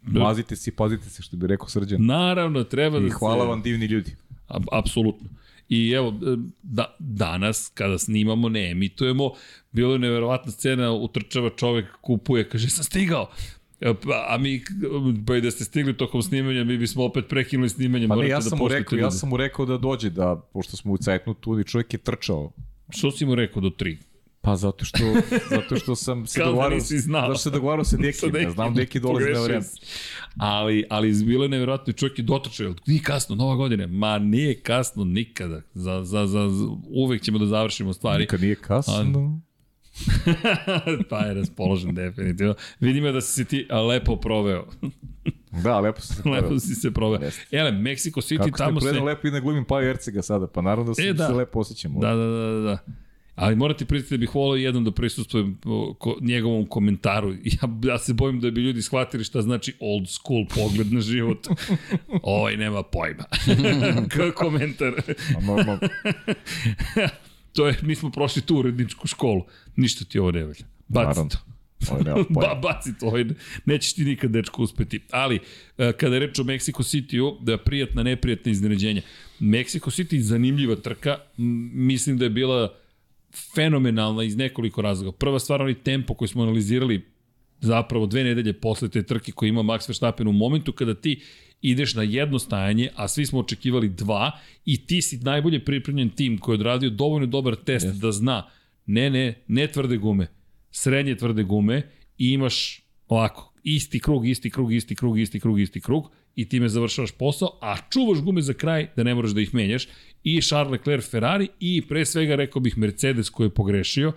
Da. 0.02 0.20
Mazite 0.20 0.56
se 0.56 0.70
i 0.70 0.74
pazite 0.74 1.10
se, 1.10 1.22
što 1.22 1.36
bi 1.36 1.46
rekao 1.46 1.68
Srđan. 1.68 2.06
naravno 2.06 2.64
treba 2.64 2.98
da 2.98 3.06
I 3.06 3.10
hvala 3.10 3.44
se... 3.44 3.48
vam 3.48 3.62
divni 3.62 3.86
ljudi. 3.86 4.16
A- 4.48 4.58
Apsolutno. 4.72 5.28
I 5.68 5.90
evo, 5.90 6.14
da, 6.62 6.96
danas, 6.98 7.70
kada 7.74 7.98
snimamo, 7.98 8.48
ne 8.48 8.70
emitujemo, 8.70 9.30
bilo 9.72 9.92
je 9.92 9.98
neverovatna 9.98 10.52
scena, 10.52 10.92
utrčava 10.92 11.50
čovek, 11.50 11.86
kupuje, 12.00 12.48
kaže, 12.48 12.70
sam 12.70 12.84
stigao. 12.84 13.30
E, 13.80 13.94
pa, 13.94 14.26
A 14.28 14.38
mi, 14.38 14.62
pa 15.26 15.36
i 15.36 15.40
da 15.40 15.50
ste 15.50 15.64
stigli 15.64 15.96
tokom 15.96 16.22
snimanja, 16.22 16.64
mi 16.64 16.78
bismo 16.78 17.04
opet 17.04 17.28
prekinuli 17.28 17.68
snimanje. 17.68 18.08
Pa 18.08 18.16
ne, 18.16 18.28
ja 18.28 18.36
da 18.36 18.42
sam 18.42 18.58
mu 18.58 18.64
poštujete 18.64 18.96
rekao, 18.96 19.06
ja 19.06 19.10
sam 19.10 19.28
mu 19.28 19.36
rekao 19.36 19.66
da 19.66 19.78
dođe, 19.78 20.10
da, 20.10 20.36
pošto 20.52 20.76
smo 20.76 20.92
u 20.92 20.96
cajtnu 20.96 21.34
tu 21.34 21.60
i 21.60 21.64
čovjek 21.64 21.94
je 21.94 21.98
trčao. 21.98 22.52
Što 22.90 23.10
si 23.10 23.26
mu 23.26 23.34
rekao 23.34 23.62
do 23.62 23.70
tri? 23.70 23.98
Pa 24.40 24.56
zato 24.56 24.84
što, 24.84 24.98
zato 25.56 25.76
što 25.76 25.96
sam 25.96 26.26
se 26.26 26.40
da 26.40 26.46
dogovarao, 26.46 26.78
znao. 26.80 27.20
zato 27.20 27.34
što 27.34 27.42
se 27.42 27.50
dogovarao 27.50 27.84
sa 27.84 27.96
Dekim, 27.96 28.36
ja 28.36 28.50
znam 28.50 28.74
Deki 28.74 29.00
dolazi 29.00 29.30
na 29.30 29.40
vreme. 29.42 29.64
Ali, 30.36 30.84
ali 30.90 31.24
bilo 31.24 31.44
je 31.44 31.48
nevjerojatno, 31.48 31.92
čovjek 31.92 32.18
je 32.18 32.22
dotrčao, 32.22 32.64
jel, 32.64 32.74
nije 32.86 33.02
kasno, 33.02 33.36
nova 33.36 33.54
godine. 33.54 33.86
Ma 33.86 34.18
nije 34.18 34.60
kasno 34.60 35.04
nikada. 35.04 35.62
Za, 35.74 36.04
za, 36.04 36.26
za, 36.26 36.48
za- 36.48 36.68
uvek 36.88 37.22
ćemo 37.22 37.38
da 37.38 37.46
završimo 37.46 37.92
stvari. 37.92 38.22
Nikad 38.22 38.40
nije 38.40 38.54
kasno. 38.54 39.40
pa 41.10 41.18
je 41.18 41.34
raspoložen 41.34 41.94
definitivno. 41.94 42.54
Vidimo 42.80 43.12
da 43.12 43.20
si 43.20 43.32
se 43.32 43.44
ti 43.44 43.66
lepo 43.88 44.16
proveo. 44.16 44.66
Da, 45.62 45.80
lepo 45.80 46.00
se 46.00 46.14
se 46.14 46.28
lepo 46.28 46.58
si 46.58 46.74
se 46.74 46.90
proveo. 46.90 47.20
Jeste. 47.22 47.56
Ele, 47.56 47.72
Mexico 47.72 48.20
City, 48.20 48.36
Kako 48.38 48.48
ste 48.48 48.64
tamo 48.64 48.80
se... 48.80 48.84
predano 48.84 49.04
lepo 49.06 49.28
i 49.28 49.30
ne 49.30 49.40
glumim 49.40 49.64
Paju 49.64 49.88
Ercega 49.88 50.22
sada, 50.22 50.46
pa 50.46 50.60
naravno 50.62 50.90
da 50.90 50.94
se, 50.94 51.02
E, 51.02 51.12
da. 51.12 51.26
se 51.26 51.32
lepo 51.32 51.60
osjećam. 51.60 51.94
Da, 52.00 52.08
da, 52.14 52.26
da, 52.26 52.52
da, 52.52 52.60
da. 52.60 52.78
Ali 53.34 53.56
morate 53.56 53.84
priznati 53.84 54.14
da 54.14 54.18
bih 54.18 54.34
volao 54.34 54.56
jednom 54.56 54.84
da 54.84 54.90
prisustvujem 54.90 55.58
o, 55.64 55.94
ko, 55.98 56.16
njegovom 56.20 56.66
komentaru. 56.66 57.34
Ja, 57.44 57.90
ja 57.92 57.98
se 57.98 58.12
bojim 58.14 58.40
da 58.40 58.50
bi 58.50 58.60
ljudi 58.60 58.82
shvatili 58.82 59.24
šta 59.24 59.42
znači 59.42 59.74
old 59.80 60.08
school 60.08 60.44
pogled 60.54 60.92
na 60.92 61.00
život. 61.00 61.46
Ovaj 62.22 62.56
nema 62.56 62.82
pojma. 62.82 63.24
Komentar. 64.34 64.92
A 65.36 65.40
normalno, 65.40 65.78
to 67.52 67.66
je, 67.66 67.78
mi 67.82 67.94
smo 67.94 68.10
prošli 68.10 68.42
tu 68.42 68.56
uredničku 68.56 69.06
školu. 69.06 69.44
Ništa 69.76 70.04
ti 70.04 70.18
ovo 70.18 70.30
ne 70.30 70.40
velja. 70.44 70.64
Baci 70.88 71.08
Naravno. 71.08 71.30
to. 71.30 71.38
ovo. 72.12 72.24
Ba, 72.40 72.60
baci 72.62 72.98
to, 72.98 73.06
ovaj, 73.06 73.24
nećeš 73.64 73.92
ti 73.92 74.04
nikad 74.04 74.30
dečko 74.30 74.62
uspeti. 74.62 75.00
Ali, 75.10 75.40
e, 75.78 75.92
kada 75.92 76.14
je 76.14 76.20
reč 76.20 76.38
o 76.38 76.44
Mexico 76.44 76.82
City-u, 76.82 77.36
da 77.40 77.52
je 77.52 77.58
prijatna, 77.58 78.02
neprijatna 78.02 78.52
iznenađenja. 78.52 79.02
Mexico 79.40 79.90
City 79.90 80.18
zanimljiva 80.20 80.76
trka, 80.76 81.18
mislim 81.72 82.18
da 82.18 82.24
je 82.24 82.30
bila 82.30 82.74
fenomenalna 83.54 84.24
iz 84.24 84.36
nekoliko 84.36 84.82
razloga. 84.82 85.16
Prva 85.16 85.38
stvar, 85.38 85.62
onaj 85.62 85.74
tempo 85.74 86.14
koji 86.14 86.28
smo 86.28 86.42
analizirali 86.42 87.04
zapravo 87.60 88.06
dve 88.06 88.24
nedelje 88.24 88.52
posle 88.52 88.88
te 88.88 89.02
trke 89.02 89.32
koji 89.32 89.48
ima 89.48 89.62
Max 89.62 89.88
Verstappen 89.88 90.28
u 90.28 90.32
momentu 90.32 90.72
kada 90.72 90.94
ti 90.94 91.20
ideš 91.62 91.94
na 91.94 92.02
jedno 92.02 92.38
stajanje, 92.38 92.88
a 92.96 93.08
svi 93.08 93.26
smo 93.26 93.38
očekivali 93.38 93.88
dva 93.88 94.30
i 94.64 94.86
ti 94.86 95.02
si 95.02 95.18
najbolje 95.18 95.64
pripremljen 95.64 96.10
tim 96.10 96.38
koji 96.38 96.54
je 96.54 96.60
odradio 96.60 96.90
dovoljno 96.90 97.26
dobar 97.26 97.56
test 97.56 97.86
yes. 97.86 98.00
da 98.00 98.12
zna. 98.12 98.42
Ne, 98.86 99.10
ne, 99.10 99.34
ne 99.48 99.66
tvrde 99.66 99.96
gume, 99.96 100.26
srednje 100.70 101.16
tvrde 101.16 101.42
gume 101.42 101.82
i 102.18 102.32
imaš 102.32 102.82
ovako, 103.08 103.52
isti 103.62 104.00
krug, 104.00 104.28
isti 104.28 104.50
krug, 104.50 104.72
isti 104.72 104.94
krug, 104.94 105.18
isti 105.20 105.40
krug, 105.40 105.60
isti 105.60 105.80
krug 105.80 106.10
i 106.34 106.48
time 106.48 106.68
završavaš 106.68 107.12
posao, 107.12 107.58
a 107.60 107.76
čuvaš 107.90 108.18
gume 108.18 108.42
za 108.42 108.52
kraj 108.52 108.86
da 108.96 109.02
ne 109.02 109.14
moraš 109.14 109.30
da 109.30 109.40
ih 109.40 109.54
menjaš. 109.54 109.88
I 110.24 110.40
Charles 110.40 110.72
Leclerc 110.72 111.10
Ferrari 111.10 111.48
i 111.60 111.82
pre 111.88 112.04
svega 112.04 112.34
rekao 112.34 112.60
bih 112.60 112.78
Mercedes 112.78 113.30
koji 113.30 113.46
je 113.46 113.54
pogrešio, 113.54 114.12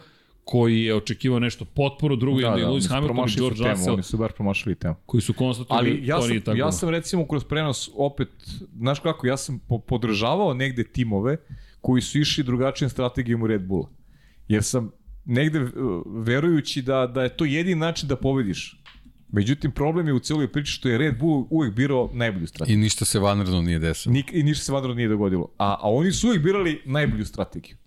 koji 0.45 0.81
je 0.81 0.95
očekivao 0.95 1.39
nešto 1.39 1.65
potpuno, 1.65 2.15
drugo 2.15 2.41
Da, 2.41 2.47
je 2.47 2.65
da, 2.65 2.71
Lewis 2.71 2.89
Hamilton 2.89 3.29
i 3.29 3.35
George 3.35 3.57
temu, 3.57 3.69
Russell 3.71 3.93
Oni 3.93 4.03
su 4.03 4.17
bar 4.17 4.31
promašili 4.31 4.75
temu. 4.75 4.95
koji 5.05 5.21
su 5.21 5.33
konstatovali 5.33 5.89
Ali 5.89 6.07
ja 6.07 6.21
sam, 6.21 6.41
tako. 6.41 6.57
ja 6.57 6.71
sam 6.71 6.89
recimo 6.89 7.27
kroz 7.27 7.43
prenos 7.43 7.89
opet, 7.95 8.29
znaš 8.77 8.99
kako, 8.99 9.27
ja 9.27 9.37
sam 9.37 9.59
po, 9.59 9.79
podržavao 9.79 10.53
negde 10.53 10.83
timove 10.83 11.37
koji 11.81 12.01
su 12.01 12.19
išli 12.19 12.43
drugačijom 12.43 12.89
strategijom 12.89 13.41
u 13.43 13.47
Red 13.47 13.61
Bulla. 13.61 13.89
Jer 14.47 14.63
sam 14.63 14.91
negde 15.25 15.61
uh, 15.61 15.69
verujući 16.05 16.81
da, 16.81 17.07
da 17.07 17.23
je 17.23 17.37
to 17.37 17.45
jedini 17.45 17.75
način 17.75 18.09
da 18.09 18.15
pobediš. 18.15 18.77
Međutim, 19.33 19.71
problem 19.71 20.07
je 20.07 20.13
u 20.13 20.19
cijeloj 20.19 20.51
priči 20.51 20.71
što 20.71 20.89
je 20.89 20.97
Red 20.97 21.19
Bull 21.19 21.47
uvek 21.49 21.73
birao 21.73 22.09
najbolju 22.13 22.47
strategiju. 22.47 22.73
I 22.79 22.81
ništa 22.81 23.05
se 23.05 23.19
vanredno 23.19 23.61
nije 23.61 23.79
desilo. 23.79 24.13
Nik, 24.13 24.31
I 24.33 24.43
ništa 24.43 24.65
se 24.65 24.71
vanredno 24.71 24.95
nije 24.95 25.09
dogodilo. 25.09 25.47
A, 25.57 25.77
a 25.81 25.91
oni 25.91 26.11
su 26.11 26.27
uvijek 26.27 26.43
birali 26.43 26.81
najbolju 26.85 27.25
strategiju. 27.25 27.77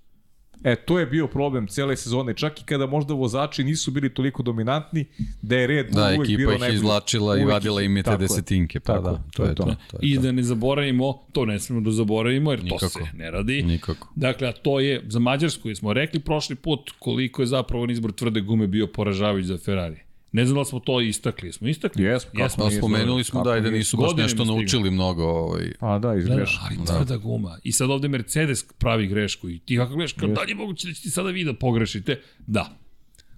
E, 0.65 0.77
to 0.77 0.99
je 0.99 1.07
bio 1.07 1.27
problem 1.27 1.67
cele 1.67 1.97
sezone, 1.97 2.35
čak 2.35 2.61
i 2.61 2.65
kada 2.65 2.87
možda 2.87 3.15
vozači 3.15 3.65
nisu 3.65 3.91
bili 3.91 4.09
toliko 4.11 4.43
dominantni, 4.43 5.05
da 5.43 5.57
je 5.57 5.67
Red 5.67 5.87
Da, 5.89 6.05
uvijek 6.07 6.21
ekipa 6.21 6.37
birao 6.39 6.53
ih 6.53 6.61
najbolju. 6.61 6.77
izvlačila 6.77 7.35
i 7.35 7.41
uvek 7.41 7.53
vadila 7.53 7.83
ih- 7.83 7.87
im 7.87 7.97
je 7.97 8.03
te 8.03 8.17
desetinke. 8.17 8.81
Pa 8.81 8.93
Tako, 8.93 9.03
da, 9.03 9.23
to 9.33 9.45
je 9.45 9.55
to. 9.55 9.63
to, 9.63 9.69
je 9.69 9.77
I 10.03 10.17
to. 10.17 10.23
da 10.23 10.33
ne 10.33 10.43
zaboravimo, 10.43 11.19
to 11.33 11.45
ne 11.47 11.61
smemo 11.61 11.81
da 11.81 11.91
zaboravimo, 11.93 12.51
jer 12.51 12.63
Nikako. 12.63 12.81
to 12.81 12.89
se 12.89 13.01
ne 13.15 13.31
radi. 13.31 13.63
Nikako. 13.65 14.09
Dakle, 14.17 14.49
a 14.49 14.53
to 14.55 14.81
je 14.81 15.03
za 15.07 15.19
Mađarsku, 15.19 15.75
smo 15.75 15.93
rekli 15.93 16.21
prošli 16.21 16.57
put 16.57 16.91
koliko 16.99 17.43
je 17.43 17.47
zapravo 17.49 17.87
izbor 17.87 18.13
tvrde 18.13 18.41
gume 18.41 18.67
bio 18.67 18.87
poražavajući 18.87 19.47
za 19.47 19.59
Ferrari. 19.59 19.97
Ne 20.35 20.47
znam 20.47 20.59
da 20.59 20.65
smo 20.65 20.81
to 20.81 21.01
istakli. 21.01 21.53
Smo 21.53 21.69
istakli? 21.69 22.03
Jesmo, 22.05 22.31
kako 22.31 22.43
Jesmo. 22.43 22.69
Nije 22.69 22.79
spomenuli 22.79 23.25
smo 23.25 23.43
da, 23.43 23.57
i 23.57 23.61
da 23.61 23.71
nisu 23.71 23.97
baš 23.97 24.11
nešto 24.17 24.37
stigli. 24.37 24.57
naučili 24.57 24.91
mnogo. 24.91 25.23
Ovaj, 25.25 25.73
Pa 25.81 25.87
da, 25.89 25.99
Da, 25.99 26.09
da, 26.09 26.19
izgreš. 26.19 26.59
ali 26.63 26.87
tvrda 26.87 27.17
guma. 27.17 27.59
I 27.63 27.73
sad 27.73 27.91
ovde 27.91 28.09
Mercedes 28.09 28.65
pravi 28.79 29.07
grešku 29.07 29.51
i 29.51 29.59
ti 29.59 29.77
kako 29.77 29.95
gledaš, 29.95 30.13
kao 30.13 30.29
da 30.29 30.43
li 30.43 30.51
je 30.51 30.55
moguće 30.55 30.89
da 30.89 30.95
će 30.95 31.03
ti 31.03 31.11
sada 31.11 31.31
vi 31.31 31.45
da 31.45 31.55
pogrešite? 31.55 32.21
Da, 32.47 32.77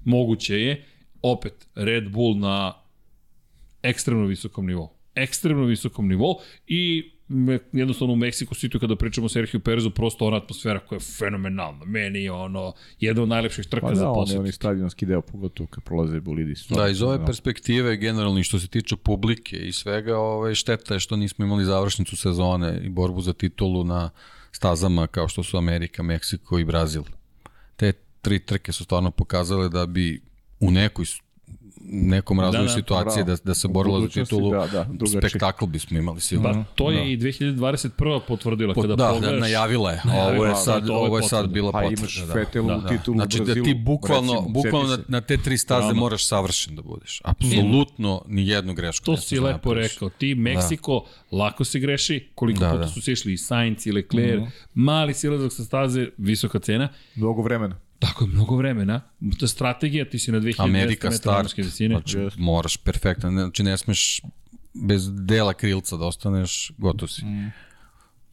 moguće 0.04 0.60
je. 0.60 0.84
Opet, 1.22 1.68
Red 1.74 2.10
Bull 2.10 2.38
na 2.38 2.74
ekstremno 3.82 4.26
visokom 4.26 4.66
nivou. 4.66 4.88
Ekstremno 5.14 5.64
visokom 5.64 6.08
nivou 6.08 6.40
i 6.66 7.10
jednostavno 7.72 8.14
u 8.14 8.16
Mexico 8.16 8.54
City 8.54 8.80
kada 8.80 8.96
pričamo 8.96 9.24
o 9.24 9.28
Sergio 9.28 9.60
Perezu, 9.60 9.90
prosto 9.90 10.26
ona 10.26 10.36
atmosfera 10.36 10.78
koja 10.78 10.96
je 10.96 11.00
fenomenalna. 11.18 11.84
Meni 11.84 12.22
je 12.22 12.32
ono, 12.32 12.72
jedna 13.00 13.22
od 13.22 13.28
najlepših 13.28 13.66
trka 13.66 13.86
Pa 13.86 13.94
za 13.94 14.02
da, 14.02 14.10
on 14.10 14.18
je 14.18 14.22
posjet. 14.22 14.38
onaj 14.38 14.52
stadionski 14.52 15.06
deo, 15.06 15.20
pogotovo 15.22 15.66
kad 15.66 15.84
prolaze 15.84 16.20
bolidi. 16.20 16.54
Da, 16.70 16.88
iz 16.88 17.02
ove 17.02 17.26
perspektive, 17.26 17.96
generalno 17.96 18.40
i 18.40 18.42
što 18.42 18.58
se 18.58 18.68
tiče 18.68 18.96
publike 18.96 19.56
i 19.56 19.72
svega, 19.72 20.18
ovaj, 20.18 20.54
šteta 20.54 20.94
je 20.94 21.00
što 21.00 21.16
nismo 21.16 21.44
imali 21.44 21.64
završnicu 21.64 22.16
sezone 22.16 22.80
i 22.84 22.88
borbu 22.88 23.20
za 23.20 23.32
titulu 23.32 23.84
na 23.84 24.10
stazama 24.52 25.06
kao 25.06 25.28
što 25.28 25.42
su 25.42 25.56
Amerika, 25.56 26.02
Meksiko 26.02 26.58
i 26.58 26.64
Brazil. 26.64 27.02
Te 27.76 27.92
tri 28.20 28.38
trke 28.38 28.72
su 28.72 28.84
stvarno 28.84 29.10
pokazale 29.10 29.68
da 29.68 29.86
bi 29.86 30.22
u 30.60 30.70
nekoj 30.70 31.04
nekom 31.88 32.40
razvoju 32.40 32.62
Da, 32.62 32.68
da, 32.68 32.74
situacije 32.74 33.16
da, 33.16 33.24
bravo. 33.24 33.38
da 33.44 33.54
se 33.54 33.66
U 33.66 33.70
borilo 33.70 34.00
za 34.00 34.08
titulu, 34.08 34.50
da, 34.50 34.66
da, 34.66 34.84
drugačije. 34.84 35.20
spektakl 35.22 35.66
bismo 35.66 35.98
imali 35.98 36.20
sigurno. 36.20 36.64
Pa 36.64 36.74
to 36.74 36.90
je 36.90 37.12
i 37.12 37.16
2021. 37.16 37.90
potvrdila 38.20 38.74
Po- 38.74 38.82
kada 38.82 38.96
da, 38.96 39.06
pogledaš. 39.06 39.30
da, 39.30 39.40
najavila 39.40 39.90
je. 39.90 40.00
Najavila, 40.04 40.34
ovo 40.34 40.44
je 40.44 40.50
da, 40.50 40.56
sad, 40.56 40.86
to 40.86 40.92
ovo 40.92 41.02
je 41.02 41.06
ovo 41.06 41.18
je 41.18 41.22
sad 41.22 41.30
potvrda. 41.30 41.52
bila 41.52 41.72
Pa 41.72 41.80
potvrda. 41.80 42.00
imaš 42.00 42.16
da. 42.18 42.32
Fetelu 42.34 42.68
Da, 42.68 42.76
u 42.76 42.80
da. 42.80 42.88
titulu 42.88 43.14
u 43.14 43.18
Znači 43.18 43.38
da 43.38 43.44
Brazilu. 43.44 43.64
ti 43.64 43.74
bukvalno, 43.76 44.32
recimo, 44.34 44.48
bukvalno 44.50 44.88
na, 44.88 45.02
na 45.08 45.20
te 45.20 45.36
tri 45.38 45.58
staze 45.58 45.80
Drama. 45.80 46.00
moraš 46.00 46.26
savršen 46.26 46.76
da 46.76 46.82
budeš. 46.82 47.20
Apsolutno 47.24 48.22
ni 48.28 48.48
jednu 48.48 48.74
grešku. 48.74 49.04
To 49.04 49.12
ne 49.12 49.18
si 49.18 49.36
da 49.36 49.42
lepo 49.42 49.74
rekao. 49.74 50.08
Ti, 50.10 50.34
Meksiko, 50.36 51.00
lako 51.32 51.64
se 51.64 51.78
greši, 51.78 52.28
koliko 52.34 52.60
Da, 52.60 52.68
puta 52.68 52.78
da. 52.78 52.88
su 52.88 53.02
se 53.02 53.12
išli 53.12 53.32
i 53.32 53.38
Sainz 53.38 53.86
i 53.86 53.92
Leclerc, 53.92 54.42
mali 54.74 55.14
silazak 55.14 55.52
sa 55.52 55.64
staze, 55.64 56.08
visoka 56.18 56.58
cena. 56.58 56.88
Mnogo 57.14 57.42
vremena. 57.42 57.76
Tako 57.98 58.24
je, 58.24 58.28
mnogo 58.28 58.56
vremena. 58.56 59.00
To 59.38 59.44
je 59.44 59.48
strategija, 59.48 60.04
ti 60.10 60.18
si 60.18 60.32
na 60.32 60.40
2200 60.40 60.62
Amerika 60.62 61.10
metara 61.10 61.48
visine. 61.56 61.94
znači 61.94 62.40
moraš 62.40 62.76
perfektan, 62.76 63.32
znači 63.32 63.62
ne 63.62 63.76
smeš 63.76 64.20
bez 64.74 65.10
dela 65.12 65.54
krilca 65.54 65.96
da 65.96 66.04
ostaneš, 66.06 66.72
gotov 66.78 67.08
si. 67.08 67.24
Mm. 67.24 67.52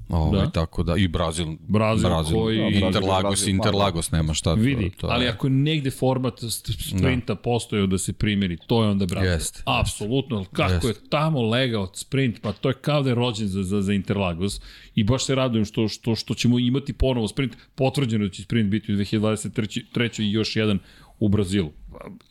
Ovaj, 0.10 0.40
Da. 0.40 0.46
da. 0.46 0.52
Tako 0.52 0.84
da, 0.84 0.96
i 0.98 1.08
Brazil, 1.08 1.48
Brazil 1.60 2.10
koji- 2.34 2.58
Da, 2.58 2.64
Brazil, 2.64 2.86
Interlagos, 2.86 3.30
Brazil, 3.30 3.50
Interlagos, 3.50 4.12
nema 4.12 4.34
šta. 4.34 4.54
Vidi, 4.54 4.90
to, 4.90 4.96
to 4.98 5.08
ali 5.08 5.26
je. 5.26 5.30
ako 5.30 5.50
negde 5.50 5.92
format 5.92 6.40
sprinta 6.80 7.36
postojao 7.36 7.88
da 7.88 7.98
se 7.98 8.14
primjeri, 8.14 8.58
to 8.68 8.84
je 8.84 8.90
onda 8.90 9.06
Brazil. 9.06 9.32
Jeste, 9.32 9.46
jeste. 9.48 9.64
Apsolutno, 9.66 10.38
ali 10.38 10.46
kako 10.46 10.74
Jeste. 10.74 10.88
je 10.88 11.10
tamo 11.10 11.42
legao 11.42 11.92
sprint, 11.94 12.42
pa 12.42 12.52
to 12.52 12.70
je 12.70 12.76
kao 12.76 13.04
da 13.04 13.10
je 13.10 13.16
rođen 13.16 13.48
za, 13.48 13.64
za, 13.64 13.82
za 13.82 13.94
Interlagos 13.94 14.62
i 14.96 15.04
baš 15.04 15.26
se 15.26 15.36
radujem 15.36 15.66
što, 15.66 15.88
što, 15.88 16.16
što 16.16 16.34
ćemo 16.34 16.60
imati 16.60 16.94
ponovo 16.94 17.28
sprint, 17.28 17.54
potvrđeno 17.76 18.26
da 18.26 18.32
će 18.32 18.44
sprint 18.44 18.70
biti 18.70 18.94
u 18.94 18.96
2023. 18.96 20.24
i 20.24 20.32
još 20.32 20.56
jedan 20.56 20.80
u 21.20 21.30
Brazilu. 21.30 21.72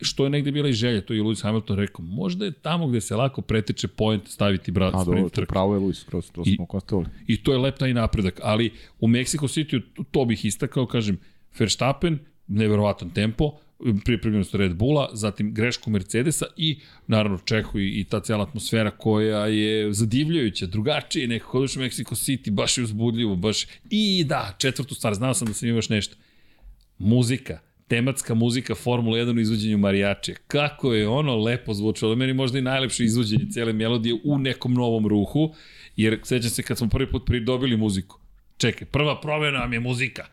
Što 0.01 0.23
je 0.23 0.29
negde 0.29 0.51
bila 0.51 0.69
i 0.69 0.73
želja, 0.73 1.01
to 1.01 1.13
je 1.13 1.21
Lewis 1.21 1.43
Hamilton 1.43 1.77
rekao, 1.77 2.05
možda 2.05 2.45
je 2.45 2.51
tamo 2.51 2.87
gde 2.87 3.01
se 3.01 3.15
lako 3.15 3.41
preteče 3.41 3.87
point 3.87 4.27
staviti 4.27 4.71
bra, 4.71 4.87
A 4.87 4.91
dobro, 4.91 5.03
sprint 5.03 5.33
to 5.33 5.35
trku. 5.35 5.49
pravo 5.49 5.73
je 5.73 5.79
Luis, 5.79 6.03
kroz 6.03 6.31
to 6.31 6.45
smo 6.45 6.65
konstatovali. 6.65 7.07
I 7.27 7.43
to 7.43 7.51
je 7.51 7.57
lep 7.57 7.77
taj 7.77 7.93
napredak, 7.93 8.39
ali 8.43 8.71
u 8.99 9.07
Mexico 9.07 9.47
City 9.47 9.81
to 10.11 10.25
bih 10.25 10.45
istakao, 10.45 10.85
kažem, 10.85 11.17
Verstappen, 11.59 12.19
neverovatan 12.47 13.09
tempo, 13.09 13.51
pripremljenost 14.05 14.55
Red 14.55 14.75
Bulla, 14.75 15.09
zatim 15.13 15.53
grešku 15.53 15.89
Mercedesa 15.89 16.45
i 16.57 16.79
naravno 17.07 17.37
Čehu 17.37 17.79
i, 17.79 17.99
i 17.99 18.03
ta 18.03 18.19
cijela 18.19 18.43
atmosfera 18.43 18.91
koja 18.91 19.47
je 19.47 19.93
zadivljajuća, 19.93 20.65
drugačije 20.65 21.27
nekako, 21.27 21.57
odeš 21.57 21.77
u 21.77 21.79
Mexico 21.79 22.15
City, 22.15 22.51
baš 22.51 22.77
je 22.77 22.83
uzbudljivo, 22.83 23.35
baš 23.35 23.65
i 23.89 24.23
da, 24.23 24.55
četvrtu 24.57 24.95
stvar, 24.95 25.13
znao 25.13 25.33
sam 25.33 25.47
da 25.47 25.53
sam 25.53 25.69
imaš 25.69 25.89
nešto. 25.89 26.15
Muzika, 26.97 27.59
tematska 27.87 28.33
muzika 28.33 28.75
Formula 28.75 29.17
1 29.17 29.37
u 29.37 29.39
izvođenju 29.39 29.77
marijače. 29.77 30.35
Kako 30.47 30.93
je 30.93 31.07
ono 31.07 31.37
lepo 31.37 31.73
zvučalo. 31.73 32.15
Meni 32.15 32.33
možda 32.33 32.59
i 32.59 32.61
najlepše 32.61 33.03
izvođenje 33.03 33.45
cijele 33.51 33.73
melodije 33.73 34.15
u 34.23 34.37
nekom 34.37 34.73
novom 34.73 35.07
ruhu, 35.07 35.53
jer 35.95 36.19
sećam 36.23 36.49
se 36.49 36.63
kad 36.63 36.77
smo 36.77 36.89
prvi 36.89 37.11
put 37.11 37.25
pridobili 37.25 37.77
muziku. 37.77 38.19
Čekaj, 38.57 38.87
prva 38.87 39.21
promena 39.21 39.59
vam 39.59 39.73
je 39.73 39.79
muzika. 39.79 40.25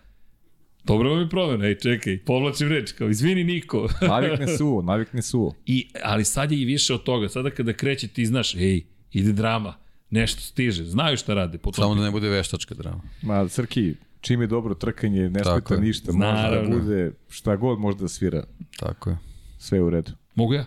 Dobro 0.85 1.11
vam 1.11 1.21
je 1.21 1.29
promena, 1.29 1.67
ej 1.67 1.79
čekaj, 1.79 2.19
povlačim 2.19 2.69
reč, 2.69 2.93
kao 2.93 3.09
izvini 3.09 3.45
Niko. 3.45 3.89
Navikne 4.09 4.57
suvo, 4.59 4.83
navikne 4.83 5.23
suvo. 5.23 5.55
I, 5.67 5.89
ali 6.03 6.25
sad 6.25 6.53
je 6.53 6.61
i 6.61 6.65
više 6.65 6.95
od 6.95 7.03
toga. 7.03 7.29
Sada 7.29 7.51
kada 7.51 7.73
kreće 7.73 8.09
ti 8.09 8.27
znaš, 8.27 8.55
ej, 8.55 8.83
ide 9.13 9.33
drama, 9.33 9.75
nešto 10.11 10.41
stiže, 10.41 10.85
znaju 10.85 11.17
šta 11.17 11.35
rade. 11.35 11.59
Po 11.59 11.71
tom 11.71 11.83
Samo 11.83 11.95
da 11.95 12.05
ne 12.05 12.11
bude 12.11 12.29
veštačka 12.29 12.75
drama. 12.75 13.03
Ma, 13.23 13.49
Crki, 13.49 13.95
čim 14.21 14.41
je 14.41 14.47
dobro 14.47 14.75
trkanje, 14.75 15.31
ne 15.31 15.45
smeta 15.45 15.77
ništa, 15.77 16.13
može 16.13 16.61
da 16.61 16.77
bude 16.79 17.13
šta 17.29 17.57
god 17.57 17.79
može 17.79 17.97
da 17.99 18.09
svira, 18.09 18.45
Tako 18.79 19.11
je. 19.11 19.17
sve 19.59 19.81
u 19.81 19.91
redu. 19.91 20.13
Mogu 20.35 20.55
ja? 20.55 20.67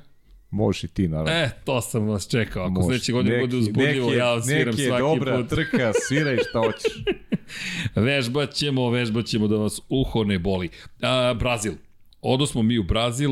Možeš 0.49 0.83
i 0.83 0.87
ti, 0.87 1.07
naravno. 1.07 1.31
E, 1.31 1.49
to 1.65 1.81
sam 1.81 2.07
vas 2.07 2.27
čekao. 2.27 2.65
Ako 2.65 2.83
sledeće 2.83 3.11
godine 3.11 3.39
bude 3.39 3.57
uzbudljivo, 3.57 4.13
ja 4.13 4.41
sviram 4.41 4.73
svaki 4.73 5.01
dobra 5.01 5.37
put. 5.37 5.49
trka, 5.49 5.91
sviraj 6.07 6.37
šta 6.49 6.59
hoćeš. 6.59 7.03
Vežbat 8.05 8.53
ćemo, 8.53 8.89
vežbat 8.89 9.25
ćemo 9.25 9.47
da 9.47 9.55
vas 9.55 9.81
uho 9.89 10.23
ne 10.23 10.39
boli. 10.39 10.69
A, 11.01 11.33
Brazil. 11.39 11.73
Odo 12.21 12.45
smo 12.45 12.63
mi 12.63 12.77
u 12.77 12.83
Brazil. 12.83 13.31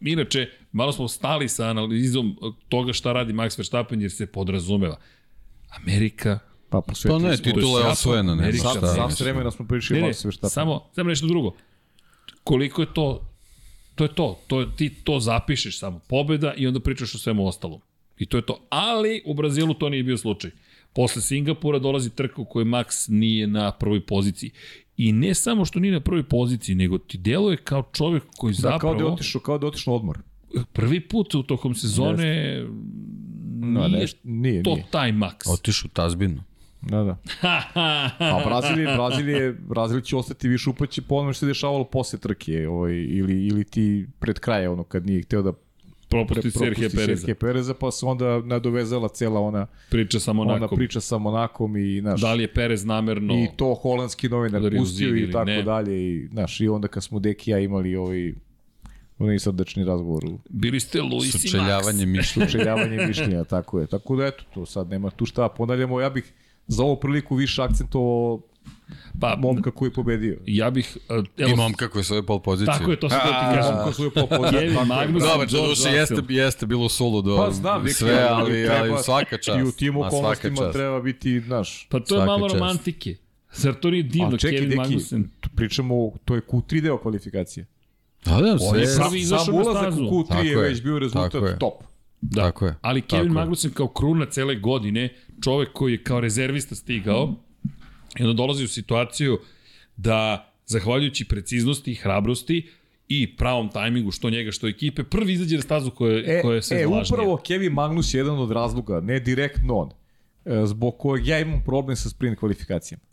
Inače, 0.00 0.48
malo 0.72 0.92
smo 0.92 1.08
stali 1.08 1.48
sa 1.48 1.66
analizom 1.66 2.36
toga 2.68 2.92
šta 2.92 3.12
radi 3.12 3.32
Max 3.32 3.58
Verstappen 3.58 4.00
jer 4.02 4.10
se 4.10 4.26
podrazumeva. 4.26 4.96
Amerika, 5.82 6.38
Pa 6.70 6.80
Pa 6.80 6.80
posvetili 6.82 7.22
ne, 7.22 7.36
smo. 7.36 7.44
titula 7.44 7.80
je 7.80 7.86
osvojena, 7.86 8.34
ne 8.34 8.52
šta. 8.52 8.68
sad 8.86 9.06
mislim. 9.06 9.24
vremena 9.26 9.50
smo 9.50 9.66
prišli 9.66 9.96
Ne, 9.96 10.02
ne, 10.02 10.08
Max 10.08 10.24
Verstappen. 10.24 10.50
samo, 10.50 10.80
samo 10.94 11.08
nešto 11.08 11.26
drugo. 11.26 11.52
Koliko 12.44 12.82
je 12.82 12.94
to, 12.94 13.28
to 13.94 14.04
je 14.04 14.14
to, 14.14 14.38
to 14.46 14.60
je, 14.60 14.66
ti 14.76 14.90
to 14.94 15.20
zapišeš 15.20 15.78
samo, 15.78 15.98
pobeda 15.98 16.54
i 16.54 16.66
onda 16.66 16.80
pričaš 16.80 17.14
o 17.14 17.18
svemu 17.18 17.46
ostalom. 17.46 17.80
I 18.18 18.26
to 18.26 18.36
je 18.36 18.46
to. 18.46 18.66
Ali 18.68 19.22
u 19.26 19.34
Brazilu 19.34 19.74
to 19.74 19.88
nije 19.88 20.02
bio 20.02 20.16
slučaj. 20.16 20.50
Posle 20.92 21.22
Singapura 21.22 21.78
dolazi 21.78 22.10
trka 22.10 22.40
u 22.40 22.44
kojoj 22.44 22.64
Max 22.64 23.10
nije 23.10 23.46
na 23.46 23.70
prvoj 23.70 24.06
poziciji. 24.06 24.50
I 24.96 25.12
ne 25.12 25.34
samo 25.34 25.64
što 25.64 25.80
nije 25.80 25.92
na 25.92 26.00
prvoj 26.00 26.22
poziciji, 26.22 26.74
nego 26.74 26.98
ti 26.98 27.18
deluje 27.18 27.56
kao 27.56 27.88
čovjek 27.92 28.22
koji 28.36 28.54
Da, 28.54 28.78
kao 28.78 28.78
da 28.80 28.86
je 28.86 28.92
zapravo 28.92 29.12
otišao, 29.14 29.40
kao 29.40 29.58
da 29.58 29.66
je 29.66 29.68
otišao 29.68 29.94
odmor. 29.94 30.18
prvi 30.72 31.00
put 31.00 31.34
u 31.34 31.42
tokom 31.42 31.74
sezone 31.74 32.64
No, 33.58 33.88
nije 33.88 34.00
nešto, 34.00 34.18
nije, 34.24 34.62
to 34.62 34.74
nije. 34.74 34.86
taj 34.90 35.12
Max. 35.12 35.34
Otiš 35.48 35.84
u 35.84 35.88
tazbinu. 35.88 36.42
Da, 36.82 37.02
da. 37.02 37.16
A 38.36 38.42
Brazil 38.46 38.78
je, 38.80 38.94
Brazil 38.96 39.28
je, 39.28 39.52
Brazil 39.52 40.00
će 40.00 40.16
ostati 40.16 40.48
više 40.48 40.70
upaće 40.70 41.02
po 41.02 41.14
onome 41.14 41.32
što 41.32 41.40
se 41.40 41.46
dešavalo 41.46 41.84
posle 41.84 42.18
trke, 42.18 42.68
ovaj, 42.68 42.92
ili, 42.92 43.46
ili 43.46 43.64
ti 43.64 44.06
pred 44.18 44.38
kraja, 44.38 44.72
ono, 44.72 44.84
kad 44.84 45.06
nije 45.06 45.22
hteo 45.22 45.42
da 45.42 45.52
Propusti 46.08 46.50
Serhije 46.50 46.90
Pereza. 46.90 47.16
Serhije 47.16 47.34
Pereza, 47.34 47.74
pa 47.74 47.90
se 47.90 48.06
onda 48.06 48.40
nadovezala 48.40 49.08
cela 49.08 49.40
ona, 49.40 49.66
Priča 49.90 50.20
sa 50.20 50.30
ona 50.30 50.44
Monakom. 50.44 50.78
priča 50.78 51.00
sa 51.00 51.18
Monakom 51.18 51.76
i, 51.76 52.00
znaš, 52.00 52.20
Da 52.20 52.34
li 52.34 52.42
je 52.42 52.54
Perez 52.54 52.84
namerno... 52.84 53.34
i 53.34 53.48
to 53.56 53.74
holandski 53.74 54.28
novinar 54.28 54.76
pustio 54.78 55.16
i 55.16 55.30
tako 55.32 55.44
ne. 55.44 55.62
dalje, 55.62 56.14
i, 56.14 56.28
znaš, 56.32 56.60
i 56.60 56.68
onda 56.68 56.88
kad 56.88 57.04
smo 57.04 57.18
Deki 57.18 57.50
i 57.50 57.52
ja 57.52 57.58
imali 57.58 57.96
ovaj, 57.96 58.32
onaj 59.18 59.38
srdačni 59.38 59.84
razgovor 59.84 60.22
Bili 60.48 60.80
ste 60.80 61.02
Luis 61.02 61.34
i 61.34 61.38
Max. 61.38 61.42
Sučeljavanje 61.42 62.06
mišljenja. 62.06 62.48
sučeljavanje 62.48 63.06
mišljenja, 63.06 63.44
tako 63.44 63.80
je. 63.80 63.86
Tako 63.86 64.16
da 64.16 64.26
eto, 64.26 64.44
to 64.54 64.66
sad 64.66 64.88
nema 64.90 65.10
tu 65.10 65.26
šta. 65.26 65.48
Ponavljamo, 65.48 66.00
ja 66.00 66.10
bih 66.10 66.32
za 66.66 66.82
ovu 66.82 66.96
priliku 66.96 67.34
više 67.34 67.62
akcentovao 67.62 68.40
Pa, 69.20 69.36
momka 69.36 69.70
koji 69.70 69.88
je 69.88 69.92
pobedio. 69.92 70.38
ja 70.46 70.70
bih... 70.70 70.98
uh, 71.10 71.24
Evo, 71.38 71.52
I 71.52 71.56
momka 71.56 71.88
koji 71.88 72.04
svoje 72.04 72.22
pol 72.22 72.40
pozicije. 72.40 72.78
Tako 72.78 72.90
je, 72.90 73.00
to 73.00 73.08
sam 73.10 73.18
da 73.20 73.40
ti 73.40 73.56
kažem. 73.56 73.74
Momka 73.74 73.92
svoju 73.92 74.10
popođa. 74.20 74.50
Kevin 74.50 74.74
Magnussen, 74.86 75.30
Dobar, 75.30 75.46
George 75.48 75.68
duše, 75.68 75.88
jeste, 75.90 76.14
jeste 76.28 76.66
bilo 76.66 76.88
sulu 76.88 77.22
do 77.22 77.36
Pa 77.36 77.50
znam, 77.50 77.88
sve, 77.88 78.26
ali, 78.30 78.68
ali 78.68 78.80
treba- 78.80 78.98
svaka 78.98 79.38
čast. 79.38 79.58
I 79.58 79.62
u 79.62 79.72
tim 79.72 79.94
Ma, 79.94 80.00
svaka 80.00 80.16
okolnostima 80.16 80.72
treba 80.72 81.00
biti, 81.00 81.40
znaš, 81.40 81.86
Pa 81.90 82.00
to 82.00 82.16
je 82.16 82.26
malo 82.26 82.48
čast. 82.48 82.60
romantike. 82.60 83.16
Zar 83.52 83.74
to 83.74 83.90
nije 83.90 84.02
divno, 84.02 84.36
čekaj, 84.36 84.50
Kevin 84.52 84.68
deki, 84.68 84.78
Magnussen? 84.78 85.30
pričamo, 85.56 85.94
to 86.24 86.34
je 86.34 86.40
Q3 86.42 86.80
deo 86.80 86.98
kvalifikacije. 86.98 87.66
Da, 88.24 88.30
da, 88.32 88.52
On 88.52 88.58
sve, 88.60 88.80
je 88.80 88.86
sam, 88.86 89.04
prvi 89.04 89.20
izašao 89.20 89.44
Sam 89.44 89.54
ulazak 89.54 89.92
u 89.92 89.96
Q3 89.96 90.28
Tako 90.28 90.42
je 90.42 90.48
je, 90.48 90.56
već 90.58 90.82
bio 90.82 90.98
rezultat 90.98 91.34
je. 91.34 91.58
top. 91.58 91.74
Da. 92.20 92.42
tako 92.42 92.66
je. 92.66 92.74
Ali 92.82 93.02
Kevin 93.02 93.26
je. 93.26 93.32
Magnussen 93.32 93.70
kao 93.70 93.88
kruna 93.88 94.26
cele 94.26 94.54
godine, 94.56 95.08
čovek 95.44 95.72
koji 95.72 95.92
je 95.92 96.02
kao 96.02 96.20
rezervista 96.20 96.74
stigao, 96.74 97.34
i 98.18 98.22
onda 98.22 98.32
dolazi 98.32 98.64
u 98.64 98.68
situaciju 98.68 99.38
da, 99.96 100.52
zahvaljujući 100.66 101.24
preciznosti 101.24 101.92
i 101.92 101.94
hrabrosti 101.94 102.68
i 103.08 103.36
pravom 103.36 103.68
tajmingu, 103.68 104.10
što 104.10 104.30
njega, 104.30 104.52
što 104.52 104.68
ekipe, 104.68 105.04
prvi 105.04 105.32
izađe 105.32 105.56
na 105.56 105.62
stazu 105.62 105.90
koja, 105.90 106.38
E, 106.38 106.42
koja 106.42 106.54
je 106.54 106.62
sve 106.62 106.82
e 106.82 106.86
važnija. 106.86 107.02
upravo 107.14 107.36
Kevin 107.36 107.72
Magnus 107.72 108.14
je 108.14 108.18
jedan 108.18 108.38
od 108.38 108.50
razloga, 108.50 109.00
ne 109.00 109.20
direktno 109.20 109.74
on, 109.74 109.90
e, 110.44 110.66
zbog 110.66 110.98
kojeg 110.98 111.26
ja 111.26 111.40
imam 111.40 111.62
problem 111.64 111.96
sa 111.96 112.08
sprint 112.08 112.38
kvalifikacijama. 112.38 113.04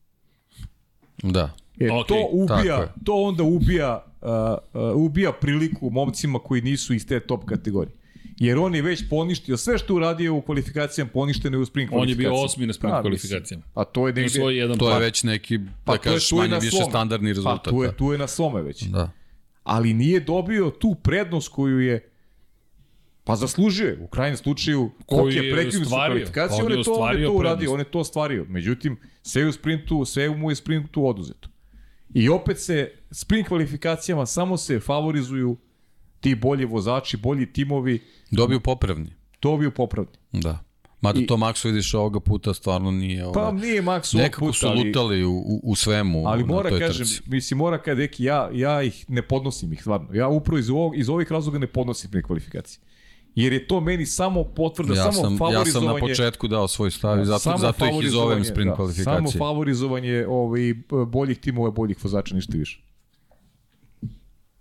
Da. 1.24 1.56
E, 1.80 1.92
Ok, 1.92 2.08
to 2.08 2.28
ubija, 2.32 2.94
to 3.06 3.14
onda 3.16 3.44
ubija, 3.44 4.06
uh, 4.22 4.30
uh, 4.82 4.96
ubija 4.96 5.32
priliku 5.32 5.90
momcima 5.90 6.40
koji 6.40 6.62
nisu 6.62 6.94
iz 6.94 7.08
te 7.08 7.20
top 7.20 7.46
kategorije. 7.46 7.96
Jer 8.38 8.58
on 8.58 8.76
je 8.76 8.82
već 8.82 9.10
poništio 9.10 9.58
sve 9.58 9.78
što 9.78 9.96
uradio 9.96 10.36
u 10.36 10.42
kvalifikacijama, 10.42 11.12
poništeno 11.12 11.58
je 11.58 11.62
u 11.62 11.66
sprint 11.66 11.90
On 11.90 11.94
je 11.94 12.00
kvalifikacijama. 12.00 12.34
bio 12.34 12.44
osmi 12.44 12.66
na 12.68 12.74
sprint 12.74 12.94
Pa, 12.94 13.02
kvalifikacijama. 13.02 13.42
mislim. 13.60 13.64
A 13.76 13.84
to 13.84 14.08
je. 14.08 14.30
Svoj 14.30 14.58
jedan 14.58 14.78
To 14.78 14.94
je 14.94 15.00
već 15.00 15.24
neki, 15.24 15.60
pa 15.86 15.92
da 15.92 15.98
to 15.98 16.10
je 16.10 16.14
kažeš, 16.14 16.32
manje 16.32 16.56
više 16.56 16.70
svome. 16.70 16.90
standardni 16.90 17.30
rezultat. 17.30 17.64
Pa 17.64 17.70
tu 17.70 17.84
je, 17.84 17.88
da. 17.88 17.94
tu 17.94 18.12
je 18.12 18.18
na 18.18 18.28
svome 18.28 18.62
već. 18.62 18.84
Da. 18.84 19.12
Ali 19.64 19.94
nije 19.94 20.20
dobio 20.20 20.70
tu 20.70 20.96
prednost 20.96 21.50
koju 21.50 21.80
je 21.80 22.10
Pa 23.26 23.36
zaslužio 23.36 23.88
je, 23.88 23.98
u 24.02 24.08
krajnjem 24.08 24.38
slučaju, 24.38 24.92
Koji 25.06 25.36
je 25.36 25.54
prekinuli 25.54 25.86
su 25.86 25.92
kvalifikacije, 25.92 26.60
On 26.60 26.72
on 26.72 26.78
je 26.78 26.84
to, 26.84 26.94
on 26.94 27.18
je 27.18 27.26
to 27.26 27.32
uradio, 27.32 27.40
prednost. 27.40 27.74
on 27.74 27.80
je 27.80 27.86
to 27.86 28.00
ostvario. 28.00 28.46
Međutim, 28.50 28.98
sve 29.22 29.46
u 29.46 29.52
sprintu, 29.52 30.06
sve 30.06 30.30
mu 30.30 30.52
je 30.52 30.56
sprintu 30.56 31.08
oduzeto. 31.08 31.50
I 32.14 32.30
opet 32.30 32.60
se, 32.60 32.92
sprint 33.12 33.48
kvalifikacijama 33.48 34.26
samo 34.26 34.58
se 34.58 34.80
favorizuju 34.80 35.58
ti 36.24 36.36
bolji 36.36 36.66
vozači, 36.66 37.18
bolji 37.18 37.46
timovi, 37.46 38.00
Dobiju 38.32 38.60
popravni. 38.60 39.10
to 39.40 39.58
bi 39.58 39.72
popravni. 39.72 40.12
Da. 40.32 40.60
Mada 41.02 41.20
I- 41.20 41.28
to 41.28 41.36
Maxu 41.36 41.66
vidiš 41.66 41.94
ovoga 41.94 42.20
puta 42.20 42.54
stvarno 42.54 42.92
nije... 42.92 43.24
Pa 43.34 43.42
Ovaj, 43.42 43.54
nije 43.54 43.82
Max 43.82 44.16
ovog 44.16 44.24
nekako 44.24 44.46
puta, 44.46 44.54
su 44.54 44.68
ali, 44.68 44.84
lutali 44.84 45.24
u, 45.24 45.32
u, 45.32 45.60
u 45.64 45.76
svemu 45.76 46.24
ali 46.28 46.42
na 46.44 46.48
mora 46.48 46.70
toj 46.70 46.80
kažem, 46.80 47.06
trci. 47.06 47.22
mislim, 47.26 47.58
mora 47.58 47.78
kada 47.78 47.96
deki, 47.96 48.24
ja, 48.24 48.50
ja 48.54 48.84
ih 48.84 49.06
ne 49.08 49.22
podnosim 49.22 49.74
ih, 49.74 49.82
stvarno. 49.82 50.08
Ja 50.14 50.28
upravo 50.28 50.58
iz, 50.60 50.70
ovog, 50.70 50.98
iz 50.98 51.10
ovih 51.10 51.32
razloga 51.32 51.58
ne 51.60 51.68
podnosim 51.68 52.12
pre 52.12 52.22
kvalifikacije. 52.22 52.80
Jer 53.36 53.54
je 53.54 53.68
to 53.68 53.80
meni 53.80 54.06
samo 54.06 54.44
potvrda, 54.46 54.94
Ja 54.94 55.04
samo 55.04 55.14
sam, 55.14 55.34
ja 55.34 55.38
favorizovanje. 55.38 55.72
sam 55.72 55.86
na 55.86 56.08
početku 56.08 56.48
dao 56.48 56.68
svoj 56.68 56.92
stav 56.92 57.22
i 57.22 57.26
zato, 57.26 57.40
samo 57.40 57.58
zato 57.58 57.86
ih 57.86 58.06
i 58.06 58.10
zovem 58.10 58.44
sprint 58.46 58.70
da, 58.70 58.76
kvalifikacije. 58.76 59.04
Samo 59.16 59.32
favorizovanje 59.32 60.26
ovaj, 60.30 60.62
boljih 61.08 61.38
timova, 61.38 61.72
boljih 61.72 62.04
vozača, 62.04 62.36
ništa 62.36 62.58
više. 62.58 62.84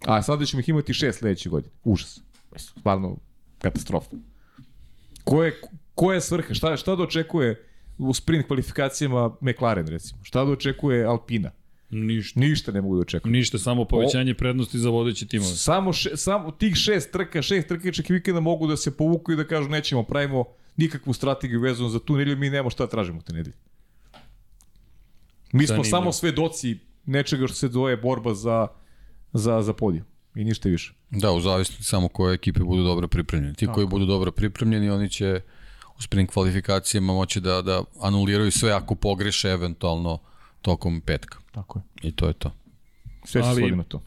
A 0.07 0.23
sada 0.23 0.45
ćemo 0.45 0.61
ih 0.61 0.69
imati 0.69 0.95
šest 0.95 1.19
sledeće 1.19 1.49
godine. 1.49 1.75
Užas. 1.85 2.21
Stvarno, 2.57 3.17
katastrofa. 3.59 4.11
Ko 5.25 5.45
je, 5.45 5.61
ko 5.95 6.13
je 6.13 6.21
svrha? 6.21 6.55
Šta, 6.55 6.77
šta 6.77 6.97
da 6.97 7.03
očekuje 7.03 7.67
u 7.99 8.15
sprint 8.15 8.47
kvalifikacijama 8.47 9.37
McLaren, 9.41 9.87
recimo? 9.89 10.21
Šta 10.25 10.45
da 10.45 10.51
očekuje 10.53 11.05
Alpina? 11.05 11.51
Ništa. 11.91 12.41
Ništa 12.41 12.73
ne 12.73 12.81
mogu 12.81 12.97
da 12.97 13.01
očekuju. 13.03 13.33
Ništa, 13.33 13.59
samo 13.59 13.85
povećanje 13.85 14.35
prednosti 14.35 14.79
za 14.79 14.91
vodeće 14.91 15.27
timove. 15.27 15.51
Samo, 15.57 15.93
še, 15.93 16.17
samo 16.17 16.51
tih 16.51 16.75
šest 16.75 17.13
trka, 17.13 17.43
šest 17.43 17.69
trkaček 17.69 18.09
vikenda 18.09 18.41
mogu 18.41 18.67
da 18.67 18.77
se 18.77 18.97
povuku 18.97 19.33
i 19.33 19.37
da 19.37 19.45
kažu 19.47 19.69
nećemo, 19.69 20.03
pravimo 20.03 20.45
nikakvu 20.77 21.13
strategiju 21.13 21.61
vezanu 21.61 21.89
za 21.89 21.99
tu 21.99 22.17
nedelju, 22.17 22.37
mi 22.39 22.51
nemamo 22.51 22.71
šta 22.71 22.87
tražimo 22.87 23.21
te 23.21 23.33
nedelje. 23.33 23.57
Mi 25.53 25.67
smo 25.67 25.77
Zanimljivo. 25.77 25.91
samo 25.91 26.13
svedoci 26.13 26.79
nečega 27.07 27.47
što 27.47 27.57
se 27.57 27.69
zove 27.69 27.97
borba 27.97 28.35
za, 28.35 28.69
za, 29.33 29.63
za 29.63 29.73
podijum. 29.73 30.05
I 30.35 30.45
ništa 30.45 30.69
više. 30.69 30.93
Da, 31.11 31.33
u 31.33 31.41
zavisnosti 31.41 31.85
samo 31.85 32.09
koje 32.09 32.35
ekipe 32.35 32.61
budu 32.61 32.85
dobro 32.85 33.09
pripremljene. 33.09 33.55
Ti 33.55 33.67
koji 33.75 33.87
budu 33.87 34.07
dobro 34.07 34.33
pripremljeni, 34.33 34.91
oni 34.91 35.11
će 35.11 35.41
u 35.99 36.03
sprint 36.03 36.31
kvalifikacijama 36.31 37.13
moći 37.13 37.41
da, 37.41 37.63
da 37.63 37.83
anuliraju 38.01 38.51
sve 38.51 38.73
ako 38.73 38.95
pogreše 38.95 39.49
eventualno 39.49 40.19
tokom 40.63 41.01
petka. 41.01 41.39
Tako 41.53 41.79
je. 41.79 42.09
I 42.09 42.13
to 42.13 42.27
je 42.27 42.33
to. 42.33 42.53
Sve 43.25 43.43
se 43.43 43.55
svodi 43.55 43.77
na 43.77 43.83
to. 43.83 44.03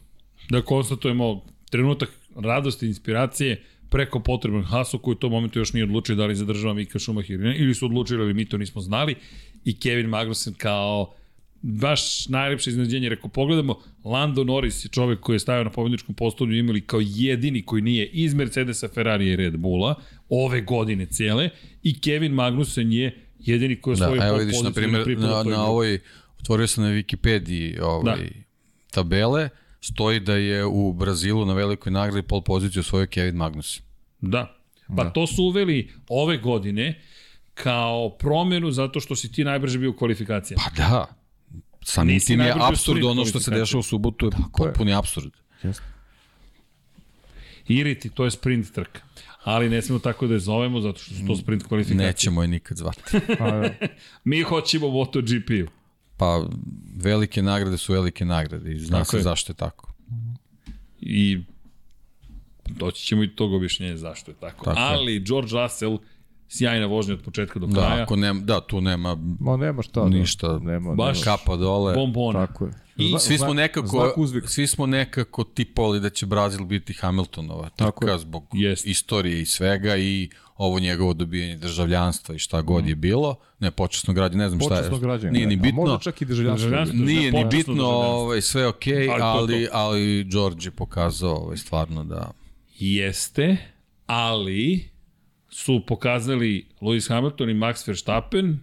Da 0.50 0.62
konstatujemo 0.62 1.44
trenutak 1.70 2.08
radosti 2.36 2.86
i 2.86 2.88
inspiracije 2.88 3.64
preko 3.90 4.20
potreban 4.20 4.64
Hasu 4.64 4.98
koji 4.98 5.12
u 5.12 5.18
tom 5.18 5.32
momentu 5.32 5.58
još 5.58 5.72
nije 5.72 5.84
odlučio 5.84 6.16
da 6.16 6.26
li 6.26 6.34
zadržava 6.34 6.74
Mika 6.74 6.98
Schumacher 6.98 7.40
ili 7.40 7.56
ili 7.56 7.74
su 7.74 7.86
odlučili 7.86 8.22
ali 8.22 8.34
mi 8.34 8.44
to 8.44 8.58
nismo 8.58 8.80
znali 8.80 9.14
i 9.64 9.78
Kevin 9.80 10.06
Magnussen 10.06 10.54
kao 10.54 11.14
baš 11.62 12.28
najlepše 12.28 12.70
iznenađenje, 12.70 13.08
rekao, 13.08 13.30
pogledamo, 13.30 13.78
Lando 14.04 14.44
Norris 14.44 14.84
je 14.84 14.88
čovek 14.88 15.20
koji 15.20 15.34
je 15.34 15.40
stavio 15.40 15.64
na 15.64 15.70
pobedničkom 15.70 16.14
postolju 16.14 16.58
imali 16.58 16.80
kao 16.80 17.00
jedini 17.04 17.62
koji 17.62 17.82
nije 17.82 18.06
iz 18.06 18.34
Mercedesa, 18.34 18.88
Ferrari 18.88 19.28
i 19.28 19.36
Red 19.36 19.56
Bulla 19.56 19.94
ove 20.28 20.60
godine 20.60 21.06
cele 21.06 21.50
i 21.82 22.00
Kevin 22.00 22.32
Magnussen 22.32 22.92
je 22.92 23.22
jedini 23.38 23.80
koji 23.80 23.92
je 23.92 23.98
Da, 23.98 24.06
svoju 24.06 24.22
evo 24.22 24.38
vidiš, 24.38 24.62
na 24.62 24.70
primjer, 24.70 25.18
na, 25.18 25.42
na 25.42 25.64
ovoj, 25.64 25.98
otvorio 26.40 26.66
sam 26.66 26.84
na 26.84 26.90
Wikipediji 26.90 27.80
ovaj, 27.82 28.16
Da. 28.16 28.24
tabele, 28.90 29.48
stoji 29.80 30.20
da 30.20 30.34
je 30.34 30.64
u 30.64 30.92
Brazilu 30.92 31.46
na 31.46 31.54
velikoj 31.54 31.92
nagradi 31.92 32.26
pol 32.26 32.42
poziciju 32.42 32.80
osvojio 32.80 33.06
Kevin 33.06 33.34
Magnussen. 33.36 33.82
Da. 34.20 34.56
Pa 34.96 35.04
da. 35.04 35.10
to 35.10 35.26
su 35.26 35.42
uveli 35.44 35.90
ove 36.08 36.36
godine 36.36 37.00
kao 37.54 38.10
promenu 38.18 38.70
zato 38.70 39.00
što 39.00 39.16
si 39.16 39.32
ti 39.32 39.44
najbrže 39.44 39.78
bio 39.78 39.90
u 39.90 39.96
kvalifikacijama. 39.96 40.62
Pa 40.64 40.82
da, 40.82 41.15
samim 41.86 42.14
Nisi 42.14 42.26
tim 42.26 42.40
je 42.40 42.54
absurd 42.60 43.04
ono 43.04 43.24
što 43.24 43.40
se 43.40 43.50
dešava 43.50 43.80
u 43.80 43.82
subotu 43.82 44.26
je 44.26 44.30
potpuni 44.58 44.94
absurd. 44.94 45.32
Iriti, 47.68 48.10
to 48.10 48.24
je 48.24 48.30
sprint 48.30 48.72
trka. 48.72 49.00
Ali 49.44 49.68
ne 49.68 49.82
smemo 49.82 49.98
tako 49.98 50.26
da 50.26 50.34
je 50.34 50.40
zovemo 50.40 50.80
zato 50.80 50.98
što 50.98 51.14
su 51.14 51.26
to 51.26 51.36
sprint 51.36 51.62
kvalifikacije. 51.62 52.06
Nećemo 52.06 52.42
je 52.42 52.48
nikad 52.48 52.76
zvati. 52.76 53.02
A, 53.40 53.50
da. 53.50 53.70
Mi 54.24 54.42
hoćemo 54.42 54.88
MotoGP-u. 54.88 55.66
Pa 56.16 56.46
velike 56.96 57.42
nagrade 57.42 57.78
su 57.78 57.92
velike 57.92 58.24
nagrade 58.24 58.72
i 58.72 58.78
zna 58.78 58.98
Tako 58.98 59.10
se 59.10 59.16
je. 59.16 59.22
zašto 59.22 59.52
je 59.52 59.56
tako. 59.56 59.92
I 61.00 61.38
doći 62.66 63.04
ćemo 63.04 63.22
i 63.22 63.28
tog 63.36 63.52
objašnjenja 63.52 63.96
zašto 63.96 64.30
je 64.30 64.34
tako. 64.34 64.64
Tako 64.64 64.80
je. 64.80 64.86
Ali 64.86 65.20
George 65.20 65.50
Russell, 65.52 65.98
sjajna 66.48 66.86
vožnja 66.86 67.14
od 67.14 67.22
početka 67.22 67.58
do 67.58 67.66
Da, 67.66 67.74
kraja. 67.74 68.02
ako 68.02 68.16
nema, 68.16 68.40
da, 68.40 68.60
tu 68.60 68.80
nema 68.80 69.16
Ma 69.40 69.56
nema 69.56 69.82
šta. 69.82 70.00
da. 70.00 70.08
Ništa. 70.08 70.58
Nema, 70.58 70.94
Baš 70.94 71.20
nema. 71.20 71.36
kapa 71.36 71.56
dole. 71.56 71.94
Bombona. 71.94 72.46
Tako 72.46 72.64
je. 72.64 72.72
I 72.98 73.08
Zna- 73.08 73.18
svi 73.18 73.38
smo 73.38 73.54
nekako 73.54 74.14
svi 74.46 74.66
smo 74.66 74.86
nekako 74.86 75.44
tipovali 75.44 76.00
da 76.00 76.10
će 76.10 76.26
Brazil 76.26 76.64
biti 76.64 76.92
Hamiltonova 76.92 77.68
Tako 77.68 78.00
trka 78.00 78.12
je. 78.12 78.18
zbog 78.18 78.46
Jest. 78.52 78.86
istorije 78.86 79.42
i 79.42 79.46
svega 79.46 79.96
i 79.96 80.28
ovo 80.56 80.78
njegovo 80.78 81.14
dobijanje 81.14 81.56
državljanstva 81.56 82.34
i 82.34 82.38
šta 82.38 82.62
god 82.62 82.86
je 82.86 82.94
bilo. 82.94 83.34
Ne, 83.58 83.70
počasno 83.70 84.14
građe, 84.14 84.36
ne 84.36 84.48
znam 84.48 84.60
šta 84.60 84.68
Počasno 84.68 84.96
je. 84.96 85.00
građanje. 85.00 85.32
Nije 85.32 85.46
ni 85.46 85.56
da. 85.56 85.62
Bitno. 85.62 85.80
Možda 85.80 85.98
čak 85.98 86.22
i 86.22 86.24
državljanstvo. 86.24 86.66
Državljanstvo. 86.66 86.98
Nije 86.98 87.32
ni 87.32 87.44
bitno, 87.46 87.84
ovaj, 87.86 88.40
sve 88.40 88.66
okej, 88.66 89.08
Ali 89.10 89.22
ali, 89.22 89.46
to 89.48 89.52
je 89.54 89.66
to. 89.66 89.72
ali, 89.74 90.24
George 90.24 90.64
je 90.64 90.70
pokazao 90.70 91.34
ovaj, 91.34 91.56
stvarno 91.56 92.04
da... 92.04 92.30
Jeste, 92.78 93.56
ali 94.06 94.88
su 95.56 95.82
pokazali 95.86 96.66
Lewis 96.80 97.08
Hamilton 97.08 97.50
i 97.50 97.54
Max 97.54 97.88
Verstappen 97.88 98.58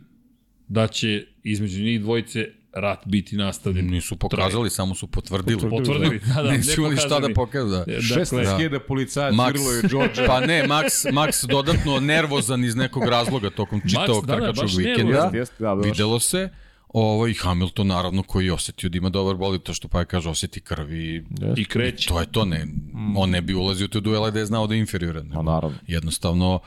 da 0.68 0.88
će 0.88 1.26
između 1.44 1.84
njih 1.84 2.02
dvojice 2.02 2.48
rat 2.74 3.00
biti 3.06 3.38
nastavljen. 3.38 3.90
Nisu 3.90 4.16
pokazali, 4.16 4.70
samo 4.70 4.96
su 4.96 5.08
potvrdili. 5.08 5.70
Potvrdili, 5.70 6.20
da, 6.20 6.44
da, 6.44 6.52
ne 6.52 6.58
Nisu 6.58 6.82
imali 6.82 6.98
šta 6.98 7.20
da 7.20 7.34
pokazali. 7.34 7.34
pokažu. 7.34 7.68
Da. 7.70 7.78
Dakle, 7.78 7.94
16.000 7.94 8.80
policajaca 8.88 9.36
Max, 9.36 9.48
virilo 9.48 9.72
je 9.72 9.82
George. 9.90 10.28
pa 10.28 10.40
ne, 10.40 10.64
Max, 10.64 11.12
Max 11.12 11.48
dodatno 11.48 12.00
nervozan 12.00 12.64
iz 12.64 12.76
nekog 12.76 13.04
razloga 13.04 13.50
tokom 13.50 13.82
čitavog 13.90 14.26
da, 14.26 14.36
da, 14.36 14.40
trkačkog 14.40 14.64
baš 14.66 14.78
vikenda. 14.78 15.32
da, 15.60 15.76
baš. 15.76 15.86
Videlo 15.86 16.20
se. 16.20 16.50
Ovo, 16.90 17.28
I 17.28 17.34
Hamilton 17.34 17.88
naravno 17.88 18.24
koji 18.24 18.46
je 18.46 18.54
osetio 18.54 18.90
da 18.90 18.98
ima 18.98 19.10
dobar 19.10 19.36
bolid, 19.36 19.62
to 19.62 19.74
što 19.74 19.88
pa 19.88 20.00
je 20.00 20.06
kaže 20.06 20.30
oseti 20.30 20.60
krv 20.60 20.94
i, 20.94 21.24
I 21.58 21.66
kreće. 21.66 22.08
to 22.10 22.20
je 22.20 22.32
to. 22.32 22.46
Ne, 22.46 22.68
On 23.18 23.30
ne 23.30 23.42
bi 23.42 23.54
ulazio 23.54 23.86
u 23.86 23.88
te 23.88 24.00
duele 24.00 24.32
da 24.32 24.40
je 24.40 24.46
znao 24.46 24.68
da 24.68 24.74
je 24.74 24.80
inferioran. 24.80 25.28
Ma 25.28 25.42
naravno. 25.42 25.78
Jednostavno, 25.88 26.60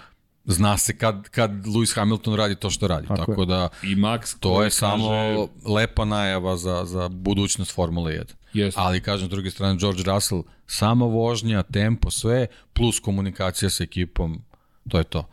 zna 0.46 0.78
se 0.78 0.98
kad, 0.98 1.28
kad 1.28 1.50
Lewis 1.50 1.94
Hamilton 1.94 2.34
radi 2.34 2.54
to 2.54 2.70
što 2.70 2.88
radi. 2.88 3.06
Tako, 3.06 3.24
Tako 3.26 3.42
je. 3.42 3.46
da 3.46 3.68
I 3.82 3.96
Max 3.96 4.36
to 4.40 4.62
je 4.62 4.70
samo 4.70 5.08
kaže- 5.08 5.72
lepa 5.74 6.04
najava 6.04 6.56
za, 6.56 6.84
za 6.84 7.08
budućnost 7.08 7.74
Formule 7.74 8.12
1. 8.12 8.34
Jeste. 8.52 8.80
Ali 8.80 9.00
kažem, 9.00 9.26
s 9.26 9.30
druge 9.30 9.50
strane, 9.50 9.76
George 9.78 10.02
Russell, 10.02 10.42
sama 10.66 11.04
vožnja, 11.06 11.62
tempo, 11.62 12.10
sve, 12.10 12.46
plus 12.72 13.00
komunikacija 13.00 13.70
sa 13.70 13.84
ekipom, 13.84 14.42
to 14.88 14.98
je 14.98 15.04
to. 15.04 15.28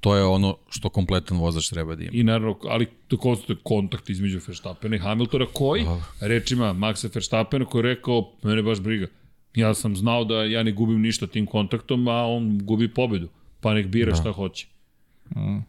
To 0.00 0.16
je 0.16 0.24
ono 0.24 0.56
što 0.70 0.88
kompletan 0.88 1.38
vozač 1.38 1.68
treba 1.68 1.94
da 1.94 2.02
ima. 2.02 2.10
I 2.14 2.22
naravno, 2.22 2.58
ali 2.68 2.86
to 3.08 3.16
konstatuje 3.16 3.56
kontakt 3.62 4.10
između 4.10 4.40
Verstappena 4.46 4.96
i 4.96 4.98
Hamiltona, 4.98 5.46
koji, 5.52 5.86
rečima 6.20 6.72
Maxa 6.74 7.14
Verstappena, 7.14 7.64
koji 7.64 7.80
je 7.80 7.94
rekao, 7.94 8.32
mene 8.42 8.62
baš 8.62 8.80
briga. 8.80 9.06
Ja 9.54 9.74
sam 9.74 9.96
znao 9.96 10.24
da 10.24 10.34
ja 10.44 10.62
ne 10.62 10.72
gubim 10.72 11.00
ništa 11.00 11.26
tim 11.26 11.46
kontaktom, 11.46 12.08
a 12.08 12.26
on 12.26 12.58
gubi 12.62 12.94
pobedu. 12.94 13.28
Pa 13.64 13.74
nek 13.74 13.86
bira 13.86 14.14
šta 14.14 14.32
hoće. 14.32 14.66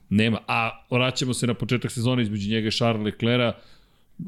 Nema. 0.10 0.40
A 0.48 0.86
vraćamo 0.92 1.34
se 1.34 1.48
na 1.48 1.54
početak 1.54 1.92
sezone 1.92 2.24
između 2.24 2.50
njega 2.50 2.68
i 2.68 2.72
Charles 2.72 3.06
Leclerca. 3.06 3.60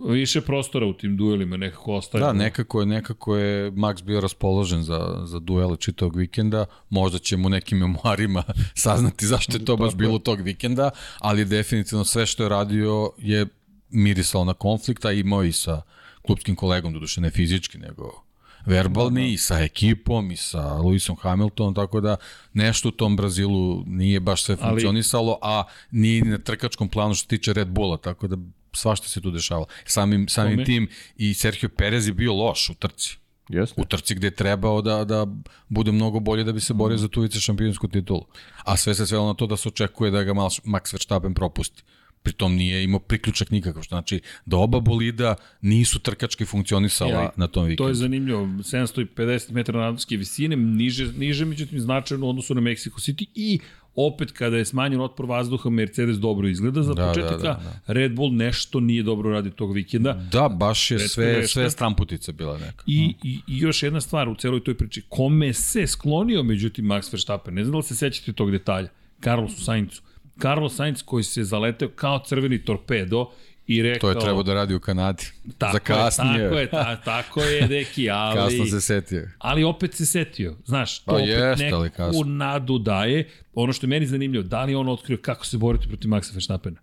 Više 0.09 0.41
prostora 0.41 0.85
u 0.85 0.93
tim 0.93 1.17
duelima 1.17 1.57
nekako 1.57 1.93
ostaje. 1.93 2.23
Da, 2.23 2.33
nekako 2.33 2.79
je, 2.79 2.85
nekako 2.85 3.37
je 3.37 3.71
Max 3.71 4.03
bio 4.03 4.21
raspoložen 4.21 4.83
za, 4.83 5.21
za 5.25 5.39
duele 5.39 5.77
čitavog 5.77 6.15
vikenda, 6.15 6.65
možda 6.89 7.19
ćemo 7.19 7.49
nekim 7.49 7.77
memoarima 7.77 8.43
saznati 8.83 9.27
zašto 9.27 9.57
je 9.57 9.65
to 9.65 9.77
baš 9.77 9.95
bilo 9.95 10.19
tog 10.19 10.41
vikenda, 10.41 10.89
ali 11.19 11.45
definitivno 11.45 12.05
sve 12.05 12.25
što 12.25 12.43
je 12.43 12.49
radio 12.49 13.11
je 13.17 13.45
mirisalo 13.89 14.45
na 14.45 14.53
konflikta, 14.53 15.11
imao 15.11 15.43
i 15.43 15.51
sa 15.51 15.81
klubskim 16.21 16.55
kolegom, 16.55 16.93
doduše 16.93 17.21
ne 17.21 17.29
fizički, 17.29 17.77
nego 17.77 18.26
verbalni 18.67 19.33
i 19.33 19.37
sa 19.37 19.59
ekipom 19.59 20.31
i 20.31 20.35
sa 20.35 20.59
Lewisom 20.59 21.15
Hamiltonom, 21.21 21.75
tako 21.75 22.01
da 22.01 22.15
nešto 22.53 22.89
u 22.89 22.91
tom 22.91 23.15
Brazilu 23.15 23.83
nije 23.85 24.19
baš 24.19 24.43
sve 24.43 24.57
Ali- 24.61 24.69
funkcionisalo, 24.69 25.39
a 25.41 25.63
nije 25.91 26.21
ni 26.21 26.29
na 26.29 26.37
trkačkom 26.37 26.89
planu 26.89 27.13
što 27.13 27.27
tiče 27.27 27.53
Red 27.53 27.67
Bulla, 27.67 27.97
tako 27.97 28.27
da 28.27 28.37
svašta 28.73 29.07
se 29.07 29.21
tu 29.21 29.31
dešavalo. 29.31 29.65
Samim, 29.85 30.27
samim 30.29 30.65
tim 30.65 30.89
i 31.17 31.33
Sergio 31.33 31.69
Perez 31.69 32.07
je 32.07 32.13
bio 32.13 32.33
loš 32.33 32.69
u 32.69 32.73
trci. 32.73 33.17
Jeste. 33.49 33.81
U 33.81 33.85
trci 33.85 34.15
gde 34.15 34.27
je 34.27 34.35
trebao 34.35 34.81
da, 34.81 35.03
da 35.05 35.27
bude 35.67 35.91
mnogo 35.91 36.19
bolje 36.19 36.43
da 36.43 36.51
bi 36.51 36.59
se 36.59 36.73
borio 36.73 36.97
za 36.97 37.07
tu 37.07 37.21
vice 37.21 37.39
šampionsku 37.39 37.87
titulu. 37.87 38.25
A 38.63 38.77
sve 38.77 38.95
se 38.95 39.07
svelo 39.07 39.27
na 39.27 39.33
to 39.33 39.47
da 39.47 39.57
se 39.57 39.69
očekuje 39.69 40.11
da 40.11 40.23
ga 40.23 40.33
Max 40.33 40.93
Verstappen 40.93 41.33
propusti. 41.33 41.83
Pritom 42.27 42.55
nije 42.55 42.83
imao 42.83 42.99
priključak 42.99 43.51
nikakav, 43.51 43.83
što 43.83 43.95
znači 43.95 44.21
da 44.45 44.57
oba 44.57 44.79
bolida 44.79 45.35
nisu 45.61 45.99
trkački 45.99 46.45
funkcionisala 46.45 47.11
Ja, 47.11 47.29
na 47.35 47.47
tom 47.47 47.65
vikendu. 47.65 47.83
To 47.83 47.87
je 47.87 47.93
zanimljivo. 47.95 48.41
750 48.41 49.51
metara 49.51 49.79
nadmorske 49.79 50.17
visine, 50.17 50.55
niže, 50.55 51.11
niže 51.13 51.45
međutim 51.45 51.79
značajno 51.79 52.25
u 52.25 52.29
odnosu 52.29 52.55
na 52.55 52.61
Mexico 52.61 52.99
City 52.99 53.25
i 53.35 53.59
opet 53.95 54.31
kada 54.31 54.57
je 54.57 54.65
smanjen 54.65 55.01
otpor 55.01 55.25
vazduha, 55.25 55.69
Mercedes 55.69 56.17
dobro 56.17 56.47
izgleda 56.47 56.83
za 56.83 56.93
Da, 56.93 57.07
početak, 57.07 57.31
da, 57.31 57.47
da, 57.47 57.81
da, 57.87 57.93
Red 57.93 58.15
Bull 58.15 58.35
nešto 58.35 58.79
nije 58.79 59.03
dobro 59.03 59.31
radi 59.31 59.51
tog 59.51 59.73
vikenda. 59.73 60.13
Da, 60.31 60.49
baš 60.49 60.91
je 60.91 60.97
Retko 60.97 61.13
sve, 61.13 61.25
greška. 61.33 61.47
sve 61.47 61.69
stramputica 61.69 62.31
bila 62.31 62.57
neka. 62.57 62.83
I, 62.85 63.13
i, 63.23 63.39
I 63.47 63.57
još 63.59 63.83
jedna 63.83 64.01
stvar 64.01 64.29
u 64.29 64.35
celoj 64.35 64.63
toj 64.63 64.77
priči, 64.77 65.01
kome 65.09 65.53
se 65.53 65.87
sklonio 65.87 66.43
međutim 66.43 66.85
Max 66.85 67.13
Verstappen, 67.13 67.53
ne 67.53 67.63
znam 67.63 67.71
da 67.71 67.77
li 67.77 67.83
se 67.83 67.95
sećate 67.95 68.33
tog 68.33 68.51
detalja, 68.51 68.89
Carlosu 69.23 69.63
Sainzu. 69.63 70.01
Carlos 70.41 70.75
Sainz 70.75 71.03
koji 71.03 71.23
se 71.23 71.43
zaleteo 71.43 71.89
kao 71.89 72.23
crveni 72.25 72.65
torpedo 72.65 73.31
i 73.67 73.81
rekao... 73.81 74.13
To 74.13 74.19
je 74.19 74.23
trebao 74.25 74.43
da 74.43 74.53
radi 74.53 74.75
u 74.75 74.79
Kanadi. 74.79 75.23
tako 75.57 75.73
Za 75.73 75.79
kasnije. 75.79 76.43
Je, 76.43 76.49
tako 76.49 76.59
je, 76.59 76.69
ta, 76.69 77.01
tako 77.01 77.41
je, 77.41 77.67
deki, 77.67 78.09
ali... 78.11 78.35
Kasno 78.35 78.65
se 78.65 78.81
setio. 78.81 79.29
Ali 79.39 79.63
opet 79.63 79.93
se 79.93 80.05
setio, 80.05 80.55
znaš, 80.65 80.99
to 80.99 81.05
Pa 81.05 81.13
opet 81.13 81.27
jeste, 81.27 81.69
ali 81.73 81.89
neku 81.97 82.25
nadu 82.25 82.77
daje. 82.77 83.29
Ono 83.53 83.73
što 83.73 83.85
je 83.85 83.89
meni 83.89 84.05
zanimljivo, 84.05 84.43
da 84.43 84.63
li 84.63 84.75
on 84.75 84.89
otkrio 84.89 85.17
kako 85.21 85.45
se 85.45 85.57
boriti 85.57 85.87
protiv 85.87 86.09
Maxa 86.09 86.33
Verstappena? 86.33 86.77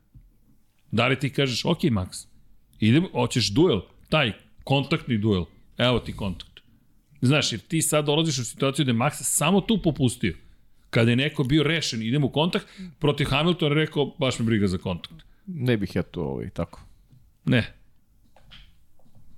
Da 0.91 1.07
li 1.07 1.19
ti 1.19 1.31
kažeš, 1.31 1.65
ok 1.65 1.79
Max, 1.79 2.27
idemo, 2.81 3.09
hoćeš 3.13 3.51
duel, 3.51 3.81
taj 4.09 4.33
kontaktni 4.65 5.19
duel, 5.19 5.45
evo 5.79 5.99
ti 5.99 6.17
kontakt. 6.17 6.61
Znaš, 7.23 7.53
jer 7.53 7.61
ti 7.61 7.83
sad 7.83 8.05
dolaziš 8.05 8.39
u 8.39 8.45
situaciju 8.45 8.85
da 8.85 8.91
je 8.91 8.97
Max 8.97 9.11
samo 9.13 9.61
tu 9.61 9.83
popustio. 9.83 10.35
Kada 10.95 11.11
je 11.11 11.17
neko 11.17 11.45
bio 11.45 11.63
rešen, 11.63 12.03
idemo 12.03 12.27
u 12.27 12.31
kontakt, 12.31 12.67
protiv 12.99 13.27
Hamiltona 13.31 13.75
rekao, 13.75 14.15
baš 14.19 14.39
me 14.39 14.45
briga 14.45 14.67
za 14.67 14.79
kontakt. 14.79 15.15
Ne 15.47 15.77
bih 15.77 15.97
ja 15.97 16.03
to 16.03 16.23
ovaj, 16.23 16.51
tako. 16.51 16.81
Ne, 17.45 17.75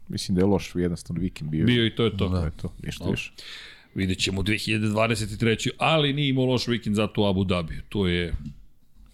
Mislim 0.09 0.35
da 0.35 0.41
je 0.41 0.47
loš 0.47 0.73
jednostavno 0.75 1.21
vikend 1.21 1.51
bio. 1.51 1.67
bio 1.67 1.87
i 1.87 1.95
to 1.95 2.05
je 2.05 2.17
to. 2.17 2.29
To 2.29 2.45
je 2.45 2.51
to, 2.57 2.73
ništa 2.83 3.11
više. 3.11 3.33
Vidjet 3.95 4.19
ćemo 4.19 4.43
2023. 4.43 5.71
Ali 5.79 6.13
nije 6.13 6.29
imao 6.29 6.45
loš 6.45 6.69
vikend 6.69 6.97
zato 6.97 7.23
u 7.23 7.27
Abu 7.27 7.45
Dhabi. 7.45 7.81
To 7.89 8.07
je 8.07 8.35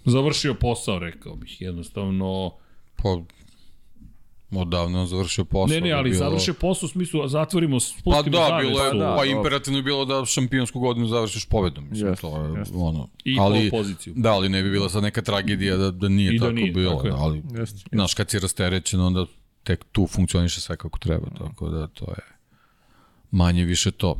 završio 0.04 0.54
posao, 0.54 0.98
rekao 0.98 1.36
bih. 1.36 1.60
Jednostavno... 1.60 2.52
Pa, 2.96 3.22
odavno 4.60 5.00
on 5.00 5.06
završio 5.06 5.44
posao. 5.44 5.74
Ne, 5.74 5.80
ne, 5.80 5.90
da 5.90 5.96
ali 5.96 6.10
bilo... 6.10 6.18
završio 6.18 6.54
posao 6.54 6.86
u 6.86 6.90
smislu, 6.90 7.28
zatvorimo, 7.28 7.76
Pa 7.76 7.80
spustimo 7.80 8.38
da, 8.38 8.46
zavesu. 8.48 8.68
bilo 8.68 8.84
je, 8.84 8.92
da, 8.94 9.14
pa 9.18 9.24
da. 9.24 9.30
imperativno 9.30 9.78
je 9.78 9.82
bilo 9.82 10.04
da 10.04 10.24
šampionsku 10.24 10.80
godinu 10.80 11.06
završiš 11.06 11.44
pobedom. 11.44 11.86
Mislim, 11.90 12.08
Jeste, 12.10 12.20
to 12.20 12.36
je 12.44 12.58
jeste. 12.58 12.74
ono. 12.76 13.08
I 13.24 13.36
ali, 13.40 13.70
poziciju. 13.70 14.14
Da, 14.16 14.32
ali 14.32 14.48
ne 14.48 14.62
bi 14.62 14.70
bila 14.70 14.88
sad 14.88 15.02
neka 15.02 15.22
tragedija 15.22 15.76
da, 15.76 15.90
da 15.90 16.08
nije 16.08 16.34
I 16.34 16.38
da 16.38 16.44
tako 16.44 16.54
nije, 16.54 16.72
bilo. 16.72 16.94
tako 16.94 17.06
je. 17.06 17.10
da, 17.12 17.18
ali, 17.18 17.42
Jeste. 17.58 17.80
znaš, 17.92 18.14
kad 18.14 18.30
si 18.30 18.38
rasterećen, 18.38 19.00
onda 19.00 19.26
tek 19.64 19.84
tu 19.92 20.06
funkcioniše 20.06 20.60
sve 20.60 20.76
kako 20.76 20.98
treba. 20.98 21.26
Tako 21.38 21.68
da 21.68 21.86
to 21.86 22.04
je 22.04 22.22
manje 23.30 23.64
više 23.64 23.90
to. 23.90 24.16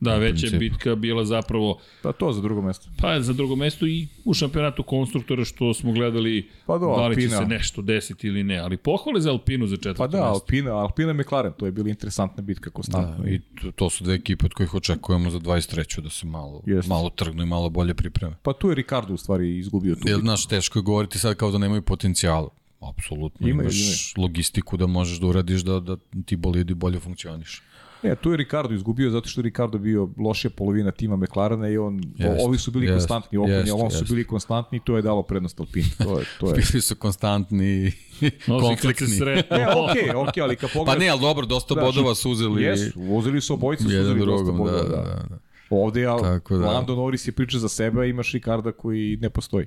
Da, 0.00 0.16
u 0.16 0.20
veća 0.20 0.46
je 0.46 0.58
bitka 0.58 0.94
bila 0.94 1.24
zapravo 1.24 1.78
Pa 2.02 2.12
to 2.12 2.32
za 2.32 2.40
drugo 2.40 2.62
mesto. 2.62 2.88
pa 3.00 3.20
za 3.20 3.32
drugo 3.32 3.56
mesto 3.56 3.86
i 3.86 4.08
u 4.24 4.34
šampionatu 4.34 4.82
konstruktora 4.82 5.44
što 5.44 5.74
smo 5.74 5.92
gledali 5.92 6.48
Pa 6.66 6.78
do, 6.78 6.86
da 6.86 7.06
li 7.06 7.14
će 7.14 7.20
Alpina. 7.20 7.38
se 7.38 7.46
nešto 7.46 7.82
desiti 7.82 8.26
ili 8.26 8.42
ne. 8.44 8.58
Ali 8.58 8.76
pohvale 8.76 9.20
za 9.20 9.30
Alpinu 9.30 9.66
za 9.66 9.76
četvrto 9.76 9.98
Pa 9.98 10.06
da, 10.06 10.18
mesto. 10.18 10.30
Alpina, 10.30 10.72
Alpina 10.72 11.10
i 11.10 11.14
McLaren, 11.14 11.52
to 11.52 11.66
je 11.66 11.72
bila 11.72 11.88
interesantna 11.88 12.42
bitka 12.42 12.70
konstantno. 12.70 13.24
Da, 13.24 13.30
I 13.30 13.40
to, 13.62 13.70
to 13.70 13.90
su 13.90 14.04
dve 14.04 14.14
ekipe 14.14 14.46
od 14.46 14.54
kojih 14.54 14.74
očekujemo 14.74 15.30
za 15.30 15.38
23. 15.38 16.00
da 16.00 16.10
se 16.10 16.26
malo, 16.26 16.62
Jeste. 16.66 16.88
malo 16.88 17.10
trgnu 17.10 17.42
i 17.42 17.46
malo 17.46 17.70
bolje 17.70 17.94
pripreme. 17.94 18.34
Pa 18.42 18.52
tu 18.52 18.68
je 18.68 18.74
Ricardo 18.74 19.14
u 19.14 19.18
stvari 19.18 19.58
izgubio 19.58 19.94
tu 19.94 20.00
bitku. 20.04 20.20
znaš, 20.20 20.46
teško 20.46 20.78
je 20.78 20.82
govoriti 20.82 21.18
sad 21.18 21.36
kao 21.36 21.50
da 21.50 21.58
nemaju 21.58 21.82
potencijala. 21.82 22.48
Apsolutno 22.82 23.48
Imaju, 23.48 23.64
imaš 23.64 24.12
logistiku 24.16 24.76
da 24.76 24.86
možeš 24.86 25.18
da 25.18 25.26
uradiš 25.26 25.60
da, 25.60 25.80
da 25.80 25.96
ti 26.26 26.36
bolidi 26.36 26.74
bolje 26.74 27.00
funkcioniš. 27.00 27.62
Ne, 28.04 28.16
tu 28.16 28.30
je 28.30 28.36
Ricardo 28.36 28.74
izgubio 28.74 29.10
zato 29.10 29.28
što 29.28 29.40
je 29.40 29.42
Ricardo 29.42 29.78
bio 29.78 30.08
lošija 30.18 30.50
polovina 30.50 30.90
tima 30.90 31.16
McLarena 31.16 31.68
i 31.68 31.78
on, 31.78 32.00
Jest, 32.16 32.40
ovi 32.46 32.58
su 32.58 32.70
bili 32.70 32.86
jest, 32.86 32.94
konstantni, 32.94 33.38
ovom, 33.38 33.50
jest, 33.50 33.72
ovom 33.72 33.90
su 33.90 34.04
bili 34.04 34.24
konstantni 34.24 34.78
i 34.78 34.80
to 34.84 34.96
je 34.96 35.02
dalo 35.02 35.22
prednost 35.22 35.60
Alpini. 35.60 35.88
To 35.98 36.18
je, 36.18 36.24
to 36.40 36.48
je. 36.48 36.54
Bili 36.72 36.82
su 36.82 36.96
konstantni 36.96 37.92
konfliktni. 38.46 39.18
Ne, 39.20 39.42
okej, 39.50 39.64
okay, 39.72 40.28
okej, 40.28 40.42
ali 40.42 40.56
kad 40.56 40.70
Pa 40.70 40.78
pogledaš... 40.78 41.00
ne, 41.00 41.08
ali 41.08 41.20
dobro, 41.20 41.46
dosta 41.46 41.74
Da, 41.74 41.80
bodova 41.80 42.14
su 42.14 42.30
uzeli 42.30 42.62
Jesu, 42.62 43.00
vozili 43.00 43.40
su 43.40 43.54
obojice, 43.54 43.82
su 43.82 43.88
uzeli 43.88 44.26
dosta 44.26 44.44
drugom. 44.44 44.56
Da, 44.56 44.72
bodova, 44.72 45.02
da, 45.02 45.26
da. 45.30 45.38
Ovde 45.70 46.00
je 46.00 46.06
Tako 46.22 46.56
da. 46.56 46.66
Lando 46.66 46.96
Norris 46.96 47.28
je 47.28 47.32
priča 47.32 47.58
za 47.58 47.68
sebe, 47.68 48.00
a 48.00 48.04
imaš 48.04 48.32
Ricarda 48.32 48.72
koji 48.72 49.18
ne 49.20 49.30
postoji. 49.30 49.66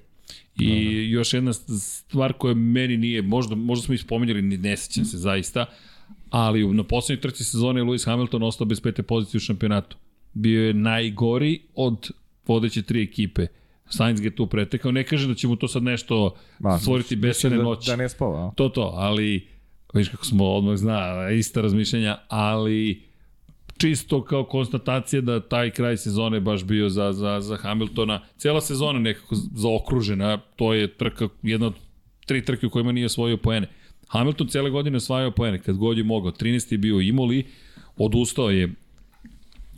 I 0.60 1.10
još 1.10 1.34
jedna 1.34 1.54
stvar 1.54 2.34
koja 2.34 2.54
meni 2.54 2.98
nije, 2.98 3.22
možda, 3.22 3.56
možda 3.56 3.86
smo 3.86 3.94
ispomenjali, 3.94 4.42
ne, 4.42 4.58
ne 4.58 4.78
sećam 4.78 5.06
se 5.06 5.18
zaista, 5.18 5.66
ali 6.30 6.74
na 6.74 6.84
poslednjoj 6.84 7.22
trci 7.22 7.44
sezone 7.44 7.82
Lewis 7.82 8.06
Hamilton 8.06 8.44
ostao 8.44 8.66
bez 8.66 8.82
pete 8.82 9.04
pozicije 9.04 9.38
u 9.38 9.42
šampionatu. 9.42 9.98
Bio 10.34 10.66
je 10.68 10.74
najgori 10.74 11.62
od 11.76 12.12
vodeće 12.48 12.82
tri 12.82 13.04
ekipe. 13.04 13.48
Sainz 13.90 14.22
ga 14.22 14.30
tu 14.30 14.48
pretekao. 14.48 14.92
Ne 14.92 15.04
kaže 15.04 15.28
da 15.28 15.34
će 15.34 15.48
mu 15.48 15.56
to 15.56 15.68
sad 15.68 15.84
nešto 15.84 16.36
Ma, 16.60 16.80
stvoriti 16.80 17.16
besene 17.16 17.58
da, 17.58 17.64
noći. 17.64 17.90
Da 17.90 17.96
ne 17.96 18.10
spava? 18.10 18.52
To 18.56 18.70
to, 18.70 18.92
ali 18.96 19.48
viš 19.94 20.10
kako 20.10 20.26
smo 20.26 20.46
odmah 20.46 20.78
zna, 20.78 21.30
ista 21.32 21.62
razmišljanja, 21.62 22.18
ali 22.28 23.08
čisto 23.78 24.24
kao 24.24 24.44
konstatacija 24.44 25.22
da 25.22 25.40
taj 25.40 25.72
kraj 25.72 25.98
sezone 25.98 26.40
baš 26.40 26.64
bio 26.64 26.90
za, 26.90 27.14
za, 27.14 27.42
za 27.42 27.58
Hamiltona. 27.58 28.22
Cela 28.38 28.62
sezona 28.62 29.00
nekako 29.00 29.36
zaokružena, 29.56 30.38
to 30.56 30.74
je 30.74 30.88
trka, 30.88 31.28
jedna 31.44 31.68
od 31.68 31.74
tri 32.26 32.46
trke 32.46 32.68
u 32.68 32.70
kojima 32.70 32.92
nije 32.92 33.06
osvojio 33.06 33.38
poene. 33.38 33.68
Hamilton 34.08 34.48
cele 34.48 34.70
godine 34.70 34.98
osvajao 34.98 35.32
poene, 35.32 35.60
kad 35.60 35.78
god 35.78 35.98
je 35.98 36.04
mogao. 36.04 36.32
13. 36.32 36.72
je 36.72 36.78
bio 36.78 37.00
Imoli, 37.00 37.46
odustao 37.98 38.50
je 38.50 38.74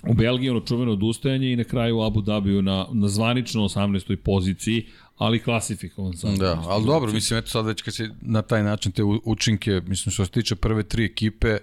u 0.07 0.13
Belgiji 0.13 0.49
ono 0.49 0.59
čuveno 0.59 0.91
odustajanje 0.91 1.51
i 1.51 1.55
na 1.55 1.63
kraju 1.63 1.97
u 1.97 2.03
Abu 2.03 2.21
Dhabiju 2.21 2.61
na, 2.61 2.85
na 2.91 3.07
zvanično 3.07 3.61
18. 3.61 4.15
poziciji, 4.15 4.85
ali 5.17 5.43
klasifikovan 5.43 6.13
sam. 6.13 6.35
Da, 6.35 6.63
ali 6.67 6.85
dobro, 6.85 7.11
mislim, 7.11 7.39
eto 7.39 7.47
sad 7.47 7.65
već 7.65 7.81
kad 7.81 7.93
si 7.93 8.09
na 8.21 8.41
taj 8.41 8.63
način 8.63 8.91
te 8.91 9.03
učinke, 9.03 9.81
mislim, 9.85 10.13
što 10.13 10.25
se 10.25 10.31
tiče 10.31 10.55
prve 10.55 10.83
tri 10.83 11.05
ekipe, 11.05 11.57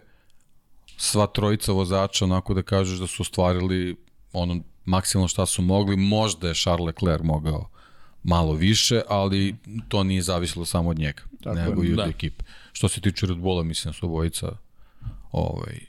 sva 0.96 1.26
trojica 1.26 1.72
vozača, 1.72 2.24
onako 2.24 2.54
da 2.54 2.62
kažeš 2.62 2.98
da 2.98 3.06
su 3.06 3.22
ostvarili 3.22 3.96
ono 4.32 4.60
maksimalno 4.84 5.28
šta 5.28 5.46
su 5.46 5.62
mogli, 5.62 5.96
možda 5.96 6.48
je 6.48 6.54
Charles 6.54 6.86
Leclerc 6.86 7.22
mogao 7.22 7.68
malo 8.22 8.52
više, 8.52 9.00
ali 9.08 9.56
to 9.88 10.04
nije 10.04 10.22
zavisilo 10.22 10.64
samo 10.64 10.90
od 10.90 10.98
njega, 10.98 11.22
Tako 11.54 11.70
nego 11.70 11.82
je. 11.82 11.88
i 11.88 11.92
od 11.92 11.96
Da. 11.96 12.04
ekipe. 12.04 12.44
Što 12.72 12.88
se 12.88 13.00
tiče 13.00 13.26
Red 13.26 13.38
Bulla, 13.38 13.62
mislim, 13.62 13.92
da 13.92 13.98
su 13.98 14.06
obojica 14.06 14.56
ovaj, 15.32 15.80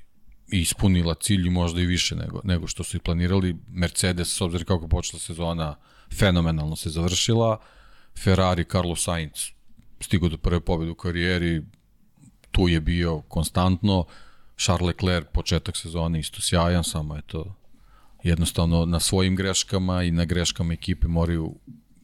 ispunila 0.48 1.14
cilj 1.14 1.48
i 1.48 1.50
možda 1.50 1.82
i 1.82 1.86
više 1.86 2.16
nego, 2.16 2.42
nego 2.44 2.68
što 2.68 2.84
su 2.84 2.98
i 2.98 3.00
planirali. 3.00 3.56
Mercedes, 3.70 4.28
s 4.28 4.42
obzirom 4.42 4.66
kako 4.66 4.86
je 4.86 4.90
počela 4.90 5.20
sezona, 5.20 5.76
fenomenalno 6.14 6.76
se 6.76 6.90
završila. 6.90 7.60
Ferrari, 8.24 8.64
Carlos 8.64 9.04
Sainz 9.04 9.58
stigao 10.00 10.30
do 10.30 10.38
prve 10.38 10.60
pobjede 10.60 10.92
u 10.92 10.96
karijeri, 10.96 11.64
tu 12.52 12.68
je 12.68 12.82
bio 12.82 13.22
konstantno. 13.22 14.06
Charles 14.58 14.88
Leclerc, 14.88 15.28
početak 15.34 15.78
sezone, 15.78 16.20
isto 16.20 16.42
sjajan, 16.42 16.84
samo 16.84 17.16
je 17.16 17.22
to 17.22 17.56
jednostavno 18.24 18.86
na 18.86 19.00
svojim 19.00 19.36
greškama 19.36 20.04
i 20.04 20.12
na 20.12 20.26
greškama 20.26 20.74
ekipe 20.74 21.08
moraju 21.08 21.56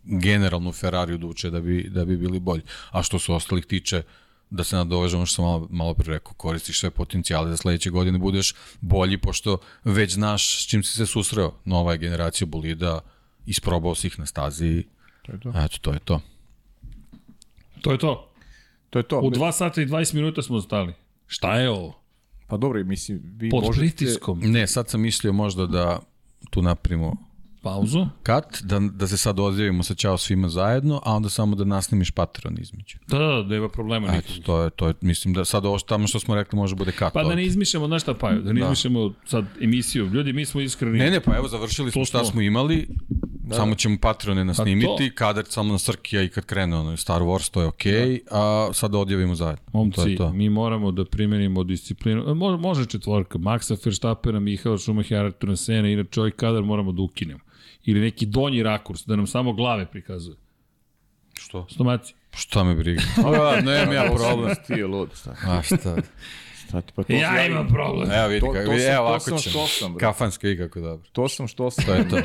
generalno 0.04 0.72
Ferrari 0.72 1.18
da 1.18 1.28
uče 1.28 1.50
da 1.50 1.62
bi, 1.62 1.90
da 1.90 2.06
bi 2.06 2.18
bili 2.18 2.40
bolji. 2.40 2.62
A 2.92 3.04
što 3.04 3.20
se 3.20 3.32
ostalih 3.32 3.66
tiče, 3.66 4.04
da 4.50 4.64
se 4.64 4.76
nadovežemo 4.76 5.26
što 5.26 5.36
sam 5.36 5.46
malo, 5.46 5.68
malo 5.70 5.94
pre 5.94 6.14
rekao, 6.14 6.34
koristiš 6.34 6.80
sve 6.80 6.90
potencijale 6.90 7.50
da 7.50 7.58
sledeće 7.58 7.90
godine 7.90 8.20
budeš 8.20 8.54
bolji, 8.82 9.18
pošto 9.18 9.58
već 9.84 10.14
znaš 10.14 10.64
s 10.64 10.68
čim 10.70 10.84
si 10.84 10.94
se 10.94 11.06
susreo. 11.06 11.54
Nova 11.66 11.92
je 11.92 11.98
generacija 11.98 12.48
bolida, 12.48 13.00
isprobao 13.46 13.96
si 13.96 14.08
ih 14.08 14.20
na 14.20 14.26
stazi. 14.26 14.86
To 15.22 15.32
je 15.32 15.40
to. 15.40 15.50
Eto, 15.50 15.78
to 15.82 15.94
je 15.94 16.00
to. 16.00 16.22
To 17.82 17.92
je 17.92 17.98
to. 17.98 18.30
To 18.90 19.00
je 19.00 19.04
to. 19.04 19.20
U 19.20 19.32
2 19.32 19.52
sata 19.52 19.82
i 19.82 19.86
20 19.86 20.14
minuta 20.14 20.42
smo 20.42 20.62
stali. 20.62 20.94
Šta 21.28 21.56
je 21.56 21.70
ovo? 21.70 22.00
Pa 22.48 22.58
dobro, 22.58 22.84
mislim, 22.84 23.22
vi 23.38 23.50
Pod 23.50 23.64
možete... 23.64 23.80
pritiskom. 23.80 24.40
Ne, 24.44 24.68
sad 24.68 24.90
sam 24.90 25.02
mislio 25.02 25.34
možda 25.34 25.66
da 25.66 26.00
tu 26.50 26.62
napravimo 26.62 27.33
Pauzu. 27.64 28.08
kat, 28.24 28.62
da, 28.64 28.80
da 28.82 29.08
se 29.08 29.18
sad 29.18 29.40
odjavimo 29.40 29.84
sa 29.84 29.96
čao 29.96 30.18
svima 30.18 30.50
zajedno, 30.50 31.02
a 31.06 31.14
onda 31.14 31.30
samo 31.30 31.56
da 31.56 31.64
nasnimiš 31.66 32.12
Patreon 32.12 32.58
između. 32.60 32.98
Da, 33.08 33.18
da, 33.18 33.26
da, 33.26 33.44
nema 33.44 33.70
problema 33.70 34.08
Eto, 34.08 34.16
nikakvih. 34.16 34.44
to 34.46 34.62
je, 34.62 34.70
to 34.70 34.88
je, 34.88 34.94
mislim 35.02 35.34
da 35.34 35.46
sad 35.46 35.66
ovo 35.66 35.80
što, 35.80 35.88
tamo 35.88 36.08
što 36.08 36.20
smo 36.20 36.36
rekli 36.36 36.58
može 36.58 36.76
bude 36.76 36.92
kat. 36.92 37.14
Pa 37.14 37.20
da 37.20 37.26
ovde. 37.26 37.36
ne 37.36 37.46
izmišljamo, 37.46 37.88
znaš 37.88 38.02
šta 38.02 38.14
Paju, 38.14 38.42
da 38.42 38.54
ne 38.54 38.60
Da. 38.60 38.66
izmišljamo 38.66 39.14
sad 39.26 39.46
emisiju. 39.62 40.06
Ljudi, 40.06 40.34
mi 40.34 40.46
smo 40.46 40.62
iskreni. 40.62 40.98
Ne, 40.98 41.12
ne, 41.12 41.20
pa 41.20 41.36
evo 41.38 41.48
završili 41.48 41.92
smo 41.92 42.02
To 42.02 42.06
šta 42.06 42.26
smo. 42.26 42.42
imali, 42.42 42.88
da. 43.44 43.56
samo 43.56 43.76
ćemo 43.76 43.98
Patreone 44.02 44.46
nasnimiti, 44.46 45.10
to. 45.10 45.16
kada 45.16 45.44
samo 45.44 45.72
na 45.72 45.80
Srkija 45.80 46.22
i 46.24 46.30
kad 46.30 46.46
krene 46.46 46.76
ono 46.76 46.98
Star 46.98 47.22
Wars, 47.22 47.52
to 47.52 47.62
je 47.62 47.68
okej, 47.68 47.94
okay, 47.94 48.20
a 48.32 48.74
sad 48.74 48.92
da 48.92 48.98
odjavimo 48.98 49.36
zajedno. 49.36 49.66
to 49.66 49.78
Momci, 49.78 50.02
je 50.02 50.16
to. 50.18 50.34
mi 50.34 50.50
moramo 50.50 50.92
da 50.92 51.06
primenimo 51.06 51.64
disciplinu. 51.64 52.24
E, 52.28 52.34
Može, 52.34 52.58
može 52.58 52.86
četvorka. 52.86 53.38
Maxa 53.40 53.78
Verstappena, 53.86 54.40
Mihaela 54.40 54.78
Schumachera, 54.78 55.26
Artura 55.26 55.56
Sena, 55.56 55.90
inače 55.90 56.20
ovaj 56.20 56.32
kadar 56.32 56.64
moramo 56.64 56.92
da 56.92 57.02
ukinemo. 57.02 57.40
Ili 57.84 58.00
neki 58.00 58.26
donji 58.26 58.64
rakurs, 58.64 59.02
da 59.02 59.16
nam 59.16 59.28
samo 59.28 59.54
glave 59.54 59.86
prikazuje. 59.86 60.36
Što? 61.34 61.68
Stomaci. 61.70 62.14
Šta 62.32 62.64
me 62.64 62.76
briga? 62.76 63.02
A, 63.48 63.62
nemam 63.62 63.94
ja 63.94 64.04
problem. 64.18 64.56
Ti 64.68 64.74
je 64.74 64.86
lud, 64.88 65.10
šta? 65.16 65.36
A 65.44 65.62
šta? 65.62 65.96
Šta 66.60 66.82
ti 66.82 66.94
pa 66.96 67.04
to? 67.04 67.14
Ja 67.14 67.46
imam 67.46 67.68
problem. 67.68 68.12
Evo 68.12 68.28
vidi, 68.28 68.40
To- 68.40 68.46
kako, 68.48 68.66
to 68.66 68.72
vidi, 68.72 68.84
sam- 68.84 68.92
evo 68.92 68.98
to 68.98 69.04
ovako 69.04 69.20
sam 69.22 69.38
ćemo. 69.38 69.52
što 69.52 69.68
sam, 69.70 69.94
bre. 69.94 70.00
Kafanski 70.00 70.52
i 70.52 70.58
kako 70.58 70.80
dobro. 70.82 71.10
To 71.12 71.30
sam 71.30 71.48
što 71.48 71.72
sam. 71.72 71.86
To 71.86 71.94
je 71.94 72.10
to. 72.10 72.18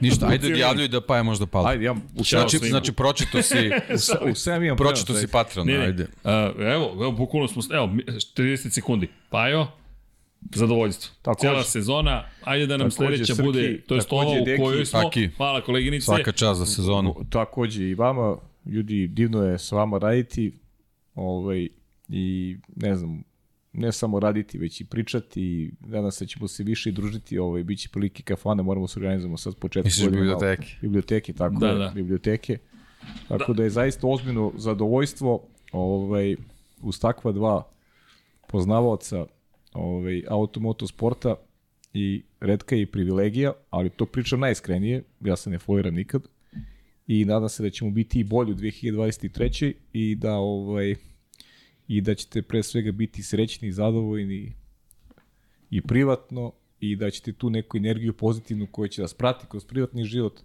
Ništa, 0.00 0.26
ajde 0.26 0.46
odjavljuj 0.46 0.88
da 0.88 1.00
pa 1.00 1.16
je 1.16 1.22
možda 1.22 1.46
palo. 1.46 1.68
Ajde, 1.68 1.84
ja 1.84 1.92
u 1.92 2.24
Znači, 2.24 2.58
svima. 2.58 2.68
znači 2.68 2.92
pročito 2.92 3.42
si, 3.42 3.70
u, 4.26 4.30
u 4.30 4.34
sve 4.34 4.56
imam 4.56 4.76
pročito 4.76 5.14
si. 5.14 5.26
Patreon, 5.26 5.66
ne, 5.66 5.76
ajde. 5.76 6.06
a, 6.24 6.52
evo, 6.58 6.92
evo, 6.94 7.12
bukvalno 7.12 7.48
smo, 7.48 7.62
evo, 7.72 7.86
mi- 7.86 8.04
30 8.36 8.70
sekundi. 8.70 9.08
Pajo, 9.30 9.66
zadovoljstvo. 10.54 11.14
Takođe. 11.22 11.40
Cijela 11.40 11.62
sezona, 11.62 12.24
ajde 12.44 12.66
da 12.66 12.76
nam 12.76 12.90
Takođe, 12.90 12.96
sledeća 13.16 13.34
Srki, 13.34 13.46
bude, 13.46 13.82
to 13.86 13.94
je 13.94 14.00
ova 14.10 14.24
u 14.24 14.62
kojoj 14.62 14.84
smo. 14.86 15.02
Taki. 15.02 15.28
Hvala 15.36 15.60
koleginice. 15.60 16.04
Svaka 16.04 16.32
čast 16.32 16.58
za 16.58 16.66
sezonu. 16.66 17.14
Takođe 17.30 17.84
i 17.84 17.94
vama, 17.94 18.36
ljudi, 18.66 19.06
divno 19.08 19.42
je 19.42 19.58
s 19.58 19.72
vama 19.72 19.98
raditi 19.98 20.52
ovaj, 21.14 21.68
i 22.08 22.56
ne 22.76 22.96
znam, 22.96 23.22
ne 23.72 23.92
samo 23.92 24.20
raditi, 24.20 24.58
već 24.58 24.80
i 24.80 24.84
pričati 24.84 25.42
i 25.42 25.70
nadam 25.80 26.10
se 26.10 26.24
da 26.24 26.28
ćemo 26.28 26.48
se 26.48 26.62
više 26.62 26.88
i 26.88 26.92
družiti, 26.92 27.38
ovaj, 27.38 27.64
bit 27.64 27.78
će 27.78 27.88
prilike 27.88 28.22
kafane, 28.22 28.62
moramo 28.62 28.88
se 28.88 28.98
organizovati 28.98 29.42
sad 29.42 29.56
početak 29.56 29.84
Misliš 29.84 30.04
godine 30.04 30.24
malo. 30.24 30.38
biblioteke? 30.38 30.76
Biblioteke, 30.82 31.32
tako 31.32 31.54
Da, 31.60 31.68
je, 31.68 31.74
da. 31.74 31.92
biblioteke. 31.94 32.58
Tako 33.28 33.52
da. 33.52 33.62
je 33.62 33.70
zaista 33.70 34.06
ozbiljno 34.06 34.52
zadovoljstvo 34.56 35.42
ovaj, 35.72 36.36
uz 36.82 37.00
takva 37.00 37.32
dva 37.32 37.70
poznavaoca 38.48 39.26
ovaj, 39.74 40.22
automoto 40.28 40.86
sporta 40.86 41.36
i 41.92 42.22
redka 42.40 42.76
je 42.76 42.82
i 42.82 42.86
privilegija, 42.86 43.52
ali 43.70 43.90
to 43.90 44.06
pričam 44.06 44.40
najiskrenije, 44.40 45.02
ja 45.20 45.36
se 45.36 45.50
ne 45.50 45.58
foliram 45.58 45.94
nikad 45.94 46.22
i 47.06 47.24
nadam 47.24 47.48
se 47.48 47.62
da 47.62 47.70
ćemo 47.70 47.90
biti 47.90 48.20
i 48.20 48.24
bolji 48.24 48.52
u 48.52 48.56
2023. 48.56 49.72
i 49.92 50.14
da 50.14 50.34
ovaj 50.34 50.94
i 51.88 52.00
da 52.00 52.14
ćete 52.14 52.42
pre 52.42 52.62
svega 52.62 52.92
biti 52.92 53.22
srećni 53.22 53.68
i 53.68 53.72
zadovoljni 53.72 54.52
i 55.70 55.80
privatno 55.80 56.52
i 56.80 56.96
da 56.96 57.10
ćete 57.10 57.32
tu 57.32 57.50
neku 57.50 57.76
energiju 57.76 58.12
pozitivnu 58.12 58.66
koja 58.70 58.88
će 58.88 59.02
vas 59.02 59.14
prati 59.14 59.46
kroz 59.48 59.64
privatni 59.64 60.04
život 60.04 60.40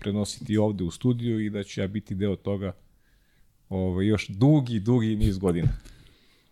prenositi 0.00 0.56
ovde 0.56 0.84
u 0.84 0.90
studiju 0.90 1.40
i 1.40 1.50
da 1.50 1.62
ću 1.62 1.80
ja 1.80 1.86
biti 1.86 2.14
deo 2.14 2.36
toga 2.36 2.72
ovaj, 3.68 4.06
još 4.06 4.28
dugi, 4.28 4.80
dugi 4.80 5.16
niz 5.16 5.38
godina. 5.38 5.68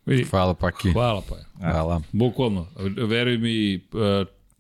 Vidi, 0.07 0.25
Hvala 0.25 0.55
Paki. 0.55 0.93
hvala 0.93 1.23
pa. 1.29 1.37
Hvala. 1.71 2.01
Bukvalno, 2.13 2.67
veruj 3.07 3.39
mi, 3.39 3.75
e, 3.75 3.81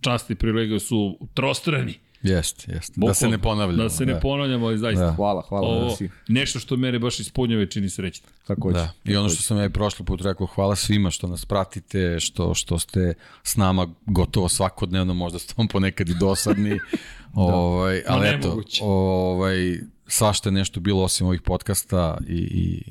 čast 0.00 0.30
i 0.30 0.34
privilegije 0.34 0.80
su 0.80 1.18
trostrani. 1.34 1.94
Jest, 2.22 2.68
jest. 2.68 2.92
Da 2.96 3.14
se 3.14 3.28
ne 3.28 3.38
ponavljamo. 3.38 3.82
Da 3.82 3.90
se 3.90 4.06
ne 4.06 4.20
ponavljamo, 4.20 4.66
ali 4.66 4.78
zaista. 4.78 5.04
Da. 5.06 5.12
Hvala, 5.12 5.42
hvala 5.48 5.68
Ovo, 5.68 5.84
da 5.84 5.96
si 5.96 6.10
nešto 6.28 6.58
što 6.58 6.76
mene 6.76 6.98
baš 6.98 7.20
ispunjava 7.20 7.62
i 7.62 7.66
čini 7.66 7.90
srećno. 7.90 8.28
takođe. 8.46 8.78
Da. 8.78 8.92
I 9.04 9.16
ono 9.16 9.28
što 9.28 9.42
sam 9.42 9.58
ja 9.58 9.64
i 9.64 9.70
prošli 9.70 10.04
put 10.04 10.22
rekao, 10.22 10.46
hvala 10.46 10.76
svima 10.76 11.10
što 11.10 11.26
nas 11.26 11.44
pratite, 11.44 12.20
što, 12.20 12.54
što 12.54 12.78
ste 12.78 13.14
s 13.42 13.56
nama 13.56 13.88
gotovo 14.06 14.48
svakodnevno, 14.48 15.14
možda 15.14 15.38
ste 15.38 15.54
vam 15.56 15.68
ponekad 15.68 16.08
i 16.08 16.14
dosadni. 16.20 16.78
ovaj, 17.34 18.02
ali 18.08 18.28
eto, 18.28 18.62
ovaj, 18.80 19.78
svašta 20.06 20.48
je 20.48 20.52
nešto 20.52 20.80
bilo 20.80 21.02
osim 21.02 21.26
ovih 21.26 21.42
podcasta 21.42 22.18
i, 22.28 22.36
i, 22.36 22.82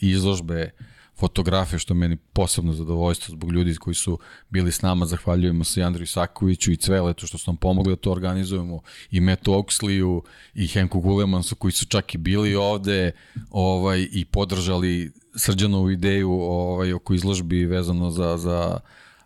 i 0.00 0.10
izložbe 0.10 0.70
fotografije, 1.18 1.78
što 1.78 1.94
je 1.94 1.98
meni 1.98 2.16
posebno 2.16 2.72
zadovoljstvo 2.72 3.32
zbog 3.32 3.52
ljudi 3.52 3.74
koji 3.74 3.94
su 3.94 4.18
bili 4.50 4.72
s 4.72 4.82
nama. 4.82 5.06
Zahvaljujemo 5.06 5.64
se 5.64 5.80
i 5.80 5.82
Andriju 5.82 6.06
Sakoviću 6.06 6.72
i 6.72 6.76
Cveletu 6.76 7.26
što 7.26 7.38
su 7.38 7.50
nam 7.50 7.56
pomogli 7.56 7.92
da 7.92 7.96
to 7.96 8.12
organizujemo 8.12 8.80
i 9.10 9.20
Metu 9.20 9.52
Oxleyu 9.52 10.20
i 10.54 10.66
Henku 10.66 11.00
Gulemansu 11.00 11.56
koji 11.56 11.72
su 11.72 11.86
čak 11.86 12.14
i 12.14 12.18
bili 12.18 12.54
ovde 12.54 13.12
ovaj, 13.50 14.08
i 14.12 14.24
podržali 14.24 15.12
Srđanovu 15.36 15.90
ideju 15.90 16.32
ovaj, 16.32 16.92
oko 16.92 17.14
izložbi 17.14 17.64
vezano 17.64 18.10
za, 18.10 18.36
za 18.36 18.80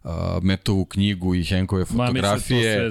uh, 0.05 0.11
Metovu 0.43 0.85
knjigu 0.85 1.35
i 1.35 1.45
Henkove 1.45 1.85
Ma, 1.91 2.11
mislim 2.11 2.23
da 2.23 2.29
fotografije. 2.29 2.91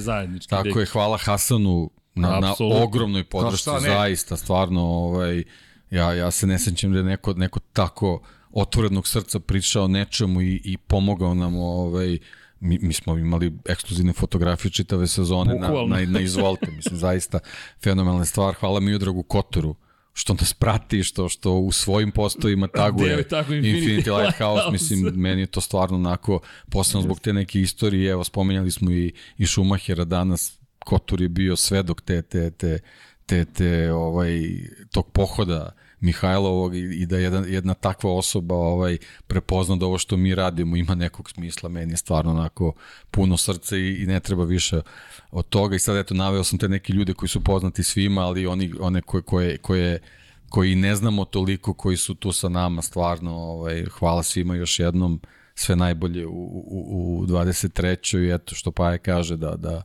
Tako 0.49 0.79
je, 0.79 0.85
hvala 0.85 1.17
Hasanu 1.17 1.89
na, 2.15 2.39
na 2.39 2.53
ogromnoj 2.83 3.23
podršci, 3.23 3.69
zaista, 3.81 4.37
stvarno, 4.37 4.81
ovaj, 4.81 5.43
ja, 5.91 6.13
ja 6.13 6.31
se 6.31 6.47
ne 6.47 6.59
sećam 6.59 6.91
da 6.91 6.97
je 6.97 7.03
neko, 7.03 7.33
neko 7.33 7.59
tako 7.59 8.21
otvorenog 8.53 9.07
srca 9.07 9.39
pričao 9.39 9.87
nečemu 9.87 10.41
i, 10.41 10.61
i 10.63 10.77
pomogao 10.77 11.33
nam, 11.33 11.55
ovaj, 11.55 12.17
mi, 12.59 12.79
mi 12.81 12.93
smo 12.93 13.17
imali 13.17 13.53
ekskluzivne 13.65 14.13
fotografije 14.13 14.71
čitave 14.71 15.07
sezone 15.07 15.53
na, 15.53 15.67
Bukvalno. 15.67 15.95
na, 15.95 16.05
na 16.05 16.19
izvolte, 16.19 16.71
mislim, 16.71 16.97
zaista 16.97 17.39
fenomenalna 17.83 18.25
stvar. 18.25 18.53
Hvala 18.53 18.79
Miodragu 18.79 19.23
Kotoru, 19.23 19.75
što 20.13 20.33
nas 20.33 20.53
prati, 20.53 21.03
što 21.03 21.29
što 21.29 21.53
u 21.53 21.71
svojim 21.71 22.11
postovima 22.11 22.67
taguje 22.67 23.27
tako 23.27 23.51
Infinity 23.51 24.03
Infinity 24.03 24.21
Lighthouse, 24.21 24.71
mislim, 24.71 25.13
meni 25.15 25.41
je 25.41 25.47
to 25.47 25.61
stvarno 25.61 25.97
onako, 25.97 26.39
posebno 26.69 27.01
zbog 27.01 27.19
te 27.19 27.33
neke 27.33 27.61
istorije, 27.61 28.11
evo, 28.11 28.23
spomenjali 28.23 28.71
smo 28.71 28.91
i, 28.91 29.13
i 29.37 29.47
Schumachera 29.47 30.05
danas, 30.05 30.57
Kotur 30.85 31.21
je 31.21 31.29
bio 31.29 31.55
svedok 31.55 32.01
te, 32.01 32.21
te, 32.21 32.51
te, 32.51 32.79
te, 33.25 33.45
te 33.45 33.93
ovaj, 33.93 34.41
tog 34.91 35.11
pohoda 35.11 35.71
Mihajlovog 36.01 36.75
i, 36.75 37.05
da 37.05 37.17
jedan, 37.17 37.45
jedna 37.47 37.73
takva 37.73 38.13
osoba 38.13 38.55
ovaj 38.55 38.97
prepozna 39.27 39.75
da 39.75 39.85
ovo 39.85 39.97
što 39.97 40.17
mi 40.17 40.35
radimo 40.35 40.75
ima 40.75 40.95
nekog 40.95 41.29
smisla, 41.29 41.69
meni 41.69 41.93
je 41.93 41.97
stvarno 41.97 42.31
onako 42.31 42.73
puno 43.11 43.37
srce 43.37 43.79
i, 43.79 44.03
i 44.03 44.05
ne 44.05 44.19
treba 44.19 44.43
više 44.43 44.81
od 45.31 45.49
toga 45.49 45.75
i 45.75 45.79
sad 45.79 45.97
eto 45.97 46.13
naveo 46.13 46.43
sam 46.43 46.59
te 46.59 46.69
neke 46.69 46.93
ljude 46.93 47.13
koji 47.13 47.29
su 47.29 47.43
poznati 47.43 47.83
svima, 47.83 48.21
ali 48.21 48.47
oni, 48.47 48.73
one 48.79 49.01
koje, 49.01 49.21
koje, 49.21 49.57
koje 49.57 49.99
koji 50.51 50.75
ne 50.75 50.95
znamo 50.95 51.25
toliko, 51.25 51.73
koji 51.73 51.97
su 51.97 52.15
tu 52.15 52.31
sa 52.31 52.49
nama 52.49 52.81
stvarno, 52.81 53.31
ovaj, 53.35 53.85
hvala 53.85 54.23
svima 54.23 54.55
još 54.55 54.79
jednom, 54.79 55.21
sve 55.55 55.75
najbolje 55.75 56.27
u, 56.27 56.31
u, 56.31 57.19
u 57.19 57.25
23. 57.25 58.25
i 58.27 58.33
eto 58.33 58.55
što 58.55 58.71
Paja 58.71 58.97
kaže 58.97 59.37
da, 59.37 59.55
da, 59.55 59.83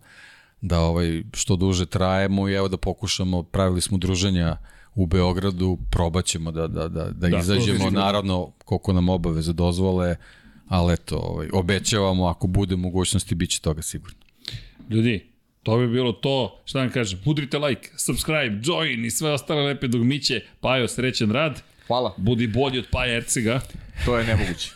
da 0.61 0.81
ovaj, 0.81 1.23
što 1.33 1.57
duže 1.57 1.87
trajemo 1.87 2.49
i 2.49 2.55
evo 2.55 2.69
da 2.69 2.77
pokušamo, 2.77 3.43
pravili 3.43 3.81
smo 3.81 3.99
druženja 3.99 4.57
u 4.97 5.07
Beogradu, 5.07 5.79
probaćemo 5.91 6.51
da, 6.53 6.67
da, 6.67 6.89
da, 6.89 7.05
da, 7.05 7.11
Da, 7.11 7.29
da 7.29 7.39
izađemo, 7.39 7.91
naravno 7.91 8.53
koliko 8.65 8.93
nam 8.93 9.09
obaveze 9.09 9.53
dozvole, 9.53 10.17
ali 10.69 10.95
eto, 10.95 11.17
ovaj, 11.17 11.49
obećavamo, 11.53 12.27
ako 12.27 12.47
bude 12.47 12.77
mogućnosti, 12.77 13.35
bit 13.35 13.51
će 13.51 13.61
toga 13.61 13.83
sigurno. 13.83 14.19
Ljudi, 14.91 15.27
to 15.63 15.79
bi 15.79 15.89
bilo 15.89 16.13
to, 16.13 16.63
šta 16.65 16.79
vam 16.79 16.91
kažem, 16.91 17.21
udrite 17.25 17.59
like, 17.59 17.91
subscribe, 17.97 18.61
join 18.63 19.05
i 19.05 19.11
sve 19.11 19.31
ostale 19.33 19.63
lepe 19.63 19.89
dugmiće. 19.89 20.41
Pajo, 20.61 20.89
srećen 20.89 21.33
rad. 21.33 21.63
Hvala. 21.87 22.15
Budi 22.17 22.47
bolji 22.47 22.79
od 22.79 22.87
Paja 22.91 23.17
Ercega. 23.17 23.61
To 24.05 24.19
je 24.19 24.27
nemoguće. 24.27 24.71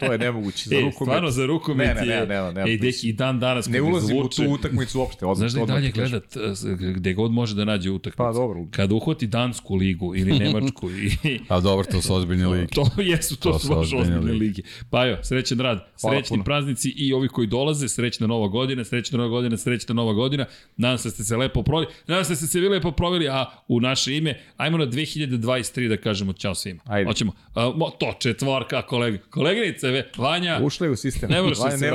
to 0.00 0.12
je 0.12 0.18
nemoguće. 0.18 0.68
Za 0.68 0.76
e, 0.76 0.80
rukomet. 0.80 0.94
stvarno 0.96 1.30
za 1.30 1.46
rukomet 1.46 1.86
Ne, 1.88 1.94
ne, 1.96 2.06
je... 2.06 2.20
ne, 2.20 2.26
ne, 2.26 2.42
ne, 2.42 2.52
ne, 2.54 2.62
Ej, 2.62 2.78
deki, 2.78 3.08
i 3.08 3.12
dan 3.12 3.40
danas 3.40 3.66
Ne 3.68 3.82
ulazim 3.82 4.16
u 4.16 4.20
zvuče- 4.20 4.36
tu 4.38 4.52
utakmicu 4.52 4.98
uopšte. 4.98 5.26
Odmah, 5.26 5.36
Znaš 5.38 5.52
da 5.52 5.62
i 5.62 5.66
dalje 5.66 5.86
ti 5.86 5.92
kažem. 5.92 6.20
gleda 6.30 6.54
t- 6.78 6.92
gde 6.92 7.12
god 7.12 7.32
može 7.32 7.54
da 7.54 7.64
nađe 7.64 7.90
utakmicu. 7.90 8.16
Pa 8.18 8.32
dobro. 8.32 8.66
Kada 8.70 8.94
uhvati 8.94 9.26
Dansku 9.26 9.74
ligu 9.74 10.16
ili 10.16 10.38
Nemačku 10.38 10.90
i 10.90 11.10
A 11.48 11.60
dobro, 11.60 11.86
to 11.86 12.02
su 12.02 12.14
ozbiljne 12.14 12.46
ligi. 12.48 12.66
to 12.66 12.86
jesu, 12.98 13.36
to, 13.36 13.50
To 13.50 13.58
su 13.58 13.68
baš 13.68 13.78
ozbiljne 13.78 14.00
ozbiljne 14.00 14.32
lige. 14.32 14.38
lige. 14.40 14.62
Pa 14.90 15.04
jo, 15.04 15.18
srećen 15.22 15.60
rad, 15.60 15.86
Hvala 16.00 16.16
srećni 16.16 16.34
puno. 16.34 16.44
praznici 16.44 16.90
i 16.90 17.12
ovi 17.12 17.28
koji 17.28 17.46
dolaze, 17.46 17.88
srećna 17.88 18.26
nova 18.26 18.48
godina, 18.48 18.84
srećna 18.84 19.18
nova 19.18 19.30
godina, 19.30 19.56
srećna 19.56 19.94
nova 19.94 20.12
godina. 20.12 20.44
Nadam 20.76 20.98
se 20.98 21.08
da 21.08 21.12
ste 21.12 21.24
se 21.24 21.36
lepo 21.36 21.62
proveli. 21.62 21.92
Nadam 22.06 22.24
se 22.24 22.30
da 22.30 22.36
ste 22.36 22.46
se 22.46 22.60
vi 22.60 22.68
lepo 22.68 22.90
proveli, 22.92 23.28
a 23.28 23.44
u 23.68 23.80
naše 23.80 24.16
ime, 24.16 24.34
ajmo 24.56 24.78
na 24.78 24.86
2023 24.86 25.88
da 25.88 25.96
kažemo 25.96 26.32
ćao 26.32 26.54
svima. 26.54 26.80
Ajde. 26.86 27.06
Hoćemo. 27.06 27.32
A, 27.54 27.64
mo- 27.66 27.98
to, 28.12 28.18
četvorka, 28.18 28.82
kolega. 28.82 29.18
Koleginice, 29.30 29.88
ve, 29.90 30.10
Vanja, 30.16 30.58
Ušla 30.62 30.86
je 30.86 30.90
u 30.90 30.96
sistem. 30.96 31.30
Ne 31.30 31.42
moraš 31.42 31.58
Vanja, 31.58 31.70
se 31.70 31.78
se, 31.78 31.86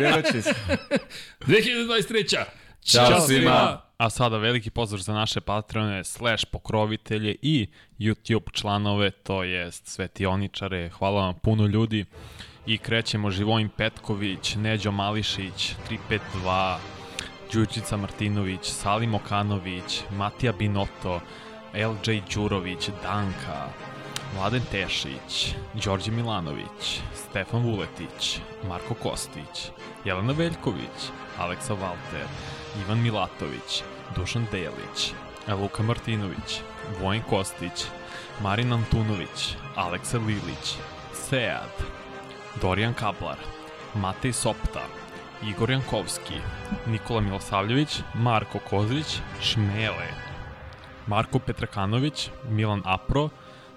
Ne 0.00 0.12
vraćaj 0.12 0.42
se. 0.42 0.54
2023. 1.46 2.44
Ćao 2.84 3.20
svima. 3.20 3.80
A 3.96 4.10
sada 4.10 4.38
veliki 4.38 4.70
pozdrav 4.70 5.00
za 5.00 5.14
naše 5.14 5.40
patrone, 5.40 6.04
slash 6.04 6.46
pokrovitelje 6.52 7.36
i 7.42 7.66
YouTube 7.98 8.52
članove, 8.52 9.10
to 9.10 9.42
jest 9.42 9.86
svetioničare. 9.86 10.88
Hvala 10.88 11.20
vam 11.20 11.34
puno 11.42 11.66
ljudi. 11.66 12.04
I 12.66 12.78
krećemo 12.78 13.30
Živojin 13.30 13.68
Petković, 13.68 14.54
Neđo 14.54 14.90
Mališić, 14.90 15.74
352, 16.44 16.76
Đučica 17.52 17.96
Martinović, 17.96 18.60
Salim 18.62 19.14
Okanović, 19.14 20.00
Matija 20.10 20.52
Binoto, 20.52 21.20
LJ 21.74 22.20
Đurović, 22.34 22.88
Danka, 23.02 23.68
Mladen 24.34 24.62
Tešić, 24.72 25.54
Đorđe 25.74 26.10
Milanović, 26.10 27.00
Stefan 27.14 27.62
Vuletić, 27.62 28.40
Marko 28.68 28.94
Kostić, 28.94 29.70
Jelena 30.04 30.32
Veljković, 30.32 31.10
Aleksa 31.38 31.74
Valter, 31.74 32.26
Ivan 32.80 33.02
Milatović, 33.02 33.82
Dušan 34.16 34.46
Delić, 34.52 35.12
Luka 35.60 35.82
Martinović, 35.82 36.60
Vojn 37.00 37.22
Kostić, 37.30 37.86
Marin 38.42 38.72
Antunović, 38.72 39.56
Aleksa 39.76 40.18
Lilić, 40.18 40.74
Sead, 41.12 41.70
Dorijan 42.62 42.94
Kablar, 42.94 43.38
Matej 43.94 44.32
Sopta, 44.32 44.82
Igor 45.42 45.70
Jankovski, 45.70 46.34
Nikola 46.86 47.20
Milosavljević, 47.20 48.00
Marko 48.14 48.58
Kozlić, 48.70 49.20
Šmele, 49.40 50.08
Marko 51.06 51.38
Petrakanović, 51.38 52.30
Milan 52.48 52.82
Apro, 52.84 53.28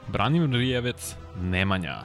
Branimir 0.07 0.49
Rijevec, 0.49 1.15
Nemanja, 1.41 2.03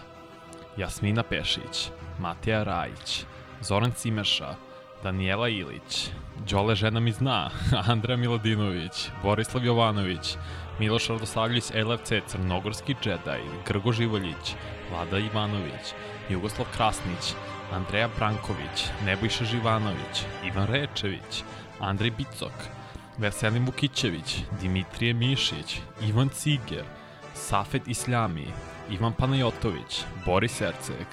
Jasmina 0.77 1.23
Pešić, 1.23 1.91
Matija 2.19 2.63
Rajić, 2.63 3.25
Zoran 3.61 3.93
Cimeša, 3.93 4.55
Danijela 5.03 5.49
Ilić, 5.49 6.11
Đole 6.51 6.75
žena 6.75 7.01
mi 7.01 7.13
zna, 7.13 7.51
Andrea 7.93 8.17
Miladinović, 8.17 9.11
Borislav 9.23 9.65
Jovanović, 9.65 10.37
Miloš 10.79 11.09
Radosavljević 11.09 11.71
LFC, 11.71 12.13
Crnogorski 12.27 12.95
džedaj, 13.03 13.41
Grgo 13.67 13.93
Živoljić, 13.93 14.55
Vlada 14.91 15.19
Ivanović, 15.19 15.95
Jugoslav 16.29 16.67
Krasnić, 16.77 17.35
Andreja 17.73 18.09
Branković, 18.17 18.87
Nebojša 19.05 19.45
Živanović, 19.45 20.25
Ivan 20.45 20.67
Rečević, 20.67 21.45
Andrej 21.81 22.11
Bicok, 22.11 22.53
Veselin 23.19 23.67
Vukićević, 23.67 24.37
Dimitrije 24.61 25.15
Mišić, 25.15 25.81
Ivan 26.09 26.29
Ciger, 26.29 26.85
Safet 27.35 27.89
Isljami, 27.89 28.47
Ivan 28.91 29.12
Panajotović, 29.12 30.05
Boris 30.27 30.61
Erceg, 30.61 31.07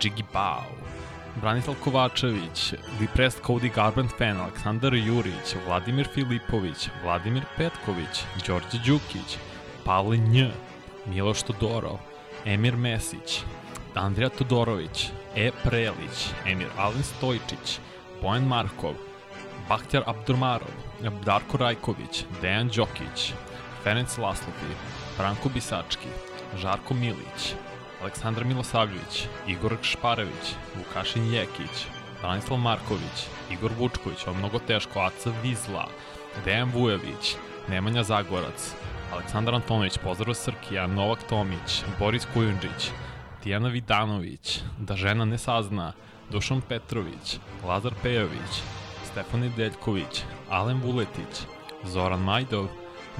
Džigi 0.00 0.24
Bao, 0.32 0.64
Branislav 1.40 1.76
Kovačević, 1.84 2.74
Depressed 3.00 3.42
Cody 3.42 3.74
Garbrandt 3.74 4.12
fan, 4.18 4.40
Aleksandar 4.40 4.94
Jurić, 4.94 5.54
Vladimir 5.66 6.08
Filipović, 6.14 6.88
Vladimir 7.02 7.44
Petković, 7.56 8.24
Đorđe 8.46 8.78
Đukić, 8.86 9.38
Pavle 9.84 10.16
Nj, 10.16 10.50
Miloš 11.06 11.42
Todorov, 11.42 11.98
Emir 12.44 12.76
Mesić, 12.76 13.42
Andrija 13.94 14.28
Todorović, 14.28 15.10
E. 15.36 15.50
Prelić, 15.64 16.30
Emir 16.46 16.68
Alen 16.76 17.02
Stojčić, 17.02 17.78
Bojan 18.22 18.46
Markov, 18.46 18.94
Bahtjar 19.68 20.02
Abdurmarov, 20.06 20.74
Darko 21.24 21.56
Rajković, 21.56 22.24
Dejan 22.42 22.68
Đokić, 22.68 23.32
Ferenc 23.84 24.18
Laslovi, 24.18 24.74
Branko 25.18 25.48
Bisački, 25.48 26.08
Žarko 26.56 26.94
Milić, 26.94 27.54
Aleksandar 28.02 28.44
Milosavljević, 28.44 29.26
Igor 29.46 29.76
Šparević, 29.82 30.54
Vukašin 30.76 31.32
Jekić, 31.34 31.86
Branislav 32.20 32.58
Marković, 32.58 33.26
Igor 33.50 33.72
Vučković, 33.78 34.26
ovo 34.26 34.38
mnogo 34.38 34.58
teško, 34.58 35.00
Aca 35.00 35.32
Vizla, 35.42 35.88
Dejan 36.44 36.70
Vujović, 36.74 37.36
Nemanja 37.68 38.02
Zagorac, 38.02 38.74
Aleksandar 39.12 39.54
Antonović, 39.54 39.98
pozdrav 39.98 40.34
Srkija, 40.34 40.86
Novak 40.86 41.22
Tomić, 41.28 41.82
Boris 41.98 42.26
Kujundžić, 42.34 42.90
Tijana 43.42 43.68
Vidanović, 43.68 44.60
Da 44.78 44.96
žena 44.96 45.24
ne 45.24 45.38
sazna, 45.38 45.92
Dušan 46.30 46.60
Petrović, 46.60 47.38
Lazar 47.64 47.92
Pejović, 48.02 48.62
Stefan 49.04 49.40
Nedeljković, 49.40 50.22
Alen 50.50 50.80
Vuletić, 50.80 51.42
Zoran 51.84 52.20
Majdov, 52.20 52.68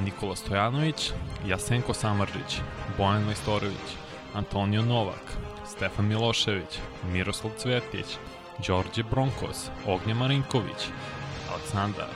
Nikola 0.05 0.37
Stojanović, 0.37 1.13
Jasenko 1.47 1.95
Samarđić, 1.95 2.61
Bojan 2.99 3.25
Majstorović, 3.25 3.89
Antonio 4.35 4.83
Novak, 4.83 5.37
Stefan 5.67 6.07
Milošević, 6.07 6.79
Miroslav 7.13 7.53
Cvetić, 7.59 8.07
Đorđe 8.67 9.03
Bronkos, 9.03 9.71
Ognje 9.87 10.15
Marinković, 10.15 10.89
Aleksandar, 11.53 12.15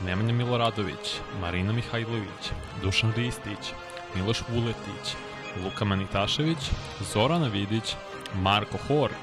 Nemanja 0.00 0.32
Miloradović, 0.32 1.20
Marina 1.40 1.72
Mihajlović, 1.72 2.52
Dušan 2.82 3.12
Ristić, 3.16 3.72
Miloš 4.14 4.42
Vuletić, 4.48 5.16
Luka 5.64 5.84
Manitašević, 5.84 6.70
Zorana 7.12 7.46
Vidić, 7.46 7.94
Marko 8.34 8.78
Horg, 8.88 9.14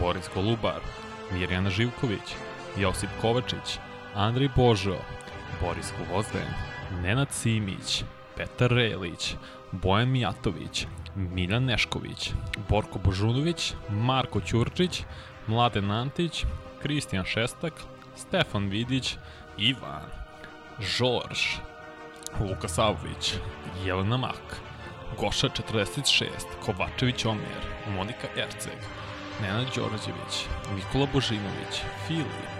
Boris 0.00 0.28
Golubar, 0.34 0.80
Mirjana 1.32 1.70
Živković, 1.70 2.34
Josip 2.76 3.10
Kovačić, 3.20 3.78
Andrej 4.14 4.48
Božo, 4.56 4.96
Boris 5.60 5.92
Gvozden, 5.98 6.71
Nenad 7.02 7.32
Simić, 7.32 8.04
Petar 8.36 8.70
Relić, 8.70 9.36
Bojan 9.72 10.10
Mijatović, 10.10 10.86
Miljan 11.16 11.64
Nešković, 11.64 12.32
Borko 12.68 12.98
Božunović, 12.98 13.74
Marko 13.88 14.40
Ćurčić, 14.40 15.02
Mladen 15.46 15.90
Antić, 15.90 16.44
Kristijan 16.82 17.24
Šestak, 17.24 17.72
Stefan 18.16 18.68
Vidić, 18.68 19.16
Ivan, 19.58 20.08
Žorž, 20.80 21.40
Luka 22.40 22.68
Savović, 22.68 23.34
Jelena 23.84 24.16
Mak, 24.16 24.60
Goša 25.20 25.48
46, 25.48 26.24
Kovačević 26.64 27.24
Omjer, 27.24 27.62
Monika 27.94 28.28
Erceg, 28.36 28.78
Nenad 29.42 29.66
Đorđević, 29.76 30.46
Nikola 30.76 31.06
Božinović, 31.12 31.82
Filip, 32.06 32.52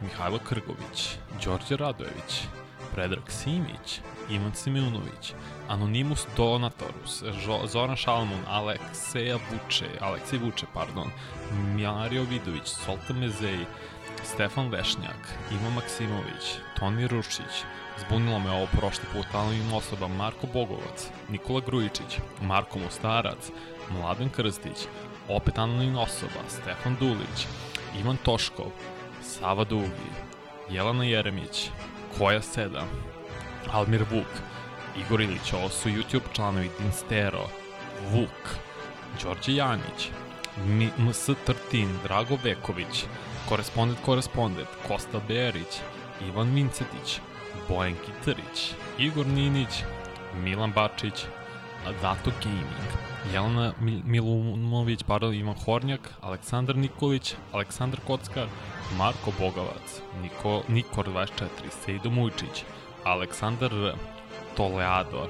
Mihajlo 0.00 0.38
Krgović, 0.38 1.16
Đorđe 1.44 1.76
Radojević, 1.76 2.42
Predrag 2.94 3.30
Simić, 3.30 4.00
Ivan 4.30 4.54
Simeunović, 4.54 5.34
Anonimus 5.68 6.26
Donatorus, 6.36 7.22
Žo, 7.44 7.66
Zoran 7.66 7.96
Šalmun, 7.96 8.40
Alekseja 8.48 9.36
Vuče, 9.36 9.88
Aleksej 10.00 10.38
Vuče, 10.38 10.66
pardon, 10.74 11.10
Mario 11.76 12.22
Vidović, 12.22 12.66
Soltan 12.66 13.18
Mezej, 13.18 13.66
Stefan 14.24 14.68
Vešnjak, 14.68 15.28
Ivan 15.52 15.72
Maksimović, 15.72 16.56
Toni 16.78 17.06
Rušić, 17.06 17.64
Zbunilo 18.00 18.38
me 18.38 18.50
ovo 18.50 18.66
prošli 18.66 19.04
put, 19.12 19.26
anonim 19.34 19.72
osoba 19.72 20.08
Marko 20.08 20.46
Bogovac, 20.46 21.08
Nikola 21.28 21.60
Grujičić, 21.66 22.18
Marko 22.42 22.78
Mostarac, 22.78 23.50
Mladen 23.90 24.30
Krstić, 24.30 24.86
opet 25.28 25.58
anonim 25.58 25.98
osoba, 25.98 26.40
Stefan 26.48 26.96
Dulić, 27.00 27.46
Ivan 28.00 28.16
Toškov, 28.24 28.70
Sava 29.22 29.64
Dugi, 29.64 30.10
Jelena 30.70 31.04
Jeremić, 31.04 31.70
Koja 32.18 32.42
7, 32.42 32.84
Almir 33.72 34.04
Vuk, 34.10 34.26
Igor 34.96 35.20
Ilić, 35.20 35.52
ovo 35.52 35.68
su 35.68 35.88
YouTube 35.88 36.32
članovi 36.32 36.70
Dinstero, 36.78 37.48
Vuk, 38.12 38.56
Đorđe 39.22 39.54
Janić, 39.54 40.10
MS 40.98 41.30
Trtin, 41.46 41.98
Drago 42.04 42.38
Veković, 42.44 43.04
Korespondent 43.48 43.98
Korespondent, 44.04 44.68
Kosta 44.88 45.20
Berić, 45.28 45.80
Ivan 46.28 46.52
Mincetić, 46.54 47.20
Bojan 47.68 47.94
Kitarić, 48.06 48.74
Igor 48.98 49.26
Ninić, 49.26 49.84
Milan 50.34 50.72
Bačić, 50.72 51.24
Dato 52.02 52.30
Gaming, 52.42 53.09
Jelena 53.28 53.72
Mil 53.80 54.00
Milumović, 54.04 55.02
pardon, 55.02 55.34
Ivan 55.34 55.54
Hornjak, 55.54 56.00
Aleksandar 56.20 56.76
Nikolić, 56.76 57.34
Aleksandar 57.52 58.00
Kockar, 58.06 58.48
Marko 58.96 59.32
Bogavac, 59.38 60.00
Niko, 60.22 60.62
Nikor 60.68 61.06
24, 61.06 61.48
Sejdo 61.84 62.10
Mujčić, 62.10 62.64
Aleksandar 63.04 63.70
Toleador, 64.56 65.28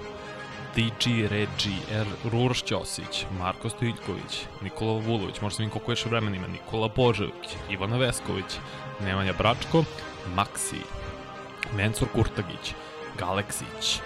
DG 0.77 1.27
Regi, 1.31 1.77
R. 1.93 2.07
Ruroš 2.33 2.63
Ćosić, 2.65 3.27
Marko 3.39 3.69
Stojiljković, 3.69 4.47
Nikola 4.63 5.01
Vulović, 5.01 5.41
možda 5.41 5.57
sam 5.57 5.63
vidim 5.63 5.73
koliko 5.73 5.93
još 5.93 6.07
vremena 6.07 6.37
ima, 6.37 6.47
Nikola 6.47 6.89
Božević, 6.97 7.57
Ivana 7.71 7.97
Vesković, 7.97 8.59
Nemanja 9.01 9.33
Bračko, 9.39 9.85
Maksi, 10.35 10.81
Mensur 11.77 12.09
Kurtagić, 12.09 12.75
Galeksić, 13.19 14.01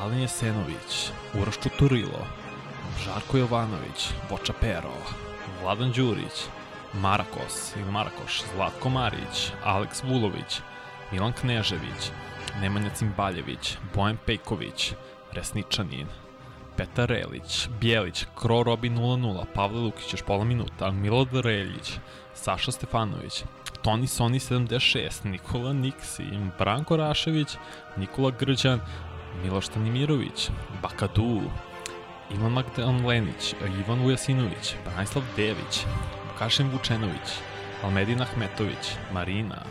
Alen 0.00 0.20
Jesenović, 0.20 1.10
Uroš 1.34 1.58
Čuturilo, 1.62 2.26
Žarko 3.04 3.38
Jovanović, 3.38 4.10
Boča 4.30 4.52
Pero, 4.60 4.92
Vladan 5.62 5.92
Đurić, 5.92 6.46
Marakos 6.92 7.76
ili 7.76 7.90
Marakoš, 7.90 8.42
Zlatko 8.54 8.88
Marić, 8.88 9.52
Aleks 9.64 10.02
Vulović, 10.02 10.60
Milan 11.12 11.32
Knežević, 11.32 12.10
Nemanja 12.60 12.90
Cimbaljević, 12.94 13.76
Bojan 13.94 14.16
Pejković, 14.26 14.92
Resničanin, 15.32 16.06
Petar 16.76 17.08
Relić, 17.08 17.68
Bijelić, 17.80 18.24
Kro 18.34 18.62
Robi 18.62 18.90
00, 18.90 19.44
Pavle 19.54 19.80
Lukić 19.80 20.12
još 20.12 20.22
pola 20.22 20.44
minuta, 20.44 20.90
Milod 20.90 21.28
Reljić, 21.32 21.92
Saša 22.34 22.72
Stefanović, 22.72 23.44
Toni 23.82 24.06
Soni 24.06 24.38
76, 24.38 25.24
Nikola 25.24 25.72
Niksi, 25.72 26.24
Branko 26.58 26.96
Rašević, 26.96 27.48
Nikola 27.96 28.30
Grđan, 28.30 28.80
Miloš 29.42 29.68
Tanimirović, 29.68 30.50
Bakadu, 30.82 31.40
Ivan 32.34 32.52
Magdan 32.52 33.06
Lenić, 33.06 33.54
Ivan 33.80 34.00
Ujasinović, 34.06 34.74
Branislav 34.84 35.24
Dević, 35.36 35.84
Vukašin 36.32 36.70
Vučenović, 36.70 37.28
Almedin 37.82 38.22
Ahmetović, 38.22 38.92
Marina, 39.12 39.62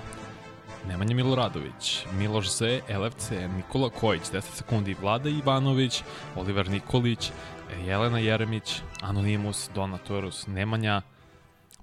Nemanja 0.87 1.15
Miloradović, 1.15 2.05
Miloš 2.13 2.49
Z, 2.49 2.81
LFC, 2.89 3.31
Nikola 3.55 3.89
Kojić, 3.89 4.21
10 4.21 4.41
sekundi, 4.41 4.95
Vlada 5.01 5.29
Ivanović, 5.29 6.03
Oliver 6.35 6.69
Nikolić, 6.69 7.31
Jelena 7.85 8.19
Jeremić, 8.19 8.81
Anonimus, 9.01 9.69
Donatorus, 9.75 10.47
Nemanja, 10.47 11.01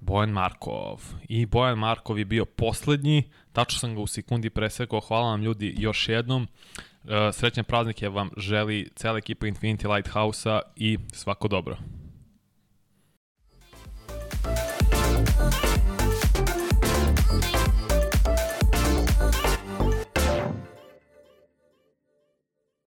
Bojan 0.00 0.30
Markov. 0.30 1.02
I 1.28 1.46
Bojan 1.46 1.78
Markov 1.78 2.18
je 2.18 2.24
bio 2.24 2.44
poslednji, 2.44 3.22
tačno 3.52 3.78
sam 3.78 3.94
ga 3.94 4.00
u 4.00 4.06
sekundi 4.06 4.50
presekao, 4.50 5.00
hvala 5.00 5.30
vam 5.30 5.42
ljudi 5.42 5.74
još 5.78 6.08
jednom. 6.08 6.48
Eh, 7.08 7.32
srećne 7.32 7.62
praznike 7.62 8.08
vam 8.08 8.30
želi 8.36 8.88
cela 8.96 9.18
ekipa 9.18 9.46
Infinity 9.46 9.94
Lighthouse-a 9.94 10.60
i 10.76 10.98
svako 11.12 11.48
dobro. 11.48 11.76